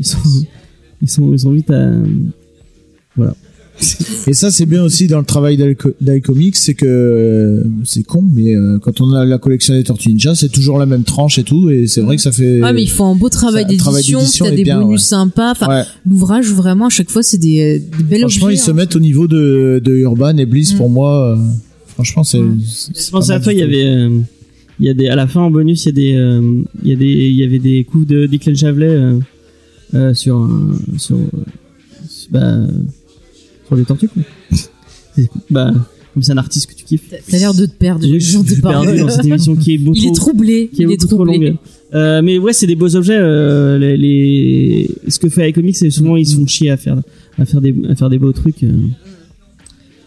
ils 0.00 0.04
sont, 0.06 0.18
ils 1.02 1.08
sont, 1.10 1.32
ils 1.32 1.38
sont 1.38 1.52
vite 1.52 1.70
à. 1.70 1.92
Et 4.26 4.34
ça, 4.34 4.50
c'est 4.50 4.66
bien 4.66 4.82
aussi 4.84 5.06
dans 5.06 5.18
le 5.20 5.24
travail 5.24 5.56
d'Ico- 5.56 5.94
d'iComics, 6.02 6.56
c'est 6.56 6.74
que 6.74 6.84
euh, 6.86 7.64
c'est 7.84 8.02
con, 8.02 8.22
mais 8.30 8.54
euh, 8.54 8.78
quand 8.78 9.00
on 9.00 9.14
a 9.14 9.24
la 9.24 9.38
collection 9.38 9.72
des 9.72 9.82
Tortues 9.84 10.10
Ninja, 10.10 10.34
c'est 10.34 10.50
toujours 10.50 10.78
la 10.78 10.84
même 10.84 11.02
tranche 11.02 11.38
et 11.38 11.44
tout, 11.44 11.70
et 11.70 11.86
c'est 11.86 12.02
vrai 12.02 12.16
que 12.16 12.22
ça 12.22 12.30
fait. 12.30 12.60
Ah 12.62 12.74
mais 12.74 12.82
ils 12.82 12.90
font 12.90 13.06
un 13.06 13.14
beau 13.14 13.30
travail 13.30 13.64
d'édition, 13.64 14.20
t'as 14.38 14.50
des 14.50 14.64
bien, 14.64 14.80
bonus 14.82 15.00
ouais. 15.00 15.06
sympas. 15.06 15.52
Enfin, 15.52 15.66
Ouais. 15.68 15.82
l'ouvrage 16.06 16.52
vraiment 16.52 16.86
à 16.86 16.90
chaque 16.90 17.10
fois 17.10 17.22
c'est 17.22 17.38
des, 17.38 17.78
euh, 17.80 17.96
des 17.98 18.04
belles 18.04 18.20
Franchement, 18.20 18.46
objets. 18.48 18.56
ils 18.56 18.60
se 18.60 18.70
hein. 18.70 18.74
mettent 18.74 18.96
au 18.96 19.00
niveau 19.00 19.26
de, 19.26 19.80
de 19.82 19.92
Urban 19.96 20.36
et 20.36 20.44
Bliss 20.46 20.74
Mm. 20.74 20.76
pour 20.76 20.90
moi. 20.90 21.36
euh, 21.38 21.42
franchement, 21.88 22.22
c'est. 22.22 22.38
Je 22.38 23.10
pensais 23.10 23.32
à 23.32 23.40
toi, 23.40 23.52
il 23.54 23.60
y 23.60 23.62
avait, 23.62 23.86
euh, 23.86 24.10
il 24.78 24.86
y 24.86 24.90
a 24.90 24.94
des, 24.94 25.08
à 25.08 25.16
la 25.16 25.26
fin 25.26 25.40
en 25.40 25.50
bonus, 25.50 25.84
il 25.84 25.88
y 25.88 25.88
a 25.88 25.92
des, 25.92 26.14
euh, 26.16 26.62
il 26.82 26.90
y 26.90 26.92
a 26.92 26.96
des, 26.96 27.06
il 27.06 27.36
y 27.36 27.44
avait 27.44 27.58
des 27.58 27.82
coups 27.84 28.06
de 28.06 28.26
Declan 28.26 28.54
Chavelet 28.54 28.88
euh, 29.94 30.10
euh, 30.10 30.14
sur, 30.14 30.36
un- 30.36 30.72
sur, 30.98 31.16
euh, 31.16 31.20
bah, 32.30 32.56
sur 33.66 33.76
les 33.76 33.84
tortues 33.84 34.08
quoi. 34.08 34.22
C'est- 35.16 35.28
bah, 35.50 35.72
comme 36.14 36.22
c'est 36.24 36.32
un 36.32 36.38
artiste 36.38 36.68
que 36.68 36.74
tu 36.74 36.84
kiffes. 36.84 37.12
T'as 37.28 37.38
l'air 37.38 37.54
de 37.54 37.66
te 37.66 37.72
perdre. 37.74 38.04
Oui, 38.04 38.18
je 38.20 38.38
je 38.38 38.52
suis 38.52 38.60
perdu 38.60 38.98
dans 38.98 39.08
cette 39.08 39.24
émission 39.26 39.54
qui 39.54 39.74
est 39.74 39.78
beaucoup 39.78 39.96
Il 40.00 40.08
est 40.08 40.14
troublé. 40.14 40.68
qui 40.72 40.82
est 40.82 40.86
Il 40.86 40.92
est 40.92 40.96
trop 41.08 41.24
longue. 41.24 41.54
Euh, 41.94 42.20
mais 42.22 42.38
ouais, 42.38 42.52
c'est 42.52 42.66
des 42.66 42.74
beaux 42.76 42.94
objets. 42.96 43.16
euh, 43.18 43.78
les, 43.78 43.96
les- 43.96 44.90
ce 45.08 45.18
que 45.20 45.28
fait 45.28 45.48
iComics, 45.50 45.76
c'est 45.76 45.90
souvent 45.90 46.16
ils 46.16 46.26
se 46.26 46.36
font 46.36 46.46
chier 46.46 46.70
à 46.70 46.76
faire, 46.76 47.00
à 47.38 47.44
faire 47.44 47.60
des, 47.60 47.74
à 47.88 47.94
faire 47.94 48.08
des 48.10 48.18
beaux 48.18 48.32
trucs. 48.32 48.62
euh, 48.64 48.72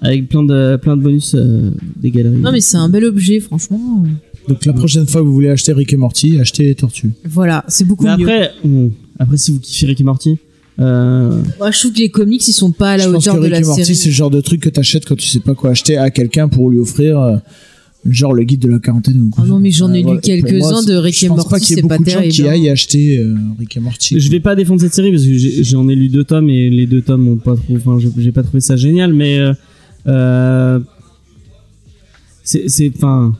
avec 0.02 0.28
plein 0.28 0.44
de, 0.44 0.76
plein 0.78 0.98
de 0.98 1.02
bonus 1.02 1.34
euh, 1.36 1.72
des 1.96 2.12
galeries. 2.12 2.38
Non 2.40 2.52
mais 2.52 2.60
c'est 2.60 2.76
un 2.78 2.90
bel 2.90 3.06
objet 3.06 3.40
franchement. 3.40 4.04
Donc 4.50 4.66
la 4.66 4.74
prochaine 4.74 5.08
fois 5.08 5.22
que 5.22 5.26
vous 5.26 5.34
voulez 5.34 5.50
acheter 5.50 5.72
Rick 5.72 5.94
et 5.94 5.96
Morty, 5.98 6.38
achetez 6.40 6.66
les 6.66 6.76
Tortues. 6.76 7.12
Voilà, 7.24 7.64
c'est 7.70 7.86
beaucoup 7.86 8.04
Mais 8.04 8.18
mieux. 8.18 8.24
après, 8.30 8.52
bon, 8.66 8.92
après 9.24 9.38
si 9.38 9.52
vous 9.52 9.60
kiffez 9.60 9.88
Rick 9.88 10.00
et 10.02 10.04
Morty, 10.04 10.38
euh, 10.80 11.42
Moi 11.60 11.72
je 11.72 11.80
trouve 11.80 11.94
que 11.94 12.00
les 12.00 12.10
comics 12.10 12.48
ils 12.48 12.52
sont 12.54 12.72
pas 12.72 12.92
à 12.92 12.98
la 12.98 13.04
Je 13.06 13.10
pense 13.10 13.24
que 13.26 13.30
hauteur 13.30 13.36
de 13.42 13.46
Rick 13.46 13.52
la 13.52 13.60
et 13.60 13.64
Morty, 13.64 13.84
série. 13.86 13.96
c'est 13.98 14.10
le 14.10 14.16
genre 14.16 14.30
de 14.32 14.42
truc 14.42 14.62
que 14.62 14.70
t'achètes 14.70 15.06
quand 15.06 15.16
tu 15.16 15.28
sais 15.28 15.40
pas 15.40 15.54
quoi 15.56 15.72
acheter 15.72 15.98
à 15.98 16.10
quelqu'un 16.12 16.48
pour 16.48 16.70
lui 16.70 16.80
offrir. 16.80 17.20
euh, 17.20 17.38
Genre 18.06 18.34
le 18.34 18.44
guide 18.44 18.60
de 18.60 18.68
la 18.68 18.80
quarantaine 18.80 19.18
ou 19.22 19.30
quoi. 19.30 19.46
Ah 19.46 19.48
non, 19.48 19.62
mais 19.62 19.72
j'en 19.72 19.94
ai 19.94 20.04
Euh, 20.04 20.16
lu 20.16 20.20
quelques-uns 20.20 20.84
de 20.84 20.94
Rick 20.96 21.18
je 21.18 21.26
et 21.26 21.28
pense 21.30 21.38
Morty, 21.38 21.50
pas 21.52 21.60
qu'il 21.62 21.70
y 21.70 21.80
ait 21.80 21.82
c'est 21.84 21.88
pas 21.88 21.98
beaucoup 21.98 22.04
de 22.04 22.10
gens 22.10 22.22
qui 22.22 22.28
terrible, 22.32 22.48
hein. 22.50 22.52
aillent 22.52 22.70
acheter 22.70 23.18
euh, 23.18 23.36
Rick 23.58 23.78
et 23.78 23.80
Morty. 23.80 24.20
je 24.20 24.30
vais 24.30 24.42
pas 24.42 24.56
défendre 24.56 24.82
cette 24.82 24.94
série 24.94 25.10
parce 25.12 25.24
que 25.24 25.34
j'ai- 25.38 25.64
j'en 25.64 25.88
ai 25.88 25.96
lu 25.96 26.10
deux 26.10 26.26
tomes 26.26 26.50
et 26.50 26.70
les 26.70 26.86
deux 26.86 27.02
tomes 27.02 27.26
ont 27.30 27.38
pas 27.38 27.56
enfin, 27.74 28.00
j'ai- 28.02 28.10
j'ai 28.22 28.34
pas 28.34 28.44
trouvé 28.44 28.60
ça 28.60 28.76
génial, 28.76 29.14
mais 29.14 29.38
euh, 29.40 29.54
euh, 30.08 30.80
c'est, 32.44 32.68
c'est, 32.68 32.92
enfin, 32.96 33.36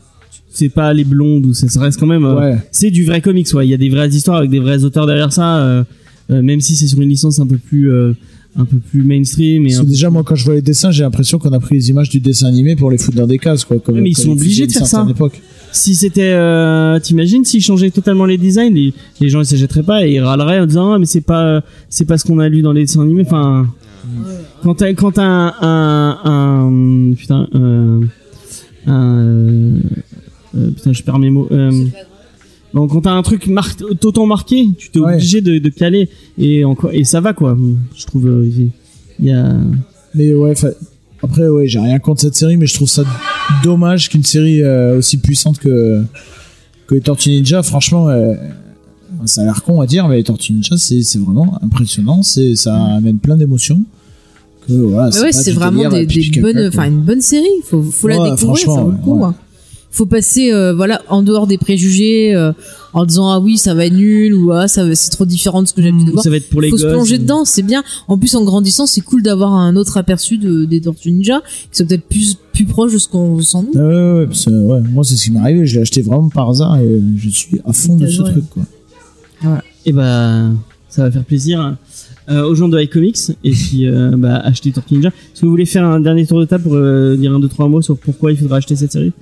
c'est 0.54 0.70
pas 0.70 0.94
les 0.94 1.04
blondes 1.04 1.44
ou 1.46 1.52
ça, 1.52 1.68
ça 1.68 1.80
reste 1.80 2.00
quand 2.00 2.06
même. 2.06 2.24
euh, 2.24 2.34
Ouais. 2.52 2.58
c'est 2.72 2.90
du 2.90 3.04
vrai 3.04 3.20
comics 3.20 3.52
ouais 3.54 3.66
il 3.66 3.70
y 3.70 3.74
a 3.74 3.76
des 3.76 3.90
vraies 3.90 4.08
histoires 4.08 4.38
avec 4.38 4.50
des 4.50 4.60
vrais 4.60 4.82
auteurs 4.84 5.06
derrière 5.06 5.32
ça 5.32 5.58
euh, 5.58 5.84
euh, 6.30 6.40
même 6.40 6.60
si 6.60 6.74
c'est 6.76 6.86
sur 6.86 7.00
une 7.00 7.08
licence 7.10 7.38
un 7.40 7.46
peu 7.46 7.58
plus 7.58 7.90
un 8.56 8.64
peu 8.64 8.76
plus 8.78 9.02
mainstream 9.02 9.66
et 9.66 9.74
déjà, 9.84 10.10
moi, 10.10 10.22
quand 10.24 10.36
je 10.36 10.44
vois 10.44 10.54
les 10.54 10.62
dessins, 10.62 10.92
j'ai 10.92 11.02
l'impression 11.02 11.40
qu'on 11.40 11.52
a 11.52 11.58
pris 11.58 11.74
les 11.74 11.90
images 11.90 12.08
du 12.08 12.20
dessin 12.20 12.46
animé 12.46 12.76
pour 12.76 12.88
les 12.88 12.98
foutre 12.98 13.16
dans 13.16 13.26
des 13.26 13.36
cases, 13.38 13.64
quoi. 13.64 13.78
Comme, 13.80 13.98
mais 14.00 14.10
ils 14.10 14.14
comme 14.14 14.26
sont 14.26 14.30
obligés 14.30 14.68
de 14.68 14.72
faire 14.72 14.86
ça. 14.86 15.04
époque. 15.10 15.42
si 15.72 15.96
c'était 15.96 16.30
euh, 16.34 17.00
t'imagines 17.00 17.44
s'ils 17.44 17.62
changeaient 17.64 17.90
totalement 17.90 18.26
les 18.26 18.38
designs 18.38 18.72
les, 18.72 18.94
les 19.20 19.28
gens 19.28 19.40
ils 19.40 19.46
s'achèteraient 19.46 19.82
pas 19.82 20.06
et 20.06 20.12
ils 20.14 20.20
râleraient 20.20 20.60
en 20.60 20.66
disant 20.66 20.92
ah, 20.92 20.98
mais 21.00 21.06
c'est 21.06 21.20
pas 21.20 21.64
c'est 21.88 22.04
pas 22.04 22.16
ce 22.16 22.24
qu'on 22.24 22.38
a 22.38 22.48
lu 22.48 22.62
dans 22.62 22.70
les 22.72 22.82
dessins 22.82 23.02
animés 23.02 23.24
enfin 23.26 23.66
quand 24.62 24.76
t'as 24.76 24.92
quand 24.94 25.10
t'as 25.10 25.24
un, 25.24 25.48
un, 25.60 26.68
un 26.70 27.14
putain 27.14 27.48
euh, 27.56 28.00
un 28.86 29.72
euh, 30.56 30.66
euh, 30.66 30.70
putain 30.70 30.92
je 30.92 31.02
perds 31.02 31.18
mes 31.18 31.30
mots 31.30 31.48
euh, 31.52 31.84
donc 32.74 32.90
quand 32.90 33.02
t'as 33.02 33.12
un 33.12 33.22
truc 33.22 33.46
mar 33.46 33.68
autant 34.02 34.26
marqué 34.26 34.68
tu 34.78 34.90
t'es 34.90 34.98
Ouais. 35.00 35.14
obligé 35.14 35.40
de, 35.40 35.58
de 35.58 35.68
caler 35.68 36.08
et 36.38 36.64
encore 36.64 36.90
et 36.92 37.04
ça 37.04 37.20
va 37.20 37.32
quoi 37.32 37.56
je 37.96 38.04
trouve 38.06 38.26
euh, 38.28 38.48
il 39.20 39.26
y 39.26 39.30
a 39.32 39.54
Mais 40.14 40.32
ouais, 40.34 40.54
fa- 40.54 40.68
après, 41.22 41.48
ouais, 41.48 41.66
j'ai 41.66 41.78
rien 41.78 41.98
contre 41.98 42.20
cette 42.20 42.34
série, 42.34 42.56
mais 42.58 42.66
je 42.66 42.74
trouve 42.74 42.88
ça 42.88 43.02
dommage 43.62 44.10
qu'une 44.10 44.24
série 44.24 44.62
euh, 44.62 44.98
aussi 44.98 45.16
puissante 45.18 45.58
que, 45.58 46.02
que 46.86 46.94
les 46.94 47.00
Tortues 47.00 47.30
Ninja, 47.30 47.62
franchement, 47.62 48.08
euh, 48.10 48.34
ça 49.24 49.40
a 49.40 49.44
l'air 49.44 49.62
con 49.62 49.80
à 49.80 49.86
dire, 49.86 50.06
mais 50.06 50.16
les 50.16 50.22
Tortues 50.24 50.52
Ninja, 50.52 50.76
c'est 50.76 51.18
vraiment 51.18 51.58
impressionnant, 51.62 52.22
c'est 52.22 52.56
ça 52.56 52.76
amène 52.76 53.18
plein 53.18 53.36
d'émotions. 53.38 53.80
Voilà, 54.68 55.08
ouais, 55.22 55.32
c'est 55.32 55.52
vraiment 55.52 55.88
des, 55.88 56.02
euh, 56.02 56.06
des 56.06 56.40
bonnes, 56.40 56.70
quoi. 56.70 56.86
une 56.86 57.00
bonne 57.00 57.20
série. 57.20 57.46
Faut, 57.64 57.82
faut 57.82 58.08
la 58.08 58.20
Ouais, 58.20 58.30
découvrir, 58.32 58.58
ça 58.74 58.80
vaut 58.82 58.90
le 58.90 58.96
coup. 58.98 59.18
ouais. 59.18 59.24
hein. 59.24 59.34
Faut 59.94 60.06
passer, 60.06 60.52
euh, 60.52 60.74
voilà, 60.74 61.02
en 61.08 61.22
dehors 61.22 61.46
des 61.46 61.56
préjugés, 61.56 62.34
euh, 62.34 62.52
en 62.94 63.04
disant 63.04 63.30
ah 63.30 63.38
oui 63.38 63.58
ça 63.58 63.74
va 63.74 63.86
être 63.86 63.94
nul 63.94 64.34
ou 64.34 64.50
ah 64.50 64.66
ça 64.66 64.92
c'est 64.96 65.10
trop 65.10 65.24
différent 65.24 65.62
de 65.62 65.68
ce 65.68 65.72
que 65.72 65.80
j'ai 65.80 65.88
l'habitude 65.88 66.08
de 66.08 66.12
voir. 66.12 66.24
ça 66.24 66.30
va 66.30 66.36
être 66.36 66.50
pour 66.50 66.60
les 66.60 66.70
Faut 66.70 66.78
se 66.78 66.86
plonger 66.86 67.18
dedans, 67.18 67.44
c'est 67.44 67.62
bien. 67.62 67.84
En 68.08 68.18
plus, 68.18 68.34
en 68.34 68.42
grandissant, 68.44 68.86
c'est 68.86 69.02
cool 69.02 69.22
d'avoir 69.22 69.54
un 69.54 69.76
autre 69.76 69.96
aperçu 69.96 70.36
de, 70.36 70.64
des 70.64 70.80
Tortues 70.80 71.12
Ninja, 71.12 71.42
qui 71.70 71.78
sont 71.78 71.86
peut-être 71.86 72.08
plus 72.08 72.36
plus 72.52 72.64
proches 72.64 72.92
de 72.92 72.98
ce 72.98 73.06
qu'on 73.06 73.36
ressent 73.36 73.62
nous. 73.62 73.70
Ah 73.76 73.86
ouais, 73.86 74.18
ouais, 74.18 74.26
parce 74.26 74.48
moi 74.48 75.04
c'est 75.04 75.14
ce 75.14 75.24
qui 75.24 75.30
m'est 75.30 75.40
arrivé, 75.40 75.64
je 75.64 75.76
l'ai 75.76 75.82
acheté 75.82 76.02
vraiment 76.02 76.28
par 76.28 76.50
hasard 76.50 76.76
et 76.78 77.00
je 77.16 77.28
suis 77.28 77.60
à 77.64 77.72
fond 77.72 77.96
de 77.96 78.06
ce 78.08 78.22
truc 78.22 78.44
quoi. 78.50 78.64
et 79.86 79.92
bah 79.92 80.50
ça 80.88 81.02
va 81.02 81.10
faire 81.10 81.24
plaisir 81.24 81.76
euh, 82.30 82.42
aux 82.44 82.54
gens 82.54 82.68
de 82.68 82.80
iComics 82.80 83.32
et 83.42 83.50
puis 83.50 83.86
euh, 83.86 84.12
bah, 84.16 84.36
acheter 84.36 84.72
Tortue 84.72 84.94
Ninja. 84.94 85.08
Est-ce 85.08 85.42
que 85.42 85.46
vous 85.46 85.50
voulez 85.50 85.66
faire 85.66 85.84
un 85.84 86.00
dernier 86.00 86.26
tour 86.26 86.40
de 86.40 86.46
table 86.46 86.62
pour 86.62 86.74
euh, 86.74 87.16
dire 87.16 87.34
un 87.34 87.38
deux 87.38 87.48
trois 87.48 87.68
mots 87.68 87.82
sur 87.82 87.98
pourquoi 87.98 88.32
il 88.32 88.38
faudra 88.38 88.56
acheter 88.56 88.76
cette 88.76 88.92
série? 88.92 89.12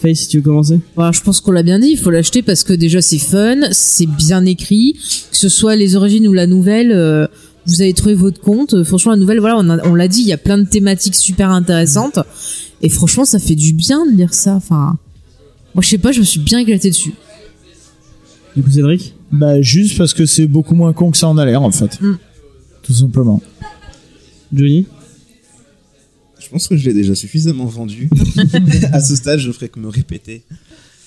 Face, 0.00 0.20
si 0.20 0.28
tu 0.28 0.36
veux 0.38 0.42
commencer. 0.42 0.80
Voilà, 0.96 1.12
je 1.12 1.20
pense 1.20 1.40
qu'on 1.40 1.52
l'a 1.52 1.62
bien 1.62 1.78
dit, 1.78 1.88
il 1.90 1.98
faut 1.98 2.10
l'acheter 2.10 2.42
parce 2.42 2.62
que 2.64 2.72
déjà 2.72 3.02
c'est 3.02 3.18
fun, 3.18 3.56
c'est 3.72 4.06
bien 4.06 4.44
écrit, 4.46 4.94
que 5.30 5.36
ce 5.36 5.48
soit 5.48 5.76
les 5.76 5.94
origines 5.96 6.26
ou 6.26 6.32
la 6.32 6.46
nouvelle, 6.46 6.90
euh, 6.92 7.26
vous 7.66 7.82
avez 7.82 7.92
trouvé 7.92 8.14
votre 8.14 8.40
compte. 8.40 8.82
Franchement, 8.84 9.12
la 9.12 9.18
nouvelle, 9.18 9.40
voilà, 9.40 9.56
on, 9.58 9.68
a- 9.68 9.86
on 9.86 9.94
l'a 9.94 10.08
dit, 10.08 10.20
il 10.22 10.26
y 10.26 10.32
a 10.32 10.38
plein 10.38 10.56
de 10.58 10.64
thématiques 10.66 11.14
super 11.14 11.50
intéressantes 11.50 12.18
et 12.82 12.88
franchement, 12.88 13.24
ça 13.26 13.38
fait 13.38 13.54
du 13.54 13.72
bien 13.74 14.06
de 14.06 14.12
lire 14.16 14.32
ça. 14.32 14.54
Enfin, 14.54 14.96
moi, 15.74 15.82
je 15.82 15.88
sais 15.88 15.98
pas, 15.98 16.12
je 16.12 16.20
me 16.20 16.24
suis 16.24 16.40
bien 16.40 16.58
éclaté 16.60 16.88
dessus. 16.90 17.12
Du 18.56 18.62
coup, 18.62 18.70
Cédric? 18.70 19.14
Bah 19.30 19.60
juste 19.62 19.96
parce 19.98 20.12
que 20.14 20.26
c'est 20.26 20.46
beaucoup 20.48 20.74
moins 20.74 20.92
con 20.92 21.10
que 21.12 21.16
ça 21.16 21.28
en 21.28 21.36
a 21.38 21.44
l'air 21.44 21.62
en 21.62 21.70
fait. 21.70 22.00
Mm. 22.00 22.14
Tout 22.82 22.92
simplement. 22.94 23.40
Johnny? 24.52 24.86
Je 26.50 26.54
pense 26.54 26.66
que 26.66 26.76
je 26.76 26.84
l'ai 26.84 26.92
déjà 26.94 27.14
suffisamment 27.14 27.66
vendu. 27.66 28.10
à 28.92 28.98
ce 29.00 29.14
stade, 29.14 29.38
je 29.38 29.52
ferai 29.52 29.68
que 29.68 29.78
me 29.78 29.86
répéter. 29.86 30.42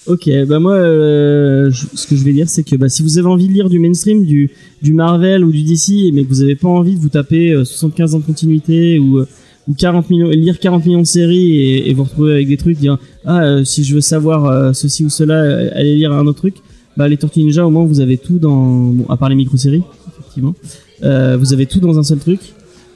Ok, 0.08 0.30
bah 0.48 0.60
moi, 0.60 0.76
euh, 0.76 1.70
je- 1.70 1.86
ce 1.96 2.08
que 2.08 2.16
je 2.16 2.24
vais 2.24 2.32
dire, 2.32 2.48
c'est 2.48 2.64
que 2.64 2.78
bah, 2.78 2.88
si 2.88 3.04
vous 3.04 3.18
avez 3.18 3.28
envie 3.28 3.50
de 3.50 3.52
lire 3.54 3.68
du 3.68 3.78
mainstream, 3.78 4.24
du, 4.24 4.52
du 4.82 4.94
Marvel 4.94 5.44
ou 5.44 5.52
du 5.52 5.64
DC, 5.64 6.12
mais 6.14 6.24
que 6.24 6.30
vous 6.30 6.42
avez 6.44 6.56
pas 6.56 6.70
envie 6.70 6.96
de 6.96 7.00
vous 7.02 7.10
taper 7.10 7.52
euh, 7.52 7.66
75 7.66 8.16
ans 8.16 8.20
de 8.20 8.24
continuité 8.24 9.00
ou, 9.00 9.18
euh, 9.20 9.28
ou 9.68 9.74
40 9.74 10.10
millions, 10.10 10.30
lire 10.30 10.60
40 10.60 10.86
millions 10.86 11.02
de 11.02 11.08
séries 11.08 11.58
et, 11.60 11.90
et 11.90 11.94
vous 11.94 12.04
retrouver 12.06 12.32
avec 12.36 12.48
des 12.48 12.56
trucs, 12.58 12.78
dire 12.80 12.98
ah 13.26 13.44
euh, 13.44 13.66
si 13.66 13.84
je 13.84 13.96
veux 13.96 14.02
savoir 14.02 14.46
euh, 14.46 14.72
ceci 14.72 15.04
ou 15.04 15.10
cela, 15.10 15.36
euh, 15.44 15.70
allez 15.74 15.96
lire 15.98 16.14
un 16.14 16.26
autre 16.26 16.40
truc. 16.40 16.56
Bah 16.96 17.10
les 17.10 17.18
Tortues 17.18 17.40
Ninja, 17.42 17.68
au 17.68 17.70
moins 17.70 17.84
vous 17.84 18.00
avez 18.00 18.18
tout 18.18 18.40
dans, 18.40 18.92
bon, 18.92 19.06
à 19.10 19.18
part 19.18 19.28
les 19.28 19.36
micro-séries, 19.36 19.84
effectivement, 20.20 20.56
euh, 21.04 21.36
vous 21.38 21.52
avez 21.52 21.66
tout 21.66 21.80
dans 21.82 22.00
un 22.00 22.04
seul 22.04 22.20
truc. 22.20 22.40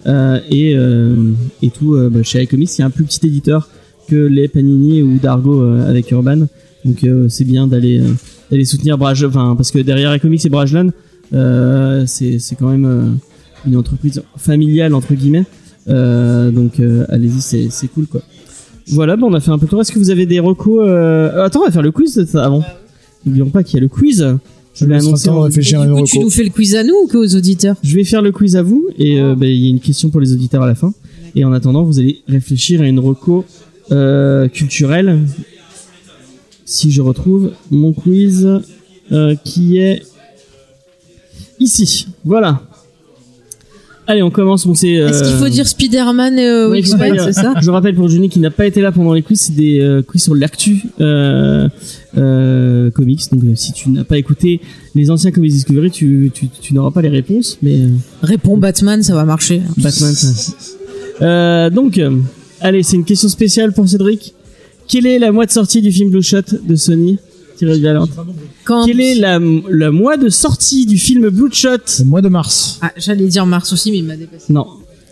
Euh, 0.08 0.40
et, 0.50 0.74
euh, 0.76 1.16
et 1.62 1.70
tout 1.70 1.96
euh, 1.96 2.10
bah, 2.10 2.24
chez 2.24 2.42
iComics, 2.44 2.78
il 2.78 2.82
y 2.82 2.84
a 2.84 2.88
un 2.88 2.90
plus 2.90 3.04
petit 3.04 3.26
éditeur 3.28 3.68
que 4.08 4.16
les 4.16 4.48
Panini 4.48 5.02
ou 5.02 5.18
Dargo 5.18 5.62
avec 5.64 6.12
Urban. 6.12 6.48
Donc 6.86 7.06
c'est 7.28 7.44
bien 7.44 7.68
d'aller 7.68 8.02
d'aller 8.50 8.64
soutenir 8.64 8.98
Braj, 8.98 9.26
enfin 9.26 9.56
parce 9.58 9.72
que 9.72 9.80
derrière 9.80 10.16
iComics 10.16 10.46
et 10.46 10.50
Brajlan, 10.50 10.92
c'est 12.06 12.40
c'est 12.40 12.56
quand 12.56 12.70
même 12.70 13.20
une 13.66 13.76
entreprise 13.76 14.24
familiale 14.38 14.94
entre 14.94 15.14
guillemets. 15.14 15.44
Donc 15.88 16.80
allez-y, 17.10 17.42
c'est 17.42 17.68
c'est 17.70 17.88
cool 17.88 18.08
quoi. 18.08 18.22
Voilà, 18.92 19.18
bon, 19.18 19.30
on 19.30 19.34
a 19.34 19.42
fait 19.42 19.52
un 19.52 19.58
peu 19.58 19.66
le 19.66 19.70
tour. 19.70 19.82
Est-ce 19.82 19.92
que 19.92 20.00
vous 20.00 20.12
avez 20.12 20.26
des 20.26 20.40
recos. 20.40 20.88
Attends, 21.36 21.60
on 21.64 21.66
va 21.66 21.72
faire 21.72 21.82
le 21.82 21.92
quiz 21.92 22.26
avant. 22.36 22.64
N'oublions 23.26 23.50
pas 23.50 23.64
qu'il 23.64 23.76
y 23.76 23.80
a 23.80 23.82
le 23.82 23.90
quiz. 23.90 24.26
Je 24.80 24.86
l'ai 24.86 24.96
annoncé 24.96 25.30
réfléchir 25.30 25.82
à 25.82 25.86
une 25.86 26.04
tu 26.04 26.20
nous 26.20 26.30
fais 26.30 26.44
le 26.44 26.50
quiz 26.50 26.76
à 26.76 26.84
nous 26.84 26.94
ou 27.04 27.08
qu'aux 27.08 27.36
auditeurs? 27.36 27.76
Je 27.84 27.96
vais 27.96 28.04
faire 28.04 28.22
le 28.22 28.32
quiz 28.32 28.56
à 28.56 28.62
vous 28.62 28.88
et 28.98 29.20
euh, 29.20 29.36
bah, 29.36 29.48
il 29.48 29.58
y 29.58 29.68
a 29.68 29.70
une 29.70 29.80
question 29.80 30.10
pour 30.10 30.22
les 30.22 30.34
auditeurs 30.34 30.64
à 30.64 30.68
la 30.68 30.76
fin. 30.76 30.94
Et 31.36 31.44
en 31.44 31.52
attendant, 31.52 31.84
vous 31.84 32.00
allez 32.00 32.22
réfléchir 32.28 32.82
à 32.82 32.88
une 32.88 33.00
reco 33.00 33.46
euh, 33.92 34.48
culturelle. 34.48 35.20
Si 36.66 36.92
je 36.92 37.02
retrouve 37.02 37.52
mon 37.72 37.94
quiz 37.94 38.48
euh, 39.12 39.36
qui 39.44 39.80
est 39.80 40.04
ici. 41.60 42.08
Voilà. 42.24 42.62
Allez, 44.10 44.24
on 44.24 44.32
commence. 44.32 44.66
Bon, 44.66 44.74
c'est. 44.74 44.90
Est-ce 44.92 45.24
qu'il 45.24 45.38
faut 45.38 45.46
euh, 45.46 45.50
dire 45.50 45.68
Spider-Man 45.68 46.40
euh, 46.40 46.70
pas 46.70 46.78
X-Men, 46.78 47.12
dire. 47.14 47.24
c'est 47.26 47.34
ça 47.34 47.54
Je 47.62 47.70
rappelle 47.70 47.94
pour 47.94 48.08
Johnny 48.08 48.30
qui 48.30 48.40
n'a 48.40 48.52
pas 48.52 48.66
été 48.66 48.80
là 48.82 48.92
pendant 48.94 49.14
les 49.14 49.22
quiz, 49.22 49.40
c'est 49.42 49.56
des 49.56 49.80
euh, 49.82 50.02
quiz 50.02 50.24
sur 50.24 50.34
l'actu 50.34 50.84
euh, 51.02 51.68
euh, 52.18 52.90
comics. 52.92 53.22
Donc 53.32 53.44
euh, 53.44 53.52
si 53.56 53.74
tu 53.74 53.90
n'as 53.90 54.06
pas 54.06 54.18
écouté 54.18 54.62
les 54.96 55.12
anciens 55.12 55.32
Comics 55.32 55.52
Discovery, 55.52 55.92
tu, 55.92 56.32
tu, 56.34 56.48
tu 56.48 56.74
n'auras 56.74 56.92
pas 56.92 57.02
les 57.02 57.10
réponses. 57.10 57.58
Mais 57.62 57.82
euh, 57.82 57.88
Réponds 58.24 58.58
Batman, 58.58 59.04
ça 59.04 59.14
va 59.14 59.26
marcher. 59.26 59.62
Batman, 59.78 60.14
ça- 60.14 60.54
Euh, 61.22 61.70
donc, 61.70 61.98
euh, 61.98 62.12
allez, 62.62 62.84
c'est 62.84 62.96
une 62.96 63.04
question 63.06 63.28
spéciale 63.28 63.74
pour 63.74 63.90
Cédric. 63.90 64.34
Quelle 64.88 65.06
est 65.06 65.20
la 65.20 65.32
mois 65.32 65.46
de 65.46 65.52
sortie 65.52 65.82
du 65.82 65.92
film 65.92 66.12
Blue 66.12 66.22
Shot 66.24 66.44
de 66.66 66.76
Sony? 66.76 67.18
Valente. 67.66 68.10
Quand 68.64 68.86
Quelle 68.86 69.02
est 69.02 69.16
la, 69.16 69.40
la 69.70 69.92
mois 69.92 70.18
de 70.18 70.30
sortie 70.30 70.86
du 70.86 70.98
film 70.98 71.30
Blue 71.30 71.50
Shot 71.52 71.70
Le 72.00 72.06
mois 72.06 72.22
de 72.22 72.30
mars. 72.30 72.80
Ah, 72.82 72.92
j'allais 72.98 73.28
dire 73.28 73.46
mars 73.46 73.74
aussi, 73.74 73.92
mais 73.92 73.98
il 74.00 74.04
m'a 74.06 74.16
dépassé. 74.16 74.52
Non, 74.54 74.68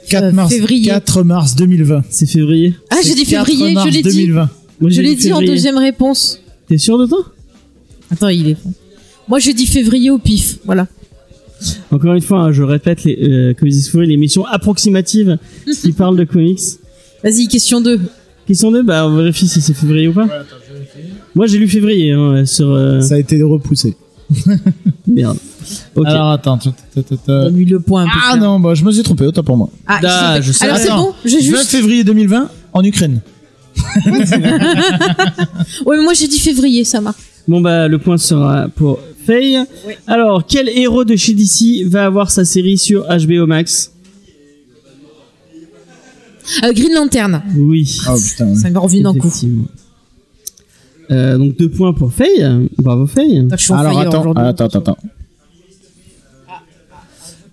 4 0.09 0.23
Euh, 0.23 0.31
mars, 0.31 0.53
février. 0.53 0.85
4 0.87 1.23
mars 1.23 1.55
2020. 1.55 2.03
c'est 2.09 2.25
février. 2.27 2.73
Ah, 2.89 2.97
j'ai 3.03 3.09
C'est 3.09 3.15
dit 3.15 3.25
4 3.25 3.45
février, 3.47 3.73
mars 3.73 3.87
je 3.89 3.93
l'ai 3.93 4.01
dit. 4.03 4.09
2020. 4.09 4.49
Moi, 4.81 4.89
Je 4.89 4.95
j'ai 4.95 5.01
l'ai 5.01 5.15
dit 5.15 5.21
dit 5.23 5.33
en 5.33 5.37
février. 5.39 5.55
deuxième 5.55 5.77
réponse. 5.77 6.39
T'es 6.67 6.77
sûr 6.77 6.97
de 6.97 7.05
toi? 7.05 7.25
Attends, 8.11 8.29
il 8.29 8.49
est. 8.49 8.57
Moi, 9.27 9.39
je 9.39 9.51
dis 9.51 9.65
février 9.65 10.09
au 10.11 10.19
pif. 10.19 10.57
Voilà. 10.65 10.87
Encore 11.89 12.13
une 12.13 12.21
fois, 12.21 12.41
hein, 12.41 12.51
je 12.51 12.61
répète, 12.61 13.03
les, 13.05 13.17
euh, 13.23 13.53
comme 13.53 13.67
ils 13.67 13.71
disent, 13.71 13.91
l'émission 13.93 14.45
approximative 14.45 15.37
qui 15.81 15.91
parle 15.93 16.17
de 16.17 16.25
comics. 16.25 16.59
Vas-y, 17.23 17.47
question 17.47 17.81
2. 17.81 17.99
Question 18.45 18.71
2, 18.71 18.83
bah 18.83 19.07
on 19.07 19.15
vérifie 19.15 19.47
si 19.47 19.61
c'est 19.61 19.73
février 19.73 20.07
ou 20.07 20.13
pas. 20.13 20.27
Moi 21.35 21.47
j'ai 21.47 21.57
lu 21.57 21.67
février 21.67 22.11
hein, 22.13 22.45
sur... 22.45 22.69
euh, 22.71 23.01
Ça 23.01 23.15
a 23.15 23.17
été 23.19 23.41
repoussé. 23.43 23.95
Merde. 25.07 25.37
Ok. 25.95 26.05
Alors 26.07 26.31
attends. 26.31 26.57
ta, 26.57 26.71
ta, 26.93 27.03
ta, 27.03 27.17
ta. 27.17 27.41
Donne-lui 27.43 27.65
le 27.65 27.79
point 27.79 28.03
un 28.03 28.07
peu. 28.07 28.19
Ah 28.31 28.35
non, 28.37 28.59
bah, 28.59 28.73
je 28.73 28.83
me 28.83 28.91
suis 28.91 29.03
trompé, 29.03 29.25
autant 29.25 29.43
pour 29.43 29.57
moi. 29.57 29.69
Ah, 29.87 29.99
Ah, 30.03 30.41
je 30.41 30.51
sais. 30.51 30.65
Alors 30.65 30.77
c'est 30.77 30.85
Attends. 30.87 31.03
bon, 31.03 31.13
j'ai 31.25 31.37
20 31.37 31.43
juste. 31.43 31.69
février 31.69 32.03
2020 32.03 32.49
en 32.73 32.83
Ukraine. 32.83 33.21
Ouais, 35.85 35.97
mais 35.97 36.03
moi 36.03 36.13
j'ai 36.13 36.27
dit 36.27 36.39
février, 36.39 36.83
ça 36.83 37.01
marche. 37.01 37.17
Bon 37.47 37.61
bah 37.61 37.87
le 37.87 37.97
point 37.99 38.17
sera 38.17 38.67
pour 38.69 38.99
Faye. 39.25 39.59
Alors 40.07 40.45
quel 40.47 40.69
héros 40.69 41.03
de 41.03 41.15
chez 41.15 41.33
DC 41.33 41.85
va 41.87 42.05
avoir 42.05 42.31
sa 42.31 42.45
série 42.45 42.77
sur 42.77 43.03
HBO 43.05 43.45
Max? 43.45 43.91
Euh, 46.63 46.71
Green 46.73 46.93
Lantern. 46.93 47.41
Oui. 47.57 47.99
Oh 48.09 48.15
putain. 48.17 48.47
ouais. 48.49 48.55
Ça 48.55 48.69
me 48.69 48.77
revient 48.79 49.01
d'un 49.01 49.13
coup. 49.13 49.27
Effectivement. 49.27 49.65
Euh, 51.11 51.37
donc 51.37 51.57
deux 51.57 51.69
points 51.69 51.93
pour 51.93 52.11
Faye. 52.11 52.45
Bravo 52.77 53.05
Faye. 53.05 53.47
Je 53.51 53.55
suis 53.57 53.73
en 53.73 53.77
Alors 53.77 53.93
fire 53.93 54.01
attends, 54.09 54.19
aujourd'hui. 54.21 54.43
attends, 54.43 54.65
attends, 54.65 54.79
attends. 54.79 54.97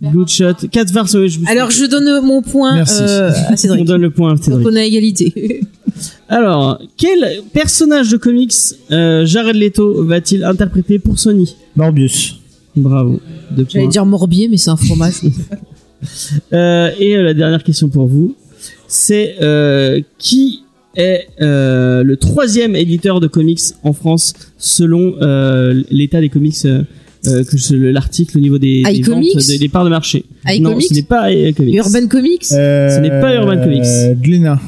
Bloodshot. 0.01 0.55
4 0.71 0.93
vers 0.93 1.07
je 1.07 1.39
me 1.39 1.49
Alors 1.49 1.71
je 1.71 1.85
donne 1.85 2.25
mon 2.27 2.43
point 2.43 2.75
Merci. 2.75 3.03
euh, 3.03 3.31
à 3.31 3.53
On 3.53 3.57
Cédric. 3.57 3.85
donne 3.85 4.01
le 4.03 4.11
point 4.11 4.31
à 4.31 4.35
Donc 4.35 4.43
Cédric. 4.45 4.67
on 4.67 4.75
est 4.75 4.81
à 4.81 4.85
égalité. 4.85 5.61
Alors, 6.29 6.81
quel 6.97 7.43
personnage 7.53 8.11
de 8.11 8.17
comics 8.17 8.53
euh, 8.91 9.25
Jared 9.27 9.55
Leto 9.55 10.03
va-t-il 10.05 10.43
interpréter 10.45 10.99
pour 10.99 11.19
Sony? 11.21 11.55
Morbius. 11.77 12.41
Bravo. 12.75 13.21
Deux 13.53 13.67
J'allais 13.69 13.85
points. 13.85 13.91
dire 13.93 14.07
Morbier, 14.07 14.49
mais 14.49 14.57
c'est 14.57 14.71
un 14.71 14.77
fromage. 14.77 15.15
Euh, 16.53 16.91
et 16.99 17.15
euh, 17.17 17.23
la 17.23 17.33
dernière 17.33 17.63
question 17.63 17.89
pour 17.89 18.09
vous, 18.09 18.35
c'est 18.89 19.37
euh, 19.41 20.01
qui 20.19 20.65
est 20.97 21.27
euh, 21.41 22.03
le 22.03 22.17
troisième 22.17 22.77
éditeur 22.77 23.21
de 23.21 23.27
comics 23.27 23.61
en 23.83 23.93
France 23.93 24.35
selon 24.59 25.15
euh, 25.23 25.83
l'état 25.91 26.21
des 26.21 26.29
comics 26.29 26.57
euh, 26.65 26.83
euh, 27.27 27.45
que 27.45 27.75
l'article 27.75 28.39
au 28.39 28.41
niveau 28.41 28.59
des, 28.59 28.83
des 28.83 28.99
iComics 28.99 29.35
ventes, 29.35 29.47
des, 29.47 29.59
des 29.59 29.69
parts 29.69 29.85
de 29.85 29.91
marché. 29.91 30.25
non, 30.61 30.79
ce 30.81 30.93
n'est 30.95 31.03
pas 31.03 31.33
iComics. 31.33 31.75
Urban 31.77 32.07
Comics. 32.09 32.45
Ce 32.45 33.01
n'est 33.01 33.21
pas 33.21 33.35
Urban 33.37 33.63
Comics. 33.63 34.21
Glénat. 34.23 34.61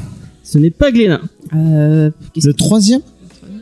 Ce 0.42 0.58
n'est 0.58 0.70
pas 0.70 0.92
Glénat. 0.92 1.20
Euh, 1.54 2.10
Le 2.42 2.52
troisième 2.52 3.00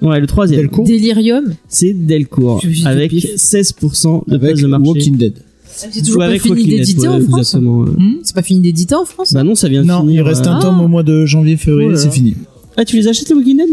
Ouais, 0.02 0.18
le 0.20 0.26
troisième. 0.26 0.60
Delcourt 0.62 0.84
Delirium. 0.86 1.54
C'est 1.68 1.92
Delcourt 1.92 2.60
avec 2.86 3.10
pif. 3.10 3.36
16% 3.36 4.28
de 4.28 4.34
avec 4.34 4.50
place 4.50 4.60
de 4.60 4.66
marché. 4.66 4.84
Walking 4.88 5.16
Dead. 5.16 5.34
C'est 5.64 6.00
toujours 6.02 6.16
Ou 6.16 6.18
pas 6.18 6.38
fini 6.38 6.48
Walking 6.50 6.66
Dead, 6.70 6.78
d'éditer 6.80 7.08
en 7.08 7.20
France. 7.20 7.38
exactement, 7.38 7.82
euh. 7.84 7.94
C'est 8.24 8.34
pas 8.34 8.42
fini 8.42 8.60
d'éditer 8.60 8.94
en 8.96 9.04
France. 9.04 9.32
Bah 9.32 9.42
non, 9.44 9.54
ça 9.54 9.68
vient 9.68 9.82
de 9.82 9.86
Non, 9.86 10.00
finir. 10.00 10.22
il 10.22 10.22
reste 10.28 10.46
un 10.46 10.56
Ah. 10.58 10.60
tome 10.60 10.80
au 10.80 10.88
mois 10.88 11.02
de 11.04 11.24
janvier, 11.24 11.56
février, 11.56 11.90
Oh 11.92 11.96
c'est 11.96 12.10
fini. 12.12 12.34
Ah, 12.76 12.84
tu 12.84 12.96
les 12.96 13.08
achètes 13.08 13.28
les 13.28 13.34
Walking 13.34 13.56
Dead 13.58 13.68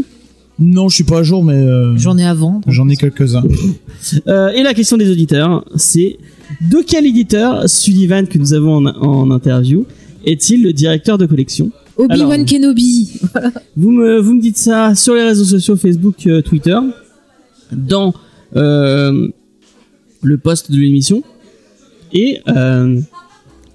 Non, 0.60 0.90
je 0.90 0.96
suis 0.96 1.04
pas 1.04 1.20
à 1.20 1.24
jour, 1.24 1.44
mais 1.44 1.54
euh, 1.54 1.98
J'en 1.98 2.18
ai 2.18 2.26
à 2.26 2.34
vendre. 2.34 2.62
j'en 2.68 2.88
ai 2.90 2.96
quelques-uns. 2.96 3.44
Euh, 4.28 4.48
et 4.50 4.64
la 4.64 4.74
question 4.74 4.96
des 4.96 5.12
auditeurs, 5.12 5.66
c'est 5.76 6.18
de 6.62 6.78
quel 6.88 7.06
éditeur 7.06 7.70
Sullivan 7.70 8.26
que 8.28 8.38
nous 8.38 8.54
avons 8.54 8.78
en, 8.78 8.86
en 8.86 9.30
interview 9.32 9.86
est-il 10.26 10.64
le 10.64 10.74
directeur 10.74 11.18
de 11.18 11.26
collection? 11.26 11.72
Obi-Wan 11.98 12.32
Alors. 12.32 12.46
Kenobi. 12.46 13.20
vous 13.78 13.92
me, 13.92 14.20
vous 14.20 14.34
me 14.34 14.42
dites 14.42 14.58
ça 14.58 14.96
sur 14.96 15.16
les 15.16 15.24
réseaux 15.24 15.44
sociaux 15.44 15.76
Facebook, 15.76 16.26
euh, 16.28 16.42
Twitter, 16.42 16.78
dans 17.74 18.14
euh, 18.56 19.28
le 20.22 20.38
post 20.38 20.72
de 20.72 20.78
l'émission, 20.78 21.24
et 22.14 22.40
euh, 22.48 23.00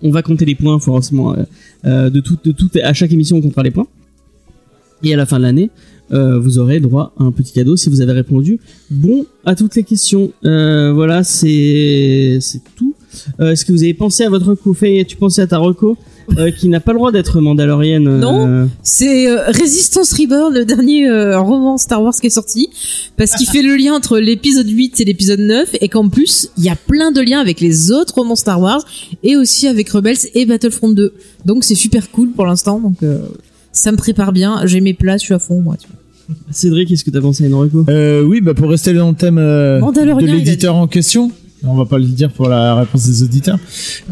on 0.02 0.10
va 0.10 0.22
compter 0.22 0.44
les 0.44 0.54
points 0.54 0.78
forcément 0.78 1.34
euh, 1.34 1.42
euh, 1.84 2.10
de 2.10 2.20
tout, 2.20 2.38
de 2.42 2.52
tout, 2.52 2.70
à 2.82 2.92
chaque 2.92 3.12
émission 3.12 3.36
on 3.36 3.42
comptera 3.42 3.62
les 3.62 3.70
points. 3.70 3.86
Et 5.04 5.12
à 5.12 5.16
la 5.16 5.26
fin 5.26 5.38
de 5.38 5.42
l'année, 5.42 5.70
euh, 6.12 6.38
vous 6.38 6.58
aurez 6.58 6.80
droit 6.80 7.14
à 7.18 7.24
un 7.24 7.32
petit 7.32 7.52
cadeau 7.52 7.76
si 7.76 7.88
vous 7.88 8.00
avez 8.00 8.12
répondu 8.12 8.60
bon 8.90 9.26
à 9.44 9.54
toutes 9.54 9.74
les 9.74 9.84
questions. 9.84 10.32
Euh, 10.44 10.92
voilà, 10.92 11.24
c'est 11.24 12.38
tout. 12.76 12.94
Euh, 13.40 13.52
Est-ce 13.52 13.64
que 13.64 13.72
vous 13.72 13.82
avez 13.82 13.94
pensé 13.94 14.24
à 14.24 14.30
votre 14.30 14.46
reco? 14.48 14.74
Faye, 14.74 15.04
tu 15.06 15.16
pensais 15.16 15.42
à 15.42 15.46
ta 15.46 15.58
reco? 15.58 15.96
Qui 16.58 16.70
n'a 16.70 16.80
pas 16.80 16.92
le 16.92 16.98
droit 16.98 17.12
d'être 17.12 17.38
mandalorienne 17.42 18.18
Non. 18.18 18.66
C'est 18.82 19.30
Resistance 19.46 20.14
Reborn, 20.14 20.54
le 20.54 20.64
dernier 20.64 21.06
roman 21.36 21.76
Star 21.76 22.02
Wars 22.02 22.14
qui 22.14 22.28
est 22.28 22.30
sorti, 22.30 22.70
parce 23.18 23.32
qu'il 23.32 23.46
fait 23.46 23.60
le 23.60 23.76
lien 23.76 23.92
entre 23.92 24.18
l'épisode 24.18 24.66
8 24.66 25.02
et 25.02 25.04
l'épisode 25.04 25.40
9, 25.40 25.76
et 25.82 25.88
qu'en 25.90 26.08
plus, 26.08 26.48
il 26.56 26.64
y 26.64 26.70
a 26.70 26.76
plein 26.76 27.12
de 27.12 27.20
liens 27.20 27.40
avec 27.40 27.60
les 27.60 27.92
autres 27.92 28.14
romans 28.14 28.36
Star 28.36 28.58
Wars, 28.58 28.82
et 29.22 29.36
aussi 29.36 29.68
avec 29.68 29.90
Rebels 29.90 30.16
et 30.34 30.46
Battlefront 30.46 30.88
2. 30.88 31.12
Donc 31.44 31.62
c'est 31.62 31.74
super 31.74 32.10
cool 32.10 32.30
pour 32.30 32.46
l'instant, 32.46 32.80
ça 33.74 33.92
me 33.92 33.96
prépare 33.98 34.32
bien, 34.32 34.62
j'ai 34.64 34.80
mes 34.80 34.94
places, 34.94 35.20
je 35.20 35.26
suis 35.26 35.34
à 35.34 35.38
fond, 35.38 35.60
moi. 35.60 35.76
Tu 35.78 35.88
vois. 35.88 36.36
Cédric, 36.50 36.90
est-ce 36.90 37.04
que 37.04 37.10
t'as 37.10 37.20
pensé 37.20 37.44
à 37.44 37.48
une 37.48 37.54
reco 37.54 37.84
Euh, 37.88 38.22
oui, 38.22 38.40
bah 38.40 38.54
pour 38.54 38.70
rester 38.70 38.94
dans 38.94 39.10
le 39.10 39.14
thème 39.14 39.36
euh, 39.36 39.80
de 39.80 40.26
l'éditeur 40.26 40.74
en 40.76 40.86
question, 40.86 41.30
on 41.66 41.74
va 41.74 41.84
pas 41.84 41.98
le 41.98 42.04
dire 42.06 42.30
pour 42.30 42.48
la 42.48 42.74
réponse 42.76 43.06
des 43.06 43.22
auditeurs. 43.22 43.58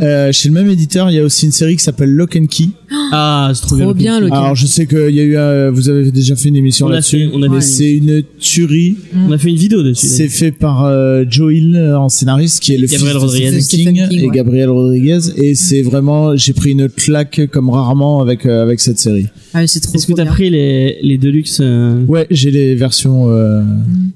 Euh, 0.01 0.31
chez 0.33 0.49
le 0.49 0.55
même 0.55 0.71
éditeur, 0.71 1.11
il 1.11 1.17
y 1.17 1.19
a 1.19 1.25
aussi 1.25 1.47
une 1.47 1.53
série 1.53 1.77
qui 1.77 1.83
s'appelle 1.83 2.11
Lock 2.11 2.37
and 2.37 2.47
Key. 2.47 2.69
Ah, 3.13 3.51
c'est 3.55 3.63
trop, 3.63 3.77
Trop 3.79 3.95
bien, 3.95 4.21
le 4.21 4.27
Alors 4.33 4.55
je 4.55 4.67
sais 4.67 4.87
qu'il 4.87 5.11
y 5.15 5.21
a 5.21 5.23
eu, 5.23 5.37
euh, 5.37 5.71
vous 5.73 5.89
avez 5.89 6.11
déjà 6.11 6.37
fait 6.37 6.49
une 6.49 6.57
émission 6.57 6.87
On 6.87 6.91
a 6.91 6.95
là-dessus, 6.95 7.31
on 7.35 7.43
a 7.43 7.49
mais 7.49 7.57
fait- 7.57 7.61
c'est 7.67 7.93
une 7.93 8.23
tuerie. 8.39 8.97
On 9.29 9.33
a 9.33 9.39
fait 9.39 9.49
une 9.51 9.57
vidéo 9.57 9.83
dessus. 9.83 10.07
C'est 10.07 10.29
fait 10.29 10.53
par 10.53 10.85
euh, 10.85 11.25
Joe 11.29 11.55
Hill 11.55 11.77
euh, 11.77 11.99
en 11.99 12.09
scénariste, 12.09 12.61
qui 12.61 12.75
est 12.75 12.79
le 12.79 12.87
Gabriel 12.87 13.13
fils 13.13 13.15
de 13.15 13.19
Rodriguez. 13.27 13.61
Stephen 13.61 13.63
Stephen 13.63 13.95
King, 13.95 14.09
King, 14.09 14.19
et 14.21 14.29
ouais. 14.29 14.35
Gabriel 14.37 14.71
Rodriguez, 14.71 15.19
et 15.37 15.55
c'est 15.55 15.83
vraiment, 15.83 16.37
j'ai 16.37 16.53
pris 16.53 16.73
une 16.73 16.89
claque 16.89 17.41
comme 17.51 17.71
rarement 17.71 18.21
avec 18.21 18.47
euh, 18.47 18.63
avec 18.63 18.81
cette 18.81 18.99
série. 18.99 19.27
Ah, 19.55 19.61
mais 19.61 19.67
c'est 19.67 19.81
trop, 19.81 19.95
Est-ce 19.95 20.07
que 20.07 20.13
t'as 20.15 20.25
pris 20.27 20.49
les, 20.51 20.99
les 21.03 21.19
Deluxe 21.19 21.59
euh, 21.61 22.05
Ouais, 22.07 22.27
j'ai 22.31 22.51
les 22.51 22.75
versions 22.75 23.31
euh, 23.31 23.63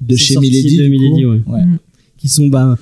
de 0.01 0.15
chez 0.15 0.37
Milady. 0.37 0.77
de 0.77 0.87
Milady, 0.87 1.25
ouais. 1.25 1.41
Ouais. 1.47 1.61
Qui 2.17 2.29
sont 2.29 2.47
bah 2.47 2.75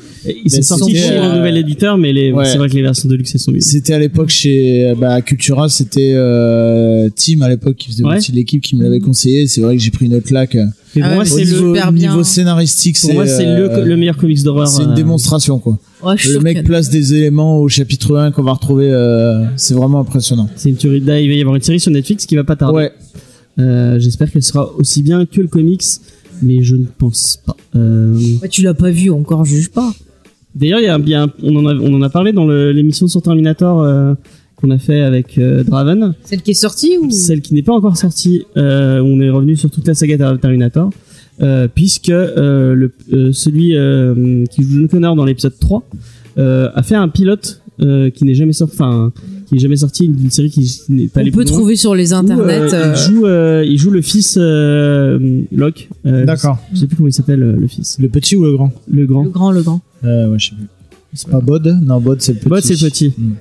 ils 0.43 0.49
sont 0.49 0.61
sortis 0.61 0.95
c'était, 0.95 1.07
chez 1.07 1.13
le 1.15 1.19
euh, 1.23 1.35
nouvel 1.37 1.57
éditeur 1.57 1.97
mais 1.97 2.13
les 2.13 2.31
ouais. 2.31 2.45
c'est 2.45 2.57
vrai 2.57 2.69
que 2.69 2.75
les 2.75 2.81
versions 2.81 3.09
Deluxe 3.09 3.33
elles 3.35 3.39
sont 3.41 3.51
mieux. 3.51 3.59
C'était 3.59 3.93
à 3.93 3.99
l'époque 3.99 4.29
chez 4.29 4.93
bah, 4.99 5.21
Cultura, 5.21 5.67
c'était 5.69 6.13
euh, 6.15 7.09
Tim 7.15 7.41
à 7.41 7.49
l'époque 7.49 7.75
qui 7.75 7.89
faisait 7.89 8.03
Ouais. 8.03 8.13
partie 8.15 8.31
de 8.31 8.37
l'équipe 8.37 8.61
qui 8.61 8.75
me 8.75 8.83
l'avait 8.83 8.99
conseillé. 8.99 9.47
C'est 9.47 9.61
vrai 9.61 9.75
que 9.75 9.81
j'ai 9.81 9.91
pris 9.91 10.05
une 10.05 10.21
claque. 10.21 10.55
Mais 10.95 11.01
Ah 11.01 11.07
pour 11.07 11.15
moi 11.15 11.25
c'est 11.25 11.43
le 11.43 11.51
niveau, 11.51 11.73
super 11.75 11.91
bien. 11.91 12.09
niveau 12.11 12.23
scénaristique, 12.23 12.97
pour 13.01 13.13
moi 13.13 13.27
c'est 13.27 13.45
euh, 13.45 13.79
le, 13.81 13.85
le 13.85 13.97
meilleur 13.97 14.15
comics 14.17 14.41
d'horreur. 14.43 14.67
c'est 14.67 14.83
une 14.83 14.91
euh, 14.91 14.95
démonstration 14.95 15.59
quoi. 15.59 15.77
Ouais, 16.03 16.15
je 16.17 16.23
suis 16.27 16.33
Le 16.33 16.39
mec 16.39 16.63
place 16.63 16.89
des 16.89 17.13
éléments 17.15 17.59
au 17.59 17.67
chapitre 17.67 18.15
1 18.17 18.31
qu'on 18.31 18.43
va 18.43 18.53
retrouver. 18.53 18.89
euh, 18.89 19.43
c'est 19.57 19.73
vraiment 19.73 19.99
impressionnant. 20.01 20.47
C'est 20.55 20.69
une 20.69 20.75
tuerie. 20.77 21.01
Là, 21.01 21.19
il 21.19 21.27
va 21.27 21.33
y 21.35 21.41
avoir 21.41 21.55
une 21.55 21.61
série 21.61 21.79
sur 21.79 21.91
Netflix 21.91 22.25
qui 22.25 22.35
va 22.35 22.43
pas 22.43 22.55
tarder. 22.55 22.77
Ouais. 22.77 22.91
Euh, 23.59 23.99
J'espère 23.99 24.31
qu'elle 24.31 24.43
sera 24.43 24.71
aussi 24.77 25.01
bien 25.01 25.25
que 25.25 25.41
le 25.41 25.47
comics, 25.47 25.83
mais 26.41 26.61
je 26.63 26.75
ne 26.75 26.85
pense 26.85 27.39
pas. 27.45 27.55
Euh, 27.75 28.17
Ouais, 28.41 28.49
tu 28.49 28.61
l'as 28.63 28.73
pas 28.73 28.91
vu 28.91 29.09
encore, 29.11 29.45
juge 29.45 29.69
pas. 29.71 29.91
D'ailleurs, 30.55 30.79
il 30.79 30.85
y 30.85 30.87
a 30.87 30.97
bien, 30.97 31.29
on 31.43 31.55
en 31.57 31.65
a, 31.67 31.75
on 31.75 31.93
en 31.93 32.01
a 32.01 32.09
parlé 32.09 32.31
dans 32.31 32.47
l'émission 32.47 33.07
sur 33.07 33.21
Terminator 33.21 33.81
euh, 33.81 34.13
qu'on 34.55 34.71
a 34.71 34.77
fait 34.77 35.01
avec 35.01 35.37
euh, 35.37 35.63
Draven, 35.63 36.13
Celle 36.23 36.41
qui 36.41 36.51
est 36.51 36.53
sortie 36.53 36.97
ou? 37.01 37.11
Celle 37.11 37.41
qui 37.41 37.53
n'est 37.53 37.61
pas 37.63 37.73
encore 37.73 37.97
sortie. 37.97 38.43
Euh, 38.55 38.99
on 39.03 39.19
est 39.19 39.29
revenu 39.29 39.57
sur 39.57 39.69
toute 39.69 39.85
la 39.87 39.93
saga 39.93 40.17
Ter- 40.17 40.39
Terminator, 40.39 40.91
euh, 41.41 41.67
puisque 41.73 42.09
euh, 42.09 42.73
le, 42.73 42.93
euh, 43.11 43.33
celui 43.33 43.75
euh, 43.75 44.45
qui 44.45 44.63
joue 44.63 44.75
John 44.77 44.87
Connor 44.87 45.15
dans 45.17 45.25
l'épisode 45.25 45.59
3 45.59 45.83
euh, 46.37 46.69
a 46.73 46.83
fait 46.83 46.95
un 46.95 47.09
pilote 47.09 47.61
euh, 47.81 48.09
qui 48.09 48.23
n'est 48.23 48.35
jamais 48.35 48.53
sorti, 48.53 48.75
enfin 48.79 49.11
qui 49.47 49.55
est 49.55 49.59
jamais 49.59 49.77
sorti 49.77 50.07
d'une 50.07 50.29
série 50.31 50.49
qui 50.49 50.81
n'est 50.89 51.07
pas 51.07 51.19
on 51.19 51.21
allée 51.21 51.31
peut 51.31 51.43
loin. 51.43 51.51
trouver 51.51 51.75
sur 51.75 51.93
les 51.95 52.13
Où, 52.13 52.15
internets. 52.17 52.73
euh, 52.73 52.73
euh, 52.73 52.93
il 52.95 53.13
joue, 53.13 53.25
euh, 53.25 53.63
il 53.65 53.77
joue 53.77 53.91
le 53.91 54.01
fils 54.01 54.37
euh, 54.39 55.41
Locke. 55.51 55.89
Euh, 56.05 56.25
D'accord. 56.25 56.57
Je 56.73 56.79
sais 56.79 56.87
plus 56.87 56.95
comment 56.95 57.09
il 57.09 57.13
s'appelle 57.13 57.43
euh, 57.43 57.55
le 57.59 57.67
fils. 57.67 57.97
Le 57.99 58.09
petit 58.09 58.35
ou 58.35 58.43
le 58.43 58.53
grand? 58.53 58.71
Le 58.89 59.05
grand. 59.05 59.23
Le 59.23 59.29
grand, 59.29 59.51
le 59.51 59.61
grand. 59.61 59.81
euh, 60.03 60.29
Ouais, 60.31 60.39
je 60.39 60.49
sais 60.49 60.55
plus. 60.55 60.65
C'est 61.13 61.29
pas 61.29 61.39
Bod? 61.39 61.79
Non, 61.83 62.01
Bod 62.01 62.21
c'est 62.21 62.33
le 62.33 62.39
petit. 62.39 62.49
Bot 62.49 62.59
c'est 62.61 62.81
le 62.81 62.89
petit. 62.89 63.13
Mm. 63.17 63.31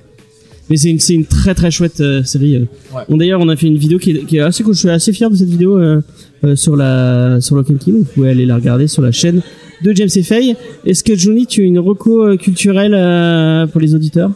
Mais 0.69 0.77
c'est 0.77 0.89
une, 0.89 0.99
c'est 0.99 1.13
une 1.13 1.25
très 1.25 1.53
très 1.53 1.69
chouette 1.69 1.99
euh, 2.01 2.23
série. 2.23 2.55
euh. 2.55 2.65
Ouais. 2.95 3.03
Bon, 3.09 3.17
D'ailleurs, 3.17 3.39
on 3.41 3.49
a 3.49 3.55
fait 3.55 3.67
une 3.67 3.77
vidéo 3.77 3.99
qui 3.99 4.11
est, 4.11 4.25
qui 4.25 4.37
est 4.37 4.39
assez 4.39 4.63
cool. 4.63 4.73
Je 4.73 4.79
suis 4.79 4.89
assez 4.89 5.13
fier 5.13 5.29
de 5.29 5.35
cette 5.35 5.47
vidéo 5.49 5.77
euh, 5.77 6.01
euh, 6.43 6.55
sur 6.55 6.75
la 6.75 7.39
sur 7.41 7.55
Lock 7.55 7.69
and 7.69 7.75
Key. 7.77 7.91
Vous 7.91 8.03
pouvez 8.03 8.29
aller 8.29 8.45
la 8.47 8.55
regarder 8.55 8.87
sur 8.87 9.01
la 9.03 9.11
chaîne 9.11 9.41
de 9.83 9.91
James 9.93 10.09
et 10.15 10.23
Faye. 10.23 10.55
Est-ce 10.85 11.03
que 11.03 11.15
Johnny, 11.15 11.45
tu 11.45 11.61
as 11.61 11.65
une 11.65 11.77
reco 11.77 12.23
euh, 12.25 12.37
culturelle 12.37 12.93
euh, 12.95 13.67
pour 13.67 13.79
les 13.81 13.93
auditeurs? 13.93 14.31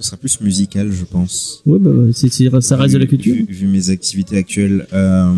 Ce 0.00 0.06
sera 0.06 0.16
plus 0.16 0.40
musical, 0.40 0.90
je 0.90 1.04
pense. 1.04 1.62
Ouais, 1.66 1.78
bah, 1.78 1.90
c'est, 2.14 2.32
c'est- 2.32 2.48
ça 2.62 2.76
reste 2.76 2.94
de 2.94 2.98
la 2.98 3.04
Vu- 3.04 3.10
culture. 3.10 3.34
Vu, 3.34 3.46
vu 3.50 3.66
mes 3.66 3.90
activités 3.90 4.38
actuelles, 4.38 4.86
euh, 4.94 5.30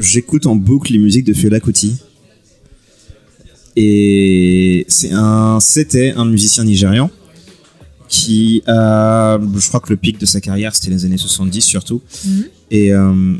j'écoute 0.00 0.46
en 0.46 0.56
boucle 0.56 0.90
les 0.92 0.98
musiques 0.98 1.26
de 1.26 1.34
Fela 1.34 1.60
Kuti. 1.60 1.96
Et 3.76 4.86
c'est 4.88 5.10
un, 5.12 5.58
c'était 5.60 6.12
un 6.12 6.24
musicien 6.24 6.64
nigérian 6.64 7.10
qui 8.08 8.62
a, 8.66 9.38
je 9.56 9.68
crois 9.68 9.80
que 9.80 9.90
le 9.90 9.96
pic 9.96 10.18
de 10.20 10.26
sa 10.26 10.40
carrière 10.40 10.74
c'était 10.74 10.90
les 10.90 11.04
années 11.04 11.16
70 11.18 11.60
surtout. 11.62 12.00
Mhm. 12.24 12.44
Et 12.70 12.92
euh, 12.94 13.34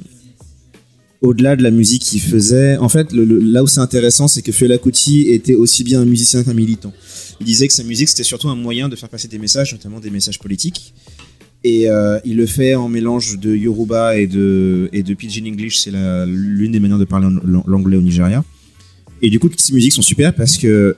au-delà 1.25 1.57
de 1.57 1.63
la 1.63 1.71
musique 1.71 2.03
qu'il 2.03 2.21
faisait, 2.21 2.77
en 2.77 2.89
fait, 2.89 3.11
le- 3.13 3.25
là 3.41 3.63
où 3.63 3.67
c'est 3.67 3.81
intéressant, 3.81 4.29
c'est 4.29 4.43
que 4.43 4.53
Fela 4.53 4.77
Kuti 4.79 5.31
était 5.31 5.55
aussi 5.55 5.83
bien 5.83 6.01
un 6.03 6.05
musicien 6.05 6.45
qu'un 6.45 6.55
militant. 6.55 6.93
Il 7.41 7.47
disait 7.47 7.67
que 7.67 7.73
sa 7.75 7.83
musique 7.83 8.09
c'était 8.09 8.23
surtout 8.25 8.49
un 8.49 8.55
moyen 8.57 8.89
de 8.89 8.97
faire 8.97 9.09
passer 9.09 9.27
des 9.29 9.39
messages, 9.39 9.73
notamment 9.73 10.01
des 10.01 10.11
messages 10.11 10.39
politiques. 10.39 10.95
Et 11.65 11.89
euh, 11.89 12.19
il 12.27 12.37
le 12.37 12.45
fait 12.47 12.75
en 12.75 12.89
mélange 12.91 13.39
de 13.39 13.57
Yoruba 13.57 14.19
et 14.19 14.27
de, 14.27 14.91
et 14.93 15.03
de 15.03 15.15
Pidgin 15.15 15.47
English, 15.47 15.79
c'est 15.79 15.93
l'une 16.27 16.73
des 16.73 16.79
manières 16.81 16.99
de 16.99 17.07
parler 17.07 17.27
l'anglais 17.67 17.97
au 17.97 18.03
Nigeria. 18.03 18.45
Et 19.23 19.31
du 19.31 19.39
coup, 19.41 19.49
toutes 19.49 19.63
ces 19.63 19.73
musiques 19.73 19.95
sont 19.95 20.03
super 20.03 20.35
parce 20.35 20.59
que 20.59 20.95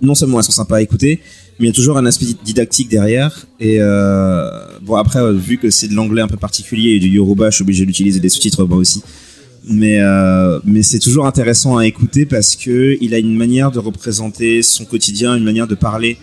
non 0.00 0.14
seulement 0.14 0.38
elles 0.38 0.44
sont 0.44 0.52
sympas 0.52 0.76
à 0.76 0.82
écouter, 0.82 1.20
mais 1.58 1.66
il 1.66 1.68
y 1.68 1.70
a 1.70 1.74
toujours 1.74 1.96
un 1.96 2.06
aspect 2.06 2.26
didactique 2.44 2.88
derrière. 2.88 3.46
Et 3.60 3.76
euh, 3.78 4.50
bon, 4.82 4.96
après, 4.96 5.20
euh, 5.20 5.32
vu 5.32 5.58
que 5.58 5.70
c'est 5.70 5.86
de 5.86 5.94
l'anglais 5.94 6.22
un 6.22 6.28
peu 6.28 6.36
particulier 6.36 6.92
et 6.92 6.98
du 6.98 7.08
Yoruba, 7.08 7.50
je 7.50 7.56
suis 7.56 7.62
obligé 7.62 7.86
d'utiliser 7.86 8.18
des 8.18 8.28
sous-titres 8.28 8.64
moi 8.64 8.78
aussi. 8.78 9.02
Mais, 9.66 10.00
euh, 10.00 10.58
mais 10.64 10.82
c'est 10.82 10.98
toujours 10.98 11.26
intéressant 11.26 11.78
à 11.78 11.86
écouter 11.86 12.26
parce 12.26 12.56
que 12.56 12.98
il 13.00 13.14
a 13.14 13.18
une 13.18 13.36
manière 13.36 13.70
de 13.70 13.78
représenter 13.78 14.62
son 14.62 14.84
quotidien, 14.84 15.36
une 15.36 15.44
manière 15.44 15.66
de 15.68 15.74
parler 15.74 16.18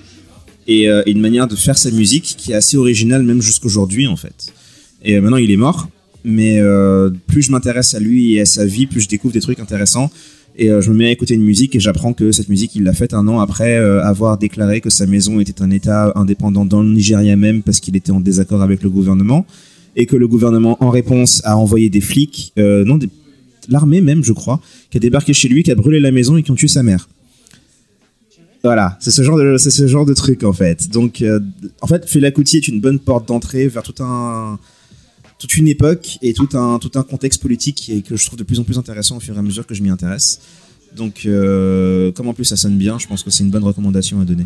et, 0.67 0.87
une 1.07 1.19
manière 1.19 1.47
de 1.47 1.55
faire 1.55 1.77
sa 1.77 1.89
musique 1.89 2.35
qui 2.37 2.51
est 2.51 2.55
assez 2.55 2.77
originale 2.77 3.23
même 3.23 3.41
jusqu'aujourd'hui 3.41 4.05
en 4.05 4.15
fait. 4.15 4.53
Et 5.03 5.19
maintenant 5.19 5.37
il 5.37 5.49
est 5.49 5.57
mort, 5.57 5.89
mais 6.23 6.61
plus 7.25 7.41
je 7.41 7.51
m'intéresse 7.51 7.95
à 7.95 7.99
lui 7.99 8.35
et 8.35 8.41
à 8.41 8.45
sa 8.45 8.63
vie, 8.63 8.85
plus 8.85 9.01
je 9.01 9.07
découvre 9.07 9.33
des 9.33 9.41
trucs 9.41 9.59
intéressants. 9.59 10.11
Et 10.57 10.69
euh, 10.69 10.81
je 10.81 10.91
me 10.91 10.97
mets 10.97 11.07
à 11.07 11.11
écouter 11.11 11.35
une 11.35 11.43
musique 11.43 11.75
et 11.75 11.79
j'apprends 11.79 12.13
que 12.13 12.31
cette 12.31 12.49
musique 12.49 12.75
il 12.75 12.83
l'a 12.83 12.93
faite 12.93 13.13
un 13.13 13.27
an 13.27 13.39
après 13.39 13.77
euh, 13.77 14.03
avoir 14.03 14.37
déclaré 14.37 14.81
que 14.81 14.89
sa 14.89 15.05
maison 15.05 15.39
était 15.39 15.61
un 15.61 15.71
État 15.71 16.11
indépendant 16.15 16.65
dans 16.65 16.83
le 16.83 16.89
Nigeria 16.89 17.35
même 17.35 17.63
parce 17.63 17.79
qu'il 17.79 17.95
était 17.95 18.11
en 18.11 18.19
désaccord 18.19 18.61
avec 18.61 18.83
le 18.83 18.89
gouvernement 18.89 19.45
et 19.95 20.05
que 20.05 20.15
le 20.15 20.27
gouvernement 20.27 20.77
en 20.83 20.89
réponse 20.89 21.41
a 21.45 21.57
envoyé 21.57 21.89
des 21.89 22.01
flics, 22.01 22.53
euh, 22.57 22.83
non 22.83 22.99
l'armée 23.69 24.01
même 24.01 24.23
je 24.23 24.33
crois, 24.33 24.59
qui 24.89 24.97
a 24.97 24.99
débarqué 24.99 25.33
chez 25.33 25.47
lui, 25.47 25.63
qui 25.63 25.71
a 25.71 25.75
brûlé 25.75 25.99
la 25.99 26.11
maison 26.11 26.37
et 26.37 26.43
qui 26.43 26.51
ont 26.51 26.55
tué 26.55 26.67
sa 26.67 26.83
mère. 26.83 27.07
Voilà, 28.63 28.97
c'est 28.99 29.11
ce 29.11 29.23
genre 29.23 29.37
de 29.37 29.57
c'est 29.57 29.71
ce 29.71 29.87
genre 29.87 30.05
de 30.05 30.13
truc 30.13 30.43
en 30.43 30.53
fait. 30.53 30.89
Donc 30.89 31.23
en 31.81 31.87
fait, 31.87 32.07
Fela 32.07 32.29
Kuti 32.29 32.57
est 32.57 32.67
une 32.67 32.79
bonne 32.79 32.99
porte 32.99 33.27
d'entrée 33.27 33.67
vers 33.67 33.81
tout 33.81 34.03
un 34.03 34.59
toute 35.41 35.57
une 35.57 35.67
époque 35.67 36.17
et 36.21 36.33
tout 36.33 36.47
un 36.53 36.77
tout 36.79 36.91
un 36.95 37.03
contexte 37.03 37.41
politique 37.41 37.75
qui 37.75 37.91
est- 37.93 38.01
que 38.01 38.15
je 38.15 38.25
trouve 38.25 38.37
de 38.39 38.43
plus 38.43 38.59
en 38.59 38.63
plus 38.63 38.77
intéressant 38.77 39.17
au 39.17 39.19
fur 39.19 39.35
et 39.35 39.39
à 39.39 39.41
mesure 39.41 39.65
que 39.65 39.73
je 39.73 39.81
m'y 39.83 39.89
intéresse. 39.89 40.39
Donc 40.95 41.23
euh, 41.25 42.11
comme 42.11 42.27
en 42.27 42.33
plus 42.33 42.45
ça 42.45 42.55
sonne 42.57 42.77
bien, 42.77 42.97
je 42.99 43.07
pense 43.07 43.23
que 43.23 43.29
c'est 43.31 43.43
une 43.43 43.49
bonne 43.49 43.63
recommandation 43.63 44.19
à 44.21 44.25
donner. 44.25 44.45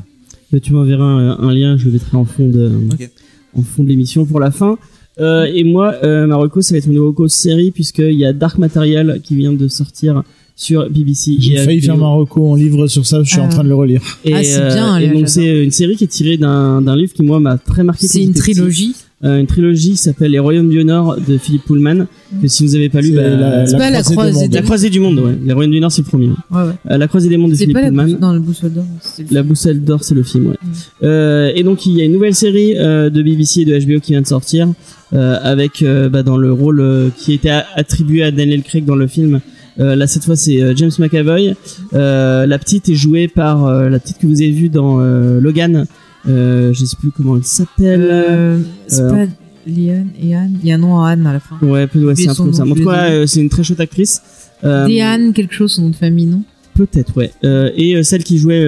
Mais 0.52 0.60
tu 0.60 0.74
m'enverras 0.74 1.04
un, 1.06 1.40
un 1.40 1.54
lien, 1.54 1.76
je 1.78 1.86
le 1.86 1.92
mettrai 1.94 2.16
en 2.18 2.26
fond 2.26 2.48
de, 2.48 2.72
Ok. 2.94 3.10
en 3.58 3.62
fond 3.64 3.84
de 3.84 3.90
l'émission 3.90 4.26
pour 4.26 4.40
la 4.40 4.52
fin. 4.52 4.78
Euh, 5.20 5.46
et 5.46 5.64
moi, 5.64 5.96
euh, 6.04 6.28
ma 6.28 6.36
reco, 6.36 6.62
ça 6.62 6.74
va 6.74 6.78
être 6.80 6.88
une 6.88 7.00
reco 7.00 7.28
série 7.28 7.72
puisqu'il 7.72 8.14
y 8.16 8.26
a 8.26 8.34
Dark 8.34 8.58
Material 8.58 9.22
qui 9.24 9.36
vient 9.36 9.54
de 9.54 9.68
sortir 9.68 10.24
sur 10.58 10.90
BBC. 10.90 11.36
J'ai 11.40 11.54
et 11.54 11.58
failli 11.58 11.82
faire 11.82 11.98
ma 11.98 12.08
reco 12.10 12.48
en 12.50 12.56
livre 12.56 12.88
sur 12.88 13.06
ça, 13.06 13.24
je 13.24 13.30
suis 13.30 13.40
Ah. 13.42 13.46
en 13.46 13.50
train 13.50 13.64
de 13.64 13.70
le 13.70 13.76
relire. 13.76 14.02
Et, 14.24 14.34
Ah, 14.34 14.44
c'est 14.44 14.60
euh, 14.62 14.74
bien, 14.74 14.98
et 14.98 15.08
là, 15.08 15.14
donc 15.14 15.28
c'est 15.30 15.64
une 15.64 15.72
série 15.72 15.96
qui 15.96 16.04
est 16.04 16.08
tirée 16.08 16.38
d'un 16.38 16.82
d'un 16.82 16.96
livre 16.96 17.14
qui 17.14 17.24
moi 17.24 17.40
m'a 17.40 17.58
très 17.58 17.84
marqué. 17.84 18.08
C'est 18.08 18.22
une 18.24 18.34
trilogie. 18.34 18.94
Euh, 19.26 19.40
une 19.40 19.48
trilogie 19.48 19.92
qui 19.92 19.98
s'appelle 19.98 20.32
Les 20.32 20.40
Royaumes 20.40 20.70
du 20.70 20.84
Nord 20.86 21.18
de 21.28 21.38
Philippe 21.38 21.66
Pullman. 21.66 22.06
Que 22.42 22.48
si 22.48 22.64
vous 22.66 22.76
avez 22.76 22.90
pas 22.90 23.02
lu, 23.02 23.12
bah, 23.12 23.28
la- 23.28 23.66
C'est 23.66 23.78
pas 23.78 23.90
la 23.90 24.04
croisée 24.04 24.48
La 24.50 24.62
Croisée 24.62 24.90
du 24.90 25.00
Monde, 25.00 25.20
ouais. 25.20 25.36
Les 25.44 25.54
Royaumes 25.54 25.72
du 25.72 25.80
Nord, 25.80 25.92
c'est 25.92 26.02
le 26.04 26.08
premier. 26.08 26.28
Ouais, 26.28 26.36
ouais. 26.64 26.74
Euh, 26.92 26.98
la 26.98 27.08
Croisée 27.08 27.30
des 27.30 27.38
Mondes 27.38 27.52
de 27.52 27.56
Philippe 27.56 27.74
pas 27.74 27.82
la 27.82 27.88
Pullman. 27.88 28.04
boussole, 28.04 28.20
dans 28.20 28.34
le 28.34 28.40
boussole 28.40 28.74
d'or. 28.74 28.86
La 29.32 29.44
boussole 29.44 29.80
d'or, 29.84 30.04
c'est 30.04 30.14
le 30.16 30.24
film, 30.24 30.48
ouais. 30.48 30.58
Mm. 30.62 30.68
Euh, 31.04 31.52
et 31.56 31.64
donc 31.64 31.86
il 31.86 31.94
y 31.98 32.02
a 32.02 32.04
une 32.04 32.12
nouvelle 32.12 32.36
série 32.36 32.76
euh, 32.78 33.10
de 33.10 33.22
BBC 33.24 33.62
et 33.62 33.66
de 33.66 33.78
HBO 33.80 34.00
qui 34.00 34.12
vient 34.12 34.22
de 34.22 34.28
sortir, 34.28 34.68
euh, 35.14 35.38
avec 35.42 35.84
bah, 36.12 36.22
dans 36.24 36.38
le 36.38 36.52
rôle 36.54 37.12
qui 37.18 37.34
était 37.34 37.50
attribué 37.76 38.22
à 38.24 38.32
Daniel 38.32 38.62
Craig 38.64 38.86
dans 38.86 38.96
le 38.96 39.08
film. 39.08 39.40
Euh, 39.78 39.96
là 39.98 40.08
cette 40.08 40.24
fois 40.24 40.36
c'est 40.38 40.62
euh, 40.62 40.74
James 40.76 40.92
McAvoy. 41.00 41.54
Euh, 41.94 42.46
la 42.46 42.58
petite 42.60 42.88
est 42.90 42.96
jouée 42.96 43.28
par 43.28 43.70
la 43.90 44.00
petite 44.00 44.20
que 44.20 44.28
vous 44.28 44.42
avez 44.42 44.52
vue 44.52 44.70
dans 44.70 44.98
Logan. 45.00 45.86
Euh, 46.28 46.74
je 46.74 46.86
sais 46.86 46.96
plus 46.98 47.12
comment 47.12 47.38
elle 47.38 47.44
s'appelle. 47.44 48.02
Euh, 48.12 48.60
c'est 48.88 49.02
Euh, 49.02 49.10
pas 49.28 49.32
Liane 49.68 50.10
et 50.22 50.36
Anne. 50.36 50.58
Il 50.62 50.68
y 50.70 50.72
a 50.72 50.76
un 50.76 50.80
nom 50.80 51.00
à 51.02 51.10
Anne 51.12 51.26
à 51.28 51.34
la 51.34 51.40
fin. 51.40 51.58
Ouais, 51.62 51.88
ouais, 51.96 52.16
c'est 52.16 52.30
un 52.30 52.36
peu 52.36 52.52
ça. 52.54 52.64
nom, 52.66 52.72
En 52.72 52.76
tout 52.76 52.86
cas, 52.86 53.10
euh, 53.10 53.26
c'est 53.28 53.42
une 53.42 53.50
très 53.50 53.64
chouette 53.64 53.80
actrice. 53.80 54.22
Euh, 54.64 54.86
Diane, 54.88 55.34
quelque 55.34 55.54
chose, 55.54 55.72
son 55.74 55.84
nom 55.84 55.90
de 55.90 55.96
famille, 55.96 56.26
non? 56.28 56.44
Peut-être, 56.76 57.16
ouais. 57.18 57.32
Et 57.78 58.02
celle 58.04 58.24
qui 58.24 58.38
jouait 58.38 58.64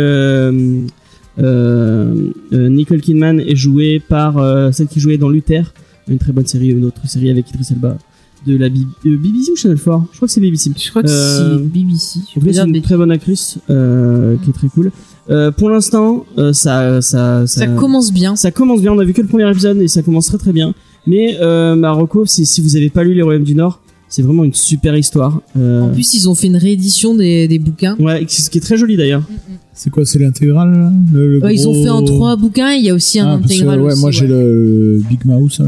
Nicole 2.52 3.02
Kidman 3.02 3.40
est 3.40 3.56
jouée 3.56 4.00
par 4.00 4.74
celle 4.74 4.88
qui 4.88 5.00
jouait 5.00 5.18
dans 5.18 5.30
Luther, 5.30 5.74
une 6.08 6.18
très 6.18 6.32
bonne 6.32 6.46
série, 6.48 6.70
une 6.70 6.86
autre 6.86 7.08
série 7.08 7.30
avec 7.30 7.50
Idris 7.50 7.68
Elba 7.72 7.98
de 8.46 8.56
la 8.56 8.70
B- 8.70 8.86
euh, 9.06 9.18
BBC 9.18 9.52
ou 9.52 9.56
Channel 9.58 9.78
4 9.78 10.04
Je 10.12 10.16
crois 10.18 10.28
que 10.28 10.34
c'est 10.34 10.40
BBC. 10.40 10.72
Je 10.78 10.90
crois 10.90 11.04
que 11.04 11.10
Euh, 11.10 11.58
c'est 11.58 11.64
BBC. 11.66 12.20
Je 12.34 12.40
En 12.40 12.44
dire 12.44 12.54
c'est 12.64 12.70
une 12.70 12.82
très 12.82 12.96
bonne 12.96 13.12
actrice 13.12 13.58
euh, 13.70 14.38
qui 14.42 14.52
est 14.52 14.54
très 14.54 14.68
cool. 14.70 14.92
Euh, 15.30 15.52
pour 15.52 15.70
l'instant, 15.70 16.26
euh, 16.38 16.54
ça, 16.54 17.02
ça, 17.02 17.46
ça, 17.46 17.60
Ça 17.62 17.68
commence 17.68 18.12
bien. 18.14 18.36
ça 18.36 18.52
commence 18.52 18.82
bien. 18.82 18.94
On 18.94 19.00
a 19.00 19.04
vu 19.04 19.14
que 19.14 19.22
le 19.22 19.28
premier 19.28 19.50
épisode 19.50 19.78
et 19.82 19.88
ça 19.88 20.02
commence 20.02 20.28
très 20.28 20.38
très 20.38 20.54
bien. 20.54 20.74
Mais 21.06 21.38
euh, 21.42 21.76
Marocco, 21.76 22.26
c'est 22.26 22.46
si 22.46 22.62
vous 22.62 22.76
avez 22.76 22.90
pas 22.90 23.04
lu 23.04 23.14
Les 23.14 23.22
Royaumes 23.22 23.44
du 23.44 23.56
Nord, 23.56 23.82
c'est 24.10 24.22
vraiment 24.22 24.46
une 24.46 24.54
super 24.54 24.96
histoire. 24.96 25.42
Euh, 25.58 25.82
En 25.82 25.90
plus, 25.90 26.14
ils 26.14 26.30
ont 26.30 26.36
fait 26.36 26.48
une 26.48 26.56
réédition 26.56 27.14
des, 27.14 27.48
des 27.50 27.60
bouquins. 27.60 27.96
ouais, 28.00 28.24
ce 28.28 28.50
qui 28.50 28.58
est 28.58 28.62
très 28.62 28.78
joli 28.78 28.96
d'ailleurs. 28.96 29.24
C'est 29.74 29.90
quoi, 29.92 30.06
c'est 30.06 30.18
l'intégrale 30.18 30.72
là 30.72 30.92
le, 31.14 31.34
le 31.38 31.44
Ouais, 31.44 31.54
Ils 31.54 31.68
ont 31.68 31.74
fait 31.84 31.90
en 31.90 32.04
trois 32.04 32.36
bouquins. 32.36 32.72
Il 32.72 32.84
y 32.86 32.90
a 32.90 32.94
aussi 32.96 33.20
un 33.20 33.28
Ah, 33.28 33.34
intégral. 33.34 33.80
ouais, 33.82 33.92
aussi, 33.92 34.02
moi 34.02 34.12
j'ai 34.12 34.26
le 34.28 35.02
Big 35.08 35.24
Mouse 35.26 35.60
là. 35.60 35.66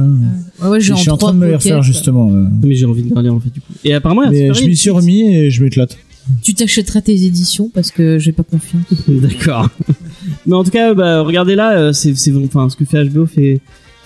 Ouais, 0.63 0.69
ouais, 0.69 0.79
j'ai 0.79 0.93
je 0.95 0.99
suis 0.99 1.09
en 1.11 1.17
train 1.17 1.31
de 1.33 1.37
me 1.37 1.47
les 1.47 1.55
refaire 1.55 1.83
justement. 1.83 2.29
là. 2.31 2.47
Mais 2.63 2.73
j'ai 2.75 2.85
envie 2.85 3.03
de 3.03 3.13
relire 3.13 3.33
en 3.35 3.39
fait 3.39 3.51
du 3.53 3.59
coup. 3.61 3.71
Et 3.83 3.93
apparemment, 3.93 4.23
il 4.23 4.37
y 4.37 4.43
a 4.45 4.47
Mais 4.47 4.53
je 4.53 4.65
m'y 4.65 4.75
suis 4.75 4.89
remis 4.89 5.21
et 5.31 5.51
je 5.51 5.61
m'éclate. 5.63 5.95
Tu 6.43 6.53
t'achèteras 6.53 7.01
tes 7.01 7.23
éditions 7.25 7.69
parce 7.73 7.91
que 7.91 8.17
j'ai 8.19 8.31
pas 8.31 8.43
confiance. 8.43 8.83
D'accord. 9.07 9.69
Mais 10.45 10.55
en 10.55 10.63
tout 10.63 10.71
cas, 10.71 10.93
bah, 10.93 11.21
regardez 11.21 11.55
là, 11.55 11.77
euh, 11.77 11.93
c'est, 11.93 12.15
c'est, 12.15 12.33
enfin, 12.35 12.69
ce 12.69 12.75
que 12.75 12.85
fait 12.85 13.03
HBO 13.05 13.25
fait, 13.25 13.61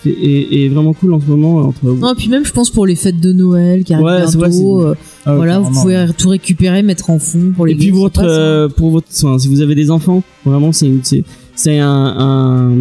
est, 0.05 0.67
vraiment 0.69 0.93
cool 0.93 1.13
en 1.13 1.21
ce 1.21 1.25
moment 1.25 1.57
entre. 1.57 1.85
Non, 1.85 2.13
et 2.13 2.15
puis 2.15 2.27
même, 2.29 2.45
je 2.45 2.51
pense 2.51 2.69
pour 2.69 2.85
les 2.85 2.95
fêtes 2.95 3.19
de 3.19 3.31
Noël 3.33 3.83
qui 3.83 3.93
arrivent 3.93 4.05
Ouais, 4.05 4.25
bientôt. 4.25 4.81
euh, 4.81 4.95
Ah, 5.25 5.35
voilà, 5.35 5.59
vous 5.59 5.71
pouvez 5.71 6.07
tout 6.17 6.29
récupérer, 6.29 6.81
mettre 6.83 7.09
en 7.09 7.19
fond 7.19 7.51
pour 7.55 7.65
les 7.65 7.73
Et 7.73 7.75
puis 7.75 7.91
votre, 7.91 8.23
euh, 8.23 8.67
pour 8.69 8.91
votre, 8.91 9.07
enfin, 9.11 9.39
si 9.39 9.47
vous 9.47 9.61
avez 9.61 9.75
des 9.75 9.91
enfants, 9.91 10.23
vraiment, 10.45 10.71
c'est, 10.71 10.91
c'est, 11.03 11.23
c'est 11.55 11.79
un, 11.79 11.87
un, 11.89 12.71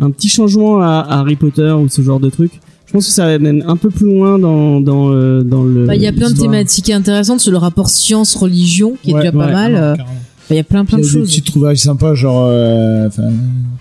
un 0.00 0.10
petit 0.10 0.28
changement 0.28 0.80
à, 0.80 0.98
à 1.08 1.18
Harry 1.20 1.36
Potter 1.36 1.70
ou 1.72 1.88
ce 1.88 2.02
genre 2.02 2.20
de 2.20 2.30
truc. 2.30 2.60
Je 2.94 2.98
pense 2.98 3.06
que 3.08 3.12
ça 3.12 3.26
va 3.26 3.38
même 3.40 3.64
un 3.66 3.76
peu 3.76 3.90
plus 3.90 4.06
loin 4.06 4.38
dans, 4.38 4.80
dans, 4.80 5.10
euh, 5.12 5.42
dans 5.42 5.64
le. 5.64 5.84
Bah, 5.84 5.96
Il 5.96 6.02
y 6.02 6.06
a 6.06 6.12
plein 6.12 6.30
de 6.30 6.38
thématiques 6.38 6.90
intéressantes 6.90 7.40
sur 7.40 7.50
le 7.50 7.58
rapport 7.58 7.88
science-religion 7.90 8.94
qui 9.02 9.10
est 9.10 9.14
Ouais, 9.14 9.20
déjà 9.22 9.32
pas 9.32 9.46
ouais, 9.46 9.52
mal. 9.52 9.74
euh, 9.74 9.96
carrément. 9.96 10.16
Il 10.50 10.56
y 10.56 10.58
a 10.60 10.62
plein 10.62 10.84
plein 10.84 10.98
de 10.98 11.02
choses. 11.02 11.28
petites 11.28 11.46
trouvailles 11.46 11.76
sympas, 11.76 12.14
genre 12.14 12.46
euh, 12.48 13.08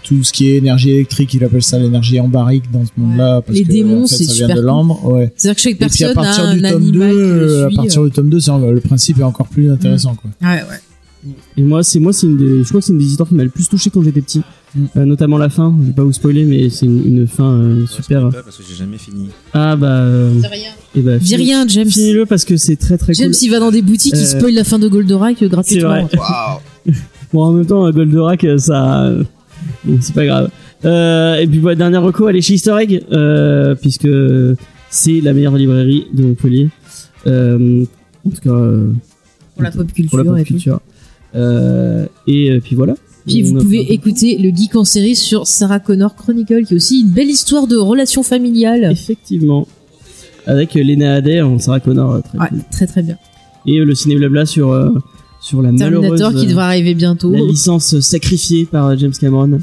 tout 0.04 0.24
ce 0.24 0.34
qui 0.34 0.50
est 0.50 0.56
énergie 0.58 0.90
électrique, 0.90 1.32
il 1.36 1.44
appelle 1.44 1.62
ça 1.62 1.78
l'énergie 1.78 2.20
en 2.20 2.28
barrique 2.28 2.64
dans 2.72 2.84
ce 2.86 2.90
monde-là. 2.98 3.42
Parce 3.46 3.56
Les 3.56 3.66
que, 3.66 3.72
démons, 3.72 4.06
en 4.06 4.08
fait, 4.08 4.16
c'est 4.16 4.24
ça 4.24 4.34
vient 4.34 4.48
de 4.48 4.54
cool. 4.56 4.62
l'ambre. 4.64 5.06
Ouais. 5.06 5.32
C'est-à-dire 5.36 5.56
que 5.58 5.62
chaque 5.62 5.74
Et 5.74 5.76
puis 5.76 5.86
personne 5.90 6.10
à 6.10 6.14
partir 6.16 6.44
a 6.46 6.48
un 6.48 6.56
du 6.56 6.62
tome 6.64 6.92
2, 6.92 7.02
animal 7.04 7.64
à 7.72 7.76
partir 7.76 8.04
du 8.06 8.10
tome 8.10 8.30
2, 8.30 8.40
c'est 8.40 8.50
en- 8.50 8.58
le 8.72 8.80
principe 8.80 9.20
est 9.20 9.24
encore 9.24 9.48
plus 9.48 9.70
intéressant. 9.70 10.16
Quoi. 10.16 10.32
Ouais, 10.42 10.62
ouais. 10.64 11.32
Et 11.58 11.62
moi, 11.62 11.84
c'est 11.84 12.00
moi, 12.00 12.14
c'est 12.14 12.26
une 12.26 12.38
des, 12.38 12.64
je 12.64 12.68
crois 12.68 12.80
que 12.80 12.86
c'est 12.88 12.94
une 12.94 12.98
des 13.00 13.06
histoires 13.06 13.30
qui 13.30 13.36
m'a 13.36 13.44
le 13.44 13.50
plus 13.52 13.70
touché 13.70 13.92
quand 13.92 14.02
j'étais 14.02 14.22
petit. 14.22 14.42
Euh, 14.98 15.06
notamment 15.06 15.38
la 15.38 15.50
fin. 15.50 15.76
Je 15.82 15.88
vais 15.88 15.94
pas 15.94 16.04
vous 16.04 16.14
spoiler, 16.14 16.46
mais 16.46 16.70
c'est 16.70 16.88
une, 16.88 17.06
une 17.06 17.28
fin 17.28 17.54
euh, 17.54 17.86
super. 17.86 18.30
Pas 18.30 18.42
parce 18.44 18.58
que 18.58 18.64
j'ai 18.68 18.74
jamais 18.76 18.98
fini. 18.98 19.30
Ah 19.54 19.76
bah. 19.76 19.88
euh, 20.02 20.32
et 20.96 21.02
bah 21.02 21.18
Dis 21.20 21.28
fini- 21.36 21.44
rien, 21.46 21.68
James. 21.68 21.88
Finis-le 21.90 22.26
parce 22.26 22.44
que 22.44 22.58
c'est 22.58 22.76
très 22.76 22.98
très 22.98 23.14
James, 23.14 23.32
cool. 23.32 23.38
il 23.44 23.50
va 23.52 23.60
dans 23.60 23.70
des 23.72 23.82
boutiques, 23.84 24.14
il 24.16 24.22
Euh, 24.24 24.26
spoil 24.26 24.54
la 24.54 24.64
fin 24.64 24.80
de 24.80 24.88
Goldorak 24.88 25.44
gratuitement. 25.44 25.90
vrai. 25.90 26.08
Waouh 26.18 26.60
Bon, 27.34 27.44
en 27.44 27.52
même 27.52 27.66
temps, 27.66 27.90
Goldorak, 27.92 28.44
euh, 28.46 28.58
ça, 28.58 29.06
euh, 29.06 29.24
bon, 29.84 29.98
c'est 30.02 30.14
pas 30.16 30.26
grave. 30.26 30.50
Euh, 30.86 31.36
et 31.36 31.48
puis, 31.48 31.60
bah, 31.60 31.76
dernière 31.76 32.02
reco, 32.04 32.26
allez 32.28 32.42
chez 32.42 32.56
Easter 32.56 32.76
Egg, 32.80 33.04
euh, 33.12 33.76
puisque 33.76 34.08
c'est 34.90 35.22
la 35.22 35.34
meilleure 35.34 35.56
librairie 35.56 36.06
de 36.14 36.24
Montpellier. 36.24 36.70
Euh, 37.28 37.86
en 38.26 38.30
tout 38.32 38.42
cas, 38.42 38.50
euh, 38.50 38.92
Pour 39.56 39.64
la 39.64 39.72
pop 39.72 39.92
culture. 39.94 40.10
pour 40.10 40.18
la 40.20 40.24
pop 40.26 40.38
et 40.40 40.44
tout. 40.44 40.54
culture. 40.56 40.80
Euh, 41.36 42.06
et 42.28 42.52
euh, 42.52 42.60
puis 42.60 42.76
voilà. 42.76 42.96
Puis 43.26 43.42
vous 43.44 43.58
pouvez 43.60 43.94
écouter 43.94 44.38
le 44.38 44.50
Geek 44.56 44.76
en 44.76 44.84
série 44.84 45.16
sur 45.16 45.48
Sarah 45.48 45.80
Connor 45.80 46.16
Chronicle, 46.16 46.66
qui 46.66 46.74
est 46.74 46.76
aussi 46.78 47.02
une 47.02 47.10
belle 47.10 47.30
histoire 47.30 47.68
de 47.68 47.78
relations 47.78 48.24
familiales. 48.24 48.90
Effectivement. 48.92 49.68
Avec 50.46 50.74
Lena 50.74 51.20
Headey 51.20 51.42
en 51.42 51.58
Sarah 51.60 51.80
Connor, 51.80 52.12
euh, 52.16 52.20
très 52.22 52.38
Ouais, 52.38 52.50
cool. 52.50 52.60
très 52.72 52.88
très 52.88 53.02
bien. 53.02 53.18
Et 53.66 53.80
euh, 53.80 53.86
le 53.86 53.96
ciné 53.96 54.18
blabla 54.18 54.46
sur, 54.46 54.72
euh, 54.74 54.90
sur 55.42 55.62
la 55.62 55.70
Terminator 55.72 56.12
malheureuse, 56.12 56.40
qui 56.42 56.46
euh, 56.46 56.50
devra 56.50 56.66
arriver 56.66 56.94
bientôt. 56.96 57.32
la 57.32 57.40
licence 57.40 57.98
sacrifiée 58.02 58.66
par 58.66 58.98
James 58.98 59.14
Cameron 59.20 59.60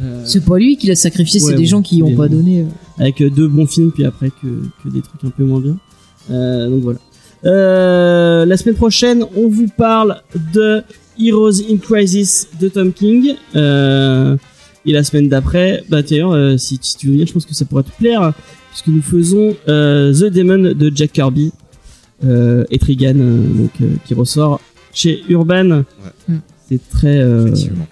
Euh, 0.00 0.22
C'est 0.24 0.44
pas 0.44 0.56
lui 0.58 0.76
qui 0.76 0.86
l'a 0.86 0.94
sacrifié, 0.94 1.40
c'est 1.40 1.54
des 1.56 1.62
bon, 1.64 1.68
gens 1.68 1.82
qui 1.82 1.96
il 1.96 2.02
ont 2.04 2.08
est- 2.10 2.14
pas 2.16 2.28
donné. 2.28 2.64
avec 2.98 3.20
deux 3.22 3.48
bons 3.48 3.66
films 3.66 3.90
puis 3.90 4.04
après 4.04 4.30
que, 4.30 4.46
que 4.84 4.88
des 4.88 5.02
trucs 5.02 5.24
un 5.24 5.30
peu 5.30 5.44
moins 5.44 5.60
bien. 5.60 5.76
Euh, 6.30 6.70
donc 6.70 6.82
voilà. 6.82 6.98
Euh, 7.44 8.44
la 8.46 8.56
semaine 8.56 8.76
prochaine, 8.76 9.24
on 9.36 9.48
vous 9.48 9.66
parle 9.76 10.22
de 10.54 10.82
Heroes 11.20 11.60
in 11.70 11.76
Crisis 11.78 12.48
de 12.60 12.68
Tom 12.68 12.92
King. 12.92 13.34
Euh, 13.56 14.36
et 14.86 14.92
la 14.92 15.04
semaine 15.04 15.28
d'après, 15.28 15.84
bah 15.88 16.02
d'ailleurs, 16.02 16.32
euh, 16.32 16.56
si, 16.56 16.78
si 16.80 16.96
tu 16.96 17.06
veux 17.06 17.12
venir, 17.12 17.26
je 17.26 17.32
pense 17.32 17.44
que 17.46 17.54
ça 17.54 17.64
pourrait 17.66 17.82
te 17.82 17.90
plaire, 17.98 18.32
puisque 18.70 18.88
nous 18.88 19.02
faisons 19.02 19.54
euh, 19.68 20.12
The 20.12 20.32
Demon 20.32 20.72
de 20.74 20.92
Jack 20.94 21.12
Kirby 21.12 21.52
euh, 22.24 22.64
et 22.70 22.78
Trigan, 22.78 23.14
euh, 23.18 23.42
donc 23.46 23.70
euh, 23.82 23.88
qui 24.06 24.14
ressort 24.14 24.60
chez 24.94 25.22
Urban. 25.28 25.84
Mm. 26.28 26.34
C'est 26.68 26.88
très. 26.90 27.18
euh, 27.18 27.46
Effectivement. 27.46 27.86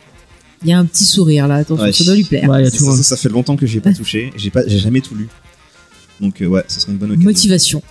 Il 0.63 0.69
y 0.71 0.73
a 0.73 0.79
un 0.79 0.87
petit 0.87 1.05
sourire 1.05 1.47
là, 1.47 1.57
attention, 1.57 1.85
Ouais. 1.85 1.93
ça 1.93 2.05
doit 2.05 2.15
lui 2.17 2.25
plaire. 2.25 2.49
ouais, 2.49 2.63
il 2.63 2.65
y 2.65 2.67
a 2.67 2.71
Ça, 2.71 2.79
toujours 2.79 2.95
ça, 2.95 2.99
un- 3.01 3.03
ça 3.03 3.17
fait 3.17 3.29
longtemps 3.29 3.57
que 3.57 3.67
j'ai 3.67 3.81
pas 3.81 3.93
touché. 3.93 4.33
J'ai 4.37 4.51
pas, 4.51 4.63
j'ai 4.67 4.79
jamais 4.79 5.01
tout 5.01 5.15
lu. 5.15 5.29
Donc 6.21 6.41
euh, 6.43 6.47
ouais, 6.47 6.65
ça 6.69 6.81
serait 6.81 6.93
une 6.93 6.99
bonne 6.99 7.11
occasion. 7.13 7.29
Motivation. 7.29 7.83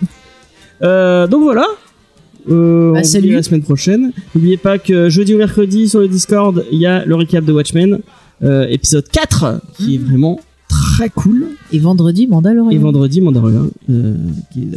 Euh, 0.81 1.27
donc 1.27 1.43
voilà. 1.43 1.65
Euh, 2.49 2.93
Bah, 2.93 2.99
on 3.01 3.03
salut. 3.03 3.31
la 3.33 3.43
semaine 3.43 3.61
prochaine. 3.61 4.11
N'oubliez 4.35 4.57
pas 4.57 4.77
que 4.77 5.09
jeudi 5.09 5.33
ou 5.33 5.37
mercredi 5.37 5.89
sur 5.89 5.99
le 5.99 6.07
Discord, 6.07 6.65
il 6.71 6.79
y 6.79 6.85
a 6.85 7.05
le 7.05 7.15
recap 7.15 7.43
de 7.45 7.51
Watchmen, 7.53 7.99
euh, 8.43 8.67
épisode 8.69 9.07
4, 9.09 9.61
qui 9.77 9.95
est 9.95 9.97
Mhm. 9.99 10.05
vraiment 10.07 10.39
très 10.69 11.09
cool. 11.09 11.47
Et 11.71 11.79
vendredi, 11.79 12.27
Mandalorian. 12.27 12.69
Et 12.71 12.77
vendredi, 12.77 13.21
Mandalorian, 13.21 13.67
euh, 13.89 14.15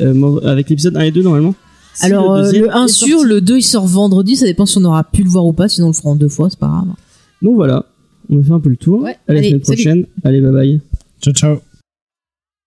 euh, 0.01 0.41
avec 0.49 0.71
l'épisode 0.71 0.97
1 0.97 1.01
et 1.01 1.11
2 1.11 1.23
normalement. 1.23 1.55
Alors, 2.03 2.33
euh, 2.33 2.51
le 2.53 2.75
1 2.75 2.85
est 2.85 2.89
sur, 2.89 3.09
sorti. 3.09 3.29
le 3.29 3.41
2 3.41 3.57
il 3.59 3.63
sort 3.63 3.87
vendredi, 3.87 4.37
ça 4.37 4.47
dépend 4.47 4.65
si 4.67 4.79
on 4.79 4.85
aura 4.85 5.03
pu 5.05 5.23
le 5.23 5.29
voir 5.29 5.45
ou 5.47 5.53
pas, 5.53 5.69
sinon 5.69 5.89
on 5.89 5.91
le 5.91 5.95
fera 5.95 6.11
en 6.11 6.17
deux 6.17 6.29
fois, 6.29 6.49
c'est 6.49 6.59
pas 6.59 6.69
grave. 6.69 6.87
Donc 7.43 7.57
voilà, 7.57 7.85
on 8.31 8.41
a 8.41 8.43
fait 8.43 8.53
un 8.53 8.61
peu 8.61 8.71
le 8.71 8.77
tour. 8.77 9.03
Ouais, 9.03 9.17
à 9.29 9.33
la 9.33 9.39
allez, 9.41 9.49
semaine 9.51 9.65
salut. 9.65 9.77
prochaine. 9.77 10.07
Allez, 10.25 10.41
bye 10.41 10.53
bye. 10.53 10.81
Ciao, 11.21 11.35
ciao. 11.35 11.57